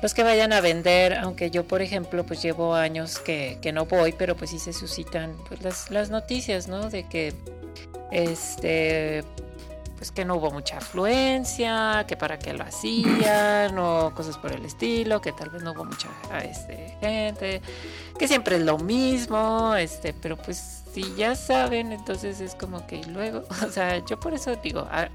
los 0.02 0.16
que 0.16 0.24
vayan 0.24 0.52
a 0.52 0.62
vender, 0.62 1.14
aunque 1.14 1.52
yo, 1.52 1.68
por 1.68 1.82
ejemplo, 1.82 2.26
pues 2.26 2.42
llevo 2.42 2.74
años 2.74 3.20
que, 3.20 3.60
que 3.62 3.72
no 3.72 3.86
voy, 3.86 4.14
pero 4.14 4.36
pues 4.36 4.50
sí 4.50 4.58
se 4.58 4.74
suscitan 4.74 5.36
pues, 5.48 5.62
las, 5.62 5.92
las 5.92 6.10
noticias, 6.10 6.68
¿no? 6.68 6.90
De 6.90 7.08
que 7.08 7.34
este 8.12 9.24
pues 10.02 10.12
que 10.12 10.26
no 10.26 10.38
hubo 10.38 10.50
mucha 10.50 10.78
afluencia, 10.78 12.06
que 12.08 12.18
para 12.18 12.40
qué 12.40 12.54
lo 12.54 12.64
hacían, 12.64 13.78
o 13.78 14.12
cosas 14.16 14.36
por 14.40 14.52
el 14.52 14.66
estilo, 14.66 15.22
que 15.22 15.32
tal 15.32 15.52
vez 15.52 15.62
no 15.62 15.74
hubo 15.74 15.86
mucha 15.86 16.08
este, 16.44 16.98
gente, 17.00 17.62
que 18.18 18.28
siempre 18.28 18.56
es 18.56 18.64
lo 18.64 18.80
mismo, 18.80 19.76
este, 19.76 20.14
pero 20.14 20.38
pues 20.38 20.82
si 20.92 21.04
ya 21.16 21.36
saben, 21.36 21.92
entonces 21.92 22.42
es 22.42 22.56
como 22.56 22.88
que 22.88 23.04
luego, 23.04 23.44
o 23.64 23.70
sea, 23.70 24.04
yo 24.04 24.20
por 24.20 24.34
eso 24.34 24.56
digo, 24.56 24.88
ah, 24.90 25.08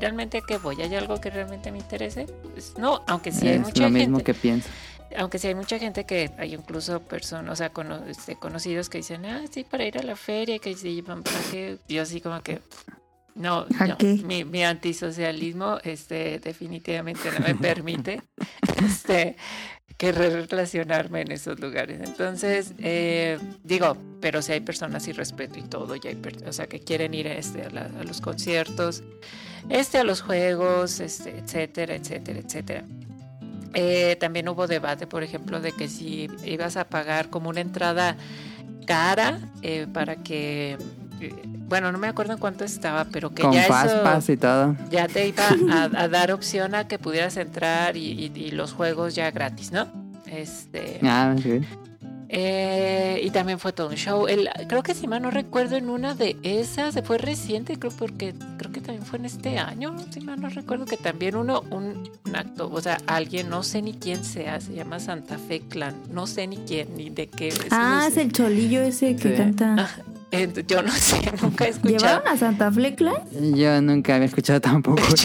realmente 0.00 0.38
a 0.38 0.40
qué 0.40 0.56
voy, 0.56 0.80
¿hay 0.80 0.94
algo 0.94 1.20
que 1.20 1.28
realmente 1.28 1.70
me 1.70 1.76
interese? 1.76 2.24
Pues 2.54 2.72
no, 2.78 3.02
aunque 3.08 3.32
sí 3.32 3.46
hay 3.46 3.56
es 3.56 3.60
mucha 3.60 3.82
lo 3.82 3.88
gente 3.88 3.98
mismo 3.98 4.20
que 4.20 4.32
pienso. 4.32 4.70
aunque 5.18 5.38
sí 5.38 5.48
hay 5.48 5.54
mucha 5.54 5.78
gente 5.78 6.06
que 6.06 6.30
hay 6.38 6.54
incluso 6.54 7.00
personas, 7.00 7.52
o 7.52 7.56
sea, 7.56 7.74
cono- 7.74 8.06
este, 8.08 8.36
conocidos 8.36 8.88
que 8.88 8.96
dicen, 8.96 9.26
ah, 9.26 9.42
sí, 9.50 9.64
para 9.64 9.84
ir 9.84 9.98
a 9.98 10.02
la 10.02 10.16
feria, 10.16 10.58
que 10.58 10.74
se 10.74 10.94
llevan 10.94 11.22
para 11.22 11.38
qué. 11.50 11.76
Yo 11.90 12.00
así 12.00 12.22
como 12.22 12.40
que, 12.40 12.62
no, 13.34 13.66
¿A 13.78 13.86
no, 13.86 13.96
mi, 14.24 14.44
mi 14.44 14.64
antisocialismo, 14.64 15.78
este, 15.82 16.38
definitivamente 16.40 17.30
no 17.38 17.46
me 17.46 17.54
permite, 17.54 18.22
este, 18.84 19.36
relacionarme 19.98 21.22
en 21.22 21.32
esos 21.32 21.60
lugares. 21.60 22.00
Entonces, 22.02 22.72
eh, 22.78 23.38
digo, 23.62 23.96
pero 24.20 24.40
si 24.40 24.52
hay 24.52 24.60
personas 24.60 25.06
y 25.08 25.12
respeto 25.12 25.58
y 25.58 25.62
todo, 25.62 25.94
y 25.96 26.00
hay, 26.06 26.18
o 26.46 26.52
sea, 26.52 26.66
que 26.66 26.80
quieren 26.80 27.12
ir 27.14 27.26
este, 27.26 27.62
a, 27.64 27.70
la- 27.70 27.90
a 28.00 28.04
los 28.04 28.20
conciertos, 28.20 29.02
este, 29.68 29.98
a 29.98 30.04
los 30.04 30.22
juegos, 30.22 31.00
este, 31.00 31.38
etcétera, 31.38 31.94
etcétera, 31.94 32.38
etcétera. 32.40 32.84
Eh, 33.74 34.16
también 34.18 34.48
hubo 34.48 34.66
debate, 34.66 35.06
por 35.06 35.22
ejemplo, 35.22 35.60
de 35.60 35.72
que 35.72 35.88
si 35.88 36.28
ibas 36.44 36.76
a 36.76 36.88
pagar 36.88 37.28
como 37.30 37.50
una 37.50 37.60
entrada 37.60 38.16
cara 38.86 39.38
eh, 39.62 39.86
para 39.92 40.16
que 40.16 40.76
bueno, 41.70 41.90
no 41.92 41.96
me 41.98 42.08
acuerdo 42.08 42.34
en 42.34 42.38
cuánto 42.38 42.64
estaba, 42.64 43.06
pero 43.06 43.30
que 43.32 43.40
Con 43.42 43.52
ya 43.52 43.62
Fastpass 43.62 44.24
eso 44.24 44.32
y 44.32 44.36
todo. 44.36 44.76
ya 44.90 45.08
te 45.08 45.26
iba 45.28 45.44
a, 45.72 45.84
a 46.02 46.08
dar 46.08 46.32
opción 46.32 46.74
a 46.74 46.86
que 46.86 46.98
pudieras 46.98 47.38
entrar 47.38 47.96
y, 47.96 48.10
y- 48.10 48.32
y 48.38 48.50
los 48.50 48.72
juegos 48.74 49.14
ya 49.14 49.30
gratis, 49.30 49.72
¿no? 49.72 49.86
Este, 50.26 51.00
Ah, 51.02 51.34
sí. 51.42 51.60
eh, 52.28 53.20
y 53.24 53.30
también 53.30 53.58
fue 53.58 53.72
todo 53.72 53.88
un 53.88 53.96
show. 53.96 54.28
El, 54.28 54.48
creo 54.68 54.82
que 54.84 54.94
si 54.94 55.08
mal 55.08 55.20
no 55.22 55.30
recuerdo 55.32 55.76
en 55.76 55.88
una 55.90 56.14
de 56.14 56.36
esas, 56.44 56.94
fue 57.04 57.18
reciente, 57.18 57.76
creo 57.78 57.90
porque 57.92 58.34
creo 58.56 58.70
que 58.70 58.80
también 58.80 59.04
fue 59.04 59.18
en 59.18 59.24
este 59.24 59.58
año, 59.58 59.96
si 60.10 60.20
mal 60.20 60.40
no 60.40 60.48
recuerdo 60.48 60.84
que 60.84 60.96
también 60.96 61.34
uno, 61.34 61.62
un, 61.70 62.08
un 62.24 62.36
acto, 62.36 62.70
o 62.72 62.80
sea, 62.80 62.98
alguien, 63.08 63.48
no 63.50 63.62
sé 63.64 63.82
ni 63.82 63.94
quién 63.94 64.22
sea, 64.24 64.60
se 64.60 64.74
llama 64.74 65.00
Santa 65.00 65.38
Fe 65.38 65.60
Clan, 65.60 65.94
no 66.12 66.26
sé 66.28 66.46
ni 66.46 66.58
quién, 66.58 66.94
ni 66.96 67.10
de 67.10 67.26
qué. 67.26 67.48
es 67.48 67.58
Ah, 67.72 68.06
es 68.08 68.16
el 68.16 68.30
cholillo 68.32 68.82
ese 68.82 69.16
que 69.16 69.30
Sí. 69.30 69.34
canta. 69.36 69.74
Ent- 69.76 70.19
yo 70.66 70.82
no 70.82 70.92
sé, 70.92 71.20
nunca 71.42 71.66
he 71.66 71.70
escuchado. 71.70 71.98
¿Llevaron 71.98 72.28
a 72.28 72.36
Santa 72.36 72.70
Flecla? 72.70 73.24
Yo 73.32 73.80
nunca 73.82 74.14
había 74.14 74.26
escuchado 74.26 74.60
tampoco. 74.60 75.02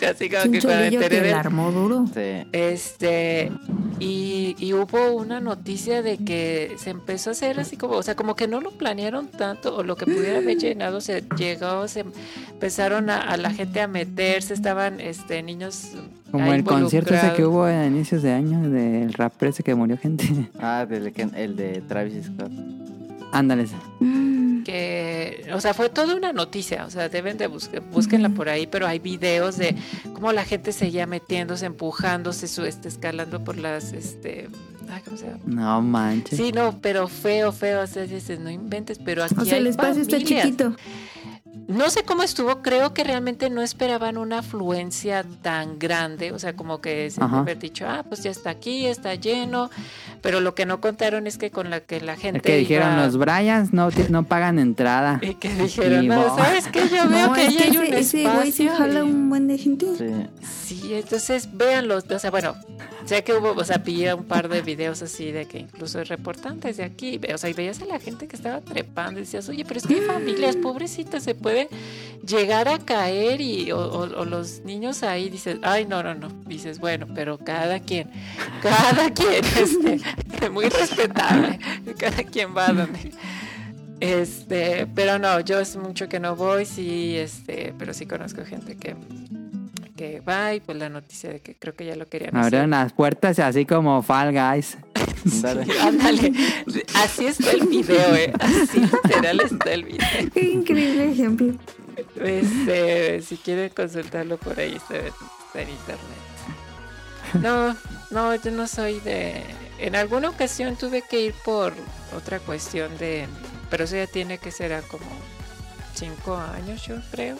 Yo 0.00 0.08
así 0.08 0.30
como 0.30 0.52
que 0.52 0.60
cuando 0.60 0.84
enteré 0.84 1.22
que 1.22 1.32
armó 1.32 1.72
duro. 1.72 2.06
Sí. 2.14 2.46
Este, 2.52 3.50
y, 3.98 4.54
y 4.58 4.72
hubo 4.72 5.12
una 5.12 5.40
noticia 5.40 6.02
de 6.02 6.18
que 6.18 6.74
se 6.76 6.90
empezó 6.90 7.30
a 7.30 7.32
hacer 7.32 7.58
así 7.60 7.76
como, 7.76 7.94
o 7.94 8.02
sea, 8.02 8.14
como 8.14 8.36
que 8.36 8.46
no 8.46 8.60
lo 8.60 8.70
planearon 8.70 9.28
tanto, 9.28 9.76
o 9.76 9.82
lo 9.82 9.96
que 9.96 10.06
pudiera 10.06 10.38
haber 10.38 10.58
llenado 10.58 11.00
se 11.00 11.24
llegó, 11.36 11.88
se 11.88 12.04
empezaron 12.52 13.10
a, 13.10 13.20
a 13.20 13.36
la 13.36 13.50
gente 13.50 13.80
a 13.80 13.88
meterse, 13.88 14.54
estaban 14.54 15.00
este 15.00 15.42
niños. 15.42 15.90
Como 16.30 16.52
el 16.52 16.64
concierto 16.64 17.14
ese 17.14 17.32
que 17.34 17.44
hubo 17.44 17.64
a 17.64 17.86
inicios 17.86 18.22
de 18.22 18.32
año 18.32 18.70
del 18.70 19.12
rapper 19.12 19.50
ese 19.50 19.62
que 19.62 19.74
murió 19.74 19.98
gente. 19.98 20.24
Ah, 20.58 20.86
del 20.88 21.12
el 21.34 21.56
de 21.56 21.82
Travis 21.82 22.26
Scott. 22.26 22.50
Ándale. 23.32 23.66
Mm. 24.00 24.62
que, 24.62 25.50
o 25.52 25.60
sea, 25.60 25.74
fue 25.74 25.88
toda 25.88 26.14
una 26.14 26.32
noticia, 26.32 26.84
o 26.86 26.90
sea, 26.90 27.08
deben 27.08 27.36
de 27.36 27.48
buscar, 27.48 27.80
búsquenla 27.80 28.28
por 28.28 28.48
ahí, 28.48 28.66
pero 28.66 28.86
hay 28.86 28.98
videos 28.98 29.56
de 29.56 29.74
cómo 30.14 30.32
la 30.32 30.44
gente 30.44 30.72
seguía 30.72 31.06
metiéndose, 31.06 31.66
empujándose, 31.66 32.46
su, 32.46 32.64
este, 32.64 32.88
escalando 32.88 33.42
por 33.42 33.56
las, 33.56 33.92
este, 33.92 34.48
ay, 34.88 35.02
¿cómo 35.04 35.16
se 35.16 35.26
llama? 35.26 35.40
No 35.46 35.82
manches. 35.82 36.38
Sí, 36.38 36.52
no, 36.52 36.78
pero 36.80 37.08
feo, 37.08 37.50
feo, 37.50 37.82
o 37.82 37.86
sea, 37.86 38.04
dices, 38.04 38.38
no 38.38 38.50
inventes, 38.50 39.00
pero 39.04 39.24
aquí 39.24 39.34
O 39.36 39.44
sea, 39.44 39.54
hay 39.54 39.60
el 39.60 39.66
espacio 39.66 40.02
está 40.02 40.18
chiquito. 40.18 40.76
No 41.68 41.90
sé 41.90 42.02
cómo 42.04 42.22
estuvo, 42.22 42.60
creo 42.60 42.92
que 42.92 43.04
realmente 43.04 43.48
no 43.48 43.62
esperaban 43.62 44.18
una 44.18 44.40
afluencia 44.40 45.24
tan 45.42 45.78
grande, 45.78 46.32
o 46.32 46.38
sea, 46.38 46.54
como 46.54 46.80
que 46.80 47.10
se 47.10 47.22
haber 47.22 47.58
dicho, 47.58 47.86
ah, 47.88 48.04
pues 48.06 48.22
ya 48.22 48.30
está 48.30 48.50
aquí, 48.50 48.86
está 48.86 49.14
lleno, 49.14 49.70
pero 50.22 50.40
lo 50.40 50.54
que 50.54 50.66
no 50.66 50.80
contaron 50.80 51.26
es 51.26 51.38
que 51.38 51.50
con 51.50 51.70
la 51.70 51.80
que 51.80 52.00
la 52.00 52.16
gente 52.16 52.40
que 52.40 52.56
dijeron 52.56 52.96
los 52.96 53.16
Bryans 53.16 53.72
no, 53.72 53.88
no 54.10 54.24
pagan 54.24 54.58
entrada. 54.58 55.18
y 55.22 55.34
que 55.34 55.54
dijeron, 55.54 56.04
Y 56.04 56.08
no, 56.08 56.36
¿sabes 56.36 56.66
qué? 56.68 56.80
Yo 56.88 57.08
veo 57.08 57.28
No, 57.28 57.32
que 57.32 57.48
que 57.48 57.62
hay 57.62 57.76
un 57.76 57.84
ese, 57.94 58.22
güey 58.24 58.50
se 58.52 58.64
espacio 58.64 58.76
jala 58.76 58.98
y- 59.00 59.02
un 59.02 59.30
buen 59.30 59.46
de 59.48 59.58
gente. 59.58 59.86
Sí. 59.96 60.72
Sí, 60.72 60.94
entonces 60.94 61.48
véanlo, 61.56 61.96
o 61.98 62.18
sea, 62.18 62.30
bueno, 62.30 62.54
sé 63.04 63.22
que 63.24 63.34
hubo, 63.34 63.52
o 63.52 63.64
sea, 63.64 63.82
pillé 63.84 64.14
un 64.14 64.24
par 64.24 64.48
de 64.48 64.62
videos 64.62 65.02
así 65.02 65.30
de 65.30 65.44
que 65.46 65.58
incluso 65.58 66.02
reportan 66.04 66.60
desde 66.60 66.82
aquí, 66.82 67.20
o 67.32 67.38
sea, 67.38 67.50
y 67.50 67.52
veías 67.52 67.80
a 67.82 67.84
la 67.84 68.00
gente 68.00 68.26
que 68.26 68.36
estaba 68.36 68.60
trepando 68.62 69.20
y 69.20 69.24
decías, 69.24 69.48
oye, 69.48 69.64
pero 69.66 69.78
es 69.78 69.86
que 69.86 69.94
hay 69.96 70.00
familias 70.00 70.56
pobrecitas, 70.56 71.22
se 71.22 71.34
llegar 72.26 72.68
a 72.68 72.78
caer 72.78 73.40
y, 73.40 73.72
o, 73.72 73.78
o- 73.80 74.24
los 74.24 74.60
niños 74.64 75.02
ahí 75.02 75.28
dices, 75.28 75.58
ay, 75.62 75.86
no, 75.86 76.02
no, 76.02 76.14
no, 76.14 76.28
dices, 76.46 76.78
bueno, 76.78 77.06
pero 77.14 77.38
cada 77.38 77.80
quien, 77.80 78.10
cada 78.62 79.10
quien, 79.14 79.44
este, 79.44 80.50
muy 80.50 80.68
respetable, 80.68 81.58
cada 81.98 82.22
quien 82.24 82.56
va 82.56 82.68
donde... 82.68 83.10
Este, 84.00 84.86
pero 84.96 85.18
no, 85.20 85.38
yo 85.40 85.60
es 85.60 85.76
mucho 85.76 86.08
que 86.08 86.18
no 86.18 86.34
voy, 86.34 86.64
sí, 86.66 87.16
este, 87.16 87.72
pero 87.78 87.94
sí 87.94 88.04
conozco 88.06 88.44
gente 88.44 88.76
que, 88.76 88.96
que 90.02 90.18
va 90.18 90.52
y 90.52 90.58
pues 90.58 90.76
la 90.78 90.88
noticia 90.88 91.30
de 91.30 91.40
que 91.40 91.54
creo 91.54 91.76
que 91.76 91.84
ya 91.86 91.94
lo 91.94 92.08
querían 92.08 92.30
hacer. 92.30 92.44
Abrieron 92.44 92.70
las 92.70 92.92
puertas 92.92 93.38
así 93.38 93.64
como 93.64 94.02
Fall 94.02 94.32
Guys. 94.32 94.76
Ándale, 95.80 96.32
así 96.96 97.26
está 97.26 97.52
el 97.52 97.68
video, 97.68 98.16
eh. 98.16 98.32
Así 98.40 98.80
literal 98.80 99.40
está 99.42 99.72
el 99.72 99.84
video. 99.84 100.08
Qué 100.34 100.40
increíble 100.40 101.12
ejemplo. 101.12 101.54
Este, 102.16 103.22
si 103.22 103.36
quieren 103.36 103.68
consultarlo 103.68 104.38
por 104.38 104.58
ahí, 104.58 104.74
está, 104.74 104.96
está 104.96 105.62
en 105.62 105.68
internet. 105.68 106.00
No, 107.40 107.76
no, 108.10 108.34
yo 108.34 108.50
no 108.50 108.66
soy 108.66 108.98
de. 109.00 109.44
En 109.78 109.94
alguna 109.94 110.30
ocasión 110.30 110.74
tuve 110.74 111.02
que 111.02 111.20
ir 111.20 111.34
por 111.44 111.74
otra 112.16 112.40
cuestión 112.40 112.98
de. 112.98 113.28
Pero 113.70 113.84
eso 113.84 113.94
ya 113.94 114.08
tiene 114.08 114.38
que 114.38 114.50
ser 114.50 114.72
a 114.72 114.82
como 114.82 115.06
cinco 115.94 116.36
años, 116.36 116.84
yo 116.88 116.96
creo. 117.12 117.38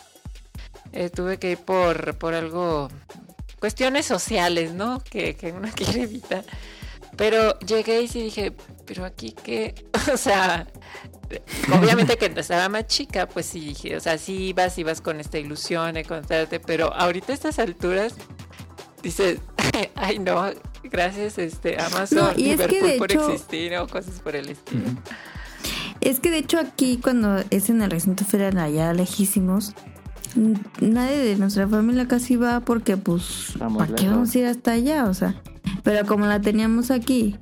Eh, 0.93 1.11
tuve 1.11 1.39
que 1.39 1.53
ir 1.53 1.59
por, 1.59 2.17
por 2.17 2.35
algo. 2.35 2.89
Cuestiones 3.59 4.07
sociales, 4.07 4.73
¿no? 4.73 5.01
Que, 5.03 5.37
que 5.37 5.53
uno 5.53 5.69
quiere 5.75 6.03
evitar. 6.03 6.45
Pero 7.17 7.59
llegué 7.61 8.03
y 8.03 8.09
sí 8.09 8.23
dije, 8.23 8.53
pero 8.87 9.05
aquí 9.05 9.35
qué. 9.45 9.75
O 10.13 10.17
sea, 10.17 10.67
obviamente 11.73 12.17
que 12.19 12.27
estaba 12.27 12.69
más 12.69 12.87
chica, 12.89 13.29
pues 13.29 13.47
sí 13.47 13.61
dije, 13.61 13.97
o 13.97 14.01
sea, 14.01 14.19
sí 14.19 14.49
ibas, 14.49 14.77
ibas 14.79 15.01
con 15.01 15.21
esta 15.21 15.39
ilusión 15.39 15.95
de 15.95 16.05
contarte, 16.05 16.59
pero 16.61 16.93
ahorita 16.93 17.33
a 17.33 17.35
estas 17.35 17.59
alturas 17.61 18.15
dices, 19.03 19.39
ay 19.95 20.19
no, 20.19 20.51
gracias 20.83 21.39
este 21.39 21.81
Amazon, 21.81 22.19
No, 22.19 22.33
y 22.37 22.51
es 22.51 22.61
que 22.61 22.67
Liverpool 22.69 22.91
de 22.91 22.99
por 22.99 23.13
hecho- 23.13 23.31
existir 23.33 23.77
o 23.77 23.87
cosas 23.87 24.21
por 24.21 24.35
el 24.35 24.49
estilo. 24.49 24.85
Es 26.01 26.19
que 26.19 26.31
de 26.31 26.39
hecho 26.39 26.59
aquí 26.59 26.99
cuando 27.01 27.45
es 27.51 27.71
en 27.71 27.81
el 27.81 27.91
recinto 27.91 28.25
federal 28.25 28.59
allá 28.59 28.93
lejísimos, 28.93 29.73
nadie 30.37 31.19
de 31.19 31.37
nuestra 31.37 31.69
familia 31.69 32.09
casi 32.09 32.37
va 32.37 32.61
porque 32.61 32.97
pues 32.97 33.55
¿para 33.59 33.95
qué 33.95 34.09
vamos 34.09 34.35
a 34.35 34.39
ir 34.39 34.47
hasta 34.47 34.73
allá? 34.73 35.05
O 35.07 35.15
sea, 35.15 35.35
pero 35.83 36.07
como 36.07 36.27
la 36.27 36.41
teníamos 36.41 36.91
aquí, 36.91 37.37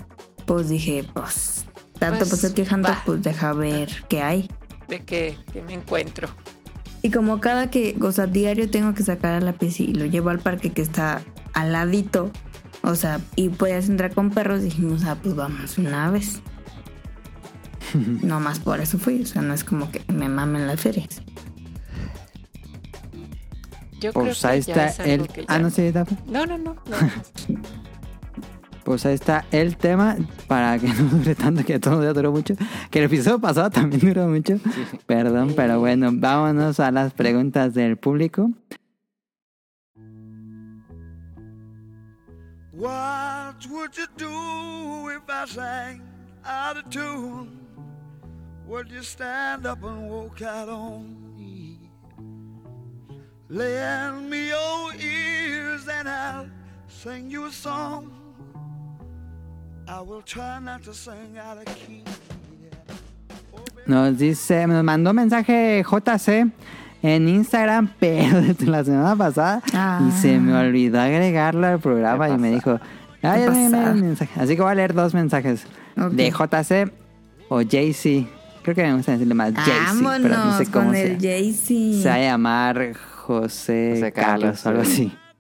pues 0.46 0.68
dije, 0.68 1.04
pues 1.12 1.66
tanto 1.98 2.18
Pues, 2.18 2.30
pues, 2.30 2.44
estoy 2.44 2.64
quejando, 2.64 2.88
va. 2.88 3.02
pues 3.04 3.22
deja 3.22 3.52
ver 3.52 3.90
qué 4.08 4.22
hay. 4.22 4.50
De 4.88 5.00
que, 5.00 5.36
que 5.52 5.62
me 5.62 5.74
encuentro. 5.74 6.28
Y 7.02 7.10
como 7.10 7.40
cada 7.40 7.70
que, 7.70 7.96
o 8.00 8.12
sea, 8.12 8.26
diario 8.26 8.68
tengo 8.68 8.94
que 8.94 9.02
sacar 9.02 9.34
a 9.34 9.40
la 9.40 9.52
pieza 9.52 9.82
y 9.84 9.94
lo 9.94 10.06
llevo 10.06 10.30
al 10.30 10.40
parque 10.40 10.70
que 10.70 10.82
está 10.82 11.22
al 11.54 11.72
ladito, 11.72 12.30
o 12.82 12.94
sea, 12.94 13.20
y 13.36 13.48
puedes 13.50 13.88
entrar 13.88 14.14
con 14.14 14.30
perros, 14.30 14.62
dijimos, 14.62 15.04
ah, 15.04 15.16
pues 15.22 15.34
vamos 15.34 15.78
una 15.78 16.10
vez. 16.10 16.40
no 18.22 18.40
más 18.40 18.60
por 18.60 18.80
eso 18.80 18.98
fui, 18.98 19.22
o 19.22 19.26
sea, 19.26 19.42
no 19.42 19.54
es 19.54 19.64
como 19.64 19.90
que 19.90 20.02
me 20.12 20.28
mamen 20.28 20.66
las 20.66 20.80
ferias. 20.80 21.22
Yo 24.00 24.12
Pues 24.12 24.38
creo 24.40 24.50
ahí 24.50 24.60
que 24.60 24.72
ya 24.72 24.86
está 24.86 24.86
es 24.86 25.00
algo 25.12 25.24
el... 25.24 25.28
que 25.28 25.40
Ah, 25.48 25.56
ya- 25.56 25.58
no 25.58 25.70
sé. 25.70 25.92
No, 26.26 26.46
no, 26.46 26.58
no, 26.58 26.74
no. 26.74 26.80
Pues 28.82 29.04
ahí 29.06 29.14
está 29.14 29.44
el 29.52 29.76
tema 29.76 30.16
para 30.48 30.78
que 30.78 30.88
no 30.94 31.04
dure 31.04 31.34
tanto, 31.34 31.62
que 31.64 31.78
todo 31.78 32.02
ya 32.02 32.12
duró 32.12 32.32
mucho. 32.32 32.54
Que 32.90 32.98
el 33.00 33.04
episodio 33.04 33.38
pasado 33.38 33.70
también 33.70 34.00
duró 34.00 34.26
mucho. 34.26 34.58
Perdón, 35.06 35.52
pero 35.54 35.78
bueno, 35.78 36.10
vámonos 36.12 36.80
a 36.80 36.90
las 36.90 37.12
preguntas 37.12 37.74
del 37.74 37.98
público. 37.98 38.50
What 42.72 43.66
would 43.70 43.96
you 43.96 44.06
do 44.16 45.10
if 45.10 45.22
I 45.28 45.44
sang 45.46 46.02
out 46.44 46.78
of 46.78 46.88
tune? 46.90 47.58
Would 48.66 48.88
you 48.90 49.02
stand 49.02 49.66
up 49.66 49.84
and 49.84 50.08
walk 50.08 50.40
out 50.42 50.68
on? 50.68 51.16
Lend 53.50 54.30
me 54.30 54.48
your 54.48 54.94
ears 55.00 55.86
and 55.88 56.08
I'll 56.08 56.46
sing 56.88 57.30
you 57.30 57.46
a 57.46 57.52
song. 57.52 58.10
I 59.88 60.00
will 60.00 60.22
try 60.22 60.60
not 60.60 60.84
to 60.84 60.94
sing 60.94 61.36
out 61.36 61.58
of 61.58 61.64
key. 61.74 62.04
Nos 63.86 64.16
dice, 64.18 64.66
nos 64.68 64.84
mandó 64.84 65.12
mensaje 65.12 65.82
JC 65.82 66.52
en 67.02 67.28
Instagram, 67.28 67.88
pero 67.98 68.40
desde 68.40 68.66
la 68.66 68.84
semana 68.84 69.16
pasada 69.16 69.62
Ah. 69.72 70.00
y 70.06 70.12
se 70.20 70.38
me 70.38 70.54
olvidó 70.54 71.00
agregarlo 71.00 71.66
al 71.66 71.80
programa 71.80 72.28
¿Qué 72.28 72.34
y 72.34 72.38
me 72.38 72.50
dijo, 72.52 72.78
el 73.22 73.94
mensaje. 73.96 74.40
Así 74.40 74.54
que 74.54 74.62
voy 74.62 74.70
a 74.70 74.74
leer 74.76 74.94
dos 74.94 75.12
mensajes 75.12 75.66
Ok. 75.98 76.12
de 76.12 76.30
JC 76.30 76.92
o 77.48 77.62
JC. 77.62 78.28
Creo 78.62 78.74
que 78.76 78.82
me 78.84 78.94
gusta 78.94 79.12
decirle 79.12 79.34
más 79.34 79.52
JC, 79.54 80.04
pero 80.22 80.36
no 80.36 80.56
sé 80.58 80.66
cómo 80.66 80.84
con 80.86 80.94
se, 80.94 81.14
el 81.14 81.54
se 81.54 82.08
va 82.08 82.14
a 82.14 82.18
llamar 82.20 82.92
José, 83.20 83.92
José 83.94 84.12
Carlos, 84.12 84.62
Carlos, 84.62 84.66
algo 84.66 84.84
sí. 84.84 85.12
así. 85.12 85.30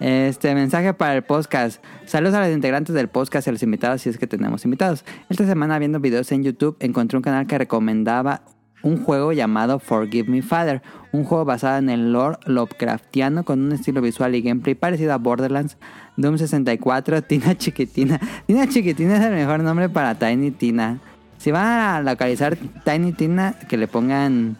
Este 0.00 0.54
mensaje 0.54 0.94
para 0.94 1.16
el 1.16 1.22
podcast. 1.22 1.82
Saludos 2.06 2.36
a 2.36 2.46
los 2.46 2.54
integrantes 2.54 2.94
del 2.94 3.08
podcast 3.08 3.46
y 3.46 3.50
a 3.50 3.52
los 3.52 3.62
invitados, 3.64 4.02
si 4.02 4.08
es 4.08 4.16
que 4.16 4.28
tenemos 4.28 4.64
invitados. 4.64 5.04
Esta 5.28 5.44
semana 5.44 5.78
viendo 5.80 5.98
videos 5.98 6.30
en 6.30 6.44
YouTube 6.44 6.76
encontré 6.78 7.16
un 7.16 7.22
canal 7.22 7.48
que 7.48 7.58
recomendaba 7.58 8.42
un 8.82 9.02
juego 9.02 9.32
llamado 9.32 9.80
Forgive 9.80 10.30
Me 10.30 10.40
Father, 10.40 10.82
un 11.10 11.24
juego 11.24 11.44
basado 11.44 11.78
en 11.78 11.90
el 11.90 12.12
lore 12.12 12.38
Lovecraftiano 12.46 13.44
con 13.44 13.60
un 13.60 13.72
estilo 13.72 14.00
visual 14.00 14.36
y 14.36 14.42
gameplay 14.42 14.76
parecido 14.76 15.12
a 15.12 15.18
Borderlands, 15.18 15.76
Doom 16.16 16.38
64, 16.38 17.22
Tina 17.22 17.58
Chiquitina. 17.58 18.20
Tina 18.46 18.68
Chiquitina 18.68 19.16
es 19.16 19.24
el 19.24 19.32
mejor 19.32 19.64
nombre 19.64 19.88
para 19.88 20.16
Tiny 20.16 20.52
Tina. 20.52 21.00
Si 21.38 21.50
van 21.50 21.66
a 21.66 22.02
localizar 22.02 22.56
Tiny 22.84 23.12
Tina, 23.12 23.54
que 23.68 23.76
le 23.76 23.88
pongan 23.88 24.56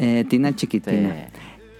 eh, 0.00 0.24
Tina 0.28 0.56
Chiquitina. 0.56 1.28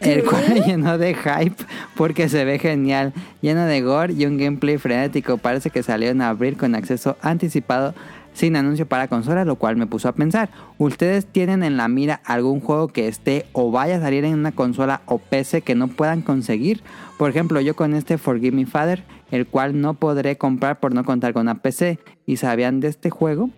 Sí. 0.00 0.10
El 0.10 0.24
cual 0.24 0.62
llenó 0.66 0.96
de 0.98 1.14
hype 1.14 1.64
porque 1.94 2.28
se 2.28 2.44
ve 2.44 2.58
genial, 2.58 3.12
lleno 3.42 3.64
de 3.66 3.80
gore 3.82 4.14
y 4.14 4.26
un 4.26 4.38
gameplay 4.38 4.78
frenético. 4.78 5.38
Parece 5.38 5.70
que 5.70 5.82
salió 5.82 6.10
en 6.10 6.22
abril 6.22 6.56
con 6.56 6.74
acceso 6.74 7.16
anticipado 7.20 7.94
sin 8.32 8.56
anuncio 8.56 8.86
para 8.86 9.08
consola, 9.08 9.44
lo 9.44 9.56
cual 9.56 9.76
me 9.76 9.86
puso 9.86 10.08
a 10.08 10.12
pensar. 10.12 10.50
¿Ustedes 10.78 11.26
tienen 11.26 11.62
en 11.62 11.76
la 11.76 11.88
mira 11.88 12.20
algún 12.24 12.60
juego 12.60 12.88
que 12.88 13.08
esté 13.08 13.46
o 13.52 13.70
vaya 13.70 13.96
a 13.96 14.00
salir 14.00 14.24
en 14.24 14.34
una 14.34 14.52
consola 14.52 15.02
o 15.06 15.18
PC 15.18 15.62
que 15.62 15.74
no 15.74 15.88
puedan 15.88 16.22
conseguir? 16.22 16.82
Por 17.18 17.30
ejemplo, 17.30 17.60
yo 17.60 17.74
con 17.74 17.94
este 17.94 18.18
Forgive 18.18 18.56
Me 18.56 18.66
Father, 18.66 19.02
el 19.30 19.46
cual 19.46 19.80
no 19.80 19.94
podré 19.94 20.38
comprar 20.38 20.80
por 20.80 20.94
no 20.94 21.04
contar 21.04 21.32
con 21.32 21.42
una 21.42 21.56
PC. 21.56 21.98
¿Y 22.26 22.36
sabían 22.36 22.80
de 22.80 22.88
este 22.88 23.10
juego? 23.10 23.50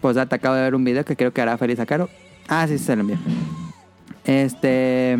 Pues 0.00 0.16
te 0.16 0.34
acabo 0.34 0.54
de 0.54 0.62
ver 0.62 0.74
un 0.74 0.84
video 0.84 1.04
que 1.04 1.16
creo 1.16 1.32
que 1.32 1.40
hará 1.40 1.56
feliz 1.56 1.78
a 1.80 1.86
Caro. 1.86 2.08
Ah, 2.48 2.66
sí, 2.68 2.78
se 2.78 2.94
lo 2.94 3.02
envié. 3.02 3.16
Este. 4.26 5.18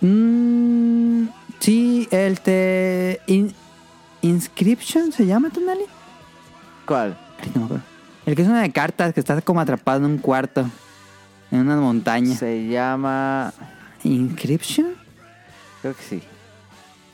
Mm, 0.00 1.26
sí, 1.60 2.08
el 2.10 2.40
te. 2.40 3.20
In- 3.26 3.54
Inscription 4.22 5.12
se 5.12 5.26
llama, 5.26 5.50
Tonali. 5.50 5.84
¿Cuál? 6.86 7.18
No 7.54 7.60
me 7.60 7.64
acuerdo. 7.66 7.84
El 8.24 8.36
que 8.36 8.42
es 8.42 8.48
una 8.48 8.62
de 8.62 8.70
cartas 8.70 9.12
que 9.12 9.20
estás 9.20 9.42
como 9.42 9.60
atrapado 9.60 9.98
en 9.98 10.04
un 10.12 10.18
cuarto. 10.18 10.64
En 11.50 11.60
una 11.60 11.76
montaña. 11.76 12.34
Se 12.36 12.68
llama. 12.68 13.52
¿Inscription? 14.04 14.94
Creo 15.80 15.94
que 15.96 16.02
sí. 16.02 16.22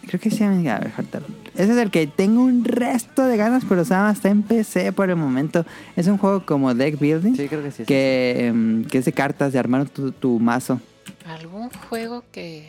Creo 0.08 0.20
que 0.20 0.30
sí. 0.30 0.42
A 0.42 0.48
ver, 0.50 0.90
lo- 0.96 1.62
Ese 1.62 1.72
es 1.72 1.76
el 1.78 1.90
que 1.90 2.06
tengo 2.06 2.42
un 2.42 2.64
resto 2.64 3.22
de 3.24 3.36
ganas, 3.36 3.64
pero 3.68 3.84
se 3.84 3.90
llama 3.94 4.10
está 4.10 4.28
en 4.30 4.42
PC 4.42 4.92
por 4.92 5.10
el 5.10 5.16
momento. 5.16 5.64
Es 5.96 6.06
un 6.08 6.18
juego 6.18 6.44
como 6.44 6.74
deck 6.74 6.98
building. 6.98 7.34
Sí, 7.36 7.46
creo 7.48 7.62
que 7.62 7.70
sí. 7.70 7.84
que, 7.84 8.46
em, 8.46 8.84
que 8.84 8.98
es 8.98 9.04
de 9.04 9.12
cartas, 9.12 9.52
de 9.52 9.58
armar 9.58 9.88
tu, 9.88 10.10
tu 10.12 10.40
mazo. 10.40 10.80
¿Algún 11.26 11.68
juego 11.88 12.24
que 12.32 12.68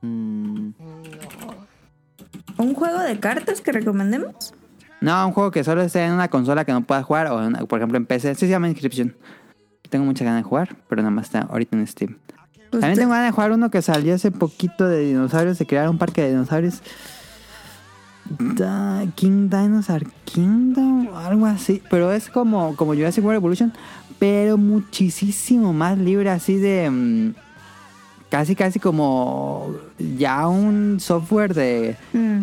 Mm, 0.00 0.70
no? 0.78 2.64
¿Un 2.64 2.74
juego 2.74 3.00
de 3.00 3.18
cartas 3.18 3.60
que 3.60 3.72
recomendemos? 3.72 4.54
No, 5.00 5.26
un 5.26 5.32
juego 5.32 5.50
que 5.50 5.64
solo 5.64 5.82
esté 5.82 6.04
en 6.04 6.12
una 6.12 6.28
consola 6.28 6.64
que 6.64 6.72
no 6.72 6.82
pueda 6.82 7.02
jugar, 7.02 7.28
o 7.28 7.44
una- 7.46 7.60
por 7.66 7.78
ejemplo 7.78 7.96
en 7.98 8.06
PC. 8.06 8.34
Sí 8.34 8.40
se 8.42 8.48
llama 8.48 8.68
Inscription. 8.68 9.14
Tengo 9.90 10.04
mucha 10.04 10.24
ganas 10.24 10.42
de 10.44 10.48
jugar, 10.48 10.76
pero 10.88 11.02
nada 11.02 11.10
más 11.10 11.26
está 11.26 11.40
ahorita 11.42 11.76
en 11.76 11.86
Steam. 11.86 12.16
Pues 12.70 12.80
También 12.82 12.94
te- 12.94 13.00
tengo 13.00 13.12
ganas 13.12 13.28
de 13.28 13.32
jugar 13.32 13.52
uno 13.52 13.70
que 13.70 13.80
salió 13.82 14.14
hace 14.14 14.30
poquito 14.30 14.86
de 14.86 15.00
dinosaurios, 15.06 15.58
de 15.58 15.66
crear 15.66 15.88
un 15.88 15.98
parque 15.98 16.22
de 16.22 16.30
dinosaurios. 16.30 16.82
Da- 18.28 19.04
King 19.14 19.48
Dinosaur 19.48 20.04
Kingdom, 20.24 21.08
algo 21.16 21.46
así. 21.46 21.82
Pero 21.90 22.12
es 22.12 22.28
como, 22.28 22.76
como 22.76 22.94
Jurassic 22.94 23.24
World 23.24 23.38
Evolution, 23.38 23.72
pero 24.18 24.58
muchísimo 24.58 25.72
más 25.72 25.96
libre, 25.96 26.28
así 26.30 26.56
de... 26.56 26.90
mm, 26.90 27.34
casi, 28.30 28.54
casi 28.54 28.78
como 28.80 29.72
ya 29.98 30.46
un 30.46 30.98
software 31.00 31.54
de... 31.54 31.96
Mm. 32.12 32.42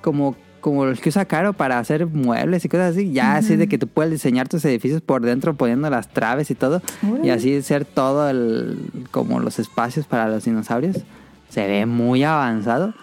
Como, 0.00 0.34
como 0.66 0.84
los 0.84 1.00
que 1.00 1.10
usa 1.10 1.26
Caro 1.26 1.52
para 1.52 1.78
hacer 1.78 2.06
muebles 2.06 2.64
y 2.64 2.68
cosas 2.68 2.90
así. 2.90 3.12
Ya 3.12 3.36
así 3.36 3.54
de 3.54 3.68
que 3.68 3.78
tú 3.78 3.86
puedes 3.86 4.10
diseñar 4.10 4.48
tus 4.48 4.64
edificios 4.64 5.00
por 5.00 5.22
dentro 5.22 5.54
poniendo 5.54 5.88
las 5.90 6.08
traves 6.08 6.50
y 6.50 6.56
todo. 6.56 6.82
Y 7.22 7.30
así 7.30 7.62
ser 7.62 7.84
todo 7.84 8.28
el, 8.28 8.90
como 9.12 9.38
los 9.38 9.60
espacios 9.60 10.08
para 10.08 10.26
los 10.26 10.44
dinosaurios. 10.44 10.96
Se 11.50 11.68
ve 11.68 11.86
muy 11.86 12.24
avanzado. 12.24 12.94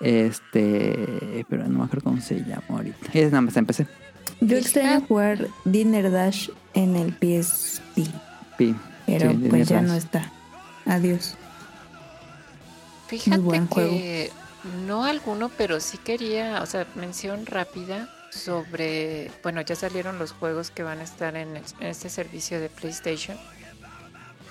Este, 0.00 1.46
pero 1.48 1.66
no 1.66 1.78
me 1.78 1.84
acuerdo 1.86 2.10
cómo 2.10 2.20
se 2.20 2.40
llama 2.40 2.62
ahorita. 2.68 3.06
Es 3.14 3.32
nada 3.32 3.40
más 3.40 3.56
empecé. 3.56 3.86
Yo 4.42 4.58
extraño 4.58 5.00
jugar 5.08 5.48
Dinner 5.64 6.10
Dash 6.10 6.50
en 6.74 6.94
el 6.94 7.14
PSP, 7.14 8.06
Pi. 8.58 8.74
pero 9.06 9.30
Sí, 9.30 9.46
pues 9.48 9.66
ya 9.66 9.80
no 9.80 9.94
está. 9.94 10.30
Adiós. 10.84 11.36
Fíjate 13.06 13.38
buen 13.38 13.66
que 13.66 14.30
no 14.86 15.04
alguno, 15.04 15.50
pero 15.56 15.80
sí 15.80 15.98
quería, 15.98 16.62
o 16.62 16.66
sea, 16.66 16.86
mención 16.94 17.46
rápida 17.46 18.08
sobre, 18.30 19.30
bueno, 19.42 19.60
ya 19.62 19.74
salieron 19.76 20.18
los 20.18 20.32
juegos 20.32 20.70
que 20.70 20.82
van 20.82 20.98
a 21.00 21.04
estar 21.04 21.36
en, 21.36 21.56
el- 21.56 21.64
en 21.80 21.86
este 21.86 22.08
servicio 22.10 22.60
de 22.60 22.68
PlayStation, 22.68 23.38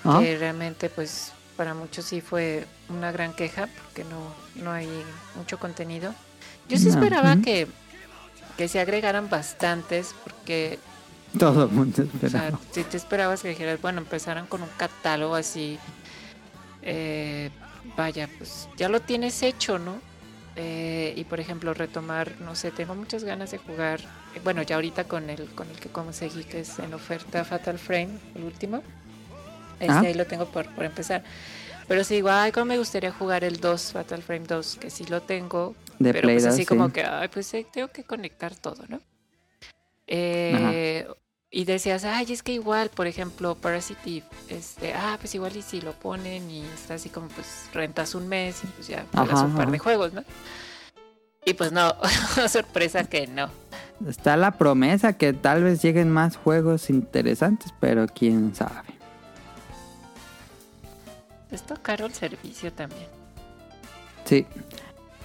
Ah, 0.04 0.20
que 0.20 0.38
realmente 0.38 0.88
pues 0.90 1.32
para 1.56 1.74
muchos 1.74 2.04
sí 2.04 2.20
fue 2.20 2.64
una 2.88 3.10
gran 3.12 3.32
queja 3.34 3.68
porque 3.82 4.04
no, 4.04 4.32
no 4.62 4.70
hay 4.72 4.88
mucho 5.34 5.58
contenido. 5.58 6.14
Yo 6.68 6.78
sí 6.78 6.84
No, 6.84 6.90
esperaba 6.90 7.36
que, 7.36 7.66
que 8.56 8.68
se 8.68 8.80
agregaran 8.80 9.28
bastantes 9.28 10.14
porque 10.24 10.78
Todo 11.38 11.64
el 11.64 11.70
mundo 11.70 12.02
o 12.02 12.28
sea, 12.28 12.48
esperaba. 12.48 12.58
si 12.72 12.84
te 12.84 12.96
esperabas 12.96 13.42
que 13.42 13.48
dijeras, 13.48 13.80
bueno, 13.82 13.98
empezaran 14.00 14.46
con 14.46 14.62
un 14.62 14.68
catálogo 14.76 15.34
así, 15.34 15.78
eh, 16.82 17.50
vaya, 17.96 18.28
pues 18.38 18.68
ya 18.76 18.88
lo 18.88 19.00
tienes 19.00 19.42
hecho, 19.42 19.78
¿no? 19.78 20.00
Eh, 20.56 21.14
y 21.16 21.24
por 21.24 21.38
ejemplo, 21.40 21.72
retomar, 21.72 22.32
no 22.40 22.54
sé, 22.56 22.70
tengo 22.72 22.94
muchas 22.94 23.22
ganas 23.22 23.50
de 23.52 23.58
jugar, 23.58 24.00
bueno, 24.42 24.62
ya 24.62 24.74
ahorita 24.74 25.04
con 25.04 25.30
el, 25.30 25.46
con 25.54 25.70
el 25.70 25.78
que 25.78 25.88
conseguí, 25.88 26.42
que 26.44 26.60
es 26.60 26.78
en 26.80 26.94
oferta 26.94 27.44
Fatal 27.44 27.78
Frame, 27.78 28.18
el 28.34 28.44
último. 28.44 28.82
Este 29.78 29.92
Ah. 29.92 30.00
ahí 30.00 30.14
lo 30.14 30.26
tengo 30.26 30.46
por, 30.46 30.66
por 30.74 30.84
empezar. 30.84 31.22
Pero 31.86 32.02
sí, 32.02 32.16
digo, 32.16 32.28
ay, 32.30 32.50
cómo 32.50 32.66
me 32.66 32.76
gustaría 32.78 33.12
jugar 33.12 33.44
el 33.44 33.60
2, 33.60 33.92
Fatal 33.92 34.20
Frame 34.22 34.46
2, 34.46 34.76
que 34.80 34.90
sí 34.90 35.06
lo 35.06 35.22
tengo, 35.22 35.76
De 36.00 36.12
pero 36.12 36.22
Play 36.26 36.34
pues 36.36 36.44
2, 36.44 36.52
así 36.54 36.62
sí. 36.62 36.66
como 36.66 36.92
que, 36.92 37.04
ay, 37.04 37.28
pues 37.28 37.54
eh, 37.54 37.64
tengo 37.72 37.88
que 37.88 38.02
conectar 38.02 38.54
todo, 38.56 38.84
¿no? 38.88 39.00
Eh, 40.08 41.06
y 41.50 41.64
decías, 41.64 42.04
ay, 42.04 42.30
es 42.30 42.42
que 42.42 42.52
igual, 42.52 42.90
por 42.90 43.06
ejemplo, 43.06 43.54
Parasitive, 43.54 44.26
este, 44.48 44.92
ah, 44.94 45.16
pues 45.18 45.34
igual 45.34 45.56
y 45.56 45.62
si 45.62 45.80
lo 45.80 45.92
ponen 45.92 46.50
y 46.50 46.62
está 46.66 46.94
así 46.94 47.08
como, 47.08 47.28
pues 47.28 47.68
rentas 47.72 48.14
un 48.14 48.28
mes 48.28 48.62
y 48.64 48.66
pues 48.66 48.88
ya 48.88 49.04
pagas 49.10 49.34
Ajá, 49.34 49.44
un 49.44 49.52
par 49.52 49.62
ajá. 49.62 49.70
de 49.72 49.78
juegos, 49.78 50.12
¿no? 50.12 50.24
Y 51.46 51.54
pues 51.54 51.72
no, 51.72 51.94
sorpresa 52.48 53.04
que 53.04 53.26
no. 53.26 53.48
Está 54.06 54.36
la 54.36 54.52
promesa 54.52 55.14
que 55.14 55.32
tal 55.32 55.64
vez 55.64 55.80
lleguen 55.80 56.10
más 56.10 56.36
juegos 56.36 56.90
interesantes, 56.90 57.72
pero 57.80 58.06
quién 58.06 58.54
sabe. 58.54 58.88
Está 61.50 61.76
caro 61.76 62.04
el 62.04 62.12
servicio 62.12 62.70
también. 62.72 63.08
Sí. 64.26 64.46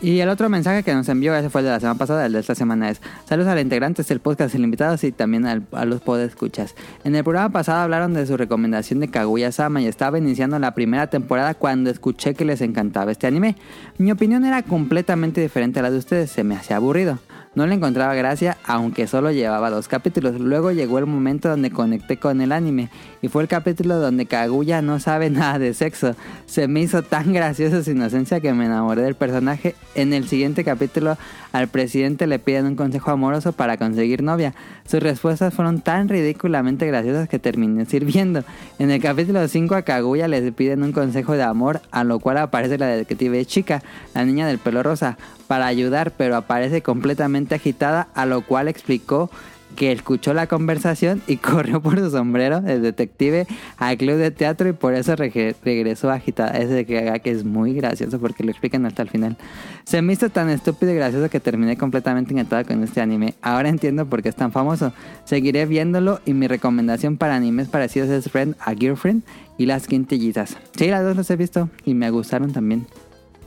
Y 0.04 0.20
el 0.20 0.28
otro 0.28 0.50
mensaje 0.50 0.84
que 0.84 0.94
nos 0.94 1.08
envió, 1.08 1.34
ese 1.34 1.50
fue 1.50 1.62
el 1.62 1.66
de 1.66 1.72
la 1.72 1.80
semana 1.80 1.98
pasada, 1.98 2.26
el 2.26 2.34
de 2.34 2.40
esta 2.42 2.56
semana 2.56 2.90
es 2.90 3.00
Saludos 3.24 3.50
al 3.50 3.62
integrantes 3.62 4.06
del 4.10 4.20
podcast, 4.20 4.54
el 4.54 4.66
invitados 4.66 5.02
y 5.06 5.14
también 5.14 5.46
a 5.46 5.86
los 5.86 6.02
podescuchas. 6.02 6.76
En 7.06 7.16
el 7.16 7.24
programa 7.24 7.54
pasado 7.54 7.84
hablaron 7.84 8.14
de 8.14 8.26
su 8.28 8.36
recomendación 8.36 9.00
de 9.00 9.08
Kaguya-sama 9.08 9.82
y 9.82 9.88
estaba 9.88 10.18
iniciando 10.18 10.60
la 10.60 10.76
primera 10.76 11.08
temporada 11.08 11.54
cuando 11.54 11.90
escuché 11.90 12.34
que 12.34 12.44
les 12.44 12.60
encantaba 12.60 13.14
este 13.14 13.28
anime. 13.28 13.56
Mi 13.98 14.12
opinión 14.12 14.44
era 14.44 14.62
completamente 14.64 15.40
diferente 15.40 15.80
a 15.80 15.84
la 15.84 15.92
de 15.92 16.00
ustedes, 16.00 16.30
se 16.30 16.44
me 16.44 16.58
hacía 16.58 16.76
aburrido. 16.76 17.20
No 17.56 17.66
le 17.66 17.76
encontraba 17.76 18.16
gracia, 18.16 18.58
aunque 18.66 19.08
solo 19.08 19.32
llevaba 19.32 19.70
dos 19.70 19.88
capítulos. 19.88 20.40
Luego 20.40 20.72
llegó 20.72 20.98
el 20.98 21.06
momento 21.06 21.50
donde 21.50 21.70
conecté 21.70 22.18
con 22.18 22.42
el 22.42 22.52
anime, 22.52 22.90
y 23.24 23.30
fue 23.30 23.42
el 23.42 23.48
capítulo 23.48 24.00
donde 24.00 24.26
Kaguya 24.26 24.82
no 24.82 25.00
sabe 25.00 25.30
nada 25.30 25.58
de 25.58 25.74
sexo. 25.74 26.14
Se 26.46 26.68
me 26.68 26.82
hizo 26.82 27.04
tan 27.04 27.32
graciosa 27.32 27.82
su 27.82 27.92
inocencia 27.92 28.42
que 28.42 28.52
me 28.52 28.66
enamoré 28.66 29.02
del 29.02 29.16
personaje. 29.16 29.76
En 29.96 30.12
el 30.12 30.28
siguiente 30.28 30.66
capítulo, 30.66 31.18
al 31.54 31.70
presidente 31.70 32.28
le 32.28 32.40
piden 32.40 32.66
un 32.66 32.76
consejo 32.76 33.12
amoroso 33.12 33.54
para 33.54 33.78
conseguir 33.78 34.24
novia. 34.24 34.54
Sus 34.86 35.02
respuestas 35.02 35.54
fueron 35.54 35.80
tan 35.80 36.10
ridículamente 36.10 36.86
graciosas 36.86 37.30
que 37.30 37.40
terminé 37.40 37.86
sirviendo. 37.86 38.44
En 38.78 38.92
el 38.92 39.02
capítulo 39.02 39.48
5 39.48 39.74
a 39.74 39.84
Kaguya 39.84 40.28
le 40.28 40.52
piden 40.52 40.84
un 40.84 40.92
consejo 40.92 41.32
de 41.32 41.44
amor, 41.44 41.80
a 41.92 42.04
lo 42.04 42.20
cual 42.20 42.40
aparece 42.40 42.78
la 42.78 42.88
detective 42.88 43.46
chica, 43.46 43.82
la 44.14 44.26
niña 44.26 44.48
del 44.48 44.58
pelo 44.58 44.84
rosa, 44.84 45.18
para 45.48 45.68
ayudar, 45.68 46.12
pero 46.12 46.36
aparece 46.36 46.82
completamente 46.82 47.56
agitada, 47.56 48.10
a 48.16 48.26
lo 48.26 48.42
cual 48.42 48.68
explicó 48.68 49.30
que 49.74 49.92
escuchó 49.92 50.34
la 50.34 50.48
conversación 50.48 51.22
y 51.28 51.38
corrió 51.38 51.82
por 51.82 52.00
su 52.00 52.10
sombrero, 52.10 52.64
el 52.66 52.82
detective, 52.82 53.48
al 53.78 53.98
club 53.98 54.18
de 54.18 54.32
teatro 54.32 54.70
y 54.70 54.74
por 54.74 54.94
eso 54.94 55.16
regresó 55.16 56.12
agitada. 56.12 56.58
Ese 56.58 56.74
de 56.74 56.86
que 56.86 57.22
que 57.24 57.32
es 57.32 57.44
muy 57.44 57.74
gracioso 57.74 58.20
porque 58.20 58.44
lo 58.44 58.52
explican 58.52 58.86
hasta 58.86 59.02
el 59.02 59.10
final. 59.10 59.38
Se 59.84 60.02
me 60.02 60.14
hizo 60.14 60.30
tan 60.30 60.50
estúpido 60.50 60.92
y 60.92 60.96
gracioso 60.96 61.30
que 61.30 61.40
terminé 61.40 61.78
completamente 61.78 62.34
encantada 62.34 62.64
con 62.64 62.84
este 62.84 63.02
anime. 63.02 63.36
Ahora 63.42 63.70
entiendo 63.70 64.06
por 64.06 64.22
qué 64.22 64.30
es 64.30 64.36
tan 64.36 64.52
famoso. 64.52 64.94
Seguiré 65.26 65.66
viéndolo 65.66 66.22
y 66.26 66.34
mi 66.34 66.48
recomendación 66.48 67.18
para 67.18 67.36
animes 67.36 67.68
parecidos 67.68 68.10
es 68.10 68.30
Friend 68.30 68.56
a 68.60 68.74
Girlfriend 68.74 69.24
y 69.58 69.66
Las 69.66 69.88
Quintillizas. 69.88 70.58
Sí, 70.76 70.88
las 70.88 71.04
dos 71.04 71.16
las 71.16 71.30
he 71.30 71.36
visto 71.36 71.70
y 71.86 71.94
me 71.94 72.10
gustaron 72.10 72.52
también. 72.52 72.88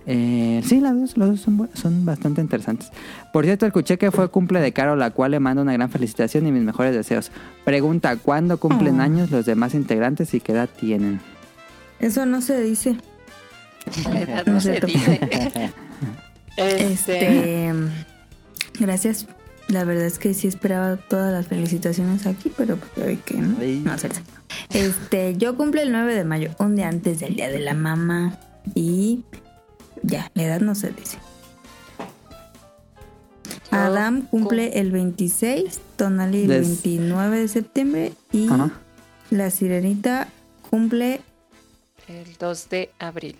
Eh, 0.07 0.63
sí, 0.65 0.81
las 0.81 0.95
dos, 0.99 1.17
las 1.17 1.29
dos 1.31 1.41
son, 1.41 1.69
son 1.75 2.05
bastante 2.05 2.41
interesantes. 2.41 2.91
Por 3.33 3.45
cierto, 3.45 3.67
escuché 3.67 3.99
que 3.99 4.11
fue 4.13 4.29
cumple 4.31 4.61
de 4.61 4.73
Caro, 4.73 4.95
la 4.95 5.11
cual 5.11 5.33
le 5.33 5.41
mando 5.41 5.63
una 5.63 5.73
gran 5.73 5.91
felicitación 5.91 6.47
y 6.47 6.53
mis 6.53 6.63
mejores 6.63 6.95
deseos. 6.95 7.31
Pregunta, 7.65 8.17
¿cuándo 8.17 8.59
cumplen 8.59 9.01
Oh. 9.01 9.03
años 9.03 9.31
los 9.31 9.47
demás 9.47 9.75
integrantes 9.75 10.33
y 10.35 10.41
qué 10.41 10.53
edad 10.53 10.69
tienen? 10.69 11.21
Eso 11.99 12.25
no 12.27 12.41
se 12.41 12.61
dice. 12.63 12.97
No 14.47 14.61
se 14.61 14.81
dice. 14.81 15.21
Este, 16.57 17.69
Este. 17.69 17.73
Gracias. 18.81 19.27
La 19.69 19.85
verdad 19.85 20.07
es 20.07 20.19
que 20.19 20.33
sí 20.33 20.47
esperaba 20.47 20.97
todas 20.97 21.33
las 21.33 21.49
felicitaciones 21.49 22.27
aquí, 22.27 22.53
pero 22.57 22.77
pues 22.95 23.19
que 23.25 23.35
no. 23.35 23.57
No, 23.59 23.99
cierto. 23.99 24.21
Este, 24.73 25.37
yo 25.37 25.57
cumplo 25.57 25.81
el 25.83 25.91
9 25.91 26.15
de 26.15 26.25
mayo, 26.25 26.51
un 26.59 26.77
día 26.77 26.89
antes 26.89 27.19
del 27.21 27.35
día 27.35 27.49
de 27.49 27.59
la 27.59 27.75
mamá. 27.75 28.39
Y 28.75 29.25
ya, 30.07 30.31
la 30.35 30.43
edad 30.45 30.61
no 30.61 30.75
se 30.75 30.91
dice. 30.91 31.19
Adam 33.71 34.23
cumple 34.23 34.79
el 34.81 34.91
26, 34.93 35.81
Tonali 35.97 36.43
el 36.43 36.49
Des- 36.49 36.83
29 36.83 37.41
de 37.41 37.49
septiembre 37.49 38.13
y 38.33 38.49
Ajá. 38.49 38.71
la 39.31 39.51
sirenita 39.51 40.29
cumple 40.71 41.21
El 42.09 42.37
2 42.39 42.69
de 42.69 42.91
abril. 43.01 43.37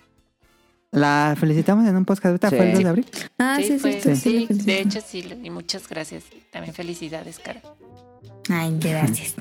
La 0.91 1.35
felicitamos 1.39 1.87
en 1.87 1.95
un 1.95 2.05
podcast 2.05 2.27
ahorita, 2.27 2.49
Sí. 2.49 2.55
fue 2.57 2.65
el 2.67 2.73
2 2.73 2.83
de 2.83 2.89
abril. 2.89 3.05
Ah, 3.37 3.57
sí, 3.59 3.63
sí, 3.67 3.79
fue- 3.79 4.01
sí, 4.01 4.15
sí, 4.15 4.47
de 4.49 4.81
hecho 4.81 4.99
sí, 5.05 5.25
y 5.43 5.49
muchas 5.49 5.87
gracias. 5.87 6.23
También 6.51 6.73
felicidades, 6.73 7.39
cara. 7.39 7.61
Ay, 8.49 8.77
gracias. 8.79 9.35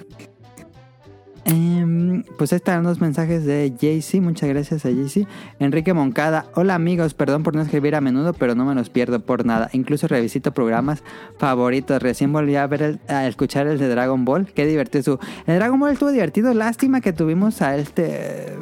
Em, 1.48 2.24
pues 2.38 2.52
están 2.52 2.82
los 2.82 3.00
mensajes 3.00 3.44
de 3.44 3.70
JC. 3.70 4.20
Muchas 4.20 4.48
gracias 4.48 4.84
a 4.84 4.90
JC. 4.90 5.28
Enrique 5.60 5.94
Moncada. 5.94 6.46
Hola 6.56 6.74
amigos, 6.74 7.14
perdón 7.14 7.44
por 7.44 7.54
no 7.54 7.62
escribir 7.62 7.94
a 7.94 8.00
menudo, 8.00 8.32
pero 8.32 8.56
no 8.56 8.64
me 8.64 8.74
los 8.74 8.90
pierdo 8.90 9.20
por 9.20 9.46
nada. 9.46 9.70
Incluso 9.72 10.08
revisito 10.08 10.50
programas 10.52 11.04
favoritos. 11.38 12.02
Recién 12.02 12.32
volví 12.32 12.56
a 12.56 12.66
ver 12.66 12.82
el- 12.82 13.00
a 13.08 13.28
escuchar 13.28 13.68
el 13.68 13.78
de 13.78 13.88
Dragon 13.88 14.24
Ball. 14.24 14.46
Qué 14.46 14.66
divertido 14.66 14.98
estuvo. 14.98 15.20
El 15.46 15.54
Dragon 15.60 15.78
Ball 15.78 15.92
estuvo 15.92 16.10
divertido. 16.10 16.52
Lástima 16.52 17.00
que 17.00 17.12
tuvimos 17.12 17.62
a 17.62 17.76
este. 17.76 18.52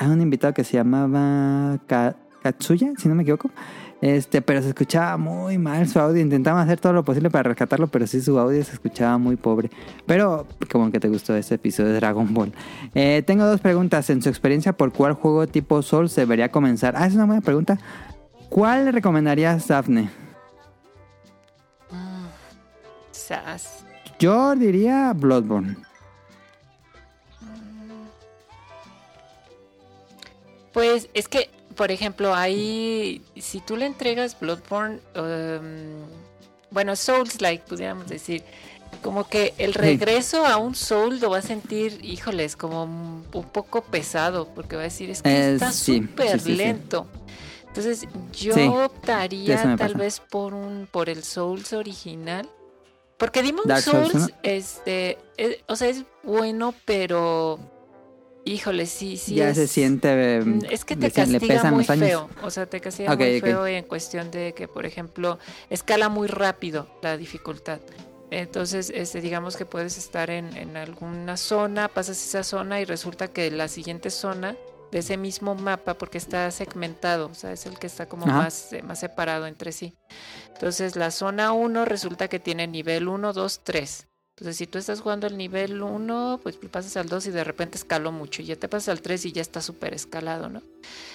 A 0.00 0.08
un 0.08 0.20
invitado 0.20 0.52
que 0.54 0.64
se 0.64 0.72
llamaba 0.76 1.78
Ka- 1.86 2.16
Katsuya, 2.42 2.92
si 2.98 3.08
no 3.08 3.14
me 3.14 3.22
equivoco. 3.22 3.50
Este, 4.00 4.42
pero 4.42 4.62
se 4.62 4.68
escuchaba 4.68 5.16
muy 5.16 5.58
mal 5.58 5.88
su 5.88 5.98
audio. 5.98 6.20
Intentamos 6.20 6.62
hacer 6.62 6.78
todo 6.78 6.92
lo 6.92 7.04
posible 7.04 7.30
para 7.30 7.48
rescatarlo, 7.48 7.88
pero 7.88 8.06
sí 8.06 8.20
su 8.20 8.38
audio 8.38 8.62
se 8.64 8.72
escuchaba 8.72 9.18
muy 9.18 9.36
pobre. 9.36 9.70
Pero 10.06 10.46
como 10.70 10.92
que 10.92 11.00
te 11.00 11.08
gustó 11.08 11.34
este 11.34 11.56
episodio 11.56 11.90
de 11.90 11.96
Dragon 11.96 12.32
Ball. 12.32 12.52
Eh, 12.94 13.22
tengo 13.26 13.44
dos 13.44 13.60
preguntas. 13.60 14.08
En 14.10 14.22
su 14.22 14.28
experiencia, 14.28 14.72
¿por 14.72 14.92
cuál 14.92 15.14
juego 15.14 15.46
tipo 15.46 15.82
Souls 15.82 16.14
debería 16.14 16.50
comenzar? 16.50 16.94
Ah, 16.96 17.06
es 17.06 17.14
una 17.14 17.24
buena 17.24 17.40
pregunta. 17.40 17.78
¿Cuál 18.48 18.84
le 18.84 18.92
recomendarías, 18.92 19.66
Daphne? 19.66 20.10
Mm, 21.90 22.26
Sas. 23.10 23.84
Yo 24.18 24.54
diría 24.54 25.12
Bloodborne. 25.14 25.76
Pues 30.72 31.08
es 31.12 31.28
que, 31.28 31.50
por 31.78 31.92
ejemplo, 31.92 32.34
ahí, 32.34 33.22
si 33.36 33.60
tú 33.60 33.76
le 33.76 33.86
entregas 33.86 34.38
Bloodborne, 34.38 34.98
um, 35.14 36.04
bueno, 36.72 36.96
Souls-like, 36.96 37.62
pudiéramos 37.68 38.08
decir, 38.08 38.42
como 39.00 39.28
que 39.28 39.54
el 39.58 39.74
regreso 39.74 40.44
a 40.44 40.56
un 40.56 40.74
Soul 40.74 41.20
lo 41.20 41.30
va 41.30 41.38
a 41.38 41.42
sentir, 41.42 42.04
híjoles, 42.04 42.56
como 42.56 42.82
un 42.82 43.22
poco 43.52 43.82
pesado, 43.82 44.48
porque 44.56 44.74
va 44.74 44.82
a 44.82 44.84
decir, 44.86 45.08
es 45.08 45.22
que 45.22 45.30
Eh, 45.30 45.54
está 45.54 45.70
súper 45.70 46.32
sí, 46.32 46.38
sí, 46.40 46.44
sí. 46.50 46.56
lento. 46.56 47.06
Entonces, 47.68 48.08
yo 48.32 48.84
optaría 48.84 49.76
tal 49.76 49.94
vez 49.94 50.18
por 50.18 50.54
un 50.54 50.88
por 50.90 51.08
el 51.08 51.22
Souls 51.22 51.72
original. 51.72 52.48
Porque 53.18 53.42
Demon 53.42 53.64
Dark 53.66 53.82
Souls, 53.82 54.10
Souls, 54.10 54.28
¿no? 54.30 54.36
este, 54.42 55.18
eh, 55.36 55.62
o 55.68 55.76
sea, 55.76 55.88
es 55.88 56.04
bueno, 56.24 56.74
pero 56.84 57.58
híjole, 58.52 58.86
sí, 58.86 59.16
sí 59.16 59.34
ya 59.36 59.50
es- 59.50 59.56
se 59.56 59.66
siente. 59.68 60.40
Mm, 60.44 60.60
Es 60.70 60.84
que 60.84 60.94
te 60.96 61.02
le- 61.02 61.08
le 61.08 61.12
castiga 61.12 61.54
pesan 61.54 61.74
muy 61.74 61.82
los 61.84 61.90
años. 61.90 62.06
feo. 62.08 62.30
O 62.42 62.50
sea, 62.50 62.66
te 62.66 62.80
castiga 62.80 63.12
Ok, 63.12 63.20
muy 63.20 63.36
ok. 63.38 63.42
feo 63.44 63.66
en 63.66 63.84
cuestión 63.84 64.30
de 64.30 64.54
que, 64.54 64.68
por 64.68 64.86
ejemplo, 64.86 65.38
escala 65.70 66.08
muy 66.08 66.26
rápido 66.28 66.88
la 67.02 67.16
dificultad. 67.16 67.80
Entonces, 68.30 68.90
este, 68.94 69.20
digamos 69.22 69.56
que 69.56 69.64
puedes 69.64 69.96
estar 69.96 70.28
en, 70.30 70.54
en 70.56 70.76
alguna 70.76 71.36
zona, 71.36 71.88
pasas 71.88 72.22
esa 72.22 72.42
zona 72.42 72.80
y 72.80 72.84
resulta 72.84 73.28
que 73.28 73.50
la 73.50 73.68
siguiente 73.68 74.10
zona 74.10 74.54
de 74.92 74.98
ese 74.98 75.16
mismo 75.16 75.54
mapa, 75.54 75.94
porque 75.98 76.18
está 76.18 76.50
segmentado, 76.50 77.28
o 77.30 77.34
sea, 77.34 77.52
es 77.52 77.66
el 77.66 77.78
que 77.78 77.86
está 77.86 78.06
como 78.06 78.24
Ajá. 78.26 78.36
más, 78.38 78.72
eh, 78.72 78.82
más 78.82 79.00
separado 79.00 79.46
entre 79.46 79.72
sí. 79.72 79.94
Entonces, 80.54 80.96
la 80.96 81.10
zona 81.10 81.52
1 81.52 81.84
resulta 81.84 82.28
que 82.28 82.38
tiene 82.38 82.66
nivel 82.66 83.06
1, 83.08 83.32
2, 83.32 83.60
3. 83.64 84.07
Entonces, 84.38 84.56
si 84.56 84.68
tú 84.68 84.78
estás 84.78 85.00
jugando 85.00 85.26
el 85.26 85.36
nivel 85.36 85.82
1, 85.82 86.38
pues 86.44 86.56
pasas 86.70 86.96
al 86.96 87.08
2 87.08 87.26
y 87.26 87.30
de 87.32 87.42
repente 87.42 87.76
escaló 87.76 88.12
mucho. 88.12 88.40
Y 88.40 88.44
ya 88.44 88.56
te 88.56 88.68
pasas 88.68 88.90
al 88.90 89.00
3 89.02 89.26
y 89.26 89.32
ya 89.32 89.42
está 89.42 89.60
súper 89.60 89.94
escalado, 89.94 90.48
¿no? 90.48 90.62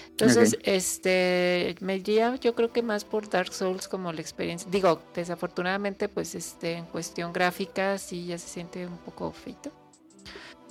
Entonces, 0.09 0.57
este, 0.63 1.75
me 1.79 2.03
yo 2.03 2.53
creo 2.53 2.71
que 2.71 2.83
más 2.83 3.05
por 3.05 3.29
Dark 3.29 3.53
Souls 3.53 3.87
como 3.87 4.11
la 4.11 4.19
experiencia. 4.21 4.69
Digo, 4.69 5.01
desafortunadamente, 5.15 6.09
pues 6.09 6.35
este, 6.35 6.73
en 6.73 6.85
cuestión 6.85 7.31
gráfica 7.33 7.97
sí 7.97 8.25
ya 8.27 8.37
se 8.37 8.49
siente 8.49 8.85
un 8.85 8.97
poco 8.97 9.31
feito. 9.31 9.71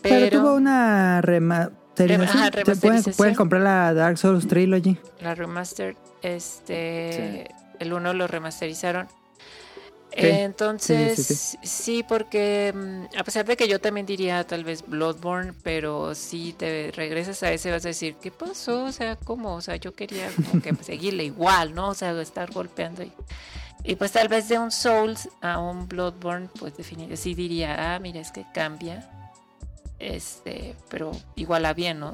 Pero, 0.02 0.26
Pero, 0.26 0.40
tuvo 0.42 0.55
una 0.55 1.20
pueden, 1.24 1.70
remasterización. 1.97 3.14
pueden 3.16 3.34
comprar 3.34 3.62
la 3.62 3.94
Dark 3.94 4.18
Souls 4.18 4.47
Trilogy. 4.47 4.98
la 5.20 5.34
remaster, 5.34 5.97
este, 6.20 7.48
el 7.81 7.92
1 7.92 8.12
lo 8.14 8.26
remasterizaron. 8.26 9.08
Sí, 10.15 10.26
Entonces, 10.26 11.26
sí, 11.26 11.34
sí, 11.34 11.58
sí, 11.62 12.05
porque 12.07 12.73
mm, 12.74 13.18
a 13.18 13.24
pesar 13.24 13.47
de 13.47 13.57
que 13.57 13.66
yo 13.66 13.81
también 13.81 14.05
diría 14.05 14.44
tal 14.47 14.62
vez 14.62 14.84
Bloodborne, 14.86 15.55
pero 15.62 16.15
si 16.15 16.52
te 16.52 16.92
regresas 16.94 17.42
a 17.42 17.52
ese 17.52 17.70
vas 17.70 17.84
a 17.84 17.89
decir, 17.89 18.16
¿qué 18.20 18.31
pasó? 18.31 18.84
O 18.84 18.92
sea, 18.92 19.16
¿cómo? 19.16 19.55
O 19.55 19.60
sea, 19.60 19.76
yo 19.76 19.94
quería 19.94 20.28
como 20.34 20.62
que 20.62 20.74
seguirle 20.82 21.24
igual, 21.24 21.74
¿no? 21.74 21.89
O 21.89 21.94
sea, 21.94 22.20
estar 22.20 22.52
golpeando. 22.52 23.02
Y, 23.02 23.12
y 23.84 23.97
pues 23.97 24.12
tal 24.12 24.28
vez 24.28 24.49
de 24.49 24.58
un 24.58 24.70
Souls 24.70 25.28
a 25.41 25.58
un 25.58 25.89
Bloodborne, 25.89 26.49
pues 26.58 26.76
definitivamente 26.76 27.16
sí 27.16 27.34
diría, 27.34 27.94
ah, 27.94 27.99
mira, 27.99 28.20
es 28.20 28.32
que 28.32 28.44
cambia. 28.52 29.08
Este, 29.99 30.74
pero 30.91 31.12
igual 31.36 31.65
a 31.65 31.73
bien, 31.73 32.00
¿no? 32.00 32.12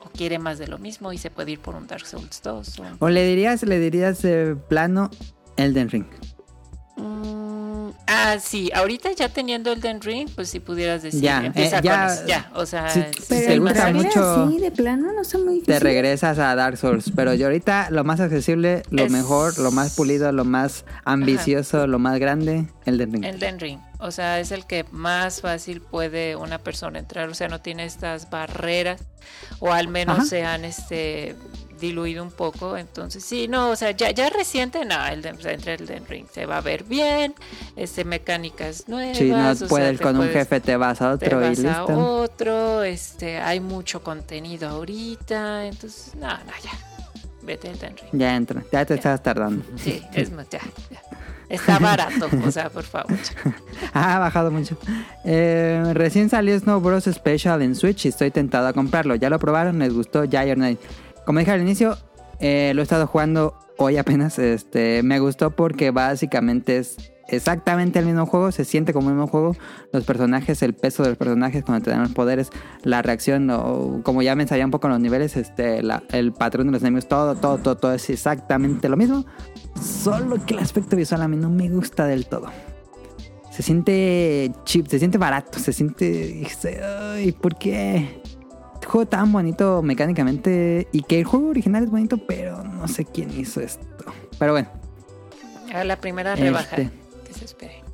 O 0.00 0.08
quiere 0.16 0.38
más 0.38 0.58
de 0.58 0.66
lo 0.66 0.78
mismo 0.78 1.12
y 1.12 1.18
se 1.18 1.30
puede 1.30 1.52
ir 1.52 1.60
por 1.60 1.74
un 1.74 1.86
Dark 1.86 2.06
Souls 2.06 2.40
2. 2.42 2.82
o 2.98 3.08
le 3.08 3.26
dirías, 3.26 3.62
le 3.64 3.78
dirías 3.78 4.22
de 4.22 4.56
plano 4.56 5.10
Elden 5.56 5.90
Ring. 5.90 6.06
Mm, 6.96 7.88
ah, 8.06 8.36
sí, 8.38 8.70
ahorita 8.74 9.10
ya 9.12 9.28
teniendo 9.30 9.72
Elden 9.72 10.00
Ring, 10.02 10.28
pues 10.34 10.50
si 10.50 10.60
pudieras 10.60 11.02
decir, 11.02 11.20
Ya, 11.22 11.44
empieza 11.46 11.78
eh, 11.78 11.82
ya- 11.82 12.06
con 12.06 12.14
eso, 12.14 12.26
ya, 12.26 12.50
o 12.54 12.66
sea, 12.66 12.90
Sí, 12.90 13.00
sí, 13.00 13.22
sí, 13.22 13.24
Pero 13.30 13.40
te 13.46 13.52
sí, 13.54 13.58
gusta 13.58 13.92
mucho- 13.92 14.44
así 14.46 14.58
de 14.58 14.70
plano 14.70 15.12
no 15.12 15.24
son 15.24 15.44
muy 15.44 15.54
Te 15.54 15.72
difíciles. 15.72 15.82
regresas 15.82 16.38
a 16.38 16.54
Dark 16.54 16.76
Souls. 16.76 17.10
Pero 17.16 17.32
yo 17.34 17.46
ahorita 17.46 17.88
lo 17.90 18.04
más 18.04 18.20
accesible, 18.20 18.82
lo 18.90 19.04
Es- 19.04 19.10
mejor, 19.12 19.58
lo 19.58 19.70
más 19.70 19.94
pulido, 19.96 20.30
lo 20.32 20.44
más 20.44 20.84
ambicioso, 21.04 21.86
lo 21.86 21.98
más 21.98 22.18
grande, 22.18 22.66
Elden 22.84 23.12
Ring. 23.12 23.24
Elden 23.24 23.58
Ring, 23.60 23.78
o 23.98 24.10
sea, 24.10 24.38
es 24.40 24.52
el 24.52 24.66
que 24.66 24.84
más 24.90 25.40
fácil 25.40 25.80
puede 25.80 26.36
una 26.36 26.58
persona 26.58 26.98
entrar, 26.98 27.28
o 27.30 27.34
sea, 27.34 27.48
no 27.48 27.60
tiene 27.60 27.84
estas 27.86 28.28
barreras, 28.28 29.00
o 29.60 29.72
al 29.72 29.88
menos 29.88 30.18
Ajá. 30.18 30.26
se 30.26 30.44
han 30.44 30.64
este 30.66 31.36
diluido 31.82 32.22
un 32.22 32.30
poco, 32.30 32.78
entonces 32.78 33.22
sí, 33.22 33.48
no, 33.48 33.70
o 33.70 33.76
sea, 33.76 33.90
ya, 33.90 34.10
ya 34.10 34.30
reciente, 34.30 34.84
no, 34.86 34.94
o 34.96 35.42
sea, 35.42 35.52
entre 35.52 35.74
Elden 35.74 36.06
Ring 36.08 36.26
se 36.32 36.46
va 36.46 36.56
a 36.56 36.60
ver 36.62 36.84
bien, 36.84 37.34
este 37.76 38.04
mecánicas 38.04 38.88
nuevas, 38.88 39.18
Si 39.18 39.28
no 39.28 39.50
o 39.50 39.68
puedes 39.68 39.98
te 39.98 40.04
con 40.04 40.16
un 40.18 40.28
jefe, 40.28 40.60
te 40.60 40.76
vas 40.76 41.02
a 41.02 41.18
te 41.18 41.26
otro 41.26 41.52
y 41.52 41.62
vas 41.62 41.76
a 41.76 41.84
otro, 41.84 42.82
este, 42.84 43.38
hay 43.38 43.60
mucho 43.60 44.02
contenido 44.02 44.68
ahorita, 44.70 45.66
entonces, 45.66 46.14
no, 46.14 46.28
no, 46.28 46.52
ya, 46.62 46.70
vete 47.42 47.68
al 47.68 47.74
Elden 47.74 47.96
Ring. 47.96 48.10
Ya 48.12 48.36
entra, 48.36 48.62
ya 48.72 48.86
te 48.86 48.94
estás 48.94 49.22
tardando. 49.22 49.64
Sí, 49.76 50.02
es 50.14 50.30
más, 50.30 50.48
ya, 50.48 50.60
ya. 50.90 51.02
Está 51.52 51.78
barato, 51.78 52.30
o 52.46 52.50
sea, 52.50 52.70
por 52.70 52.84
favor. 52.84 53.12
Ah, 53.94 54.16
ha 54.16 54.18
bajado 54.20 54.50
mucho. 54.50 54.78
Eh, 55.24 55.82
recién 55.92 56.30
salió 56.30 56.58
Snow 56.58 56.80
Bros. 56.80 57.04
Special 57.04 57.60
en 57.60 57.74
Switch 57.74 58.06
y 58.06 58.08
estoy 58.08 58.30
tentado 58.30 58.68
a 58.68 58.72
comprarlo. 58.72 59.16
¿Ya 59.16 59.28
lo 59.28 59.38
probaron? 59.38 59.78
¿Les 59.80 59.92
gustó? 59.92 60.24
Ya 60.24 60.44
Nay? 60.56 60.78
Como 61.24 61.38
dije 61.38 61.52
al 61.52 61.62
inicio, 61.62 61.96
eh, 62.40 62.72
lo 62.74 62.82
he 62.82 62.84
estado 62.84 63.06
jugando 63.06 63.54
hoy 63.78 63.96
apenas. 63.96 64.38
Este, 64.38 65.02
me 65.02 65.18
gustó 65.20 65.50
porque 65.50 65.90
básicamente 65.90 66.78
es 66.78 66.96
exactamente 67.28 67.98
el 67.98 68.06
mismo 68.06 68.26
juego. 68.26 68.50
Se 68.52 68.64
siente 68.64 68.92
como 68.92 69.08
el 69.08 69.14
mismo 69.14 69.28
juego. 69.28 69.56
Los 69.92 70.04
personajes, 70.04 70.62
el 70.62 70.74
peso 70.74 71.02
de 71.02 71.10
los 71.10 71.18
personajes 71.18 71.64
cuando 71.64 71.84
te 71.84 71.90
dan 71.90 72.02
los 72.02 72.12
poderes, 72.12 72.50
la 72.82 73.02
reacción, 73.02 73.48
o 73.50 74.00
como 74.02 74.22
ya 74.22 74.34
me 74.34 74.42
ensayé 74.42 74.64
un 74.64 74.70
poco 74.70 74.88
los 74.88 75.00
niveles, 75.00 75.36
este, 75.36 75.82
el 76.10 76.32
patrón 76.32 76.66
de 76.66 76.72
los 76.72 76.82
enemigos, 76.82 77.08
todo, 77.08 77.34
todo, 77.36 77.58
todo, 77.58 77.76
todo 77.76 77.92
es 77.92 78.10
exactamente 78.10 78.88
lo 78.88 78.96
mismo. 78.96 79.24
Solo 79.80 80.44
que 80.44 80.54
el 80.54 80.60
aspecto 80.60 80.96
visual 80.96 81.22
a 81.22 81.28
mí 81.28 81.36
no 81.36 81.50
me 81.50 81.68
gusta 81.68 82.06
del 82.06 82.26
todo. 82.26 82.48
Se 83.50 83.62
siente 83.62 84.50
cheap, 84.64 84.86
se 84.86 84.98
siente 84.98 85.18
barato, 85.18 85.58
se 85.58 85.74
siente... 85.74 86.42
Ay, 87.14 87.32
¿por 87.32 87.56
qué? 87.58 88.21
Este 88.82 88.90
juego 88.90 89.06
tan 89.06 89.30
bonito 89.30 89.80
mecánicamente 89.80 90.88
y 90.90 91.02
que 91.04 91.20
el 91.20 91.24
juego 91.24 91.50
original 91.50 91.84
es 91.84 91.90
bonito, 91.90 92.18
pero 92.18 92.64
no 92.64 92.88
sé 92.88 93.04
quién 93.04 93.30
hizo 93.38 93.60
esto. 93.60 93.86
Pero 94.40 94.50
bueno, 94.54 94.68
A 95.72 95.84
la 95.84 96.00
primera 96.00 96.34
rebaja 96.34 96.74
Este. 96.76 96.90
que 97.24 97.32
se 97.32 97.44
espere. 97.44 97.84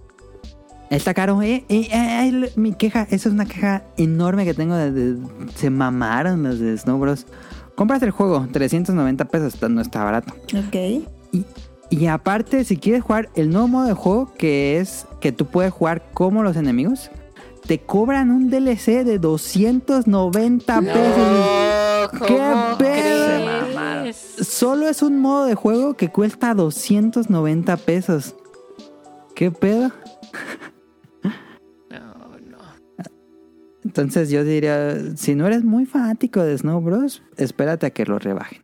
está 0.89 1.13
caro. 1.13 1.43
Eh, 1.43 1.67
eh, 1.69 1.89
eh, 1.93 2.53
mi 2.57 2.73
queja, 2.73 3.03
esa 3.11 3.29
es 3.29 3.35
una 3.35 3.45
queja 3.45 3.83
enorme 3.99 4.47
que 4.47 4.55
tengo. 4.55 4.77
De, 4.77 4.91
de- 4.91 5.19
se 5.57 5.69
mamaron 5.69 6.43
los 6.43 6.59
de 6.59 6.75
Snow 6.79 6.99
Bros. 6.99 7.27
Compras 7.75 8.03
el 8.03 8.11
juego, 8.11 8.49
390 8.51 9.27
pesos, 9.27 9.61
no 9.69 9.83
está 9.83 10.03
barato. 10.05 10.33
Ok. 10.57 11.05
Y 11.91 12.07
aparte, 12.07 12.65
si 12.65 12.79
quieres 12.79 13.03
jugar 13.03 13.29
el 13.35 13.51
nuevo 13.51 13.69
modo 13.69 13.87
de 13.89 13.93
juego, 13.93 14.33
que 14.39 14.79
es 14.81 15.07
que 15.21 15.33
tú 15.33 15.45
puedes 15.45 15.71
jugar 15.71 16.03
como 16.15 16.43
los 16.43 16.57
enemigos, 16.57 17.11
te 17.69 17.79
cobran 17.81 18.31
un 18.31 18.49
DLC 18.49 19.05
de 19.05 19.19
290 19.19 20.81
pesos. 20.81 20.95
No, 20.97 22.27
¿Qué 22.27 22.35
¿cómo 22.35 22.79
pedo? 22.79 24.13
Solo 24.43 24.89
es 24.89 25.03
un 25.03 25.21
modo 25.21 25.45
de 25.45 25.55
juego 25.55 25.93
que 25.93 26.09
cuesta 26.09 26.55
290 26.55 27.77
pesos. 27.77 28.35
¿Qué 29.35 29.51
pedo? 29.51 29.93
No, 31.91 32.39
no. 32.49 32.59
Entonces 33.85 34.31
yo 34.31 34.45
diría, 34.45 35.15
si 35.17 35.35
no 35.35 35.47
eres 35.47 35.63
muy 35.63 35.85
fanático 35.85 36.43
de 36.43 36.57
Snow 36.57 36.81
Bros, 36.81 37.23
espérate 37.37 37.85
a 37.85 37.91
que 37.91 38.07
lo 38.07 38.19
rebajen. 38.19 38.63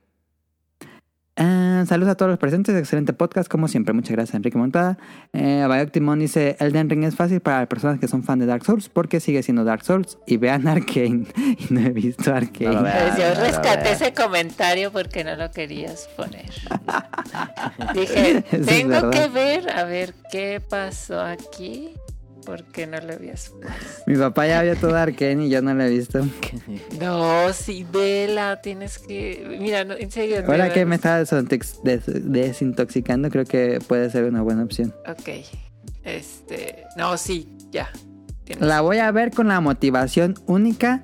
Ah, 1.36 1.82
saludos 1.88 2.12
a 2.12 2.14
todos 2.14 2.30
los 2.30 2.38
presentes, 2.38 2.76
excelente 2.76 3.12
podcast, 3.12 3.48
como 3.50 3.66
siempre. 3.66 3.92
Muchas 3.92 4.12
gracias, 4.12 4.36
Enrique 4.36 4.56
Montada. 4.56 4.98
Eh, 5.32 5.64
Bayok 5.68 5.90
Timón 5.90 6.20
dice: 6.20 6.56
Elden 6.60 6.88
Ring 6.88 7.02
es 7.02 7.16
fácil 7.16 7.40
para 7.40 7.58
las 7.60 7.66
personas 7.66 7.98
que 7.98 8.06
son 8.06 8.22
fan 8.22 8.38
de 8.38 8.46
Dark 8.46 8.64
Souls 8.64 8.88
porque 8.88 9.18
sigue 9.18 9.42
siendo 9.42 9.64
Dark 9.64 9.84
Souls. 9.84 10.16
Y 10.26 10.36
vean 10.36 10.68
Arkane. 10.68 11.26
y 11.36 11.66
no 11.70 11.80
he 11.80 11.90
visto 11.90 12.32
Arkane. 12.32 12.74
No. 12.76 12.82
Pues 12.82 13.18
yo 13.18 13.34
no 13.34 13.40
rescaté 13.40 13.92
ese 13.92 14.12
comentario 14.14 14.92
porque 14.92 15.24
no 15.24 15.34
lo 15.34 15.50
querías 15.50 16.08
poner. 16.16 16.52
Dije, 17.94 18.42
tengo 18.64 19.10
que 19.10 19.28
ver, 19.28 19.70
a 19.70 19.84
ver 19.84 20.14
qué 20.30 20.62
pasó 20.66 21.20
aquí, 21.20 21.90
porque 22.44 22.86
no 22.86 23.00
lo 23.00 23.14
habías 23.14 23.48
puesto. 23.50 23.72
Mi 24.06 24.16
papá 24.16 24.46
ya 24.46 24.62
vio 24.62 24.76
todo 24.76 24.96
Arkane 24.96 25.46
y 25.46 25.50
yo 25.50 25.62
no 25.62 25.74
lo 25.74 25.82
he 25.84 25.90
visto. 25.90 26.20
No, 27.00 27.52
sí, 27.52 27.86
vela, 27.92 28.60
tienes 28.62 28.98
que... 28.98 29.56
Mira, 29.60 29.84
no, 29.84 29.94
en 29.94 30.10
serio. 30.10 30.44
Ahora 30.46 30.72
que 30.72 30.84
me 30.84 30.94
está 30.96 31.20
desintox- 31.22 31.82
des- 31.82 32.04
desintoxicando, 32.30 33.30
creo 33.30 33.44
que 33.44 33.78
puede 33.86 34.10
ser 34.10 34.24
una 34.24 34.42
buena 34.42 34.62
opción. 34.64 34.94
Ok, 35.08 35.28
este... 36.04 36.84
No, 36.96 37.16
sí, 37.16 37.56
ya. 37.70 37.90
Tienes- 38.44 38.66
La 38.66 38.80
voy 38.80 38.98
a 38.98 39.10
ver 39.10 39.30
con 39.30 39.48
la 39.48 39.60
motivación 39.60 40.34
única 40.46 41.02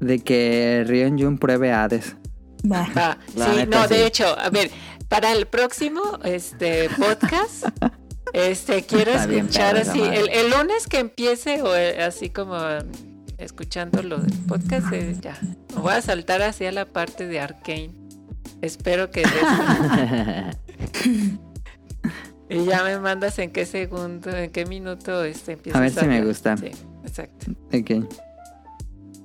de 0.00 0.20
que 0.20 0.84
Rion 0.86 1.18
Jun 1.18 1.38
pruebe 1.38 1.72
Hades. 1.72 2.16
La 2.64 3.18
sí, 3.32 3.38
neta, 3.56 3.66
no, 3.82 3.86
de 3.88 4.04
hecho, 4.06 4.36
a 4.38 4.50
ver, 4.50 4.70
para 5.08 5.32
el 5.32 5.46
próximo 5.46 6.00
este 6.24 6.88
podcast, 6.90 7.66
este 8.32 8.82
quiero 8.82 9.12
Está 9.12 9.32
escuchar 9.32 9.76
así, 9.76 10.00
el, 10.00 10.28
el 10.30 10.50
lunes 10.50 10.86
que 10.86 10.98
empiece 10.98 11.62
o 11.62 11.74
eh, 11.74 12.02
así 12.02 12.30
como 12.30 12.56
escuchando 13.38 14.02
lo 14.02 14.18
del 14.18 14.36
podcast, 14.46 14.92
eh, 14.92 15.16
ya, 15.20 15.38
me 15.74 15.80
voy 15.80 15.92
a 15.92 16.02
saltar 16.02 16.42
hacia 16.42 16.72
la 16.72 16.86
parte 16.86 17.26
de 17.26 17.40
Arkane. 17.40 17.92
Espero 18.60 19.10
que 19.10 19.22
y 22.48 22.64
ya 22.64 22.82
me 22.82 22.98
mandas 22.98 23.38
en 23.38 23.52
qué 23.52 23.64
segundo, 23.66 24.30
en 24.30 24.50
qué 24.50 24.66
minuto 24.66 25.22
este 25.22 25.52
empieza 25.52 25.78
A 25.78 25.82
ver 25.82 25.92
si 25.92 26.06
me 26.06 26.24
gusta. 26.24 26.56
Sí, 26.56 26.72
exacto. 27.04 27.52
Ok. 27.72 28.08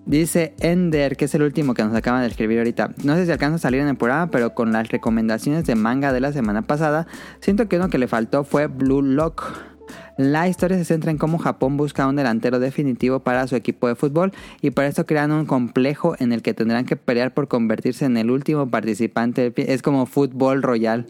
Dice 0.05 0.53
Ender, 0.59 1.15
que 1.15 1.25
es 1.25 1.35
el 1.35 1.43
último 1.43 1.73
que 1.73 1.83
nos 1.83 1.95
acaban 1.95 2.21
de 2.21 2.27
escribir 2.27 2.57
ahorita. 2.57 2.93
No 3.03 3.15
sé 3.15 3.25
si 3.25 3.31
alcanza 3.31 3.55
a 3.55 3.59
salir 3.59 3.79
en 3.79 3.87
el 3.87 3.95
programa, 3.95 4.29
pero 4.29 4.53
con 4.53 4.73
las 4.73 4.89
recomendaciones 4.89 5.65
de 5.65 5.75
manga 5.75 6.11
de 6.11 6.19
la 6.19 6.33
semana 6.33 6.61
pasada, 6.63 7.07
siento 7.39 7.69
que 7.69 7.77
uno 7.77 7.89
que 7.89 7.97
le 7.97 8.07
faltó 8.07 8.43
fue 8.43 8.67
Blue 8.67 9.01
Lock. 9.01 9.73
La 10.17 10.47
historia 10.47 10.77
se 10.77 10.85
centra 10.85 11.09
en 11.09 11.17
cómo 11.17 11.37
Japón 11.37 11.77
busca 11.77 12.05
un 12.05 12.17
delantero 12.17 12.59
definitivo 12.59 13.21
para 13.21 13.47
su 13.47 13.55
equipo 13.55 13.87
de 13.87 13.95
fútbol 13.95 14.31
y 14.61 14.71
para 14.71 14.87
esto 14.87 15.05
crean 15.05 15.31
un 15.31 15.45
complejo 15.45 16.15
en 16.19 16.33
el 16.33 16.41
que 16.41 16.53
tendrán 16.53 16.85
que 16.85 16.95
pelear 16.95 17.33
por 17.33 17.47
convertirse 17.47 18.05
en 18.05 18.17
el 18.17 18.29
último 18.29 18.69
participante. 18.69 19.53
Es 19.55 19.81
como 19.81 20.05
fútbol 20.05 20.61
royal. 20.61 21.07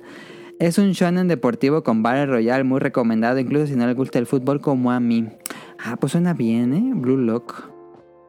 Es 0.59 0.77
un 0.77 0.91
shonen 0.91 1.27
deportivo 1.27 1.83
con 1.83 2.03
Battle 2.03 2.27
Royale 2.27 2.63
muy 2.63 2.79
recomendado, 2.79 3.39
incluso 3.39 3.67
si 3.67 3.75
no 3.75 3.87
les 3.87 3.95
gusta 3.95 4.19
el 4.19 4.27
fútbol 4.27 4.61
como 4.61 4.91
a 4.91 4.99
mí. 4.99 5.27
Ah, 5.83 5.97
pues 5.99 6.11
suena 6.11 6.33
bien, 6.33 6.73
¿eh? 6.73 6.91
Blue 6.95 7.17
Lock. 7.17 7.72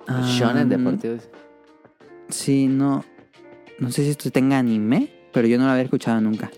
Shonen 0.06 0.68
deportivos. 0.68 1.28
Sí, 2.28 2.66
no. 2.66 3.04
No 3.78 3.90
sé 3.90 4.04
si 4.04 4.10
esto 4.10 4.30
tenga 4.30 4.58
anime, 4.58 5.10
pero 5.32 5.46
yo 5.48 5.58
no 5.58 5.64
lo 5.64 5.70
había 5.70 5.84
escuchado 5.84 6.20
nunca. 6.20 6.50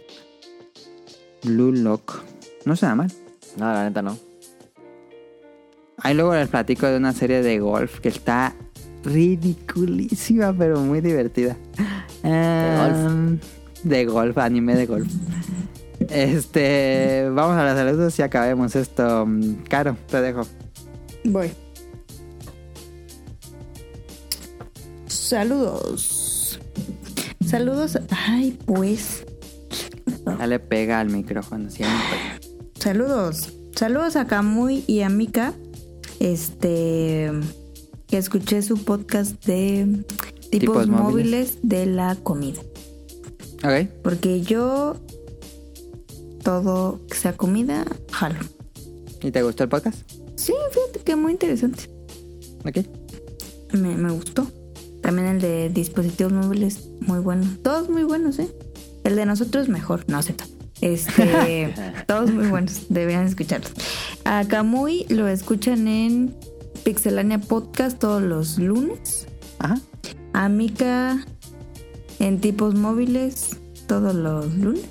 Blue 1.44 1.72
Lock. 1.72 2.22
No 2.64 2.76
suena 2.76 2.94
mal. 2.94 3.12
No, 3.56 3.72
la 3.72 3.84
neta 3.84 4.02
no. 4.02 4.18
Ahí 5.98 6.14
luego 6.14 6.34
les 6.34 6.48
platico 6.48 6.86
de 6.86 6.96
una 6.96 7.12
serie 7.12 7.42
de 7.42 7.58
golf 7.58 8.00
que 8.00 8.08
está 8.10 8.54
ridiculísima, 9.04 10.52
pero 10.56 10.80
muy 10.80 11.00
divertida. 11.00 11.56
Em, 12.22 13.38
De 13.82 14.04
golf, 14.04 14.36
anime 14.38 14.74
de 14.74 14.86
golf. 14.86 15.08
Este, 16.10 17.28
vamos 17.32 17.56
a 17.56 17.64
los 17.64 17.76
saludos 17.76 18.18
y 18.18 18.22
acabemos 18.22 18.76
esto. 18.76 19.26
Caro, 19.68 19.96
te 20.08 20.20
dejo. 20.20 20.42
Voy. 21.24 21.50
Saludos. 25.06 26.58
Saludos. 27.46 27.98
Ay, 28.10 28.58
pues. 28.66 29.24
Dale 30.24 30.58
pega 30.58 31.00
al 31.00 31.10
micrófono 31.10 31.70
siempre. 31.70 32.18
Saludos. 32.78 33.52
Saludos 33.74 34.16
a 34.16 34.26
Kamui 34.26 34.84
y 34.86 35.00
a 35.02 35.08
Mika. 35.08 35.54
Este. 36.20 37.30
Que 38.06 38.18
escuché 38.18 38.62
su 38.62 38.84
podcast 38.84 39.44
de 39.46 40.04
tipos, 40.50 40.60
Tipos 40.60 40.86
móviles. 40.88 41.00
móviles 41.02 41.58
de 41.62 41.86
la 41.86 42.16
comida. 42.16 42.60
Ok. 43.64 43.88
Porque 44.02 44.40
yo. 44.42 44.96
Todo 46.42 47.00
que 47.08 47.16
sea 47.16 47.36
comida, 47.36 47.84
jalo. 48.12 48.38
¿Y 49.20 49.30
te 49.32 49.42
gustó 49.42 49.64
el 49.64 49.68
podcast? 49.68 49.98
Sí, 50.36 50.52
fíjate 50.70 51.00
que 51.00 51.16
muy 51.16 51.32
interesante. 51.32 51.90
Ok. 52.64 52.86
Me, 53.72 53.96
me 53.96 54.12
gustó. 54.12 54.46
También 55.06 55.28
el 55.28 55.40
de 55.40 55.68
dispositivos 55.68 56.32
móviles, 56.32 56.88
muy 56.98 57.20
bueno. 57.20 57.46
Todos 57.62 57.88
muy 57.88 58.02
buenos, 58.02 58.40
¿eh? 58.40 58.48
El 59.04 59.14
de 59.14 59.24
nosotros 59.24 59.68
mejor, 59.68 60.02
no 60.08 60.18
acepto. 60.18 60.46
Este, 60.80 61.72
todos 62.08 62.32
muy 62.32 62.48
buenos, 62.48 62.86
deberían 62.88 63.24
escucharlos. 63.24 63.72
A 64.24 64.44
Kamui 64.48 65.06
lo 65.08 65.28
escuchan 65.28 65.86
en 65.86 66.34
Pixelania 66.82 67.38
Podcast 67.38 68.00
todos 68.00 68.20
los 68.20 68.58
lunes. 68.58 69.28
Ajá. 69.60 69.78
A 70.32 70.48
Mika 70.48 71.24
en 72.18 72.40
tipos 72.40 72.74
móviles 72.74 73.50
todos 73.86 74.12
los 74.12 74.56
lunes. 74.56 74.86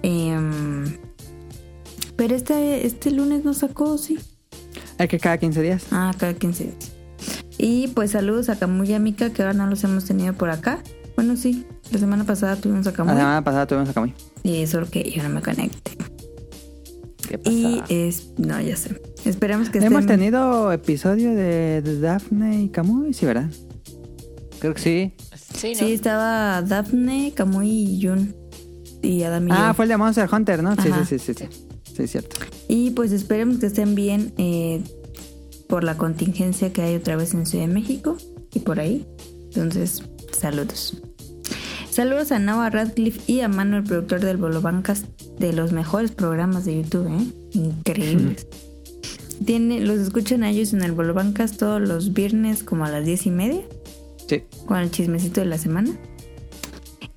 Em, 0.00 0.96
pero 2.16 2.34
este, 2.34 2.86
este 2.86 3.10
lunes 3.10 3.44
no 3.44 3.52
sacó, 3.52 3.98
sí. 3.98 4.18
Es 4.98 5.06
que 5.06 5.18
cada 5.18 5.36
15 5.36 5.60
días. 5.60 5.86
Ah, 5.90 6.14
cada 6.18 6.32
15 6.32 6.64
días. 6.64 6.95
Y 7.58 7.88
pues 7.88 8.10
saludos 8.12 8.48
a 8.48 8.58
Camuy 8.58 8.90
y 8.90 8.94
a 8.94 8.98
Mika, 8.98 9.30
que 9.30 9.42
ahora 9.42 9.54
no 9.54 9.66
los 9.66 9.82
hemos 9.84 10.04
tenido 10.04 10.34
por 10.34 10.50
acá. 10.50 10.82
Bueno, 11.16 11.36
sí, 11.36 11.64
la 11.90 11.98
semana 11.98 12.24
pasada 12.24 12.56
tuvimos 12.56 12.86
a 12.86 12.90
La 12.90 12.96
Camuy. 12.96 13.14
semana 13.16 13.42
pasada 13.44 13.66
tuvimos 13.66 13.88
a 13.88 13.94
Kamui. 13.94 14.12
Y 14.42 14.66
solo 14.66 14.88
que 14.90 15.10
yo 15.10 15.22
no 15.22 15.30
me 15.30 15.40
conecté. 15.40 15.92
¿Qué 17.28 17.38
pasa? 17.38 17.50
Y 17.50 17.82
es. 17.88 18.28
No, 18.36 18.60
ya 18.60 18.76
sé. 18.76 19.00
Esperemos 19.24 19.70
que 19.70 19.78
Hemos 19.78 20.02
estén. 20.02 20.18
tenido 20.20 20.70
episodio 20.72 21.30
de, 21.34 21.82
de 21.82 22.00
Daphne 22.00 22.62
y 22.64 22.68
Kamui, 22.68 23.12
sí, 23.14 23.26
¿verdad? 23.26 23.50
Creo 24.60 24.74
que 24.74 24.80
sí. 24.80 25.12
Sí, 25.54 25.72
¿no? 25.72 25.78
Sí, 25.78 25.92
estaba 25.92 26.62
Daphne, 26.62 27.32
Camuy 27.34 27.68
y 27.70 28.06
Jun. 28.06 28.34
Y 29.02 29.22
Adam 29.22 29.48
y 29.48 29.52
Ah, 29.52 29.68
yo. 29.68 29.74
fue 29.74 29.84
el 29.86 29.88
de 29.90 29.96
Monster 29.96 30.28
Hunter, 30.32 30.62
¿no? 30.62 30.74
Sí, 30.76 30.90
sí, 31.06 31.18
sí, 31.18 31.18
sí, 31.18 31.34
sí. 31.34 31.66
Sí, 31.96 32.02
es 32.02 32.10
cierto. 32.10 32.36
Y 32.68 32.90
pues 32.90 33.12
esperemos 33.12 33.58
que 33.58 33.66
estén 33.66 33.94
bien 33.94 34.32
eh, 34.36 34.82
por 35.68 35.84
la 35.84 35.96
contingencia 35.96 36.72
que 36.72 36.82
hay 36.82 36.94
otra 36.96 37.16
vez 37.16 37.34
en 37.34 37.46
Ciudad 37.46 37.66
de 37.66 37.74
México 37.74 38.16
y 38.52 38.60
por 38.60 38.80
ahí. 38.80 39.06
Entonces, 39.46 40.02
saludos. 40.38 41.02
Saludos 41.90 42.30
a 42.32 42.38
Noah 42.38 42.68
Radcliffe 42.70 43.20
y 43.26 43.40
a 43.40 43.48
Manu, 43.48 43.78
el 43.78 43.84
productor 43.84 44.20
del 44.20 44.36
Bolobancas, 44.36 45.04
de 45.38 45.52
los 45.52 45.72
mejores 45.72 46.10
programas 46.12 46.64
de 46.66 46.82
YouTube, 46.82 47.08
¿eh? 47.08 47.32
Increíbles. 47.52 48.46
Tiene, 49.44 49.80
los 49.80 49.98
escuchan 50.00 50.42
a 50.42 50.50
ellos 50.50 50.72
en 50.72 50.82
el 50.82 50.92
Bolobancas 50.92 51.56
todos 51.56 51.80
los 51.80 52.12
viernes 52.12 52.62
como 52.62 52.84
a 52.84 52.90
las 52.90 53.04
diez 53.04 53.26
y 53.26 53.30
media 53.30 53.62
Sí. 54.28 54.42
con 54.66 54.78
el 54.78 54.90
chismecito 54.90 55.40
de 55.40 55.46
la 55.46 55.58
semana. 55.58 55.96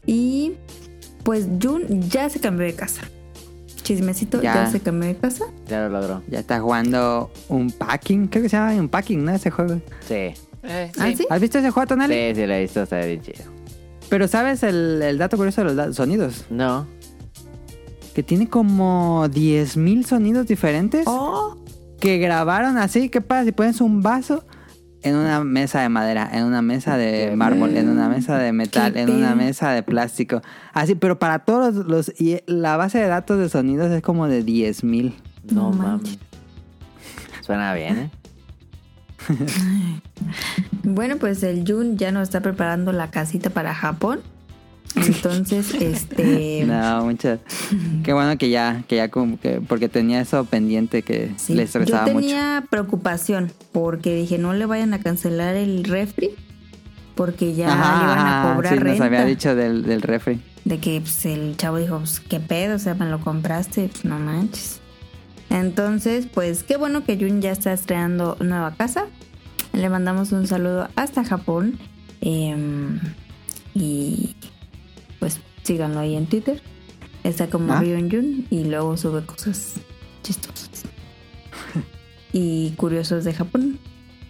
Y 0.06 0.54
pues 1.24 1.48
Jun 1.62 2.10
ya 2.10 2.30
se 2.30 2.40
cambió 2.40 2.66
de 2.66 2.74
casa. 2.74 3.02
Chismecito 3.96 4.40
ya, 4.42 4.54
Ya. 4.54 4.70
se 4.72 4.80
cambió 4.82 5.08
de 5.10 5.16
casa. 5.18 5.46
Ya 5.68 5.82
lo 5.82 5.90
logró. 5.90 6.22
Ya 6.30 6.40
está 6.40 6.60
jugando 6.60 7.32
un 7.48 7.72
packing. 7.72 8.28
Creo 8.28 8.44
que 8.44 8.50
se 8.50 8.56
llama 8.58 8.74
un 8.76 8.88
packing, 8.88 9.26
¿no? 9.26 9.32
Ese 9.32 9.50
juego. 9.50 9.82
Sí. 10.08 10.14
Eh, 10.62 10.92
¿Ah, 11.00 11.12
sí? 11.16 11.26
¿Has 11.30 11.42
visto 11.42 11.58
ese 11.58 11.72
juego, 11.72 11.88
Tonali? 11.88 12.14
Sí, 12.14 12.36
sí, 12.36 12.46
lo 12.46 12.54
he 12.54 12.62
visto. 12.62 12.84
Está 12.84 13.00
bien 13.04 13.22
chido. 13.22 13.46
Pero 14.10 14.28
¿sabes 14.28 14.62
el, 14.62 15.02
el 15.02 15.18
dato 15.18 15.38
curioso 15.38 15.64
de 15.64 15.74
los 15.74 15.96
sonidos? 15.96 16.46
No. 16.52 16.86
Que 18.14 18.22
tiene 18.22 18.48
como 18.48 19.26
10.000 19.28 20.04
sonidos 20.06 20.46
diferentes 20.48 21.06
Oh, 21.08 21.58
que 22.00 22.18
grabaron 22.20 22.78
así. 22.78 23.10
¿Qué 23.10 23.22
pasa 23.22 23.46
si 23.46 23.52
pones 23.54 23.82
un 23.82 24.02
vaso 24.04 24.46
en 25.04 25.16
una 25.16 25.44
mesa 25.44 25.82
de 25.82 25.90
madera, 25.90 26.30
en 26.34 26.44
una 26.44 26.62
mesa 26.62 26.98
de 26.98 27.36
mármol, 27.36 27.76
en 27.78 27.90
una 27.90 28.10
mesa 28.10 28.38
de 28.38 28.52
metal, 28.52 28.98
en 28.98 29.10
una 29.10 29.34
mesa 29.36 29.72
de 29.72 29.82
plástico. 29.84 30.42
Así, 30.74 30.96
pero 30.96 31.18
para 31.20 31.40
todos 31.40 31.74
los... 31.76 31.86
los- 31.88 32.22
y 32.22 32.40
la 32.48 32.76
base 32.78 32.98
de 33.00 33.08
datos 33.08 33.40
de 33.40 33.50
sonidos 33.50 33.92
es 33.92 34.02
como 34.02 34.28
de 34.28 34.44
10 34.44 34.84
mil. 34.84 35.16
No, 35.52 35.72
No 35.72 35.78
mames. 35.78 36.18
Suena 37.42 37.74
bien, 37.74 37.98
¿eh? 37.98 38.10
Bueno, 40.84 41.18
pues 41.18 41.44
el 41.44 41.64
Jun 41.68 41.98
ya 41.98 42.12
nos 42.12 42.24
está 42.24 42.42
preparando 42.42 42.92
la 42.92 43.12
casita 43.12 43.50
para 43.50 43.74
Japón. 43.74 44.20
Entonces, 44.96 45.74
este. 45.80 46.64
No, 46.66 47.06
muchas. 47.06 47.40
Qué 48.04 48.14
bueno 48.14 48.38
que 48.38 48.50
ya, 48.50 48.84
que 48.88 48.98
ya 48.98 49.10
como 49.10 49.40
que, 49.40 49.62
porque 49.62 49.90
tenía 49.90 50.22
eso 50.22 50.46
pendiente 50.46 51.04
que 51.04 51.32
sí. 51.38 51.54
le 51.54 51.60
Yo 51.60 51.66
estresaba 51.66 52.08
mucho. 52.08 52.20
tenía 52.20 52.66
preocupación 52.70 53.52
porque 53.72 54.16
dije 54.16 54.38
no 54.38 54.54
le 54.54 54.66
vayan 54.66 54.94
a 54.94 55.00
cancelar 55.00 55.56
el 55.56 55.84
refri 55.84 56.32
porque 57.16 57.54
ya 57.54 57.68
le 57.68 57.74
iban 57.74 58.28
a 58.28 58.54
cobrar 58.56 58.78
sí, 58.78 58.84
nos 58.84 59.02
había 59.02 59.26
dicho 59.26 59.54
del, 59.54 59.84
del 59.84 60.02
refri. 60.02 60.40
De 60.64 60.80
que 60.80 61.02
pues, 61.02 61.26
el 61.26 61.58
chavo 61.58 61.78
dijo, 61.78 61.98
pues, 61.98 62.20
¿qué 62.22 62.40
pedo? 62.40 62.76
O 62.76 62.80
sea, 62.80 62.94
me 62.94 63.10
lo 63.10 63.20
compraste, 63.20 63.90
pues, 63.90 64.06
no 64.06 64.20
manches. 64.20 64.80
Entonces, 65.50 66.28
pues 66.34 66.64
qué 66.64 66.78
bueno 66.78 67.04
que 67.04 67.18
Jun 67.18 67.42
ya 67.42 67.52
está 67.52 67.74
estrenando 67.74 68.38
nueva 68.40 68.74
casa. 68.76 69.08
Le 69.74 69.90
mandamos 69.90 70.32
un 70.32 70.48
saludo 70.48 70.88
hasta 70.96 71.24
Japón. 71.26 71.78
Em, 72.22 73.00
y 73.74 74.36
pues 75.20 75.40
síganlo 75.64 76.00
ahí 76.00 76.16
en 76.16 76.26
Twitter. 76.28 76.62
Está 77.24 77.50
como 77.50 77.74
Ah. 77.74 77.82
Ryun 77.82 78.10
Jun 78.10 78.48
y 78.50 78.64
luego 78.66 78.96
sube 78.98 79.26
cosas 79.26 79.76
chistosas. 80.24 80.70
y 82.34 82.72
curiosos 82.72 83.24
de 83.26 83.34
Japón. 83.34 83.80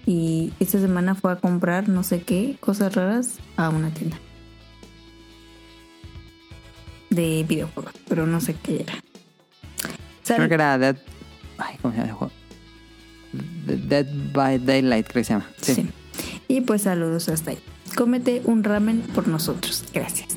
Y 0.06 0.54
esta 0.60 0.80
semana 0.80 1.14
fue 1.14 1.32
a 1.32 1.36
comprar 1.36 1.88
no 1.88 2.02
sé 2.04 2.22
qué, 2.24 2.58
cosas 2.60 2.96
raras 2.96 3.38
a 3.58 3.70
una 3.70 3.92
tienda 3.92 4.18
de 7.10 7.46
videojuegos, 7.48 7.94
pero 8.08 8.26
no 8.28 8.40
sé 8.42 8.56
qué 8.56 8.82
era. 8.82 8.94
Creo 10.26 10.48
que 10.48 10.54
era 10.54 10.78
Dead... 10.78 10.96
Ay, 11.58 11.76
¿cómo 11.82 11.94
se 11.94 12.00
llama 12.00 12.10
el 12.12 12.16
juego? 12.16 12.34
The- 13.66 13.78
Dead 13.78 14.08
by 14.34 14.60
Daylight, 14.60 15.08
creo 15.08 15.22
que 15.22 15.24
se 15.26 15.34
llama. 15.34 15.50
Sí. 15.60 15.74
Sí. 15.76 15.90
Y 16.48 16.62
pues 16.62 16.84
saludos 16.84 17.30
hasta 17.30 17.52
ahí. 17.52 17.60
Cómete 17.96 18.42
un 18.46 18.64
ramen 18.64 19.02
por 19.14 19.28
nosotros. 19.28 19.84
Gracias. 19.94 20.30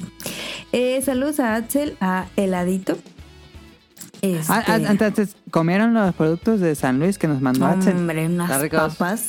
Eh, 0.73 1.01
saludos 1.05 1.39
a 1.41 1.55
Axel, 1.57 1.97
a 2.01 2.27
Heladito. 2.37 2.99
Este, 4.23 4.53
Ah, 4.53 4.65
ah, 4.67 4.77
entonces, 4.77 5.37
¿comieron 5.51 5.95
los 5.95 6.15
productos 6.15 6.61
de 6.61 6.75
San 6.75 6.99
Luis 6.99 7.19
que 7.19 7.27
nos 7.29 7.41
mandó 7.41 7.67
Axel? 7.67 7.97
hombre, 7.97 8.27
unas 8.27 8.69
papas 8.71 9.27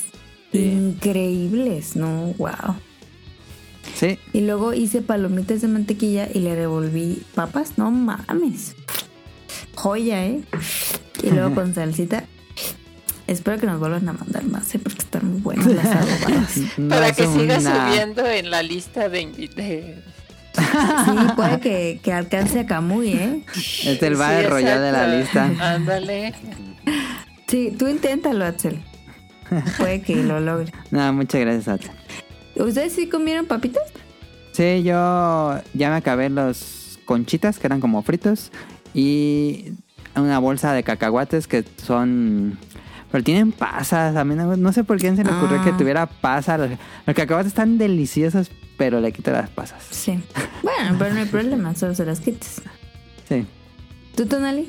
Sí. 0.52 0.58
increíbles, 0.70 1.96
no, 1.96 2.32
wow. 2.38 2.76
Sí. 3.94 4.18
Y 4.32 4.40
luego 4.42 4.72
hice 4.72 5.02
palomitas 5.02 5.60
de 5.62 5.68
mantequilla 5.68 6.28
y 6.32 6.38
le 6.40 6.54
revolví 6.54 7.22
papas, 7.34 7.76
no 7.76 7.90
mames. 7.90 8.76
Joya, 9.74 10.24
¿eh? 10.26 10.42
Y 11.22 11.30
luego 11.30 11.54
con 11.56 11.74
salsita. 11.74 12.24
Espero 13.26 13.58
que 13.58 13.66
nos 13.66 13.78
vuelvan 13.80 14.08
a 14.08 14.12
mandar 14.12 14.44
más, 14.44 14.74
¿eh? 14.74 14.78
Porque 14.78 14.98
están 14.98 15.30
muy 15.30 15.40
buenas 15.40 15.66
las 15.66 15.86
adobadas. 15.86 16.56
No 16.76 16.88
Para 16.88 17.12
que 17.12 17.26
siga 17.26 17.58
una- 17.58 17.88
subiendo 17.90 18.26
en 18.26 18.50
la 18.50 18.62
lista 18.62 19.08
de, 19.08 19.22
invi- 19.22 19.54
de- 19.54 20.02
Sí, 20.54 21.10
puede 21.34 21.58
que, 21.60 22.00
que 22.02 22.12
alcance 22.12 22.60
a 22.60 22.66
Camuy, 22.66 23.08
¿eh? 23.08 23.44
Es 23.84 24.00
el 24.02 24.14
Battle 24.14 24.42
Sí, 24.44 24.48
Royale 24.48 24.80
de 24.80 24.92
la 24.92 25.06
lista. 25.18 25.50
Ándale. 25.74 26.32
Sí, 27.48 27.74
tú 27.78 27.88
inténtalo, 27.88 28.44
Axel. 28.44 28.80
Puede 29.78 30.00
que 30.02 30.16
lo 30.16 30.38
logre. 30.40 30.72
No, 30.92 31.12
muchas 31.12 31.40
gracias, 31.40 31.68
Axel. 31.68 31.90
¿Ustedes 32.56 32.92
sí 32.92 33.08
comieron 33.08 33.46
papitas? 33.46 33.82
Sí, 34.52 34.82
yo 34.84 35.58
ya 35.72 35.90
me 35.90 35.96
acabé 35.96 36.30
los 36.30 37.00
conchitas 37.04 37.58
que 37.58 37.66
eran 37.66 37.80
como 37.80 38.02
fritos 38.02 38.52
y 38.94 39.72
una 40.14 40.38
bolsa 40.38 40.72
de 40.72 40.84
cacahuates 40.84 41.48
que 41.48 41.64
son... 41.84 42.56
Pero 43.14 43.22
tienen 43.22 43.52
pasas, 43.52 44.16
a 44.16 44.24
mí 44.24 44.34
no, 44.34 44.56
no 44.56 44.72
sé 44.72 44.82
por 44.82 44.98
qué 44.98 45.14
se 45.14 45.22
le 45.22 45.30
ocurrió 45.30 45.60
Ah. 45.60 45.64
que 45.64 45.70
tuviera 45.74 46.06
pasas. 46.06 46.58
Los, 46.58 46.70
los 47.06 47.14
cacahuates 47.14 47.46
están 47.52 47.78
deliciosos, 47.78 48.50
pero 48.76 49.00
le 49.00 49.12
quito 49.12 49.30
las 49.30 49.48
pasas. 49.50 49.84
Sí. 49.88 50.18
Bueno, 50.64 50.96
pero 50.98 51.14
no 51.14 51.20
hay 51.20 51.26
problema, 51.26 51.76
solo 51.76 51.94
se 51.94 52.04
las 52.04 52.18
quites. 52.18 52.60
Sí. 53.28 53.46
¿Tú, 54.16 54.26
Tonali? 54.26 54.68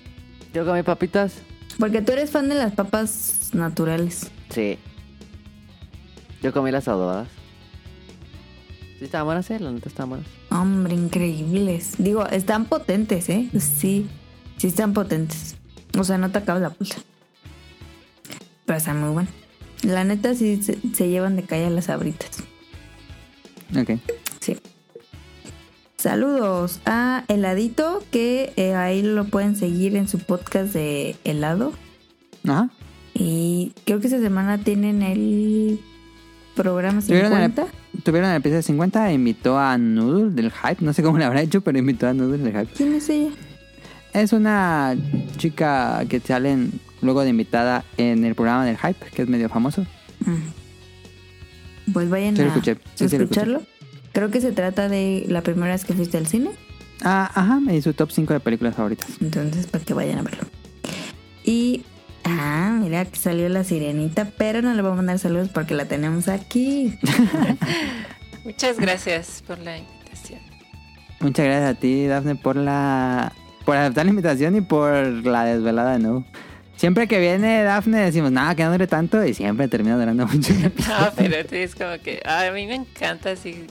Yo 0.54 0.64
comí 0.64 0.84
papitas. 0.84 1.38
Porque 1.80 2.04
tú 2.04 2.12
eres 2.12 2.30
fan 2.30 2.48
de 2.48 2.54
las 2.54 2.74
papas 2.74 3.50
naturales. 3.54 4.30
Sí. 4.50 4.78
Yo 6.44 6.54
comí 6.54 6.70
las 6.70 6.88
adobadas. 6.88 7.28
Sí, 9.00 9.06
estaban 9.06 9.26
buenas, 9.26 9.50
eh. 9.50 9.60
La 9.60 9.72
neta 9.72 9.90
estaban 9.90 10.10
buenas. 10.12 10.28
Hombre, 10.52 10.94
increíbles. 10.94 11.96
Digo, 11.98 12.28
están 12.28 12.66
potentes, 12.66 13.28
¿eh? 13.28 13.50
Sí, 13.60 14.08
sí 14.58 14.68
están 14.68 14.94
potentes. 14.94 15.56
O 15.98 16.04
sea, 16.04 16.20
no 16.20 16.30
te 16.30 16.38
acabas 16.38 16.62
la 16.62 16.70
pulsa. 16.70 16.98
Pero 18.66 18.78
están 18.78 19.00
muy 19.02 19.10
buenas. 19.12 19.34
La 19.84 20.04
neta 20.04 20.34
sí 20.34 20.62
se, 20.64 20.78
se 20.94 21.10
llevan 21.10 21.36
de 21.36 21.44
calle 21.44 21.70
las 21.70 21.90
abritas. 21.90 22.32
Ok. 23.78 24.00
Sí. 24.40 24.58
Saludos 25.98 26.82
a 26.86 27.24
Heladito, 27.28 28.04
que 28.12 28.54
eh, 28.58 28.76
ahí 28.76 29.02
lo 29.02 29.26
pueden 29.26 29.56
seguir 29.56 29.96
en 29.96 30.08
su 30.08 30.20
podcast 30.20 30.74
de 30.74 31.16
helado. 31.24 31.74
Ajá. 32.48 32.70
Y 33.14 33.74
creo 33.86 34.00
que 34.00 34.08
esta 34.08 34.20
semana 34.20 34.58
tienen 34.58 35.02
el 35.02 35.80
programa 36.54 37.02
Tuvieron 37.02 37.32
el, 37.34 37.52
50. 37.52 37.68
tuvieron 38.04 38.30
el 38.30 38.38
episodio 38.38 38.62
50 38.62 39.10
e 39.10 39.14
invitó 39.14 39.58
a 39.58 39.78
Noodle 39.78 40.32
del 40.32 40.52
Hype. 40.52 40.84
No 40.84 40.94
sé 40.94 41.02
cómo 41.02 41.18
le 41.18 41.26
habrá 41.26 41.42
hecho, 41.42 41.62
pero 41.62 41.78
invitó 41.78 42.08
a 42.08 42.14
Noodle 42.14 42.38
del 42.44 42.52
Hype. 42.54 42.74
¿Quién 42.76 42.94
es 42.94 43.10
ella? 43.10 43.32
Es 44.14 44.32
una 44.34 44.96
chica 45.38 46.04
que 46.08 46.20
sale 46.20 46.52
en- 46.52 46.80
luego 47.06 47.22
de 47.22 47.30
invitada 47.30 47.86
en 47.98 48.26
el 48.26 48.36
programa 48.36 48.66
del 48.66 48.78
Hype, 48.78 49.06
que 49.14 49.22
es 49.22 49.28
medio 49.28 49.48
famoso. 49.50 49.86
Pues 51.94 52.10
vayan 52.10 52.36
Sí, 52.36 52.42
a 52.42 52.48
escuché. 52.48 52.76
Sí, 52.96 53.08
sí, 53.10 53.18
lo 53.18 53.24
escucharlo. 53.24 53.62
Creo 54.12 54.32
que 54.32 54.42
se 54.42 54.52
trata 54.52 54.90
de 54.90 55.26
la 55.28 55.42
primera 55.42 55.74
vez 55.74 55.86
que 55.86 55.94
fuiste 55.94 56.18
al 56.18 56.28
cine. 56.28 56.52
Ah, 57.04 57.30
ajá, 57.34 57.60
me 57.60 57.76
hizo 57.76 57.94
top 57.94 58.12
5 58.12 58.34
de 58.34 58.40
películas 58.40 58.76
favoritas. 58.76 59.10
Entonces, 59.22 59.68
para 59.68 59.84
que 59.84 59.94
vayan 59.94 60.20
a 60.20 60.22
verlo. 60.24 60.44
Y. 61.44 61.84
Ah, 62.24 62.80
mira 62.82 63.06
que 63.06 63.20
salió 63.20 63.48
la 63.50 63.64
sirenita, 63.64 64.32
pero 64.36 64.64
no 64.64 64.74
le 64.74 64.82
voy 64.82 64.94
a 64.94 64.96
mandar 64.96 65.20
saludos 65.20 65.50
porque 65.50 65.76
la 65.76 65.86
tenemos 65.86 66.28
aquí. 66.28 66.98
Muchas 68.44 68.80
gracias 68.80 69.44
por 69.46 69.60
la 69.60 69.78
invitación. 69.78 70.40
Muchas 71.20 71.46
gracias 71.46 71.70
a 71.70 71.80
ti, 71.80 72.08
Dafne, 72.08 72.36
por 72.36 72.56
la 72.56 73.32
por 73.64 73.78
aceptar 73.78 74.06
la 74.06 74.10
invitación 74.12 74.56
y 74.56 74.62
por 74.62 74.94
la 75.26 75.46
desvelada 75.46 75.94
de 75.94 76.00
nuevo. 76.00 76.26
Siempre 76.78 77.08
que 77.08 77.20
viene 77.20 77.64
Dafne 77.64 78.00
decimos, 78.00 78.32
nada, 78.32 78.54
que 78.56 78.64
no 78.64 78.72
dure 78.72 78.88
tanto 78.88 79.24
y 79.26 79.34
siempre 79.34 79.68
termina 79.68 79.98
durando 79.98 80.28
mucho. 80.32 80.54
No, 80.88 81.12
pero 81.16 81.36
es 81.52 81.76
como 81.76 81.98
que 82.04 82.22
ay, 82.26 82.50
a 82.50 82.52
mí 82.52 82.68
me 82.68 82.76
encanta, 82.76 83.32
así 83.32 83.66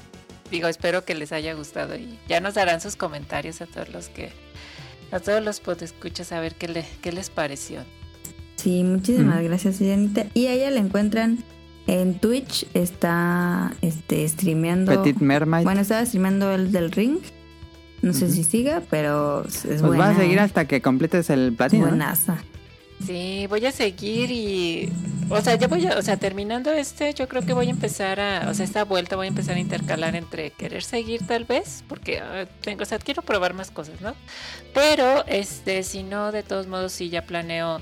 digo, 0.50 0.68
espero 0.68 1.04
que 1.04 1.14
les 1.14 1.32
haya 1.32 1.54
gustado 1.54 1.96
y 1.96 2.18
ya 2.28 2.40
nos 2.40 2.54
darán 2.54 2.80
sus 2.80 2.96
comentarios 2.96 3.60
a 3.60 3.66
todos 3.66 3.88
los 3.90 4.08
que 4.08 4.30
a 5.10 5.20
todos 5.20 5.42
los 5.42 5.60
podescuchas 5.60 6.32
a 6.32 6.40
ver 6.40 6.54
qué, 6.54 6.68
le, 6.68 6.84
qué 7.02 7.12
les 7.12 7.30
pareció. 7.30 7.80
Sí, 8.56 8.82
muchísimas 8.82 9.42
gracias, 9.42 9.76
sirenita. 9.76 10.26
Y 10.34 10.46
a 10.46 10.52
ella 10.52 10.70
la 10.70 10.80
encuentran 10.80 11.38
en 11.86 12.18
Twitch. 12.18 12.66
Está 12.74 13.72
este, 13.80 14.26
streameando. 14.28 14.90
Petit 14.90 15.18
Mermaid. 15.18 15.64
Bueno, 15.64 15.82
estaba 15.82 16.04
streameando 16.04 16.52
el 16.54 16.72
del 16.72 16.90
ring. 16.90 17.18
No 18.02 18.12
sé 18.12 18.30
si 18.30 18.44
siga, 18.44 18.82
pero 18.90 19.44
es 19.46 19.62
pues 19.64 19.82
buena. 19.82 20.08
vas 20.08 20.16
a 20.16 20.20
seguir 20.20 20.40
hasta 20.40 20.66
que 20.66 20.82
completes 20.82 21.30
el 21.30 21.52
platino. 21.54 21.90
¿no? 21.90 22.04
Sí, 23.04 23.46
voy 23.48 23.66
a 23.66 23.72
seguir 23.72 24.30
y, 24.30 24.90
o 25.28 25.40
sea, 25.40 25.56
ya 25.56 25.68
voy 25.68 25.86
a, 25.86 25.98
o 25.98 26.02
sea, 26.02 26.16
terminando 26.16 26.72
este, 26.72 27.12
yo 27.12 27.28
creo 27.28 27.42
que 27.42 27.52
voy 27.52 27.66
a 27.66 27.70
empezar 27.70 28.20
a, 28.20 28.48
o 28.48 28.54
sea, 28.54 28.64
esta 28.64 28.84
vuelta 28.84 29.16
voy 29.16 29.26
a 29.26 29.28
empezar 29.28 29.56
a 29.56 29.60
intercalar 29.60 30.16
entre 30.16 30.50
querer 30.50 30.82
seguir 30.82 31.26
tal 31.26 31.44
vez, 31.44 31.84
porque 31.88 32.20
ah, 32.20 32.46
tengo, 32.62 32.82
o 32.82 32.86
sea, 32.86 32.98
quiero 32.98 33.22
probar 33.22 33.52
más 33.52 33.70
cosas, 33.70 34.00
¿no? 34.00 34.14
Pero, 34.72 35.24
este, 35.26 35.82
si 35.82 36.02
no, 36.02 36.32
de 36.32 36.42
todos 36.42 36.66
modos, 36.66 36.92
sí 36.92 37.10
ya 37.10 37.22
planeo 37.22 37.80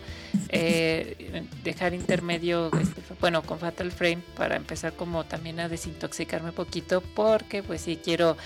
eh, 0.49 1.47
dejar 1.63 1.95
intermedio, 1.95 2.71
este, 2.81 3.03
bueno, 3.21 3.43
con 3.43 3.59
Fatal 3.59 3.93
Frame 3.93 4.23
para 4.37 4.57
empezar 4.57 4.95
como 4.95 5.25
también 5.25 5.61
a 5.61 5.69
desintoxicarme 5.69 6.51
un 6.51 6.55
poquito, 6.55 7.01
porque 7.01 7.63
pues 7.63 7.83
sí 7.83 7.99
quiero 8.03 8.37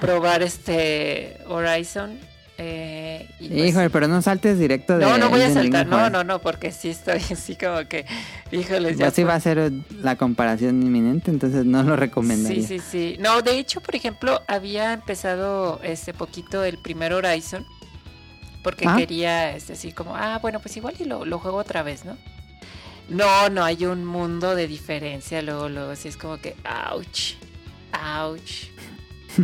probar 0.00 0.42
este 0.42 1.38
Horizon. 1.46 2.18
Eh, 2.58 3.28
y 3.40 3.48
pues, 3.48 3.68
Híjole, 3.70 3.90
pero 3.90 4.06
no 4.08 4.20
saltes 4.22 4.58
directo 4.58 4.98
de 4.98 5.04
no, 5.04 5.16
no 5.18 5.30
voy 5.30 5.40
a 5.42 5.52
saltar, 5.52 5.86
no, 5.86 5.96
joder. 5.96 6.12
no, 6.12 6.22
no, 6.22 6.40
porque 6.40 6.70
sí 6.70 6.90
estoy 6.90 7.16
así 7.32 7.56
como 7.56 7.88
que, 7.88 8.04
híjoles, 8.52 8.98
ya 8.98 9.06
Ya 9.06 9.10
sí 9.10 9.22
fue. 9.22 9.30
va 9.30 9.34
a 9.36 9.40
ser 9.40 9.72
la 10.00 10.16
comparación 10.16 10.82
inminente, 10.82 11.30
entonces 11.30 11.64
no 11.64 11.82
lo 11.82 11.96
recomendaría. 11.96 12.62
Sí, 12.66 12.78
sí, 12.78 12.84
sí. 12.90 13.16
No, 13.20 13.40
de 13.42 13.58
hecho, 13.58 13.80
por 13.80 13.96
ejemplo, 13.96 14.42
había 14.46 14.92
empezado 14.92 15.80
este 15.82 16.12
poquito 16.14 16.62
el 16.62 16.78
primer 16.78 17.12
Horizon 17.14 17.64
porque 18.62 18.84
Ah. 18.86 18.96
quería, 18.96 19.56
este, 19.56 19.72
así 19.72 19.90
como, 19.92 20.14
ah, 20.14 20.38
bueno, 20.40 20.60
pues 20.60 20.76
igual 20.76 20.94
y 21.00 21.04
lo, 21.04 21.24
lo 21.24 21.38
juego 21.40 21.56
otra 21.56 21.82
vez, 21.82 22.04
¿no? 22.04 22.16
No, 23.08 23.48
no 23.48 23.64
hay 23.64 23.84
un 23.86 24.04
mundo 24.04 24.54
de 24.54 24.68
diferencia. 24.68 25.42
Luego, 25.42 25.68
luego, 25.68 25.96
sí 25.96 26.06
es 26.08 26.16
como 26.16 26.38
que, 26.38 26.54
ouch, 26.94 27.34
ouch. 28.16 28.66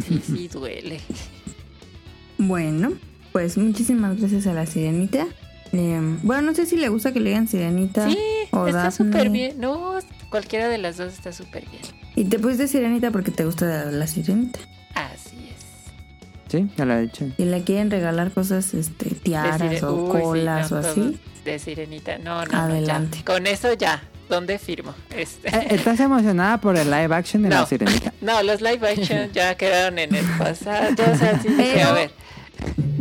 Sí, 0.06 0.22
sí, 0.24 0.48
duele. 0.48 1.00
Bueno, 2.38 2.92
pues 3.32 3.56
muchísimas 3.58 4.18
gracias 4.18 4.46
a 4.46 4.52
la 4.52 4.66
sirenita. 4.66 5.26
Eh, 5.72 6.00
bueno, 6.22 6.42
no 6.42 6.54
sé 6.54 6.64
si 6.66 6.76
le 6.76 6.88
gusta 6.88 7.12
que 7.12 7.20
le 7.20 7.30
digan 7.30 7.46
sirenita 7.46 8.08
Sí, 8.08 8.16
o 8.52 8.66
está 8.66 8.90
súper 8.90 9.28
bien. 9.28 9.60
No, 9.60 9.98
cualquiera 10.30 10.68
de 10.68 10.78
las 10.78 10.96
dos 10.96 11.12
está 11.12 11.32
súper 11.32 11.66
bien. 11.68 11.82
Y 12.16 12.24
te 12.24 12.38
pusiste 12.38 12.68
sirenita 12.68 13.10
porque 13.10 13.30
te 13.30 13.44
gusta 13.44 13.86
la 13.86 14.06
sirenita. 14.06 14.60
Así 14.94 15.36
es. 15.50 16.50
Sí, 16.50 16.68
ya 16.76 16.84
lo 16.86 16.94
he 16.94 17.02
dicho. 17.02 17.26
Y 17.36 17.44
le 17.44 17.62
quieren 17.64 17.90
regalar 17.90 18.30
cosas, 18.32 18.72
este, 18.72 19.10
tiaras 19.10 19.82
o 19.82 19.94
Uy, 19.94 20.16
sí, 20.16 20.22
colas 20.22 20.70
no, 20.70 20.76
o 20.78 20.80
así. 20.80 21.18
De 21.44 21.58
sirenita. 21.58 22.18
No, 22.18 22.44
no, 22.46 22.58
Adelante. 22.58 23.22
Con 23.24 23.46
eso 23.46 23.72
ya. 23.74 24.02
¿Dónde 24.28 24.58
firmo? 24.58 24.94
Este. 25.16 25.48
Eh, 25.48 25.68
¿Estás 25.70 26.00
emocionada 26.00 26.60
por 26.60 26.76
el 26.76 26.90
live 26.90 27.14
action 27.14 27.42
de 27.42 27.48
No. 27.48 27.60
la 27.60 27.66
sirenita? 27.66 28.12
No, 28.20 28.42
los 28.42 28.60
live 28.60 28.86
action 28.90 29.30
ya 29.32 29.54
quedaron 29.56 29.98
en 29.98 30.14
el 30.14 30.24
pasado. 30.38 30.90
O 30.92 31.16
sea, 31.16 31.40
sí 31.40 31.48
dije, 31.48 31.72
Pero- 31.76 31.88
a 31.88 31.92
ver. 31.92 32.10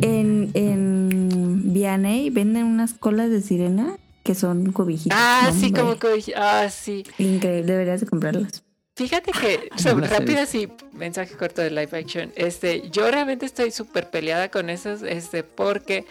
En, 0.01 0.51
en 0.53 1.73
Vianney 1.73 2.29
venden 2.29 2.65
unas 2.65 2.93
colas 2.93 3.29
de 3.29 3.41
sirena 3.41 3.97
que 4.23 4.35
son 4.35 4.71
cobijitas. 4.73 5.17
Ah, 5.19 5.51
sí, 5.57 5.67
Hombre, 5.67 5.97
como 5.99 6.13
dije, 6.13 6.33
ah, 6.35 6.69
sí. 6.69 7.05
Increíble, 7.17 7.71
deberías 7.71 8.01
de 8.01 8.07
comprarlas. 8.07 8.63
Fíjate 8.97 9.31
que, 9.31 9.69
sobre, 9.77 10.07
rápido 10.07 10.41
así, 10.41 10.67
mensaje 10.91 11.35
corto 11.35 11.61
de 11.61 11.69
live 11.69 11.97
action. 11.97 12.33
Este, 12.35 12.89
yo 12.89 13.09
realmente 13.11 13.45
estoy 13.45 13.71
súper 13.71 14.09
peleada 14.09 14.49
con 14.49 14.69
esos, 14.69 15.03
este, 15.03 15.43
porque 15.43 16.05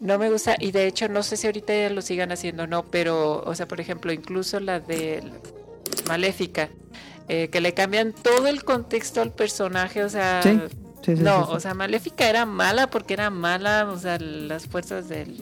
no 0.00 0.18
me 0.18 0.30
gusta, 0.30 0.56
y 0.58 0.72
de 0.72 0.86
hecho 0.86 1.08
no 1.08 1.22
sé 1.22 1.36
si 1.36 1.46
ahorita 1.46 1.74
ya 1.74 1.90
lo 1.90 2.00
sigan 2.00 2.32
haciendo 2.32 2.62
o 2.62 2.66
no, 2.66 2.86
pero, 2.86 3.42
o 3.44 3.54
sea, 3.54 3.68
por 3.68 3.80
ejemplo, 3.80 4.10
incluso 4.10 4.58
la 4.58 4.80
de 4.80 5.22
Maléfica, 6.08 6.70
eh, 7.28 7.48
que 7.52 7.60
le 7.60 7.74
cambian 7.74 8.14
todo 8.14 8.48
el 8.48 8.64
contexto 8.64 9.20
al 9.20 9.32
personaje, 9.32 10.02
o 10.02 10.08
sea, 10.08 10.42
Sí, 10.42 10.58
sí, 11.02 11.16
sí. 11.16 11.22
no, 11.22 11.40
sí, 11.40 11.50
sí. 11.50 11.56
o 11.56 11.60
sea, 11.60 11.74
Maléfica 11.74 12.28
era 12.28 12.46
mala 12.46 12.88
porque 12.88 13.14
era 13.14 13.30
mala, 13.30 13.88
o 13.90 13.98
sea, 13.98 14.18
las 14.18 14.66
fuerzas 14.66 15.08
del 15.08 15.36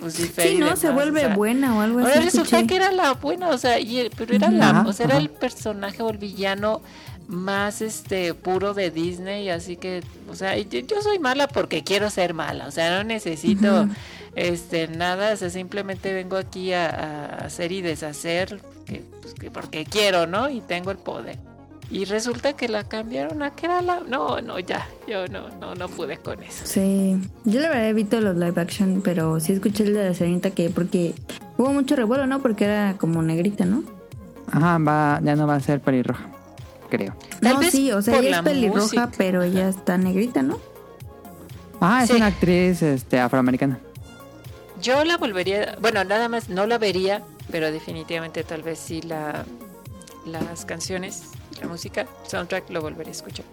Lucifer. 0.00 0.48
Sí, 0.48 0.58
no, 0.58 0.66
demás, 0.66 0.78
se 0.78 0.90
o 0.90 0.92
vuelve 0.92 1.20
sea, 1.20 1.34
buena 1.34 1.76
o 1.76 1.80
algo 1.80 2.00
Ahora 2.00 2.16
así. 2.16 2.24
resulta 2.24 2.60
escuché. 2.60 2.66
que 2.66 2.76
era 2.76 2.92
la 2.92 3.14
buena, 3.14 3.48
o 3.48 3.58
sea, 3.58 3.78
y, 3.80 4.10
pero 4.16 4.34
era 4.34 4.50
la, 4.50 4.84
o 4.86 4.92
sea, 4.92 5.06
era 5.06 5.16
el 5.16 5.30
personaje 5.30 6.02
o 6.02 6.10
el 6.10 6.18
villano 6.18 6.82
más 7.28 7.82
este 7.82 8.34
puro 8.34 8.72
de 8.74 8.90
Disney, 8.90 9.48
así 9.48 9.76
que, 9.76 10.02
o 10.30 10.36
sea, 10.36 10.56
yo, 10.58 10.80
yo 10.80 11.02
soy 11.02 11.18
mala 11.18 11.48
porque 11.48 11.82
quiero 11.82 12.08
ser 12.10 12.34
mala, 12.34 12.66
o 12.66 12.70
sea, 12.70 12.96
no 12.98 13.04
necesito 13.04 13.88
este 14.36 14.86
nada, 14.88 15.32
o 15.32 15.36
sea, 15.36 15.50
simplemente 15.50 16.12
vengo 16.12 16.36
aquí 16.36 16.72
a, 16.72 16.88
a 16.88 17.26
hacer 17.46 17.72
y 17.72 17.80
deshacer 17.82 18.60
que, 18.84 19.02
pues, 19.22 19.34
que 19.34 19.50
porque 19.50 19.84
quiero, 19.86 20.26
¿no? 20.26 20.48
Y 20.50 20.60
tengo 20.60 20.90
el 20.90 20.98
poder. 20.98 21.38
Y 21.90 22.04
resulta 22.04 22.54
que 22.54 22.68
la 22.68 22.82
cambiaron 22.84 23.42
a 23.44 23.54
que 23.54 23.66
era 23.66 23.80
la 23.80 24.00
no, 24.00 24.40
no, 24.40 24.58
ya, 24.58 24.88
yo 25.06 25.28
no 25.28 25.48
no 25.60 25.74
no 25.76 25.88
pude 25.88 26.16
con 26.18 26.42
eso. 26.42 26.64
Sí, 26.66 27.16
yo 27.44 27.60
la 27.60 27.68
verdad 27.68 27.88
evito 27.88 28.20
los 28.20 28.36
live 28.36 28.60
action, 28.60 29.02
pero 29.04 29.38
sí 29.38 29.52
escuché 29.52 29.84
el 29.84 29.94
de 29.94 30.08
la 30.08 30.14
sirenita 30.14 30.50
que 30.50 30.68
porque 30.70 31.14
hubo 31.56 31.72
mucho 31.72 31.94
revuelo, 31.94 32.26
¿no? 32.26 32.42
Porque 32.42 32.64
era 32.64 32.96
como 32.98 33.22
negrita, 33.22 33.64
¿no? 33.66 33.84
Ajá, 34.50 34.78
va, 34.78 35.20
ya 35.22 35.36
no 35.36 35.46
va 35.46 35.54
a 35.56 35.60
ser 35.60 35.80
pelirroja, 35.80 36.26
creo. 36.90 37.14
Tal 37.40 37.54
no, 37.54 37.60
vez 37.60 37.70
sí, 37.70 37.92
o 37.92 38.02
sea, 38.02 38.18
ella 38.18 38.30
la 38.30 38.36
es 38.38 38.42
pelirroja, 38.42 38.80
música. 38.80 39.10
pero 39.16 39.42
ella 39.44 39.68
está 39.68 39.96
negrita, 39.96 40.42
¿no? 40.42 40.58
Ah, 41.80 42.02
es 42.02 42.10
Sí. 42.10 42.16
una 42.16 42.26
actriz 42.26 42.82
este, 42.82 43.20
afroamericana. 43.20 43.78
Yo 44.82 45.04
la 45.04 45.16
volvería, 45.18 45.76
bueno, 45.80 46.02
nada 46.04 46.28
más 46.28 46.48
no 46.48 46.66
la 46.66 46.78
vería, 46.78 47.22
pero 47.50 47.70
definitivamente 47.70 48.42
tal 48.44 48.62
vez 48.62 48.78
sí 48.80 49.02
la 49.02 49.44
las 50.26 50.64
canciones, 50.64 51.22
la 51.60 51.68
música, 51.68 52.06
soundtrack 52.26 52.70
lo 52.70 52.80
volvería 52.82 53.10
a 53.10 53.16
escuchar. 53.16 53.44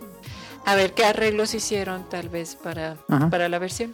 A 0.65 0.75
ver 0.75 0.93
qué 0.93 1.05
arreglos 1.05 1.53
hicieron 1.53 2.07
tal 2.09 2.29
vez 2.29 2.55
para, 2.55 2.97
Ajá. 3.09 3.29
para 3.29 3.49
la 3.49 3.59
versión. 3.59 3.93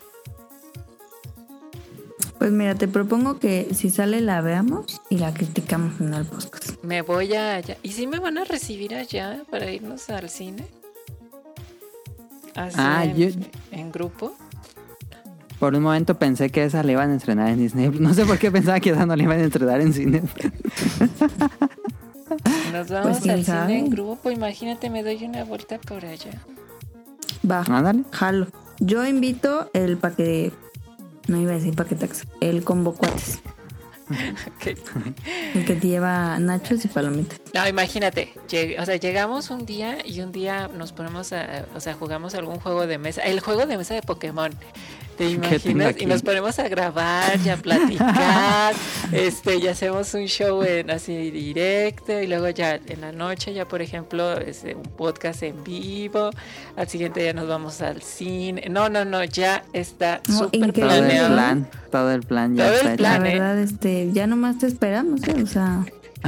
Pues 2.38 2.51
mira, 2.51 2.75
te 2.75 2.88
propongo 2.88 3.38
que 3.39 3.67
si 3.73 3.89
sale 3.89 4.21
la 4.21 4.39
veamos 4.41 5.01
y 5.09 5.17
la 5.17 5.33
criticamos 5.33 5.99
en 5.99 6.13
el 6.13 6.25
podcast. 6.25 6.81
Me 6.83 7.01
voy 7.01 7.33
a 7.33 7.55
allá. 7.55 7.77
¿Y 7.83 7.91
si 7.91 8.07
me 8.07 8.19
van 8.19 8.38
a 8.38 8.45
recibir 8.45 8.95
allá 8.95 9.43
para 9.51 9.69
irnos 9.71 10.09
al 10.09 10.29
cine? 10.29 10.65
Así 12.55 12.75
Ah, 12.79 13.03
en, 13.05 13.15
yo- 13.17 13.39
en 13.71 13.91
grupo. 13.91 14.33
Por 15.59 15.75
un 15.75 15.83
momento 15.83 16.17
pensé 16.17 16.49
que 16.49 16.63
esa 16.63 16.81
la 16.83 16.93
iban 16.93 17.11
a 17.11 17.15
estrenar 17.17 17.49
en 17.49 17.57
Disney. 17.59 17.89
No 17.89 18.13
sé 18.13 18.25
por 18.25 18.38
qué 18.38 18.49
pensaba 18.51 18.79
que 18.79 18.91
esa 18.91 19.05
no 19.05 19.15
la 19.17 19.23
iban 19.23 19.39
a 19.41 19.43
estrenar 19.43 19.81
en 19.81 19.91
cine. 19.93 20.21
Nos 22.72 22.89
vamos 22.89 23.19
quién 23.19 23.35
al 23.35 23.45
sabe. 23.45 23.67
cine 23.67 23.80
en 23.80 23.89
grupo. 23.89 24.31
Imagínate, 24.31 24.89
me 24.89 25.03
doy 25.03 25.23
una 25.25 25.43
vuelta 25.43 25.80
por 25.80 26.06
allá. 26.06 26.31
Va, 27.49 27.61
Ándale. 27.67 28.03
jalo. 28.11 28.48
Yo 28.80 29.06
invito 29.06 29.69
el 29.73 29.98
paquete, 29.98 30.51
no 31.27 31.38
iba 31.39 31.51
a 31.51 31.56
decir 31.56 31.75
paquetax, 31.75 32.25
el 32.41 32.64
combo 32.64 32.93
cuates, 32.95 33.39
Ok. 34.09 34.67
el 35.56 35.65
que 35.65 35.75
te 35.75 35.88
lleva 35.88 36.39
nachos 36.39 36.83
y 36.85 36.88
palomitas. 36.88 37.39
No, 37.53 37.67
imagínate, 37.67 38.33
lleg- 38.48 38.80
o 38.81 38.85
sea, 38.85 38.95
llegamos 38.95 39.49
un 39.49 39.65
día 39.65 39.98
y 40.06 40.22
un 40.22 40.31
día 40.31 40.67
nos 40.69 40.93
ponemos 40.93 41.33
a, 41.33 41.65
o 41.75 41.80
sea, 41.81 41.93
jugamos 41.93 42.35
algún 42.35 42.59
juego 42.59 42.88
de 42.88 42.98
mesa, 42.98 43.22
el 43.22 43.39
juego 43.41 43.65
de 43.65 43.77
mesa 43.77 43.93
de 43.95 44.01
Pokémon. 44.01 44.51
¿Te 45.19 45.30
imaginas? 45.31 45.95
Y 45.99 46.06
nos 46.06 46.22
ponemos 46.23 46.57
a 46.59 46.67
grabar 46.69 47.38
y 47.45 47.49
a 47.49 47.57
platicar, 47.57 48.73
este, 49.11 49.57
y 49.57 49.67
hacemos 49.67 50.14
un 50.14 50.25
show 50.27 50.64
en 50.64 50.89
así 50.89 51.30
directo, 51.30 52.19
y 52.22 52.25
luego 52.27 52.48
ya 52.49 52.75
en 52.88 53.01
la 53.01 53.11
noche, 53.11 53.53
ya 53.53 53.67
por 53.67 53.81
ejemplo, 53.81 54.38
este, 54.39 54.75
un 54.75 54.83
podcast 54.83 55.43
en 55.43 55.61
vivo, 55.64 56.30
al 56.77 56.88
siguiente 56.88 57.19
día 57.22 57.33
nos 57.33 57.48
vamos 57.49 57.81
al 57.81 58.01
cine. 58.01 58.67
No, 58.69 58.88
no, 58.88 59.03
no, 59.03 59.23
ya 59.25 59.64
está 59.73 60.22
No, 60.27 60.38
súper 60.38 60.69
increíble. 60.69 60.80
Todo 60.88 60.95
el 60.95 61.03
planeado. 61.06 61.33
plan, 61.35 61.69
todo 61.91 62.11
el 62.11 62.22
plan 62.23 62.56
ya 62.56 62.64
Todo 62.64 62.73
el 62.73 62.80
está 62.80 62.93
hecho. 62.93 62.98
plan. 62.98 63.23
La 63.23 63.30
¿eh? 63.30 63.33
verdad, 63.33 63.59
este, 63.59 64.09
ya 64.14 64.25
nomás 64.25 64.57
te 64.59 64.67
esperamos, 64.67 65.22
¿eh? 65.27 65.35
o 65.43 65.48
sea, 65.48 65.85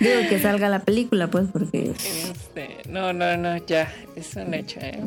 digo 0.00 0.28
que 0.28 0.40
salga 0.42 0.68
la 0.68 0.80
película, 0.80 1.28
pues, 1.28 1.46
porque 1.52 1.92
Este, 1.92 2.78
no, 2.88 3.12
no, 3.12 3.36
no, 3.36 3.56
ya, 3.66 3.92
es 4.16 4.34
un 4.36 4.52
hecho, 4.54 4.80
¿eh? 4.80 4.98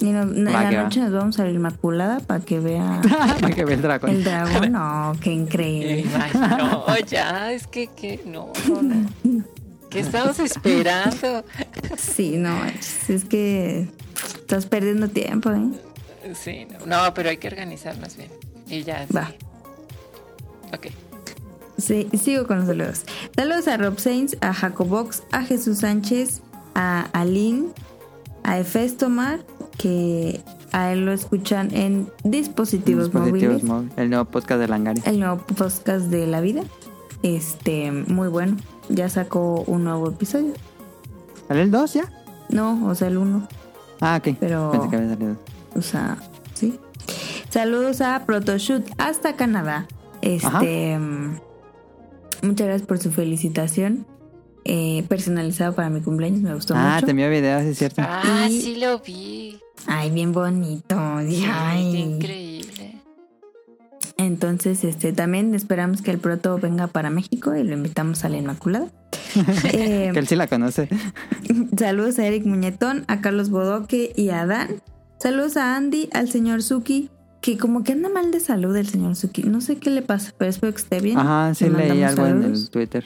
Y 0.00 0.06
no- 0.06 0.22
en 0.22 0.44
la 0.44 0.52
va. 0.52 0.70
noche 0.70 1.00
nos 1.00 1.12
vamos 1.12 1.38
a 1.38 1.44
la 1.44 1.50
Inmaculada 1.50 2.20
para 2.20 2.44
que 2.44 2.60
vea 2.60 3.00
Para 3.40 3.54
que 3.54 3.64
vea 3.64 3.74
el 3.76 3.82
dragón. 3.82 4.10
el 4.10 4.24
dragón. 4.24 4.72
No, 4.72 5.12
qué 5.20 5.32
increíble. 5.32 6.04
Ay, 6.14 6.30
no, 6.58 6.96
ya, 7.06 7.52
es 7.52 7.66
que, 7.66 7.88
que 7.88 8.20
no, 8.26 8.52
no, 8.68 8.82
no. 8.82 9.08
¿Qué 9.90 10.00
estamos 10.00 10.38
esperando? 10.38 11.44
Sí, 11.96 12.36
no, 12.36 12.62
es, 12.66 13.24
que 13.24 13.88
estás 14.40 14.66
perdiendo 14.66 15.08
tiempo, 15.08 15.50
¿eh? 15.50 15.70
Sí, 16.34 16.66
no, 16.86 17.04
no, 17.06 17.14
pero 17.14 17.30
hay 17.30 17.38
que 17.38 17.48
organizarnos 17.48 18.16
bien. 18.16 18.30
Y 18.68 18.82
ya. 18.82 19.06
sí. 19.06 19.14
Va. 19.14 19.32
Ok. 20.74 20.88
Sí, 21.78 22.06
sigo 22.20 22.46
con 22.46 22.58
los 22.58 22.66
saludos. 22.66 23.04
Saludos 23.34 23.66
a 23.68 23.76
Rob 23.78 23.98
Sainz, 23.98 24.36
a 24.42 24.52
Jacobox, 24.52 25.22
a 25.32 25.42
Jesús 25.44 25.78
Sánchez, 25.78 26.42
a 26.74 27.06
Aline, 27.12 27.68
a 28.42 28.58
Efestomar, 28.58 29.40
que 29.78 30.40
a 30.72 30.92
él 30.92 31.06
lo 31.06 31.12
escuchan 31.12 31.74
en 31.74 32.10
dispositivos, 32.24 33.04
Dispositivos 33.04 33.62
móviles. 33.62 33.92
El 33.96 34.10
nuevo 34.10 34.24
podcast 34.26 34.60
de 34.60 34.68
Langari. 34.68 35.00
El 35.06 35.20
nuevo 35.20 35.38
podcast 35.38 36.06
de 36.06 36.26
la 36.26 36.40
vida. 36.40 36.62
Este, 37.22 37.90
muy 37.92 38.28
bueno. 38.28 38.56
Ya 38.90 39.08
sacó 39.08 39.62
un 39.66 39.84
nuevo 39.84 40.08
episodio. 40.10 40.52
¿Sale 41.48 41.62
el 41.62 41.70
2 41.70 41.94
ya? 41.94 42.12
No, 42.50 42.86
o 42.86 42.94
sea, 42.94 43.08
el 43.08 43.16
uno. 43.18 43.48
Ah, 44.00 44.20
ok. 44.22 44.36
Pero- 44.38 44.70
Pensé 44.72 44.88
que 44.90 44.96
había 44.96 45.08
salido. 45.10 45.36
O 45.74 45.82
sea, 45.82 46.18
sí. 46.54 46.78
Saludos 47.50 48.00
a 48.00 48.24
Protoshoot 48.26 48.84
hasta 48.98 49.36
Canadá. 49.36 49.86
Este. 50.22 50.98
Muchas 52.42 52.66
gracias 52.66 52.86
por 52.86 52.98
su 52.98 53.10
felicitación. 53.10 54.06
Eh, 54.64 55.04
personalizado 55.08 55.74
para 55.74 55.88
mi 55.88 56.00
cumpleaños, 56.02 56.40
me 56.42 56.54
gustó 56.54 56.74
Ah, 56.76 56.94
mucho. 56.96 57.06
te 57.06 57.10
envió 57.12 57.30
videos, 57.30 57.62
es 57.62 57.78
cierto. 57.78 58.02
Ah, 58.04 58.46
Y- 58.50 58.60
sí 58.60 58.76
lo 58.76 58.98
vi. 58.98 59.58
Ay, 59.88 60.10
bien 60.10 60.32
bonito. 60.32 60.96
Sí, 61.28 61.44
Ay. 61.50 61.96
increíble. 61.96 62.94
Entonces, 64.16 64.82
este, 64.84 65.12
también 65.12 65.54
esperamos 65.54 66.02
que 66.02 66.10
el 66.10 66.18
proto 66.18 66.58
venga 66.58 66.88
para 66.88 67.08
México 67.10 67.54
y 67.54 67.62
lo 67.62 67.72
invitamos 67.74 68.24
a 68.24 68.28
la 68.28 68.36
Inmaculada. 68.36 68.88
Eh, 69.72 70.10
Que 70.12 70.18
él 70.18 70.26
sí 70.26 70.36
la 70.36 70.46
conoce. 70.46 70.88
Saludos 71.76 72.18
a 72.18 72.26
Eric 72.26 72.44
Muñetón, 72.46 73.04
a 73.08 73.20
Carlos 73.20 73.50
Bodoque 73.50 74.12
y 74.16 74.30
a 74.30 74.46
Dan. 74.46 74.80
Saludos 75.20 75.56
a 75.56 75.76
Andy, 75.76 76.08
al 76.12 76.28
señor 76.30 76.62
Suki, 76.62 77.10
que 77.40 77.56
como 77.58 77.84
que 77.84 77.92
anda 77.92 78.08
mal 78.08 78.30
de 78.30 78.40
salud 78.40 78.74
el 78.76 78.88
señor 78.88 79.16
Suki. 79.16 79.42
No 79.42 79.60
sé 79.60 79.76
qué 79.76 79.90
le 79.90 80.02
pasa, 80.02 80.32
pero 80.38 80.50
espero 80.50 80.72
que 80.72 80.80
esté 80.80 81.00
bien. 81.00 81.18
Ajá, 81.18 81.54
sí 81.54 81.68
Le 81.68 81.88
leí 81.88 82.02
algo 82.02 82.26
en 82.26 82.40
saludos. 82.42 82.62
el 82.62 82.70
Twitter. 82.70 83.04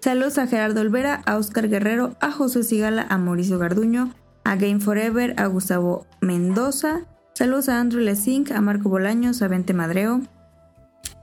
Saludos 0.00 0.38
a 0.38 0.46
Gerardo 0.46 0.80
Olvera, 0.80 1.22
a 1.26 1.36
Oscar 1.36 1.68
Guerrero, 1.68 2.16
a 2.20 2.30
José 2.32 2.62
Sigala, 2.64 3.06
a 3.08 3.18
Mauricio 3.18 3.58
Garduño, 3.58 4.12
a 4.44 4.56
Game 4.56 4.80
Forever, 4.80 5.34
a 5.36 5.46
Gustavo 5.46 6.06
Mendoza. 6.20 7.02
Saludos 7.34 7.68
a 7.68 7.80
Andrew 7.80 8.02
Lesink, 8.02 8.50
a 8.52 8.60
Marco 8.60 8.88
Bolaños, 8.88 9.42
a 9.42 9.48
Vente 9.48 9.72
Madreo, 9.72 10.22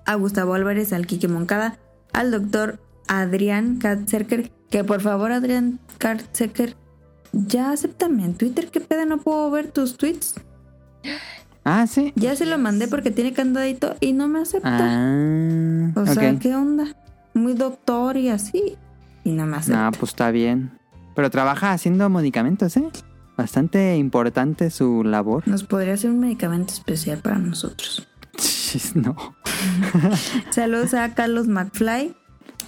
a 0.06 0.16
Gustavo 0.16 0.54
Álvarez, 0.54 0.94
al 0.94 1.06
Quique 1.06 1.28
Moncada, 1.28 1.78
al 2.14 2.32
doctor 2.32 2.80
Adrián 3.08 3.78
Katzerker, 3.78 4.52
que 4.70 4.84
por 4.84 5.02
favor 5.02 5.32
Adrián 5.32 5.80
Katzerker, 5.98 6.76
ya 7.34 7.72
acéptame 7.72 8.26
en 8.26 8.34
Twitter, 8.36 8.70
¿qué 8.72 8.80
pedo? 8.80 9.06
No 9.06 9.20
puedo 9.20 9.52
ver 9.52 9.72
tus 9.72 9.98
tweets. 9.98 10.36
Ah, 11.64 11.86
sí. 11.86 12.14
Ya 12.16 12.36
se 12.36 12.46
lo 12.46 12.58
mandé 12.58 12.88
porque 12.88 13.12
tiene 13.12 13.34
candadito 13.34 13.96
y 14.00 14.14
no 14.14 14.30
me 14.30 14.40
acepta. 14.40 14.78
Ah, 14.80 15.92
o 15.96 16.06
sea. 16.06 16.40
¿qué 16.40 16.56
onda? 16.56 16.96
Muy 17.34 17.54
doctor 17.54 18.16
y 18.16 18.30
así. 18.30 18.78
Y 19.26 19.34
no 19.34 19.46
me 19.46 19.58
acepta. 19.58 19.84
No, 19.84 19.92
pues 19.92 20.12
está 20.12 20.32
bien. 20.32 20.72
Pero 21.18 21.32
trabaja 21.32 21.72
haciendo 21.72 22.08
medicamentos, 22.10 22.78
¿eh? 22.78 22.88
Bastante 23.36 23.98
importante 23.98 24.70
su 24.70 25.04
labor. 25.04 25.48
Nos 25.48 25.64
podría 25.64 25.96
hacer 25.96 26.12
un 26.12 26.20
medicamento 26.20 26.72
especial 26.72 27.18
para 27.24 27.40
nosotros. 27.40 28.08
no. 28.94 29.16
Saludos 30.52 30.94
a 30.94 31.16
Carlos 31.16 31.48
McFly. 31.48 32.16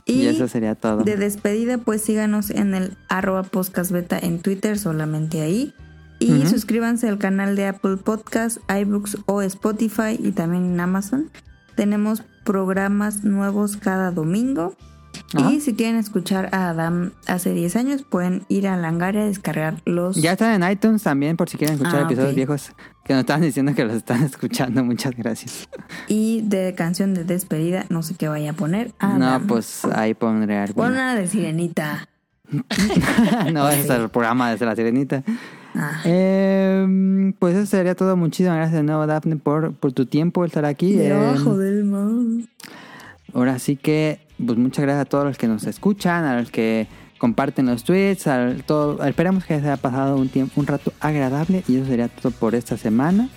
Y, 0.08 0.14
Y, 0.14 0.26
eso 0.26 0.48
sería 0.48 0.74
todo. 0.74 1.04
de 1.04 1.16
despedida, 1.16 1.78
pues 1.78 2.02
síganos 2.02 2.50
en 2.50 2.74
el 2.74 2.98
arroba 3.08 3.44
podcast 3.44 3.92
beta 3.92 4.18
en 4.18 4.40
Twitter, 4.42 4.80
solamente 4.80 5.42
ahí. 5.42 5.76
Y 6.18 6.48
suscríbanse 6.48 7.08
al 7.08 7.20
canal 7.20 7.56
de 7.56 7.68
Apple 7.68 7.98
Podcast, 7.98 8.58
iBooks 8.68 9.18
o 9.28 9.44
Spotify 9.44 10.18
y 10.18 10.32
también 10.32 10.66
en 10.66 10.80
Amazon. 10.80 11.30
Tenemos 11.76 12.24
programas 12.46 13.24
nuevos 13.24 13.78
cada 13.78 14.10
domingo. 14.10 14.76
Ajá. 15.36 15.52
Y 15.52 15.60
si 15.62 15.74
quieren 15.76 15.96
escuchar 15.98 16.50
a 16.54 16.70
Adam 16.70 17.12
hace 17.28 17.54
10 17.54 17.76
años, 17.76 18.02
pueden 18.04 18.44
ir 18.48 18.68
a 18.68 18.76
Langaria 18.78 19.22
a 19.22 19.26
descargar 19.26 19.82
los... 19.86 20.16
Ya 20.16 20.32
están 20.32 20.62
en 20.64 20.72
iTunes 20.72 21.04
también 21.04 21.38
por 21.38 21.50
si 21.50 21.58
quieren 21.58 21.76
escuchar 21.76 22.02
Ah, 22.02 22.06
episodios 22.06 22.34
viejos 22.36 22.72
que 23.06 23.14
nos 23.14 23.22
estaban 23.22 23.42
diciendo 23.44 23.74
que 23.76 23.84
los 23.86 23.94
están 23.96 24.24
escuchando. 24.26 24.84
Muchas 24.84 25.16
gracias. 25.16 25.70
Y 26.08 26.42
de 26.42 26.74
canción 26.76 27.14
de 27.14 27.24
despedida, 27.26 27.86
no 27.90 28.02
sé 28.02 28.16
qué 28.16 28.28
vaya 28.28 28.52
a 28.52 28.54
poner. 28.54 28.92
No, 29.02 29.42
pues 29.48 29.86
ahí 29.86 30.14
pondré 30.16 30.56
Pon 30.56 30.86
alguna. 30.86 30.88
una 30.90 31.16
de 31.16 31.28
sirenita. 31.28 32.08
no, 33.54 33.70
ese 33.70 33.82
es 33.82 33.90
el 33.90 34.10
programa 34.10 34.50
desde 34.52 34.66
la 34.66 34.76
sirenita. 34.76 35.24
Ah. 35.76 36.02
Eh, 36.06 37.34
pues 37.38 37.56
eso 37.56 37.66
sería 37.68 37.94
todo. 37.94 38.18
Muchísimas 38.18 38.56
gracias 38.58 38.78
de 38.78 38.84
nuevo, 38.84 39.06
Daphne, 39.06 39.36
por, 39.36 39.74
por 39.74 39.92
tu 39.94 40.08
tiempo 40.08 40.44
estar 40.46 40.66
aquí. 40.66 40.94
Eh, 40.94 41.10
Debajo 41.10 41.58
del 41.58 41.84
mar. 41.86 42.10
ahora 43.36 43.60
sí 43.60 43.76
que, 43.76 44.20
pues 44.46 44.58
muchas 44.58 44.84
gracias 44.84 45.02
a 45.02 45.06
todos 45.06 45.26
los 45.26 45.38
que 45.38 45.48
nos 45.48 45.66
escuchan, 45.66 46.24
a 46.26 46.40
los 46.40 46.50
que 46.52 46.88
comparten 47.18 47.66
los 47.66 47.84
tweets, 47.84 48.28
al 48.28 48.64
todo. 48.64 49.04
Esperamos 49.06 49.44
que 49.46 49.56
les 49.56 49.64
haya 49.64 49.78
pasado 49.78 50.16
un 50.16 50.30
tiempo, 50.30 50.60
un 50.60 50.68
rato 50.68 50.94
agradable 51.00 51.64
y 51.68 51.78
eso 51.78 51.86
sería 51.88 52.08
todo 52.08 52.32
por 52.32 52.56
esta 52.56 52.78
semana. 52.78 53.30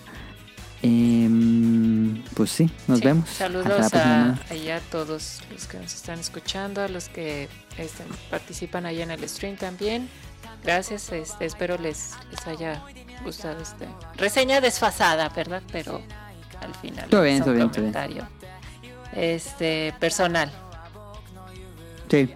Em, 0.84 2.22
pues 2.34 2.50
sí, 2.50 2.68
nos 2.88 2.98
Sí, 2.98 3.04
vemos. 3.04 3.28
Saludos 3.28 3.66
a, 3.80 3.88
semana. 3.88 4.40
ahí 4.50 4.68
a 4.68 4.80
todos 4.80 5.40
los 5.52 5.66
que 5.68 5.78
nos 5.78 5.94
están 5.94 6.18
escuchando, 6.18 6.80
a 6.82 6.88
los 6.88 7.08
que 7.08 7.48
este, 7.78 8.02
participan 8.30 8.86
ahí 8.86 9.00
en 9.00 9.10
el 9.12 9.28
stream 9.28 9.56
también. 9.56 10.08
Gracias, 10.64 11.12
este, 11.12 11.44
espero 11.46 11.78
les, 11.78 12.12
les 12.30 12.46
haya 12.46 12.82
gustado 13.24 13.60
este 13.62 13.86
reseña 14.16 14.60
desfasada, 14.60 15.28
¿verdad? 15.30 15.62
Pero 15.72 16.00
al 16.60 16.74
final 16.76 17.08
Todo 17.08 17.22
bien, 17.22 17.40
todo 17.42 17.54
bien, 17.54 17.70
todo 17.70 17.82
bien. 17.82 17.92
comentario 17.92 18.28
este 19.14 19.92
personal. 20.00 20.50
Sí. 22.12 22.28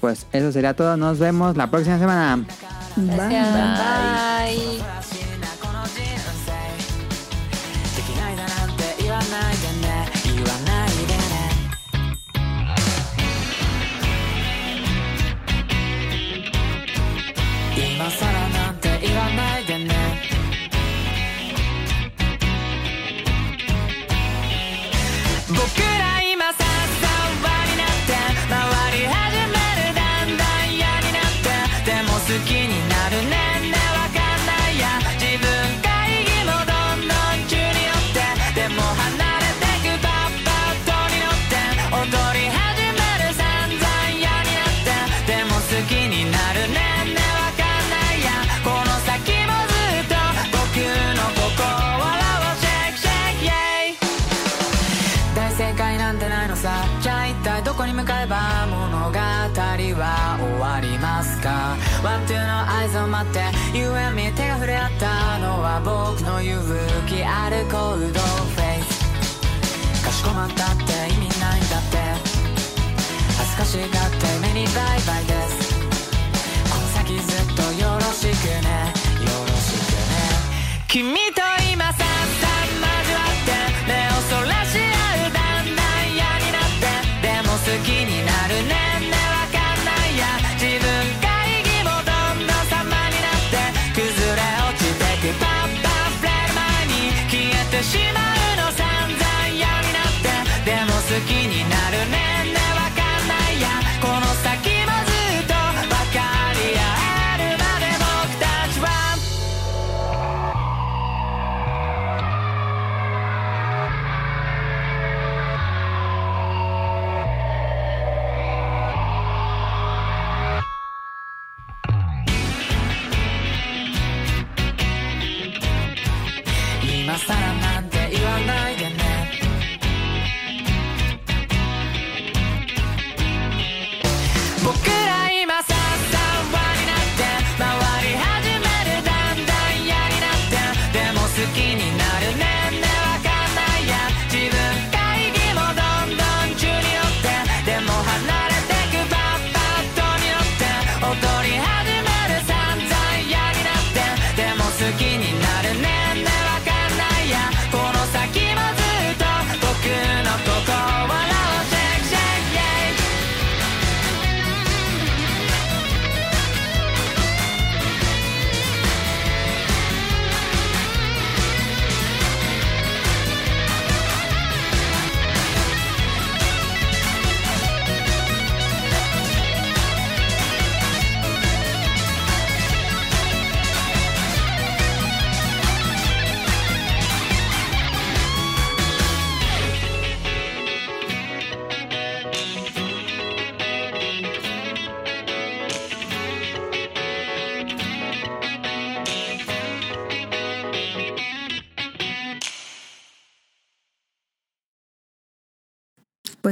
Pues 0.00 0.26
eso 0.30 0.52
sería 0.52 0.76
todo. 0.76 0.96
Nos 0.96 1.18
vemos 1.18 1.56
la 1.56 1.68
próxima 1.68 1.98
semana. 1.98 2.44
Gracias, 2.96 3.52
Bye. 3.52 4.78
bye. 4.78 5.21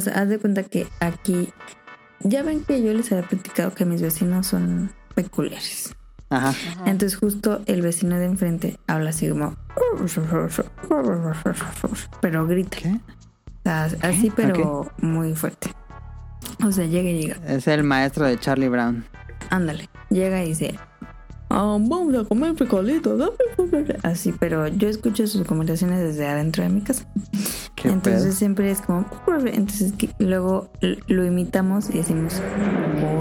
Pues 0.02 0.16
haz 0.16 0.30
de 0.30 0.38
cuenta 0.38 0.62
que 0.62 0.86
aquí, 1.00 1.50
ya 2.20 2.42
ven 2.42 2.64
que 2.64 2.82
yo 2.82 2.94
les 2.94 3.12
había 3.12 3.28
platicado 3.28 3.74
que 3.74 3.84
mis 3.84 4.00
vecinos 4.00 4.46
son 4.46 4.90
peculiares. 5.14 5.94
Ajá. 6.30 6.54
Entonces 6.86 7.18
justo 7.18 7.60
el 7.66 7.82
vecino 7.82 8.16
de 8.16 8.24
enfrente 8.24 8.78
habla 8.86 9.10
así 9.10 9.28
como... 9.28 9.56
Pero 12.22 12.46
grita. 12.46 12.78
¿Qué? 12.78 12.88
O 12.94 13.62
sea, 13.62 13.84
así 14.00 14.32
pero 14.34 14.90
muy 15.02 15.34
fuerte. 15.34 15.70
O 16.64 16.72
sea, 16.72 16.86
llega 16.86 17.10
y 17.10 17.20
llega. 17.20 17.36
Es 17.46 17.68
el 17.68 17.82
maestro 17.82 18.24
de 18.24 18.40
Charlie 18.40 18.70
Brown. 18.70 19.04
Ándale. 19.50 19.90
Llega 20.08 20.42
y 20.42 20.48
dice... 20.48 20.78
"Ah, 21.50 21.76
vamos 21.78 22.14
a 22.14 22.24
comer 22.24 22.54
frijolitos. 22.54 23.18
dame". 23.18 23.98
Así, 24.02 24.32
pero 24.32 24.66
yo 24.68 24.88
escucho 24.88 25.26
sus 25.26 25.46
conversaciones 25.46 26.00
desde 26.00 26.26
adentro 26.26 26.62
de 26.62 26.70
mi 26.70 26.80
casa. 26.80 27.04
Qué 27.80 27.88
Entonces 27.88 28.22
pedo. 28.24 28.32
siempre 28.32 28.70
es 28.70 28.80
como... 28.82 29.06
Entonces 29.46 29.92
que- 29.94 30.10
luego 30.18 30.68
lo 31.06 31.24
imitamos 31.24 31.88
y 31.90 31.94
decimos... 31.98 32.42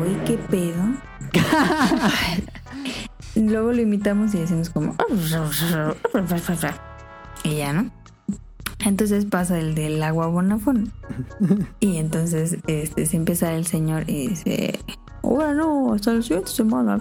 Uy, 0.02 0.18
qué 0.26 0.38
pedo. 0.38 0.84
luego 3.36 3.72
lo 3.72 3.82
imitamos 3.82 4.34
y 4.36 4.40
decimos 4.40 4.70
como... 4.70 4.96
Y 7.44 7.56
ya, 7.56 7.74
¿no? 7.74 7.90
Entonces 8.86 9.26
pasa 9.26 9.60
el 9.60 9.76
del 9.76 10.02
agua 10.04 10.28
bonafón. 10.28 10.92
Y 11.80 11.98
entonces 11.98 12.58
este, 12.68 13.06
se 13.06 13.18
empieza 13.18 13.54
el 13.54 13.66
señor 13.66 14.10
y 14.10 14.28
dice... 14.30 14.80
Bueno, 15.22 15.94
hasta 15.94 16.14
la 16.14 16.22
siguiente 16.22 16.50
semana. 16.50 17.00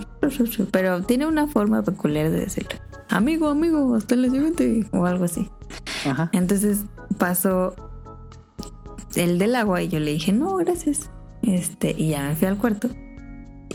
Pero 0.73 1.03
tiene 1.03 1.27
una 1.27 1.47
forma 1.47 1.83
peculiar 1.83 2.31
de 2.31 2.41
decirlo. 2.41 2.71
Amigo, 3.11 3.49
amigo, 3.49 3.95
hasta 3.95 4.17
la 4.17 4.29
siguiente. 4.31 4.87
O 4.93 5.07
algo 5.07 5.25
así. 5.25 5.49
Ajá. 6.07 6.29
Entonces 6.33 6.85
pasó 7.19 7.75
el 9.17 9.39
del 9.39 9.55
agua 9.57 9.83
y 9.83 9.89
yo 9.89 9.99
le 10.01 10.13
dije, 10.13 10.33
no, 10.33 10.57
gracias. 10.57 11.11
Este, 11.43 11.95
y 11.97 12.11
ya 12.11 12.23
me 12.29 12.37
fui 12.37 12.47
al 12.49 12.59
cuarto. 12.59 12.91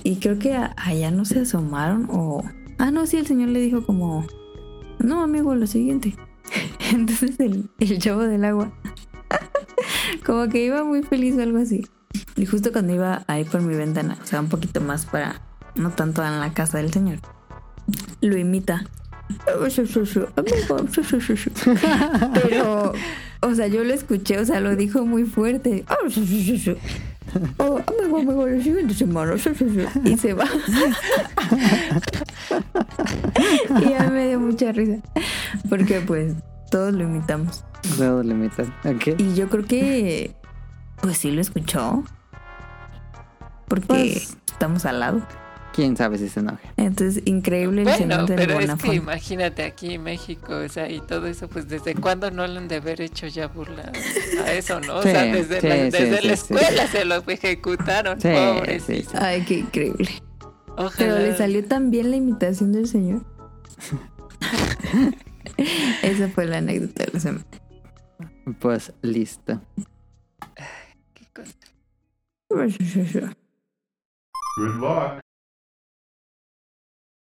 Y 0.04 0.18
creo 0.18 0.38
que 0.38 0.54
a- 0.56 0.76
allá 0.78 1.12
no 1.12 1.26
se 1.26 1.40
asomaron 1.42 2.08
o... 2.12 2.44
Ah, 2.78 2.92
no, 2.92 3.06
sí, 3.08 3.18
el 3.18 3.28
señor 3.28 3.50
le 3.50 3.60
dijo 3.60 3.86
como... 3.86 4.26
No, 5.00 5.22
amigo, 5.24 5.56
lo 5.56 5.66
siguiente. 5.68 6.16
Entonces 6.92 7.40
el, 7.40 7.70
el 7.80 8.00
chavo 8.00 8.22
del 8.22 8.44
agua... 8.46 8.72
como 10.26 10.48
que 10.50 10.64
iba 10.66 10.84
muy 10.84 11.04
feliz 11.04 11.36
o 11.38 11.42
algo 11.42 11.58
así. 11.58 11.88
Y 12.36 12.46
justo 12.46 12.72
cuando 12.72 12.94
iba 12.94 13.24
ahí 13.28 13.44
por 13.44 13.62
mi 13.62 13.76
ventana, 13.76 14.18
o 14.22 14.26
sea, 14.26 14.40
un 14.42 14.50
poquito 14.50 14.82
más 14.82 15.06
para... 15.06 15.42
No 15.76 15.90
tanto 15.90 16.24
en 16.24 16.40
la 16.40 16.54
casa 16.54 16.78
del 16.78 16.94
señor. 16.94 17.20
Lo 18.22 18.38
imita. 18.38 18.86
Pero, 22.34 22.94
o 23.42 23.56
sea, 23.56 23.68
yo 23.68 23.84
lo 23.84 23.94
escuché, 23.94 24.40
o 24.40 24.46
sea, 24.46 24.60
lo 24.60 24.76
dijo 24.76 25.06
muy 25.06 25.24
fuerte. 25.26 25.84
Oh, 27.58 27.80
amigo, 27.88 28.18
amigo, 28.18 28.48
la 28.48 28.62
siguiente 28.62 28.94
semana. 28.94 29.34
Y 30.04 30.18
se 30.18 30.34
va. 30.34 30.46
Y 33.82 33.90
ya 33.90 34.10
me 34.12 34.28
dio 34.28 34.40
mucha 34.40 34.72
risa. 34.72 34.98
Porque, 35.70 36.02
pues, 36.02 36.34
todos 36.70 36.94
lo 36.94 37.04
imitamos. 37.04 37.64
Todos 37.98 38.26
lo 38.26 38.34
imitan. 38.34 38.74
Ok. 38.86 39.20
Y 39.20 39.34
yo 39.36 39.50
creo 39.50 39.66
que, 39.66 40.36
pues 41.02 41.18
sí 41.18 41.32
lo 41.32 41.42
escuchó. 41.42 42.04
Porque 43.68 43.88
Pues- 43.88 44.38
estamos 44.52 44.86
al 44.86 45.00
lado. 45.00 45.22
¿Quién 45.74 45.98
sabe 45.98 46.20
si 46.20 46.30
se 46.30 46.40
enoja? 46.40 46.60
Entonces, 46.78 47.24
increíble 47.26 47.82
el 47.82 47.88
Bueno, 47.88 48.26
pero 48.28 48.60
es 48.60 48.76
que 48.76 48.94
imagínate 48.94 49.64
aquí 49.64 49.96
en 49.96 50.04
México, 50.04 50.54
o 50.56 50.70
sea, 50.70 50.88
y 50.90 51.02
todo 51.02 51.26
eso, 51.26 51.48
pues 51.48 51.68
desde 51.68 51.96
cuándo 51.96 52.30
no 52.30 52.46
le 52.46 52.60
han 52.60 52.68
de 52.68 52.76
haber 52.76 53.02
hecho 53.02 53.26
ya 53.26 53.48
burla 53.48 53.92
a 54.46 54.52
eso, 54.54 54.80
¿no? 54.80 54.98
O 54.98 55.02
sea, 55.02 55.24
desde, 55.26 55.62
sí, 55.62 55.68
la, 55.68 55.76
desde 55.76 56.06
sí, 56.06 56.12
la 56.12 56.22
sí. 56.22 56.30
escuela 56.30 56.88
se 56.88 57.06
lo 57.06 57.16
ejecutaron, 57.28 58.22
Sí, 58.22 58.30
pobres. 58.30 58.84
sí, 58.84 59.02
sí. 59.02 59.18
Ay, 59.20 59.44
qué 59.46 59.60
increíble. 59.60 60.10
Ojalá. 60.78 60.94
Pero 60.96 61.18
le 61.18 61.36
salió 61.36 61.66
tan 61.66 61.90
bien 61.90 62.12
la 62.12 62.18
imitación 62.18 62.72
del 62.72 62.88
señor. 62.88 63.26
Esa 66.04 66.30
fue 66.30 66.46
la 66.46 66.58
anécdota 66.60 67.06
de 67.06 67.12
la 67.14 67.20
semana. 67.20 67.46
Pues 68.60 68.94
listo. 69.02 69.60
Qué 71.14 71.26
cosa. 71.34 71.54
Good 74.58 74.76
luck. 74.80 75.20